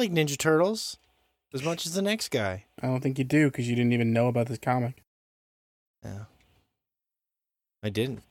Like 0.00 0.10
Ninja 0.10 0.36
Turtles 0.36 0.96
as 1.52 1.62
much 1.62 1.86
as 1.86 1.94
the 1.94 2.02
next 2.02 2.30
guy. 2.30 2.64
I 2.82 2.86
don't 2.86 3.00
think 3.00 3.18
you 3.18 3.24
do 3.24 3.50
because 3.50 3.68
you 3.68 3.76
didn't 3.76 3.92
even 3.92 4.12
know 4.12 4.28
about 4.28 4.46
this 4.48 4.58
comic. 4.58 5.02
Yeah. 6.04 6.24
I 7.82 7.90
didn't. 7.90 8.22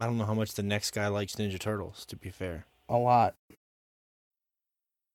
I 0.00 0.06
don't 0.06 0.18
know 0.18 0.26
how 0.26 0.34
much 0.34 0.54
the 0.54 0.62
next 0.62 0.90
guy 0.92 1.06
likes 1.08 1.36
Ninja 1.36 1.58
Turtles, 1.58 2.04
to 2.06 2.16
be 2.16 2.28
fair. 2.28 2.66
A 2.88 2.96
lot. 2.96 3.36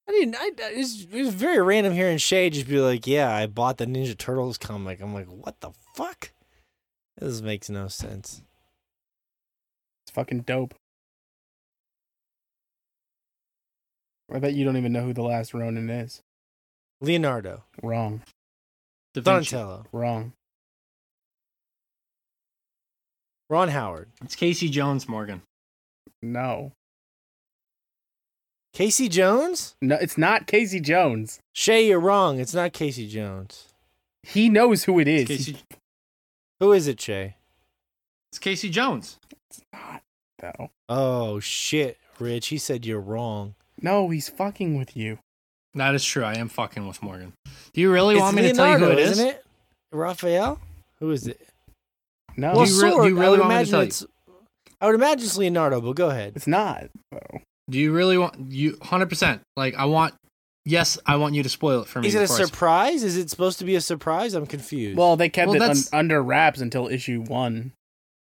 I 0.08 0.12
didn't. 0.14 0.36
I, 0.36 0.52
it, 0.72 0.78
was, 0.78 1.08
it 1.12 1.24
was 1.24 1.34
very 1.34 1.62
random 1.62 1.94
hearing 1.94 2.18
Shay 2.18 2.50
just 2.50 2.70
be 2.70 2.80
like, 2.80 3.06
"Yeah, 3.06 3.30
I 3.30 3.48
bought 3.48 3.78
the 3.78 3.86
Ninja 3.86 4.18
Turtles 4.18 4.58
comic." 4.58 5.02
I'm 5.02 5.14
like, 5.14 5.28
"What 5.28 5.60
the 5.60 5.72
fuck?" 5.94 6.32
This 7.18 7.42
makes 7.42 7.70
no 7.70 7.90
sense. 7.90 8.42
It's 10.04 10.14
fucking 10.14 10.42
dope. 10.42 10.76
I 14.32 14.40
bet 14.40 14.54
you 14.54 14.66
don't 14.66 14.78
even 14.78 14.92
know 14.92 15.04
who 15.04 15.14
the 15.14 15.22
last 15.24 15.54
Ronin 15.54 15.90
is. 15.90 16.22
Leonardo, 17.02 17.64
Wrong. 17.82 18.22
Da 19.14 19.22
Vinci. 19.22 19.52
Donatello, 19.56 19.86
Wrong. 19.92 20.34
Ron 23.50 23.70
Howard, 23.70 24.10
It's 24.24 24.36
Casey 24.36 24.68
Jones, 24.70 25.08
Morgan. 25.08 25.42
No. 26.22 26.74
Casey 28.74 29.08
Jones. 29.08 29.76
No, 29.82 29.96
it's 29.96 30.18
not 30.18 30.46
Casey 30.48 30.80
Jones. 30.82 31.40
Shay, 31.54 31.88
you're 31.88 32.00
wrong. 32.00 32.40
It's 32.40 32.54
not 32.54 32.74
Casey 32.74 33.08
Jones. 33.08 33.70
He 34.24 34.50
knows 34.50 34.84
who 34.84 35.00
it 35.00 35.08
is. 35.08 35.30
It's 35.30 35.46
Casey, 35.46 35.58
Who 36.60 36.74
is 36.74 36.88
it, 36.88 37.00
Shay? 37.00 37.38
it's 38.32 38.40
Casey 38.40 38.70
Jones. 38.70 39.18
He's 39.50 39.64
not, 39.72 40.04
though. 40.40 40.70
Oh 40.90 41.40
shit, 41.40 41.98
Rich. 42.20 42.48
He 42.48 42.58
said 42.58 42.86
you're 42.86 43.00
wrong. 43.00 43.56
No, 43.82 44.10
he's 44.10 44.30
fucking 44.30 44.78
with 44.78 44.96
you. 44.98 45.20
That 45.76 45.94
is 45.96 46.04
true. 46.04 46.24
I 46.24 46.36
am 46.36 46.50
fucking 46.50 46.88
with 46.88 47.04
Morgan. 47.04 47.34
Do 47.74 47.82
you 47.82 47.92
really 47.92 48.16
It's 48.16 48.22
want 48.22 48.36
me 48.36 48.42
to 48.44 48.54
tell 48.54 48.68
you 48.68 48.74
who 48.78 48.86
Leonardo, 48.86 49.02
it 49.02 49.04
is? 49.06 49.12
Isn't 49.12 49.28
it? 49.28 49.46
Raphael? 49.92 50.60
Who 51.00 51.12
is 51.12 51.28
it? 51.28 51.40
No, 52.36 52.54
well, 52.54 52.66
Do 52.66 52.72
you 52.72 52.84
re- 52.84 52.90
do 52.90 52.96
you 52.96 53.18
I 53.18 53.22
really 53.22 53.30
would 53.32 53.40
want 53.40 53.40
me 53.40 53.40
to 53.40 53.46
imagine 53.46 53.72
tell 53.72 53.82
you? 53.82 53.88
it's. 53.88 54.06
I 54.82 54.86
would 54.88 54.96
imagine 54.96 55.26
it's 55.26 55.38
Leonardo, 55.38 55.82
but 55.82 55.96
go 55.96 56.10
ahead. 56.10 56.34
it's 56.36 56.48
not. 56.48 56.86
Though. 57.12 57.42
Do 57.70 57.78
you 57.80 57.92
really 57.92 58.18
want 58.18 58.52
you? 58.52 58.78
Hundred 58.82 59.10
percent. 59.10 59.42
Like 59.56 59.76
I 59.76 59.86
want. 59.86 60.14
Yes, 60.66 60.98
I 61.06 61.16
want 61.16 61.34
you 61.36 61.44
to 61.44 61.50
spoil 61.50 61.82
it 61.82 61.88
for 61.88 62.02
me. 62.02 62.08
Is 62.10 62.16
it 62.16 62.20
a 62.20 62.22
before 62.24 62.46
surprise? 62.46 63.02
Is 63.04 63.16
it 63.16 63.30
supposed 63.30 63.58
to 63.60 63.66
be 63.66 63.76
a 63.76 63.82
surprise? 63.82 64.34
I'm 64.34 64.46
confused. 64.46 64.98
Well, 64.98 65.16
they 65.16 65.30
kept 65.30 65.48
Well, 65.50 65.62
it 65.62 65.62
un- 65.62 65.78
under 65.94 66.22
wraps 66.22 66.60
until 66.60 66.88
issue 66.88 67.22
one. 67.22 67.72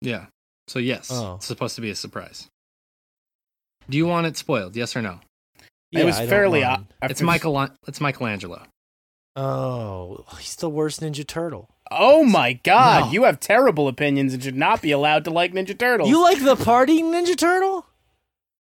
Yeah. 0.00 0.26
So 0.68 0.78
yes, 0.78 1.10
Oh. 1.12 1.34
it's 1.34 1.47
supposed 1.47 1.74
to 1.74 1.81
be 1.83 1.91
a 1.91 1.94
surprise. 1.94 2.47
Do 3.91 3.99
you 3.99 4.07
want 4.07 4.26
it 4.26 4.36
spoiled? 4.36 4.74
Yes 4.76 4.97
or 4.97 5.02
no? 5.02 5.20
Yeah, 5.93 6.01
it 6.01 6.05
was 6.07 6.17
I 6.19 6.27
fairly. 6.27 6.62
mind. 6.62 6.86
o- 7.02 7.07
It's 7.07 7.20
Michael. 7.23 7.69
It's 7.89 8.01
Michelangelo. 8.01 8.62
Oh, 9.36 10.25
he's 10.39 10.57
the 10.57 10.69
worst 10.69 11.01
Ninja 11.01 11.27
Turtle. 11.27 11.69
Oh 11.91 12.23
my 12.25 12.52
god, 12.52 13.07
No. 13.07 13.12
you 13.12 13.23
have 13.25 13.41
terrible 13.41 13.89
opinions 13.89 14.33
and 14.35 14.43
should 14.43 14.57
not 14.57 14.81
be 14.83 14.91
allowed 14.93 15.25
to 15.25 15.31
like 15.31 15.52
Ninja 15.52 15.77
Turtles. 15.78 16.09
You 16.09 16.20
like 16.23 16.43
the 16.43 16.57
party 16.57 17.02
Ninja 17.02 17.36
Turtle? 17.36 17.86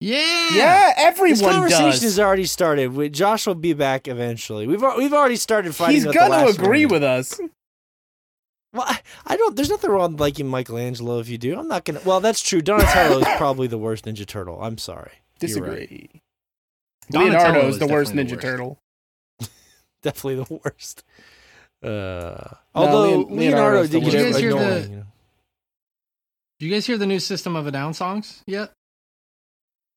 Yeah. 0.01 0.49
Yeah, 0.53 0.93
Everyone. 0.97 1.31
This 1.31 1.41
conversation 1.43 1.91
does. 1.91 2.03
has 2.03 2.19
already 2.21 2.45
started. 2.47 2.93
We- 2.95 3.09
Josh 3.09 3.47
will 3.47 3.55
be 3.55 3.73
back 3.73 4.09
eventually. 4.09 4.67
We've 4.67 4.83
we've 4.97 5.13
already 5.13 5.37
started 5.37 5.75
fighting. 5.77 5.97
He's 6.03 6.07
gonna 6.07 6.47
agree 6.47 6.87
one. 6.87 6.95
with 6.95 7.05
us. 7.05 7.39
Well, 8.73 8.87
I, 8.89 9.01
I 9.27 9.37
don't. 9.37 9.55
There's 9.55 9.69
nothing 9.71 9.91
wrong 9.91 10.13
with 10.13 10.21
liking 10.21 10.49
Michelangelo 10.49 11.19
if 11.21 11.29
you 11.29 11.39
do. 11.39 11.59
I'm 11.59 11.69
not 11.69 11.85
gonna. 11.85 12.01
Well, 12.05 12.21
that's 12.21 12.41
true. 12.41 12.63
Donatello 12.63 13.19
is 13.19 13.27
probably 13.37 13.67
the 13.69 13.79
worst 13.79 14.07
Ninja 14.07 14.27
Turtle. 14.27 14.61
I'm 14.63 14.79
sorry. 14.79 15.13
You're 15.41 15.63
right. 15.63 16.11
Disagree. 17.11 17.31
Donatello 17.31 17.43
Leonardo 17.53 17.69
is 17.69 17.75
is 17.75 17.79
the 17.81 17.87
worst 17.87 18.13
Ninja 18.13 18.29
the 18.29 18.35
worst. 18.37 18.43
Turtle. 18.43 18.79
Definitely 20.03 20.35
the 20.45 20.61
worst. 20.65 21.05
Uh, 21.83 22.55
although 22.75 23.03
Leon- 23.09 23.37
Leonardo 23.37 23.37
Leonardo's 23.37 23.91
the 23.91 24.01
did 24.01 24.05
get 24.05 24.11
Did 24.13 24.19
you 24.21 24.25
guys 24.33 24.41
hear 24.41 24.51
the- 24.53 24.59
annoying. 24.59 24.91
you 24.91 24.97
know. 24.99 25.05
Do 26.61 26.67
you 26.67 26.73
guys 26.73 26.87
hear 26.87 26.97
the 26.99 27.07
new 27.07 27.19
System 27.19 27.57
of 27.57 27.67
a 27.67 27.73
Down 27.73 27.93
songs 27.93 28.43
yet? 28.47 28.71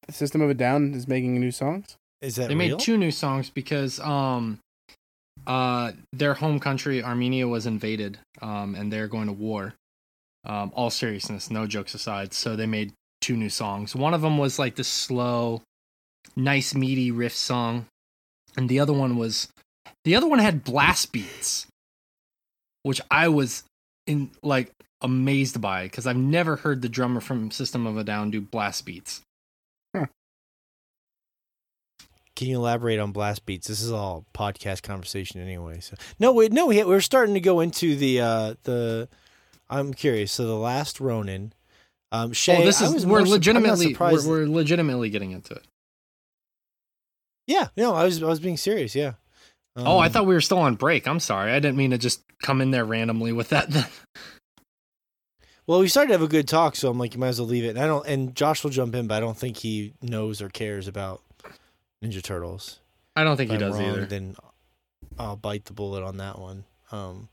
The 0.08 0.14
System 0.14 0.42
of 0.42 0.50
a 0.50 0.54
Down 0.56 0.94
is 0.96 1.08
making 1.08 1.40
new 1.40 1.52
songs. 1.52 1.96
Is 2.22 2.36
that 2.38 2.48
They 2.50 2.56
real? 2.56 2.70
made 2.78 2.80
two 2.80 2.98
new 2.98 3.12
songs 3.12 3.52
because 3.52 4.00
um, 4.00 4.60
uh, 5.46 5.92
their 6.12 6.34
home 6.34 6.60
country 6.60 7.04
Armenia 7.04 7.48
was 7.48 7.68
invaded, 7.68 8.18
um, 8.42 8.74
and 8.74 8.92
they're 8.92 9.08
going 9.08 9.28
to 9.28 9.34
war. 9.34 9.76
Um, 10.44 10.72
all 10.76 10.90
seriousness, 10.90 11.52
no 11.52 11.68
jokes 11.68 11.94
aside. 11.94 12.34
So 12.34 12.56
they 12.56 12.66
made 12.68 12.94
two 13.22 13.36
new 13.36 13.50
songs. 13.50 13.96
One 13.96 14.14
of 14.16 14.22
them 14.22 14.38
was 14.40 14.58
like 14.58 14.76
this 14.76 14.88
slow, 14.88 15.62
nice 16.36 16.74
meaty 16.76 17.12
riff 17.12 17.36
song, 17.36 17.86
and 18.58 18.70
the 18.70 18.80
other 18.80 18.94
one 18.94 19.18
was 19.18 19.48
the 20.04 20.16
other 20.16 20.28
one 20.28 20.40
had 20.40 20.64
blast 20.64 21.12
beats, 21.12 21.68
which 22.84 23.02
I 23.10 23.28
was 23.28 23.64
in 24.08 24.32
like 24.44 24.72
amazed 25.02 25.62
by 25.62 25.84
because 25.84 26.08
I've 26.08 26.18
never 26.18 26.58
heard 26.58 26.82
the 26.82 26.90
drummer 26.90 27.22
from 27.22 27.52
System 27.52 27.86
of 27.88 27.98
a 27.98 28.04
Down 28.04 28.32
do 28.32 28.42
blast 28.42 28.86
beats. 28.86 29.22
Can 32.36 32.50
you 32.50 32.58
elaborate 32.58 33.00
on 33.00 33.14
blast 33.14 33.46
beats? 33.46 33.68
This 33.68 33.82
is 33.82 33.94
all 33.94 34.26
podcast 34.34 34.84
conversation 34.84 35.40
anyway. 35.40 35.80
So 35.80 35.96
no, 36.20 36.34
wait, 36.34 36.52
no, 36.52 36.68
we, 36.68 36.84
we're 36.84 37.00
starting 37.00 37.34
to 37.36 37.40
go 37.40 37.62
into 37.62 37.96
the 37.96 38.20
uh 38.20 38.56
the. 38.64 39.08
I'm 39.70 39.94
curious. 39.94 40.34
So 40.34 40.46
the 40.46 40.54
last 40.54 41.00
Ronin, 41.00 41.54
um, 42.12 42.34
Shay. 42.34 42.58
oh, 42.62 42.66
this 42.66 42.82
I 42.82 42.88
is 42.88 42.94
was 42.94 43.06
we're 43.06 43.20
more 43.20 43.26
sup- 43.26 43.32
legitimately 43.32 43.96
we're, 43.98 44.28
we're 44.28 44.48
legitimately 44.48 45.10
getting 45.10 45.32
into 45.32 45.54
it. 45.54 45.64
Yeah, 47.48 47.68
no, 47.78 47.94
I 47.94 48.04
was 48.06 48.22
I 48.22 48.28
was 48.28 48.40
being 48.40 48.58
serious. 48.58 48.96
Yeah. 48.96 49.14
oh, 49.76 49.98
I 49.98 50.06
Um, 50.08 50.12
thought 50.12 50.26
we 50.26 50.34
were 50.34 50.42
still 50.42 50.60
on 50.60 50.76
break. 50.76 51.08
I'm 51.08 51.20
sorry. 51.20 51.52
I 51.52 51.60
didn't 51.60 51.78
mean 51.78 51.92
to 51.92 51.98
just 51.98 52.22
come 52.42 52.62
in 52.62 52.72
there 52.72 52.86
randomly 52.86 53.32
with 53.34 53.50
that. 53.50 53.90
Well, 55.68 55.80
we 55.80 55.88
started 55.88 56.10
to 56.10 56.14
have 56.14 56.22
a 56.22 56.28
good 56.28 56.48
talk, 56.48 56.76
so 56.76 56.92
I'm 56.92 57.00
like, 57.00 57.16
you 57.16 57.20
might 57.20 57.30
as 57.30 57.40
well 57.40 57.48
leave 57.50 57.64
it. 57.66 57.70
And 57.70 57.80
I 57.80 57.88
don't. 57.88 58.06
And 58.06 58.36
Josh 58.36 58.64
will 58.64 58.70
jump 58.70 58.94
in, 58.94 59.08
but 59.08 59.16
I 59.16 59.20
don't 59.20 59.36
think 59.36 59.58
he 59.58 59.94
knows 60.00 60.40
or 60.40 60.48
cares 60.50 60.88
about 60.88 61.24
Ninja 62.04 62.22
Turtles. 62.22 62.80
I 63.16 63.24
don't 63.24 63.36
think 63.36 63.50
If 63.52 63.58
he 63.60 63.66
I'm 63.66 63.72
does 63.72 63.80
wrong, 63.80 63.90
either. 63.90 64.06
Then 64.06 64.36
I'll 65.18 65.36
bite 65.38 65.66
the 65.66 65.74
bullet 65.74 66.04
on 66.04 66.18
that 66.18 66.38
one. 66.38 66.66
Um, 66.92 67.30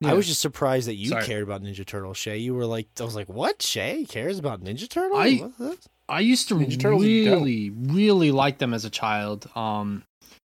Yeah. 0.00 0.10
I 0.10 0.14
was 0.14 0.26
just 0.26 0.40
surprised 0.40 0.88
that 0.88 0.94
you 0.96 1.10
Sorry. 1.10 1.24
cared 1.24 1.44
about 1.44 1.62
Ninja 1.62 1.86
Turtles, 1.86 2.16
Shay. 2.16 2.38
You 2.38 2.52
were 2.54 2.66
like, 2.66 2.88
I 3.00 3.04
was 3.04 3.14
like, 3.14 3.28
what? 3.28 3.62
Shay 3.62 4.06
cares 4.08 4.40
about 4.40 4.60
Ninja 4.64 4.88
Turtles? 4.88 5.20
I-? 5.60 5.74
I 6.08 6.20
used 6.20 6.48
to 6.48 6.54
Ninja 6.54 6.78
Turtles 6.78 7.04
are 7.04 7.24
dope. 7.24 7.44
really, 7.44 7.70
really 7.70 8.30
like 8.30 8.58
them 8.58 8.74
as 8.74 8.84
a 8.84 8.90
child. 8.90 9.48
Um, 9.54 10.02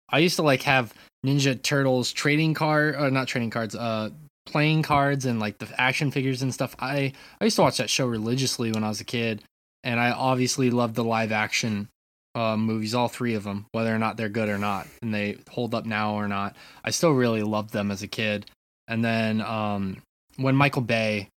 I 0.09 0.19
used 0.19 0.35
to 0.38 0.43
like 0.43 0.64
have 0.64 0.93
Ninja 1.26 1.61
Turtles 1.61 2.11
trading 2.11 2.53
card, 2.53 2.95
or 2.95 3.09
not 3.11 3.27
trading 3.27 3.50
cards, 3.50 3.76
uh, 3.76 4.09
playing 4.45 4.84
cards 4.84 5.26
and 5.26 5.40
like 5.40 5.58
the 5.58 5.67
action 5.80 6.11
figures 6.11 6.42
and 6.42 6.53
stuff. 6.53 6.76
I 6.80 7.14
I 7.40 7.45
used 7.45 7.56
to 7.58 7.61
watch 7.61 7.77
that 7.77 7.90
show 7.90 8.06
religiously 8.06 8.72
when 8.72 8.84
I 8.84 8.90
was 8.90 9.01
a 9.01 9.06
kid, 9.06 9.43
and 9.84 10.00
I 10.00 10.11
obviously 10.11 10.69
loved 10.69 10.95
the 10.95 11.03
live 11.03 11.32
action 11.32 11.90
uh, 12.35 12.56
movies, 12.56 12.93
all 12.93 13.08
three 13.08 13.34
of 13.34 13.43
them, 13.43 13.66
whether 13.72 13.93
or 13.93 13.98
not 13.98 14.16
they're 14.16 14.30
good 14.30 14.50
or 14.50 14.58
not, 14.58 14.88
and 15.01 15.14
they 15.14 15.38
hold 15.50 15.74
up 15.74 15.85
now 15.85 16.14
or 16.14 16.27
not. 16.27 16.56
I 16.84 16.92
still 16.92 17.11
really 17.11 17.42
loved 17.42 17.74
them 17.74 17.90
as 17.90 18.03
a 18.03 18.08
kid. 18.08 18.45
And 18.88 19.03
then 19.03 19.42
um, 19.42 19.98
when 20.38 20.56
Michael 20.56 20.84
Bay 20.84 21.30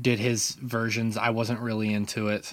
did 0.00 0.18
his 0.18 0.50
versions, 0.50 1.16
I 1.16 1.30
wasn't 1.30 1.60
really 1.60 1.92
into 1.92 2.28
it. 2.28 2.52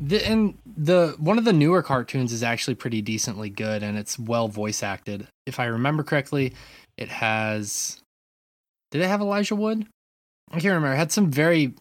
The, 0.00 0.26
and 0.26 0.58
the 0.66 1.14
one 1.18 1.38
of 1.38 1.44
the 1.44 1.52
newer 1.52 1.82
cartoons 1.82 2.32
is 2.32 2.42
actually 2.42 2.74
pretty 2.74 3.02
decently 3.02 3.50
good, 3.50 3.82
and 3.82 3.96
it's 3.98 4.18
well 4.18 4.48
voice 4.48 4.82
acted. 4.82 5.28
If 5.46 5.60
I 5.60 5.66
remember 5.66 6.02
correctly, 6.02 6.54
it 6.96 7.08
has. 7.08 8.00
Did 8.90 9.02
it 9.02 9.08
have 9.08 9.20
Elijah 9.20 9.54
Wood? 9.56 9.86
I 10.50 10.54
can't 10.54 10.64
remember. 10.74 10.92
It 10.94 10.98
had 10.98 11.12
some 11.12 11.30
very 11.30 11.74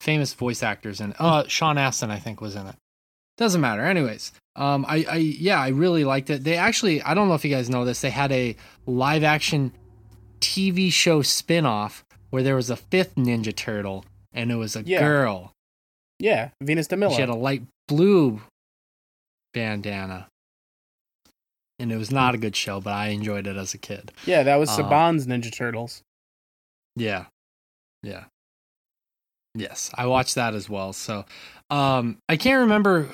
famous 0.00 0.34
voice 0.34 0.62
actors 0.62 1.00
in 1.00 1.10
it. 1.10 1.16
Uh, 1.18 1.44
Sean 1.46 1.78
Astin, 1.78 2.10
I 2.10 2.18
think, 2.18 2.40
was 2.40 2.54
in 2.56 2.66
it. 2.66 2.74
Doesn't 3.38 3.60
matter. 3.60 3.82
Anyways, 3.82 4.32
Um, 4.54 4.84
I, 4.88 5.04
I 5.08 5.16
yeah, 5.16 5.60
I 5.60 5.68
really 5.68 6.04
liked 6.04 6.30
it. 6.30 6.42
They 6.44 6.56
actually, 6.56 7.00
I 7.02 7.14
don't 7.14 7.28
know 7.28 7.34
if 7.34 7.44
you 7.44 7.50
guys 7.50 7.70
know 7.70 7.84
this, 7.84 8.00
they 8.00 8.10
had 8.10 8.32
a 8.32 8.56
live 8.86 9.22
action 9.24 9.72
TV 10.40 10.90
show 10.92 11.22
spin-off 11.22 12.04
where 12.30 12.42
there 12.42 12.56
was 12.56 12.70
a 12.70 12.76
fifth 12.76 13.14
Ninja 13.14 13.54
Turtle 13.54 14.04
and 14.32 14.50
it 14.50 14.56
was 14.56 14.74
a 14.76 14.82
Yeah. 14.82 15.00
girl. 15.00 15.52
Yeah, 16.18 16.50
Venus 16.62 16.86
de 16.86 16.96
Milo. 16.96 17.12
She 17.14 17.20
had 17.20 17.28
a 17.28 17.34
light 17.34 17.62
blue 17.88 18.40
bandana. 19.52 20.28
And 21.78 21.92
it 21.92 21.96
was 21.98 22.10
not 22.10 22.34
a 22.34 22.38
good 22.38 22.56
show, 22.56 22.80
but 22.80 22.94
I 22.94 23.08
enjoyed 23.08 23.46
it 23.46 23.56
as 23.56 23.74
a 23.74 23.78
kid. 23.78 24.10
yeah, 24.24 24.42
that 24.44 24.56
was 24.56 24.70
Uh, 24.70 24.78
Saban's 24.78 25.26
Ninja 25.26 25.54
Turtles. 25.54 26.00
Yeah. 26.94 27.26
Yeah. 28.02 28.24
Yes, 29.54 29.90
I 29.94 30.06
watched 30.06 30.34
that 30.34 30.54
as 30.54 30.68
well. 30.68 30.92
So, 30.92 31.24
um 31.70 32.18
I 32.28 32.36
can't 32.36 32.60
remember 32.60 33.08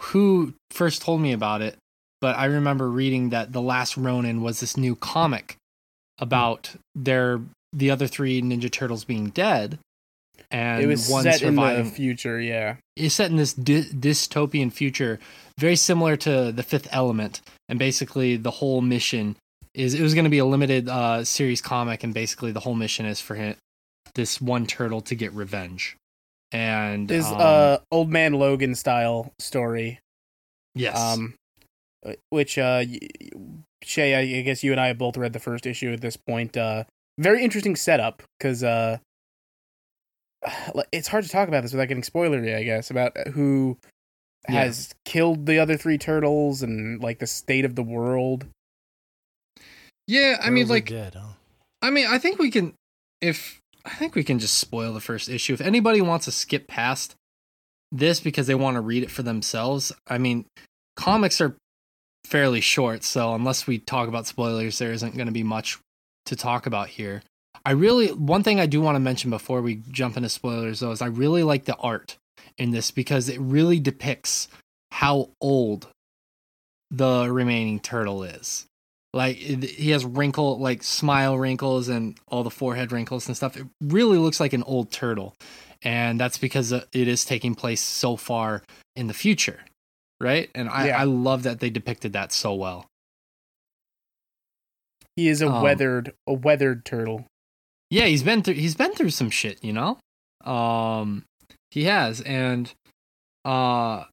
who 0.00 0.54
first 0.70 1.02
told 1.02 1.20
me 1.20 1.32
about 1.32 1.60
it, 1.62 1.76
but 2.20 2.36
I 2.36 2.46
remember 2.46 2.90
reading 2.90 3.30
that 3.30 3.52
The 3.52 3.62
Last 3.62 3.96
Ronin 3.96 4.40
was 4.42 4.60
this 4.60 4.76
new 4.76 4.94
comic 4.96 5.56
about 6.18 6.74
their 6.94 7.40
the 7.72 7.90
other 7.90 8.06
three 8.06 8.40
Ninja 8.40 8.70
Turtles 8.70 9.04
being 9.04 9.28
dead 9.30 9.78
and 10.50 10.82
it 10.82 10.86
was 10.86 11.08
one 11.08 11.24
set 11.24 11.42
in 11.42 11.54
the 11.54 11.84
future. 11.84 12.40
Yeah, 12.40 12.76
it's 12.96 13.14
set 13.14 13.30
in 13.30 13.36
this 13.36 13.54
dy- 13.54 13.90
dystopian 13.90 14.72
future, 14.72 15.18
very 15.58 15.76
similar 15.76 16.16
to 16.18 16.52
the 16.52 16.62
Fifth 16.62 16.88
Element, 16.92 17.40
and 17.68 17.78
basically 17.78 18.36
the 18.36 18.50
whole 18.50 18.80
mission 18.80 19.36
is 19.74 19.94
it 19.94 20.02
was 20.02 20.14
going 20.14 20.24
to 20.24 20.30
be 20.30 20.38
a 20.38 20.44
limited 20.44 20.88
uh, 20.88 21.24
series 21.24 21.60
comic, 21.60 22.02
and 22.02 22.14
basically 22.14 22.52
the 22.52 22.60
whole 22.60 22.74
mission 22.74 23.06
is 23.06 23.20
for 23.20 23.34
him, 23.34 23.56
this 24.14 24.40
one 24.40 24.66
turtle 24.66 25.00
to 25.02 25.14
get 25.14 25.32
revenge, 25.32 25.96
and 26.52 27.08
this 27.08 27.26
um, 27.26 27.36
uh 27.38 27.78
old 27.90 28.10
man 28.10 28.34
Logan 28.34 28.74
style 28.74 29.32
story. 29.38 29.98
yes, 30.74 30.98
Um, 30.98 31.34
uh, 32.04 32.12
which 32.30 32.56
uh, 32.58 32.84
Shay, 33.82 34.14
I 34.14 34.42
guess 34.42 34.64
you 34.64 34.72
and 34.72 34.80
I 34.80 34.88
have 34.88 34.98
both 34.98 35.16
read 35.16 35.32
the 35.32 35.38
first 35.38 35.66
issue 35.66 35.92
at 35.92 36.00
this 36.00 36.16
point. 36.16 36.56
Uh, 36.56 36.84
very 37.18 37.42
interesting 37.42 37.76
setup 37.76 38.22
because 38.38 38.62
uh, 38.62 38.98
it's 40.92 41.08
hard 41.08 41.24
to 41.24 41.30
talk 41.30 41.48
about 41.48 41.62
this 41.62 41.72
without 41.72 41.88
getting 41.88 42.02
spoilery. 42.02 42.56
I 42.56 42.62
guess 42.62 42.90
about 42.90 43.16
who 43.28 43.76
Yeah. 44.48 44.64
has 44.64 44.94
killed 45.04 45.46
the 45.46 45.58
other 45.58 45.76
three 45.76 45.98
turtles 45.98 46.62
and 46.62 47.02
like 47.02 47.18
the 47.18 47.26
state 47.26 47.64
of 47.64 47.74
the 47.74 47.82
world. 47.82 48.46
yeah. 50.06 50.38
I 50.40 50.50
mean, 50.50 50.68
like, 50.68 50.86
dead, 50.88 51.14
huh? 51.14 51.34
I 51.82 51.90
mean, 51.90 52.06
I 52.06 52.18
think 52.18 52.38
we 52.38 52.50
can, 52.50 52.74
if 53.20 53.60
I 53.84 53.90
think 53.90 54.14
we 54.14 54.24
can 54.24 54.38
just 54.38 54.58
spoil 54.58 54.92
the 54.92 55.00
first 55.00 55.28
issue. 55.28 55.52
If 55.54 55.60
anybody 55.60 56.00
wants 56.00 56.24
to 56.26 56.32
skip 56.32 56.66
past 56.66 57.14
this 57.92 58.20
because 58.20 58.46
they 58.46 58.54
want 58.54 58.74
to 58.76 58.80
read 58.80 59.02
it 59.02 59.10
for 59.10 59.22
themselves, 59.22 59.92
I 60.08 60.18
mean, 60.18 60.44
comics 60.96 61.40
are 61.40 61.54
fairly 62.24 62.60
short, 62.60 63.04
so 63.04 63.34
unless 63.34 63.66
we 63.68 63.78
talk 63.78 64.08
about 64.08 64.26
spoilers, 64.26 64.78
there 64.78 64.92
isn't 64.92 65.14
going 65.16 65.26
to 65.26 65.32
be 65.32 65.44
much 65.44 65.78
to 66.26 66.34
talk 66.34 66.66
about 66.66 66.88
here. 66.88 67.22
I 67.66 67.72
really, 67.72 68.12
one 68.12 68.42
thing 68.44 68.60
I 68.60 68.66
do 68.66 68.80
want 68.80 68.94
to 68.94 69.00
mention 69.00 69.28
before 69.30 69.60
we 69.60 69.82
jump 69.90 70.16
into 70.16 70.28
spoilers 70.28 70.80
though 70.80 70.92
is 70.92 71.02
I 71.02 71.06
really 71.06 71.42
like 71.42 71.64
the 71.64 71.76
art 71.76 72.16
in 72.56 72.70
this 72.70 72.90
because 72.92 73.28
it 73.28 73.40
really 73.40 73.80
depicts 73.80 74.46
how 74.92 75.30
old 75.40 75.88
the 76.90 77.28
remaining 77.30 77.80
turtle 77.80 78.22
is 78.22 78.64
like 79.12 79.36
it- 79.40 79.64
he 79.64 79.90
has 79.90 80.04
wrinkle 80.04 80.58
like 80.60 80.82
smile 80.84 81.36
wrinkles 81.36 81.88
and 81.88 82.16
all 82.28 82.44
the 82.44 82.50
forehead 82.50 82.92
wrinkles 82.92 83.26
and 83.26 83.36
stuff 83.36 83.56
it 83.56 83.66
really 83.82 84.18
looks 84.18 84.38
like 84.38 84.52
an 84.52 84.62
old 84.62 84.92
turtle 84.92 85.34
and 85.82 86.20
that's 86.20 86.38
because 86.38 86.72
uh, 86.72 86.84
it 86.92 87.08
is 87.08 87.24
taking 87.24 87.54
place 87.56 87.80
so 87.82 88.16
far 88.16 88.62
in 88.94 89.08
the 89.08 89.12
future 89.14 89.60
right 90.20 90.48
and 90.54 90.68
i, 90.68 90.86
Yeah. 90.86 91.00
I 91.00 91.04
love 91.04 91.42
that 91.42 91.58
they 91.58 91.70
depicted 91.70 92.12
that 92.12 92.32
so 92.32 92.54
well 92.54 92.86
He 95.16 95.28
is 95.28 95.42
a 95.42 95.48
Um, 95.48 95.62
weathered 95.62 96.14
a 96.26 96.32
weathered 96.34 96.84
turtle. 96.84 97.26
Yeah 97.90 98.04
he's 98.04 98.22
been 98.22 98.42
through 98.42 98.54
he's 98.54 98.74
been 98.74 98.92
through 98.92 99.10
some 99.10 99.30
shit 99.30 99.62
you 99.62 99.72
know? 99.72 99.98
Um 100.44 101.24
he 101.70 101.84
has 101.84 102.20
and 102.20 102.72
uh 103.44 104.04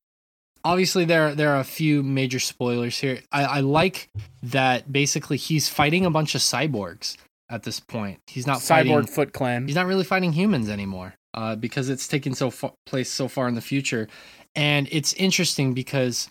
obviously 0.63 1.05
there 1.05 1.35
there 1.35 1.51
are 1.53 1.59
a 1.59 1.65
few 1.65 2.03
major 2.03 2.39
spoilers 2.39 2.97
here. 2.99 3.21
I 3.31 3.43
i 3.45 3.59
like 3.59 4.09
that 4.41 4.91
basically 4.91 5.37
he's 5.37 5.69
fighting 5.69 6.05
a 6.05 6.11
bunch 6.11 6.35
of 6.35 6.41
cyborgs 6.41 7.17
at 7.49 7.63
this 7.63 7.79
point. 7.79 8.19
He's 8.27 8.47
not 8.47 8.61
fighting 8.61 8.91
Cyborg 8.91 9.09
Foot 9.09 9.33
Clan. 9.33 9.67
he's 9.67 9.75
not 9.75 9.85
really 9.85 10.03
fighting 10.03 10.33
humans 10.33 10.69
anymore 10.69 11.13
uh, 11.33 11.55
because 11.55 11.89
it's 11.89 12.07
taken 12.07 12.33
so 12.33 12.49
fa- 12.49 12.73
place 12.85 13.11
so 13.11 13.27
far 13.27 13.47
in 13.47 13.55
the 13.55 13.61
future. 13.61 14.07
And 14.55 14.87
it's 14.91 15.13
interesting 15.13 15.73
because 15.73 16.29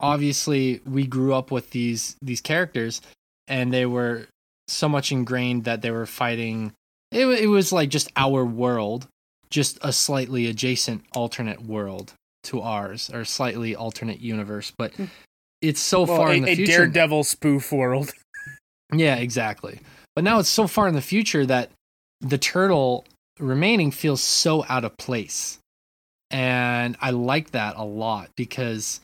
obviously 0.00 0.80
we 0.84 1.06
grew 1.06 1.32
up 1.32 1.50
with 1.50 1.70
these 1.70 2.16
these 2.22 2.40
characters 2.40 3.00
and 3.48 3.72
they 3.72 3.86
were 3.86 4.26
so 4.68 4.88
much 4.88 5.12
ingrained 5.12 5.64
that 5.64 5.82
they 5.82 5.90
were 5.90 6.06
fighting 6.06 6.72
it, 7.10 7.26
it 7.26 7.46
was 7.48 7.72
like 7.72 7.88
just 7.88 8.10
our 8.16 8.44
world 8.44 9.06
just 9.50 9.78
a 9.82 9.92
slightly 9.92 10.46
adjacent 10.46 11.04
alternate 11.14 11.62
world 11.62 12.14
to 12.42 12.60
ours 12.60 13.10
or 13.12 13.24
slightly 13.24 13.74
alternate 13.76 14.20
universe 14.20 14.72
but 14.76 14.92
hmm. 14.94 15.04
it's 15.60 15.80
so 15.80 16.04
Well, 16.04 16.16
far 16.16 16.28
a, 16.30 16.34
in 16.34 16.42
the 16.42 16.54
future. 16.54 16.62
a 16.62 16.66
future 16.66 16.78
Daredevil 16.86 17.24
spoof 17.24 17.72
world. 17.72 18.12
yeah, 18.92 19.16
exactly. 19.16 19.80
But 20.14 20.24
now 20.24 20.38
it's 20.38 20.48
so 20.48 20.66
far 20.66 20.88
in 20.88 20.94
the 20.94 21.00
future 21.00 21.46
that 21.46 21.70
the 22.20 22.38
turtle 22.38 23.04
remaining 23.38 23.90
feels 23.90 24.22
so 24.22 24.64
out 24.68 24.84
of 24.84 24.96
place. 24.96 25.58
And 26.30 26.96
I 27.00 27.10
like 27.10 27.50
that 27.50 27.76
a 27.76 27.84
lot 27.84 28.30
because 28.36 29.00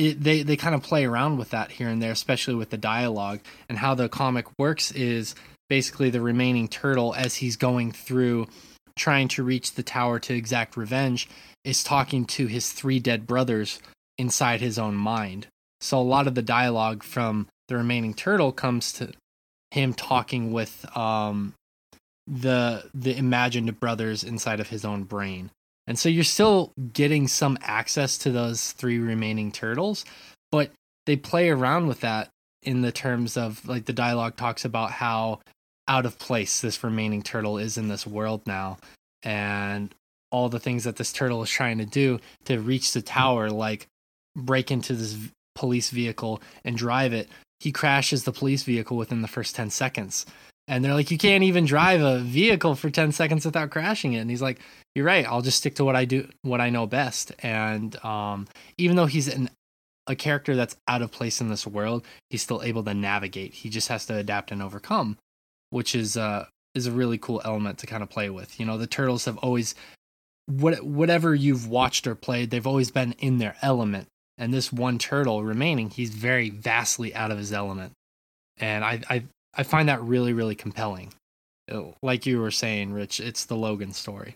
it 0.00 0.22
they, 0.22 0.42
they 0.42 0.56
kind 0.56 0.74
of 0.74 0.82
play 0.82 1.04
around 1.04 1.38
with 1.38 1.50
that 1.50 1.72
here 1.72 1.88
and 1.88 2.02
there, 2.02 2.12
especially 2.12 2.54
with 2.54 2.70
the 2.70 2.78
dialogue 2.78 3.40
and 3.68 3.78
how 3.78 3.94
the 3.94 4.08
comic 4.08 4.46
works 4.58 4.90
is 4.92 5.34
basically 5.68 6.10
the 6.10 6.20
remaining 6.20 6.68
turtle 6.68 7.14
as 7.14 7.36
he's 7.36 7.56
going 7.56 7.92
through 7.92 8.48
trying 8.96 9.28
to 9.28 9.42
reach 9.42 9.74
the 9.74 9.82
tower 9.82 10.18
to 10.18 10.34
exact 10.34 10.76
revenge 10.76 11.28
is 11.64 11.84
talking 11.84 12.24
to 12.24 12.46
his 12.46 12.72
three 12.72 12.98
dead 12.98 13.26
brothers 13.26 13.78
inside 14.18 14.60
his 14.60 14.78
own 14.78 14.94
mind. 14.94 15.46
So 15.80 15.98
a 15.98 16.02
lot 16.02 16.26
of 16.26 16.34
the 16.34 16.42
dialogue 16.42 17.02
from 17.02 17.46
the 17.68 17.76
remaining 17.76 18.14
turtle 18.14 18.52
comes 18.52 18.92
to 18.94 19.12
him 19.70 19.94
talking 19.94 20.52
with 20.52 20.84
um 20.96 21.54
the 22.26 22.84
the 22.92 23.16
imagined 23.16 23.80
brothers 23.80 24.22
inside 24.24 24.60
of 24.60 24.68
his 24.68 24.84
own 24.84 25.04
brain. 25.04 25.50
And 25.90 25.98
so 25.98 26.08
you're 26.08 26.22
still 26.22 26.72
getting 26.92 27.26
some 27.26 27.58
access 27.62 28.16
to 28.18 28.30
those 28.30 28.70
three 28.70 29.00
remaining 29.00 29.50
turtles, 29.50 30.04
but 30.52 30.70
they 31.04 31.16
play 31.16 31.48
around 31.48 31.88
with 31.88 32.02
that 32.02 32.28
in 32.62 32.82
the 32.82 32.92
terms 32.92 33.36
of 33.36 33.66
like 33.66 33.86
the 33.86 33.92
dialogue 33.92 34.36
talks 34.36 34.64
about 34.64 34.92
how 34.92 35.40
out 35.88 36.06
of 36.06 36.16
place 36.16 36.60
this 36.60 36.84
remaining 36.84 37.22
turtle 37.22 37.58
is 37.58 37.76
in 37.76 37.88
this 37.88 38.06
world 38.06 38.40
now 38.46 38.78
and 39.24 39.92
all 40.30 40.48
the 40.48 40.60
things 40.60 40.84
that 40.84 40.94
this 40.94 41.12
turtle 41.12 41.42
is 41.42 41.50
trying 41.50 41.78
to 41.78 41.86
do 41.86 42.20
to 42.44 42.60
reach 42.60 42.92
the 42.92 43.00
hmm. 43.00 43.06
tower 43.06 43.50
like 43.50 43.88
break 44.36 44.70
into 44.70 44.94
this 44.94 45.18
police 45.56 45.90
vehicle 45.90 46.40
and 46.64 46.76
drive 46.76 47.12
it. 47.12 47.28
He 47.58 47.72
crashes 47.72 48.22
the 48.22 48.30
police 48.30 48.62
vehicle 48.62 48.96
within 48.96 49.22
the 49.22 49.28
first 49.28 49.56
10 49.56 49.70
seconds 49.70 50.24
and 50.70 50.84
they're 50.84 50.94
like 50.94 51.10
you 51.10 51.18
can't 51.18 51.42
even 51.42 51.64
drive 51.64 52.00
a 52.00 52.20
vehicle 52.20 52.76
for 52.76 52.90
10 52.90 53.10
seconds 53.10 53.44
without 53.44 53.70
crashing 53.70 54.12
it. 54.12 54.18
And 54.18 54.30
he's 54.30 54.40
like 54.40 54.60
you're 54.94 55.04
right. 55.04 55.26
I'll 55.26 55.42
just 55.42 55.58
stick 55.58 55.74
to 55.74 55.84
what 55.84 55.96
i 55.96 56.04
do 56.06 56.28
what 56.42 56.60
i 56.60 56.70
know 56.70 56.86
best. 56.86 57.32
And 57.40 58.02
um, 58.04 58.46
even 58.78 58.96
though 58.96 59.06
he's 59.06 59.28
an, 59.28 59.50
a 60.06 60.14
character 60.14 60.56
that's 60.56 60.76
out 60.88 61.02
of 61.02 61.10
place 61.10 61.40
in 61.40 61.48
this 61.50 61.66
world 61.66 62.04
he's 62.30 62.42
still 62.42 62.62
able 62.62 62.84
to 62.84 62.94
navigate. 62.94 63.52
He 63.52 63.68
just 63.68 63.88
has 63.88 64.06
to 64.06 64.16
adapt 64.16 64.52
and 64.52 64.62
overcome 64.62 65.18
which 65.70 65.94
is 65.94 66.16
uh 66.16 66.46
is 66.74 66.86
a 66.86 66.92
really 66.92 67.18
cool 67.18 67.42
element 67.44 67.78
to 67.78 67.86
kind 67.86 68.02
of 68.02 68.08
play 68.08 68.30
with. 68.30 68.60
You 68.60 68.64
know 68.64 68.78
the 68.78 68.86
turtles 68.86 69.24
have 69.24 69.38
always 69.38 69.74
what 70.46 70.84
whatever 70.84 71.34
you've 71.34 71.66
watched 71.66 72.06
or 72.06 72.14
played 72.14 72.50
they've 72.50 72.66
always 72.66 72.92
been 72.92 73.12
in 73.18 73.38
their 73.38 73.56
element. 73.60 74.06
And 74.38 74.54
this 74.54 74.72
one 74.72 74.98
turtle 74.98 75.42
remaining 75.42 75.90
he's 75.90 76.10
very 76.10 76.48
vastly 76.48 77.12
out 77.12 77.32
of 77.32 77.38
his 77.38 77.52
element. 77.52 77.92
And 78.58 78.84
i 78.84 79.00
i, 79.10 79.24
I 79.54 79.62
find 79.62 79.88
that 79.88 80.02
really 80.02 80.32
really 80.32 80.54
compelling 80.54 81.12
Uh, 81.70 81.92
like 82.02 82.26
you 82.26 82.40
were 82.40 82.50
saying 82.50 82.92
rich 82.92 83.20
it's 83.20 83.44
the 83.46 83.56
logan 83.56 83.92
story 83.92 84.34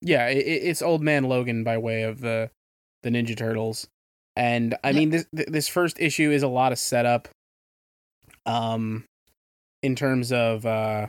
Yeah, 0.00 0.24
i 0.24 0.28
i- 0.30 0.32
it's 0.70 0.80
Old 0.82 1.02
Man 1.02 1.24
Logan 1.24 1.64
by 1.64 1.76
way 1.78 2.02
of 2.02 2.20
the 2.20 2.50
the 3.02 3.10
Ninja 3.10 3.36
Turtles, 3.36 3.86
and 4.36 4.76
I 4.84 4.90
Yeah. 4.90 4.98
mean 4.98 5.10
this 5.10 5.26
this 5.32 5.68
first 5.68 5.98
issue 6.00 6.30
is 6.30 6.42
a 6.42 6.48
lot 6.48 6.70
of 6.72 6.78
setup. 6.78 7.28
Um, 8.46 9.04
in 9.82 9.94
terms 9.94 10.32
of, 10.32 10.64
uh, 10.66 11.06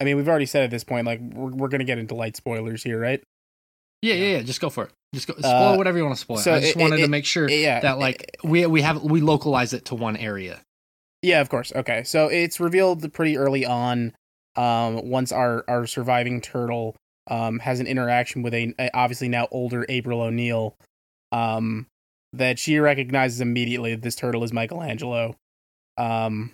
I 0.00 0.04
mean, 0.04 0.16
we've 0.16 0.28
already 0.28 0.46
said 0.46 0.64
at 0.64 0.70
this 0.70 0.82
point, 0.84 1.06
like 1.06 1.20
we're 1.20 1.50
we're 1.54 1.68
gonna 1.68 1.84
get 1.84 1.98
into 1.98 2.14
light 2.14 2.36
spoilers 2.36 2.82
here, 2.82 2.98
right? 3.00 3.22
yeah 4.02 4.14
yeah 4.14 4.36
yeah 4.36 4.42
just 4.42 4.60
go 4.60 4.68
for 4.68 4.84
it 4.84 4.90
just 5.14 5.26
go 5.26 5.32
spoil 5.34 5.72
Uh, 5.72 5.76
whatever 5.78 5.96
you 5.96 6.04
want 6.04 6.14
to 6.14 6.20
spoil 6.20 6.36
so 6.36 6.52
i 6.52 6.60
just 6.60 6.76
it- 6.76 6.78
wanted 6.78 6.98
to 6.98 7.08
make 7.08 7.24
sure 7.24 7.48
yeah, 7.48 7.80
that 7.80 7.98
like 7.98 8.36
we 8.44 8.66
we 8.66 8.82
have 8.82 9.02
we 9.02 9.22
localize 9.22 9.72
it 9.72 9.86
to 9.86 9.94
one 9.94 10.14
area 10.18 10.60
Yeah, 11.24 11.40
of 11.40 11.48
course. 11.48 11.72
Okay, 11.74 12.04
so 12.04 12.28
it's 12.28 12.60
revealed 12.60 13.10
pretty 13.14 13.38
early 13.38 13.64
on. 13.64 14.12
Um, 14.56 15.08
once 15.08 15.32
our 15.32 15.64
our 15.66 15.86
surviving 15.86 16.40
turtle 16.40 16.94
um 17.28 17.58
has 17.60 17.80
an 17.80 17.86
interaction 17.86 18.42
with 18.42 18.52
a, 18.54 18.74
a 18.78 18.90
obviously 18.94 19.28
now 19.28 19.48
older 19.50 19.86
April 19.88 20.20
O'Neil. 20.20 20.76
Um, 21.32 21.86
that 22.34 22.58
she 22.58 22.78
recognizes 22.78 23.40
immediately 23.40 23.94
that 23.94 24.02
this 24.02 24.16
turtle 24.16 24.44
is 24.44 24.52
Michelangelo. 24.52 25.36
Um, 25.96 26.52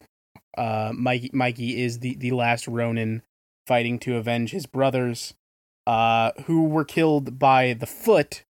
uh, 0.56 0.92
Mikey 0.94 1.30
Mikey 1.32 1.82
is 1.82 1.98
the 1.98 2.14
the 2.14 2.30
last 2.30 2.68
Ronin 2.68 3.22
fighting 3.66 3.98
to 4.00 4.16
avenge 4.16 4.52
his 4.52 4.66
brothers, 4.66 5.34
uh, 5.88 6.30
who 6.44 6.64
were 6.64 6.84
killed 6.84 7.40
by 7.40 7.72
the 7.72 7.86
Foot. 7.86 8.44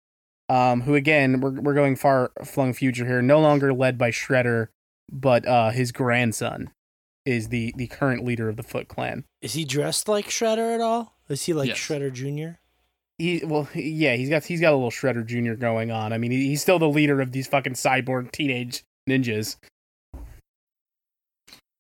Um, 0.50 0.82
who 0.82 0.96
again 0.96 1.40
we're 1.40 1.62
we're 1.62 1.76
going 1.76 1.96
far 1.96 2.32
flung 2.44 2.74
future 2.74 3.06
here, 3.06 3.22
no 3.22 3.40
longer 3.40 3.72
led 3.74 3.98
by 3.98 4.12
Shredder, 4.12 4.68
but 5.12 5.46
uh, 5.48 5.72
his 5.72 5.92
grandson 5.92 6.72
is 7.26 7.50
the 7.50 7.74
the 7.78 7.88
current 7.88 8.24
leader 8.26 8.50
of 8.50 8.56
the 8.56 8.64
Foot 8.64 8.88
Clan. 8.88 9.26
Is 9.42 9.54
he 9.54 9.66
dressed 9.66 10.08
like 10.08 10.28
Shredder 10.30 10.74
at 10.74 10.82
all? 10.82 11.16
Is 11.30 11.44
he 11.46 11.54
like 11.54 11.68
Yes. 11.70 11.78
Shredder 11.78 12.12
Junior? 12.12 12.60
He 13.18 13.42
well, 13.46 13.68
yeah, 13.76 14.16
he's 14.16 14.30
got 14.30 14.46
he's 14.46 14.62
got 14.62 14.72
a 14.72 14.76
little 14.76 14.92
Shredder 14.92 15.26
Junior 15.26 15.56
going 15.56 15.92
on. 15.92 16.14
I 16.14 16.18
mean, 16.18 16.32
he, 16.32 16.48
he's 16.48 16.62
still 16.62 16.80
the 16.80 16.88
leader 16.90 17.20
of 17.22 17.32
these 17.34 17.48
fucking 17.48 17.74
cyborg 17.74 18.32
teenage 18.32 18.84
ninjas. 19.10 19.58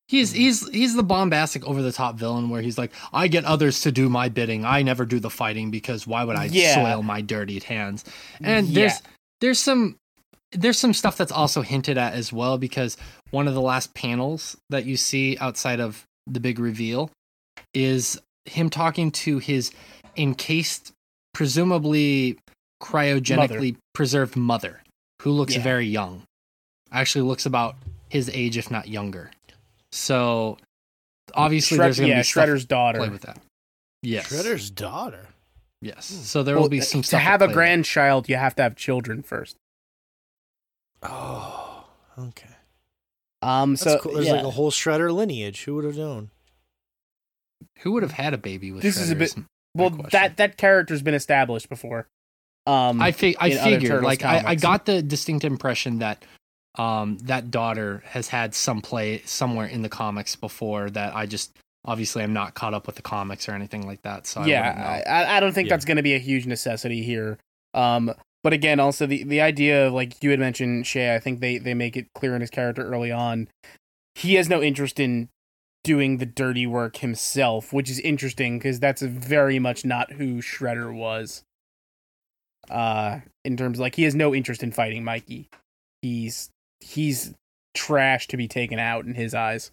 He's 0.07 0.31
he's 0.31 0.67
he's 0.69 0.95
the 0.95 1.03
bombastic 1.03 1.63
over 1.65 1.83
the 1.83 1.91
top 1.91 2.15
villain 2.15 2.49
where 2.49 2.63
he's 2.63 2.79
like, 2.79 2.91
I 3.13 3.27
get 3.27 3.45
others 3.45 3.81
to 3.81 3.91
do 3.91 4.09
my 4.09 4.27
bidding. 4.27 4.65
I 4.65 4.81
never 4.81 5.05
do 5.05 5.19
the 5.19 5.29
fighting 5.29 5.69
because 5.69 6.07
why 6.07 6.23
would 6.23 6.35
I 6.35 6.45
Yeah. 6.45 6.75
soil 6.75 7.03
my 7.03 7.21
dirtied 7.21 7.63
hands? 7.63 8.05
And 8.41 8.67
Yeah. 8.67 8.81
there's 8.81 9.01
there's 9.39 9.59
some 9.59 9.97
there's 10.51 10.79
some 10.79 10.93
stuff 10.95 11.15
that's 11.15 11.31
also 11.31 11.61
hinted 11.61 11.99
at 11.99 12.13
as 12.13 12.33
well 12.33 12.57
because 12.57 12.97
one 13.31 13.47
of 13.47 13.53
the 13.53 13.61
last 13.61 13.93
panels 13.93 14.57
that 14.69 14.85
you 14.85 14.97
see 14.97 15.37
outside 15.39 15.79
of 15.79 16.03
the 16.27 16.39
big 16.39 16.59
reveal 16.59 17.11
is 17.73 18.19
him 18.45 18.69
talking 18.69 19.11
to 19.11 19.37
his 19.39 19.71
encased, 20.17 20.91
presumably 21.33 22.37
cryogenically 22.81 23.75
preserved 23.93 24.35
mother, 24.35 24.81
who 25.21 25.31
looks 25.31 25.55
Yeah. 25.55 25.61
very 25.63 25.85
young. 25.87 26.23
Actually 26.91 27.21
looks 27.23 27.45
about 27.45 27.75
his 28.09 28.29
age, 28.29 28.57
if 28.57 28.71
not 28.71 28.87
younger. 28.87 29.31
So 29.91 30.57
obviously 31.35 31.77
Shred- 31.77 31.85
there's 31.87 31.99
gonna 31.99 32.09
yeah, 32.09 32.19
be 32.19 32.23
stuff 32.23 32.45
Shredder's 32.47 32.61
to 32.63 32.67
daughter. 32.67 32.99
play 32.99 33.09
with 33.09 33.21
that. 33.23 33.39
Yes. 34.01 34.27
Shredder's 34.31 34.69
daughter. 34.71 35.27
Yes. 35.81 36.09
Hmm. 36.09 36.15
So 36.23 36.43
there 36.43 36.55
Well, 36.55 36.63
will 36.63 36.69
be 36.69 36.81
some 36.81 37.03
stuff. 37.03 37.03
to 37.03 37.07
stuff 37.07 37.21
have 37.21 37.41
a 37.41 37.45
play 37.45 37.47
with. 37.47 37.55
grandchild, 37.55 38.29
you 38.29 38.35
have 38.37 38.55
to 38.55 38.63
have 38.63 38.75
children 38.75 39.21
first. 39.23 39.55
Oh, 41.03 41.85
okay. 42.17 42.49
Um, 43.41 43.71
That's 43.71 43.83
so 43.83 43.99
cool. 43.99 44.13
There's 44.15 44.27
yeah. 44.27 44.33
like 44.33 44.43
a 44.45 44.49
whole 44.51 44.71
Shredder 44.71 45.13
lineage. 45.13 45.63
Who 45.63 45.75
would 45.75 45.85
have 45.85 45.97
known? 45.97 46.29
Who 47.79 47.93
would 47.93 48.03
have 48.03 48.11
had 48.13 48.33
a 48.33 48.37
baby 48.37 48.71
with 48.71 48.83
This 48.83 48.97
is 48.97 49.11
a 49.11 49.15
bit- 49.15 49.35
my 49.37 49.43
well, 49.75 49.89
question. 49.91 50.09
that 50.11 50.37
that 50.37 50.57
character's 50.57 51.01
been 51.01 51.13
established 51.13 51.69
before. 51.69 52.07
Um, 52.65 53.01
I 53.01 53.11
fi- 53.11 53.35
I 53.39 53.47
in 53.47 53.57
other 53.57 53.69
figured 53.79 54.03
like 54.03 54.23
I, 54.25 54.43
I 54.47 54.55
got 54.55 54.85
the 54.85 55.01
distinct 55.01 55.45
impression 55.45 55.99
that 55.99 56.23
um 56.77 57.17
that 57.23 57.49
daughter 57.51 58.03
has 58.07 58.27
had 58.27 58.53
some 58.53 58.81
play 58.81 59.21
somewhere 59.25 59.65
in 59.67 59.81
the 59.81 59.89
comics 59.89 60.35
before 60.35 60.89
that 60.91 61.15
I 61.15 61.25
just 61.25 61.51
obviously 61.85 62.23
I'm 62.23 62.33
not 62.33 62.53
caught 62.53 62.73
up 62.73 62.85
with 62.85 62.95
the 62.95 63.01
comics 63.01 63.47
or 63.49 63.53
anything 63.53 63.87
like 63.87 64.01
that 64.03 64.27
so 64.27 64.41
I 64.41 64.45
yeah, 64.47 65.03
I, 65.07 65.37
I 65.37 65.39
don't 65.39 65.53
think 65.53 65.67
Yeah. 65.67 65.75
that's 65.75 65.85
going 65.85 65.97
to 65.97 66.03
be 66.03 66.13
a 66.13 66.19
huge 66.19 66.45
necessity 66.45 67.01
here. 67.01 67.37
Um, 67.73 68.11
but 68.43 68.53
again, 68.53 68.79
also 68.79 69.05
the 69.05 69.23
the 69.23 69.41
idea 69.41 69.87
of 69.87 69.93
like 69.93 70.23
you 70.23 70.31
had 70.31 70.39
mentioned 70.39 70.87
Shay, 70.87 71.13
I 71.13 71.19
think 71.19 71.39
they 71.39 71.57
they 71.57 71.73
make 71.73 71.97
it 71.97 72.07
clear 72.13 72.35
in 72.35 72.41
his 72.41 72.49
character 72.49 72.83
early 72.83 73.11
on, 73.11 73.47
he 74.15 74.35
has 74.35 74.49
no 74.49 74.61
interest 74.61 74.99
in 74.99 75.29
doing 75.83 76.17
the 76.17 76.25
dirty 76.25 76.67
work 76.67 76.97
himself, 76.97 77.73
which 77.73 77.89
is 77.89 77.99
interesting 77.99 78.57
because 78.57 78.79
that's 78.79 79.01
very 79.01 79.59
much 79.59 79.85
not 79.85 80.13
who 80.13 80.41
Shredder 80.41 80.93
was. 80.93 81.43
Uh, 82.69 83.19
in 83.43 83.57
terms 83.57 83.79
like 83.79 83.95
he 83.95 84.03
has 84.03 84.13
no 84.13 84.35
interest 84.35 84.61
in 84.61 84.71
fighting 84.71 85.03
Mikey. 85.03 85.49
He's 86.01 86.49
he's 86.79 87.33
trash 87.73 88.27
to 88.27 88.37
be 88.37 88.47
taken 88.47 88.79
out 88.79 89.05
in 89.05 89.15
his 89.15 89.33
eyes. 89.33 89.71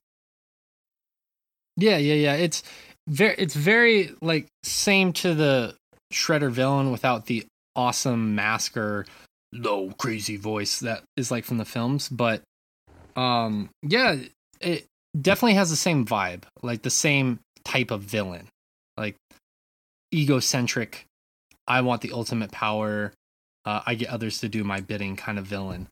Yeah, 1.77 1.99
yeah, 1.99 2.15
yeah. 2.15 2.35
It's 2.35 2.63
very 3.07 3.35
it's 3.39 3.55
very 3.55 4.11
like 4.23 4.49
same 4.63 5.13
to 5.15 5.35
the 5.35 5.77
Shredder 6.13 6.51
villain 6.51 6.91
without 6.91 7.27
the 7.27 7.45
awesome 7.77 8.35
masker 8.35 9.07
low 9.53 9.91
crazy 9.99 10.37
voice 10.37 10.81
that 10.81 11.03
is 11.17 11.31
like 11.31 11.45
from 11.45 11.59
the 11.59 11.65
films, 11.65 12.09
but 12.09 12.43
um 13.17 13.71
yeah, 13.83 14.17
it 14.61 14.87
definitely 15.19 15.55
has 15.55 15.71
the 15.71 15.77
same 15.77 16.05
vibe, 16.05 16.43
like 16.63 16.83
the 16.83 16.91
same 16.91 17.41
type 17.65 17.91
of 17.91 18.03
villain. 18.03 18.49
Like 18.97 19.17
egocentric, 20.15 21.05
I 21.67 21.81
want 21.81 22.03
the 22.03 22.13
ultimate 22.13 22.53
power, 22.53 23.13
uh, 23.65 23.83
I 23.85 23.95
get 23.95 24.09
others 24.09 24.41
to 24.41 24.49
do 24.49 24.65
my 24.65 24.81
bidding 24.81 25.17
kind 25.17 25.39
of 25.39 25.47
villain. 25.47 25.89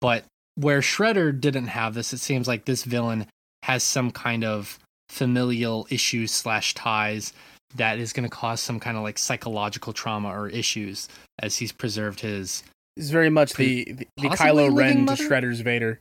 But 0.00 0.24
where 0.56 0.80
Shredder 0.80 1.38
didn't 1.38 1.68
have 1.68 1.94
this, 1.94 2.12
it 2.12 2.18
seems 2.18 2.46
like 2.46 2.64
this 2.64 2.84
villain 2.84 3.26
has 3.64 3.82
some 3.82 4.10
kind 4.10 4.44
of 4.44 4.78
familial 5.08 5.86
issues 5.90 6.32
slash 6.32 6.74
ties 6.74 7.32
that 7.76 7.98
is 7.98 8.12
going 8.12 8.28
to 8.28 8.34
cause 8.34 8.60
some 8.60 8.78
kind 8.80 8.96
of 8.96 9.02
like 9.02 9.18
psychological 9.18 9.92
trauma 9.92 10.28
or 10.28 10.48
issues 10.48 11.08
as 11.40 11.56
he's 11.56 11.72
preserved 11.72 12.20
his 12.20 12.62
He's 12.96 13.10
very 13.10 13.30
much 13.30 13.54
the 13.54 13.84
the, 13.92 14.06
the 14.16 14.28
Kylo 14.28 14.74
Ren 14.76 15.06
to? 15.06 15.14
Shredder's 15.14 15.60
Vader. 15.60 15.98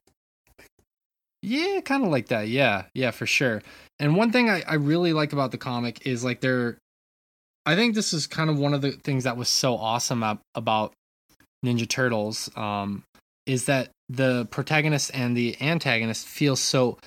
yeah 1.41 1.81
kind 1.81 2.03
of 2.03 2.09
like 2.11 2.27
that 2.27 2.47
yeah 2.47 2.83
yeah 2.93 3.11
for 3.11 3.25
sure 3.25 3.61
and 3.99 4.15
one 4.15 4.31
thing 4.31 4.49
I, 4.49 4.63
I 4.67 4.75
really 4.75 5.13
like 5.13 5.33
about 5.33 5.51
the 5.51 5.57
comic 5.57 6.05
is 6.05 6.23
like 6.23 6.39
they're 6.41 6.77
i 7.65 7.75
think 7.75 7.95
this 7.95 8.13
is 8.13 8.27
kind 8.27 8.49
of 8.49 8.57
one 8.59 8.73
of 8.73 8.81
the 8.81 8.91
things 8.91 9.23
that 9.25 9.37
was 9.37 9.49
so 9.49 9.75
awesome 9.75 10.23
ab- 10.23 10.39
about 10.55 10.93
ninja 11.65 11.87
turtles 11.87 12.49
um 12.55 13.03
is 13.45 13.65
that 13.65 13.89
the 14.09 14.45
protagonist 14.51 15.11
and 15.13 15.35
the 15.35 15.57
antagonist 15.61 16.25
feel 16.27 16.55
so 16.55 16.97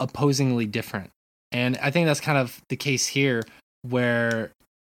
opposingly 0.00 0.64
different 0.66 1.10
and 1.52 1.76
i 1.82 1.90
think 1.90 2.06
that's 2.06 2.20
kind 2.20 2.38
of 2.38 2.60
the 2.68 2.76
case 2.76 3.06
here 3.06 3.42
where 3.82 4.50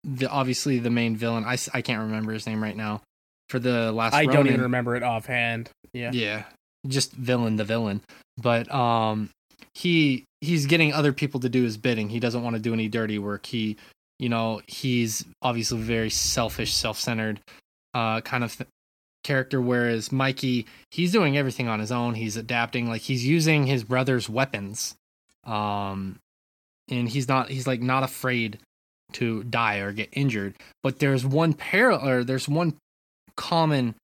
the 0.05 0.29
obviously 0.29 0.79
the 0.79 0.91
main 0.91 1.17
villain 1.17 1.45
I, 1.45 1.59
I 1.75 1.83
can't 1.83 2.03
remember 2.03 2.33
his 2.33 2.47
name 2.47 2.63
right 2.63 2.77
now. 2.77 3.03
For 3.49 3.59
the 3.59 3.93
last 3.93 4.15
I 4.15 4.27
don't 4.27 4.47
even 4.47 4.63
remember 4.63 4.95
it 4.95 5.03
offhand. 5.03 5.71
Yeah. 5.93 6.11
yeah. 6.13 6.45
Just 6.87 7.13
villain 7.13 7.57
the 7.57 7.65
villain. 7.65 8.03
But 8.41 8.73
um 8.73 9.31
he 9.75 10.25
he's 10.41 10.67
getting 10.67 10.93
other 10.93 11.13
people 11.13 11.41
to 11.41 11.49
do 11.49 11.63
his 11.63 11.77
bidding. 11.77 12.09
He 12.09 12.21
doesn't 12.21 12.43
want 12.43 12.55
to 12.57 12.63
do 12.63 12.73
any 12.73 12.89
dirty 12.89 13.19
work. 13.19 13.47
He 13.47 13.77
you 14.19 14.29
know 14.29 14.61
he's 14.67 15.25
obviously 15.43 15.79
very 15.79 16.11
selfish 16.11 16.73
self-centered 16.75 17.41
uh 17.95 18.21
kind 18.21 18.45
of 18.45 18.57
th- 18.57 18.69
character. 19.25 19.61
Whereas 19.61 20.13
mikey 20.13 20.67
he's 20.91 21.13
doing 21.13 21.37
everything 21.37 21.69
on 21.69 21.81
his 21.81 21.91
own. 21.91 22.15
He's 22.15 22.37
adapting. 22.37 22.89
Like 22.89 23.03
he's 23.03 23.27
using 23.27 23.67
his 23.67 23.83
brother's 23.83 24.29
weapons. 24.29 24.95
Um 25.45 26.19
and 26.91 27.09
he's 27.09 27.29
not 27.29 27.51
he's 27.51 27.67
like 27.67 27.81
not 27.81 28.03
afraid 28.03 28.59
to 29.12 29.43
die 29.45 29.78
or 29.78 29.93
get 29.93 30.09
injured 30.12 30.55
but 30.83 30.99
there's 30.99 31.25
one 31.25 31.53
parallel 31.55 32.09
or 32.09 32.25
there's 32.25 32.49
one 32.49 32.77
common 33.37 33.95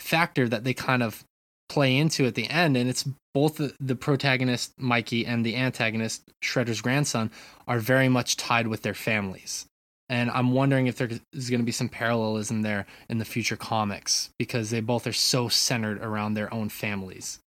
factor 0.00 0.48
that 0.48 0.64
they 0.64 0.74
kind 0.74 1.02
of 1.02 1.24
play 1.68 1.96
into 1.96 2.26
at 2.26 2.34
the 2.34 2.48
end 2.48 2.76
and 2.76 2.88
it's 2.88 3.08
both 3.32 3.60
the, 3.80 3.96
protagonist 3.96 4.72
mikey 4.78 5.26
and 5.26 5.44
the 5.44 5.56
antagonist 5.56 6.22
shredder's 6.42 6.80
grandson 6.80 7.30
are 7.66 7.80
very 7.80 8.08
much 8.08 8.36
tied 8.36 8.68
with 8.68 8.82
their 8.82 8.94
families. 8.94 9.66
And 10.08 10.30
i'm 10.30 10.52
wondering 10.52 10.86
if 10.86 10.96
there 10.96 11.08
is 11.32 11.50
going 11.50 11.60
to 11.60 11.66
be 11.66 11.72
some 11.72 11.88
parallelism 11.88 12.62
there 12.62 12.86
in 13.08 13.18
the 13.18 13.24
future 13.24 13.56
comics 13.56 14.28
because 14.38 14.70
they 14.70 14.80
both 14.80 15.06
are 15.06 15.12
so 15.12 15.48
centered 15.48 15.98
around 16.02 16.34
their 16.34 16.52
own 16.52 16.68
families 16.68 17.40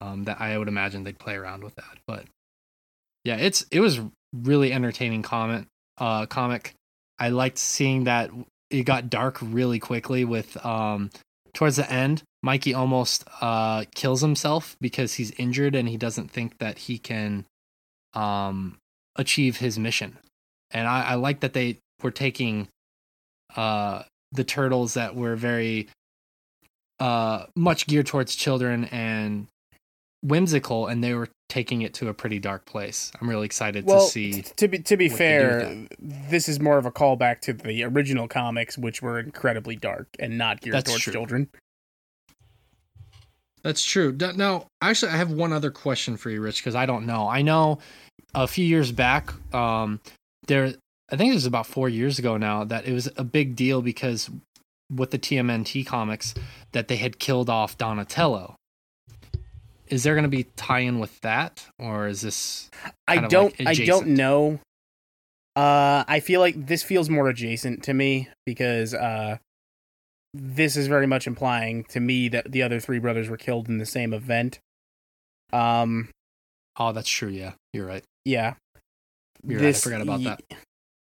um, 0.00 0.24
that 0.24 0.40
i 0.40 0.56
would 0.56 0.68
imagine 0.68 1.02
they'd 1.02 1.18
play 1.18 1.34
around 1.34 1.64
with 1.64 1.74
that 1.74 1.98
but 2.06 2.24
yeah 3.24 3.36
it's 3.36 3.66
it 3.72 3.80
was 3.80 4.00
really 4.32 4.72
entertaining 4.72 5.22
comment 5.22 5.66
uh 5.98 6.26
comic. 6.26 6.74
I 7.18 7.30
liked 7.30 7.58
seeing 7.58 8.04
that 8.04 8.30
it 8.70 8.84
got 8.84 9.10
dark 9.10 9.38
really 9.40 9.78
quickly 9.78 10.24
with 10.24 10.64
um 10.64 11.10
towards 11.54 11.76
the 11.76 11.90
end 11.90 12.22
mikey 12.42 12.74
almost 12.74 13.24
uh 13.40 13.84
kills 13.94 14.20
himself 14.20 14.76
because 14.80 15.14
he's 15.14 15.30
injured 15.32 15.74
and 15.74 15.88
he 15.88 15.96
doesn't 15.96 16.30
think 16.30 16.58
that 16.58 16.78
he 16.78 16.98
can 16.98 17.44
um 18.14 18.76
achieve 19.16 19.56
his 19.58 19.78
mission. 19.78 20.16
And 20.70 20.86
i 20.86 21.02
i 21.02 21.14
like 21.14 21.40
that 21.40 21.52
they 21.52 21.78
were 22.02 22.10
taking 22.10 22.68
uh 23.56 24.02
the 24.32 24.44
turtles 24.44 24.94
that 24.94 25.16
were 25.16 25.36
very 25.36 25.88
uh 27.00 27.46
much 27.56 27.86
geared 27.86 28.06
towards 28.06 28.36
children 28.36 28.84
and 28.86 29.46
whimsical 30.22 30.86
and 30.86 31.02
they 31.02 31.14
were 31.14 31.28
taking 31.48 31.82
it 31.82 31.94
to 31.94 32.08
a 32.08 32.14
pretty 32.14 32.38
dark 32.38 32.66
place 32.66 33.10
i'm 33.20 33.28
really 33.28 33.46
excited 33.46 33.84
Well, 33.84 34.04
to 34.04 34.10
see 34.10 34.42
to 34.42 34.68
be 34.68 34.78
to 34.80 34.96
be 34.96 35.08
what 35.08 35.18
they 35.18 35.38
do 35.38 35.46
with 35.46 35.58
fair, 35.58 35.86
this 36.00 36.48
is 36.48 36.60
more 36.60 36.78
of 36.78 36.86
a 36.86 36.90
callback 36.90 37.40
to 37.42 37.52
the 37.52 37.84
original 37.84 38.28
comics, 38.28 38.76
which 38.76 39.00
were 39.02 39.18
incredibly 39.18 39.76
dark 39.76 40.08
and 40.18 40.36
not 40.36 40.60
geared 40.60 40.74
That's 40.74 40.90
towards 40.90 41.04
true. 41.04 41.12
children. 41.12 41.48
That's 43.62 43.84
true. 43.84 44.16
Now, 44.36 44.66
actually, 44.80 45.12
I 45.12 45.16
have 45.16 45.30
one 45.30 45.52
other 45.52 45.70
question 45.70 46.16
for 46.16 46.30
you, 46.30 46.40
Rich, 46.40 46.60
because 46.62 46.74
I 46.74 46.86
don't 46.86 47.06
know. 47.06 47.28
I 47.28 47.42
know 47.42 47.78
a 48.34 48.46
few 48.46 48.64
years 48.64 48.92
back, 48.92 49.32
um, 49.54 50.00
there, 50.46 50.74
I 51.10 51.16
think 51.16 51.32
it 51.32 51.34
was 51.34 51.46
about 51.46 51.66
four 51.66 51.88
years 51.88 52.18
ago 52.18 52.36
now, 52.36 52.64
that 52.64 52.86
it 52.86 52.92
was 52.92 53.08
a 53.16 53.24
big 53.24 53.56
deal 53.56 53.82
because 53.82 54.30
with 54.90 55.10
the 55.10 55.18
TMNT 55.18 55.86
comics 55.86 56.34
that 56.72 56.88
they 56.88 56.96
had 56.96 57.18
killed 57.18 57.50
off 57.50 57.76
Donatello. 57.76 58.54
Is 59.90 60.02
there 60.02 60.14
going 60.14 60.24
to 60.24 60.28
be 60.28 60.44
tie-in 60.56 60.98
with 60.98 61.20
that, 61.20 61.66
or 61.78 62.08
is 62.08 62.20
this? 62.22 62.70
I 63.06 63.18
don't. 63.18 63.58
like, 63.58 63.80
I 63.80 63.84
don't 63.84 64.08
know. 64.08 64.60
Uh, 65.56 66.04
I 66.06 66.20
feel 66.20 66.40
like 66.40 66.66
this 66.66 66.82
feels 66.82 67.10
more 67.10 67.28
adjacent 67.28 67.82
to 67.84 67.94
me 67.94 68.28
because 68.46 68.94
uh, 68.94 69.38
this 70.32 70.76
is 70.76 70.86
very 70.86 71.06
much 71.06 71.26
implying 71.26 71.84
to 71.84 72.00
me 72.00 72.28
that 72.28 72.52
the 72.52 72.62
other 72.62 72.78
three 72.78 72.98
brothers 73.00 73.28
were 73.28 73.36
killed 73.36 73.68
in 73.68 73.78
the 73.78 73.86
same 73.86 74.12
event. 74.14 74.60
Um, 75.52 76.10
Oh, 76.80 76.92
that's 76.92 77.08
true. 77.08 77.28
Yeah, 77.30 77.54
you're 77.72 77.86
right. 77.86 78.04
yeah. 78.24 78.54
You're 79.44 79.60
right, 79.60 79.68
I 79.68 79.72
forgot 79.72 80.00
about 80.00 80.20
y- 80.20 80.24
that. 80.26 80.42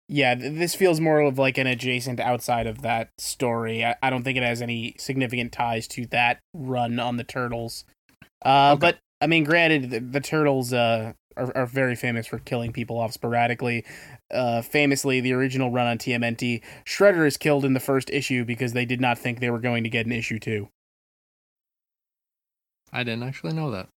Yeah, 0.07 0.33
th- 0.33 0.53
this 0.57 0.73
feels 0.73 0.99
more 0.99 1.19
of 1.21 1.37
like 1.37 1.59
an 1.59 1.67
adjacent 1.67 2.19
outside 2.19 2.65
of 2.65 2.81
that 2.81 3.09
story. 3.19 3.85
I, 3.85 3.95
I 4.01 4.09
don't 4.09 4.23
think 4.23 4.37
it 4.37 4.43
has 4.43 4.61
any 4.63 4.95
significant 4.97 5.51
ties 5.51 5.87
to 5.89 6.07
that 6.07 6.39
run 6.55 6.99
on 6.99 7.17
the 7.17 7.23
Turtles. 7.23 7.85
Uh, 8.43 8.73
Okay. 8.73 8.79
But 8.79 8.97
I 9.21 9.27
mean, 9.27 9.43
granted, 9.43 9.89
the, 9.89 9.99
the 9.99 10.21
Turtles 10.21 10.71
uh, 10.71 11.13
are, 11.35 11.57
are 11.57 11.65
very 11.65 11.95
famous 11.95 12.27
for 12.27 12.39
killing 12.39 12.71
people 12.71 12.97
off 12.97 13.11
sporadically. 13.11 13.85
Uh, 14.31 14.61
famously, 14.61 15.19
the 15.21 15.33
original 15.33 15.71
run 15.71 15.87
on 15.87 15.97
TMNT, 15.97 16.61
Shredder 16.85 17.25
is 17.25 17.35
killed 17.37 17.65
in 17.65 17.73
the 17.73 17.79
first 17.79 18.09
issue 18.09 18.45
because 18.45 18.73
they 18.73 18.85
did 18.85 19.01
not 19.01 19.17
think 19.17 19.39
they 19.39 19.49
were 19.49 19.59
going 19.59 19.83
to 19.83 19.89
get 19.89 20.05
an 20.05 20.11
issue 20.11 20.39
two. 20.39 20.69
I 22.91 23.03
didn't 23.03 23.23
actually 23.23 23.53
know 23.53 23.71
that. 23.71 23.87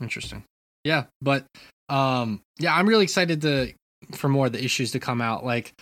Interesting. 0.00 0.44
Yeah, 0.84 1.04
but 1.20 1.44
um 1.88 2.40
yeah, 2.58 2.74
I'm 2.74 2.88
really 2.88 3.04
excited 3.04 3.42
to 3.42 3.72
for 4.14 4.28
more 4.28 4.46
of 4.46 4.52
the 4.52 4.64
issues 4.64 4.92
to 4.92 5.00
come 5.00 5.20
out. 5.20 5.44
Like 5.44 5.72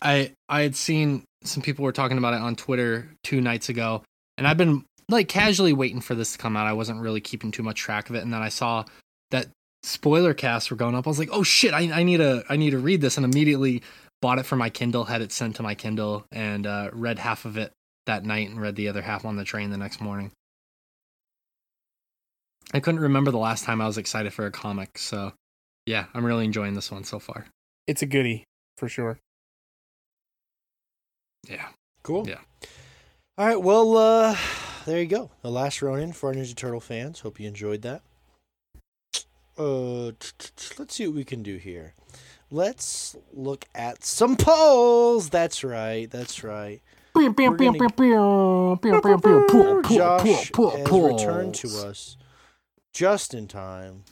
I 0.00 0.32
I 0.48 0.62
had 0.62 0.76
seen 0.76 1.24
some 1.44 1.62
people 1.62 1.84
were 1.84 1.92
talking 1.92 2.18
about 2.18 2.34
it 2.34 2.40
on 2.40 2.56
Twitter 2.56 3.10
two 3.22 3.40
nights 3.40 3.68
ago, 3.68 4.02
and 4.38 4.46
I've 4.46 4.56
been 4.56 4.84
like 5.10 5.28
casually 5.28 5.72
waiting 5.72 6.00
for 6.00 6.14
this 6.14 6.32
to 6.32 6.38
come 6.38 6.56
out. 6.56 6.66
I 6.66 6.72
wasn't 6.72 7.00
really 7.00 7.20
keeping 7.20 7.50
too 7.50 7.62
much 7.62 7.78
track 7.80 8.10
of 8.10 8.16
it, 8.16 8.22
and 8.22 8.32
then 8.32 8.42
I 8.42 8.48
saw 8.48 8.84
that 9.30 9.48
spoiler 9.82 10.34
casts 10.34 10.70
were 10.70 10.76
going 10.76 10.94
up. 10.94 11.06
I 11.06 11.10
was 11.10 11.18
like, 11.18 11.30
oh 11.32 11.42
shit, 11.42 11.74
I, 11.74 11.90
I 11.92 12.02
need 12.02 12.18
to 12.18 12.44
I 12.48 12.56
need 12.56 12.70
to 12.70 12.78
read 12.78 13.00
this, 13.00 13.16
and 13.16 13.24
immediately 13.24 13.82
bought 14.22 14.38
it 14.38 14.46
for 14.46 14.56
my 14.56 14.70
Kindle, 14.70 15.04
had 15.04 15.22
it 15.22 15.32
sent 15.32 15.56
to 15.56 15.62
my 15.62 15.74
Kindle, 15.74 16.24
and 16.30 16.66
uh, 16.66 16.90
read 16.92 17.18
half 17.18 17.44
of 17.44 17.56
it 17.56 17.72
that 18.06 18.24
night 18.24 18.48
and 18.48 18.60
read 18.60 18.76
the 18.76 18.88
other 18.88 19.02
half 19.02 19.24
on 19.24 19.36
the 19.36 19.44
train 19.44 19.70
the 19.70 19.76
next 19.76 20.00
morning. 20.00 20.32
I 22.72 22.80
couldn't 22.80 23.00
remember 23.00 23.30
the 23.30 23.38
last 23.38 23.64
time 23.64 23.80
I 23.80 23.86
was 23.86 23.98
excited 23.98 24.32
for 24.32 24.46
a 24.46 24.50
comic, 24.50 24.98
so 24.98 25.32
yeah, 25.86 26.06
I'm 26.14 26.24
really 26.24 26.44
enjoying 26.44 26.74
this 26.74 26.90
one 26.90 27.04
so 27.04 27.18
far. 27.18 27.46
It's 27.86 28.02
a 28.02 28.06
goodie 28.06 28.44
for 28.76 28.88
sure. 28.88 29.18
Yeah. 31.48 31.68
Cool. 32.02 32.28
Yeah. 32.28 32.38
All 33.38 33.46
right. 33.46 33.60
Well, 33.60 33.96
uh, 33.96 34.36
there 34.86 35.00
you 35.00 35.06
go. 35.06 35.30
The 35.42 35.50
last 35.50 35.82
Ronin 35.82 36.12
for 36.12 36.28
our 36.30 36.34
Ninja 36.34 36.54
Turtle 36.54 36.80
fans. 36.80 37.20
Hope 37.20 37.38
you 37.40 37.46
enjoyed 37.48 37.82
that. 37.82 38.02
Uh, 39.58 40.12
t- 40.18 40.30
t- 40.38 40.48
t- 40.56 40.74
let's 40.78 40.94
see 40.94 41.06
what 41.06 41.16
we 41.16 41.24
can 41.24 41.42
do 41.42 41.56
here. 41.56 41.94
Let's 42.50 43.14
look 43.32 43.66
at 43.74 44.02
some 44.04 44.36
polls. 44.36 45.28
That's 45.30 45.62
right. 45.62 46.10
That's 46.10 46.42
right. 46.42 46.80
We're 47.50 47.56
gonna- 47.72 47.78
Josh 49.98 50.50
has 50.78 50.88
returned 51.12 51.54
to 51.56 51.68
us 51.86 52.16
just 52.92 53.34
in 53.34 53.46
time. 53.48 54.04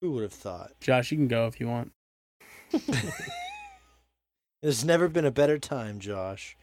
Who 0.00 0.12
would 0.12 0.22
have 0.22 0.32
thought? 0.32 0.72
Josh, 0.80 1.12
you 1.12 1.18
can 1.18 1.28
go 1.28 1.46
if 1.46 1.60
you 1.60 1.68
want. 1.68 1.92
There's 4.62 4.84
never 4.84 5.08
been 5.08 5.24
a 5.24 5.30
better 5.30 5.58
time, 5.58 5.98
Josh. 5.98 6.56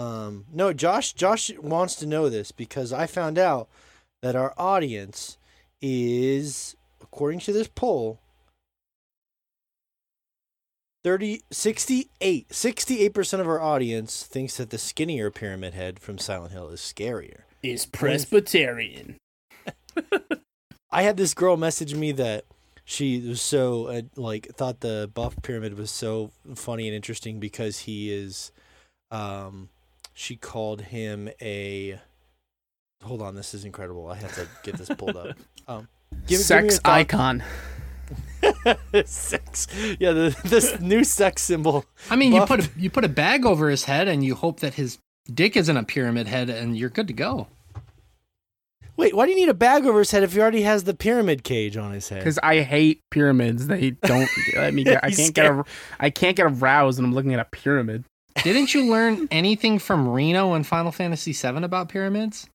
Um, 0.00 0.46
no, 0.50 0.72
Josh. 0.72 1.12
Josh 1.12 1.50
wants 1.58 1.94
to 1.96 2.06
know 2.06 2.30
this 2.30 2.52
because 2.52 2.90
I 2.90 3.06
found 3.06 3.38
out 3.38 3.68
that 4.22 4.34
our 4.34 4.54
audience 4.56 5.36
is, 5.82 6.74
according 7.02 7.40
to 7.40 7.52
this 7.52 7.68
poll, 7.68 8.18
30, 11.04 11.42
68, 11.50 12.48
68% 12.48 13.40
of 13.40 13.48
our 13.48 13.60
audience 13.60 14.22
thinks 14.22 14.56
that 14.56 14.70
the 14.70 14.78
skinnier 14.78 15.30
pyramid 15.30 15.74
head 15.74 15.98
from 15.98 16.16
Silent 16.16 16.52
Hill 16.52 16.70
is 16.70 16.80
scarier. 16.80 17.42
Is 17.62 17.84
Presbyterian. 17.84 19.18
I 20.90 21.02
had 21.02 21.18
this 21.18 21.34
girl 21.34 21.58
message 21.58 21.94
me 21.94 22.12
that 22.12 22.46
she 22.86 23.20
was 23.20 23.42
so 23.42 23.86
uh, 23.86 24.02
like 24.16 24.48
thought 24.54 24.80
the 24.80 25.10
buff 25.12 25.36
pyramid 25.42 25.76
was 25.76 25.90
so 25.90 26.30
funny 26.54 26.88
and 26.88 26.96
interesting 26.96 27.38
because 27.38 27.80
he 27.80 28.12
is 28.12 28.50
um 29.10 29.68
she 30.12 30.36
called 30.36 30.80
him 30.82 31.28
a 31.40 31.98
hold 33.02 33.22
on 33.22 33.34
this 33.34 33.54
is 33.54 33.64
incredible 33.64 34.08
i 34.08 34.14
have 34.16 34.34
to 34.34 34.46
get 34.62 34.76
this 34.76 34.88
pulled 34.90 35.16
up 35.16 35.36
um 35.68 35.88
give, 36.22 36.28
give 36.28 36.38
Sex 36.40 36.62
your 36.74 36.80
thought- 36.80 36.92
icon. 36.92 37.42
sex 39.04 39.66
yeah 40.00 40.12
the, 40.12 40.36
this 40.44 40.80
new 40.80 41.04
sex 41.04 41.42
symbol 41.42 41.84
I 42.10 42.16
mean, 42.16 42.32
you 42.32 42.44
put 42.44 42.66
a, 42.66 42.70
you 42.76 42.90
put 42.90 43.04
a 43.04 43.08
bag 43.08 43.46
over 43.46 43.70
his 43.70 43.84
head 43.84 44.08
and 44.08 44.24
you 44.24 44.34
hope 44.34 44.60
that 44.60 44.74
his 44.74 44.98
dick 45.32 45.56
isn't 45.56 45.76
a 45.76 45.84
pyramid 45.84 46.26
head 46.26 46.50
and 46.50 46.76
you're 46.76 46.88
good 46.88 47.06
to 47.06 47.12
go. 47.12 47.46
wait 48.96 49.14
why 49.14 49.26
do 49.26 49.30
you 49.30 49.36
need 49.36 49.48
a 49.48 49.54
bag 49.54 49.86
over 49.86 50.00
his 50.00 50.10
head 50.10 50.24
if 50.24 50.32
he 50.32 50.40
already 50.40 50.62
has 50.62 50.84
the 50.84 50.94
pyramid 50.94 51.44
cage 51.44 51.76
on 51.76 51.92
his 51.92 52.08
head 52.08 52.18
Because 52.18 52.38
I 52.42 52.62
hate 52.62 53.00
pyramids. 53.10 53.68
They 53.68 53.90
don't 53.92 54.28
let 54.56 54.74
me. 54.74 54.82
Get, 54.84 55.04
I 55.04 55.10
can't 55.12 55.32
get. 55.34 55.46
A, 55.46 55.64
I 56.00 56.10
can't 56.10 56.36
get 56.36 56.46
aroused 56.46 56.98
when 56.98 57.04
I'm 57.06 57.14
looking 57.14 57.32
at 57.34 57.40
a 57.40 57.44
pyramid. 57.44 58.04
Didn't 58.44 58.74
you 58.74 58.86
learn 58.90 59.28
anything 59.30 59.78
from 59.78 60.08
Reno 60.08 60.54
in 60.54 60.64
Final 60.64 60.92
Fantasy 60.92 61.32
VII 61.32 61.62
about 61.62 61.88
pyramids? 61.88 62.48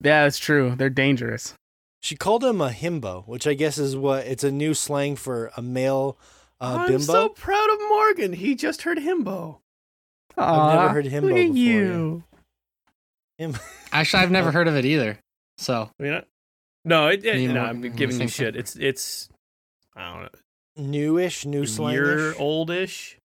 Yeah, 0.00 0.24
that's 0.24 0.38
true. 0.38 0.74
They're 0.76 0.90
dangerous. 0.90 1.54
she 2.02 2.16
called 2.16 2.42
him 2.42 2.60
a 2.60 2.70
himbo 2.70 3.26
which 3.28 3.46
i 3.46 3.54
guess 3.54 3.78
is 3.78 3.94
what 3.96 4.26
it's 4.26 4.42
a 4.42 4.50
new 4.50 4.74
slang 4.74 5.14
for 5.14 5.52
a 5.56 5.62
male 5.62 6.18
uh, 6.60 6.78
I'm 6.80 6.88
bimbo 6.88 7.04
so 7.12 7.28
proud 7.28 7.70
of 7.70 7.78
Morgan. 7.88 8.32
He 8.32 8.54
just 8.54 8.82
heard 8.82 8.98
himbo. 8.98 9.58
I've 10.36 10.74
never 10.74 10.88
heard 10.90 11.04
himbo 11.06 11.22
Look 11.22 11.32
at 11.32 11.52
before, 11.52 11.56
you. 11.56 12.24
Him- 13.38 13.56
Actually, 13.92 14.22
I've 14.22 14.30
never 14.30 14.50
heard 14.52 14.68
of 14.68 14.76
it 14.76 14.84
either. 14.84 15.18
So 15.58 15.90
I 15.98 16.02
mean, 16.02 16.12
I- 16.14 16.24
no, 16.84 17.08
it, 17.08 17.24
it, 17.24 17.48
no, 17.48 17.54
Morgan 17.54 17.84
I'm 17.84 17.96
giving 17.96 18.20
you 18.20 18.28
shit. 18.28 18.54
It's 18.56 18.76
it's 18.76 19.28
I 19.96 20.12
don't 20.12 20.22
know, 20.22 20.28
newish, 20.76 21.44
new 21.46 21.62
a 21.62 21.66
slang. 21.66 21.94
year 21.94 22.34
oldish. 22.38 23.18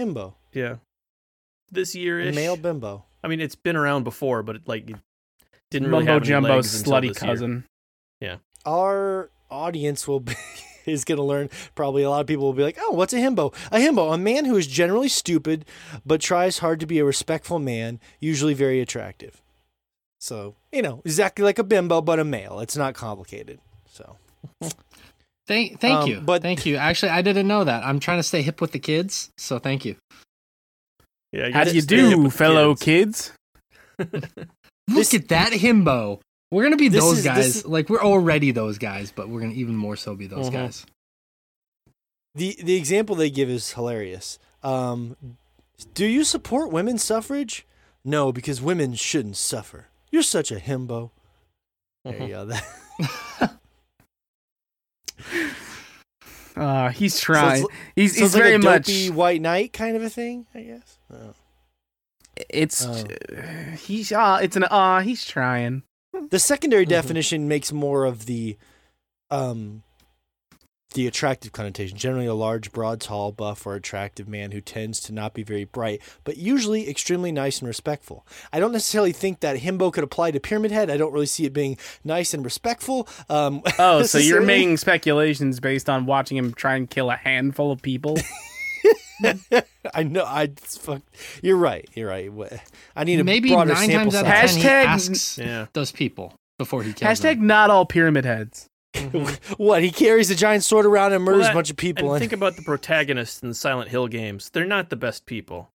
Himbo, 0.00 0.34
Yeah, 0.52 0.76
this 1.70 1.94
year 1.94 2.20
a 2.20 2.26
ish. 2.26 2.34
male 2.34 2.56
bimbo. 2.56 3.04
I 3.22 3.28
mean, 3.28 3.40
it's 3.40 3.54
been 3.54 3.76
around 3.76 4.04
before, 4.04 4.42
but 4.42 4.56
it, 4.56 4.62
like 4.66 4.88
it 4.90 4.96
didn't 5.70 5.88
really 5.88 6.04
Mumbo 6.04 6.12
have 6.14 6.22
any 6.22 6.30
Jumbo's 6.30 6.48
legs 6.72 6.78
until 6.80 6.92
slutty 6.92 7.08
this 7.14 7.22
year. 7.22 7.30
cousin. 7.32 7.64
Yeah. 8.20 8.36
Our 8.64 9.30
audience 9.50 10.08
will 10.08 10.20
be 10.20 10.34
is 10.86 11.04
going 11.04 11.18
to 11.18 11.22
learn. 11.24 11.50
Probably 11.74 12.02
a 12.02 12.10
lot 12.10 12.20
of 12.22 12.26
people 12.26 12.44
will 12.46 12.52
be 12.54 12.62
like, 12.62 12.78
"Oh, 12.80 12.92
what's 12.92 13.12
a 13.12 13.16
himbo? 13.18 13.54
A 13.70 13.78
himbo, 13.78 14.12
a 14.12 14.18
man 14.18 14.44
who 14.46 14.56
is 14.56 14.66
generally 14.66 15.08
stupid 15.08 15.64
but 16.04 16.20
tries 16.20 16.58
hard 16.58 16.80
to 16.80 16.86
be 16.86 16.98
a 16.98 17.04
respectful 17.04 17.58
man, 17.58 18.00
usually 18.20 18.54
very 18.54 18.80
attractive." 18.80 19.42
So 20.18 20.56
you 20.72 20.82
know, 20.82 21.02
exactly 21.04 21.44
like 21.44 21.58
a 21.58 21.64
bimbo, 21.64 22.00
but 22.00 22.18
a 22.18 22.24
male. 22.24 22.60
It's 22.60 22.76
not 22.76 22.94
complicated. 22.94 23.60
So 23.88 24.16
thank 25.50 25.80
thank 25.80 25.98
Um, 26.02 26.08
you, 26.08 26.20
but- 26.20 26.40
thank 26.42 26.64
you. 26.64 26.76
Actually, 26.76 27.10
I 27.10 27.22
didn't 27.22 27.48
know 27.48 27.64
that. 27.64 27.84
I'm 27.84 27.98
trying 27.98 28.18
to 28.18 28.22
stay 28.22 28.40
hip 28.42 28.60
with 28.60 28.70
the 28.72 28.78
kids, 28.78 29.30
so 29.36 29.58
thank 29.58 29.84
you. 29.84 29.96
Yeah, 31.32 31.50
How 31.50 31.64
do 31.64 31.72
you 31.74 31.82
do, 31.82 32.30
fellow 32.30 32.74
kids. 32.74 33.32
kids? 33.98 34.08
This- 34.88 35.12
Look 35.12 35.22
at 35.22 35.28
that 35.28 35.52
himbo. 35.52 36.20
We're 36.50 36.64
gonna 36.64 36.76
be 36.76 36.88
those 36.88 37.18
is- 37.18 37.24
guys. 37.24 37.46
is- 37.56 37.64
Like 37.66 37.88
we're 37.90 38.02
already 38.02 38.50
those 38.50 38.78
guys, 38.78 39.12
but 39.12 39.28
we're 39.28 39.40
gonna 39.40 39.52
even 39.54 39.76
more 39.76 39.94
so 39.96 40.16
be 40.16 40.26
those 40.26 40.48
Mhm. 40.50 40.52
guys. 40.52 40.86
the 42.34 42.56
the 42.62 42.74
example 42.76 43.14
they 43.16 43.30
give 43.30 43.48
is 43.50 43.72
hilarious. 43.74 44.38
Um, 44.62 45.16
do 45.94 46.06
you 46.06 46.22
support 46.24 46.70
women's 46.72 47.02
suffrage? 47.04 47.66
No, 48.04 48.32
because 48.32 48.60
women 48.62 48.94
shouldn't 48.94 49.36
suffer. 49.36 49.88
You're 50.10 50.22
such 50.22 50.50
a 50.50 50.56
himbo. 50.56 51.10
There 52.04 52.22
you 52.22 52.28
go. 52.28 52.50
Uh, 56.56 56.88
he's 56.90 57.14
So 57.14 57.20
trying. 57.26 57.62
it's- 57.62 57.76
he's 57.94 58.14
so 58.16 58.20
he's 58.20 58.26
it's 58.26 58.34
like 58.34 58.42
very 58.42 58.54
a 58.56 58.58
much. 58.58 59.08
white 59.10 59.40
knight 59.40 59.72
kind 59.72 59.96
of 59.96 60.02
a 60.02 60.10
thing, 60.10 60.46
I 60.54 60.62
guess. 60.62 60.98
Oh. 61.12 61.34
It's 62.48 62.84
Oh. 62.84 62.90
uh, 63.38 63.76
he's 63.78 64.10
uh, 64.12 64.40
it's 64.42 64.56
an 64.56 64.64
uh 64.64 65.00
he's 65.00 65.24
trying. 65.24 65.84
The 66.30 66.38
secondary 66.40 66.84
Mm-hmm. 66.84 66.90
definition 66.90 67.48
makes 67.48 67.72
more 67.72 68.04
of 68.04 68.26
the 68.26 68.58
um 69.30 69.84
the 70.94 71.06
attractive 71.06 71.52
connotation. 71.52 71.96
Generally 71.96 72.26
a 72.26 72.34
large, 72.34 72.72
broad, 72.72 73.00
tall, 73.00 73.30
buff, 73.32 73.64
or 73.66 73.74
attractive 73.74 74.28
man 74.28 74.50
who 74.50 74.60
tends 74.60 75.00
to 75.02 75.12
not 75.12 75.34
be 75.34 75.42
very 75.42 75.64
bright, 75.64 76.02
but 76.24 76.36
usually 76.36 76.88
extremely 76.90 77.30
nice 77.32 77.60
and 77.60 77.68
respectful. 77.68 78.26
I 78.52 78.58
don't 78.58 78.72
necessarily 78.72 79.12
think 79.12 79.40
that 79.40 79.58
himbo 79.58 79.92
could 79.92 80.02
apply 80.04 80.32
to 80.32 80.40
Pyramid 80.40 80.72
Head. 80.72 80.90
I 80.90 80.96
don't 80.96 81.12
really 81.12 81.26
see 81.26 81.44
it 81.46 81.52
being 81.52 81.78
nice 82.04 82.34
and 82.34 82.44
respectful. 82.44 83.08
Um 83.28 83.62
Oh, 83.78 84.02
so 84.02 84.18
you're 84.18 84.42
making 84.42 84.76
speculations 84.78 85.60
based 85.60 85.88
on 85.88 86.06
watching 86.06 86.36
him 86.36 86.52
try 86.54 86.74
and 86.76 86.90
kill 86.90 87.10
a 87.10 87.16
handful 87.16 87.70
of 87.72 87.80
people? 87.82 88.16
I 89.94 90.02
know. 90.02 90.24
I 90.24 90.44
it's 90.44 90.76
fuck. 90.78 91.02
You're 91.42 91.56
right. 91.56 91.88
You're 91.94 92.08
right. 92.08 92.30
I 92.96 93.04
need 93.04 93.20
a 93.20 93.24
Maybe 93.24 93.50
broader 93.50 93.74
nine 93.74 93.88
sample 93.88 94.12
times 94.12 94.14
out 94.26 94.44
of 94.44 94.50
ten, 94.50 94.60
he 94.60 94.62
Hashtag- 94.66 94.84
asks 94.86 95.38
Yeah. 95.38 95.66
those 95.72 95.92
people 95.92 96.34
before 96.58 96.82
he 96.82 96.92
kills 96.92 97.20
Hashtag 97.20 97.36
them. 97.36 97.46
not 97.46 97.70
all 97.70 97.84
pyramid 97.86 98.24
heads. 98.24 98.66
Mm-hmm. 98.94 99.54
what? 99.62 99.82
He 99.82 99.90
carries 99.90 100.30
a 100.30 100.34
giant 100.34 100.64
sword 100.64 100.86
around 100.86 101.12
and 101.12 101.24
murders 101.24 101.42
Well, 101.42 101.50
a 101.50 101.54
bunch 101.54 101.70
of 101.70 101.76
people. 101.76 102.06
And 102.06 102.14
And, 102.14 102.20
think 102.20 102.32
about 102.32 102.56
the 102.56 102.62
protagonists 102.62 103.42
in 103.42 103.48
the 103.48 103.54
Silent 103.54 103.90
Hill 103.90 104.08
games. 104.08 104.50
They're 104.50 104.64
not 104.64 104.90
the 104.90 104.96
best 104.96 105.26
people. 105.26 105.70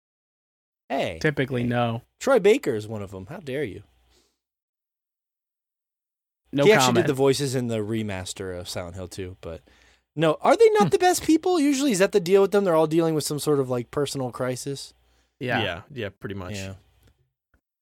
hey, 0.89 1.19
Typically, 1.21 1.65
no. 1.65 2.03
Troy 2.21 2.39
Baker 2.39 2.75
is 2.75 2.89
one 2.89 3.03
of 3.03 3.11
them. 3.11 3.27
How 3.27 3.39
dare 3.39 3.65
you? 3.65 3.83
No 6.53 6.65
he 6.65 6.73
actually 6.73 6.95
did 6.95 7.07
the 7.07 7.15
voices 7.15 7.55
in 7.55 7.69
the 7.69 7.79
remaster 7.79 8.59
of 8.59 8.69
Silent 8.69 8.95
Hill 8.95 9.09
2, 9.09 9.39
but 9.41 9.63
no, 10.15 10.37
are 10.43 10.57
they 10.57 10.69
not 10.71 10.85
hmm. 10.85 10.89
the 10.91 10.99
best 10.99 11.25
people? 11.25 11.59
Usually, 11.59 11.93
is 11.93 11.99
that 11.99 12.13
the 12.13 12.21
deal 12.21 12.43
with 12.43 12.51
them? 12.51 12.65
They're 12.65 12.75
all 12.75 12.87
dealing 12.87 13.15
with 13.15 13.25
some 13.25 13.39
sort 13.39 13.59
of 13.59 13.71
like 13.71 13.91
personal 13.91 14.31
crisis. 14.31 14.93
yeah. 15.41 15.63
Yeah, 15.63 15.81
yeah, 15.93 16.09
pretty 16.21 16.35
much. 16.35 16.55
Yeah. 16.55 16.75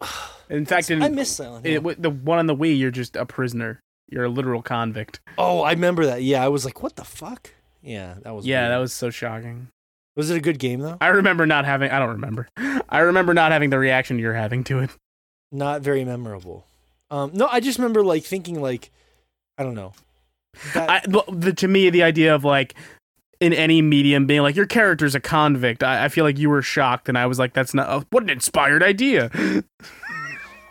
In 0.49 0.67
fact, 0.67 0.91
in, 0.91 1.03
I 1.03 1.09
miss 1.09 1.31
Silent 1.31 1.65
Hill. 1.65 1.89
it, 1.89 2.03
the 2.03 2.11
one 2.11 2.39
on 2.39 2.47
the 2.47 2.57
Wii, 2.57 2.77
you're 2.77 2.91
just 2.91 3.15
a 3.15 3.25
prisoner. 3.25 3.81
You're 4.11 4.25
a 4.25 4.29
literal 4.29 4.61
convict. 4.63 5.21
oh, 5.39 5.63
I 5.63 5.73
remember 5.73 6.07
that. 6.07 6.23
Yeah, 6.23 6.45
I 6.45 6.49
was 6.49 6.65
like, 6.65 6.83
what 6.83 6.97
the 6.97 7.05
fuck? 7.05 7.51
Yeah, 7.83 8.15
that 8.23 8.35
was. 8.35 8.47
yeah, 8.47 8.63
weird. 8.63 8.73
that 8.73 8.79
was 8.79 8.93
so 8.93 9.11
shocking. 9.11 9.69
Was 10.17 10.29
it 10.31 10.37
a 10.37 10.41
good 10.41 10.59
game 10.59 10.81
though? 10.81 10.99
I 11.01 11.09
remember 11.09 11.47
not 11.47 11.65
having. 11.65 11.91
I 11.91 11.99
don't 11.99 12.11
remember. 12.11 12.49
I 12.89 12.99
remember 12.99 13.33
not 13.33 13.53
having 13.53 13.71
the 13.71 13.79
reaction 13.79 14.19
you're 14.19 14.35
having 14.35 14.65
to 14.65 14.81
it. 14.81 14.91
Not 15.53 15.81
very 15.81 16.05
memorable. 16.05 16.67
Um, 17.11 17.31
no, 17.33 17.49
I 17.51 17.61
just 17.61 17.79
remember 17.79 18.05
like 18.05 18.25
thinking 18.25 18.61
like, 18.61 18.91
I 19.57 19.63
don't 19.63 19.75
know. 19.75 19.93
That- 20.75 20.91
I, 20.91 21.01
the, 21.31 21.53
to 21.53 21.69
me, 21.69 21.91
the 21.91 22.03
idea 22.03 22.35
of 22.35 22.45
like 22.45 22.75
in 23.41 23.53
any 23.55 23.81
medium 23.81 24.27
being 24.27 24.43
like 24.43 24.57
your 24.57 24.67
character's 24.67 25.15
a 25.15 25.21
convict. 25.21 25.83
I, 25.83 26.05
I 26.05 26.09
feel 26.09 26.25
like 26.25 26.39
you 26.39 26.51
were 26.51 26.61
shocked, 26.63 27.09
and 27.09 27.17
I 27.17 27.27
was 27.27 27.39
like, 27.39 27.53
"That's 27.55 27.73
not 27.73 28.07
what 28.11 28.23
an 28.25 28.31
inspired 28.31 28.83
idea." 28.83 29.31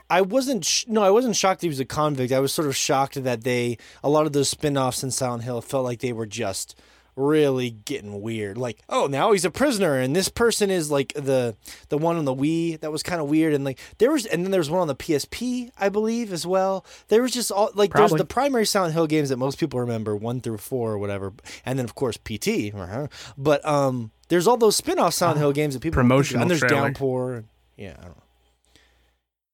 I 0.09 0.21
wasn't 0.21 0.65
sh- 0.65 0.85
no, 0.87 1.03
I 1.03 1.11
wasn't 1.11 1.35
shocked 1.35 1.61
that 1.61 1.65
he 1.67 1.69
was 1.69 1.79
a 1.79 1.85
convict. 1.85 2.31
I 2.33 2.39
was 2.39 2.51
sort 2.53 2.67
of 2.67 2.75
shocked 2.75 3.21
that 3.23 3.43
they 3.43 3.77
a 4.03 4.09
lot 4.09 4.25
of 4.25 4.33
those 4.33 4.49
spin-offs 4.49 5.03
in 5.03 5.11
Silent 5.11 5.43
Hill 5.43 5.61
felt 5.61 5.83
like 5.85 5.99
they 5.99 6.13
were 6.13 6.25
just 6.25 6.75
really 7.15 7.69
getting 7.69 8.21
weird. 8.21 8.57
Like, 8.57 8.79
oh, 8.87 9.07
now 9.07 9.33
he's 9.33 9.43
a 9.43 9.51
prisoner 9.51 9.95
and 9.99 10.15
this 10.15 10.29
person 10.29 10.69
is 10.69 10.89
like 10.89 11.11
the 11.15 11.55
the 11.89 11.97
one 11.97 12.15
on 12.15 12.23
the 12.25 12.33
Wii 12.33 12.79
that 12.79 12.91
was 12.93 13.03
kind 13.03 13.19
of 13.21 13.27
weird 13.27 13.53
and 13.53 13.65
like 13.65 13.77
there 13.97 14.09
was 14.09 14.25
and 14.25 14.43
then 14.45 14.51
there 14.51 14.59
was 14.61 14.69
one 14.69 14.79
on 14.81 14.87
the 14.87 14.95
PSP, 14.95 15.69
I 15.77 15.89
believe, 15.89 16.31
as 16.31 16.47
well. 16.47 16.85
There 17.09 17.21
was 17.21 17.31
just 17.33 17.51
all 17.51 17.71
like 17.75 17.91
Probably. 17.91 18.09
there's 18.09 18.19
the 18.19 18.25
primary 18.25 18.65
Silent 18.65 18.93
Hill 18.93 19.05
games 19.07 19.29
that 19.29 19.37
most 19.37 19.59
people 19.59 19.79
remember, 19.81 20.15
1 20.15 20.39
through 20.41 20.59
4 20.59 20.91
or 20.93 20.97
whatever. 20.97 21.33
And 21.65 21.77
then 21.77 21.83
of 21.85 21.93
course 21.93 22.15
PT. 22.17 22.73
uh-huh. 22.73 23.07
But 23.37 23.65
um 23.67 24.11
there's 24.29 24.47
all 24.47 24.57
those 24.57 24.75
spin-off 24.77 25.13
Silent 25.13 25.39
Hill 25.39 25.51
games 25.51 25.73
that 25.73 25.81
people 25.81 25.97
don't 25.97 26.05
Promotional 26.07 26.41
and 26.43 26.49
there's 26.51 26.61
trailer. 26.61 26.83
Downpour. 26.83 27.33
and- 27.35 27.47
Yeah, 27.77 27.95
I 27.99 28.05
don't 28.05 28.15
know. 28.17 28.23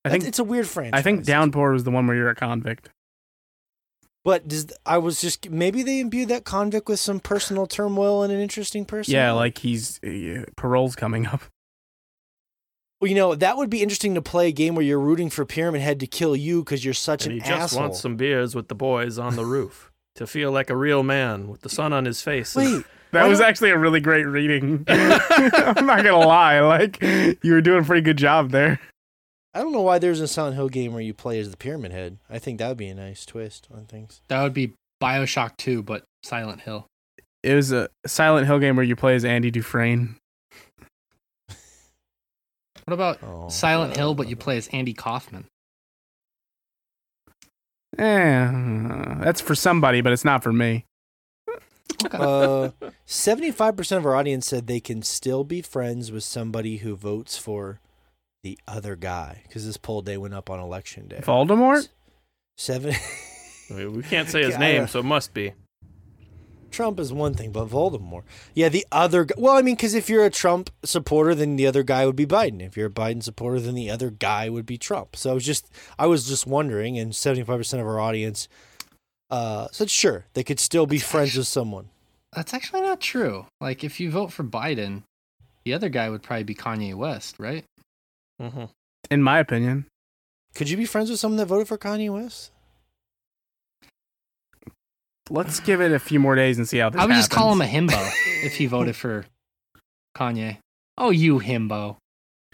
I 0.05 0.09
think 0.09 0.23
it's 0.25 0.39
a 0.39 0.43
weird 0.43 0.67
franchise. 0.67 0.97
I 0.99 1.01
think 1.01 1.25
Downpour 1.25 1.71
was 1.71 1.83
the 1.83 1.91
one 1.91 2.07
where 2.07 2.15
you're 2.15 2.29
a 2.29 2.35
convict. 2.35 2.89
But 4.23 4.47
does 4.47 4.67
I 4.85 4.97
was 4.97 5.21
just 5.21 5.49
maybe 5.49 5.83
they 5.83 5.99
imbued 5.99 6.29
that 6.29 6.45
convict 6.45 6.87
with 6.87 6.99
some 6.99 7.19
personal 7.19 7.67
turmoil 7.67 8.23
and 8.23 8.33
an 8.33 8.39
interesting 8.39 8.83
person. 8.85 9.13
Yeah, 9.13 9.31
like 9.33 9.57
he's 9.59 9.99
uh, 10.03 10.45
parole's 10.55 10.95
coming 10.95 11.27
up. 11.27 11.41
well, 12.99 13.09
you 13.09 13.15
know 13.15 13.35
that 13.35 13.55
would 13.57 13.69
be 13.69 13.83
interesting 13.83 14.15
to 14.15 14.21
play 14.23 14.47
a 14.47 14.51
game 14.51 14.73
where 14.75 14.83
you're 14.85 14.99
rooting 14.99 15.29
for 15.29 15.45
Pyramid 15.45 15.81
Head 15.81 15.99
to 15.99 16.07
kill 16.07 16.35
you 16.35 16.63
because 16.63 16.83
you're 16.83 16.93
such 16.95 17.25
And 17.25 17.33
he 17.33 17.39
just 17.39 17.51
asshole. 17.51 17.81
wants 17.81 17.99
some 17.99 18.15
beers 18.15 18.55
with 18.55 18.67
the 18.67 18.73
boys 18.75 19.19
on 19.19 19.35
the 19.35 19.45
roof 19.55 19.91
to 20.15 20.25
feel 20.25 20.51
like 20.51 20.69
a 20.71 20.75
real 20.77 21.03
man 21.03 21.47
with 21.47 21.61
the 21.61 21.69
sun 21.69 21.93
on 21.93 22.05
his 22.05 22.21
face. 22.23 22.55
Wait, 22.55 22.83
That 23.11 23.27
was 23.29 23.39
actually 23.39 23.69
a 23.69 23.77
really 23.77 23.99
great 24.01 24.25
reading. 24.25 24.83
I'm 24.87 25.85
not 25.85 26.03
gonna 26.03 26.17
lie, 26.17 26.59
like 26.61 26.99
you 27.01 27.53
were 27.53 27.61
doing 27.61 27.81
a 27.83 27.85
pretty 27.85 28.01
good 28.01 28.17
job 28.17 28.49
there. 28.49 28.79
I 29.55 29.59
don't 29.61 29.71
know 29.71 29.81
why 29.81 29.99
there's 29.99 30.19
a 30.19 30.27
Silent 30.27 30.55
Hill 30.55 30.67
game 30.67 30.91
where 30.91 31.01
you 31.01 31.13
play 31.13 31.39
as 31.39 31.49
the 31.49 31.55
Pyramid 31.55 31.93
Head. 31.93 32.17
I 32.29 32.39
think 32.39 32.59
that 32.59 32.67
would 32.67 32.77
be 32.77 32.87
a 32.89 32.93
nice 32.93 33.25
twist 33.25 33.69
on 33.73 33.85
things. 33.85 34.19
That 34.27 34.43
would 34.43 34.53
be 34.53 34.73
Bioshock 35.01 35.55
2, 35.57 35.81
but 35.81 36.03
Silent 36.23 36.61
Hill. 36.61 36.87
It 37.41 37.55
was 37.55 37.71
a 37.71 37.87
Silent 38.05 38.47
Hill 38.47 38.59
game 38.59 38.75
where 38.75 38.83
you 38.83 38.97
play 38.97 39.15
as 39.15 39.23
Andy 39.23 39.49
Dufresne. 39.51 40.17
What 41.47 42.93
about 42.93 43.19
Oh, 43.23 43.47
Silent 43.49 43.95
Hill, 43.95 44.13
but 44.13 44.27
you 44.27 44.35
play 44.35 44.57
as 44.57 44.67
Andy 44.67 44.93
Kaufman? 44.93 45.45
Eh, 47.97 48.51
that's 49.23 49.39
for 49.39 49.55
somebody, 49.55 50.01
but 50.01 50.11
it's 50.11 50.25
not 50.25 50.43
for 50.43 50.51
me. 50.51 50.85
Uh, 52.11 52.71
seventy-five 53.05 53.75
percent 53.77 53.99
of 53.99 54.05
our 54.05 54.15
audience 54.15 54.45
said 54.47 54.67
they 54.67 54.81
can 54.81 55.01
still 55.01 55.43
be 55.43 55.61
friends 55.61 56.11
with 56.11 56.23
somebody 56.25 56.77
who 56.77 56.95
votes 56.95 57.37
for 57.37 57.79
the 58.45 58.59
other 58.67 58.95
guy 58.95 59.41
because 59.47 59.65
this 59.65 59.75
poll 59.75 60.03
day 60.03 60.17
went 60.17 60.35
up 60.35 60.51
on 60.51 60.59
election 60.59 61.07
day. 61.07 61.19
Voldemort? 61.23 61.89
Seven. 62.57 62.93
I 63.71 63.73
mean, 63.73 63.93
we 63.93 64.03
can't 64.03 64.29
say 64.29 64.43
his 64.43 64.51
Yeah, 64.51 64.59
name, 64.59 64.87
so 64.87 64.99
it 64.99 65.03
must 65.05 65.33
be. 65.33 65.53
Trump 66.69 66.99
is 66.99 67.11
one 67.11 67.33
thing, 67.33 67.51
but 67.51 67.67
Voldemort. 67.67 68.21
Yeah, 68.53 68.69
the 68.69 68.85
other. 68.91 69.25
gu- 69.25 69.33
Well, 69.35 69.57
I 69.57 69.63
mean, 69.63 69.73
because 69.75 69.95
if 69.95 70.09
you're 70.09 70.25
a 70.25 70.29
Trump 70.29 70.69
supporter, 70.83 71.33
then 71.33 71.55
the 71.55 71.65
other 71.65 71.81
guy 71.81 72.05
would 72.05 72.15
be 72.15 72.27
Biden. 72.27 72.61
If 72.61 72.77
you're 72.77 72.87
a 72.87 72.91
Biden 72.91 73.23
supporter, 73.23 73.59
then 73.59 73.73
the 73.73 73.89
other 73.89 74.11
guy 74.11 74.47
would 74.49 74.67
be 74.67 74.77
Trump. 74.77 75.15
So 75.15 75.31
I 75.31 75.33
was 75.33 75.43
just, 75.43 75.67
I 75.97 76.05
was 76.05 76.27
just 76.27 76.45
wondering, 76.45 76.99
and 76.99 77.15
seventy 77.15 77.43
five 77.43 77.57
percent 77.57 77.81
of 77.81 77.87
our 77.87 77.99
audience 77.99 78.47
uh, 79.31 79.69
said 79.71 79.89
sure 79.89 80.25
they 80.35 80.43
could 80.43 80.59
still 80.59 80.85
be 80.85 80.99
friends 80.99 81.35
with 81.35 81.47
someone. 81.47 81.89
That's 82.33 82.53
actually 82.53 82.81
not 82.81 82.99
true. 82.99 83.47
Like, 83.59 83.83
if 83.83 83.99
you 83.99 84.11
vote 84.11 84.31
for 84.31 84.43
Biden, 84.43 85.01
the 85.63 85.73
other 85.73 85.89
guy 85.89 86.11
would 86.11 86.21
probably 86.21 86.43
be 86.43 86.53
Kanye 86.53 86.93
West, 86.93 87.37
right? 87.39 87.63
Hmm 88.39 88.65
In 89.09 89.23
my 89.23 89.39
opinion. 89.39 89.85
Could 90.53 90.69
you 90.69 90.77
be 90.77 90.85
friends 90.85 91.09
with 91.09 91.19
someone 91.19 91.37
that 91.37 91.47
voted 91.47 91.67
for 91.67 91.77
Kanye 91.77 92.11
West? 92.11 92.51
Let's 95.29 95.59
give 95.59 95.81
it 95.81 95.91
a 95.91 95.99
few 95.99 96.19
more 96.19 96.35
days 96.35 96.57
and 96.57 96.69
see 96.69 96.77
how 96.77 96.89
this 96.89 97.01
I 97.01 97.05
would 97.05 97.15
just 97.15 97.31
call 97.31 97.51
him 97.51 97.61
a 97.61 97.65
himbo 97.65 98.11
if 98.43 98.55
he 98.55 98.67
voted 98.67 98.95
for 98.95 99.25
Kanye. 100.15 100.57
Oh, 100.97 101.09
you 101.09 101.39
himbo. 101.39 101.97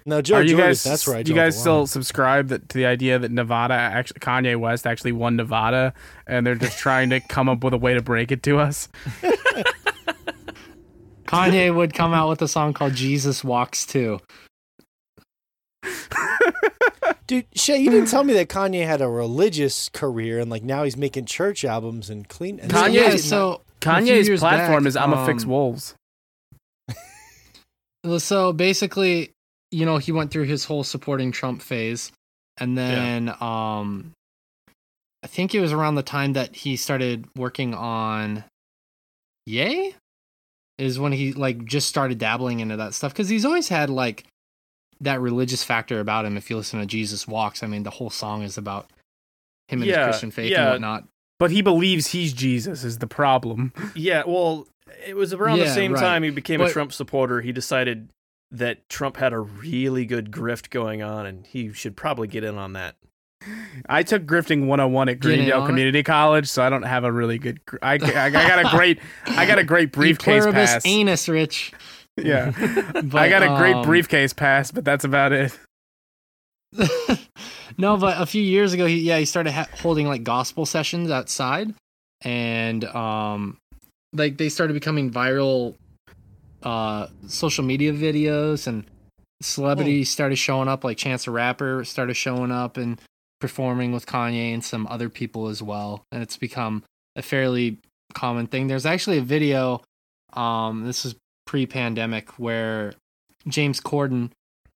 No, 0.06 0.22
Joe 0.22 0.38
Are 0.38 0.42
you 0.42 0.52
Jordan, 0.52 0.68
guys? 0.68 0.84
That's 0.84 1.08
right. 1.08 1.28
You 1.28 1.36
guys 1.36 1.60
still 1.60 1.86
subscribe 1.86 2.48
that, 2.48 2.70
to 2.70 2.78
the 2.78 2.86
idea 2.88 3.20
that 3.20 3.30
Nevada 3.30 3.76
actually 3.76 4.20
Kanye 4.20 4.60
West 4.60 4.88
actually 4.88 5.12
won 5.12 5.36
Nevada, 5.36 5.94
and 6.26 6.48
they're 6.48 6.56
just 6.56 6.80
trying 6.80 7.12
to 7.12 7.20
come 7.20 7.48
up 7.48 7.64
with 7.64 7.74
a 7.74 7.78
way 7.78 7.94
to 7.94 8.02
break 8.02 8.32
it 8.32 8.42
to 8.44 8.58
us. 8.58 8.90
Kanye 11.26 11.74
would 11.74 11.94
come 11.94 12.14
out 12.14 12.30
with 12.30 12.42
a 12.42 12.48
song 12.48 12.74
called 12.74 12.96
Jesus 12.96 13.44
Walks 13.44 13.86
Too. 13.86 14.20
Dude, 17.28 17.46
Shay, 17.56 17.80
you 17.80 17.90
didn't 17.90 18.10
tell 18.10 18.24
me 18.24 18.34
that 18.34 18.50
Kanye 18.50 18.86
had 18.86 19.02
a 19.02 19.08
religious 19.08 19.90
career 19.90 20.40
and 20.40 20.50
like 20.50 20.64
now 20.64 20.84
he's 20.84 20.98
making 20.98 21.26
church 21.26 21.64
albums 21.64 22.10
and 22.10 22.28
clean. 22.28 22.60
And 22.60 22.72
Kanye- 22.72 22.94
yeah, 22.94 23.16
so 23.16 23.62
Kanye's 23.80 24.40
platform 24.40 24.84
back, 24.84 24.88
is 24.90 24.98
"I'ma 24.98 25.26
fix 25.26 25.44
um, 25.44 25.50
wolves." 25.50 25.96
So 28.18 28.52
basically, 28.52 29.32
you 29.70 29.86
know, 29.86 29.98
he 29.98 30.12
went 30.12 30.32
through 30.32 30.46
his 30.46 30.66
whole 30.66 30.84
supporting 30.84 31.32
Trump 31.32 31.62
phase, 31.62 32.12
and 32.58 32.78
then 32.78 33.30
um, 33.40 34.12
I 35.24 35.28
think 35.28 35.54
it 35.54 35.62
was 35.62 35.72
around 35.72 35.96
the 35.96 36.04
time 36.04 36.34
that 36.34 36.56
he 36.56 36.76
started 36.76 37.28
working 37.36 37.74
on 37.76 38.44
Yay, 39.46 39.96
is 40.78 41.00
when 41.00 41.12
he 41.12 41.32
like 41.34 41.64
just 41.64 41.88
started 41.88 42.18
dabbling 42.18 42.60
into 42.60 42.78
that 42.78 42.94
stuff 42.94 43.14
because 43.14 43.30
he's 43.30 43.46
always 43.46 43.70
had 43.70 43.90
like 43.90 44.26
that 45.02 45.20
religious 45.20 45.64
factor 45.64 46.00
about 46.00 46.26
him. 46.26 46.38
If 46.38 46.50
you 46.50 46.58
listen 46.58 46.80
to 46.80 46.86
Jesus 46.86 47.28
Walks, 47.28 47.64
I 47.64 47.68
mean, 47.68 47.84
the 47.84 47.90
whole 47.90 48.10
song 48.10 48.44
is 48.44 48.58
about 48.58 48.88
him 49.68 49.82
and 49.82 49.90
Yeah, 49.90 50.00
his 50.00 50.06
Christian 50.06 50.32
faith 50.32 50.52
yeah. 50.52 50.62
and 50.62 50.70
whatnot. 50.72 51.04
But 51.40 51.52
he 51.52 51.62
believes 51.62 52.08
he's 52.08 52.34
Jesus 52.34 52.84
is 52.84 53.00
the 53.00 53.08
problem. 53.08 53.74
Yeah, 53.96 54.24
well, 54.26 54.68
it 55.06 55.16
was 55.16 55.34
around 55.34 55.60
the 55.60 55.70
same 55.70 55.94
right. 55.94 56.00
time 56.00 56.24
he 56.24 56.30
became 56.30 56.62
a 56.62 56.70
Trump 56.70 56.94
supporter. 56.94 57.42
He 57.42 57.52
decided 57.52 58.10
that 58.52 58.88
Trump 58.90 59.18
had 59.18 59.34
a 59.34 59.40
really 59.40 60.06
good 60.06 60.32
grift 60.32 60.70
going 60.70 61.02
on, 61.02 61.26
and 61.26 61.46
he 61.46 61.72
should 61.74 61.96
probably 61.96 62.28
get 62.28 62.44
in 62.44 62.58
on 62.58 62.74
that. 62.74 62.96
I 63.88 64.04
took 64.04 64.24
grifting 64.26 64.68
101 64.68 65.10
at 65.10 65.14
Get 65.14 65.22
Greendale 65.22 65.58
on 65.60 65.64
it? 65.64 65.68
Community 65.68 66.04
College, 66.04 66.48
so 66.48 66.62
I 66.62 66.70
don't 66.70 66.84
have 66.84 67.04
a 67.04 67.12
really 67.12 67.40
good. 67.40 67.60
I, 67.82 67.94
I, 67.94 68.26
I 68.26 68.30
got 68.30 68.66
a 68.66 68.70
great. 68.70 69.00
I 69.26 69.46
got 69.46 69.58
a 69.58 69.64
great 69.64 69.92
briefcase 69.94 70.46
pass. 70.46 70.86
anus, 70.86 71.28
Rich. 71.28 71.74
Yeah, 72.26 72.52
But, 72.94 73.16
I 73.16 73.30
got 73.30 73.44
a 73.44 73.58
great 73.58 73.76
um, 73.76 73.84
briefcase 73.84 74.34
pass, 74.34 74.72
but 74.72 74.86
that's 74.86 75.04
about 75.04 75.32
it. 75.32 75.58
no, 77.78 77.98
but 77.98 78.22
a 78.22 78.26
few 78.26 78.42
years 78.42 78.74
ago, 78.74 78.86
he 78.86 79.02
yeah 79.02 79.18
he 79.18 79.26
started 79.26 79.52
ha- 79.52 79.68
holding 79.82 80.08
like 80.08 80.24
gospel 80.24 80.66
sessions 80.66 81.12
outside, 81.12 81.74
and 82.22 82.86
um, 82.86 83.58
like 84.14 84.38
they 84.38 84.50
started 84.50 84.74
becoming 84.74 85.12
viral, 85.12 85.76
uh, 86.64 87.08
social 87.28 87.64
media 87.64 87.92
videos, 87.92 88.68
and 88.68 88.86
celebrities 89.42 90.10
started 90.10 90.38
showing 90.38 90.70
up. 90.70 90.84
Like 90.84 90.98
Chance 90.98 91.26
the 91.26 91.32
Rapper 91.32 91.84
started 91.84 92.14
showing 92.14 92.52
up 92.52 92.78
and 92.78 93.00
performing 93.42 93.92
with 93.92 94.06
Kanye 94.06 94.54
and 94.54 94.64
some 94.64 94.88
other 94.88 95.10
people 95.10 95.48
as 95.48 95.62
well, 95.62 96.04
and 96.12 96.24
it's 96.24 96.38
become 96.38 96.84
a 97.18 97.22
fairly 97.22 97.80
common 98.14 98.48
thing. 98.48 98.68
There's 98.68 98.86
actually 98.86 99.18
a 99.18 99.24
video. 99.24 99.82
Um, 100.34 100.86
this 100.86 101.04
is 101.04 101.16
pre-pandemic 101.46 102.30
where 102.40 102.94
James 103.48 103.80
Corden 103.80 104.32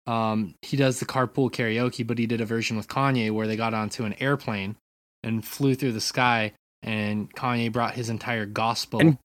um 0.08 0.54
he 0.62 0.78
does 0.78 1.00
the 1.00 1.06
carpool 1.06 1.50
karaoke, 1.52 2.06
but 2.06 2.18
he 2.18 2.26
did 2.28 2.42
a 2.42 2.46
version 2.46 2.78
with 2.78 2.88
Kanye 2.88 3.32
where 3.32 3.48
they 3.48 3.56
got 3.56 3.74
onto 3.74 4.04
an 4.06 4.14
airplane 4.20 4.76
and 5.24 5.44
flew 5.46 5.74
through 5.76 5.94
the 5.94 6.02
sky 6.02 6.52
and 6.84 7.34
Kanye 7.34 7.72
brought 7.72 7.96
his 7.96 8.10
entire 8.10 8.46
gospel 8.46 9.00
And- 9.00 9.18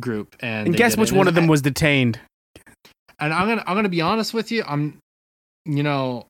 group 0.00 0.34
and 0.40 0.66
And 0.68 0.76
guess 0.76 0.96
which 0.96 1.12
one 1.12 1.28
of 1.28 1.34
them 1.36 1.46
was 1.46 1.62
detained? 1.62 2.18
and 3.20 3.32
I'm 3.32 3.46
gonna 3.48 3.62
I'm 3.66 3.76
gonna 3.76 3.88
be 3.88 4.00
honest 4.00 4.34
with 4.34 4.50
you. 4.50 4.64
I'm, 4.66 4.98
you 5.64 5.82
know, 5.84 6.26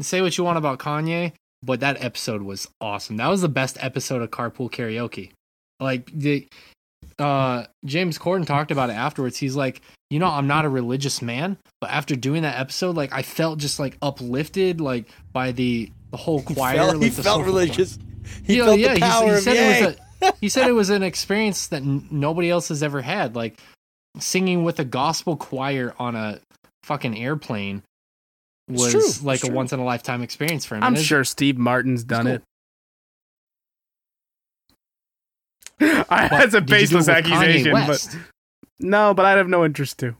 say 0.00 0.20
what 0.22 0.38
you 0.38 0.44
want 0.44 0.58
about 0.58 0.78
Kanye, 0.78 1.32
but 1.62 1.80
that 1.80 2.02
episode 2.02 2.42
was 2.42 2.68
awesome. 2.80 3.16
That 3.16 3.26
was 3.28 3.42
the 3.42 3.48
best 3.48 3.76
episode 3.80 4.22
of 4.22 4.30
Carpool 4.30 4.70
Karaoke. 4.70 5.30
Like 5.80 6.06
the, 6.12 6.46
uh, 7.18 7.64
James 7.84 8.18
Corden 8.18 8.46
talked 8.46 8.70
about 8.70 8.90
it 8.90 8.94
afterwards. 8.94 9.36
He's 9.36 9.56
like, 9.56 9.82
you 10.10 10.18
know, 10.18 10.26
I'm 10.26 10.46
not 10.46 10.64
a 10.64 10.68
religious 10.68 11.22
man, 11.22 11.56
but 11.80 11.90
after 11.90 12.14
doing 12.16 12.42
that 12.42 12.58
episode, 12.58 12.96
like 12.96 13.12
I 13.12 13.22
felt 13.22 13.58
just 13.58 13.78
like 13.78 13.96
uplifted, 14.02 14.80
like 14.80 15.06
by 15.32 15.52
the 15.52 15.90
the 16.10 16.16
whole 16.16 16.40
He 16.40 16.54
choir. 16.54 16.76
felt, 16.76 16.94
like, 16.96 17.02
he 17.02 17.08
the 17.08 17.22
felt 17.22 17.40
social 17.40 17.42
religious. 17.44 17.98
He 18.44 18.58
yeah, 18.58 18.64
felt 18.66 18.78
yeah, 18.78 18.88
the 18.88 18.94
he 18.94 19.00
power 19.00 19.30
he, 19.30 19.36
of 19.36 19.42
said 19.42 19.54
yay. 19.54 19.80
it 19.82 19.86
was 19.86 19.96
a 19.96 20.34
he 20.40 20.48
said 20.48 20.68
it 20.68 20.72
was 20.72 20.90
an 20.90 21.02
experience 21.02 21.66
that 21.68 21.82
n- 21.82 22.06
nobody 22.10 22.50
else 22.50 22.68
has 22.68 22.82
ever 22.82 23.00
had. 23.00 23.34
Like 23.34 23.58
singing 24.18 24.64
with 24.64 24.78
a 24.78 24.84
gospel 24.84 25.36
choir 25.36 25.94
on 25.98 26.14
a 26.14 26.38
fucking 26.84 27.16
airplane 27.18 27.82
was 28.68 28.92
true, 28.92 29.26
like 29.26 29.40
it's 29.40 29.48
a 29.48 29.52
once 29.52 29.72
in 29.72 29.80
a 29.80 29.84
lifetime 29.84 30.22
experience 30.22 30.64
for 30.64 30.76
him. 30.76 30.84
I'm 30.84 30.96
sure 30.96 31.24
Steve 31.24 31.58
Martin's 31.58 32.04
done 32.04 32.26
cool. 32.26 32.34
it. 32.34 32.42
I, 35.82 36.28
that's 36.28 36.54
a 36.54 36.60
Did 36.60 36.70
you 36.70 36.74
do 36.74 36.74
it 36.74 36.78
baseless 36.80 37.08
accusation, 37.08 37.72
but 37.72 38.16
no, 38.80 39.14
but 39.14 39.24
I'd 39.24 39.38
have 39.38 39.48
no 39.48 39.64
interest 39.64 39.98
to. 39.98 40.14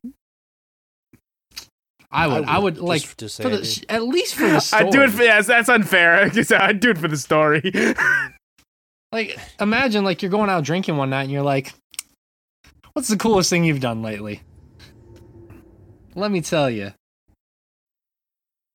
I 2.11 2.27
would, 2.27 2.45
I 2.45 2.59
would, 2.59 2.75
just 2.75 2.87
like 2.87 3.17
to 3.17 3.29
say 3.29 3.43
for 3.43 3.49
the, 3.49 3.85
at 3.89 4.03
least 4.03 4.35
for 4.35 4.43
the 4.49 4.61
story. 4.61 4.85
I'd 4.85 4.93
do 4.93 5.03
it 5.03 5.11
for 5.11 5.23
yes, 5.23 5.47
that's 5.47 5.69
unfair. 5.69 6.31
I'd 6.61 6.81
do 6.81 6.91
it 6.91 6.99
for 6.99 7.09
the 7.09 7.17
story. 7.17 7.73
like 9.11 9.39
imagine 9.59 10.05
like 10.05 10.23
you're 10.23 10.31
going 10.31 10.51
out 10.51 10.65
drinking 10.65 10.99
one 10.99 11.11
night 11.11 11.23
and 11.23 11.33
you're 11.33 11.43
like, 11.43 11.73
"What's 12.93 13.09
the 13.09 13.17
coolest 13.17 13.49
thing 13.49 13.65
you've 13.65 13.81
done 13.81 14.03
lately?" 14.03 14.43
Let 16.15 16.31
me 16.31 16.43
tell 16.43 16.69
you. 16.69 16.93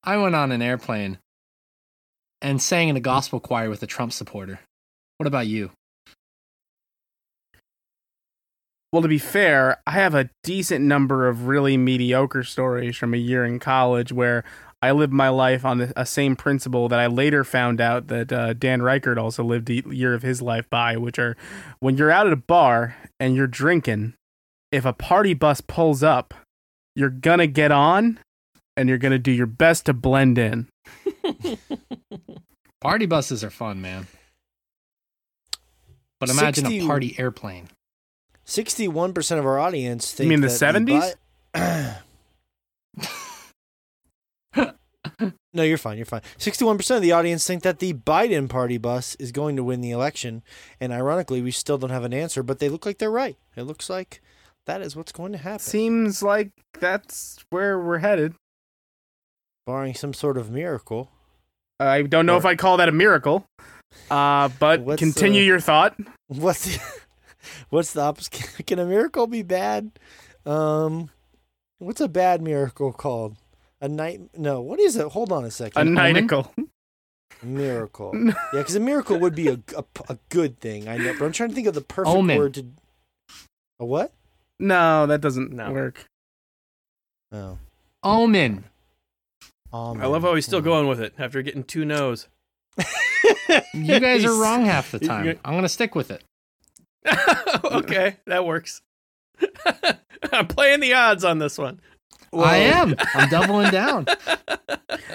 I 0.04 0.18
went 0.18 0.36
on 0.36 0.52
an 0.52 0.62
airplane 0.62 1.20
and 2.42 2.62
sang 2.62 2.90
in 2.90 2.98
a 2.98 3.02
gospel 3.02 3.40
choir 3.40 3.70
with 3.70 3.84
a 3.84 3.88
Trump 3.88 4.14
supporter. 4.14 4.60
What 5.18 5.28
about 5.28 5.48
you? 5.48 5.72
Well, 8.98 9.04
to 9.04 9.08
be 9.10 9.20
fair, 9.20 9.80
I 9.86 9.92
have 9.92 10.16
a 10.16 10.28
decent 10.42 10.84
number 10.84 11.28
of 11.28 11.46
really 11.46 11.78
mediocre 11.78 12.44
stories 12.44 12.98
from 12.98 13.14
a 13.14 13.18
year 13.18 13.46
in 13.46 13.60
college 13.60 14.12
where 14.12 14.44
I 14.82 14.90
lived 14.90 15.14
my 15.14 15.30
life 15.30 15.64
on 15.64 15.78
the 15.78 15.94
a 15.96 16.04
same 16.04 16.36
principle 16.36 16.90
that 16.90 17.00
I 17.00 17.06
later 17.06 17.44
found 17.44 17.80
out 17.80 18.08
that 18.08 18.34
uh, 18.34 18.54
Dan 18.54 18.82
Reichert 18.82 19.20
also 19.20 19.44
lived 19.44 19.70
a 19.70 19.84
year 19.94 20.16
of 20.16 20.24
his 20.24 20.42
life 20.42 20.68
by, 20.72 20.98
which 20.98 21.20
are 21.20 21.38
when 21.80 21.96
you're 21.96 22.10
out 22.10 22.26
at 22.26 22.34
a 22.34 22.38
bar 22.38 22.98
and 23.20 23.36
you're 23.36 23.46
drinking, 23.46 24.16
if 24.72 24.84
a 24.84 24.94
party 24.94 25.36
bus 25.36 25.62
pulls 25.62 26.02
up, 26.02 26.34
you're 26.96 27.12
gonna 27.12 27.46
get 27.46 27.72
on 27.72 28.18
and 28.76 28.90
you're 28.90 28.98
gonna 28.98 29.20
do 29.20 29.32
your 29.32 29.46
best 29.46 29.86
to 29.86 29.94
blend 29.94 30.40
in. 30.40 30.70
Party 32.82 33.06
buses 33.06 33.44
are 33.44 33.52
fun, 33.52 33.80
man. 33.80 34.08
But 36.20 36.32
imagine 36.32 36.66
60 36.66 36.80
a 36.80 36.88
party 36.88 37.16
airplane. 37.20 37.70
Sixty-one 38.48 39.14
percent 39.14 39.40
of 39.40 39.46
our 39.46 39.60
audience 39.60 40.12
think 40.14 40.30
mean 40.30 40.42
the 40.42 40.48
that 40.48 41.16
70s? 41.54 41.98
No, 45.54 45.64
you're 45.64 45.80
fine. 45.80 45.98
You're 45.98 46.06
fine. 46.06 46.22
Sixty-one 46.38 46.78
percent 46.78 46.98
of 46.98 47.02
the 47.02 47.12
audience 47.14 47.48
think 47.48 47.64
that 47.64 47.80
the 47.80 47.94
Biden 47.94 48.48
party 48.48 48.78
bus 48.78 49.16
is 49.16 49.32
going 49.32 49.56
to 49.56 49.64
win 49.64 49.82
the 49.82 49.90
election, 49.90 50.44
and 50.80 50.94
ironically, 50.94 51.42
we 51.42 51.50
still 51.50 51.80
don't 51.80 51.90
have 51.90 52.04
an 52.04 52.14
answer. 52.14 52.44
But 52.44 52.60
they 52.60 52.70
look 52.70 52.86
like 52.86 53.00
they're 53.00 53.10
right. 53.10 53.36
It 53.56 53.64
looks 53.64 53.90
like 53.90 54.22
that 54.68 54.82
is 54.84 54.96
what's 54.96 55.12
going 55.12 55.32
to 55.32 55.40
happen, 55.40 55.60
Seems 55.60 56.22
like 56.22 56.52
that's 56.80 57.44
where 57.50 57.80
we're 57.80 57.98
headed. 58.00 58.36
barring 59.66 59.96
some 59.96 60.14
sort 60.14 60.38
of 60.38 60.52
miracle. 60.52 61.10
I 61.80 62.04
don't 62.04 62.28
know 62.28 62.36
Or- 62.36 62.40
if 62.40 62.46
I 62.46 62.56
call 62.56 62.78
that 62.78 62.90
a 62.90 62.92
miracle, 62.92 63.46
uh, 64.12 64.50
but 64.60 64.98
continue 65.00 65.42
uh, 65.42 65.46
your 65.46 65.60
thought. 65.60 65.98
What's 66.28 66.66
the, 66.66 66.80
what's 67.70 67.94
the 67.94 68.02
opposite? 68.02 68.32
Can 68.68 68.80
a 68.80 68.86
miracle 68.86 69.28
be 69.28 69.44
bad? 69.44 69.92
Um, 70.46 71.10
what's 71.80 72.02
a 72.02 72.08
bad 72.08 72.42
miracle 72.42 72.92
called? 72.94 73.36
A 73.82 73.88
night? 73.88 74.22
No. 74.38 74.62
What 74.62 74.80
is 74.80 74.96
it? 74.96 75.08
Hold 75.10 75.32
on 75.32 75.46
a 75.46 75.52
second. 75.52 75.78
A 75.78 75.82
second. 75.82 75.94
nighticle. 75.94 76.54
Miracle. 77.44 78.12
yeah, 78.26 78.34
because 78.54 78.76
a 78.76 78.80
miracle 78.80 79.20
would 79.20 79.36
be 79.36 79.48
a, 79.48 79.60
a, 79.76 79.84
a 80.10 80.18
good 80.30 80.60
thing. 80.60 80.88
I 80.88 80.98
know, 80.98 81.14
but 81.20 81.26
I'm 81.26 81.32
trying 81.32 81.50
to 81.50 81.56
think 81.56 81.68
of 81.68 81.76
the 81.76 81.82
perfect 81.82 82.16
Omen. 82.16 82.38
word 82.38 82.54
to. 82.56 82.66
A 83.80 83.86
what? 83.86 84.12
No, 84.60 85.06
that 85.06 85.22
doesn't 85.22 85.52
No. 85.52 85.72
work. 85.72 86.06
Oh. 87.32 87.60
Omen. 88.04 88.64
Amen. 89.72 90.02
I 90.04 90.08
love 90.08 90.24
how 90.24 90.34
he's 90.34 90.46
still 90.46 90.62
going 90.62 90.88
with 90.88 91.00
it 91.00 91.14
after 91.20 91.42
getting 91.42 91.64
two 91.64 91.86
no's. 91.86 92.28
You 93.74 94.00
guys 94.00 94.26
are 94.26 94.34
wrong 94.34 94.66
half 94.66 94.92
the 94.92 95.00
time. 95.00 95.40
I'm 95.46 95.54
gonna 95.54 95.70
stick 95.70 95.96
with 95.96 96.12
it. 96.12 96.24
okay, 97.66 98.18
that 98.26 98.46
works. 98.46 98.82
I'm 100.32 100.48
playing 100.48 100.80
the 100.80 100.94
odds 100.94 101.24
on 101.24 101.40
this 101.40 101.58
one. 101.58 101.80
I 102.34 102.58
am. 102.58 102.96
I'm 103.14 103.30
doubling 103.30 103.72
down. 103.72 104.06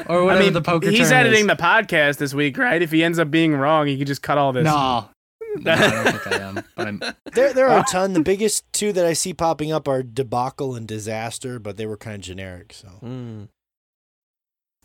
Or 0.08 0.24
whatever 0.24 0.30
I 0.30 0.44
mean, 0.44 0.52
the 0.54 0.62
poker 0.62 0.90
he's 0.90 1.10
term 1.10 1.18
editing 1.18 1.40
is. 1.42 1.46
the 1.46 1.56
podcast 1.56 2.16
this 2.16 2.34
week, 2.34 2.56
right? 2.58 2.80
If 2.80 2.90
he 2.90 3.04
ends 3.04 3.18
up 3.18 3.30
being 3.30 3.54
wrong, 3.54 3.86
he 3.86 3.96
can 3.96 4.06
just 4.06 4.22
cut 4.22 4.38
all 4.38 4.52
this. 4.52 4.64
No. 4.64 5.08
no, 5.56 5.72
I 5.72 5.90
don't 5.90 6.12
think 6.12 6.26
I 6.26 6.36
am. 6.38 6.64
But 6.74 6.88
I'm 6.88 7.02
There, 7.32 7.52
there 7.52 7.68
are 7.68 7.80
a 7.80 7.84
ton. 7.84 8.14
The 8.14 8.22
biggest 8.22 8.64
two 8.72 8.92
that 8.94 9.04
I 9.04 9.12
see 9.12 9.34
popping 9.34 9.70
up 9.70 9.86
are 9.86 10.02
debacle 10.02 10.74
and 10.74 10.88
disaster, 10.88 11.58
but 11.58 11.76
they 11.76 11.86
were 11.86 11.96
kind 11.98 12.16
of 12.16 12.22
generic. 12.22 12.72
So 12.72 12.88
Mm. 13.02 13.48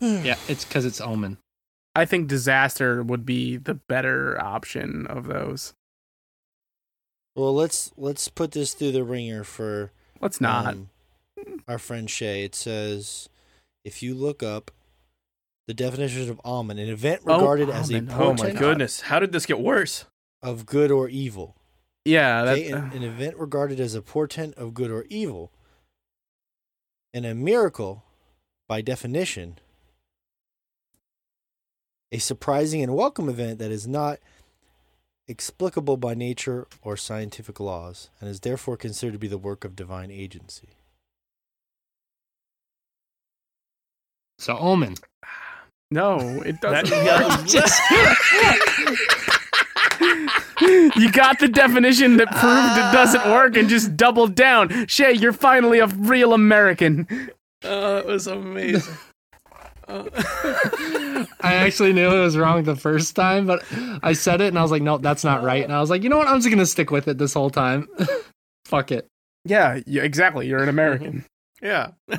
yeah, 0.00 0.36
it's 0.48 0.64
because 0.64 0.84
it's 0.84 1.00
Omen. 1.00 1.38
I 1.96 2.04
think 2.04 2.28
disaster 2.28 3.02
would 3.02 3.24
be 3.26 3.56
the 3.56 3.74
better 3.74 4.40
option 4.40 5.06
of 5.08 5.26
those. 5.26 5.74
Well, 7.34 7.54
let's 7.54 7.92
let's 7.96 8.28
put 8.28 8.52
this 8.52 8.74
through 8.74 8.92
the 8.92 9.04
ringer 9.04 9.44
for 9.44 9.92
Let's 10.20 10.40
not. 10.40 10.66
um, 10.74 10.90
our 11.68 11.78
friend 11.78 12.10
Shay. 12.10 12.44
It 12.44 12.54
says 12.54 13.28
if 13.84 14.02
you 14.02 14.14
look 14.14 14.42
up 14.42 14.70
the 15.66 15.74
definition 15.74 16.28
of 16.30 16.40
omen, 16.44 16.78
an 16.78 16.88
event 16.88 17.22
Oh, 17.26 17.36
regarded 17.38 17.70
as 17.70 17.90
a. 17.90 17.98
Oh 17.98 18.00
my 18.00 18.08
portent 18.36 18.58
goodness, 18.58 19.00
how 19.02 19.18
did 19.20 19.32
this 19.32 19.46
get 19.46 19.60
worse? 19.60 20.04
of 20.40 20.66
good 20.66 20.90
or 20.92 21.08
evil. 21.08 21.56
yeah, 22.04 22.44
that, 22.44 22.58
Okay, 22.58 22.70
an, 22.70 22.92
an 22.92 23.02
event 23.02 23.36
regarded 23.36 23.80
as 23.80 23.94
a 23.96 24.00
portent 24.02 24.54
of 24.54 24.72
good 24.72 24.88
or 24.90 25.04
evil. 25.10 25.50
And 27.12 27.26
a 27.26 27.34
miracle, 27.34 28.04
by 28.68 28.80
definition, 28.80 29.58
a 32.12 32.18
surprising 32.18 32.82
and 32.82 32.94
welcome 32.94 33.28
event 33.28 33.58
that 33.58 33.70
is 33.72 33.86
not 33.88 34.18
explicable 35.28 35.96
by 35.96 36.14
nature 36.14 36.66
or 36.82 36.96
scientific 36.96 37.60
laws, 37.60 38.10
and 38.20 38.28
is 38.28 38.40
therefore 38.40 38.76
considered 38.76 39.12
to 39.12 39.18
be 39.18 39.28
the 39.28 39.38
work 39.38 39.64
of 39.64 39.76
divine 39.76 40.10
agency. 40.10 40.68
So 44.38 44.56
Omen. 44.56 44.94
no, 45.90 46.18
it 46.44 46.60
doesn't. 46.60 46.90
That- 47.04 47.28
work. 47.30 48.24
you 50.60 51.10
got 51.12 51.38
the 51.38 51.48
definition 51.48 52.16
that 52.18 52.28
proved 52.30 52.78
it 52.78 52.92
doesn't 52.92 53.22
ah. 53.24 53.32
work 53.32 53.56
and 53.56 53.68
just 53.68 53.96
doubled 53.96 54.34
down. 54.34 54.86
Shay, 54.86 55.12
you're 55.12 55.32
finally 55.32 55.78
a 55.78 55.86
real 55.86 56.34
American. 56.34 57.30
Oh, 57.64 57.98
it 57.98 58.06
was 58.06 58.26
amazing. 58.26 58.94
I 61.40 61.54
actually 61.54 61.92
knew 61.92 62.10
it 62.10 62.20
was 62.20 62.36
wrong 62.36 62.62
the 62.64 62.76
first 62.76 63.16
time, 63.16 63.46
but 63.46 63.64
I 64.02 64.12
said 64.12 64.40
it 64.40 64.48
and 64.48 64.58
I 64.58 64.62
was 64.62 64.70
like, 64.70 64.82
nope, 64.82 65.02
that's 65.02 65.24
not 65.24 65.42
right. 65.42 65.64
And 65.64 65.72
I 65.72 65.80
was 65.80 65.88
like, 65.90 66.02
you 66.02 66.08
know 66.08 66.18
what? 66.18 66.28
I'm 66.28 66.38
just 66.38 66.50
gonna 66.50 66.66
stick 66.66 66.90
with 66.90 67.08
it 67.08 67.18
this 67.18 67.34
whole 67.34 67.50
time. 67.50 67.88
Fuck 68.66 68.92
it. 68.92 69.06
Yeah, 69.44 69.80
yeah, 69.86 70.02
exactly. 70.02 70.46
You're 70.46 70.62
an 70.62 70.68
American. 70.68 71.24
yeah. 71.62 71.92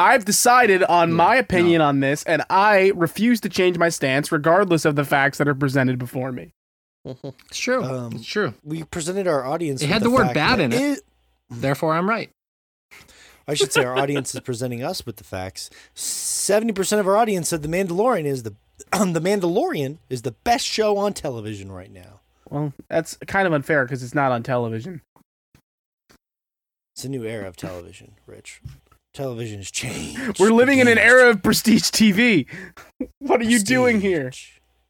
I've 0.00 0.24
decided 0.24 0.82
on 0.84 1.10
Yeah, 1.10 1.14
my 1.16 1.36
opinion 1.36 1.80
on 1.80 2.00
this, 2.00 2.22
and 2.24 2.42
I 2.50 2.92
refuse 2.94 3.40
to 3.40 3.48
change 3.48 3.78
my 3.78 3.88
stance 3.88 4.30
regardless 4.30 4.84
of 4.84 4.94
the 4.96 5.04
facts 5.04 5.38
that 5.38 5.48
are 5.48 5.54
presented 5.56 5.98
before 5.98 6.30
me. 6.32 6.52
It's 7.04 7.58
true. 7.58 7.82
Um, 7.82 8.12
it's 8.12 8.24
true. 8.26 8.54
We 8.62 8.84
presented 8.84 9.26
our 9.26 9.44
audience. 9.44 9.82
It 9.82 9.86
with 9.86 9.92
had 9.92 10.02
the 10.02 10.10
word 10.10 10.34
bad 10.34 10.58
that 10.58 10.60
in 10.60 10.72
it. 10.72 11.00
Therefore, 11.50 11.94
I'm 11.94 12.08
right. 12.08 12.30
I 13.48 13.54
should 13.54 13.72
say 13.72 13.82
our 13.84 13.96
audience 13.96 14.34
is 14.34 14.40
presenting 14.40 14.82
us 14.84 15.04
with 15.06 15.16
the 15.16 15.24
facts. 15.24 15.70
Seventy 15.94 16.72
percent 16.72 17.00
of 17.00 17.08
our 17.08 17.16
audience 17.16 17.48
said 17.48 17.62
the 17.62 17.68
Mandalorian 17.68 18.26
is 18.26 18.42
the 18.42 18.54
the 18.92 19.20
Mandalorian 19.20 19.98
is 20.10 20.22
the 20.22 20.32
best 20.32 20.66
show 20.66 20.96
on 20.98 21.14
television 21.14 21.72
right 21.72 21.90
now. 21.92 22.20
Well, 22.50 22.72
that's 22.88 23.16
kind 23.26 23.46
of 23.46 23.52
unfair 23.52 23.84
because 23.84 24.02
it's 24.02 24.14
not 24.14 24.32
on 24.32 24.42
television. 24.42 25.00
It's 26.94 27.04
a 27.04 27.08
new 27.08 27.24
era 27.24 27.46
of 27.48 27.56
television, 27.56 28.12
Rich. 28.26 28.60
Television 29.14 29.58
has 29.58 29.70
changed. 29.70 30.38
We're 30.38 30.50
living 30.50 30.78
in 30.78 30.88
an 30.88 30.98
era 30.98 31.30
of 31.30 31.42
prestige 31.42 31.84
TV. 31.84 32.46
what 33.18 33.40
are 33.40 33.44
you 33.44 33.60
doing 33.60 34.00
here? 34.00 34.30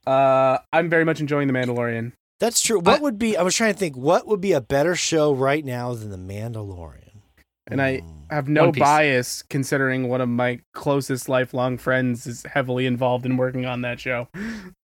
Uh, 0.06 0.58
I'm 0.72 0.88
very 0.88 1.04
much 1.04 1.20
enjoying 1.20 1.48
The 1.48 1.54
Mandalorian. 1.54 2.12
That's 2.40 2.60
true. 2.62 2.80
What 2.80 3.02
would 3.02 3.18
be? 3.18 3.36
I 3.36 3.42
was 3.42 3.54
trying 3.54 3.72
to 3.74 3.78
think. 3.78 3.96
What 3.96 4.26
would 4.26 4.40
be 4.40 4.52
a 4.52 4.60
better 4.60 4.94
show 4.96 5.32
right 5.32 5.64
now 5.64 5.92
than 5.94 6.10
The 6.10 6.16
Mandalorian? 6.16 7.20
And 7.66 7.82
I- 7.82 7.98
Hmm. 7.98 8.17
I 8.30 8.34
have 8.34 8.48
no 8.48 8.72
bias 8.72 9.42
considering 9.42 10.08
one 10.08 10.20
of 10.20 10.28
my 10.28 10.60
closest 10.74 11.28
lifelong 11.28 11.78
friends 11.78 12.26
is 12.26 12.44
heavily 12.44 12.86
involved 12.86 13.24
in 13.24 13.36
working 13.36 13.64
on 13.66 13.82
that 13.82 14.00
show. 14.00 14.28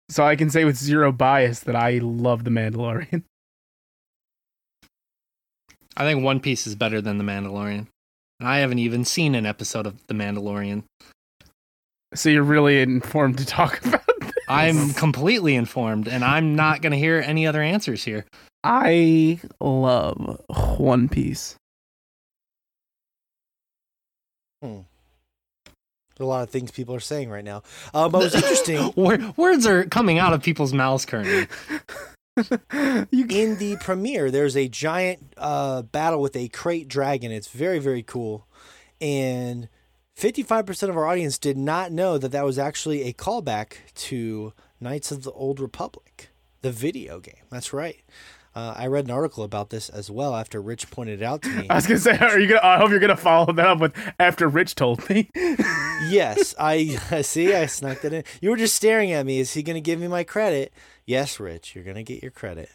So 0.09 0.25
I 0.25 0.37
can 0.37 0.51
say 0.51 0.65
with 0.65 0.77
zero 0.77 1.13
bias 1.13 1.61
that 1.61 1.77
I 1.77 1.99
love 1.99 2.45
The 2.45 2.51
Mandalorian. 2.51 3.23
I 5.97 6.05
think 6.05 6.25
One 6.25 6.41
Piece 6.41 6.67
is 6.67 6.75
better 6.75 7.01
than 7.01 7.19
The 7.19 7.25
Mandalorian. 7.25 7.87
And 8.41 8.49
I 8.49 8.59
haven't 8.59 8.81
even 8.81 9.05
seen 9.05 9.35
an 9.35 9.47
episode 9.47 9.87
of 9.87 10.07
The 10.07 10.15
Mandalorian. 10.15 10.85
So 12.15 12.29
you're 12.29 12.43
really 12.43 12.81
informed 12.81 13.39
to 13.39 13.47
talk 13.47 13.85
about 13.87 14.07
this. 14.21 14.33
I'm 14.49 14.93
completely 14.93 15.55
informed, 15.55 16.07
and 16.09 16.23
I'm 16.23 16.55
not 16.55 16.83
going 16.83 16.93
to 16.93 16.99
hear 16.99 17.21
any 17.25 17.47
other 17.47 17.63
answers 17.63 18.05
here. 18.05 18.27
I 18.63 19.41
love 19.61 20.41
One 20.79 21.09
Piece. 21.09 21.57
There's 24.65 26.27
a 26.27 26.29
lot 26.29 26.43
of 26.43 26.51
things 26.51 26.71
people 26.71 26.95
are 26.95 27.01
saying 27.01 27.31
right 27.31 27.45
now. 27.45 27.63
Um, 27.93 28.13
but 28.13 28.21
what's 28.21 28.35
interesting 28.35 28.93
Words 29.37 29.67
are 29.67 29.85
coming 29.85 30.19
out 30.19 30.33
of 30.33 30.43
people's 30.43 30.73
mouths 30.73 31.05
currently. 31.05 31.49
you 33.11 33.27
in 33.29 33.59
the 33.59 33.77
premiere, 33.81 34.31
there's 34.31 34.57
a 34.57 34.69
giant 34.69 35.35
uh, 35.37 35.83
battle 35.83 36.21
with 36.21 36.37
a 36.37 36.49
krayt 36.49 36.89
dragon. 36.89 37.33
It's 37.33 37.49
very 37.49 37.79
very 37.79 38.03
cool, 38.03 38.47
and 39.01 39.69
55% 40.17 40.89
of 40.89 40.97
our 40.97 41.07
audience 41.07 41.39
did 41.39 41.57
not 41.57 41.91
know 41.91 42.19
that 42.19 42.33
that 42.33 42.45
was 42.45 42.59
actually 42.59 43.03
a 43.03 43.13
callback 43.13 43.77
to 43.95 44.53
Knights 44.81 45.11
of 45.11 45.25
the 45.25 45.33
Old 45.33 45.59
Republic, 45.59 46.31
the 46.63 46.71
video 46.71 47.19
game. 47.19 47.43
That's 47.51 47.73
right. 47.73 48.01
Uh, 48.55 48.73
I 48.77 48.87
read 48.87 49.07
an 49.07 49.11
article 49.11 49.43
about 49.43 49.71
this 49.71 49.89
as 49.89 50.11
well 50.11 50.35
after 50.35 50.63
Rich 50.63 50.91
pointed 50.91 51.21
it 51.21 51.25
out 51.25 51.43
to 51.43 51.49
me. 51.49 51.67
I 51.71 51.75
was 51.75 51.87
gonna 51.89 51.99
say, 51.99 52.17
are 52.17 52.39
you 52.39 52.47
gonna? 52.49 52.61
I 52.63 52.79
hope 52.79 52.91
you're 52.91 53.01
gonna 53.01 53.17
follow 53.17 53.53
that 53.53 53.67
up 53.67 53.81
with 53.81 53.93
after 54.21 54.49
Rich 54.49 54.77
told 54.77 55.09
me. 55.11 55.29
yes, 55.35 56.55
I 56.59 56.87
see. 57.23 57.53
I 57.53 57.67
snuck 57.67 58.01
that 58.03 58.13
in. 58.13 58.25
You 58.41 58.51
were 58.51 58.57
just 58.57 58.77
staring 58.77 59.11
at 59.13 59.27
me. 59.27 59.41
Is 59.41 59.53
he 59.55 59.63
going 59.65 59.75
to 59.75 59.81
give 59.81 59.99
me 59.99 60.07
my 60.09 60.23
credit? 60.23 60.73
Yes, 61.05 61.41
Rich. 61.41 61.75
You're 61.75 61.85
going 61.85 61.97
to 61.97 62.03
get 62.05 62.23
your 62.23 62.31
credit. 62.31 62.69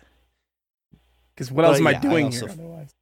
Because 1.33 1.51
what 1.51 1.63
But, 1.63 1.69
else 1.69 1.77
am 1.79 1.87
I 1.87 1.91
yeah, 1.91 1.97
I 1.97 2.01
doing 2.01 2.25
also- 2.25 2.45
here 2.47 2.53
otherwise? 2.53 2.93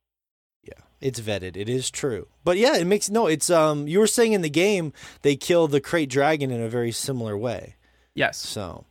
Yeah, 0.64 0.73
it's 1.01 1.19
vetted. 1.19 1.57
It 1.57 1.69
is 1.69 1.89
true. 1.89 2.27
But 2.43 2.57
yeah, 2.57 2.75
it 2.77 2.85
makes 2.85 3.09
no. 3.09 3.25
It's 3.25 3.49
um. 3.49 3.88
You 3.88 3.99
were 3.99 4.07
saying 4.07 4.33
in 4.33 4.41
the 4.43 4.49
game 4.49 4.93
they 5.23 5.35
kill 5.35 5.67
the 5.67 5.81
krayt 5.81 6.09
dragon 6.09 6.51
in 6.51 6.61
a 6.61 6.69
very 6.69 6.91
similar 6.91 7.35
way. 7.38 7.75
Yes. 8.14 8.38
So 8.38 8.85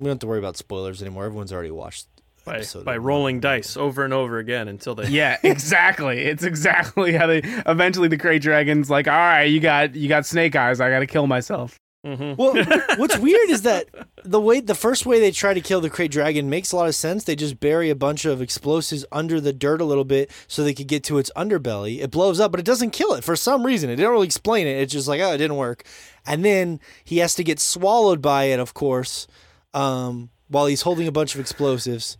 we 0.00 0.04
don't 0.04 0.12
have 0.12 0.18
to 0.20 0.26
worry 0.26 0.38
about 0.38 0.56
spoilers 0.56 1.02
anymore. 1.02 1.26
Everyone's 1.26 1.52
already 1.52 1.70
watched. 1.70 2.06
By, 2.44 2.62
by 2.84 2.96
rolling 2.96 3.40
dice 3.40 3.76
over 3.76 4.04
and 4.04 4.12
over 4.12 4.38
again 4.38 4.68
until 4.68 4.94
they 4.94 5.08
Yeah, 5.08 5.36
exactly. 5.42 6.20
It's 6.20 6.42
exactly 6.44 7.12
how 7.12 7.26
they 7.26 7.38
eventually 7.66 8.08
the 8.08 8.16
Great 8.16 8.42
Dragon's 8.42 8.90
like, 8.90 9.06
all 9.06 9.14
right, 9.14 9.44
you 9.44 9.60
got 9.60 9.94
you 9.94 10.08
got 10.08 10.26
snake 10.26 10.56
eyes. 10.56 10.80
I 10.80 10.90
got 10.90 11.00
to 11.00 11.06
kill 11.06 11.26
myself. 11.26 11.78
Mhm. 12.06 12.38
Well, 12.38 12.54
what's 12.98 13.18
weird 13.18 13.50
is 13.50 13.62
that 13.62 13.86
the 14.24 14.40
way 14.40 14.60
the 14.60 14.74
first 14.74 15.04
way 15.04 15.20
they 15.20 15.30
try 15.30 15.52
to 15.52 15.60
kill 15.60 15.82
the 15.82 15.90
krayt 15.90 16.10
dragon 16.10 16.48
makes 16.48 16.72
a 16.72 16.76
lot 16.76 16.88
of 16.88 16.94
sense. 16.94 17.24
They 17.24 17.36
just 17.36 17.60
bury 17.60 17.90
a 17.90 17.94
bunch 17.94 18.24
of 18.24 18.40
explosives 18.40 19.04
under 19.12 19.38
the 19.38 19.52
dirt 19.52 19.82
a 19.82 19.84
little 19.84 20.04
bit 20.06 20.30
so 20.48 20.64
they 20.64 20.72
could 20.72 20.86
get 20.88 21.04
to 21.04 21.18
its 21.18 21.30
underbelly. 21.36 22.00
It 22.02 22.10
blows 22.10 22.40
up, 22.40 22.52
but 22.52 22.60
it 22.60 22.66
doesn't 22.66 22.90
kill 22.92 23.12
it 23.12 23.22
for 23.22 23.36
some 23.36 23.66
reason. 23.66 23.90
It 23.90 23.96
didn't 23.96 24.12
really 24.12 24.26
explain 24.26 24.66
it. 24.66 24.80
It's 24.80 24.94
just 24.94 25.08
like, 25.08 25.20
oh, 25.20 25.32
it 25.34 25.38
didn't 25.38 25.56
work. 25.58 25.84
And 26.26 26.42
then 26.42 26.80
he 27.04 27.18
has 27.18 27.34
to 27.34 27.44
get 27.44 27.60
swallowed 27.60 28.22
by 28.22 28.44
it, 28.44 28.60
of 28.60 28.72
course, 28.72 29.26
um, 29.74 30.30
while 30.48 30.66
he's 30.66 30.82
holding 30.82 31.06
a 31.06 31.12
bunch 31.12 31.34
of 31.34 31.40
explosives. 31.40 32.16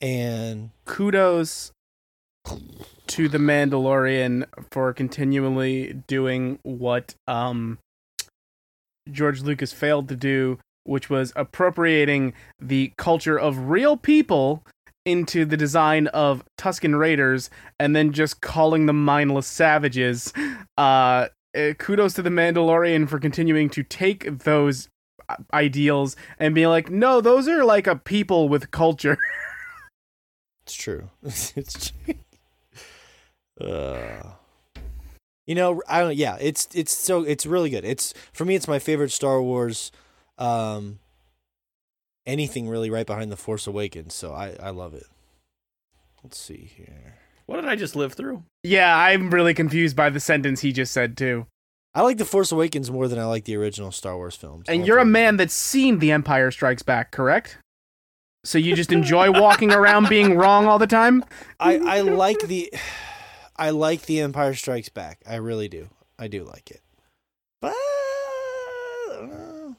And 0.00 0.70
Kudos 0.84 1.72
to 3.06 3.28
the 3.28 3.38
Mandalorian 3.38 4.46
for 4.70 4.92
continually 4.92 6.02
doing 6.06 6.58
what 6.62 7.14
um 7.26 7.78
George 9.10 9.40
Lucas 9.42 9.72
failed 9.72 10.08
to 10.08 10.16
do, 10.16 10.58
which 10.84 11.08
was 11.08 11.32
appropriating 11.36 12.34
the 12.60 12.92
culture 12.98 13.38
of 13.38 13.70
real 13.70 13.96
people 13.96 14.64
into 15.04 15.44
the 15.44 15.56
design 15.56 16.08
of 16.08 16.44
Tusken 16.58 16.98
Raiders 16.98 17.48
and 17.78 17.94
then 17.94 18.12
just 18.12 18.40
calling 18.40 18.86
them 18.86 19.04
mindless 19.04 19.46
savages. 19.46 20.32
Uh, 20.76 21.28
uh, 21.56 21.72
kudos 21.78 22.12
to 22.14 22.22
the 22.22 22.30
Mandalorian 22.30 23.08
for 23.08 23.18
continuing 23.18 23.70
to 23.70 23.82
take 23.82 24.40
those 24.40 24.88
uh, 25.28 25.36
ideals 25.54 26.16
and 26.38 26.54
be 26.54 26.66
like, 26.66 26.90
no, 26.90 27.20
those 27.20 27.48
are 27.48 27.64
like 27.64 27.86
a 27.86 27.96
people 27.96 28.48
with 28.48 28.70
culture. 28.72 29.16
It's 30.66 30.74
true. 30.74 31.10
it's 31.22 31.92
true. 31.92 32.14
Uh, 33.60 34.32
you 35.46 35.54
know, 35.54 35.80
I 35.88 36.00
don't. 36.00 36.16
Yeah, 36.16 36.36
it's 36.40 36.68
it's 36.74 36.92
so 36.92 37.22
it's 37.22 37.46
really 37.46 37.70
good. 37.70 37.84
It's 37.84 38.12
for 38.32 38.44
me, 38.44 38.56
it's 38.56 38.66
my 38.66 38.80
favorite 38.80 39.12
Star 39.12 39.40
Wars. 39.40 39.92
Um, 40.38 40.98
anything 42.26 42.68
really 42.68 42.90
right 42.90 43.06
behind 43.06 43.30
the 43.30 43.36
Force 43.36 43.68
Awakens. 43.68 44.12
So 44.12 44.32
I 44.32 44.56
I 44.60 44.70
love 44.70 44.92
it. 44.92 45.06
Let's 46.24 46.36
see 46.38 46.68
here. 46.76 47.14
what 47.46 47.60
did 47.60 47.70
I 47.70 47.76
just 47.76 47.94
live 47.94 48.14
through? 48.14 48.42
yeah, 48.64 48.96
I'm 48.98 49.30
really 49.30 49.54
confused 49.54 49.94
by 49.94 50.10
the 50.10 50.18
sentence 50.18 50.62
he 50.62 50.72
just 50.72 50.92
said 50.92 51.16
too. 51.16 51.46
I 51.94 52.02
like 52.02 52.18
the 52.18 52.24
Force 52.24 52.50
Awakens 52.50 52.90
more 52.90 53.06
than 53.06 53.20
I 53.20 53.24
like 53.26 53.44
the 53.44 53.56
original 53.56 53.92
Star 53.92 54.16
Wars 54.16 54.34
films. 54.34 54.66
And 54.68 54.84
you're 54.84 54.98
a 54.98 55.04
man 55.04 55.36
that's 55.36 55.54
seen 55.54 56.00
The 56.00 56.10
Empire 56.10 56.50
Strikes 56.50 56.82
Back, 56.82 57.12
correct? 57.12 57.56
So 58.46 58.58
you 58.58 58.76
just 58.76 58.92
enjoy 58.92 59.32
walking 59.32 59.72
around 59.72 60.08
being 60.08 60.36
wrong 60.36 60.66
all 60.66 60.78
the 60.78 60.86
time? 60.86 61.24
I 61.58 61.78
I 61.78 62.00
like 62.02 62.38
the 62.40 62.72
I 63.56 63.70
like 63.70 64.02
the 64.02 64.20
Empire 64.20 64.54
Strikes 64.54 64.88
Back. 64.88 65.18
I 65.26 65.34
really 65.36 65.66
do. 65.68 65.88
I 66.16 66.28
do 66.28 66.44
like 66.44 66.70
it. 66.70 66.80
But 67.60 67.74
uh, 69.10 69.72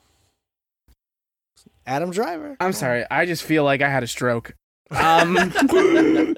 Adam 1.85 2.11
Driver. 2.11 2.57
I'm 2.59 2.73
sorry, 2.73 3.05
I 3.09 3.25
just 3.25 3.43
feel 3.43 3.63
like 3.63 3.81
I 3.81 3.87
had 3.89 4.03
a 4.03 4.07
stroke. 4.07 4.53
Um, 4.91 5.35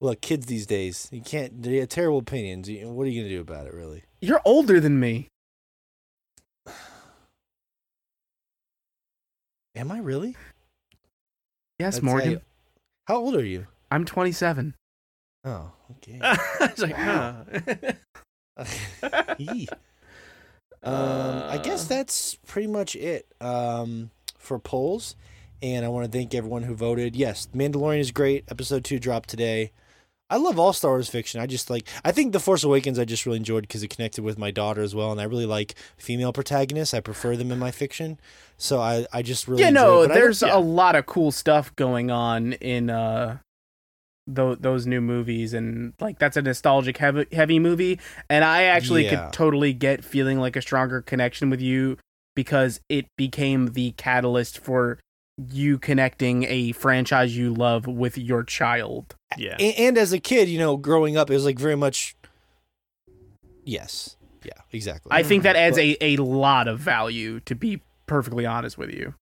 Look, 0.00 0.20
kids 0.20 0.46
these 0.46 0.66
days, 0.66 1.08
you 1.10 1.20
can't. 1.20 1.60
They 1.60 1.78
have 1.78 1.88
terrible 1.88 2.18
opinions. 2.18 2.70
What 2.70 3.08
are 3.08 3.10
you 3.10 3.22
gonna 3.22 3.34
do 3.34 3.40
about 3.40 3.66
it, 3.66 3.74
really? 3.74 4.04
you're 4.20 4.40
older 4.44 4.78
than 4.78 5.00
me. 5.00 5.28
Am 9.76 9.90
I 9.92 9.98
really? 9.98 10.36
Yes, 11.78 12.02
Morgan. 12.02 12.34
how- 12.34 13.14
How 13.14 13.16
old 13.20 13.36
are 13.36 13.44
you? 13.44 13.66
I'm 13.90 14.04
27. 14.04 14.74
Oh, 15.44 15.70
okay. 15.92 16.18
I 16.22 16.70
was 16.70 16.78
like, 16.82 16.94
huh. 16.94 17.34
Um, 20.80 21.42
I 21.48 21.58
guess 21.58 21.86
that's 21.86 22.36
pretty 22.46 22.68
much 22.68 22.94
it 22.94 23.26
um, 23.40 24.10
for 24.38 24.60
polls. 24.60 25.16
And 25.60 25.84
I 25.84 25.88
want 25.88 26.10
to 26.10 26.16
thank 26.16 26.34
everyone 26.36 26.62
who 26.62 26.74
voted. 26.76 27.16
Yes, 27.16 27.48
Mandalorian 27.52 27.98
is 27.98 28.12
great. 28.12 28.44
Episode 28.48 28.84
two 28.84 29.00
dropped 29.00 29.28
today. 29.28 29.72
I 30.30 30.36
love 30.36 30.58
all 30.58 30.72
Star 30.72 30.92
Wars 30.92 31.08
fiction. 31.08 31.40
I 31.40 31.46
just 31.46 31.70
like. 31.70 31.86
I 32.04 32.12
think 32.12 32.32
The 32.32 32.40
Force 32.40 32.62
Awakens. 32.64 32.98
I 32.98 33.04
just 33.04 33.24
really 33.24 33.38
enjoyed 33.38 33.62
because 33.62 33.82
it 33.82 33.88
connected 33.88 34.22
with 34.22 34.38
my 34.38 34.50
daughter 34.50 34.82
as 34.82 34.94
well, 34.94 35.10
and 35.10 35.20
I 35.20 35.24
really 35.24 35.46
like 35.46 35.74
female 35.96 36.32
protagonists. 36.32 36.92
I 36.92 37.00
prefer 37.00 37.36
them 37.36 37.50
in 37.50 37.58
my 37.58 37.70
fiction, 37.70 38.18
so 38.56 38.80
I 38.80 39.06
I 39.12 39.22
just 39.22 39.48
really 39.48 39.62
yeah, 39.62 39.70
no, 39.70 40.02
it. 40.02 40.08
There's 40.08 40.42
yeah. 40.42 40.56
a 40.56 40.60
lot 40.60 40.96
of 40.96 41.06
cool 41.06 41.32
stuff 41.32 41.74
going 41.76 42.10
on 42.10 42.52
in 42.54 42.90
uh 42.90 43.38
those 44.26 44.58
those 44.58 44.86
new 44.86 45.00
movies 45.00 45.54
and 45.54 45.94
like 46.00 46.18
that's 46.18 46.36
a 46.36 46.42
nostalgic 46.42 46.98
heavy 46.98 47.24
heavy 47.32 47.58
movie 47.58 47.98
and 48.28 48.44
I 48.44 48.64
actually 48.64 49.06
Yeah. 49.06 49.24
could 49.24 49.32
totally 49.32 49.72
get 49.72 50.04
feeling 50.04 50.38
like 50.38 50.54
a 50.54 50.60
stronger 50.60 51.00
connection 51.00 51.48
with 51.48 51.62
you 51.62 51.96
because 52.36 52.78
it 52.90 53.06
became 53.16 53.68
the 53.72 53.92
catalyst 53.92 54.58
for 54.58 54.98
you 55.38 55.78
connecting 55.78 56.44
a 56.44 56.72
franchise 56.72 57.38
you 57.38 57.54
love 57.54 57.86
with 57.86 58.18
your 58.18 58.42
child. 58.42 59.14
Yeah. 59.36 59.56
and, 59.60 59.74
and 59.78 59.98
as 59.98 60.12
a 60.12 60.18
kid, 60.18 60.48
you 60.48 60.58
know, 60.58 60.76
growing 60.76 61.16
up, 61.16 61.30
it 61.30 61.34
was 61.34 61.44
like 61.44 61.58
very 61.58 61.76
much. 61.76 62.16
Yes. 63.64 64.16
Yeah. 64.44 64.52
Exactly. 64.72 65.10
I 65.12 65.22
think 65.22 65.42
that 65.42 65.56
adds 65.56 65.76
But- 65.76 65.82
a, 65.84 65.96
a 66.00 66.16
lot 66.16 66.68
of 66.68 66.78
value 66.78 67.40
to 67.40 67.54
be 67.54 67.82
perfectly 68.06 68.46
honest 68.46 68.78
with 68.78 68.90
you. 68.90 69.14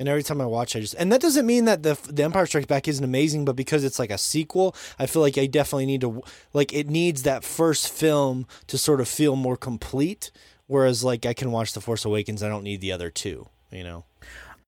And 0.00 0.08
every 0.08 0.22
time 0.22 0.40
I 0.40 0.46
watch, 0.46 0.76
I 0.76 0.80
just 0.80 0.94
and 0.94 1.10
that 1.10 1.20
doesn't 1.20 1.44
mean 1.44 1.64
that 1.64 1.82
the 1.82 1.98
the 2.08 2.22
Empire 2.22 2.46
Strikes 2.46 2.66
Back 2.68 2.86
isn't 2.86 3.04
amazing, 3.04 3.44
but 3.44 3.56
because 3.56 3.82
it's 3.82 3.98
like 3.98 4.12
a 4.12 4.18
sequel, 4.18 4.76
I 4.96 5.06
feel 5.06 5.22
like 5.22 5.36
I 5.36 5.46
definitely 5.46 5.86
need 5.86 6.02
to 6.02 6.22
like 6.52 6.72
it 6.72 6.88
needs 6.88 7.24
that 7.24 7.42
first 7.42 7.88
film 7.92 8.46
to 8.68 8.78
sort 8.78 9.00
of 9.00 9.08
feel 9.08 9.34
more 9.34 9.56
complete. 9.56 10.30
Whereas 10.68 11.02
like 11.02 11.26
I 11.26 11.32
can 11.34 11.50
watch 11.50 11.72
The 11.72 11.80
Force 11.80 12.04
Awakens, 12.04 12.44
I 12.44 12.48
don't 12.48 12.62
need 12.62 12.80
the 12.80 12.92
other 12.92 13.10
two. 13.10 13.48
You 13.72 13.82
know. 13.82 14.04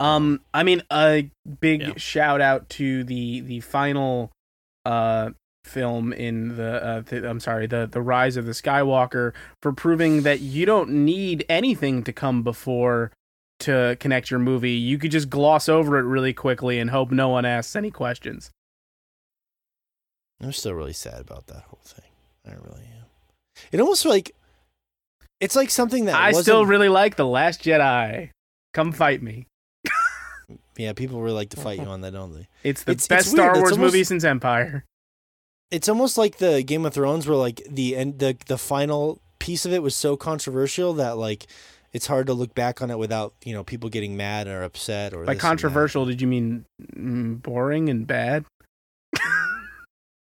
Um, 0.01 0.41
I 0.53 0.65
mean, 0.65 0.83
a 0.91 1.31
big 1.61 1.83
Yeah. 1.83 1.93
shout 1.97 2.41
out 2.41 2.69
to 2.71 3.05
the 3.05 3.41
the 3.41 3.61
final 3.61 4.33
uh 4.85 5.31
film 5.65 6.13
in 6.13 6.57
the, 6.57 6.83
uh, 6.85 7.01
the 7.03 7.29
I'm 7.29 7.41
sorry, 7.41 7.67
the 7.67 7.87
the 7.87 8.01
Rise 8.01 8.37
of 8.37 8.47
the 8.47 8.53
Skywalker 8.53 9.33
for 9.63 9.73
proving 9.73 10.23
that 10.23 10.41
you 10.41 10.67
don't 10.67 10.91
need 10.91 11.45
anything 11.49 12.03
to 12.05 12.13
come 12.13 12.43
before 12.43 13.13
to 13.61 13.97
connect 14.01 14.31
your 14.31 14.41
movie. 14.41 14.73
You 14.73 14.99
could 14.99 15.11
just 15.11 15.31
gloss 15.31 15.69
over 15.69 15.99
it 15.99 16.03
really 16.03 16.33
quickly 16.33 16.79
and 16.79 16.91
hope 16.91 17.11
no 17.11 17.29
one 17.29 17.45
asks 17.45 17.77
any 17.77 17.91
questions. 17.91 18.51
I'm 20.43 20.53
still 20.53 20.75
really 20.75 20.95
sad 20.95 21.21
about 21.21 21.47
that 21.49 21.65
whole 21.69 21.83
thing. 21.85 22.11
I 22.47 22.53
really 22.53 22.85
am. 22.97 23.07
It 23.71 23.81
almost 23.81 24.07
like 24.07 24.35
it's 25.41 25.57
like 25.57 25.71
something 25.71 26.07
that 26.07 26.15
I 26.15 26.33
still 26.33 26.65
really 26.65 26.89
like 26.89 27.17
The 27.17 27.27
Last 27.27 27.63
Jedi. 27.63 28.31
Come 28.73 28.93
fight 28.93 29.23
me. 29.23 29.47
Yeah. 30.77 30.93
People 30.93 31.21
really 31.21 31.35
like 31.37 31.51
to 31.51 31.57
fight 31.61 31.79
you 31.81 31.87
on 31.95 32.01
that, 32.03 32.13
don't 32.13 32.35
they? 32.35 32.49
It's 32.65 32.83
the 32.85 32.93
It's- 32.93 33.03
it's 33.05 33.09
best 33.09 33.27
weird. 33.29 33.37
Star 33.37 33.59
Wars 33.61 33.73
almost- 33.73 33.93
movie 33.93 34.05
since 34.05 34.25
Empire. 34.25 34.85
It's 35.71 35.89
almost 35.89 36.19
like 36.19 36.39
the 36.39 36.63
Game 36.65 36.85
of 36.85 36.93
Thrones, 36.95 37.27
where 37.29 37.37
like 37.37 37.63
the 37.69 37.97
end, 37.97 38.19
the 38.19 38.37
the 38.47 38.59
final 38.59 39.21
piece 39.39 39.65
of 39.65 39.73
it 39.73 39.83
was 39.83 39.95
so 39.95 40.17
controversial 40.17 40.93
that 40.95 41.17
like 41.17 41.47
it's 41.93 42.07
hard 42.09 42.27
to 42.27 42.35
look 42.35 42.55
back 42.55 42.83
on 42.83 42.91
it 42.91 42.99
without 42.99 43.35
you 43.45 43.53
know 43.55 43.63
people 43.65 43.89
getting 43.89 44.17
mad 44.17 44.49
or 44.49 44.63
upset 44.65 45.13
or 45.15 45.19
By 45.19 45.21
this 45.23 45.29
and 45.35 45.39
that. 45.39 45.41
controversial, 45.41 46.07
did 46.07 46.21
you 46.21 46.27
mean 46.27 46.65
mm, 46.97 47.41
boring 47.41 47.89
and 47.89 48.05
bad? 48.07 48.45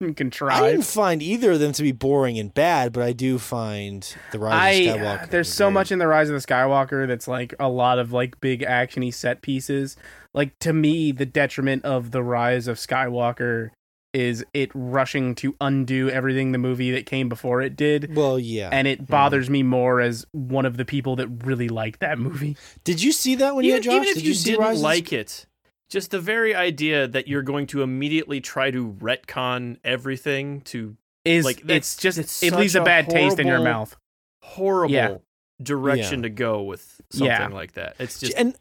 and 0.18 0.34
I 0.42 0.70
didn't 0.70 0.84
find 0.84 1.22
either 1.22 1.52
of 1.52 1.60
them 1.60 1.72
to 1.72 1.82
be 1.82 1.92
boring 1.92 2.38
and 2.38 2.52
bad, 2.52 2.92
but 2.92 3.02
I 3.02 3.12
do 3.12 3.38
find 3.38 4.14
the 4.32 4.38
Rise 4.38 4.54
I 4.54 4.70
of 4.70 4.96
Skywalker. 5.00 5.22
Uh, 5.22 5.26
there's 5.26 5.52
so 5.52 5.70
much 5.70 5.92
in 5.92 5.98
the 5.98 6.06
Rise 6.06 6.28
of 6.28 6.40
the 6.40 6.46
Skywalker 6.46 7.06
that's 7.06 7.28
like 7.28 7.54
a 7.58 7.68
lot 7.68 7.98
of 7.98 8.12
like 8.12 8.40
big 8.40 8.60
actiony 8.60 9.12
set 9.12 9.42
pieces. 9.42 9.96
Like 10.32 10.58
to 10.60 10.72
me, 10.72 11.12
the 11.12 11.26
detriment 11.26 11.84
of 11.84 12.10
the 12.10 12.22
Rise 12.22 12.68
of 12.68 12.76
Skywalker 12.76 13.70
is 14.14 14.44
it 14.54 14.70
rushing 14.74 15.34
to 15.34 15.56
undo 15.60 16.08
everything 16.08 16.52
the 16.52 16.58
movie 16.58 16.92
that 16.92 17.04
came 17.04 17.28
before 17.28 17.60
it 17.60 17.76
did. 17.76 18.14
Well, 18.14 18.38
yeah. 18.38 18.70
And 18.72 18.86
it 18.86 19.08
bothers 19.08 19.46
mm-hmm. 19.46 19.52
me 19.52 19.62
more 19.64 20.00
as 20.00 20.24
one 20.30 20.64
of 20.64 20.76
the 20.76 20.84
people 20.84 21.16
that 21.16 21.28
really 21.44 21.68
liked 21.68 22.00
that 22.00 22.18
movie. 22.18 22.56
Did 22.84 23.02
you 23.02 23.10
see 23.10 23.34
that 23.34 23.56
when 23.56 23.64
you 23.64 23.72
even, 23.72 23.82
had 23.82 23.84
Josh? 23.84 23.94
even 23.94 24.08
if 24.08 24.14
Did 24.14 24.24
you, 24.24 24.32
you, 24.32 24.56
didn't 24.58 24.80
like 24.80 25.12
it, 25.12 25.46
just 25.94 26.10
the 26.10 26.20
very 26.20 26.54
idea 26.54 27.06
that 27.08 27.28
you're 27.28 27.42
going 27.42 27.66
to 27.68 27.80
immediately 27.82 28.40
try 28.40 28.70
to 28.70 28.92
retcon 29.00 29.78
everything 29.84 30.60
to 30.62 30.96
Is 31.24 31.44
Like, 31.44 31.62
it's 31.70 31.96
just 31.96 32.18
it's 32.18 32.42
it 32.42 32.54
leaves 32.54 32.74
a 32.74 32.82
a 32.82 32.84
bad 32.84 33.08
taste 33.08 33.38
in 33.38 33.46
your 33.46 33.60
mouth. 33.60 33.96
horrible 34.42 34.92
Yeah. 34.92 35.16
direction 35.62 36.18
Yeah. 36.18 36.22
to 36.24 36.30
go 36.30 36.62
with 36.62 37.00
something 37.10 37.26
Yeah. 37.28 37.48
like 37.48 37.72
that. 37.74 37.94
It's 37.98 38.20
just 38.20 38.34
and 38.36 38.56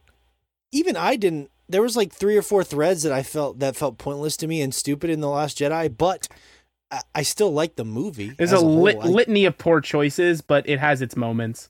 even 0.72 0.96
I 0.96 1.16
didn't. 1.18 1.50
There 1.68 1.82
was 1.82 1.98
like 1.98 2.14
three 2.14 2.38
or 2.38 2.42
four 2.42 2.64
threads 2.64 3.04
that 3.04 3.12
I 3.12 3.24
felt 3.24 3.60
that 3.60 3.76
felt 3.76 3.98
pointless 3.98 4.38
to 4.38 4.48
me 4.48 4.62
and 4.62 4.74
stupid 4.74 5.10
in 5.10 5.20
the 5.20 5.30
Last 5.30 5.58
Jedi, 5.58 5.96
but 5.98 6.28
I, 6.92 7.02
I 7.16 7.22
still 7.24 7.52
like 7.52 7.76
the 7.76 7.86
movie. 7.86 8.30
There's 8.30 8.54
as 8.54 8.62
a, 8.62 8.66
lit- 8.66 9.00
litany 9.00 9.46
of 9.46 9.58
poor 9.58 9.82
choices, 9.82 10.42
but 10.42 10.70
it 10.70 10.80
has 10.80 11.02
its 11.02 11.16
moments. 11.16 11.70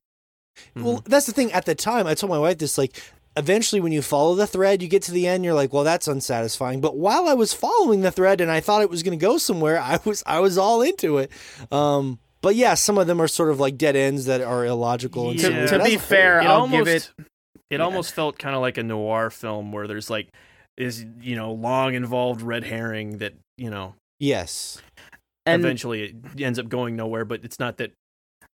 Well, 0.75 0.98
mm-hmm. 0.98 1.09
that's 1.09 1.25
the 1.25 1.32
thing. 1.32 1.51
At 1.53 1.66
the 1.66 1.74
time, 1.75 2.06
I 2.06 2.14
told 2.14 2.30
my 2.30 2.38
wife 2.38 2.58
this. 2.59 2.77
Like, 2.77 3.01
eventually, 3.37 3.81
when 3.81 3.91
you 3.91 4.01
follow 4.01 4.35
the 4.35 4.47
thread, 4.47 4.81
you 4.81 4.87
get 4.87 5.03
to 5.03 5.11
the 5.11 5.27
end. 5.27 5.43
You're 5.45 5.53
like, 5.53 5.73
well, 5.73 5.83
that's 5.83 6.07
unsatisfying. 6.07 6.81
But 6.81 6.97
while 6.97 7.27
I 7.27 7.33
was 7.33 7.53
following 7.53 8.01
the 8.01 8.11
thread 8.11 8.41
and 8.41 8.49
I 8.51 8.59
thought 8.59 8.81
it 8.81 8.89
was 8.89 9.03
going 9.03 9.17
to 9.17 9.21
go 9.23 9.37
somewhere, 9.37 9.79
I 9.81 9.99
was 10.05 10.23
I 10.25 10.39
was 10.39 10.57
all 10.57 10.81
into 10.81 11.17
it. 11.17 11.31
Um, 11.71 12.19
but 12.41 12.55
yeah, 12.55 12.73
some 12.73 12.97
of 12.97 13.07
them 13.07 13.21
are 13.21 13.27
sort 13.27 13.49
of 13.51 13.59
like 13.59 13.77
dead 13.77 13.95
ends 13.95 14.25
that 14.25 14.41
are 14.41 14.65
illogical. 14.65 15.29
And 15.29 15.39
Yeah. 15.39 15.47
silly, 15.49 15.67
To, 15.67 15.77
to 15.77 15.83
be 15.83 15.97
fair, 15.97 16.39
it 16.41 16.45
I'll 16.45 16.61
almost 16.61 16.77
give 16.85 16.87
it. 16.87 17.11
it 17.19 17.25
yeah. 17.77 17.77
almost 17.79 18.13
felt 18.13 18.37
kind 18.37 18.55
of 18.55 18.61
like 18.61 18.77
a 18.77 18.83
noir 18.83 19.29
film 19.29 19.71
where 19.71 19.87
there's 19.87 20.09
like 20.09 20.27
is 20.75 21.05
you 21.21 21.35
know 21.35 21.51
long 21.53 21.93
involved 21.93 22.41
red 22.41 22.63
herring 22.63 23.19
that 23.19 23.33
you 23.57 23.69
know 23.69 23.93
yes, 24.19 24.81
And 25.45 25.61
eventually 25.63 26.03
it 26.03 26.41
ends 26.41 26.57
up 26.59 26.67
going 26.67 26.95
nowhere 26.95 27.25
but 27.25 27.43
it's 27.45 27.59
not 27.59 27.77
that 27.77 27.91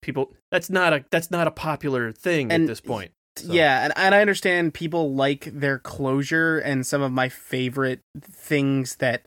people 0.03 0.33
that's 0.51 0.69
not 0.69 0.93
a 0.93 1.05
that's 1.11 1.31
not 1.31 1.47
a 1.47 1.51
popular 1.53 2.11
thing 2.13 2.51
And- 2.53 2.65
at 2.65 2.67
this 2.67 2.81
point 2.81 3.13
So- 3.39 3.53
Yeah, 3.53 3.85
and, 3.85 3.93
and 3.97 4.15
I 4.15 4.21
understand 4.21 4.75
people 4.75 5.15
like 5.15 5.45
their 5.53 5.79
closure, 5.79 6.59
and 6.59 6.87
some 6.87 7.03
of 7.03 7.13
my 7.13 7.29
favorite 7.29 8.01
things 8.21 8.97
that 8.97 9.27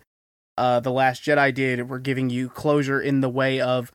uh, 0.57 0.80
The 0.80 0.91
Last 0.91 1.23
Jedi 1.23 1.53
did 1.53 1.90
were 1.90 1.99
giving 1.99 2.30
you 2.30 2.49
closure 2.49 3.01
in 3.01 3.22
the 3.22 3.30
way 3.30 3.59
of 3.61 3.91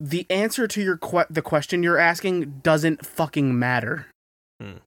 the 0.00 0.26
answer 0.30 0.68
to 0.68 0.80
your 0.82 0.96
que- 0.96 1.26
the 1.28 1.42
question 1.42 1.82
you're 1.82 1.98
asking 1.98 2.60
doesn't 2.62 3.04
fucking 3.04 3.58
matter. 3.58 4.06
Hmm. 4.60 4.78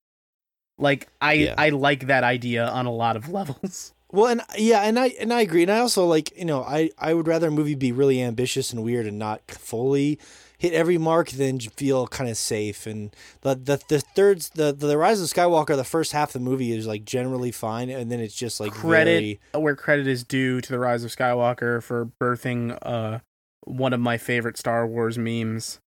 Like 0.78 1.08
I 1.20 1.34
Yeah. 1.34 1.56
I 1.58 1.70
like 1.70 2.08
that 2.08 2.24
idea 2.24 2.66
on 2.68 2.86
a 2.86 2.92
lot 2.94 3.16
of 3.16 3.30
levels. 3.34 3.94
Well, 4.12 4.28
and 4.28 4.42
yeah, 4.58 4.82
and 4.82 4.98
I 5.00 5.08
and 5.20 5.32
I 5.34 5.42
agree, 5.42 5.62
and 5.64 5.72
I 5.72 5.80
also 5.80 6.06
like 6.06 6.36
you 6.38 6.46
know 6.46 6.64
I 6.64 6.90
I 6.98 7.14
would 7.14 7.28
rather 7.28 7.48
a 7.48 7.52
movie 7.52 7.76
be 7.76 7.92
really 7.92 8.22
ambitious 8.22 8.72
and 8.74 8.84
weird 8.84 9.06
and 9.06 9.18
not 9.20 9.42
fully 9.50 10.18
hit 10.62 10.74
every 10.74 11.00
mark 11.00 11.32
then 11.32 11.60
feel 11.60 12.06
kind 12.06 12.30
of 12.30 12.38
safe. 12.38 12.86
And 12.86 13.16
the 13.42 13.56
the 13.56 13.82
the 13.88 14.00
thirds 14.00 14.50
the 14.50 14.72
the 14.72 14.96
Rise 14.96 15.20
of 15.20 15.28
Skywalker, 15.28 15.76
the 15.76 15.84
first 15.84 16.12
half 16.12 16.30
of 16.30 16.34
the 16.34 16.40
movie 16.40 16.72
is 16.72 16.86
like 16.86 17.04
generally 17.04 17.52
fine, 17.52 17.90
and 17.90 18.12
then 18.12 18.20
it's 18.20 18.36
just 18.36 18.60
like 18.60 18.72
Credit 18.72 19.40
very 19.54 19.64
where 19.64 19.76
credit 19.76 20.06
is 20.06 20.24
due 20.24 20.62
to 20.62 20.72
the 20.72 20.78
Rise 20.78 21.04
of 21.04 21.10
Skywalker 21.10 21.82
for 21.82 22.12
birthing 22.22 22.78
uh 22.84 23.20
one 23.64 23.92
of 23.92 24.00
my 24.00 24.20
favorite 24.20 24.56
Star 24.56 24.86
Wars 24.86 25.18
memes, 25.18 25.80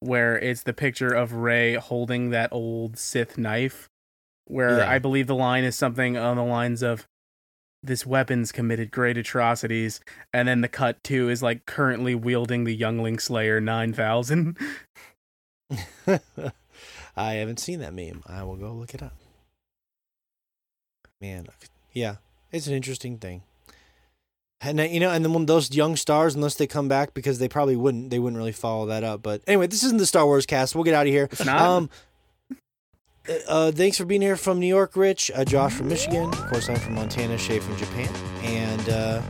where 0.00 0.36
it's 0.36 0.64
the 0.64 0.72
picture 0.72 1.12
of 1.14 1.34
Rey 1.34 1.74
holding 1.74 2.30
that 2.30 2.52
old 2.52 2.98
Sith 2.98 3.38
knife, 3.38 3.88
where 4.46 4.78
Yeah. 4.78 4.90
I 4.90 4.98
believe 4.98 5.28
the 5.28 5.36
line 5.36 5.62
is 5.62 5.76
something 5.76 6.16
on 6.16 6.36
the 6.36 6.44
lines 6.44 6.82
of. 6.82 7.06
This 7.82 8.04
weapon's 8.04 8.50
committed 8.50 8.90
great 8.90 9.16
atrocities, 9.16 10.00
and 10.32 10.48
then 10.48 10.62
the 10.62 10.68
cut 10.68 11.02
two 11.04 11.28
is 11.28 11.42
like 11.42 11.64
currently 11.64 12.14
wielding 12.14 12.64
the 12.64 12.76
Youngling 12.76 13.20
Slayer 13.20 13.60
nine 13.60 13.92
thousand. 13.92 14.56
I 17.16 17.32
haven't 17.34 17.60
seen 17.60 17.80
that 17.80 17.94
meme. 17.94 18.22
I 18.26 18.42
will 18.42 18.56
go 18.56 18.72
look 18.72 18.94
it 18.94 19.02
up. 19.02 19.14
Man, 21.20 21.46
yeah, 21.92 22.16
it's 22.52 22.66
an 22.66 22.74
interesting 22.74 23.18
thing. 23.18 23.42
And 24.60 24.80
you 24.80 24.98
know, 24.98 25.10
and 25.10 25.24
then 25.24 25.32
when 25.32 25.46
those 25.46 25.72
young 25.74 25.94
stars, 25.94 26.34
unless 26.34 26.56
they 26.56 26.66
come 26.66 26.88
back, 26.88 27.14
because 27.14 27.38
they 27.38 27.48
probably 27.48 27.76
wouldn't, 27.76 28.10
they 28.10 28.18
wouldn't 28.18 28.38
really 28.38 28.52
follow 28.52 28.86
that 28.86 29.04
up. 29.04 29.22
But 29.22 29.42
anyway, 29.46 29.68
this 29.68 29.84
isn't 29.84 29.98
the 29.98 30.06
Star 30.06 30.26
Wars 30.26 30.46
cast. 30.46 30.74
We'll 30.74 30.84
get 30.84 30.94
out 30.94 31.06
of 31.06 31.12
here. 31.12 31.28
Um, 31.48 31.90
uh, 33.28 33.34
uh, 33.48 33.72
thanks 33.72 33.96
for 33.98 34.04
being 34.04 34.22
here 34.22 34.36
from 34.36 34.58
New 34.60 34.66
York, 34.66 34.96
Rich. 34.96 35.30
Uh, 35.34 35.44
Josh 35.44 35.74
from 35.74 35.88
Michigan. 35.88 36.28
Of 36.28 36.46
course, 36.50 36.68
I'm 36.68 36.76
from 36.76 36.94
Montana. 36.94 37.36
Shay 37.38 37.58
from 37.58 37.76
Japan. 37.76 38.08
And 38.42 38.88
uh, 38.88 39.22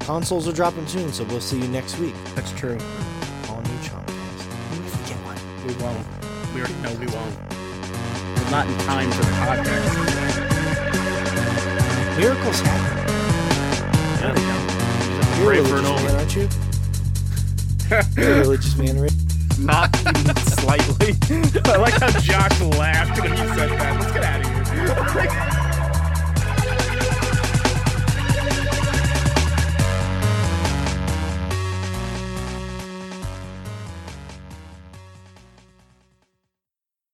consoles 0.00 0.46
are 0.48 0.52
dropping 0.52 0.86
soon, 0.86 1.12
so 1.12 1.24
we'll 1.24 1.40
see 1.40 1.58
you 1.60 1.68
next 1.68 1.98
week. 1.98 2.14
That's 2.34 2.52
true. 2.52 2.78
All 3.48 3.60
new 3.62 3.78
Chompcast. 3.80 5.06
Get 5.06 5.16
one. 5.24 5.38
We 5.66 5.74
won't. 5.82 6.06
We 6.54 6.60
already 6.60 6.74
know 6.82 6.92
we 7.00 7.06
won't. 7.06 7.36
We're 8.36 8.50
not 8.50 8.66
in 8.66 8.78
time 8.78 9.10
for 9.10 9.24
the 9.24 9.32
podcast. 9.32 10.12
Miracles 12.18 12.60
happen. 12.60 12.98
yeah, 14.20 14.32
there 14.32 14.42
you 14.42 14.50
go. 14.50 14.56
You're 15.40 15.52
a 15.52 15.62
Pray 15.62 15.70
for 15.70 15.76
an 15.78 15.84
religious 15.84 16.02
man, 16.04 16.14
aren't 16.16 16.36
you? 16.36 16.48
You're 18.22 18.32
a 18.32 18.40
religious 18.40 18.76
man, 18.76 19.00
right? 19.00 19.31
Not 19.62 19.96
even 20.00 20.36
slightly. 20.36 21.14
I 21.64 21.76
like 21.76 21.94
how 21.94 22.10
Josh 22.18 22.60
laughed 22.60 23.20
when 23.20 23.30
he 23.30 23.36
said 23.36 23.70
that. 23.70 24.00
Let's 24.00 24.12
get 24.12 24.24
out 24.24 24.40
of 24.40 25.12
here. 25.12 25.68